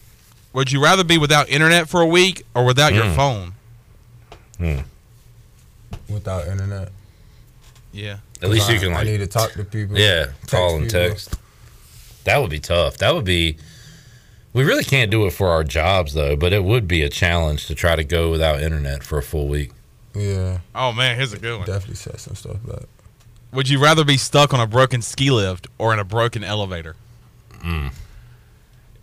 would 0.52 0.70
you 0.70 0.82
rather 0.82 1.02
be 1.02 1.16
without 1.18 1.48
internet 1.48 1.88
for 1.88 2.00
a 2.02 2.06
week 2.06 2.42
or 2.54 2.64
without 2.64 2.92
your 2.94 3.04
Mm. 3.04 3.16
phone? 3.16 3.54
Hmm. 4.62 6.12
Without 6.12 6.46
internet. 6.46 6.90
Yeah. 7.92 8.18
At 8.40 8.50
least 8.50 8.68
you 8.70 8.76
I- 8.76 8.78
can 8.78 8.92
I 8.92 8.96
like 8.96 9.06
need 9.06 9.18
to 9.18 9.26
talk 9.26 9.52
to 9.52 9.64
people. 9.64 9.98
Yeah, 9.98 10.26
call 10.46 10.76
and 10.76 10.84
people. 10.86 11.08
text. 11.08 11.34
That 12.24 12.38
would 12.38 12.50
be 12.50 12.60
tough. 12.60 12.98
That 12.98 13.14
would 13.14 13.24
be. 13.24 13.56
We 14.52 14.64
really 14.64 14.84
can't 14.84 15.10
do 15.10 15.26
it 15.26 15.30
for 15.32 15.48
our 15.48 15.64
jobs 15.64 16.12
though, 16.14 16.36
but 16.36 16.52
it 16.52 16.62
would 16.62 16.86
be 16.86 17.02
a 17.02 17.08
challenge 17.08 17.66
to 17.66 17.74
try 17.74 17.96
to 17.96 18.04
go 18.04 18.30
without 18.30 18.60
internet 18.60 19.02
for 19.02 19.18
a 19.18 19.22
full 19.22 19.48
week. 19.48 19.72
Yeah. 20.14 20.58
Oh 20.74 20.92
man, 20.92 21.16
here's 21.16 21.32
a 21.32 21.38
good 21.38 21.56
one. 21.58 21.66
Definitely 21.66 21.96
set 21.96 22.20
some 22.20 22.34
stuff 22.34 22.58
back. 22.66 22.82
Would 23.52 23.68
you 23.68 23.78
rather 23.78 24.04
be 24.04 24.16
stuck 24.16 24.52
on 24.54 24.60
a 24.60 24.66
broken 24.66 25.02
ski 25.02 25.30
lift 25.30 25.66
or 25.78 25.92
in 25.92 25.98
a 25.98 26.04
broken 26.04 26.44
elevator? 26.44 26.96
Mm. 27.60 27.92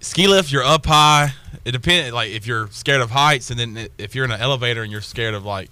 Ski 0.01 0.27
lift, 0.27 0.51
you're 0.51 0.63
up 0.63 0.85
high. 0.85 1.33
It 1.65 1.71
depends. 1.73 2.13
Like 2.13 2.29
if 2.31 2.47
you're 2.47 2.69
scared 2.71 3.01
of 3.01 3.11
heights, 3.11 3.51
and 3.51 3.59
then 3.59 3.87
if 3.97 4.15
you're 4.15 4.25
in 4.25 4.31
an 4.31 4.39
elevator 4.39 4.81
and 4.81 4.91
you're 4.91 5.01
scared 5.01 5.33
of 5.33 5.45
like, 5.45 5.69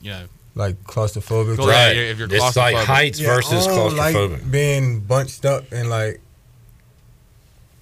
you 0.00 0.10
know, 0.10 0.24
Like 0.54 0.82
claustrophobic. 0.84 1.58
Well, 1.58 1.68
yeah, 1.68 1.90
if 1.92 2.18
you're 2.18 2.28
It's 2.32 2.56
like 2.56 2.74
claustrophobic. 2.76 2.84
heights 2.84 3.20
versus 3.20 3.66
I 3.66 3.70
don't 3.74 3.92
claustrophobic. 3.92 4.30
Like 4.32 4.50
being 4.50 5.00
bunched 5.00 5.44
up 5.44 5.70
and 5.72 5.88
like, 5.88 6.20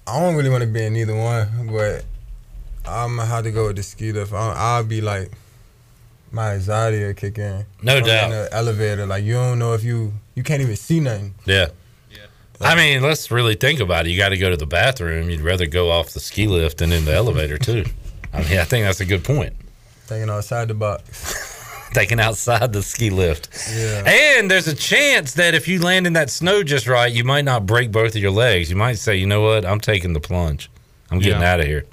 I 0.07 0.19
don't 0.19 0.35
really 0.35 0.49
want 0.49 0.61
to 0.61 0.67
be 0.67 0.83
in 0.85 0.93
neither 0.93 1.15
one, 1.15 1.67
but 1.71 2.05
I'm 2.87 3.17
gonna 3.17 3.25
have 3.25 3.43
to 3.43 3.51
go 3.51 3.67
with 3.67 3.75
the 3.75 3.83
ski 3.83 4.11
lift. 4.11 4.33
I'll, 4.33 4.51
I'll 4.51 4.83
be 4.83 5.01
like, 5.01 5.31
my 6.31 6.53
anxiety 6.53 7.03
will 7.05 7.13
kick 7.13 7.37
in. 7.37 7.65
No 7.83 7.97
I'm 7.97 8.03
doubt. 8.03 8.23
In 8.25 8.29
the 8.31 8.49
elevator, 8.51 9.05
like 9.05 9.23
you 9.23 9.33
don't 9.33 9.59
know 9.59 9.73
if 9.73 9.83
you 9.83 10.13
you 10.35 10.43
can't 10.43 10.61
even 10.61 10.75
see 10.75 10.99
nothing. 10.99 11.35
Yeah. 11.45 11.67
I 12.61 12.75
mean, 12.75 13.01
let's 13.01 13.31
really 13.31 13.55
think 13.55 13.79
about 13.79 14.05
it. 14.05 14.09
You 14.09 14.17
got 14.17 14.29
to 14.29 14.37
go 14.37 14.49
to 14.49 14.57
the 14.57 14.65
bathroom. 14.67 15.29
You'd 15.29 15.41
rather 15.41 15.65
go 15.65 15.91
off 15.91 16.09
the 16.11 16.19
ski 16.19 16.47
lift 16.47 16.79
than 16.79 16.91
in 16.91 17.05
the 17.05 17.13
elevator 17.13 17.57
too. 17.57 17.85
I 18.33 18.39
mean, 18.43 18.59
I 18.59 18.63
think 18.65 18.85
that's 18.85 18.99
a 18.99 19.05
good 19.05 19.23
point. 19.23 19.53
Thinking 20.05 20.29
outside 20.29 20.67
the 20.67 20.73
box. 20.73 21.55
Taking 21.93 22.19
outside 22.19 22.71
the 22.73 22.83
ski 22.83 23.09
lift. 23.09 23.49
Yeah. 23.73 24.03
And 24.05 24.51
there's 24.51 24.67
a 24.67 24.75
chance 24.75 25.33
that 25.33 25.55
if 25.55 25.67
you 25.67 25.81
land 25.81 26.05
in 26.05 26.13
that 26.13 26.29
snow 26.29 26.61
just 26.61 26.85
right, 26.87 27.11
you 27.11 27.23
might 27.23 27.45
not 27.45 27.65
break 27.65 27.91
both 27.91 28.15
of 28.15 28.21
your 28.21 28.29
legs. 28.31 28.69
You 28.69 28.75
might 28.75 28.99
say, 28.99 29.15
you 29.15 29.25
know 29.25 29.41
what? 29.41 29.65
I'm 29.65 29.79
taking 29.79 30.13
the 30.13 30.19
plunge. 30.19 30.69
I'm 31.09 31.17
getting 31.19 31.41
Yeah. 31.41 31.53
out 31.53 31.59
of 31.61 31.65
here. 31.65 31.85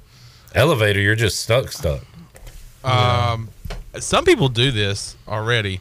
Elevator, 0.55 1.01
you're 1.01 1.15
just 1.15 1.41
stuck, 1.41 1.73
stuck. 1.73 2.03
Um, 2.85 3.49
some 3.99 4.25
people 4.25 4.49
do 4.49 4.71
this 4.71 5.17
already. 5.27 5.81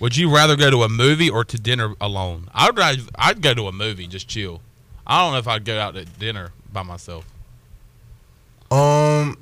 Would 0.00 0.16
you 0.16 0.34
rather 0.34 0.56
go 0.56 0.70
to 0.70 0.82
a 0.82 0.88
movie 0.88 1.28
or 1.28 1.44
to 1.44 1.58
dinner 1.58 1.94
alone? 2.00 2.48
I'd 2.54 2.76
rather, 2.76 3.02
I'd 3.16 3.42
go 3.42 3.52
to 3.52 3.68
a 3.68 3.72
movie 3.72 4.06
just 4.06 4.28
chill. 4.28 4.62
I 5.06 5.22
don't 5.22 5.32
know 5.32 5.38
if 5.38 5.46
I'd 5.46 5.64
go 5.64 5.78
out 5.78 5.94
to 5.94 6.04
dinner 6.06 6.52
by 6.72 6.82
myself. 6.82 7.26
Um, 8.70 9.36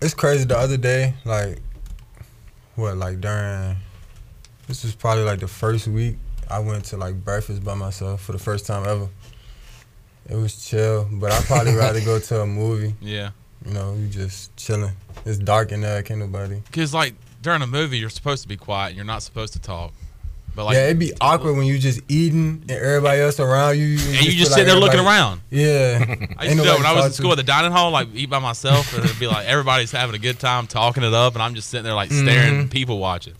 it's 0.00 0.14
crazy. 0.14 0.44
The 0.44 0.58
other 0.58 0.76
day, 0.76 1.14
like, 1.24 1.58
what, 2.74 2.96
like 2.96 3.20
during, 3.20 3.76
this 4.66 4.82
was 4.82 4.96
probably 4.96 5.24
like 5.24 5.38
the 5.38 5.48
first 5.48 5.86
week 5.86 6.16
I 6.50 6.58
went 6.58 6.84
to 6.86 6.96
like 6.96 7.24
breakfast 7.24 7.62
by 7.62 7.74
myself 7.74 8.22
for 8.22 8.32
the 8.32 8.38
first 8.38 8.66
time 8.66 8.86
ever. 8.86 9.08
It 10.28 10.36
was 10.36 10.64
chill, 10.64 11.08
but 11.12 11.30
I'd 11.30 11.44
probably 11.44 11.74
rather 11.74 12.00
go 12.00 12.18
to 12.18 12.40
a 12.40 12.46
movie. 12.46 12.94
Yeah. 13.00 13.30
You 13.64 13.74
know, 13.74 13.94
you 13.94 14.08
just 14.08 14.56
chilling. 14.56 14.90
It's 15.24 15.38
dark 15.38 15.70
in 15.70 15.82
there, 15.82 16.02
can't 16.02 16.18
nobody. 16.18 16.56
Because 16.66 16.92
like 16.92 17.14
during 17.42 17.60
a 17.62 17.66
movie, 17.66 17.98
you're 17.98 18.08
supposed 18.10 18.42
to 18.42 18.48
be 18.48 18.56
quiet 18.56 18.88
and 18.88 18.96
you're 18.96 19.04
not 19.04 19.22
supposed 19.22 19.52
to 19.54 19.58
talk. 19.60 19.92
But 20.54 20.66
like, 20.66 20.74
yeah, 20.74 20.84
it'd 20.86 20.98
be 20.98 21.12
awkward 21.20 21.54
when 21.56 21.64
you 21.66 21.78
just 21.78 22.00
eating 22.08 22.60
and 22.62 22.70
everybody 22.70 23.20
else 23.22 23.40
around 23.40 23.78
you. 23.78 23.92
and 23.92 23.98
you 23.98 24.32
feel 24.32 24.32
just 24.32 24.50
like 24.52 24.58
sit 24.60 24.64
there 24.66 24.76
looking 24.76 25.00
around. 25.00 25.40
Yeah. 25.50 26.04
I 26.38 26.44
used 26.44 26.58
to 26.58 26.62
do 26.62 26.70
it 26.72 26.76
when 26.76 26.84
I 26.86 26.92
was 26.92 27.00
talk 27.00 27.04
in 27.06 27.10
to. 27.10 27.12
school 27.16 27.32
at 27.32 27.36
the 27.36 27.42
dining 27.42 27.72
hall, 27.72 27.90
like 27.90 28.08
eat 28.14 28.28
by 28.28 28.38
myself, 28.38 28.94
and 28.94 29.02
it'd 29.04 29.18
be 29.18 29.26
like 29.26 29.46
everybody's 29.46 29.90
having 29.92 30.14
a 30.14 30.18
good 30.18 30.38
time 30.38 30.66
talking 30.66 31.02
it 31.04 31.14
up, 31.14 31.32
and 31.34 31.42
I'm 31.42 31.54
just 31.54 31.70
sitting 31.70 31.84
there 31.84 31.94
like 31.94 32.10
staring, 32.12 32.66
Mhm. 32.66 32.70
people 32.70 32.98
watching. 32.98 33.32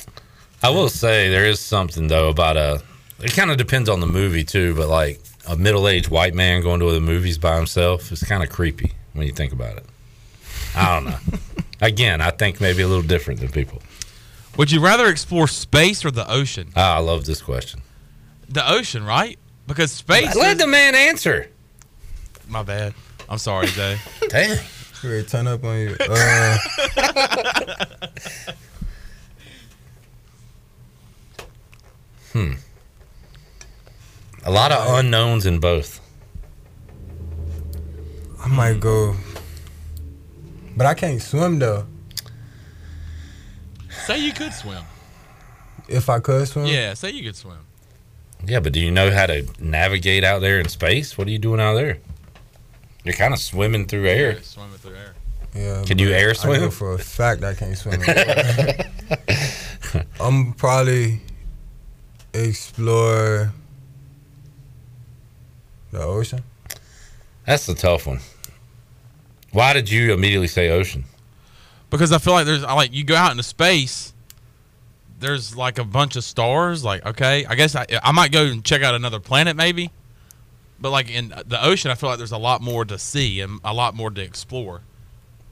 I 0.63 0.71
will 0.71 0.89
say 0.89 1.29
there 1.29 1.45
is 1.45 1.61
something 1.61 2.09
though 2.09 2.29
about 2.31 2.57
a. 2.57 2.83
It 3.21 3.35
kind 3.35 3.51
of 3.51 3.59
depends 3.59 3.91
on 3.91 4.01
the 4.01 4.07
movie 4.07 4.43
too, 4.45 4.75
but 4.75 4.89
like 4.89 5.21
a 5.47 5.55
middle-aged 5.57 6.09
white 6.09 6.35
man 6.35 6.63
going 6.63 6.81
to 6.81 6.91
the 6.93 7.01
movies 7.01 7.37
by 7.37 7.57
himself 7.57 8.11
is 8.11 8.23
kind 8.23 8.43
of 8.43 8.49
creepy 8.49 8.93
when 9.13 9.27
you 9.27 9.33
think 9.35 9.53
about 9.53 9.77
it. 9.77 9.85
I 10.75 10.95
don't 10.95 11.05
know. 11.11 11.19
Again, 11.83 12.21
I 12.23 12.31
think 12.31 12.59
maybe 12.61 12.81
a 12.83 12.89
little 12.89 13.03
different 13.03 13.41
than 13.41 13.51
people. 13.51 13.83
Would 14.57 14.71
you 14.71 14.81
rather 14.81 15.07
explore 15.09 15.49
space 15.49 16.05
or 16.05 16.11
the 16.11 16.31
ocean? 16.31 16.73
Ah, 16.77 16.97
I 16.97 16.99
love 16.99 17.25
this 17.25 17.41
question. 17.41 17.81
The 18.49 18.69
ocean, 18.71 19.05
right? 19.05 19.39
Because 19.67 19.93
space. 19.93 20.35
Let 20.37 20.59
the 20.59 20.67
man 20.67 20.95
answer. 20.95 21.49
My 22.49 22.63
bad. 22.63 22.93
I'm 23.29 23.39
sorry, 23.39 23.69
Jay. 23.69 23.97
Damn. 24.29 24.59
Ready 25.03 25.23
to 25.25 25.29
turn 25.29 25.47
up 25.47 25.65
on 25.65 25.79
you. 25.79 25.97
Uh, 26.09 26.59
Hmm. 32.33 32.53
A 34.45 34.51
lot 34.51 34.73
of 34.73 34.99
unknowns 34.99 35.45
in 35.47 35.59
both. 35.61 36.01
I 38.43 38.49
might 38.49 38.81
go, 38.81 39.15
but 40.77 40.87
I 40.87 40.95
can't 40.95 41.21
swim 41.23 41.59
though. 41.59 41.87
Say 44.07 44.19
you 44.19 44.33
could 44.33 44.53
swim. 44.53 44.83
If 45.89 46.09
I 46.09 46.21
could 46.21 46.47
swim, 46.49 46.67
Yeah, 46.67 46.95
say 46.95 47.11
you 47.11 47.23
could 47.23 47.37
swim. 47.37 47.59
Yeah, 48.45 48.61
but 48.61 48.73
do 48.73 48.81
you 48.81 48.91
know 48.91 49.11
how 49.11 49.27
to 49.27 49.47
navigate 49.61 50.25
out 50.25 50.41
there 50.41 50.59
in 50.59 50.69
space? 50.69 51.17
What 51.17 51.29
are 51.29 51.31
you 51.31 51.39
doing 51.39 51.61
out 51.61 51.75
there? 51.75 51.99
You're 53.05 53.15
kind 53.15 53.33
of 53.33 53.39
swimming 53.41 53.87
through 53.87 54.09
air. 54.09 54.41
Swimming 54.43 54.79
through 54.79 54.97
air. 54.97 55.15
Yeah. 55.55 55.83
Can 55.85 55.99
you 55.99 56.09
but 56.09 56.15
air 56.15 56.31
I 56.31 56.33
swim? 56.33 56.61
know 56.62 56.71
for 56.71 56.95
a 56.95 56.99
fact 56.99 57.45
I 57.45 57.55
can't 57.55 57.77
swim. 57.77 58.01
I'm 60.21 60.55
probably 60.55 61.21
explore 62.33 63.53
the 65.91 66.03
ocean. 66.03 66.43
That's 67.47 67.67
the 67.67 67.75
tough 67.75 68.07
one. 68.07 68.21
Why 69.51 69.75
did 69.75 69.91
you 69.91 70.15
immediately 70.15 70.47
say 70.49 70.71
ocean? 70.71 71.05
Because 71.93 72.11
I 72.11 72.19
feel 72.19 72.33
like 72.33 72.47
there's 72.47 72.62
like 72.62 72.93
you 72.93 73.05
go 73.05 73.15
out 73.15 73.31
into 73.31 73.43
space. 73.43 74.15
There's 75.21 75.55
like 75.55 75.79
a 75.79 75.85
bunch 75.85 76.17
of 76.17 76.25
stars. 76.25 76.83
Like 76.83 77.05
okay, 77.07 77.45
I 77.45 77.55
guess 77.55 77.77
I 77.77 77.87
I 78.03 78.11
might 78.12 78.33
go 78.33 78.45
and 78.45 78.65
check 78.65 78.83
out 78.83 78.95
another 78.95 79.21
planet 79.21 79.57
maybe. 79.57 79.93
But 80.81 80.91
like 80.91 81.11
in 81.11 81.29
the 81.29 81.65
ocean, 81.65 81.91
I 81.91 81.95
feel 81.95 82.09
like 82.09 82.19
there's 82.19 82.33
a 82.33 82.39
lot 82.39 82.62
more 82.62 82.85
to 82.87 82.99
see 82.99 83.41
and 83.41 83.61
a 83.62 83.75
lot 83.75 83.95
more 83.95 84.11
to 84.11 84.21
explore. 84.21 84.81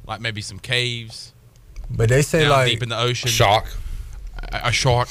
Like 0.06 0.20
maybe 0.20 0.40
some 0.40 0.58
caves. 0.58 1.34
But 1.90 2.08
they 2.08 2.22
say 2.22 2.40
down 2.40 2.50
like 2.50 2.68
deep 2.68 2.82
in 2.82 2.88
the 2.88 2.98
ocean. 2.98 3.28
Shark. 3.28 3.66
A, 4.50 4.60
a 4.64 4.72
shark. 4.72 5.08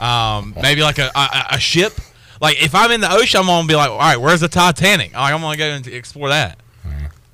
Um, 0.00 0.54
maybe 0.62 0.82
like 0.82 0.98
a, 0.98 1.10
a 1.14 1.46
a 1.56 1.58
ship. 1.58 1.92
Like 2.40 2.62
if 2.62 2.74
I'm 2.74 2.92
in 2.92 3.00
the 3.00 3.12
ocean, 3.12 3.40
I'm 3.40 3.46
gonna 3.46 3.66
be 3.66 3.74
like, 3.74 3.90
all 3.90 3.98
right, 3.98 4.16
where's 4.16 4.40
the 4.40 4.48
Titanic? 4.48 5.12
Like, 5.12 5.34
I'm 5.34 5.40
gonna 5.40 5.56
go 5.56 5.64
and 5.64 5.86
explore 5.88 6.28
that. 6.28 6.60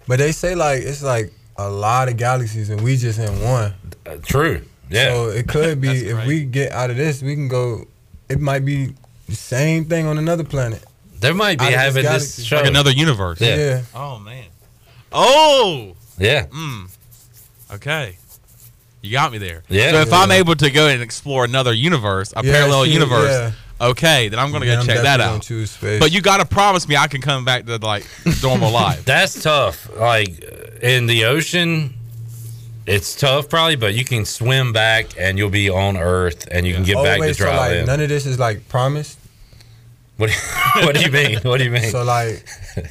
But 0.08 0.18
they 0.18 0.32
say 0.32 0.54
like 0.54 0.82
it's 0.82 1.02
like 1.02 1.32
a 1.56 1.68
lot 1.68 2.08
of 2.08 2.16
galaxies 2.16 2.70
and 2.70 2.80
we 2.80 2.96
just 2.96 3.18
in 3.18 3.40
one. 3.42 3.74
Uh, 4.06 4.16
true. 4.22 4.62
Yeah. 4.90 5.12
So 5.14 5.28
it 5.30 5.48
could 5.48 5.80
be 5.80 5.88
if 6.08 6.26
we 6.26 6.44
get 6.44 6.72
out 6.72 6.90
of 6.90 6.96
this, 6.96 7.22
we 7.22 7.34
can 7.34 7.48
go. 7.48 7.84
It 8.28 8.40
might 8.40 8.64
be 8.64 8.94
the 9.28 9.34
same 9.36 9.84
thing 9.86 10.06
on 10.06 10.18
another 10.18 10.44
planet. 10.44 10.84
There 11.20 11.34
might 11.34 11.58
be 11.58 11.64
having 11.66 12.02
this 12.02 12.10
galaxy. 12.36 12.42
show. 12.42 12.56
Like 12.56 12.66
another 12.66 12.90
universe. 12.90 13.40
Yeah. 13.40 13.56
Yeah. 13.56 13.82
Oh 13.94 14.18
man. 14.18 14.44
Oh. 15.12 15.94
Yeah. 16.18 16.46
Mm. 16.46 16.90
Okay. 17.72 18.18
You 19.00 19.12
got 19.12 19.32
me 19.32 19.38
there. 19.38 19.62
Yeah. 19.68 19.92
So 19.92 20.00
if 20.00 20.08
Yeah. 20.08 20.18
I'm 20.20 20.30
able 20.30 20.54
to 20.56 20.70
go 20.70 20.88
and 20.88 21.02
explore 21.02 21.44
another 21.44 21.72
universe, 21.72 22.32
a 22.36 22.44
Yeah, 22.44 22.52
parallel 22.52 22.84
see, 22.84 22.92
universe, 22.92 23.30
yeah. 23.30 23.52
Okay, 23.80 24.28
then 24.28 24.38
I'm 24.38 24.52
gonna 24.52 24.64
Then 24.64 24.76
go 24.76 24.80
I'm 24.80 24.86
check 24.86 24.96
that 25.02 25.18
definitely 25.18 25.56
gonna 25.80 25.94
out. 25.94 26.00
But 26.00 26.12
you 26.12 26.20
gotta 26.20 26.44
promise 26.44 26.88
me 26.88 26.96
I 26.96 27.06
can 27.06 27.20
come 27.20 27.44
back 27.44 27.66
to 27.66 27.76
like 27.78 28.06
normal 28.42 28.70
life. 28.72 29.04
That's 29.04 29.42
tough. 29.42 29.90
Like 29.96 30.28
in 30.82 31.06
the 31.06 31.24
ocean, 31.24 31.94
it's 32.86 33.16
tough 33.16 33.48
probably, 33.48 33.76
but 33.76 33.94
you 33.94 34.04
can 34.04 34.24
swim 34.24 34.72
back 34.72 35.18
and 35.18 35.38
you'll 35.38 35.50
be 35.50 35.70
on 35.70 35.96
Earth 35.96 36.46
and 36.50 36.66
you 36.66 36.74
can 36.74 36.82
get 36.84 36.96
oh 36.96 37.04
back 37.04 37.20
wait, 37.20 37.28
to 37.28 37.34
so 37.34 37.44
dry 37.44 37.78
like 37.78 37.86
none 37.86 38.00
of 38.00 38.08
this 38.08 38.26
is 38.26 38.38
like 38.38 38.68
promised. 38.68 39.18
What, 40.16 40.30
what 40.76 40.94
do 40.94 41.00
you 41.02 41.10
mean? 41.10 41.38
What 41.42 41.58
do 41.58 41.64
you 41.64 41.70
mean? 41.70 41.90
So 41.90 42.04
like, 42.04 42.46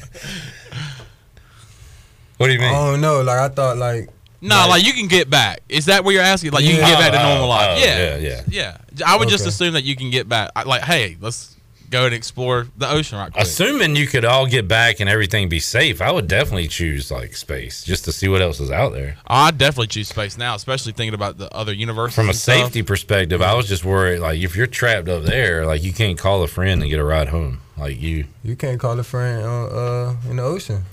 what 2.36 2.48
do 2.48 2.52
you 2.52 2.58
mean? 2.58 2.74
I 2.74 2.90
don't 2.90 3.00
know. 3.00 3.22
Like 3.22 3.38
I 3.38 3.48
thought 3.48 3.76
like. 3.78 4.10
No, 4.44 4.66
like, 4.68 4.84
you 4.84 4.92
can 4.92 5.08
get 5.08 5.30
back. 5.30 5.60
Is 5.68 5.86
that 5.86 6.04
what 6.04 6.12
you're 6.12 6.22
asking? 6.22 6.52
Like 6.52 6.64
you 6.64 6.76
can 6.76 6.80
get 6.80 6.98
back 6.98 7.12
to 7.12 7.22
normal 7.22 7.48
life? 7.48 7.78
oh, 7.78 7.84
yeah. 7.84 8.16
yeah, 8.16 8.42
yeah, 8.48 8.78
I 9.06 9.16
would 9.16 9.28
just 9.28 9.46
assume 9.46 9.74
that 9.74 9.84
you 9.84 9.96
can 9.96 10.10
get 10.10 10.28
back. 10.28 10.50
Like, 10.66 10.82
hey, 10.82 11.16
let's 11.20 11.54
go 11.90 12.06
and 12.06 12.14
explore 12.14 12.66
the 12.76 12.90
ocean 12.90 13.18
right 13.18 13.32
quick. 13.32 13.44
Assuming 13.44 13.94
you 13.94 14.06
could 14.06 14.24
all 14.24 14.46
get 14.46 14.66
back 14.66 15.00
and 15.00 15.08
everything 15.08 15.48
be 15.48 15.60
safe, 15.60 16.02
I 16.02 16.10
would 16.10 16.26
definitely 16.28 16.68
choose 16.68 17.10
like 17.10 17.36
space 17.36 17.84
just 17.84 18.04
to 18.06 18.12
see 18.12 18.28
what 18.28 18.42
else 18.42 18.60
is 18.60 18.70
out 18.70 18.92
there. 18.92 19.16
I'd 19.26 19.58
definitely 19.58 19.86
choose 19.88 20.08
space 20.08 20.36
now, 20.36 20.54
especially 20.56 20.92
thinking 20.92 21.14
about 21.14 21.38
the 21.38 21.52
other 21.54 21.72
universes. 21.72 22.14
From 22.14 22.26
a 22.26 22.30
and 22.30 22.36
stuff. 22.36 22.56
safety 22.56 22.82
perspective, 22.82 23.40
I 23.40 23.54
was 23.54 23.68
just 23.68 23.84
worried 23.84 24.18
like 24.18 24.40
if 24.40 24.56
you're 24.56 24.66
trapped 24.66 25.08
up 25.08 25.22
there, 25.22 25.64
like 25.66 25.82
you 25.82 25.92
can't 25.92 26.18
call 26.18 26.42
a 26.42 26.48
friend 26.48 26.82
and 26.82 26.90
get 26.90 26.98
a 26.98 27.04
ride 27.04 27.28
home. 27.28 27.60
Like 27.76 28.00
you, 28.00 28.26
You 28.42 28.56
can't 28.56 28.80
call 28.80 28.98
a 28.98 29.04
friend 29.04 29.44
on, 29.44 29.72
uh, 29.72 30.16
in 30.30 30.36
the 30.36 30.42
ocean. 30.42 30.84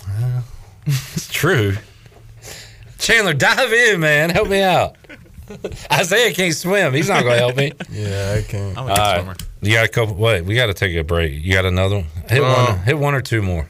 it's 0.86 1.28
true. 1.32 1.78
Chandler, 3.02 3.34
dive 3.34 3.74
in, 3.74 4.00
man. 4.00 4.30
Help 4.30 4.48
me 4.48 4.62
out. 4.62 4.96
Isaiah 5.92 6.34
can't 6.34 6.54
swim. 6.56 6.94
He's 6.94 7.10
not 7.10 7.24
gonna 7.24 7.36
help 7.38 7.58
me. 7.58 7.74
Yeah, 7.92 8.38
I 8.38 8.42
can't. 8.50 8.78
I'm 8.78 8.88
a 8.88 8.90
All 8.92 8.96
good 8.96 8.98
right. 9.02 9.16
swimmer. 9.20 9.36
You 9.62 9.74
got 9.74 9.86
a 9.86 9.90
couple. 9.90 10.16
Wait, 10.16 10.42
we 10.46 10.56
got 10.56 10.68
to 10.68 10.74
take 10.74 10.96
a 10.96 11.04
break. 11.04 11.34
You 11.44 11.54
got 11.54 11.66
another 11.66 11.98
one? 11.98 12.06
Hit 12.30 12.42
Uh, 12.42 12.66
one. 12.68 12.80
Hit 12.84 12.98
one 12.98 13.14
or 13.14 13.22
two 13.22 13.42
more. 13.42 13.68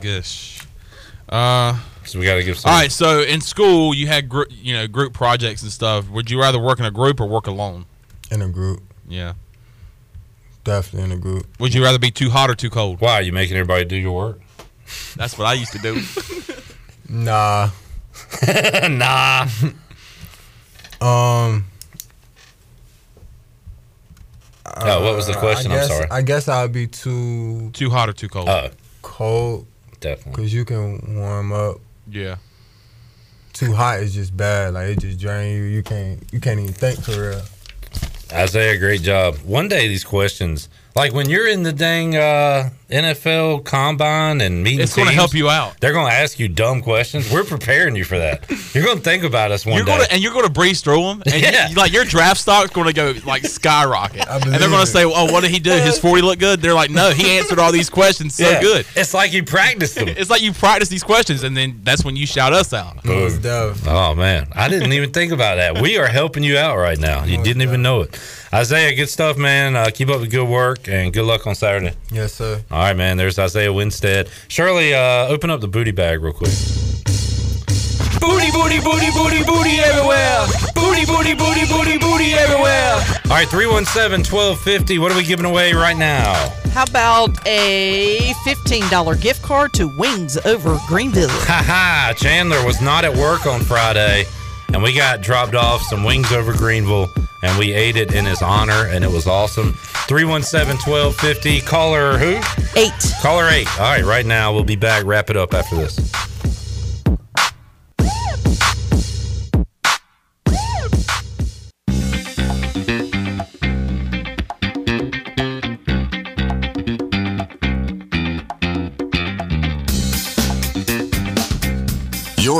Gosh. 0.00 0.60
Uh, 1.28 1.78
So 2.04 2.18
we 2.18 2.26
got 2.26 2.34
to 2.34 2.42
give 2.44 2.58
some. 2.58 2.70
all 2.72 2.78
right. 2.78 2.92
So 2.92 3.20
in 3.20 3.40
school, 3.40 3.94
you 3.94 4.06
had 4.08 4.28
gr- 4.28 4.50
you 4.50 4.74
know 4.74 4.86
group 4.86 5.12
projects 5.14 5.62
and 5.62 5.70
stuff. 5.72 6.08
Would 6.10 6.30
you 6.30 6.40
rather 6.40 6.58
work 6.58 6.78
in 6.80 6.84
a 6.84 6.90
group 6.90 7.20
or 7.20 7.26
work 7.26 7.46
alone? 7.46 7.86
In 8.30 8.42
a 8.42 8.48
group, 8.48 8.82
Yeah. 9.08 9.34
definitely 10.64 11.10
in 11.12 11.16
a 11.18 11.20
group. 11.20 11.46
Would 11.60 11.72
you 11.72 11.82
rather 11.84 11.98
be 11.98 12.10
too 12.10 12.30
hot 12.30 12.50
or 12.50 12.54
too 12.54 12.70
cold? 12.70 13.00
Why 13.00 13.12
are 13.14 13.22
you 13.22 13.32
making 13.32 13.56
everybody 13.56 13.84
do 13.84 13.96
your 13.96 14.12
work? 14.12 14.40
That's 15.16 15.38
what 15.38 15.46
I 15.46 15.52
used 15.54 15.72
to 15.72 15.78
do. 15.78 16.00
Nah. 17.08 17.70
nah. 18.88 19.46
Um. 21.00 21.66
Oh, 24.76 25.04
what 25.04 25.14
was 25.16 25.26
the 25.26 25.34
uh, 25.36 25.40
question? 25.40 25.72
I 25.72 25.80
I'm 25.80 25.88
sorry. 25.88 26.10
I 26.10 26.22
guess 26.22 26.48
I'd 26.48 26.72
be 26.72 26.86
too 26.86 27.70
too 27.70 27.90
hot 27.90 28.08
or 28.08 28.12
too 28.12 28.28
cold? 28.28 28.48
Oh, 28.48 28.70
cold 29.02 29.66
definitely. 30.00 30.32
because 30.32 30.54
you 30.54 30.64
can 30.64 31.16
warm 31.16 31.52
up. 31.52 31.76
Yeah. 32.08 32.36
Too 33.52 33.72
hot 33.72 34.00
is 34.00 34.14
just 34.14 34.36
bad. 34.36 34.74
Like 34.74 34.88
it 34.88 35.00
just 35.00 35.20
drain 35.20 35.56
you. 35.56 35.62
You 35.64 35.82
can't. 35.82 36.22
You 36.32 36.40
can't 36.40 36.58
even 36.58 36.72
think 36.72 37.00
for 37.02 37.30
real. 37.30 37.42
Isaiah, 38.32 38.78
great 38.78 39.02
job. 39.02 39.36
One 39.38 39.68
day 39.68 39.86
these 39.86 40.02
questions, 40.02 40.68
like 40.94 41.12
when 41.12 41.28
you're 41.28 41.48
in 41.48 41.62
the 41.64 41.72
dang 41.72 42.14
uh, 42.16 42.70
NFL 42.90 43.64
combine 43.64 44.40
and 44.40 44.62
meeting, 44.62 44.80
It's 44.80 44.94
gonna 44.94 45.10
help 45.10 45.34
you 45.34 45.50
out. 45.50 45.80
They're 45.80 45.92
going 45.92 46.06
to 46.06 46.12
ask 46.16 46.38
you 46.38 46.46
dumb 46.48 46.82
questions. 46.82 47.30
We're 47.32 47.42
preparing 47.44 47.96
you 47.96 48.04
for 48.04 48.18
that. 48.18 48.48
You're 48.74 48.84
going 48.84 48.98
to 48.98 49.02
think 49.02 49.24
about 49.24 49.50
us 49.50 49.66
one 49.66 49.76
You're 49.76 49.84
day. 49.86 49.92
gonna 49.92 50.06
and 50.12 50.22
you're 50.22 50.32
gonna 50.32 50.48
breeze 50.50 50.80
through 50.82 51.02
them, 51.02 51.22
and 51.26 51.34
Yeah. 51.42 51.68
you, 51.68 51.74
like 51.74 51.92
your 51.92 52.04
draft 52.04 52.40
stock's 52.40 52.70
gonna 52.70 52.92
go 52.92 53.14
like 53.26 53.44
skyrocket, 53.44 54.24
and 54.28 54.42
they're 54.54 54.68
gonna 54.68 54.86
say, 54.86 55.04
"Oh, 55.04 55.32
what 55.32 55.40
did 55.42 55.50
he 55.50 55.58
do? 55.58 55.70
His 55.70 55.98
forty 55.98 56.22
look 56.22 56.38
good?" 56.38 56.60
They're 56.60 56.74
like, 56.74 56.90
"No, 56.90 57.10
he 57.10 57.38
answered 57.38 57.58
all 57.58 57.72
these 57.72 57.90
questions 57.90 58.34
so 58.36 58.48
Yeah. 58.48 58.60
good." 58.60 58.86
It's 58.94 59.14
like 59.14 59.32
you 59.32 59.42
practiced 59.44 59.96
them. 59.96 60.08
It's 60.16 60.30
like 60.30 60.42
you 60.42 60.52
practice 60.52 60.88
these 60.88 61.02
questions, 61.02 61.42
and 61.42 61.56
then 61.56 61.80
that's 61.82 62.04
when 62.04 62.14
you 62.16 62.26
shout 62.26 62.52
us 62.52 62.72
out. 62.72 63.04
Most. 63.04 63.44
Oh 63.86 64.14
man, 64.14 64.46
I 64.54 64.68
didn't 64.68 64.92
even 64.92 65.10
think 65.10 65.32
about 65.32 65.56
that. 65.56 65.80
We 65.82 65.98
are 65.98 66.06
helping 66.06 66.44
you 66.44 66.56
out 66.58 66.76
right 66.76 66.98
now. 66.98 67.24
You 67.24 67.42
didn't 67.42 67.62
even 67.62 67.82
know 67.82 68.02
it. 68.02 68.18
Isaiah, 68.54 68.94
good 68.94 69.08
stuff, 69.08 69.36
man. 69.36 69.74
Uh, 69.74 69.90
keep 69.92 70.08
up 70.08 70.20
the 70.20 70.28
good 70.28 70.48
work 70.48 70.88
and 70.88 71.12
good 71.12 71.24
luck 71.24 71.44
on 71.48 71.56
Saturday. 71.56 71.92
Yes, 72.12 72.34
sir. 72.34 72.62
All 72.70 72.78
right, 72.78 72.96
man. 72.96 73.16
There's 73.16 73.36
Isaiah 73.36 73.72
Winstead. 73.72 74.28
Shirley, 74.46 74.94
uh, 74.94 75.26
open 75.26 75.50
up 75.50 75.60
the 75.60 75.66
booty 75.66 75.90
bag 75.90 76.22
real 76.22 76.32
quick. 76.32 76.52
Booty, 78.20 78.52
booty, 78.52 78.78
booty, 78.80 79.10
booty, 79.10 79.42
booty 79.44 79.78
everywhere. 79.80 80.46
Booty, 80.72 81.04
booty, 81.04 81.34
booty, 81.34 81.66
booty, 81.66 81.98
booty 81.98 82.32
everywhere. 82.34 82.94
All 83.24 83.30
right, 83.30 83.48
317 83.48 84.24
1250. 84.32 84.98
What 85.00 85.10
are 85.10 85.16
we 85.16 85.24
giving 85.24 85.46
away 85.46 85.72
right 85.72 85.96
now? 85.96 86.32
How 86.72 86.84
about 86.84 87.30
a 87.46 88.32
$15 88.46 89.20
gift 89.20 89.42
card 89.42 89.72
to 89.74 89.88
Wings 89.98 90.36
over 90.46 90.78
Greenville? 90.86 91.28
Haha, 91.28 92.12
Chandler 92.14 92.64
was 92.64 92.80
not 92.80 93.04
at 93.04 93.16
work 93.16 93.46
on 93.46 93.62
Friday, 93.62 94.26
and 94.74 94.82
we 94.82 94.92
got 94.92 95.20
dropped 95.20 95.54
off 95.54 95.82
some 95.82 96.02
wings 96.02 96.32
over 96.32 96.52
Greenville, 96.52 97.08
and 97.42 97.56
we 97.58 97.72
ate 97.72 97.96
it 97.96 98.12
in 98.12 98.24
his 98.24 98.42
honor, 98.42 98.88
and 98.88 99.04
it 99.04 99.10
was 99.10 99.28
awesome. 99.28 99.72
317 100.08 100.78
1250. 100.90 101.60
Caller 101.60 102.18
who? 102.18 102.40
Eight. 102.78 102.92
Caller 103.22 103.46
eight. 103.48 103.68
All 103.78 103.86
right, 103.86 104.04
right 104.04 104.26
now. 104.26 104.52
We'll 104.52 104.64
be 104.64 104.74
back. 104.74 105.04
Wrap 105.04 105.30
it 105.30 105.36
up 105.36 105.54
after 105.54 105.76
this. 105.76 105.96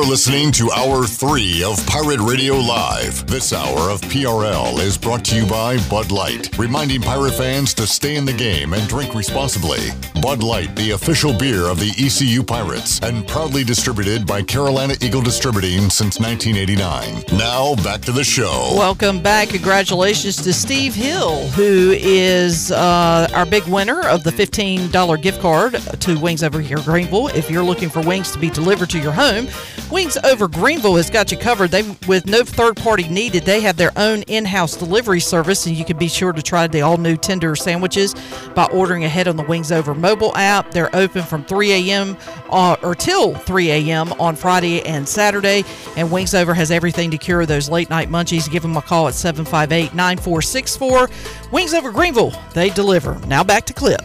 You're 0.04 0.10
listening 0.10 0.52
to 0.52 0.70
Hour 0.70 1.06
3 1.06 1.64
of 1.64 1.84
Pirate 1.86 2.20
Radio 2.20 2.56
Live. 2.56 3.26
This 3.26 3.54
hour 3.54 3.88
of 3.90 4.02
PRL 4.02 4.78
is 4.80 4.98
brought 4.98 5.24
to 5.24 5.34
you 5.34 5.46
by 5.46 5.78
Bud 5.88 6.12
Light, 6.12 6.56
reminding 6.58 7.00
Pirate 7.00 7.32
fans 7.32 7.72
to 7.72 7.86
stay 7.86 8.16
in 8.16 8.26
the 8.26 8.32
game 8.34 8.74
and 8.74 8.86
drink 8.86 9.14
responsibly. 9.14 9.78
Bud 10.20 10.42
Light, 10.42 10.76
the 10.76 10.90
official 10.90 11.32
beer 11.32 11.68
of 11.68 11.80
the 11.80 11.94
ECU 11.98 12.42
Pirates, 12.42 13.00
and 13.00 13.26
proudly 13.26 13.64
distributed 13.64 14.26
by 14.26 14.42
Carolina 14.42 14.94
Eagle 15.00 15.22
Distributing 15.22 15.88
since 15.88 16.20
1989. 16.20 17.38
Now, 17.38 17.74
back 17.76 18.02
to 18.02 18.12
the 18.12 18.24
show. 18.24 18.72
Welcome 18.76 19.22
back. 19.22 19.48
Congratulations 19.48 20.36
to 20.36 20.52
Steve 20.52 20.94
Hill, 20.94 21.48
who 21.48 21.92
is 21.92 22.70
uh, 22.70 23.26
our 23.32 23.46
big 23.46 23.64
winner 23.64 24.06
of 24.06 24.22
the 24.22 24.30
$15 24.30 25.22
gift 25.22 25.40
card 25.40 25.72
to 25.74 26.20
Wings 26.20 26.42
Over 26.42 26.60
here 26.60 26.78
Greenville. 26.80 27.28
If 27.28 27.50
you're 27.50 27.64
looking 27.64 27.88
for 27.88 28.02
wings 28.02 28.32
to 28.32 28.38
be 28.38 28.50
delivered 28.50 28.90
to 28.90 28.98
your 28.98 29.12
home, 29.12 29.48
Wings 29.94 30.16
Over 30.24 30.48
Greenville 30.48 30.96
has 30.96 31.08
got 31.08 31.30
you 31.30 31.38
covered. 31.38 31.70
They, 31.70 31.82
with 32.08 32.26
no 32.26 32.42
third 32.42 32.76
party 32.76 33.06
needed, 33.06 33.44
they 33.44 33.60
have 33.60 33.76
their 33.76 33.92
own 33.94 34.22
in 34.22 34.44
house 34.44 34.76
delivery 34.76 35.20
service, 35.20 35.66
and 35.66 35.76
you 35.76 35.84
can 35.84 35.96
be 35.96 36.08
sure 36.08 36.32
to 36.32 36.42
try 36.42 36.66
the 36.66 36.80
all 36.80 36.96
new 36.96 37.16
tender 37.16 37.54
sandwiches 37.54 38.12
by 38.56 38.64
ordering 38.72 39.04
ahead 39.04 39.28
on 39.28 39.36
the 39.36 39.44
Wings 39.44 39.70
Over 39.70 39.94
mobile 39.94 40.36
app. 40.36 40.72
They're 40.72 40.94
open 40.96 41.22
from 41.22 41.44
3 41.44 41.90
a.m. 41.90 42.16
Uh, 42.50 42.74
or 42.82 42.96
till 42.96 43.36
3 43.36 43.70
a.m. 43.70 44.12
on 44.14 44.34
Friday 44.34 44.84
and 44.84 45.08
Saturday, 45.08 45.62
and 45.96 46.10
Wings 46.10 46.34
Over 46.34 46.54
has 46.54 46.72
everything 46.72 47.12
to 47.12 47.16
cure 47.16 47.46
those 47.46 47.68
late 47.68 47.88
night 47.88 48.08
munchies. 48.08 48.50
Give 48.50 48.62
them 48.62 48.76
a 48.76 48.82
call 48.82 49.06
at 49.06 49.14
758 49.14 49.94
9464. 49.94 51.08
Wings 51.52 51.72
Over 51.72 51.92
Greenville, 51.92 52.32
they 52.52 52.68
deliver. 52.70 53.14
Now 53.28 53.44
back 53.44 53.64
to 53.66 53.72
Clip. 53.72 54.02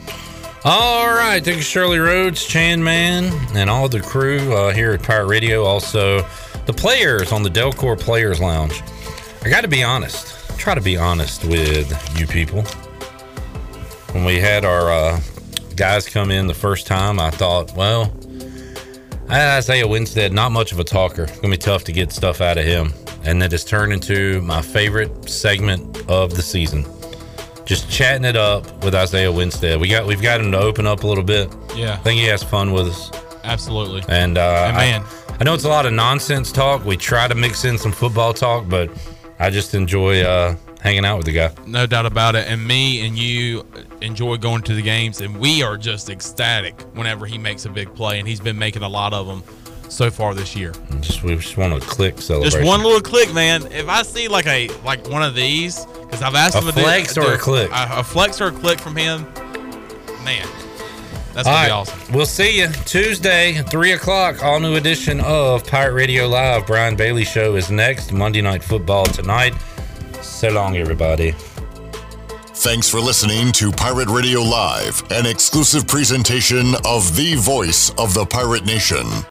All 0.65 1.07
right, 1.07 1.41
thank 1.41 1.55
you, 1.55 1.63
Shirley 1.63 1.99
Rhodes, 1.99 2.45
Chan 2.45 2.83
Man, 2.83 3.31
and 3.55 3.69
all 3.69 3.87
the 3.87 4.01
crew 4.01 4.53
uh, 4.53 4.73
here 4.73 4.91
at 4.91 5.01
Pirate 5.01 5.27
Radio. 5.27 5.63
Also, 5.63 6.27
the 6.65 6.73
players 6.73 7.31
on 7.31 7.43
the 7.43 7.49
Delcor 7.49 7.97
Players 7.97 8.41
Lounge. 8.41 8.83
I 9.41 9.49
got 9.49 9.61
to 9.61 9.69
be 9.69 9.83
honest. 9.83 10.35
Try 10.59 10.75
to 10.75 10.81
be 10.81 10.97
honest 10.97 11.45
with 11.45 12.19
you 12.19 12.27
people. 12.27 12.63
When 14.11 14.25
we 14.25 14.37
had 14.37 14.65
our 14.65 14.91
uh, 14.91 15.21
guys 15.77 16.09
come 16.09 16.29
in 16.29 16.47
the 16.47 16.53
first 16.53 16.85
time, 16.85 17.21
I 17.21 17.29
thought, 17.29 17.73
well, 17.77 18.13
Isaiah 19.29 19.87
Winstead, 19.87 20.33
not 20.33 20.51
much 20.51 20.73
of 20.73 20.79
a 20.79 20.83
talker. 20.83 21.23
It's 21.23 21.39
gonna 21.39 21.53
be 21.53 21.57
tough 21.57 21.85
to 21.85 21.93
get 21.93 22.11
stuff 22.11 22.41
out 22.41 22.57
of 22.57 22.65
him, 22.65 22.93
and 23.23 23.41
that 23.41 23.53
has 23.53 23.63
turned 23.63 23.93
into 23.93 24.41
my 24.41 24.61
favorite 24.61 25.29
segment 25.29 26.03
of 26.09 26.35
the 26.35 26.41
season. 26.41 26.85
Just 27.69 27.87
chatting 27.87 28.25
it 28.25 28.35
up 28.35 28.83
with 28.83 28.95
Isaiah 28.95 29.31
Winstead. 29.31 29.79
We 29.79 29.89
got 29.89 30.07
we've 30.07 30.23
got 30.23 30.41
him 30.41 30.51
to 30.53 30.57
open 30.57 30.87
up 30.87 31.03
a 31.03 31.07
little 31.07 31.23
bit. 31.23 31.53
Yeah. 31.75 31.93
I 31.93 31.97
think 31.97 32.19
he 32.19 32.25
has 32.25 32.41
fun 32.41 32.71
with 32.73 32.87
us. 32.87 33.11
Absolutely. 33.43 34.01
And 34.09 34.39
uh, 34.39 34.63
And 34.69 34.75
man. 34.75 35.03
I, 35.03 35.37
I 35.39 35.43
know 35.43 35.53
it's 35.53 35.65
a 35.65 35.69
lot 35.69 35.85
of 35.85 35.93
nonsense 35.93 36.51
talk. 36.51 36.83
We 36.83 36.97
try 36.97 37.27
to 37.27 37.35
mix 37.35 37.65
in 37.65 37.77
some 37.77 37.91
football 37.91 38.33
talk, 38.33 38.67
but 38.67 38.89
I 39.37 39.51
just 39.51 39.75
enjoy 39.75 40.23
uh, 40.23 40.55
hanging 40.81 41.05
out 41.05 41.17
with 41.17 41.27
the 41.27 41.31
guy. 41.31 41.51
No 41.67 41.85
doubt 41.85 42.07
about 42.07 42.33
it. 42.33 42.47
And 42.47 42.65
me 42.67 43.05
and 43.05 43.15
you 43.15 43.63
enjoy 44.01 44.37
going 44.37 44.63
to 44.63 44.73
the 44.73 44.81
games, 44.81 45.21
and 45.21 45.37
we 45.37 45.61
are 45.61 45.77
just 45.77 46.09
ecstatic 46.09 46.81
whenever 46.95 47.27
he 47.27 47.37
makes 47.37 47.65
a 47.65 47.69
big 47.69 47.93
play, 47.93 48.17
and 48.17 48.27
he's 48.27 48.39
been 48.39 48.57
making 48.57 48.81
a 48.81 48.89
lot 48.89 49.13
of 49.13 49.27
them 49.27 49.43
so 49.89 50.09
far 50.09 50.33
this 50.33 50.55
year. 50.55 50.71
Just 51.01 51.23
we 51.23 51.35
just 51.35 51.57
want 51.57 51.73
a 51.73 51.79
click 51.79 52.21
celebration. 52.21 52.59
Just 52.59 52.67
one 52.67 52.81
little 52.83 53.01
click, 53.01 53.33
man. 53.33 53.65
If 53.71 53.87
I 53.89 54.03
see 54.03 54.27
like 54.27 54.47
a 54.47 54.69
like 54.85 55.07
one 55.09 55.23
of 55.23 55.35
these, 55.35 55.85
because 55.85 56.21
I've 56.21 56.35
asked 56.35 56.55
A 56.55 56.59
him 56.59 56.65
to 56.67 56.71
do- 56.71 56.81
flex 56.81 57.17
or 57.17 57.21
do 57.21 57.27
a 57.33 57.37
click? 57.37 57.69
a, 57.71 57.99
a 57.99 58.03
flex 58.03 58.39
or 58.39 58.47
a 58.47 58.51
click 58.51 58.79
from 58.79 58.95
him, 58.95 59.23
man, 60.23 60.47
that's 61.33 61.47
gonna 61.47 61.49
be 61.49 61.49
right, 61.49 61.71
awesome. 61.71 62.13
We'll 62.13 62.25
see 62.25 62.59
you 62.59 62.67
Tuesday, 62.85 63.61
3 63.63 63.91
o'clock. 63.93 64.43
All 64.43 64.59
new 64.59 64.75
edition 64.75 65.19
of 65.21 65.65
Pirate 65.65 65.93
Radio 65.93 66.27
Live. 66.27 66.65
Brian 66.67 66.95
Bailey 66.95 67.23
Show 67.25 67.55
is 67.55 67.69
next. 67.69 68.11
Monday 68.11 68.41
Night 68.41 68.63
Football 68.63 69.05
tonight. 69.05 69.53
So 70.21 70.49
long, 70.49 70.77
everybody. 70.77 71.33
Thanks 72.61 72.89
for 72.89 72.99
listening 72.99 73.53
to 73.53 73.71
Pirate 73.71 74.09
Radio 74.09 74.41
Live, 74.41 75.01
an 75.11 75.25
exclusive 75.25 75.87
presentation 75.87 76.73
of 76.83 77.15
the 77.15 77.35
voice 77.35 77.89
of 77.97 78.13
the 78.13 78.25
pirate 78.25 78.65
nation. 78.65 79.05